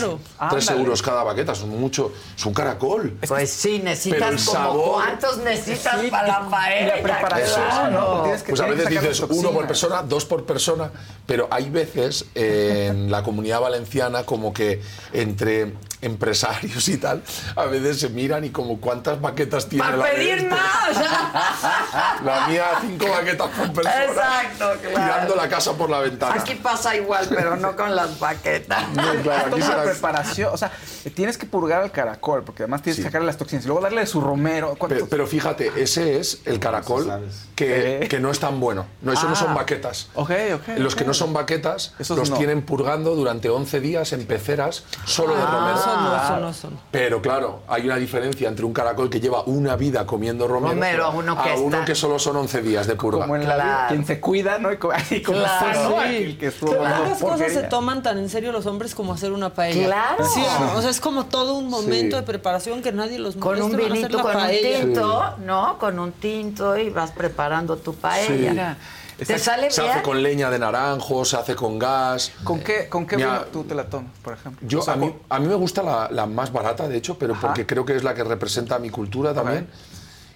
Tres 0.50 0.68
Ándale. 0.68 0.80
euros 0.82 1.02
cada 1.02 1.24
baqueta, 1.24 1.56
son 1.56 1.70
mucho, 1.70 2.12
es 2.36 2.46
un 2.46 2.54
caracol. 2.54 3.18
Pues 3.26 3.50
sí, 3.52 3.76
Pero 3.78 3.90
necesitas 3.90 4.30
el 4.32 4.46
como 4.46 4.58
sabor- 4.60 4.94
cuántos 4.96 5.38
necesitas 5.38 6.02
Sí, 6.02 6.08
para 6.12 6.28
la 6.28 6.50
paella. 6.50 6.96
la 6.98 7.02
preparación, 7.04 7.62
claro. 7.70 7.92
¿no? 8.18 8.24
Que- 8.24 8.50
Pues 8.50 8.60
a 8.62 8.66
veces 8.66 8.90
dices 8.90 9.20
uno 9.30 9.52
por 9.52 9.66
persona, 9.66 10.02
dos 10.04 10.26
por 10.26 10.44
persona, 10.46 10.92
pero 11.26 11.48
hay 11.50 11.70
veces 11.70 12.26
eh, 12.36 12.88
en 12.92 13.10
la 13.10 13.24
comunidad 13.24 13.62
valenciana 13.62 14.24
como 14.24 14.52
que 14.54 14.82
entre 15.14 15.74
empresarios 16.02 16.88
y 16.90 16.98
tal, 16.98 17.22
a 17.56 17.66
veces 17.66 18.00
se 18.00 18.10
miran 18.10 18.44
y 18.44 18.50
como 18.50 18.80
cuántas 18.80 19.20
baquetas 19.22 19.68
tiene 19.70 19.84
¡Para 19.86 19.98
la 19.98 20.06
de 20.06 20.12
pedir 20.12 20.38
este? 20.38 20.50
más! 20.50 20.62
La 22.24 22.48
mía, 22.48 22.66
cinco 22.82 23.08
baquetas 23.10 23.48
por 23.50 23.74
persona. 23.74 24.04
Exacto, 24.06 24.72
claro. 24.82 24.96
Tirando 24.96 25.36
la 25.36 25.50
casa 25.50 25.74
por 25.74 25.90
la 25.90 26.00
ventana. 26.00 26.36
Aquí 26.40 26.56
pasa 26.56 26.96
igual, 26.96 27.28
pero 27.30 27.56
no 27.56 27.76
con 27.76 27.96
las 27.96 28.20
baquetas. 28.20 28.90
No, 28.90 29.14
claro, 29.22 29.48
aquí 29.56 29.62
será- 29.62 29.78
la 29.86 29.92
preparación, 29.92 30.54
o 30.54 30.58
sea, 30.58 30.72
tienes 31.16 31.38
que 31.38 31.46
purgar 31.46 31.82
al 31.82 31.92
caracol, 31.92 32.44
porque 32.44 32.64
además 32.64 32.82
tienes 32.82 32.98
que 32.98 33.04
sacarle 33.04 33.28
las 33.28 33.38
toxinas 33.38 33.64
y 33.66 33.68
luego 33.68 33.82
darle 33.82 34.06
su 34.06 34.22
romero. 34.22 34.76
¿Cuánto- 34.78 34.96
Pero, 34.96 35.08
pero 35.10 35.28
fíjate, 35.28 35.72
ese 35.78 36.20
es 36.20 36.42
el 36.46 36.60
caracol 36.60 37.22
que, 37.56 38.08
que 38.10 38.20
no 38.20 38.32
es 38.32 38.40
tan 38.40 38.60
bueno. 38.60 38.86
No, 39.02 39.14
eso 39.14 39.26
no 39.28 39.34
Ah. 39.34 39.36
son 39.36 39.56
baquetas. 39.56 40.10
Ok, 40.16 40.32
ok. 40.56 40.78
Los 40.78 40.96
que 40.96 41.06
no 41.06 41.14
son 41.14 41.34
baquetas 41.34 41.94
Esos 42.00 42.18
los 42.18 42.30
no. 42.30 42.38
tienen 42.38 42.62
purgando 42.64 43.16
durante 43.16 43.50
11 43.50 43.80
días 43.80 44.14
en 44.14 44.26
peceras 44.26 44.84
solo 45.06 45.36
de 45.36 45.46
romero. 45.46 45.78
Eso 45.92 46.02
no, 46.02 46.24
eso 46.24 46.40
no 46.40 46.54
son. 46.54 46.80
Pero 46.92 47.22
claro, 47.22 47.62
hay 47.68 47.86
una 47.86 47.96
diferencia 47.98 48.48
entre 48.50 48.66
un 48.66 48.74
caracol 48.74 49.10
que 49.10 49.20
lleva 49.20 49.44
una 49.44 49.76
vida 49.76 50.06
comiendo 50.06 50.48
romero, 50.48 50.74
Romero, 50.74 51.06
a 51.06 51.10
uno 51.10 51.42
que 51.44 51.50
a 51.52 51.56
uno 51.56 51.76
está- 51.78 51.86
que 51.86 51.96
solo 51.96 52.20
son 52.20 52.38
11 52.38 52.62
días 52.62 52.88
de 52.88 52.96
purga. 52.96 53.22
Como 53.22 53.36
en 53.36 53.48
la 53.48 53.56
vida, 53.56 53.64
Claro. 53.66 53.88
quien 53.90 54.06
se 54.06 54.20
cuida, 54.20 54.58
¿no? 54.60 54.72
Y 54.72 54.78
como, 54.78 54.94
así 54.94 55.22
como 55.24 55.40
Claro. 55.40 55.60
fue, 55.60 55.84
¿no? 55.84 55.90
Sí. 55.90 55.96
Aquel 56.08 56.38
que 56.38 56.48
estuvo 56.48 56.76
¿Cuántas 56.76 57.00
hablando 57.02 57.26
cosas 57.28 57.52
se 57.54 57.64
toman 57.64 58.04
tan 58.04 58.18
en 58.18 58.30
serio 58.30 58.52
los 58.52 58.66
hombres 58.66 58.96
como 58.96 59.14
hacer 59.14 59.32
una 59.32 59.50
paella? 59.54 59.86
Claro. 59.86 60.26
Sí, 60.26 60.42
o 60.76 60.82
sea, 60.82 60.90
es 60.90 61.00
como 61.02 61.26
todo 61.26 61.56
un 61.56 61.68
momento 61.70 62.16
Sí. 62.18 62.22
de 62.22 62.24
preparación 62.24 62.82
que 62.82 62.92
nadie 62.92 63.20
los 63.20 63.36
Con 63.36 63.62
un 63.62 63.76
vinito, 63.76 64.20
con 64.22 64.36
un 64.36 64.42
paella. 64.42 64.80
tinto, 64.82 65.24
¿no? 65.46 65.78
Con 65.80 66.00
un 66.00 66.12
tinto 66.12 66.78
y 66.78 66.90
vas 66.90 67.12
preparando 67.12 67.78
tu 67.78 67.94
paella. 67.96 68.78
Mira, 69.22 69.34
¿Te 69.38 69.40
sale 69.40 69.72
Se 69.72 69.82
bien? 69.82 69.94
hace 69.94 70.04
con 70.04 70.22
leña 70.24 70.50
de 70.50 70.60
naranjo, 70.60 71.24
se 71.26 71.38
hace 71.38 71.56
con 71.56 71.78
gas. 71.80 72.32
¿Con 72.44 72.60
qué, 72.60 72.90
con 72.90 73.06
qué 73.06 73.18
Mira, 73.18 73.40
vino 73.40 73.46
tú 73.52 73.64
te 73.64 73.76
la 73.76 73.86
tomas, 73.86 74.12
por 74.24 74.34
ejemplo? 74.34 74.68
Yo, 74.68 74.80
O 74.80 74.82
sea, 74.82 74.94
a, 74.96 74.98
mí, 74.98 75.14
a 75.30 75.40
mí 75.40 75.48
me 75.48 75.56
gusta 75.56 75.84
la, 75.84 76.10
la 76.12 76.26
más 76.26 76.52
barata, 76.52 76.88
de 76.88 76.98
hecho, 76.98 77.18
pero 77.18 77.34
Ajá. 77.34 77.48
porque 77.48 77.66
creo 77.66 77.86
que 77.86 77.96
es 77.96 78.04
la 78.04 78.14
que 78.14 78.24
representa 78.24 78.80
mi 78.80 78.90
cultura 78.90 79.34
también. 79.34 79.68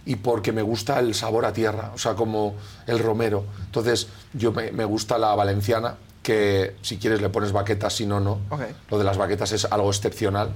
Y 0.07 0.17
porque 0.17 0.51
me 0.51 0.61
gusta 0.61 0.99
el 0.99 1.15
sabor 1.15 1.45
a 1.45 1.51
tierra, 1.53 1.91
o 1.95 1.97
sea, 1.97 2.13
como 2.13 2.53
el 2.85 2.99
romero. 2.99 3.43
Entonces, 3.65 4.07
yo 4.33 4.51
me, 4.51 4.71
me 4.71 4.85
gusta 4.85 5.17
la 5.17 5.33
valenciana, 5.33 5.95
que 6.21 6.75
si 6.83 6.97
quieres 6.99 7.21
le 7.21 7.29
pones 7.29 7.51
baquetas, 7.51 7.93
si 7.95 8.05
no, 8.05 8.19
no. 8.19 8.39
Ok. 8.51 8.61
Lo 8.91 8.99
de 8.99 9.03
las 9.03 9.17
baquetas 9.17 9.51
es 9.51 9.65
algo 9.65 9.89
excepcional, 9.89 10.49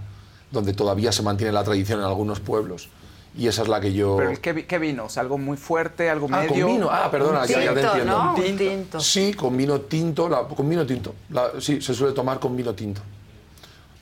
donde 0.52 0.74
todavía 0.74 1.12
se 1.12 1.24
mantiene 1.24 1.52
la 1.52 1.64
tradición 1.64 2.00
en 2.00 2.06
algunos 2.06 2.40
pueblos. 2.40 2.90
Y 3.38 3.48
esa 3.48 3.62
es 3.62 3.68
la 3.68 3.80
que 3.80 3.94
yo... 3.94 4.18
Pero 4.18 4.32
el 4.32 4.40
¿qué, 4.40 4.66
qué 4.66 4.80
vino? 4.80 5.06
O 5.06 5.10
sea, 5.10 5.22
algo 5.22 5.38
muy 5.38 5.56
fuerte, 5.56 6.10
algo 6.10 6.28
Ah, 6.32 6.42
medio. 6.42 6.66
con 6.66 6.74
vino. 6.76 6.90
Ah, 6.92 7.10
perdona, 7.12 7.42
Un 7.42 7.48
ya, 7.48 7.64
ya 7.64 7.74
te 7.74 7.80
tinto, 7.82 7.88
entiendo. 7.92 8.18
¿no? 8.24 8.36
Un 8.36 8.58
tinto. 8.58 9.00
Sí, 9.00 9.34
con 9.34 9.56
vino 9.56 9.80
tinto, 9.82 10.28
la- 10.28 10.44
con 10.48 10.68
vino 10.68 10.86
tinto. 10.86 11.14
La- 11.30 11.52
sí, 11.60 11.80
se 11.82 11.94
suele 11.94 12.14
tomar 12.14 12.40
con 12.40 12.56
vino 12.58 12.74
tinto. 12.74 13.02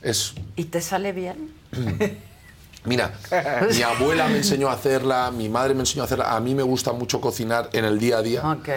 Es 0.02 0.34
¿Y 0.56 0.64
te 0.64 0.80
sale 0.80 1.12
bien? 1.12 1.52
Mira, 2.84 3.12
mi 3.70 3.82
abuela 3.82 4.28
me 4.28 4.38
enseñó 4.38 4.68
a 4.68 4.72
hacerla, 4.72 5.30
mi 5.30 5.48
madre 5.48 5.74
me 5.74 5.80
enseñó 5.80 6.02
a 6.02 6.04
hacerla. 6.06 6.34
A 6.34 6.40
mí 6.40 6.54
me 6.54 6.62
gusta 6.62 6.92
mucho 6.92 7.20
cocinar 7.20 7.68
en 7.72 7.84
el 7.84 7.98
día 7.98 8.18
a 8.18 8.22
día, 8.22 8.48
Ok. 8.50 8.68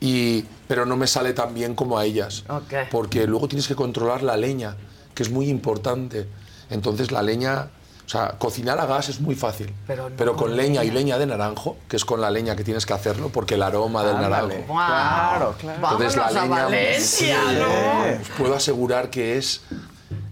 y, 0.00 0.44
pero 0.68 0.84
no 0.84 0.96
me 0.96 1.06
sale 1.06 1.32
tan 1.32 1.54
bien 1.54 1.74
como 1.74 1.96
a 1.98 2.04
ellas. 2.04 2.44
Ok. 2.48 2.74
Porque 2.90 3.26
luego 3.26 3.48
tienes 3.48 3.66
que 3.68 3.74
controlar 3.76 4.22
la 4.22 4.36
leña, 4.36 4.76
que 5.14 5.22
es 5.22 5.30
muy 5.30 5.48
importante. 5.48 6.26
Entonces 6.68 7.12
la 7.12 7.22
leña, 7.22 7.68
o 8.06 8.08
sea, 8.08 8.36
cocinar 8.38 8.78
a 8.78 8.86
gas 8.86 9.08
es 9.08 9.20
muy 9.20 9.34
fácil. 9.34 9.74
Pero 9.86 10.08
no 10.10 10.16
con 10.16 10.36
con 10.36 10.56
leña 10.56 10.84
y 10.84 10.86
leña. 10.92 10.94
leña 11.16 11.18
de 11.18 11.26
naranjo, 11.26 11.76
que 11.88 11.96
es 11.96 12.04
con 12.04 12.20
la 12.20 12.30
leña 12.30 12.54
que 12.54 12.62
tienes 12.62 12.86
que 12.86 12.92
hacerlo, 12.92 13.30
porque 13.30 13.54
el 13.56 13.62
aroma 13.64 14.04
del 14.04 14.16
Ándale. 14.16 14.58
naranjo. 14.60 14.72
Wow. 14.72 14.76
Claro, 14.76 15.54
claro. 15.58 15.76
Entonces, 15.82 16.16
Vámonos 16.16 16.36
a 16.36 16.46
Valencia, 16.46 17.36
Sí, 17.48 17.56
¿no? 17.58 18.22
os 18.22 18.28
puedo 18.38 18.54
asegurar 18.54 19.10
que 19.10 19.36
es, 19.38 19.62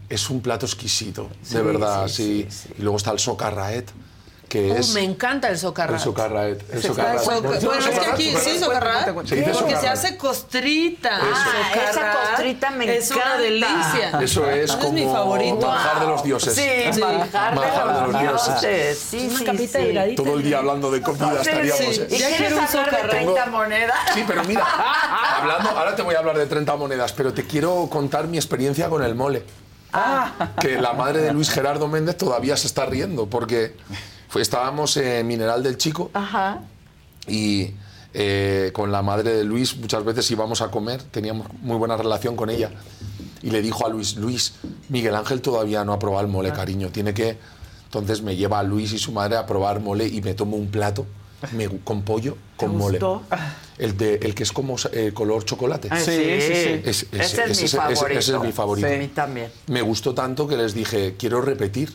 es 0.08 0.30
un 0.30 0.40
plato 0.40 0.66
exquisito, 0.66 1.28
Sí, 1.42 1.54
de 1.56 1.62
verdad. 1.62 2.06
sí, 2.06 2.46
Sí, 2.48 2.68
Y 2.78 2.82
luego 2.82 2.96
está 2.96 3.10
el 3.10 3.18
socarraet, 3.18 3.90
que 4.54 4.70
Uh, 4.70 4.76
es... 4.76 4.90
me 4.94 5.02
encanta 5.02 5.48
el 5.48 5.58
socarrat. 5.58 5.96
El 5.96 6.00
socarraet. 6.00 6.72
El 6.72 6.80
socarrat. 6.82 7.18
soca- 7.24 7.40
Bueno, 7.64 7.86
es 7.88 7.98
que 7.98 8.10
aquí 8.10 8.34
sí, 8.36 8.58
socarrat. 8.60 9.12
Porque 9.12 9.28
se 9.44 9.52
socarrat. 9.54 9.84
hace 9.86 10.16
costrita. 10.16 11.10
Ah, 11.20 11.72
esa 11.74 11.92
Socarrat 11.92 12.28
costrita 12.30 12.70
me 12.70 12.96
Es 12.96 13.10
una 13.10 13.20
encanta. 13.20 13.38
delicia. 13.42 14.20
Eso 14.22 14.48
es 14.50 14.70
Es 14.70 14.76
como 14.76 14.92
mi 14.92 15.04
favorito. 15.06 15.66
manjar 15.66 16.00
de 16.00 16.06
los 16.06 16.22
dioses. 16.22 16.54
Sí, 16.54 16.92
Sí. 16.92 17.00
manjar 17.00 17.54
Manjar 17.56 17.94
de 17.94 18.12
los 18.12 18.20
dioses. 18.22 18.98
Sí, 19.10 19.26
Una 19.28 19.38
sí, 19.40 19.44
capita 19.44 19.78
sí. 19.80 20.14
Todo 20.14 20.34
el 20.36 20.42
día 20.44 20.58
hablando 20.58 20.90
de 20.92 21.02
comida 21.02 21.30
Sí, 21.42 21.48
estaríamos. 21.50 21.78
sí. 21.96 22.00
¿eh? 22.02 22.08
¿Y 22.10 22.18
Ya 22.18 22.28
quieres 22.28 22.52
un 22.52 22.58
hablar 22.60 22.70
de 22.84 22.90
socarrat. 22.90 23.10
30 23.10 23.46
monedas? 23.46 23.98
Sí, 24.14 24.24
pero 24.24 24.44
mira, 24.44 24.64
hablando, 25.40 25.70
ahora 25.70 25.96
te 25.96 26.02
voy 26.02 26.14
a 26.14 26.18
hablar 26.20 26.38
de 26.38 26.46
30 26.46 26.76
monedas, 26.76 27.12
pero 27.12 27.34
te 27.34 27.44
quiero 27.44 27.88
contar 27.90 28.28
mi 28.28 28.36
experiencia 28.36 28.88
con 28.88 29.02
el 29.02 29.16
mole. 29.16 29.42
Que 30.60 30.80
la 30.80 30.92
madre 30.92 31.20
de 31.22 31.32
Luis 31.32 31.50
Gerardo 31.50 31.86
Méndez 31.88 32.16
todavía 32.16 32.56
se 32.56 32.66
está 32.66 32.84
riendo, 32.86 33.26
porque 33.28 33.76
estábamos 34.42 34.96
en 34.96 35.26
Mineral 35.26 35.62
del 35.62 35.76
Chico 35.78 36.10
Ajá. 36.14 36.60
y 37.26 37.70
eh, 38.12 38.70
con 38.72 38.92
la 38.92 39.02
madre 39.02 39.34
de 39.34 39.44
Luis 39.44 39.76
muchas 39.76 40.04
veces 40.04 40.30
íbamos 40.30 40.60
a 40.60 40.70
comer, 40.70 41.02
teníamos 41.02 41.46
muy 41.62 41.76
buena 41.76 41.96
relación 41.96 42.36
con 42.36 42.50
ella. 42.50 42.70
Y 43.42 43.50
le 43.50 43.60
dijo 43.60 43.84
a 43.86 43.90
Luis, 43.90 44.16
Luis, 44.16 44.54
Miguel 44.88 45.14
Ángel 45.14 45.40
todavía 45.42 45.84
no 45.84 45.92
ha 45.92 45.98
probado 45.98 46.24
el 46.26 46.32
mole, 46.32 46.52
cariño, 46.52 46.88
tiene 46.90 47.12
que... 47.12 47.36
Entonces 47.86 48.22
me 48.22 48.34
lleva 48.36 48.58
a 48.58 48.62
Luis 48.62 48.92
y 48.92 48.98
su 48.98 49.12
madre 49.12 49.36
a 49.36 49.46
probar 49.46 49.80
mole 49.80 50.06
y 50.08 50.20
me 50.22 50.34
tomo 50.34 50.56
un 50.56 50.68
plato 50.68 51.06
me- 51.52 51.68
con 51.68 52.02
pollo, 52.02 52.36
con 52.56 52.76
mole. 52.76 52.98
gustó? 52.98 53.22
El, 53.78 53.96
de, 53.96 54.14
el 54.16 54.34
que 54.34 54.42
es 54.44 54.50
como 54.52 54.76
eh, 54.92 55.12
color 55.14 55.44
chocolate. 55.44 55.88
Ah, 55.90 56.00
sí, 56.00 56.10
sí, 56.12 56.40
sí. 56.40 56.80
Es- 56.84 57.06
Ese 57.12 57.12
es 57.12 57.36
mi 57.36 57.52
ese- 57.52 57.64
ese- 57.66 57.76
favorito. 57.76 58.18
ese 58.18 58.34
es 58.36 58.40
mi 58.40 58.52
favorito. 58.52 58.88
Sí, 58.88 58.94
a 58.94 58.98
mí 58.98 59.08
también. 59.08 59.50
Me 59.66 59.82
gustó 59.82 60.14
tanto 60.14 60.48
que 60.48 60.56
les 60.56 60.74
dije, 60.74 61.14
quiero 61.18 61.40
repetir. 61.40 61.94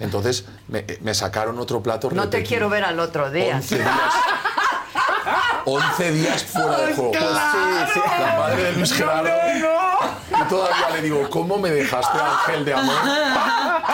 Entonces 0.00 0.44
me, 0.68 0.84
me 1.00 1.14
sacaron 1.14 1.58
otro 1.58 1.82
plato. 1.82 2.10
No 2.12 2.28
te 2.28 2.42
quiero 2.42 2.68
ver 2.68 2.84
al 2.84 2.98
otro 3.00 3.30
día. 3.30 3.56
11 3.56 3.76
días. 3.76 3.90
11 5.66 6.12
días 6.12 6.44
fuera 6.44 6.78
de 6.78 6.94
juego. 6.94 7.12
Claro. 7.12 7.86
Sí, 7.86 7.90
sí. 7.94 8.00
La 8.20 8.36
madre 8.38 8.62
de 8.64 8.72
Luis 8.72 8.92
Gerardo. 8.92 9.30
Y 10.30 10.42
todavía 10.48 10.90
le 10.94 11.02
digo, 11.02 11.30
¿cómo 11.30 11.58
me 11.58 11.70
dejaste, 11.70 12.18
Ángel 12.18 12.64
de 12.64 12.74
amor? 12.74 12.94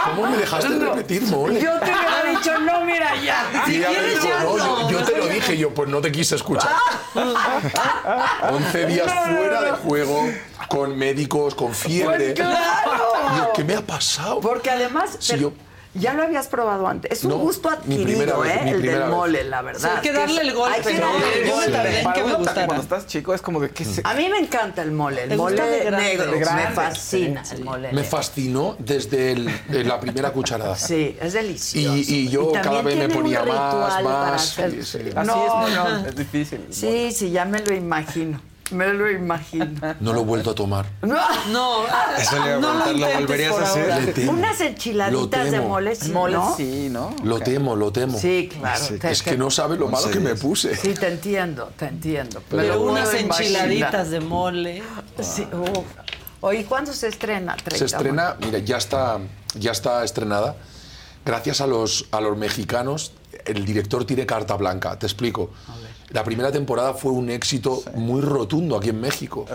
¿Cómo 0.07 0.27
me 0.31 0.37
dejaste 0.39 0.69
repetir 0.79 1.23
mole? 1.23 1.61
Yo 1.61 1.79
te 1.79 1.85
hubiera 1.93 2.23
dicho, 2.31 2.59
no, 2.61 2.85
mira 2.85 3.15
ya. 3.17 3.45
Y 3.69 3.77
ella 3.77 3.91
me 3.91 4.09
dijo, 4.09 4.29
no, 4.43 4.59
yo, 4.59 4.91
yo 4.91 5.05
te 5.05 5.17
lo 5.19 5.27
dije, 5.27 5.57
yo 5.59 5.73
pues 5.75 5.89
no 5.89 6.01
te 6.01 6.11
quise 6.11 6.37
escuchar. 6.37 6.71
11 8.51 8.87
días 8.87 9.13
fuera 9.29 9.61
de 9.63 9.71
juego, 9.73 10.29
con 10.69 10.97
médicos, 10.97 11.55
con 11.55 11.75
fiebre. 11.75 12.33
Pues 12.35 12.49
claro. 12.49 13.53
¿qué 13.55 13.63
me 13.65 13.75
ha 13.75 13.83
pasado? 13.83 14.41
Porque 14.41 14.71
además, 14.71 15.17
Si 15.19 15.33
pero 15.33 15.51
yo- 15.51 15.53
ya 15.95 16.15
lo 16.15 16.23
habías 16.23 16.47
probado 16.49 16.87
antes. 16.87 17.11
Es 17.11 17.25
un 17.25 17.31
No, 17.31 17.39
gusto 17.39 17.69
adquirido, 17.69 18.41
vez, 18.41 18.57
¿eh? 18.57 18.71
el 18.71 18.83
del 18.83 18.99
vez. 19.01 19.09
mole, 19.09 19.45
la 19.45 19.63
verdad. 19.63 19.81
Sí, 19.81 19.97
hay 19.97 20.03
que 20.03 20.13
darle 20.13 20.35
es- 20.43 20.49
el 20.49 20.55
golpe, 20.55 20.77
Hay 20.77 20.83
que 20.95 21.01
darle 21.01 21.39
el 21.41 21.45
me 21.45 21.51
golpe. 21.53 22.01
Para 22.05 22.15
que 22.15 22.25
me 22.25 22.35
gustara. 22.35 22.67
cuando 22.67 22.83
estás 22.83 23.07
chico 23.07 23.35
es 23.35 23.43
como 23.43 23.61
de 23.61 23.71
que 23.71 23.85
se... 23.85 24.01
A 24.05 24.15
mí 24.15 24.29
me 24.29 24.39
encanta 24.39 24.83
el 24.83 24.93
mole, 24.93 25.25
el 25.25 25.29
¿Te 25.31 25.37
gusta 25.37 25.63
mole 25.65 25.85
de 25.85 25.91
negro. 25.91 26.31
De 26.31 26.39
me 26.39 26.67
fascina 26.75 27.45
sí, 27.45 27.55
el 27.57 27.65
mole 27.65 27.89
Me 27.89 27.95
negro. 27.95 28.11
fascinó 28.11 28.77
desde 28.79 29.33
el- 29.33 29.51
de 29.69 29.85
la 29.85 29.99
primera 29.99 30.31
cucharada. 30.33 30.77
Sí, 30.77 31.17
es 31.21 31.33
delicioso. 31.33 31.97
Y, 31.97 32.01
y 32.15 32.29
yo 32.29 32.43
también 32.53 32.63
cada 32.63 32.83
vez 32.83 32.85
me 32.85 32.91
tiene 33.07 33.07
un 33.15 33.21
ponía 33.23 33.39
más, 33.41 33.47
ritual 33.47 34.05
para 34.05 34.31
más. 34.33 34.43
hacer- 34.59 34.71
sí, 34.71 34.83
sí. 34.85 34.99
Así 35.17 35.27
No, 35.27 35.67
es, 35.69 35.75
no. 35.75 36.07
es 36.09 36.17
difícil. 36.17 36.67
Sí, 36.71 37.13
sí, 37.13 37.31
ya 37.31 37.45
me 37.45 37.59
lo 37.61 37.75
imagino. 37.75 38.41
Me 38.73 38.93
lo 38.93 39.11
imagino. 39.11 39.67
No 40.01 40.13
lo 40.13 40.21
he 40.21 40.25
vuelto 40.25 40.51
a 40.51 40.55
tomar. 40.55 40.87
No. 41.03 41.17
No, 41.51 41.85
Eso 42.19 42.39
le 42.39 42.47
iba 42.47 42.57
a 42.57 42.59
no 42.61 42.73
¿lo 42.75 42.91
intentes 42.93 43.15
volverías 43.21 43.55
a 43.59 43.63
hacer? 43.63 43.91
ahora. 43.93 44.05
Le 44.05 44.13
temo. 44.13 44.33
Unas 44.33 44.61
enchiladitas 44.61 45.45
Lo 45.47 45.51
de 45.51 45.61
mole, 45.61 45.95
sí, 45.97 46.11
Mole 46.13 46.33
¿no? 46.37 46.55
sí, 46.57 46.89
¿no? 46.91 47.15
Lo 47.25 47.41
temo, 47.41 47.77
lo 47.77 47.93
temo. 47.93 48.19
Sí, 48.19 48.49
claro. 48.53 48.85
Sí, 48.85 48.99
te- 48.99 49.11
Es 49.11 49.23
te- 49.23 49.31
que 49.31 49.37
no 49.37 49.51
sabe 49.51 49.77
lo 49.77 49.89
malo 49.89 50.11
que 50.11 50.21
me 50.21 50.35
puse. 50.35 50.77
Sí, 50.77 50.95
te 50.95 51.09
entiendo, 51.09 51.71
te 51.77 51.87
entiendo. 51.87 52.43
Pero 52.49 52.63
lo 52.77 52.83
unas 52.83 53.13
enchiladitas 53.15 54.11
de 54.11 54.21
mole. 54.21 54.83
Sí, 55.21 55.47
uf. 55.53 55.85
Oye, 56.43 56.65
¿cuándo 56.65 56.93
se 56.93 57.09
estrena? 57.09 57.55
Se 57.59 57.65
30 57.65 57.85
estrena, 57.85 58.37
mira, 58.41 58.59
ya 58.61 58.79
está, 58.79 59.19
ya 59.55 59.73
está 59.73 60.03
estrenada. 60.05 60.57
Gracias 61.25 61.61
a 61.61 61.67
los, 61.67 62.07
a 62.13 62.21
los 62.23 62.37
mexicanos, 62.39 63.13
el 63.45 63.67
director 63.67 64.07
tiene 64.07 64.25
carta 64.25 64.55
blanca. 64.57 64.99
Te 64.99 65.05
explico. 65.07 65.51
La 66.11 66.25
primera 66.25 66.51
temporada 66.51 66.95
fue 66.95 67.13
un 67.13 67.31
éxito 67.31 67.83
muy 67.95 68.21
rotundo 68.21 68.77
aquí 68.77 68.89
en 68.91 69.01
México. 69.01 69.47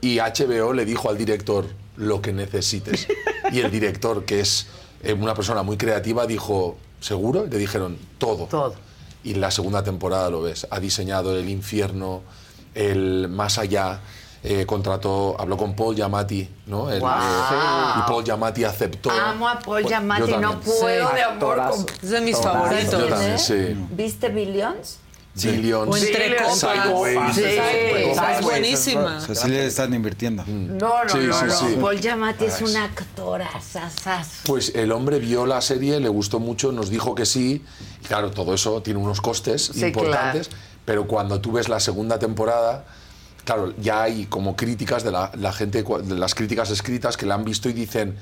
Y 0.00 0.18
HBO 0.18 0.72
le 0.72 0.84
dijo 0.84 1.08
al 1.10 1.18
director 1.18 1.66
lo 1.96 2.20
que 2.22 2.32
necesites. 2.32 3.06
Y 3.50 3.60
el 3.60 3.70
director, 3.70 4.26
que 4.26 4.40
es 4.40 4.66
eh, 5.02 5.14
una 5.14 5.32
persona 5.34 5.62
muy 5.62 5.78
creativa, 5.78 6.26
dijo, 6.26 6.76
¿seguro? 7.00 7.46
Y 7.46 7.50
le 7.50 7.56
dijeron, 7.56 7.96
todo. 8.18 8.44
Todo. 8.44 8.74
Y 9.24 9.32
en 9.34 9.40
la 9.40 9.50
segunda 9.50 9.82
temporada 9.82 10.28
lo 10.28 10.42
ves. 10.42 10.66
Ha 10.70 10.78
diseñado 10.80 11.34
el 11.34 11.48
infierno, 11.48 12.20
el 12.74 13.28
más 13.28 13.56
allá. 13.58 14.00
eh, 14.44 14.66
contrató, 14.66 15.34
habló 15.40 15.56
con 15.56 15.74
Paul 15.74 15.96
Giamatti, 15.96 16.48
¿no? 16.66 16.90
El, 16.92 17.00
Guau. 17.00 17.18
eh, 17.20 17.98
y 17.98 18.08
Paul 18.08 18.22
Giamatti 18.24 18.62
aceptó. 18.64 19.10
Amo 19.10 19.48
a 19.48 19.58
Paul 19.58 19.82
Yo 19.82 19.88
Giamatti, 19.88 20.30
no 20.32 20.50
también. 20.50 20.60
puedo 20.78 21.08
Sí. 21.08 21.14
de 21.16 21.22
amor 21.22 21.56
con... 21.70 21.86
Es 22.02 22.10
de 22.10 22.20
mis 22.20 22.36
favoritos. 22.38 22.92
Yo 23.00 23.06
también, 23.08 23.38
sí. 23.38 23.54
¿Viste 23.90 24.28
Billions? 24.28 24.98
Sideways. 25.38 27.34
Sí, 27.34 27.42
es 27.44 28.40
buenísima. 28.42 29.16
O 29.18 29.20
sea, 29.20 29.34
sí 29.34 29.48
le 29.48 29.66
están 29.66 29.94
invirtiendo. 29.94 30.44
No, 30.46 31.04
no, 31.04 31.10
Sí, 31.10 31.18
no, 31.18 31.32
sí, 31.38 31.44
no. 31.46 31.54
sí. 31.54 31.76
Paul 31.80 32.00
Giamatti 32.00 32.44
es 32.46 32.54
Ah, 32.60 32.64
un 32.64 32.70
sí. 32.70 32.76
actor 32.76 33.42
asasazo. 33.42 34.30
Pues 34.44 34.72
el 34.74 34.92
hombre 34.92 35.18
vio 35.18 35.46
la 35.46 35.60
serie, 35.60 36.00
le 36.00 36.08
gustó 36.08 36.40
mucho, 36.40 36.72
nos 36.72 36.90
dijo 36.90 37.14
que 37.14 37.26
sí. 37.26 37.64
Y 38.02 38.06
claro, 38.06 38.30
todo 38.30 38.54
eso 38.54 38.82
tiene 38.82 39.00
unos 39.00 39.20
costes 39.20 39.70
Sí, 39.74 39.84
importantes, 39.84 40.50
pero 40.84 41.06
cuando 41.06 41.40
tú 41.40 41.52
ves 41.52 41.68
la 41.68 41.80
segunda 41.80 42.18
temporada, 42.18 42.84
claro, 43.44 43.74
ya 43.78 44.02
hay 44.02 44.26
como 44.26 44.56
críticas 44.56 45.04
de 45.04 45.12
la, 45.12 45.30
la 45.36 45.52
gente, 45.52 45.82
de 45.82 46.14
las 46.14 46.34
críticas 46.34 46.70
escritas 46.70 47.16
que 47.16 47.26
la 47.26 47.34
han 47.34 47.44
visto 47.44 47.68
y 47.68 47.72
dicen 47.72 48.16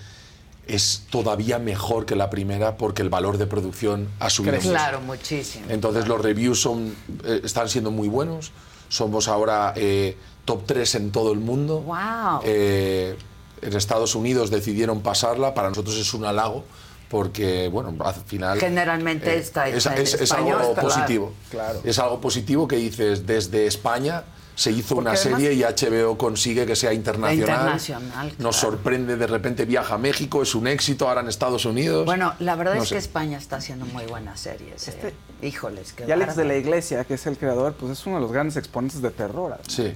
es 0.66 1.02
todavía 1.10 1.58
mejor 1.58 2.06
que 2.06 2.16
la 2.16 2.28
primera 2.30 2.76
porque 2.76 3.02
el 3.02 3.08
valor 3.08 3.38
de 3.38 3.46
producción 3.46 4.08
ha 4.18 4.30
subido. 4.30 4.56
mucho". 4.56 4.70
Claro, 4.70 5.00
muchísimo. 5.00 5.64
Entonces 5.68 6.08
los 6.08 6.20
reviews 6.20 6.60
son, 6.60 6.94
eh, 7.24 7.40
están 7.44 7.68
siendo 7.68 7.90
muy 7.90 8.08
buenos. 8.08 8.52
Somos 8.88 9.28
ahora 9.28 9.72
eh, 9.76 10.16
top 10.44 10.64
3 10.66 10.94
en 10.96 11.12
todo 11.12 11.32
el 11.32 11.38
mundo. 11.40 11.80
Wow. 11.80 12.40
Eh, 12.44 13.16
en 13.62 13.72
Estados 13.74 14.14
Unidos 14.14 14.50
decidieron 14.50 15.00
pasarla. 15.02 15.54
Para 15.54 15.68
nosotros 15.68 15.96
es 15.96 16.12
un 16.14 16.24
halago 16.24 16.64
porque, 17.08 17.68
bueno, 17.68 17.94
al 18.04 18.14
final... 18.14 18.58
Generalmente 18.58 19.34
eh, 19.34 19.38
está 19.38 19.68
es, 19.68 19.86
es- 19.86 20.14
es 20.14 20.20
español, 20.22 20.58
algo 20.60 20.74
claro, 20.74 20.88
positivo. 20.88 21.32
claro. 21.50 21.80
Es 21.84 21.98
algo 22.00 22.20
positivo 22.20 22.66
que 22.66 22.76
dices 22.76 23.24
desde 23.26 23.66
España 23.66 24.24
se 24.56 24.72
hizo 24.72 24.94
Porque 24.96 25.10
una 25.10 25.16
serie 25.16 25.52
y 25.52 25.62
HBO 25.62 26.16
consigue 26.18 26.64
que 26.66 26.74
sea 26.74 26.92
internacional. 26.92 27.38
Internacional, 27.58 28.26
Nos 28.26 28.36
claro. 28.36 28.52
sorprende, 28.54 29.16
de 29.16 29.26
repente 29.26 29.64
viaja 29.66 29.94
a 29.94 29.98
México, 29.98 30.42
es 30.42 30.54
un 30.56 30.66
éxito, 30.66 31.06
ahora 31.08 31.20
en 31.20 31.28
Estados 31.28 31.64
Unidos. 31.66 32.04
Bueno, 32.06 32.32
la 32.40 32.56
verdad 32.56 32.74
No 32.76 32.82
es 32.82 32.88
que. 32.88 32.96
España 32.96 33.36
está 33.38 33.56
haciendo 33.56 33.84
muy 33.86 34.06
buenas 34.06 34.40
series. 34.40 34.88
eh. 34.88 35.14
Híjoles, 35.42 35.92
qué 35.92 36.06
Y 36.08 36.10
Alex 36.10 36.34
de 36.36 36.44
la 36.46 36.56
Iglesia, 36.56 37.04
que 37.04 37.14
es 37.14 37.26
el 37.26 37.36
creador, 37.36 37.74
pues 37.74 37.92
es 37.92 38.06
uno 38.06 38.16
de 38.16 38.22
los 38.22 38.32
grandes 38.32 38.56
exponentes 38.56 39.02
de 39.02 39.10
terror. 39.10 39.56
Sí. 39.68 39.92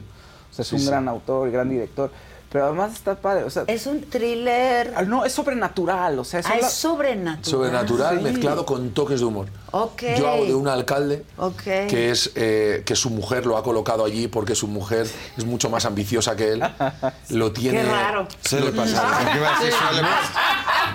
O 0.51 0.55
sea, 0.55 0.63
es 0.63 0.69
Sí, 0.69 0.75
un 0.75 0.81
sí. 0.83 0.87
gran 0.89 1.09
autor 1.09 1.49
y 1.49 1.53
gran 1.53 1.69
director. 1.71 2.11
Pero 2.53 2.67
además 2.67 2.93
está 2.95 3.15
padre. 3.15 3.45
O 3.45 3.51
sea, 3.51 3.63
es 3.69 3.87
un 3.87 4.01
thriller. 4.03 5.07
No, 5.07 5.25
es 5.25 5.33
sobrenatural. 5.33 6.19
O 6.19 6.25
sea, 6.25 6.41
Ah, 6.45 6.57
es 6.59 6.73
sobrenatural. 6.73 7.45
Sobrenatural 7.45 8.19
Sí. 8.19 8.25
mezclado 8.25 8.67
con 8.67 8.91
toques 8.91 9.21
de 9.21 9.27
humor. 9.27 9.47
Yo 10.19 10.29
hago 10.29 10.45
de 10.47 10.55
un 10.55 10.67
alcalde 10.67 11.25
que 11.89 12.11
es 12.11 12.33
eh, 12.35 12.83
que 12.85 12.97
su 12.97 13.09
mujer 13.11 13.47
lo 13.47 13.57
ha 13.57 13.63
colocado 13.63 14.05
allí 14.05 14.27
porque 14.27 14.57
su 14.57 14.67
mujer 14.67 15.07
es 15.37 15.45
mucho 15.45 15.71
más 15.71 15.85
ambiciosa 15.85 16.35
que 16.35 16.55
él. 16.55 16.63
Lo 17.31 17.53
tiene. 17.53 17.83
Qué 17.83 17.89
raro. 17.89 18.27
Suele 18.41 18.73
pasar. 18.73 19.29
¿Qué 19.33 19.39
iba 19.39 19.57
a 19.57 19.61
decir? 19.61 19.75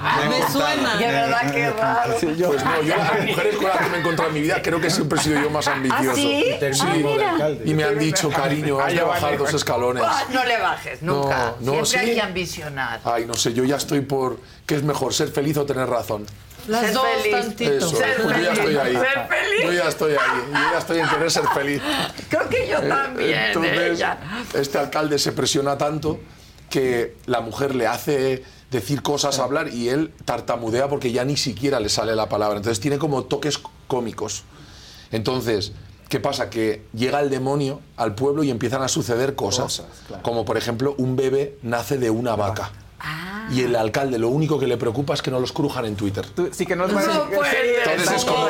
Pasar. 0.05 0.29
Me 0.29 0.51
suena. 0.51 0.95
De 0.97 1.07
verdad, 1.07 1.51
qué 1.51 1.69
raro. 1.71 2.13
Pues 2.19 2.23
no, 2.23 2.81
yo 2.81 2.95
las 2.95 3.25
mujeres 3.27 3.55
con 3.55 3.63
las 3.67 3.77
que 3.77 3.89
me 3.89 3.97
he 3.97 3.99
encontrado 3.99 4.29
en 4.29 4.33
mi 4.35 4.41
vida 4.41 4.61
creo 4.61 4.79
que 4.79 4.89
siempre 4.89 5.19
he 5.19 5.21
sido 5.23 5.41
yo 5.41 5.49
más 5.49 5.67
ambicioso. 5.67 6.11
¿Ah, 6.11 6.15
sí? 6.15 6.45
Sí. 6.73 6.81
Ah. 7.23 7.49
Y 7.65 7.73
me 7.73 7.83
han 7.83 7.97
dicho, 7.99 8.29
cariño, 8.29 8.79
has 8.79 8.93
de 8.93 9.01
bajar 9.01 9.37
dos 9.37 9.53
escalones. 9.53 10.03
Ah, 10.05 10.23
no 10.31 10.43
le 10.43 10.57
bajes, 10.57 11.01
nunca. 11.01 11.53
No, 11.61 11.75
no, 11.77 11.85
Siempre 11.85 12.09
hay 12.11 12.15
que 12.17 12.21
ambicionar. 12.21 12.99
Ay, 13.03 13.25
no 13.25 13.33
sé, 13.33 13.53
yo 13.53 13.63
ya 13.63 13.75
estoy 13.77 14.01
por... 14.01 14.39
¿Qué 14.65 14.75
es 14.75 14.83
mejor, 14.83 15.13
ser 15.13 15.29
feliz 15.29 15.57
o 15.57 15.65
tener 15.65 15.87
razón? 15.87 16.25
Las 16.67 16.81
Ser 16.81 16.93
dos 16.93 17.05
feliz. 17.21 17.31
tantito. 17.31 17.71
Eso, 17.77 17.89
Ser 17.95 18.15
pues 18.23 18.37
yo 18.37 18.43
ya 18.43 18.55
feliz, 18.55 18.59
estoy 18.59 18.77
ahí. 18.77 18.93
ser 18.93 19.27
feliz. 19.27 19.63
Yo 19.63 19.71
ya 19.73 19.87
estoy 19.87 20.11
ahí. 20.13 20.41
Yo 20.51 20.71
ya 20.71 20.77
estoy 20.79 20.99
en 20.99 21.07
querer 21.09 21.31
ser 21.31 21.43
feliz. 21.53 21.81
Creo 22.29 22.49
que 22.49 22.67
yo 22.67 22.77
Eh, 22.79 22.87
también, 22.89 23.39
Entonces, 23.39 23.79
ella. 23.91 24.17
este 24.53 24.77
alcalde 24.79 25.19
se 25.19 25.31
presiona 25.31 25.77
tanto 25.77 26.19
que 26.69 27.15
la 27.27 27.41
mujer 27.41 27.75
le 27.75 27.85
hace 27.85 28.43
decir 28.75 29.01
cosas, 29.01 29.39
hablar 29.39 29.73
y 29.73 29.89
él 29.89 30.13
tartamudea 30.25 30.87
porque 30.87 31.11
ya 31.11 31.25
ni 31.25 31.37
siquiera 31.37 31.79
le 31.79 31.89
sale 31.89 32.15
la 32.15 32.29
palabra. 32.29 32.57
Entonces 32.57 32.79
tiene 32.79 32.97
como 32.97 33.23
toques 33.23 33.59
cómicos. 33.87 34.43
Entonces, 35.11 35.71
¿qué 36.09 36.19
pasa? 36.19 36.49
Que 36.49 36.83
llega 36.93 37.21
el 37.21 37.29
demonio 37.29 37.81
al 37.97 38.15
pueblo 38.15 38.43
y 38.43 38.51
empiezan 38.51 38.81
a 38.81 38.87
suceder 38.87 39.35
cosas. 39.35 39.83
Como 40.21 40.45
por 40.45 40.57
ejemplo, 40.57 40.95
un 40.97 41.15
bebé 41.15 41.57
nace 41.61 41.97
de 41.97 42.09
una 42.09 42.35
vaca. 42.35 42.71
Ah. 42.99 43.34
Y 43.51 43.61
el 43.61 43.75
alcalde 43.75 44.17
lo 44.17 44.29
único 44.29 44.59
que 44.59 44.67
le 44.67 44.77
preocupa 44.77 45.13
es 45.13 45.21
que 45.21 45.31
no 45.31 45.39
los 45.39 45.51
crujan 45.51 45.85
en 45.85 45.95
Twitter. 45.95 46.25
tú- 46.35 46.49
sí 46.51 46.65
que 46.65 46.75
no 46.75 46.85
es 46.85 46.91
No 46.93 47.29
puede 47.29 47.77
Entonces 47.83 48.11
es 48.17 48.25
como, 48.25 48.47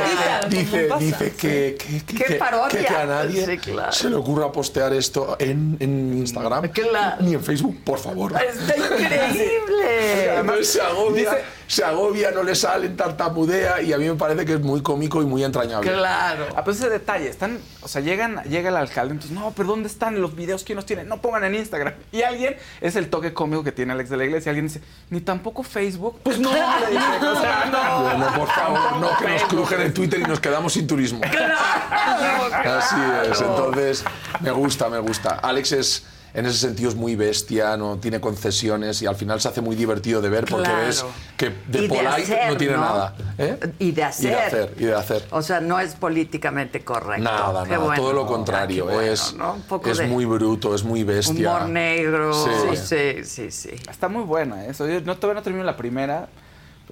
dice, 0.50 0.90
dice 1.00 1.34
que, 1.36 1.78
que, 1.78 2.04
que- 2.06 2.16
Qué 2.16 2.24
que- 2.26 2.36
parodia. 2.36 2.68
que- 2.80 2.86
que 2.86 2.96
a 2.96 3.06
nadie 3.06 3.46
Sí, 3.46 3.58
claro. 3.58 3.92
se 3.92 4.10
le 4.10 4.16
ocurra 4.16 4.52
postear 4.52 4.94
esto 4.94 5.36
en, 5.40 5.78
en 5.80 6.18
Instagram 6.20 6.70
Claro. 6.70 7.22
ni 7.22 7.34
en 7.34 7.44
Facebook, 7.44 7.78
por 7.84 8.00
favor. 8.00 8.34
Está 8.34 8.76
increíble. 8.78 10.36
Entonces 10.40 10.68
se 10.70 10.82
agobia, 10.82 11.38
se 11.68 11.84
agobia, 11.84 12.32
no 12.32 12.44
le 12.44 12.56
salen, 12.56 12.96
tartamudea 12.96 13.82
y 13.82 13.94
a 13.94 13.98
mí 13.98 14.08
me 14.08 14.16
parece 14.16 14.46
que 14.46 14.54
es 14.54 14.62
muy 14.62 14.82
cómico 14.82 15.22
y 15.22 15.26
muy 15.26 15.44
entrañable. 15.44 15.92
Claro. 15.92 16.48
Ah, 16.56 16.64
pues 16.64 16.78
ese 16.78 16.90
detalle, 16.90 17.30
están, 17.30 17.60
o 17.82 17.88
sea, 17.88 18.02
llegan, 18.02 18.42
llega 18.44 18.70
el 18.70 18.78
alcalde, 18.78 19.14
entonces, 19.14 19.38
no, 19.38 19.54
pero 19.56 19.70
¿dónde 19.70 19.88
están 19.88 20.22
los 20.22 20.36
videos? 20.36 20.64
¿Quién 20.64 20.76
los 20.76 20.86
tiene? 20.86 21.04
No 21.04 21.22
pongan 21.22 21.44
en 21.46 21.56
Instagram. 21.56 21.94
Y 22.12 22.22
alguien, 22.22 22.56
es 22.82 22.96
el 22.96 23.10
toque 23.10 23.34
cómico 23.34 23.64
que 23.64 23.72
tiene 23.72 23.94
Alex 23.94 24.10
de 24.10 24.18
la 24.18 24.26
Iglesia, 24.26 24.50
alguien 24.52 24.68
dice, 24.68 24.82
ni 25.10 25.22
tampoco 25.22 25.64
Facebook. 25.64 26.20
Pues 26.24 26.40
no, 26.40 26.52
le 26.80 26.92
dice, 26.92 27.28
o 27.28 27.42
sea, 27.42 27.66
no. 27.72 28.04
Bueno, 28.04 28.34
por 28.38 28.48
favor, 28.50 28.98
no 28.98 29.18
que 29.18 29.28
nos 29.28 29.44
crujen 29.44 29.82
en 29.82 29.94
Twitter 29.94 30.20
y 30.20 30.24
nos 30.24 30.40
quedamos 30.40 30.74
sin 30.74 30.88
turismo. 30.88 31.22
Así 31.24 32.96
es, 33.30 33.42
entonces 33.42 34.04
me 34.40 34.52
gusta, 34.52 34.90
me 34.90 35.00
gusta. 35.00 35.40
Alex 35.42 35.72
es, 35.72 36.04
en 36.36 36.46
ese 36.46 36.58
sentido 36.58 36.90
es 36.90 36.96
muy 36.96 37.16
bestia, 37.16 37.78
no 37.78 37.98
tiene 37.98 38.20
concesiones 38.20 39.02
y 39.02 39.06
al 39.08 39.16
final 39.16 39.40
se 39.42 39.48
hace 39.48 39.62
muy 39.62 39.76
divertido 39.76 40.22
de 40.22 40.30
ver 40.30 40.46
porque 40.46 40.66
Claro. 40.70 40.86
ves 40.86 41.06
que 41.38 41.50
de 41.68 41.80
Y 41.80 41.82
de 41.84 41.88
polite 41.88 42.06
hacer, 42.08 42.48
no 42.52 42.58
tiene 42.58 42.74
¿no? 42.74 42.80
nada. 42.82 43.16
¿eh? 43.38 43.58
Y 43.80 43.92
de 43.92 43.92
Y 43.92 43.94
de 43.94 44.04
hacer. 44.36 44.74
y 44.78 44.84
de 44.86 44.96
hacer. 44.96 45.26
O 45.32 45.42
sea, 45.42 45.60
no 45.62 45.80
es 45.80 45.96
políticamente 45.96 46.84
correcto. 46.84 47.24
Nada, 47.24 47.64
Qué 47.64 47.70
nada, 47.72 47.84
bueno. 47.86 48.02
todo 48.02 48.14
lo 48.14 48.24
Ah, 48.26 48.28
contrario. 48.28 48.86
bueno, 48.86 49.02
es 49.02 49.34
¿no? 49.34 49.54
Un 49.54 49.62
poco 49.64 49.90
es 49.90 49.98
de 49.98 50.08
muy 50.08 50.26
bruto, 50.26 50.76
es 50.76 50.84
muy 50.84 51.04
bestia. 51.04 51.50
humor 51.56 51.70
negro. 51.70 52.34
Sí. 52.34 52.76
Sí, 52.76 53.24
sí, 53.24 53.52
sí. 53.52 53.70
Está 53.90 54.08
muy 54.10 54.24
buena, 54.24 54.66
¿eh? 54.66 54.72
eso. 54.72 54.88
Yo 54.88 55.02
no, 55.02 55.16
todavía 55.18 55.40
no 55.40 55.44
termino 55.44 55.64
la 55.64 55.78
primera, 55.78 56.28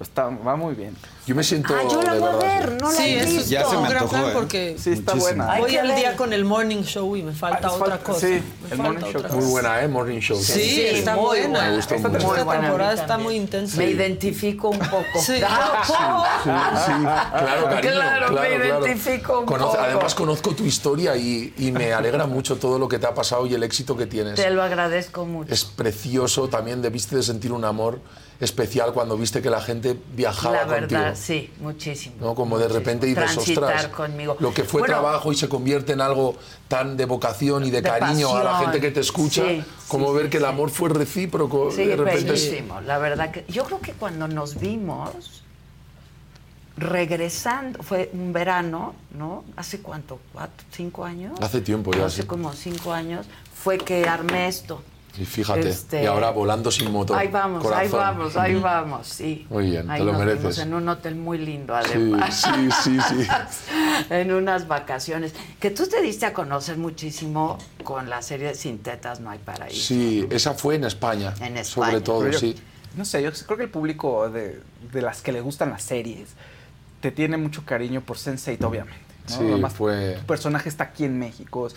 está, 0.00 0.24
va 0.24 0.56
muy 0.56 0.74
bien. 0.74 0.96
Yo 1.26 1.34
me 1.34 1.42
siento. 1.42 1.74
Ah, 1.74 1.82
yo 1.90 2.02
la 2.02 2.14
voy 2.14 2.28
a 2.28 2.36
ver, 2.60 2.72
no 2.82 2.90
la 2.92 2.96
Sí, 2.98 3.16
he 3.16 3.24
visto. 3.24 3.50
Ya 3.50 3.64
se 3.64 3.76
me 3.76 3.78
un 3.78 3.86
antojó, 3.86 4.16
¿eh? 4.28 4.30
porque 4.34 4.76
Sí, 4.78 4.90
está 4.92 5.14
Muchísimo. 5.14 5.36
buena. 5.44 5.52
Hay 5.52 5.60
voy 5.62 5.76
al 5.76 5.94
día 5.96 6.16
con 6.16 6.32
el 6.34 6.44
morning 6.44 6.82
show 6.82 7.16
y 7.16 7.22
me 7.22 7.32
falta 7.32 7.68
Ah, 7.68 7.72
otra 7.72 7.86
falta- 7.98 8.04
cosa. 8.04 8.20
sí, 8.26 8.42
Me 8.68 8.70
el 8.72 8.78
morning 8.78 9.04
show. 9.12 9.22
Muy 9.32 9.44
buena, 9.46 9.82
¿eh? 9.82 9.88
Morning 9.88 10.20
Show. 10.20 10.36
Sí, 10.38 10.52
Sí, 10.60 10.80
está 10.82 11.14
muy 11.16 11.24
buena. 11.24 11.48
buena. 11.48 11.68
Me 11.70 11.76
gustó 11.76 11.94
Esta 11.94 12.08
mucho. 12.08 12.34
temporada 12.34 12.92
está 12.92 13.06
también. 13.06 13.24
muy 13.26 13.36
intensa. 13.36 13.76
Me 13.78 13.86
identifico 13.90 14.68
un 14.68 14.78
poco. 14.78 15.20
Sí. 15.24 15.34
Claro, 16.44 17.64
cariño, 17.70 17.92
Claro, 17.92 18.28
me 18.32 18.34
claro. 18.40 18.64
identifico 18.84 19.40
un 19.40 19.46
Conoce- 19.46 19.70
poco. 19.76 19.78
Además 19.82 20.14
conozco 20.14 20.54
tu 20.54 20.64
historia 20.64 21.16
y, 21.16 21.54
y 21.58 21.72
me 21.72 21.92
alegra 21.92 22.26
mucho 22.26 22.56
todo 22.56 22.78
lo 22.78 22.88
que 22.88 22.98
te 22.98 23.06
ha 23.06 23.14
pasado 23.14 23.46
y 23.46 23.54
el 23.54 23.62
éxito 23.62 23.96
que 23.96 24.06
tienes. 24.06 24.34
Te 24.34 24.50
lo 24.50 24.62
agradezco 24.62 25.24
mucho. 25.24 25.52
Es 25.52 25.64
precioso, 25.64 26.48
también 26.48 26.82
debiste 26.82 27.16
de 27.16 27.22
sentir 27.22 27.52
un 27.52 27.64
amor 27.64 28.00
especial 28.44 28.92
cuando 28.92 29.16
viste 29.16 29.42
que 29.42 29.50
la 29.50 29.60
gente 29.60 29.98
viajaba 30.14 30.54
La 30.58 30.64
verdad, 30.66 31.04
contigo. 31.08 31.16
sí, 31.16 31.52
muchísimo. 31.60 32.14
¿no? 32.20 32.34
Como 32.34 32.58
de 32.58 32.68
repente 32.68 33.06
dices, 33.06 33.36
ostras, 33.36 33.88
conmigo. 33.88 34.36
lo 34.38 34.54
que 34.54 34.62
fue 34.64 34.82
Bueno, 34.82 34.94
trabajo 34.94 35.32
y 35.32 35.34
se 35.34 35.48
convierte 35.48 35.92
en 35.94 36.00
algo 36.00 36.36
tan 36.68 36.96
de 36.96 37.06
vocación 37.06 37.64
y 37.64 37.70
de, 37.70 37.82
De 37.82 37.88
cariño 37.88 38.34
a 38.36 38.44
la 38.44 38.58
gente 38.58 38.80
que 38.80 38.90
te 38.90 39.00
escucha, 39.00 39.42
Sí, 39.48 39.64
como 39.88 40.08
sí, 40.10 40.14
ver 40.14 40.24
sí, 40.26 40.30
que 40.30 40.36
el 40.36 40.44
amor 40.44 40.70
fue 40.70 40.88
recíproco. 40.90 41.70
Sí, 41.72 41.84
de 41.86 41.96
repente 41.96 42.30
bellísimo. 42.32 42.80
La 42.82 42.98
verdad 42.98 43.30
que 43.32 43.44
yo 43.48 43.64
creo 43.64 43.80
que 43.80 43.92
cuando 43.92 44.28
nos 44.28 44.60
vimos 44.60 45.42
regresando, 46.76 47.82
fue 47.82 48.10
un 48.12 48.32
verano, 48.32 48.94
¿no? 49.16 49.44
¿Hace 49.56 49.80
cuánto? 49.80 50.18
¿Cuatro, 50.32 50.66
cinco 50.72 51.04
años? 51.04 51.38
Hace 51.40 51.60
tiempo 51.60 51.92
ya, 51.92 52.06
Hace 52.06 52.22
sí. 52.22 52.26
como 52.28 52.52
cinco 52.52 52.92
años 52.92 53.26
fue 53.62 53.78
que 53.78 54.08
armé 54.08 54.48
esto. 54.48 54.82
Y 55.16 55.24
fíjate, 55.24 55.68
Este- 55.68 56.02
y 56.02 56.06
ahora 56.06 56.30
volando 56.30 56.70
sin 56.72 56.90
motor. 56.90 57.16
Ahí 57.16 57.28
vamos, 57.28 57.64
ahí 57.72 57.88
vamos, 57.88 58.36
ahí 58.36 58.54
vamos, 58.56 59.06
sí. 59.06 59.46
Muy 59.48 59.70
bien, 59.70 59.88
ahí 59.88 60.00
te 60.00 60.04
lo 60.04 60.12
nos 60.12 60.20
mereces. 60.20 60.40
vimos 60.42 60.58
en 60.58 60.74
un 60.74 60.88
hotel 60.88 61.14
muy 61.14 61.38
lindo, 61.38 61.74
Sí, 61.84 61.90
además. 61.94 62.40
sí, 62.42 62.68
sí, 62.82 62.98
sí. 63.08 63.28
en 64.10 64.32
unas 64.32 64.66
vacaciones. 64.66 65.32
Que 65.60 65.70
tú 65.70 65.86
te 65.86 66.02
diste 66.02 66.26
a 66.26 66.32
conocer 66.32 66.76
muchísimo 66.78 67.58
con 67.84 68.10
la 68.10 68.22
serie 68.22 68.48
de 68.48 68.54
Sin 68.56 68.78
Tetas 68.80 69.20
No 69.20 69.30
Hay 69.30 69.38
Paraíso. 69.38 69.80
Sí, 69.86 70.26
esa 70.30 70.54
fue 70.54 70.74
en 70.74 70.84
España. 70.84 71.32
En 71.40 71.56
España. 71.58 71.64
Sobre 71.64 72.00
todo, 72.00 72.28
yo- 72.28 72.38
sí. 72.38 72.56
No 72.96 73.04
sé, 73.04 73.22
yo 73.22 73.30
creo 73.46 73.56
que 73.56 73.64
el 73.64 73.70
público 73.70 74.28
de, 74.30 74.60
de 74.92 75.02
las 75.02 75.20
que 75.20 75.32
le 75.32 75.40
gustan 75.40 75.70
las 75.70 75.82
series 75.82 76.28
te 77.00 77.10
tiene 77.10 77.36
mucho 77.36 77.64
cariño 77.64 78.00
por 78.00 78.16
Sense8, 78.16 78.64
obviamente. 78.64 79.00
¿no? 79.28 79.36
Sí, 79.36 79.44
Además, 79.44 79.72
fue- 79.72 80.14
Tu 80.20 80.26
personaje 80.26 80.68
está 80.68 80.84
aquí 80.84 81.04
en 81.04 81.18
México. 81.18 81.68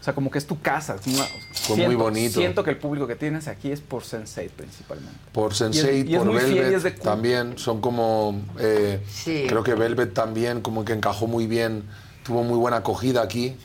O 0.00 0.02
sea, 0.02 0.14
como 0.14 0.30
que 0.30 0.38
es 0.38 0.46
tu 0.46 0.58
casa. 0.60 0.96
es 0.96 1.06
una- 1.14 1.26
Fue 1.52 1.76
muy 1.76 1.94
bonito. 1.94 2.40
Siento 2.40 2.64
que 2.64 2.70
el 2.70 2.78
público 2.78 3.06
que 3.06 3.16
tienes 3.16 3.48
aquí 3.48 3.70
es 3.70 3.80
por 3.80 4.02
Sense8 4.02 4.50
principalmente. 4.56 5.14
Por 5.32 5.50
Y 5.50 5.54
es- 5.54 5.60
Sense8, 5.60 6.08
y 6.10 6.16
por 6.16 6.26
muy 6.26 6.38
fiel 6.40 6.52
y 6.52 6.58
Velvet 6.60 6.76
es 6.76 6.82
de 6.84 6.90
también 6.92 7.58
son 7.58 7.80
como 7.82 8.40
eh, 8.58 9.00
Sí. 9.10 9.44
creo 9.46 9.62
que 9.62 9.74
Velvet 9.74 10.14
también 10.14 10.62
como 10.62 10.84
que 10.86 10.94
encajó 10.94 11.26
muy 11.26 11.46
bien, 11.46 11.84
tuvo 12.24 12.42
muy 12.44 12.56
buena 12.56 12.78
acogida 12.78 13.20
aquí 13.22 13.56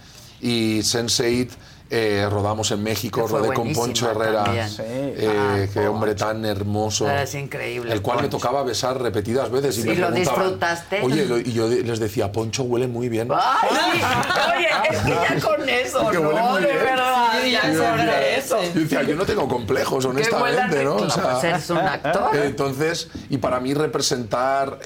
y 0.41 0.79
Sense8 0.79 1.51
eh, 1.89 2.27
rodamos 2.31 2.71
en 2.71 2.81
México, 2.81 3.27
rodé 3.27 3.53
con 3.53 3.71
Poncho 3.73 4.09
Herrera, 4.09 4.45
eh, 4.79 5.69
qué 5.71 5.87
hombre 5.87 6.15
tan 6.15 6.43
hermoso. 6.45 7.09
Es 7.09 7.35
increíble. 7.35 7.93
El 7.93 8.01
cual 8.01 8.21
me 8.23 8.27
tocaba 8.29 8.63
besar 8.63 8.99
repetidas 9.01 9.51
veces. 9.51 9.77
Y, 9.77 9.81
¿Y 9.81 9.83
me 9.85 9.95
lo 9.95 10.11
disfrutaste? 10.11 11.01
Oye, 11.03 11.27
y 11.45 11.53
yo 11.53 11.67
les 11.67 11.99
decía, 11.99 12.31
Poncho 12.31 12.63
huele 12.63 12.87
muy 12.87 13.07
bien. 13.09 13.29
Ay, 13.31 13.69
oye, 14.57 14.67
es 14.91 14.99
que 15.03 15.09
ya 15.11 15.39
con 15.47 15.69
eso, 15.69 16.01
huele 16.07 16.19
¿no? 16.21 16.31
muy 16.51 16.61
De 16.61 16.67
bien. 16.71 16.79
verdad, 16.83 17.25
Sí, 17.43 17.51
ya 17.51 17.71
yo 17.71 17.77
sobre 17.83 18.03
decía- 18.05 18.37
eso. 18.37 18.57
Yo 18.73 18.79
decía, 18.81 19.03
yo 19.03 19.15
no 19.15 19.25
tengo 19.25 19.47
complejos, 19.47 20.05
honestamente, 20.05 20.83
¿no? 20.83 20.97
rico. 20.97 21.13
Pues 21.31 21.43
eres 21.43 21.69
un 21.69 21.77
actor. 21.77 22.35
Entonces, 22.43 23.09
y 23.29 23.37
para 23.37 23.59
mí 23.59 23.73
representar... 23.73 24.79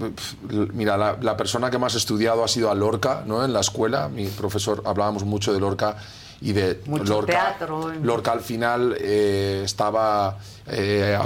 eh, 0.00 0.68
Mira, 0.72 0.96
la, 0.96 1.16
la 1.20 1.36
persona 1.36 1.70
que 1.70 1.78
más 1.78 1.94
he 1.94 1.98
estudiado 1.98 2.44
ha 2.44 2.48
sido 2.48 2.70
a 2.70 2.74
Lorca, 2.74 3.22
¿no? 3.26 3.44
En 3.44 3.52
la 3.52 3.60
escuela, 3.60 4.08
mi 4.08 4.26
profesor, 4.26 4.82
hablábamos 4.86 5.24
mucho 5.24 5.52
de 5.52 5.60
Lorca 5.60 5.96
y 6.40 6.52
de 6.52 6.80
Mucho 6.86 7.04
Lorca. 7.04 7.32
teatro. 7.32 7.92
Lorca 8.02 8.32
al 8.32 8.40
final 8.40 8.96
eh, 8.98 9.62
estaba 9.64 10.36
eh, 10.66 11.16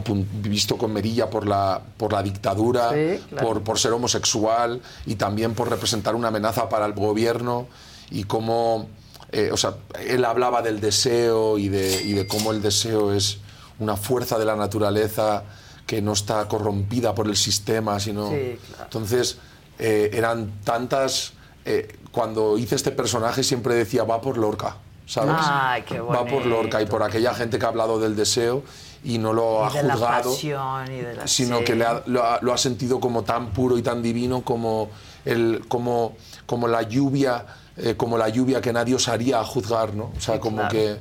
visto 0.43 0.77
con 0.77 0.93
Merilla 0.93 1.29
por 1.31 1.47
la, 1.47 1.81
por 1.97 2.13
la 2.13 2.23
dictadura, 2.23 2.91
Sí, 2.91 3.21
claro. 3.31 3.47
por, 3.49 3.63
por 3.63 3.79
ser 3.79 3.93
homosexual 3.93 4.81
y 5.07 5.15
también 5.17 5.55
por 5.55 5.71
representar 5.71 6.15
una 6.15 6.29
amenaza 6.29 6.69
para 6.69 6.87
el 6.87 6.93
gobierno 6.93 7.67
y 8.11 8.25
cómo, 8.25 8.89
eh, 9.33 9.51
o 9.53 9.57
sea, 9.57 9.75
él 10.07 10.25
hablaba 10.25 10.63
del 10.63 10.79
deseo 10.81 11.59
y 11.59 11.69
de, 11.69 12.03
y 12.03 12.13
de 12.13 12.27
cómo 12.27 12.53
el 12.53 12.63
deseo 12.63 13.13
es 13.13 13.39
una 13.81 13.97
fuerza 13.97 14.39
de 14.39 14.45
la 14.45 14.57
naturaleza 14.57 15.43
que 15.89 16.03
no 16.03 16.13
está 16.13 16.47
corrompida 16.47 17.15
por 17.15 17.27
el 17.27 17.35
sistema, 17.37 17.99
sino... 17.99 18.29
Sí, 18.31 18.59
claro. 18.69 18.85
Entonces, 18.85 19.39
eh, 19.79 20.11
eran 20.13 20.61
tantas... 20.63 21.33
eh, 21.65 21.97
cuando 22.13 22.57
hice 22.59 22.75
este 22.75 22.91
personaje 22.93 23.43
siempre 23.43 23.75
decía, 23.75 24.05
va 24.05 24.21
por 24.21 24.37
Lorca, 24.39 24.77
¿sabes? 25.07 25.37
Ay, 25.39 25.83
qué 25.83 25.99
Va 26.01 26.25
por 26.27 26.45
Lorca 26.47 26.81
y 26.83 26.87
por 26.87 27.03
aquella 27.03 27.33
gente 27.35 27.59
que 27.59 27.65
ha 27.65 27.69
hablado 27.69 27.99
del 27.99 28.15
deseo 28.17 28.63
y 29.05 29.17
no 29.19 29.33
lo 29.33 29.65
ha 29.65 29.71
Y 29.71 29.77
de 29.77 29.83
la 29.85 29.95
juzgado 29.95 30.31
pasión 30.31 30.93
y 30.93 30.97
de 31.01 31.15
la... 31.17 31.27
sino 31.27 31.59
sí. 31.59 31.65
que 31.65 31.75
le 31.77 31.85
ha- 31.87 32.03
lo, 32.07 32.23
ha, 32.25 32.39
lo 32.43 32.53
ha 32.53 32.59
sentido 32.59 32.99
como 33.01 33.23
tan 33.25 33.51
puro 33.53 33.79
y 33.79 33.83
tan 33.83 34.03
divino 34.03 34.43
como, 34.43 34.91
el, 35.25 35.65
como, 35.69 36.17
como 36.47 36.67
la 36.69 36.83
lluvia 36.83 37.47
eh, 37.77 37.95
como 37.97 38.19
la 38.19 38.29
lluvia 38.29 38.61
que 38.61 38.73
nadie 38.73 38.95
osaría 38.97 39.43
juzgar 39.45 39.95
no 39.95 40.11
o 40.17 40.21
sea 40.21 40.35
Sí, 40.35 40.41
como 40.41 40.57
claro. 40.59 40.71
que 40.73 40.97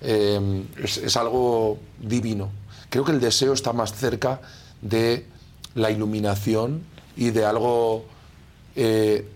eh, 0.00 0.64
es, 0.82 0.96
es 0.98 1.16
algo 1.16 1.78
divino 2.00 2.48
creo 2.94 3.04
que 3.04 3.10
el 3.10 3.18
deseo 3.20 3.52
está 3.54 3.72
más 3.72 3.92
cerca 3.92 4.40
de 4.80 5.26
la 5.74 5.90
iluminación 5.90 6.84
y 7.16 7.30
de 7.30 7.44
algo 7.44 8.04
eh, 8.76 9.26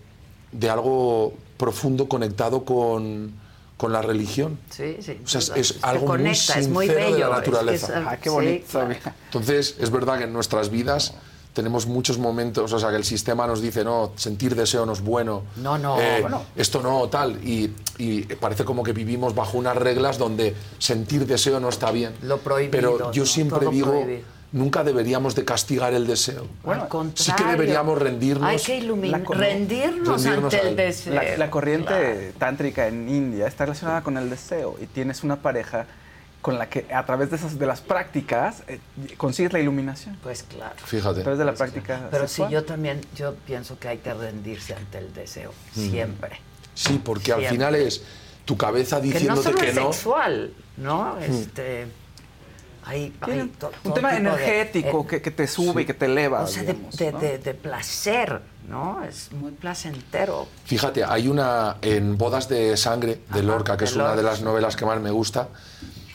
de 0.53 0.69
algo 0.69 1.33
profundo 1.57 2.07
conectado 2.07 2.63
con, 2.63 3.33
con 3.75 3.91
la 3.91 4.01
religión 4.01 4.57
Sí, 4.69 4.95
sí. 5.01 5.19
o 5.21 5.27
sea, 5.27 5.41
es, 5.57 5.77
algo 5.81 6.07
muy 6.07 6.17
conecta, 6.19 6.57
es 6.57 6.69
muy 6.69 6.85
sincero 6.85 7.05
de 7.05 7.11
bello, 7.11 7.29
la 7.29 7.35
es 7.35 7.41
que 7.43 7.51
naturaleza. 7.51 7.99
es 7.99 8.07
Ah, 8.07 8.17
qué 8.17 8.29
bonito, 8.29 8.65
sí, 8.65 8.95
claro. 8.95 9.17
Entonces, 9.25 9.75
es 9.77 9.91
verdad 9.91 10.19
que 10.19 10.23
en 10.23 10.31
nuestras 10.31 10.69
vidas 10.69 11.15
tenemos 11.59 11.87
muchos 11.87 12.17
momentos, 12.17 12.71
o 12.71 12.79
sea, 12.79 12.89
que 12.89 12.95
el 12.95 13.03
sistema 13.03 13.45
nos 13.45 13.61
dice, 13.61 13.83
no, 13.83 14.13
sentir 14.15 14.55
deseo 14.55 14.85
no 14.85 14.93
es 14.93 15.01
bueno. 15.01 15.43
No, 15.57 15.77
no, 15.77 15.99
eh, 15.99 16.19
bueno. 16.21 16.43
Esto 16.55 16.81
no, 16.81 17.09
tal. 17.09 17.35
Y, 17.45 17.73
y 17.97 18.21
parece 18.35 18.63
como 18.63 18.81
que 18.81 18.93
vivimos 18.93 19.35
bajo 19.35 19.57
unas 19.57 19.75
reglas 19.75 20.17
donde 20.17 20.55
sentir 20.77 21.27
deseo 21.27 21.59
no 21.59 21.67
está 21.67 21.91
bien. 21.91 22.13
Lo 22.21 22.37
prohibido, 22.37 22.71
Pero 22.71 23.11
yo 23.11 23.23
¿no? 23.23 23.27
siempre 23.27 23.59
Todo 23.59 23.71
digo, 23.71 23.91
prohibido. 23.91 24.21
nunca 24.53 24.85
deberíamos 24.85 25.35
de 25.35 25.43
castigar 25.43 25.93
el 25.93 26.07
deseo. 26.07 26.47
Al 26.65 26.87
sí 27.15 27.33
que 27.33 27.43
deberíamos 27.43 27.97
rendirnos. 27.99 28.47
Hay 28.47 28.57
que 28.59 28.77
iluminar, 28.77 29.21
rendirnos, 29.27 30.23
rendirnos 30.23 30.53
ante 30.53 30.57
a 30.65 30.69
el 30.69 30.75
deseo. 30.77 31.13
La, 31.13 31.37
la 31.37 31.51
corriente 31.51 32.33
tántrica 32.37 32.87
en 32.87 33.09
India 33.09 33.47
está 33.47 33.65
relacionada 33.65 34.01
con 34.01 34.15
el 34.15 34.29
deseo 34.29 34.77
y 34.81 34.85
tienes 34.85 35.25
una 35.25 35.35
pareja 35.35 35.87
con 36.41 36.57
la 36.57 36.69
que 36.69 36.85
a 36.93 37.05
través 37.05 37.29
de 37.29 37.35
esas 37.35 37.59
de 37.59 37.65
las 37.65 37.81
prácticas 37.81 38.63
eh, 38.67 38.79
consigues 39.17 39.51
la 39.51 39.59
iluminación. 39.59 40.17
Pues 40.23 40.43
claro. 40.43 40.75
Fíjate. 40.85 41.19
A 41.19 41.23
través 41.23 41.39
de 41.39 41.45
la 41.45 41.53
práctica. 41.53 42.07
Pero 42.09 42.23
sí, 42.27 42.35
sexual. 42.35 42.51
yo 42.51 42.63
también, 42.65 43.01
yo 43.15 43.35
pienso 43.45 43.77
que 43.77 43.89
hay 43.89 43.97
que 43.97 44.13
rendirse 44.13 44.73
ante 44.73 44.99
el 44.99 45.13
deseo, 45.13 45.51
Mm. 45.75 45.89
siempre. 45.89 46.39
Sí, 46.73 47.01
porque 47.03 47.33
al 47.33 47.39
Siempre. 47.39 47.57
final 47.57 47.75
es 47.75 48.01
tu 48.45 48.55
cabeza 48.55 49.01
Que 49.01 49.07
no 49.07 49.13
diciéndote 49.13 49.43
solo 49.43 49.57
que 49.57 49.69
es 49.69 49.75
no. 49.75 49.91
sexual, 49.93 50.53
¿no? 50.77 51.17
Este, 51.19 51.87
hay, 52.85 53.13
hay 53.21 53.47
to- 53.59 53.71
un 53.83 53.93
tema 53.93 54.11
de- 54.11 54.17
energético 54.17 55.01
eh, 55.01 55.07
que, 55.09 55.21
que 55.21 55.31
te 55.31 55.45
sube 55.45 55.81
y 55.81 55.85
que 55.85 55.93
te 55.93 56.05
eleva. 56.05 56.41
o 56.43 56.47
sea, 56.47 56.63
de, 56.63 56.73
digamos, 56.73 56.95
de- 56.97 57.11
¿no? 57.11 57.19
de- 57.19 57.37
de 57.37 57.53
placer, 57.53 58.41
¿no? 58.67 59.03
Es 59.03 59.31
muy 59.33 59.51
placentero. 59.51 60.47
Fíjate, 60.65 61.03
hay 61.03 61.27
una 61.27 61.75
en 61.81 62.17
Bodas 62.17 62.47
de 62.47 62.77
Sangre 62.77 63.19
de 63.31 63.43
Lorca, 63.43 63.75
que 63.75 63.83
de 63.83 63.91
es 63.91 63.95
una 63.97 64.11
de 64.11 64.15
Lorca. 64.23 64.29
las 64.31 64.41
novelas 64.41 64.75
que 64.77 64.85
más 64.85 64.99
me 65.01 65.11
gusta. 65.11 65.49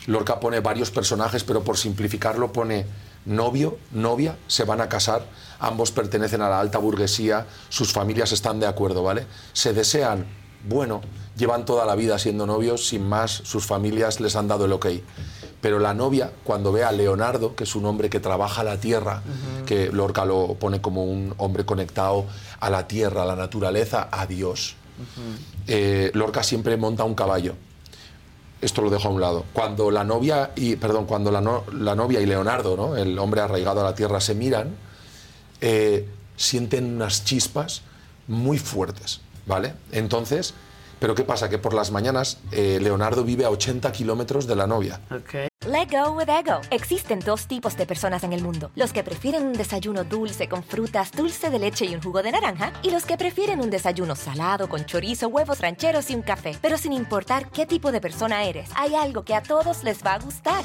Lorca 0.07 0.41
pone 0.41 0.61
varios 0.61 0.91
personajes, 0.91 1.45
pero 1.45 1.63
por 1.63 1.77
simplificarlo 1.79 2.53
pone 2.53 2.87
novio, 3.25 3.79
novia, 3.93 4.37
se 4.47 4.65
van 4.65 4.81
a 4.81 4.89
casar, 4.89 5.27
ambos 5.59 5.93
pertenecen 5.93 6.43
a 6.43 6.49
la 6.49 6.61
alta 6.61 6.79
burguesía, 6.79 7.47
sus 7.69 7.93
familias 7.93 8.33
están 8.33 8.61
de 8.61 8.67
acuerdo, 8.67 9.03
¿vale? 9.03 9.27
Se 9.53 9.73
desean, 9.73 10.27
bueno, 10.69 11.01
llevan 11.37 11.65
toda 11.65 11.87
la 11.87 11.95
vida 11.95 12.19
siendo 12.19 12.47
novios, 12.47 12.87
sin 12.87 13.09
más, 13.09 13.31
sus 13.31 13.67
familias 13.67 14.21
les 14.21 14.37
han 14.37 14.49
dado 14.49 14.67
el 14.67 14.73
ok. 14.73 14.87
Pero 15.61 15.79
la 15.79 15.95
novia, 15.95 16.31
cuando 16.45 16.73
ve 16.73 16.85
a 16.85 16.93
Leonardo, 16.93 17.57
que 17.57 17.65
es 17.65 17.75
un 17.75 17.87
hombre 17.87 18.11
que 18.11 18.21
trabaja 18.21 18.63
la 18.63 18.79
tierra, 18.79 19.23
que 19.65 19.91
Lorca 19.91 20.27
lo 20.27 20.57
pone 20.61 20.83
como 20.83 21.05
un 21.05 21.35
hombre 21.39 21.65
conectado 21.65 22.27
a 22.61 22.69
la 22.69 22.87
tierra, 22.87 23.23
a 23.23 23.27
la 23.27 23.37
naturaleza, 23.37 24.09
a 24.13 24.27
Dios, 24.27 24.77
eh, 25.67 26.11
Lorca 26.13 26.43
siempre 26.43 26.77
monta 26.77 27.05
un 27.05 27.15
caballo. 27.15 27.55
Esto 28.65 28.81
lo 28.83 28.91
dejo 28.91 29.09
a 29.09 29.11
un 29.11 29.21
lado. 29.21 29.45
Cuando 29.53 29.91
la 29.91 30.05
novia 30.05 30.51
y 30.57 30.77
perdón, 30.77 31.07
cuando 31.07 31.31
la, 31.31 31.41
no- 31.41 31.65
la 31.73 31.95
novia 31.95 32.21
y 32.21 32.27
Leonardo, 32.27 32.77
¿no? 32.77 32.97
el 32.97 33.19
hombre 33.19 33.41
arraigado 33.43 33.81
a 33.81 33.85
la 33.85 33.95
tierra, 33.95 34.21
se 34.21 34.35
miran, 34.35 34.75
eh, 35.61 36.09
sienten 36.37 36.95
unas 36.97 37.25
chispas 37.25 37.83
muy 38.27 38.59
fuertes, 38.59 39.21
¿vale? 39.47 39.75
Entonces, 39.93 40.55
pero 41.05 41.15
¿qué 41.15 41.25
pasa? 41.25 41.51
Que 41.51 41.59
por 41.59 41.75
las 41.75 41.91
mañanas 41.91 42.39
eh, 42.51 42.79
Leonardo 42.81 43.25
vive 43.25 43.45
a 43.45 43.51
80 43.51 43.93
kilómetros 43.93 44.47
de 44.47 44.57
la 44.57 44.67
novia. 44.67 45.03
Let 45.67 45.89
go 45.91 46.13
with 46.13 46.31
ego. 46.31 46.63
Existen 46.71 47.21
dos 47.21 47.47
tipos 47.47 47.77
de 47.77 47.85
personas 47.85 48.25
en 48.25 48.33
el 48.33 48.43
mundo: 48.43 48.71
los 48.75 48.95
que 48.95 49.05
prefieren 49.05 49.45
un 49.45 49.53
desayuno 49.53 50.05
dulce 50.05 50.49
con 50.49 50.65
frutas, 50.65 51.13
dulce 51.13 51.51
de 51.51 51.59
leche 51.59 51.85
y 51.85 51.95
un 51.95 52.01
jugo 52.01 52.23
de 52.23 52.33
naranja, 52.33 52.73
y 52.83 52.91
los 52.91 53.05
que 53.05 53.19
prefieren 53.19 53.61
un 53.61 53.69
desayuno 53.69 54.17
salado 54.17 54.67
con 54.67 54.87
chorizo, 54.87 55.29
huevos 55.29 55.61
rancheros 55.61 56.09
y 56.09 56.15
un 56.15 56.23
café. 56.23 56.57
Pero 56.63 56.79
sin 56.79 56.95
importar 56.95 57.51
qué 57.51 57.67
tipo 57.67 57.93
de 57.93 58.01
persona 58.01 58.45
eres, 58.45 58.71
hay 58.75 58.95
algo 58.95 59.27
que 59.27 59.35
a 59.35 59.43
todos 59.43 59.85
les 59.85 60.03
va 60.03 60.15
a 60.15 60.21
gustar. 60.21 60.65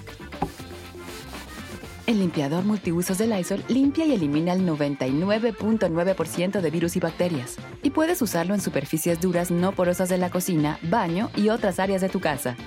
El 2.11 2.19
limpiador 2.19 2.65
multiusos 2.65 3.17
de 3.19 3.25
Lysol 3.25 3.63
limpia 3.69 4.05
y 4.05 4.11
elimina 4.11 4.51
el 4.51 4.67
99.9% 4.67 6.59
de 6.59 6.69
virus 6.69 6.97
y 6.97 6.99
bacterias. 6.99 7.55
Y 7.83 7.91
puedes 7.91 8.21
usarlo 8.21 8.53
en 8.53 8.59
superficies 8.59 9.21
duras 9.21 9.49
no 9.49 9.71
porosas 9.71 10.09
de 10.09 10.17
la 10.17 10.29
cocina, 10.29 10.77
baño 10.81 11.31
y 11.37 11.47
otras 11.47 11.79
áreas 11.79 12.01
de 12.01 12.09
tu 12.09 12.19
casa. 12.19 12.57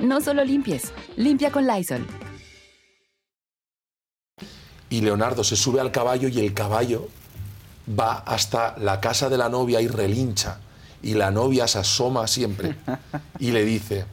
No 0.00 0.20
solo 0.20 0.44
limpies, 0.44 0.92
limpia 1.16 1.50
con 1.50 1.66
Lysol. 1.66 2.06
Y 4.88 5.00
Leonardo 5.00 5.42
se 5.42 5.56
sube 5.56 5.80
al 5.80 5.90
caballo 5.90 6.28
y 6.28 6.38
el 6.38 6.54
caballo 6.54 7.08
va 7.88 8.18
hasta 8.18 8.78
la 8.78 9.00
casa 9.00 9.28
de 9.28 9.36
la 9.36 9.48
novia 9.48 9.80
y 9.80 9.88
relincha. 9.88 10.60
Y 11.02 11.14
la 11.14 11.32
novia 11.32 11.66
se 11.66 11.80
asoma 11.80 12.28
siempre 12.28 12.76
y 13.40 13.50
le 13.50 13.64
dice, 13.64 14.04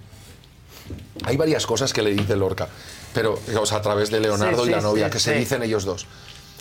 hay 1.26 1.38
varias 1.38 1.68
cosas 1.68 1.94
que 1.94 2.02
le 2.02 2.10
dice 2.10 2.36
Lorca, 2.36 2.68
pero 3.14 3.40
o 3.60 3.66
sea, 3.66 3.78
a 3.78 3.82
través 3.82 4.10
de 4.10 4.20
Leonardo 4.20 4.64
Sí, 4.64 4.70
y 4.70 4.72
la 4.72 4.80
sí, 4.80 4.84
novia, 4.84 5.06
sí, 5.08 5.12
que 5.12 5.20
se 5.20 5.34
dicen 5.34 5.64
ellos 5.64 5.86
dos. 5.86 6.06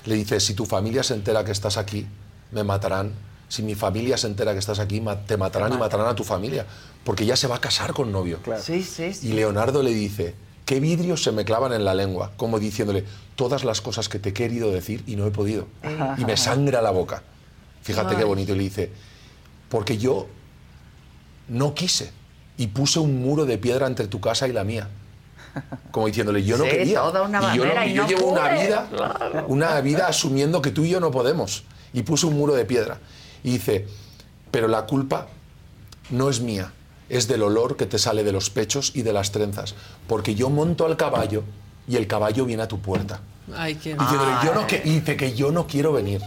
Le 0.05 0.15
dice, 0.15 0.41
si 0.41 0.55
tu 0.55 0.67
familia 0.67 1.03
se 1.03 1.15
entera 1.15 1.45
que 1.45 1.53
estás 1.53 1.77
aquí, 1.77 2.07
me 2.53 2.65
matarán. 2.65 3.13
Si 3.49 3.63
mi 3.63 3.75
familia 3.75 4.17
se 4.17 4.29
entera 4.29 4.53
que 4.53 4.59
estás 4.59 4.79
aquí, 4.79 5.03
te 5.27 5.37
matarán 5.37 5.73
y 5.73 5.77
matarán 5.77 6.07
a 6.07 6.15
tu 6.15 6.25
familia. 6.25 6.67
Porque 7.05 7.27
ya 7.27 7.37
se 7.37 7.47
va 7.49 7.57
a 7.57 7.61
casar 7.61 7.93
con 7.93 8.13
novio. 8.13 8.39
Sí, 8.63 8.83
sí, 8.83 9.13
sí. 9.13 9.29
Y 9.29 9.33
Leonardo 9.33 9.83
le 9.83 9.91
dice, 9.93 10.35
¿qué 10.65 10.79
vidrios 10.81 11.23
se 11.23 11.33
me 11.33 11.45
clavan 11.45 11.73
en 11.73 11.85
la 11.85 11.95
lengua? 11.95 12.33
Como 12.37 12.59
diciéndole, 12.59 13.05
todas 13.37 13.65
las 13.65 13.81
cosas 13.81 14.09
que 14.09 14.19
te 14.19 14.31
he 14.31 14.33
querido 14.33 14.71
decir 14.71 15.03
y 15.07 15.17
no 15.17 15.27
he 15.27 15.31
podido. 15.31 15.67
Ajá. 15.83 16.15
Y 16.19 16.25
me 16.25 16.37
sangra 16.37 16.81
la 16.81 16.91
boca. 16.93 17.23
Fíjate 17.83 18.15
qué 18.17 18.25
bonito. 18.25 18.53
Y 18.53 18.57
le 18.57 18.63
dice, 18.65 18.93
porque 19.69 19.99
yo 19.99 20.29
no 21.49 21.75
quise. 21.75 22.13
y 22.57 22.67
puse 22.69 22.99
un 22.99 23.23
muro 23.23 23.47
de 23.47 23.57
piedra 23.57 23.87
entre 23.87 24.07
tu 24.07 24.21
casa 24.21 24.47
y 24.47 24.53
la 24.53 24.65
mía. 24.65 24.89
Como 25.91 26.07
diciéndole, 26.07 26.43
yo 26.45 26.57
no 26.59 26.65
Sí, 26.65 26.71
quería. 26.71 27.01
toda 27.01 27.23
una 27.23 27.39
y 27.39 27.57
yo, 27.57 27.63
bandera 27.63 27.87
y 27.87 27.95
yo 27.95 28.03
no 28.03 28.09
llevo 28.09 28.27
una 28.33 28.49
vida, 28.49 28.87
claro. 28.91 29.45
una 29.49 29.81
vida 29.81 30.07
asumiendo 30.07 30.63
que 30.63 30.71
tú 30.71 30.85
y 30.85 30.91
yo 30.91 31.01
no 31.01 31.11
podemos. 31.11 31.65
Y 31.93 32.03
puse 32.03 32.27
un 32.27 32.35
muro 32.37 32.55
de 32.55 32.65
piedra. 32.65 32.99
Y 33.43 33.53
dice, 33.53 33.87
pero 34.51 34.69
la 34.69 34.87
culpa 34.87 35.27
no 36.11 36.31
es 36.31 36.41
mía, 36.41 36.73
es 37.09 37.27
del 37.27 37.43
olor 37.43 37.77
que 37.77 37.87
te 37.87 37.99
sale 37.99 38.23
de 38.23 38.33
los 38.33 38.51
pechos 38.51 38.93
y 38.95 39.03
de 39.03 39.13
las 39.13 39.33
trenzas. 39.33 39.75
Porque 40.07 40.35
yo 40.35 40.51
monto 40.51 40.87
al 40.87 40.97
caballo 40.97 41.43
y 41.89 41.97
el 41.97 42.07
caballo 42.07 42.45
viene 42.45 42.63
a 42.63 42.69
tu 42.69 42.79
puerta. 42.81 43.21
Ay, 43.57 43.75
qué 43.75 43.95
Diciéndole, 43.95 44.33
yo 44.45 44.55
no 44.55 44.67
que, 44.69 44.81
y 44.85 44.91
dice 45.01 45.17
que 45.17 45.33
yo 45.35 45.51
no 45.51 45.67
quiero 45.67 45.93
venir. 45.93 46.21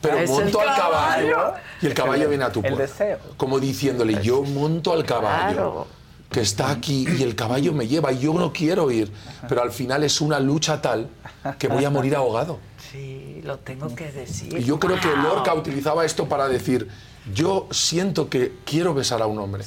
Pero 0.00 0.18
Es 0.18 0.30
monto 0.30 0.60
al 0.60 0.74
caballo 0.74 1.34
caballo. 1.36 1.54
y 1.82 1.86
el 1.86 1.94
caballo 1.94 2.22
El- 2.24 2.28
viene 2.30 2.44
a 2.44 2.50
tu 2.50 2.60
el 2.60 2.72
puerta. 2.74 2.82
deseo. 2.82 3.18
Como 3.36 3.60
diciéndole, 3.60 4.20
yo 4.22 4.42
monto 4.42 4.92
al 4.92 5.04
caballo 5.04 5.52
Claro. 5.54 5.86
Que 6.30 6.40
está 6.40 6.70
aquí 6.70 7.06
y 7.18 7.22
el 7.22 7.34
caballo 7.34 7.72
me 7.72 7.86
lleva 7.88 8.12
y 8.12 8.18
yo 8.18 8.34
no 8.34 8.52
quiero 8.52 8.90
ir. 8.90 9.10
Pero 9.48 9.62
al 9.62 9.72
final 9.72 10.04
es 10.04 10.20
una 10.20 10.38
lucha 10.40 10.80
tal 10.82 11.08
que 11.58 11.68
voy 11.68 11.84
a 11.84 11.90
morir 11.90 12.14
ahogado. 12.16 12.58
Sí, 12.92 13.40
lo 13.44 13.58
tengo 13.58 13.94
que 13.94 14.10
decir. 14.12 14.58
Y 14.58 14.64
yo 14.64 14.78
creo 14.78 14.98
que. 15.00 15.08
Lorca 15.08 15.54
utilizaba 15.54 16.04
esto 16.04 16.26
para 16.28 16.48
decir, 16.48 16.88
yo 17.34 17.66
siento 17.70 18.28
que 18.30 18.54
quiero 18.64 18.94
besar 18.94 19.20
a 19.22 19.26
un 19.26 19.38
hombre. 19.38 19.62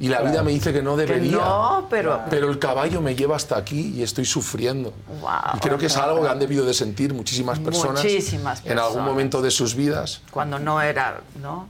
Y 0.00 0.08
la 0.08 0.22
vida 0.22 0.42
me 0.42 0.50
dice 0.52 0.72
que 0.72 0.82
no 0.82 0.96
Que 0.96 1.06
debería. 1.06 1.36
no, 1.36 1.86
pero- 1.90 2.20
Pero 2.30 2.50
el 2.50 2.58
caballo 2.58 3.00
me 3.02 3.14
lleva 3.14 3.36
hasta 3.36 3.56
aquí 3.56 3.92
y 3.96 4.02
estoy 4.02 4.24
sufriendo. 4.24 4.92
Wow. 5.20 5.30
Y 5.56 5.58
creo 5.60 5.76
que 5.78 5.86
es 5.86 5.96
algo 5.96 6.22
que 6.22 6.28
han 6.28 6.38
debido 6.38 6.64
de 6.66 6.74
sentir 6.74 7.12
muchísimas 7.14 7.58
personas, 7.58 8.02
Muchísimas 8.04 8.60
en 8.64 8.72
algún 8.72 8.82
personas. 8.84 9.06
momento 9.06 9.42
de 9.42 9.50
sus 9.50 9.74
vidas. 9.74 10.20
Cuando 10.30 10.58
no 10.58 10.80
era, 10.80 11.20
¿no? 11.42 11.68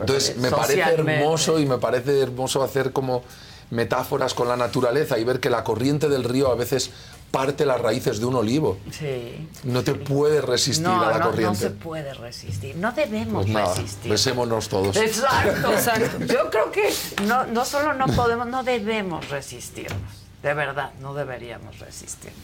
Entonces 0.00 0.36
me 0.38 0.50
parece 0.50 0.80
hermoso 0.80 1.58
y 1.60 1.66
me 1.66 1.78
parece 1.78 2.20
hermoso 2.20 2.62
hacer 2.64 2.92
como 2.92 3.22
metáforas 3.70 4.34
con 4.34 4.48
la 4.48 4.56
naturaleza 4.56 5.18
y 5.18 5.24
ver 5.24 5.40
que 5.40 5.50
la 5.50 5.64
corriente 5.64 6.08
del 6.08 6.24
río 6.24 6.50
a 6.50 6.54
veces 6.54 6.90
parte 7.30 7.66
las 7.66 7.80
raíces 7.80 8.20
de 8.20 8.26
un 8.26 8.36
olivo. 8.36 8.78
Sí. 8.92 9.48
No 9.64 9.82
te 9.82 9.94
puedes 9.94 10.44
resistir 10.44 10.84
No, 10.86 11.02
a 11.02 11.06
la 11.10 11.12
no, 11.14 11.18
no 11.18 11.30
corriente. 11.30 11.58
se 11.58 11.70
puede 11.70 12.14
resistir. 12.14 12.76
No 12.76 12.92
debemos 12.92 13.42
Pues 13.44 13.54
nada, 13.54 13.74
resistir. 13.74 14.10
besémonos 14.12 14.68
todos. 14.68 14.94
Exacto, 14.96 15.72
exacto. 15.72 16.24
Yo 16.26 16.48
creo 16.50 16.70
que 16.70 16.92
no, 17.26 17.44
no 17.46 17.64
solo 17.64 17.92
no 17.94 18.06
podemos, 18.14 18.46
no 18.46 18.62
debemos 18.62 19.28
resistirnos. 19.30 19.98
De 20.42 20.54
verdad, 20.54 20.92
no 21.00 21.12
deberíamos 21.14 21.78
resistirnos. 21.80 22.38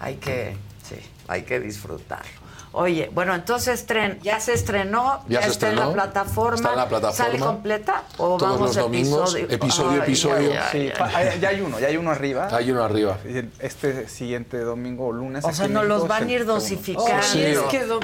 Hay 0.00 0.16
que, 0.16 0.56
sí, 0.86 0.96
hay 1.28 1.44
que 1.44 1.58
disfrutarlo. 1.60 2.40
Oye, 2.72 3.10
bueno, 3.12 3.34
entonces 3.34 3.84
tren, 3.84 4.20
ya 4.22 4.38
se 4.38 4.52
estrenó, 4.52 5.24
Ya 5.28 5.40
ya, 5.40 5.46
se 5.46 5.52
está 5.52 5.66
en 5.68 5.72
estrenó, 5.74 5.88
la 5.96 6.02
plataforma. 6.04 6.54
está 6.54 6.70
en 6.70 6.76
la 6.76 6.88
plataforma. 6.88 7.24
¿Sale 7.26 7.38
completa 7.40 8.02
o 8.16 8.36
Todos 8.36 8.42
vamos 8.42 8.60
los 8.60 8.76
domingos, 8.76 9.34
episodio? 9.34 9.54
episodio, 9.54 9.90
Ay, 9.90 9.98
episodio. 9.98 10.52
Sí, 10.70 11.40
ya 11.40 11.48
hay 11.48 11.60
uno, 11.62 11.80
ya 11.80 11.88
hay 11.88 11.96
uno 11.96 12.10
arriba. 12.12 12.48
Hay 12.52 12.70
uno 12.70 12.84
arriba. 12.84 13.18
Este 13.58 14.08
siguiente 14.08 14.58
domingo 14.60 15.08
o 15.08 15.12
lunes. 15.12 15.44
O 15.44 15.52
sea, 15.52 15.66
México 15.66 15.82
los 15.84 16.06
van 16.06 16.28
a 16.28 16.30
ir 16.30 16.46
dosificando. 16.46 17.22
Sí. 17.22 17.42
Es 17.42 17.58
que 17.62 17.84
do- 17.86 17.98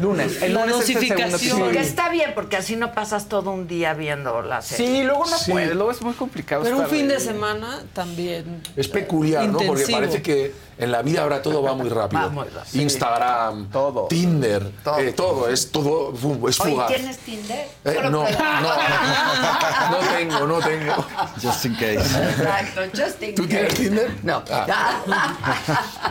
Lunes. 0.00 0.40
El 0.42 0.54
La 0.54 0.66
lunes 0.66 0.88
es 0.88 0.96
el 0.96 1.00
segundo 1.08 1.30
dosificación. 1.32 1.72
Que 1.72 1.80
está 1.80 2.08
bien, 2.08 2.32
porque 2.36 2.56
así 2.56 2.76
no 2.76 2.92
pasas 2.94 3.28
todo 3.28 3.50
un 3.50 3.66
día 3.66 3.94
viendo 3.94 4.42
la 4.42 4.62
serie. 4.62 4.86
Sí, 4.86 5.02
luego 5.02 5.26
no 5.26 5.36
Sí. 5.38 5.50
puede, 5.50 5.74
luego 5.74 5.90
es 5.90 6.00
muy 6.02 6.14
complicado. 6.14 6.62
Pero 6.62 6.78
un 6.78 6.86
fin 6.86 7.08
de 7.08 7.16
ahí. 7.16 7.20
semana 7.20 7.82
también. 7.92 8.62
Es 8.76 8.86
peculiar, 8.86 9.46
¿no? 9.48 9.58
Porque 9.58 9.86
parece 9.90 10.22
que 10.22 10.54
en 10.78 10.92
la 10.92 11.02
vida 11.02 11.22
ahora 11.22 11.42
todo 11.42 11.62
va 11.62 11.74
muy 11.74 11.88
rápido. 11.88 12.22
Va 12.22 12.28
muy 12.28 12.44
rápido. 12.48 12.82
Instagram, 12.82 13.70
Todo. 13.70 14.03
Tinder, 14.08 14.70
Todo. 14.82 14.98
eh, 14.98 15.12
todo, 15.12 15.48
es 15.48 15.70
todo, 15.70 16.12
es 16.48 16.56
fugaz. 16.56 16.88
¿tienes 16.88 17.18
Tinder? 17.18 17.68
Eh, 17.84 17.98
no, 18.04 18.10
no, 18.10 18.24
para- 18.24 19.88
no 19.90 19.96
tengo, 20.16 20.46
no 20.46 20.58
tengo. 20.60 21.06
Just 21.42 21.64
in 21.66 21.74
case. 21.74 21.94
Exacto, 21.96 22.80
just 22.94 23.22
in 23.22 23.34
¿Tú 23.34 23.46
tienes 23.46 23.70
case. 23.72 23.82
Tinder? 23.82 24.10
No. 24.22 24.42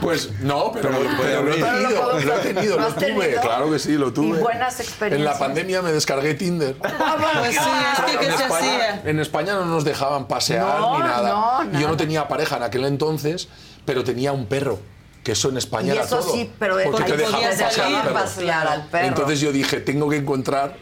Pues 0.02 0.30
no, 0.42 0.72
pero, 0.72 0.90
Pero 0.90 1.16
pero 1.22 1.42
lo 1.44 1.54
he 1.54 1.56
tenido, 1.56 2.20
lo 2.22 2.34
he 2.36 2.40
tenido, 2.40 2.80
¿Lo 2.80 2.88
tuve, 2.94 3.06
tenido? 3.06 3.42
claro 3.42 3.72
que 3.72 3.80
sí, 3.80 3.94
lo 3.94 4.12
tuve. 4.14 4.40
Y 4.40 4.42
buenas 4.42 4.80
En 4.80 4.86
experiencias. 4.86 5.34
la 5.34 5.40
pandemia 5.40 5.82
me 5.82 5.92
descargué 5.92 6.34
Tinder. 6.34 6.76
Pues 7.44 7.56
sí, 7.56 7.60
es 7.94 8.00
que 8.12 8.18
¿qué 8.20 8.26
en, 8.32 8.38
se 8.38 8.44
España, 8.44 8.76
hacía? 8.76 9.02
en 9.06 9.20
España 9.20 9.54
no 9.54 9.66
nos 9.66 9.84
dejaban 9.84 10.28
pasear 10.28 10.80
No, 10.80 10.98
ni 10.98 11.04
nada. 11.04 11.30
no, 11.30 11.64
Y 11.64 11.74
yo 11.74 11.80
nada. 11.80 11.88
no 11.90 11.98
tenía 11.98 12.28
pareja 12.28 12.58
en 12.58 12.64
aquel 12.64 12.86
entonces, 12.86 13.48
pero 13.86 14.04
tenía 14.04 14.32
un 14.32 14.46
perro. 14.46 14.80
Que 15.24 15.32
eso 15.32 15.50
en 15.50 15.58
España 15.58 15.94
Y 15.94 15.98
era 15.98 16.06
eso 16.06 16.20
todo. 16.20 16.34
sí, 16.34 16.52
pero 16.60 16.76
porque 16.84 17.04
te 17.12 17.18
dejaban 17.18 17.58
salir 17.58 17.96
al 17.96 18.02
perro. 18.04 18.14
pasear 18.14 18.68
al 18.68 18.88
perro. 18.88 19.08
Entonces 19.08 19.40
yo 19.40 19.52
dije, 19.54 19.80
tengo 19.80 20.10
que 20.10 20.18
encontrar 20.18 20.76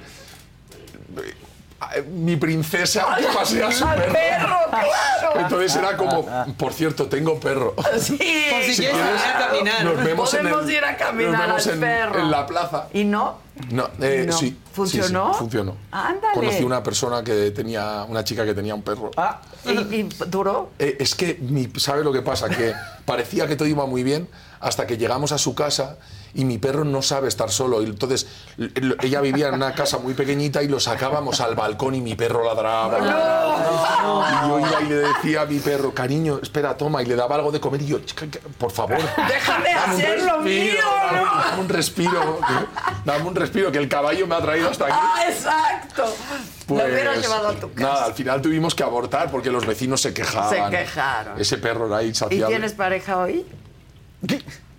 mi 2.12 2.36
princesa 2.38 3.06
que 3.18 3.26
pasea 3.28 3.68
a 3.68 3.72
su 3.72 3.86
Al 3.86 3.98
perro. 3.98 4.14
perro, 4.14 4.58
claro. 4.70 5.40
Entonces 5.40 5.76
era 5.76 5.98
como, 5.98 6.26
por 6.58 6.74
cierto, 6.74 7.08
tengo 7.08 7.40
perro. 7.40 7.76
Sí. 8.00 8.18
Por 8.50 8.64
si 8.64 8.74
Si 8.76 8.82
quieres 8.82 8.98
quieres, 8.98 9.22
salir 9.22 9.36
a 9.36 9.48
caminar. 9.48 9.84
Nos 9.86 10.04
vemos 10.04 10.34
en 10.34 10.42
Podemos 10.42 10.64
el- 10.66 10.72
ir 10.72 10.86
a 10.86 10.98
caminar 10.98 11.32
nos 11.32 11.42
vemos 11.48 11.68
al 11.68 11.74
en, 11.74 11.80
perro. 11.80 12.20
en 12.20 12.32
la 12.32 12.46
plaza. 12.46 12.88
¿Y 12.94 13.04
no? 13.04 13.38
No, 13.70 13.90
eh, 14.02 14.26
No. 14.28 14.34
sí. 14.38 14.48
sí, 14.50 14.60
¿Funcionó? 14.74 15.34
sí, 15.34 15.40
funcionó. 15.40 15.76
Ándale. 15.92 16.34
Conocí 16.34 16.64
una 16.64 16.82
persona 16.82 17.24
que 17.24 17.52
tenía, 17.52 18.06
una 18.08 18.24
chica 18.24 18.46
que 18.46 18.54
tenía 18.54 18.74
un 18.74 18.82
perro. 18.82 19.12
Ah, 19.18 19.42
¿Y, 19.66 19.70
y 19.96 20.10
duró? 20.28 20.72
Eh, 20.80 20.98
es 21.00 21.14
que, 21.16 21.38
mi, 21.42 21.70
¿sabe 21.78 22.04
lo 22.04 22.12
que 22.14 22.22
pasa? 22.22 22.50
Que 22.50 22.74
parecía 23.06 23.48
que 23.48 23.56
todo 23.56 23.68
iba 23.68 23.86
muy 23.86 24.04
bien 24.04 24.28
hasta 24.60 24.88
que 24.88 24.98
llegamos 24.98 25.32
a 25.32 25.38
su 25.38 25.54
casa 25.54 25.98
y 26.34 26.46
mi 26.46 26.58
perro 26.58 26.84
no 26.86 27.02
sabe 27.02 27.28
estar 27.28 27.50
solo. 27.52 27.82
Y 27.82 27.86
entonces 27.88 28.28
ella 29.02 29.22
vivía 29.22 29.50
en 29.50 29.56
una 29.56 29.74
casa 29.74 29.98
muy 29.98 30.14
pequeñita 30.14 30.64
y 30.64 30.68
lo 30.68 30.80
sacábamos 30.80 31.42
al 31.42 31.56
balcón 31.56 31.96
y 31.96 32.02
mi 32.02 32.16
perro 32.16 32.44
ladraba. 32.44 32.98
Y 34.46 34.48
yo 34.50 34.60
iba 34.60 34.82
y 34.82 34.86
le 34.90 34.96
decía 34.96 35.42
a 35.42 35.46
mi 35.46 35.60
perro, 35.60 35.94
cariño, 35.94 36.40
espera, 36.42 36.76
toma, 36.78 37.02
y 37.02 37.06
le 37.06 37.16
daba 37.16 37.36
algo 37.36 37.52
de 37.52 37.60
comer 37.60 37.82
y 37.82 37.88
yo, 37.88 38.00
"Chica, 38.00 38.28
que- 38.28 38.40
por 38.40 38.72
favor. 38.72 38.98
Déjame 39.28 39.74
hacer 39.74 40.22
lo 40.24 40.40
mío, 40.40 40.74
respiro, 40.82 40.82
¿no? 41.12 41.42
Dame, 41.42 41.62
un 41.62 41.70
respiro, 41.70 42.40
que- 42.40 43.06
dame 43.06 43.28
un 43.28 43.36
respiro, 43.36 43.72
que 43.72 43.78
el 43.78 43.88
caballo 43.90 44.28
me 44.28 44.36
ha 44.36 44.42
traído 44.42 44.70
hasta 44.70 44.86
aquí. 44.86 44.96
¡Ah, 45.00 45.24
exacto! 45.28 46.14
lo 46.70 46.76
hubieras 46.76 47.16
Pues, 47.16 47.22
llevado 47.28 47.50
a 47.50 47.54
tu 47.56 47.74
casa. 47.74 47.88
Nada, 47.90 48.06
al 48.06 48.14
final 48.14 48.42
tuvimos 48.42 48.74
que 48.76 48.84
abortar 48.84 49.30
porque 49.30 49.52
los 49.52 49.66
vecinos 49.66 50.00
se 50.02 50.14
quejaban. 50.14 50.50
Se 50.72 50.78
quejaron. 50.78 51.40
Ese 51.40 51.58
perro 51.58 51.88
era 51.88 52.02
¿Y 52.04 52.08
insaciable. 52.08 52.48
tienes 52.48 52.72
pareja 52.74 53.18
hoy? 53.18 53.46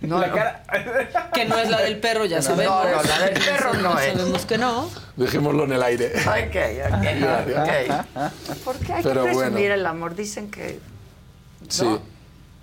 No, 0.02 0.18
la 0.20 0.26
no. 0.28 0.34
cara. 0.34 0.62
Que 1.32 1.44
no 1.47 1.56
es 1.58 1.70
la 1.70 1.81
del 1.81 1.98
perro, 1.98 2.24
ya 2.26 2.36
No, 2.39 2.42
sabemos. 2.42 2.84
no, 2.84 3.02
la 3.02 3.18
del 3.24 3.34
perro 3.34 3.74
no 3.74 3.98
es. 3.98 4.12
Sabemos 4.12 4.47
que 4.47 4.58
no. 4.58 4.90
Dejémoslo 5.16 5.64
en 5.64 5.72
el 5.72 5.82
aire. 5.82 6.12
Ok, 6.26 6.56
ok, 6.94 7.56
ok. 7.58 8.56
¿Por 8.64 8.76
qué 8.78 8.92
hay 8.94 9.02
Pero 9.02 9.24
que 9.24 9.31
presumir 9.31 9.50
bueno. 9.52 9.74
el 9.74 9.86
amor? 9.86 10.14
Dicen 10.14 10.50
que 10.50 10.78
Sí, 11.68 11.86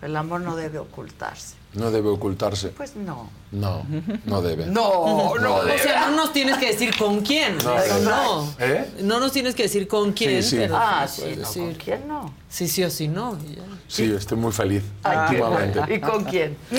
el 0.01 0.15
amor 0.15 0.41
no 0.41 0.55
debe 0.55 0.77
ocultarse. 0.79 1.55
no 1.73 1.89
debe 1.91 2.09
ocultarse. 2.09 2.69
Pues 2.69 2.95
no. 2.95 3.29
No, 3.51 3.83
no 4.25 4.41
debe. 4.43 4.67
No, 4.67 5.33
no 5.39 5.55
O 5.55 5.65
debe. 5.65 5.79
sea, 5.79 6.07
no 6.09 6.15
nos 6.17 6.33
tienes 6.33 6.57
que 6.59 6.67
decir 6.67 6.95
con 6.95 7.21
quién. 7.21 7.57
No, 7.57 7.99
no. 8.01 8.53
¿Eh? 8.59 8.87
No 9.01 9.19
nos 9.19 9.31
tienes 9.31 9.55
que 9.55 9.63
decir 9.63 9.87
con 9.87 10.11
quién. 10.13 10.43
Sí, 10.43 10.49
sí. 10.51 10.55
pero 10.59 10.77
Ah, 10.77 11.07
sí 11.07 11.23
no, 11.35 11.47
decir 11.47 11.63
¿con 11.63 11.73
quién 11.75 12.07
no? 12.07 12.33
Sí, 12.47 12.67
sí 12.67 12.83
o 12.83 12.89
sí 12.91 13.07
no. 13.07 13.37
Sí, 13.87 14.13
estoy 14.15 14.37
muy 14.37 14.51
feliz 14.51 14.83
qué 15.03 15.17
últimamente. 15.17 15.79
¿Y 15.95 15.99
con 15.99 16.23
quién? 16.25 16.55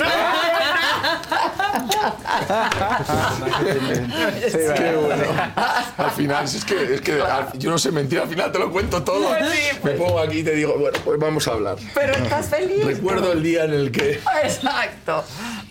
Qué 4.51 4.95
bueno. 4.95 5.23
Al 5.97 6.11
final, 6.11 6.47
si 6.47 6.57
es 6.57 6.65
que, 6.65 6.93
es 6.95 7.01
que 7.01 7.21
al- 7.21 7.51
yo 7.57 7.69
no 7.69 7.77
sé 7.77 7.91
mentir, 7.91 8.19
al 8.19 8.27
final 8.27 8.51
te 8.51 8.59
lo 8.59 8.71
cuento 8.71 9.03
todo. 9.03 9.29
Pues 9.29 9.49
sí, 9.51 9.77
pues. 9.81 9.93
Me 9.99 10.05
pongo 10.05 10.19
aquí 10.19 10.39
y 10.39 10.43
te 10.43 10.55
digo, 10.55 10.75
bueno, 10.77 10.97
pues 11.03 11.19
vamos 11.19 11.47
a 11.47 11.51
hablar. 11.51 11.77
Pero 11.93 12.13
estás 12.13 12.47
feliz. 12.47 12.83
Recuerdo 12.85 13.31
el 13.31 13.43
día 13.43 13.65
en 13.65 13.73
el 13.73 13.91
que... 13.91 14.19
Exacto. 14.43 15.23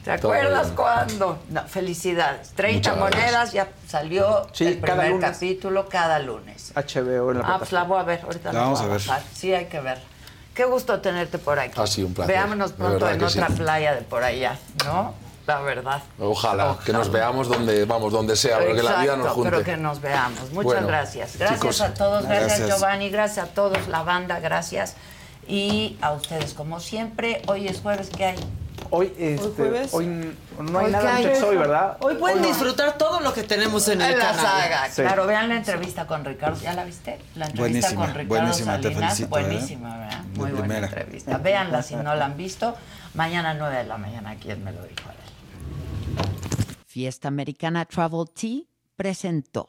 ¿Te 0.04 0.12
acuerdas 0.12 0.68
cuándo? 0.74 1.38
No, 1.50 1.66
felicidades. 1.68 2.50
30 2.54 2.90
Muchas 2.94 2.96
gracias. 3.10 3.20
monedas, 3.22 3.52
ya 3.52 3.68
salió 3.86 4.46
Sí, 4.52 4.66
el 4.66 4.78
primer 4.78 5.18
capítulo 5.20 5.88
cada 5.88 6.18
lunes. 6.20 6.72
HBO 6.74 7.32
en 7.32 7.38
la 7.38 7.44
Ah, 7.46 7.58
pues 7.58 7.72
la 7.72 7.82
voy 7.84 7.98
a 8.00 8.02
ver. 8.04 8.20
Ahorita 8.22 8.52
La 8.52 8.60
vamos 8.60 8.80
voy 8.80 8.88
a 8.90 8.92
ver. 8.94 9.02
Sí, 9.34 9.52
hay 9.52 9.66
que 9.66 9.80
ver. 9.80 9.98
Qué 10.54 10.64
gusto 10.64 11.00
tenerte 11.00 11.38
por 11.38 11.58
aquí. 11.58 11.80
Ha 11.80 11.86
sido 11.86 12.08
un 12.08 12.14
placer, 12.14 12.34
Veámonos 12.34 12.72
pronto 12.72 13.08
en 13.08 13.22
otra 13.22 13.48
sí. 13.48 13.54
playa 13.54 13.94
de 13.94 14.02
por 14.02 14.22
allá, 14.22 14.58
¿no? 14.84 15.14
La 15.46 15.60
verdad. 15.60 16.02
Ojalá, 16.18 16.78
que 16.84 16.92
nos 16.92 17.10
veamos 17.10 17.48
donde, 17.48 17.84
vamos, 17.84 18.12
donde 18.12 18.36
sea, 18.36 18.58
pero 18.58 18.74
que 18.74 18.82
la 18.82 19.00
vida 19.00 19.16
nos 19.16 19.28
junte. 19.32 19.50
pero 19.50 19.64
que 19.64 19.76
nos 19.76 20.00
veamos. 20.00 20.40
Muchas 20.52 20.64
Bueno, 20.64 20.86
gracias. 20.86 21.36
Gracias 21.38 21.60
chicos, 21.60 21.80
a 21.80 21.94
todos, 21.94 22.24
gracias, 22.26 22.58
gracias. 22.58 22.68
Giovanni, 22.68 23.10
gracias 23.10 23.48
a 23.48 23.50
todos, 23.50 23.88
la 23.88 24.02
banda, 24.02 24.38
gracias. 24.38 24.96
Y 25.48 25.96
a 26.02 26.12
ustedes, 26.12 26.54
como 26.54 26.78
siempre, 26.78 27.42
hoy 27.48 27.66
es 27.66 27.80
jueves, 27.80 28.10
¿qué 28.16 28.26
hay? 28.26 28.38
Hoy, 28.88 29.12
este, 29.18 29.48
jueves? 29.50 29.90
hoy 29.92 30.04
n- 30.06 30.32
no 30.58 30.78
hay 30.78 30.86
Hoy 30.86 30.92
nada 30.92 31.20
en 31.20 31.44
hoy, 31.44 31.56
¿verdad? 31.56 31.96
Hoy 32.00 32.14
pueden 32.16 32.40
no. 32.40 32.48
disfrutar 32.48 32.96
todo 32.98 33.20
lo 33.20 33.32
que 33.32 33.42
tenemos 33.42 33.86
en 33.88 34.00
el 34.00 34.18
la 34.18 34.24
canal. 34.26 34.44
saga, 34.46 34.88
Sí. 34.90 35.02
claro, 35.02 35.26
vean 35.26 35.48
la 35.48 35.56
entrevista 35.58 36.06
con 36.06 36.24
Ricardo, 36.24 36.58
¿ya 36.60 36.72
la 36.72 36.84
viste? 36.84 37.18
La 37.36 37.46
entrevista 37.46 37.60
Buenísima, 37.60 38.04
con 38.06 38.14
Ricardo 38.14 38.28
buenísima, 38.28 38.76
te 38.78 38.82
Salinas, 38.84 39.02
felicito, 39.18 39.38
¿eh? 39.38 39.42
buenísima, 39.42 39.98
¿verdad? 39.98 40.22
Muy 40.24 40.36
buena 40.50 40.58
primera. 40.60 40.86
entrevista. 40.86 41.38
Véanla 41.38 41.82
si 41.82 41.96
no 41.96 42.14
la 42.14 42.24
han 42.24 42.36
visto. 42.36 42.76
Mañana 43.14 43.54
9 43.54 43.76
de 43.76 43.84
la 43.84 43.98
mañana, 43.98 44.36
¿quién 44.40 44.62
me 44.64 44.72
lo 44.72 44.82
dijo? 44.82 45.02
A 45.08 45.12
ver. 45.12 45.20
Fiesta 46.86 47.28
Americana 47.28 47.84
Travel 47.84 48.26
Tea 48.34 48.62
presentó. 48.96 49.68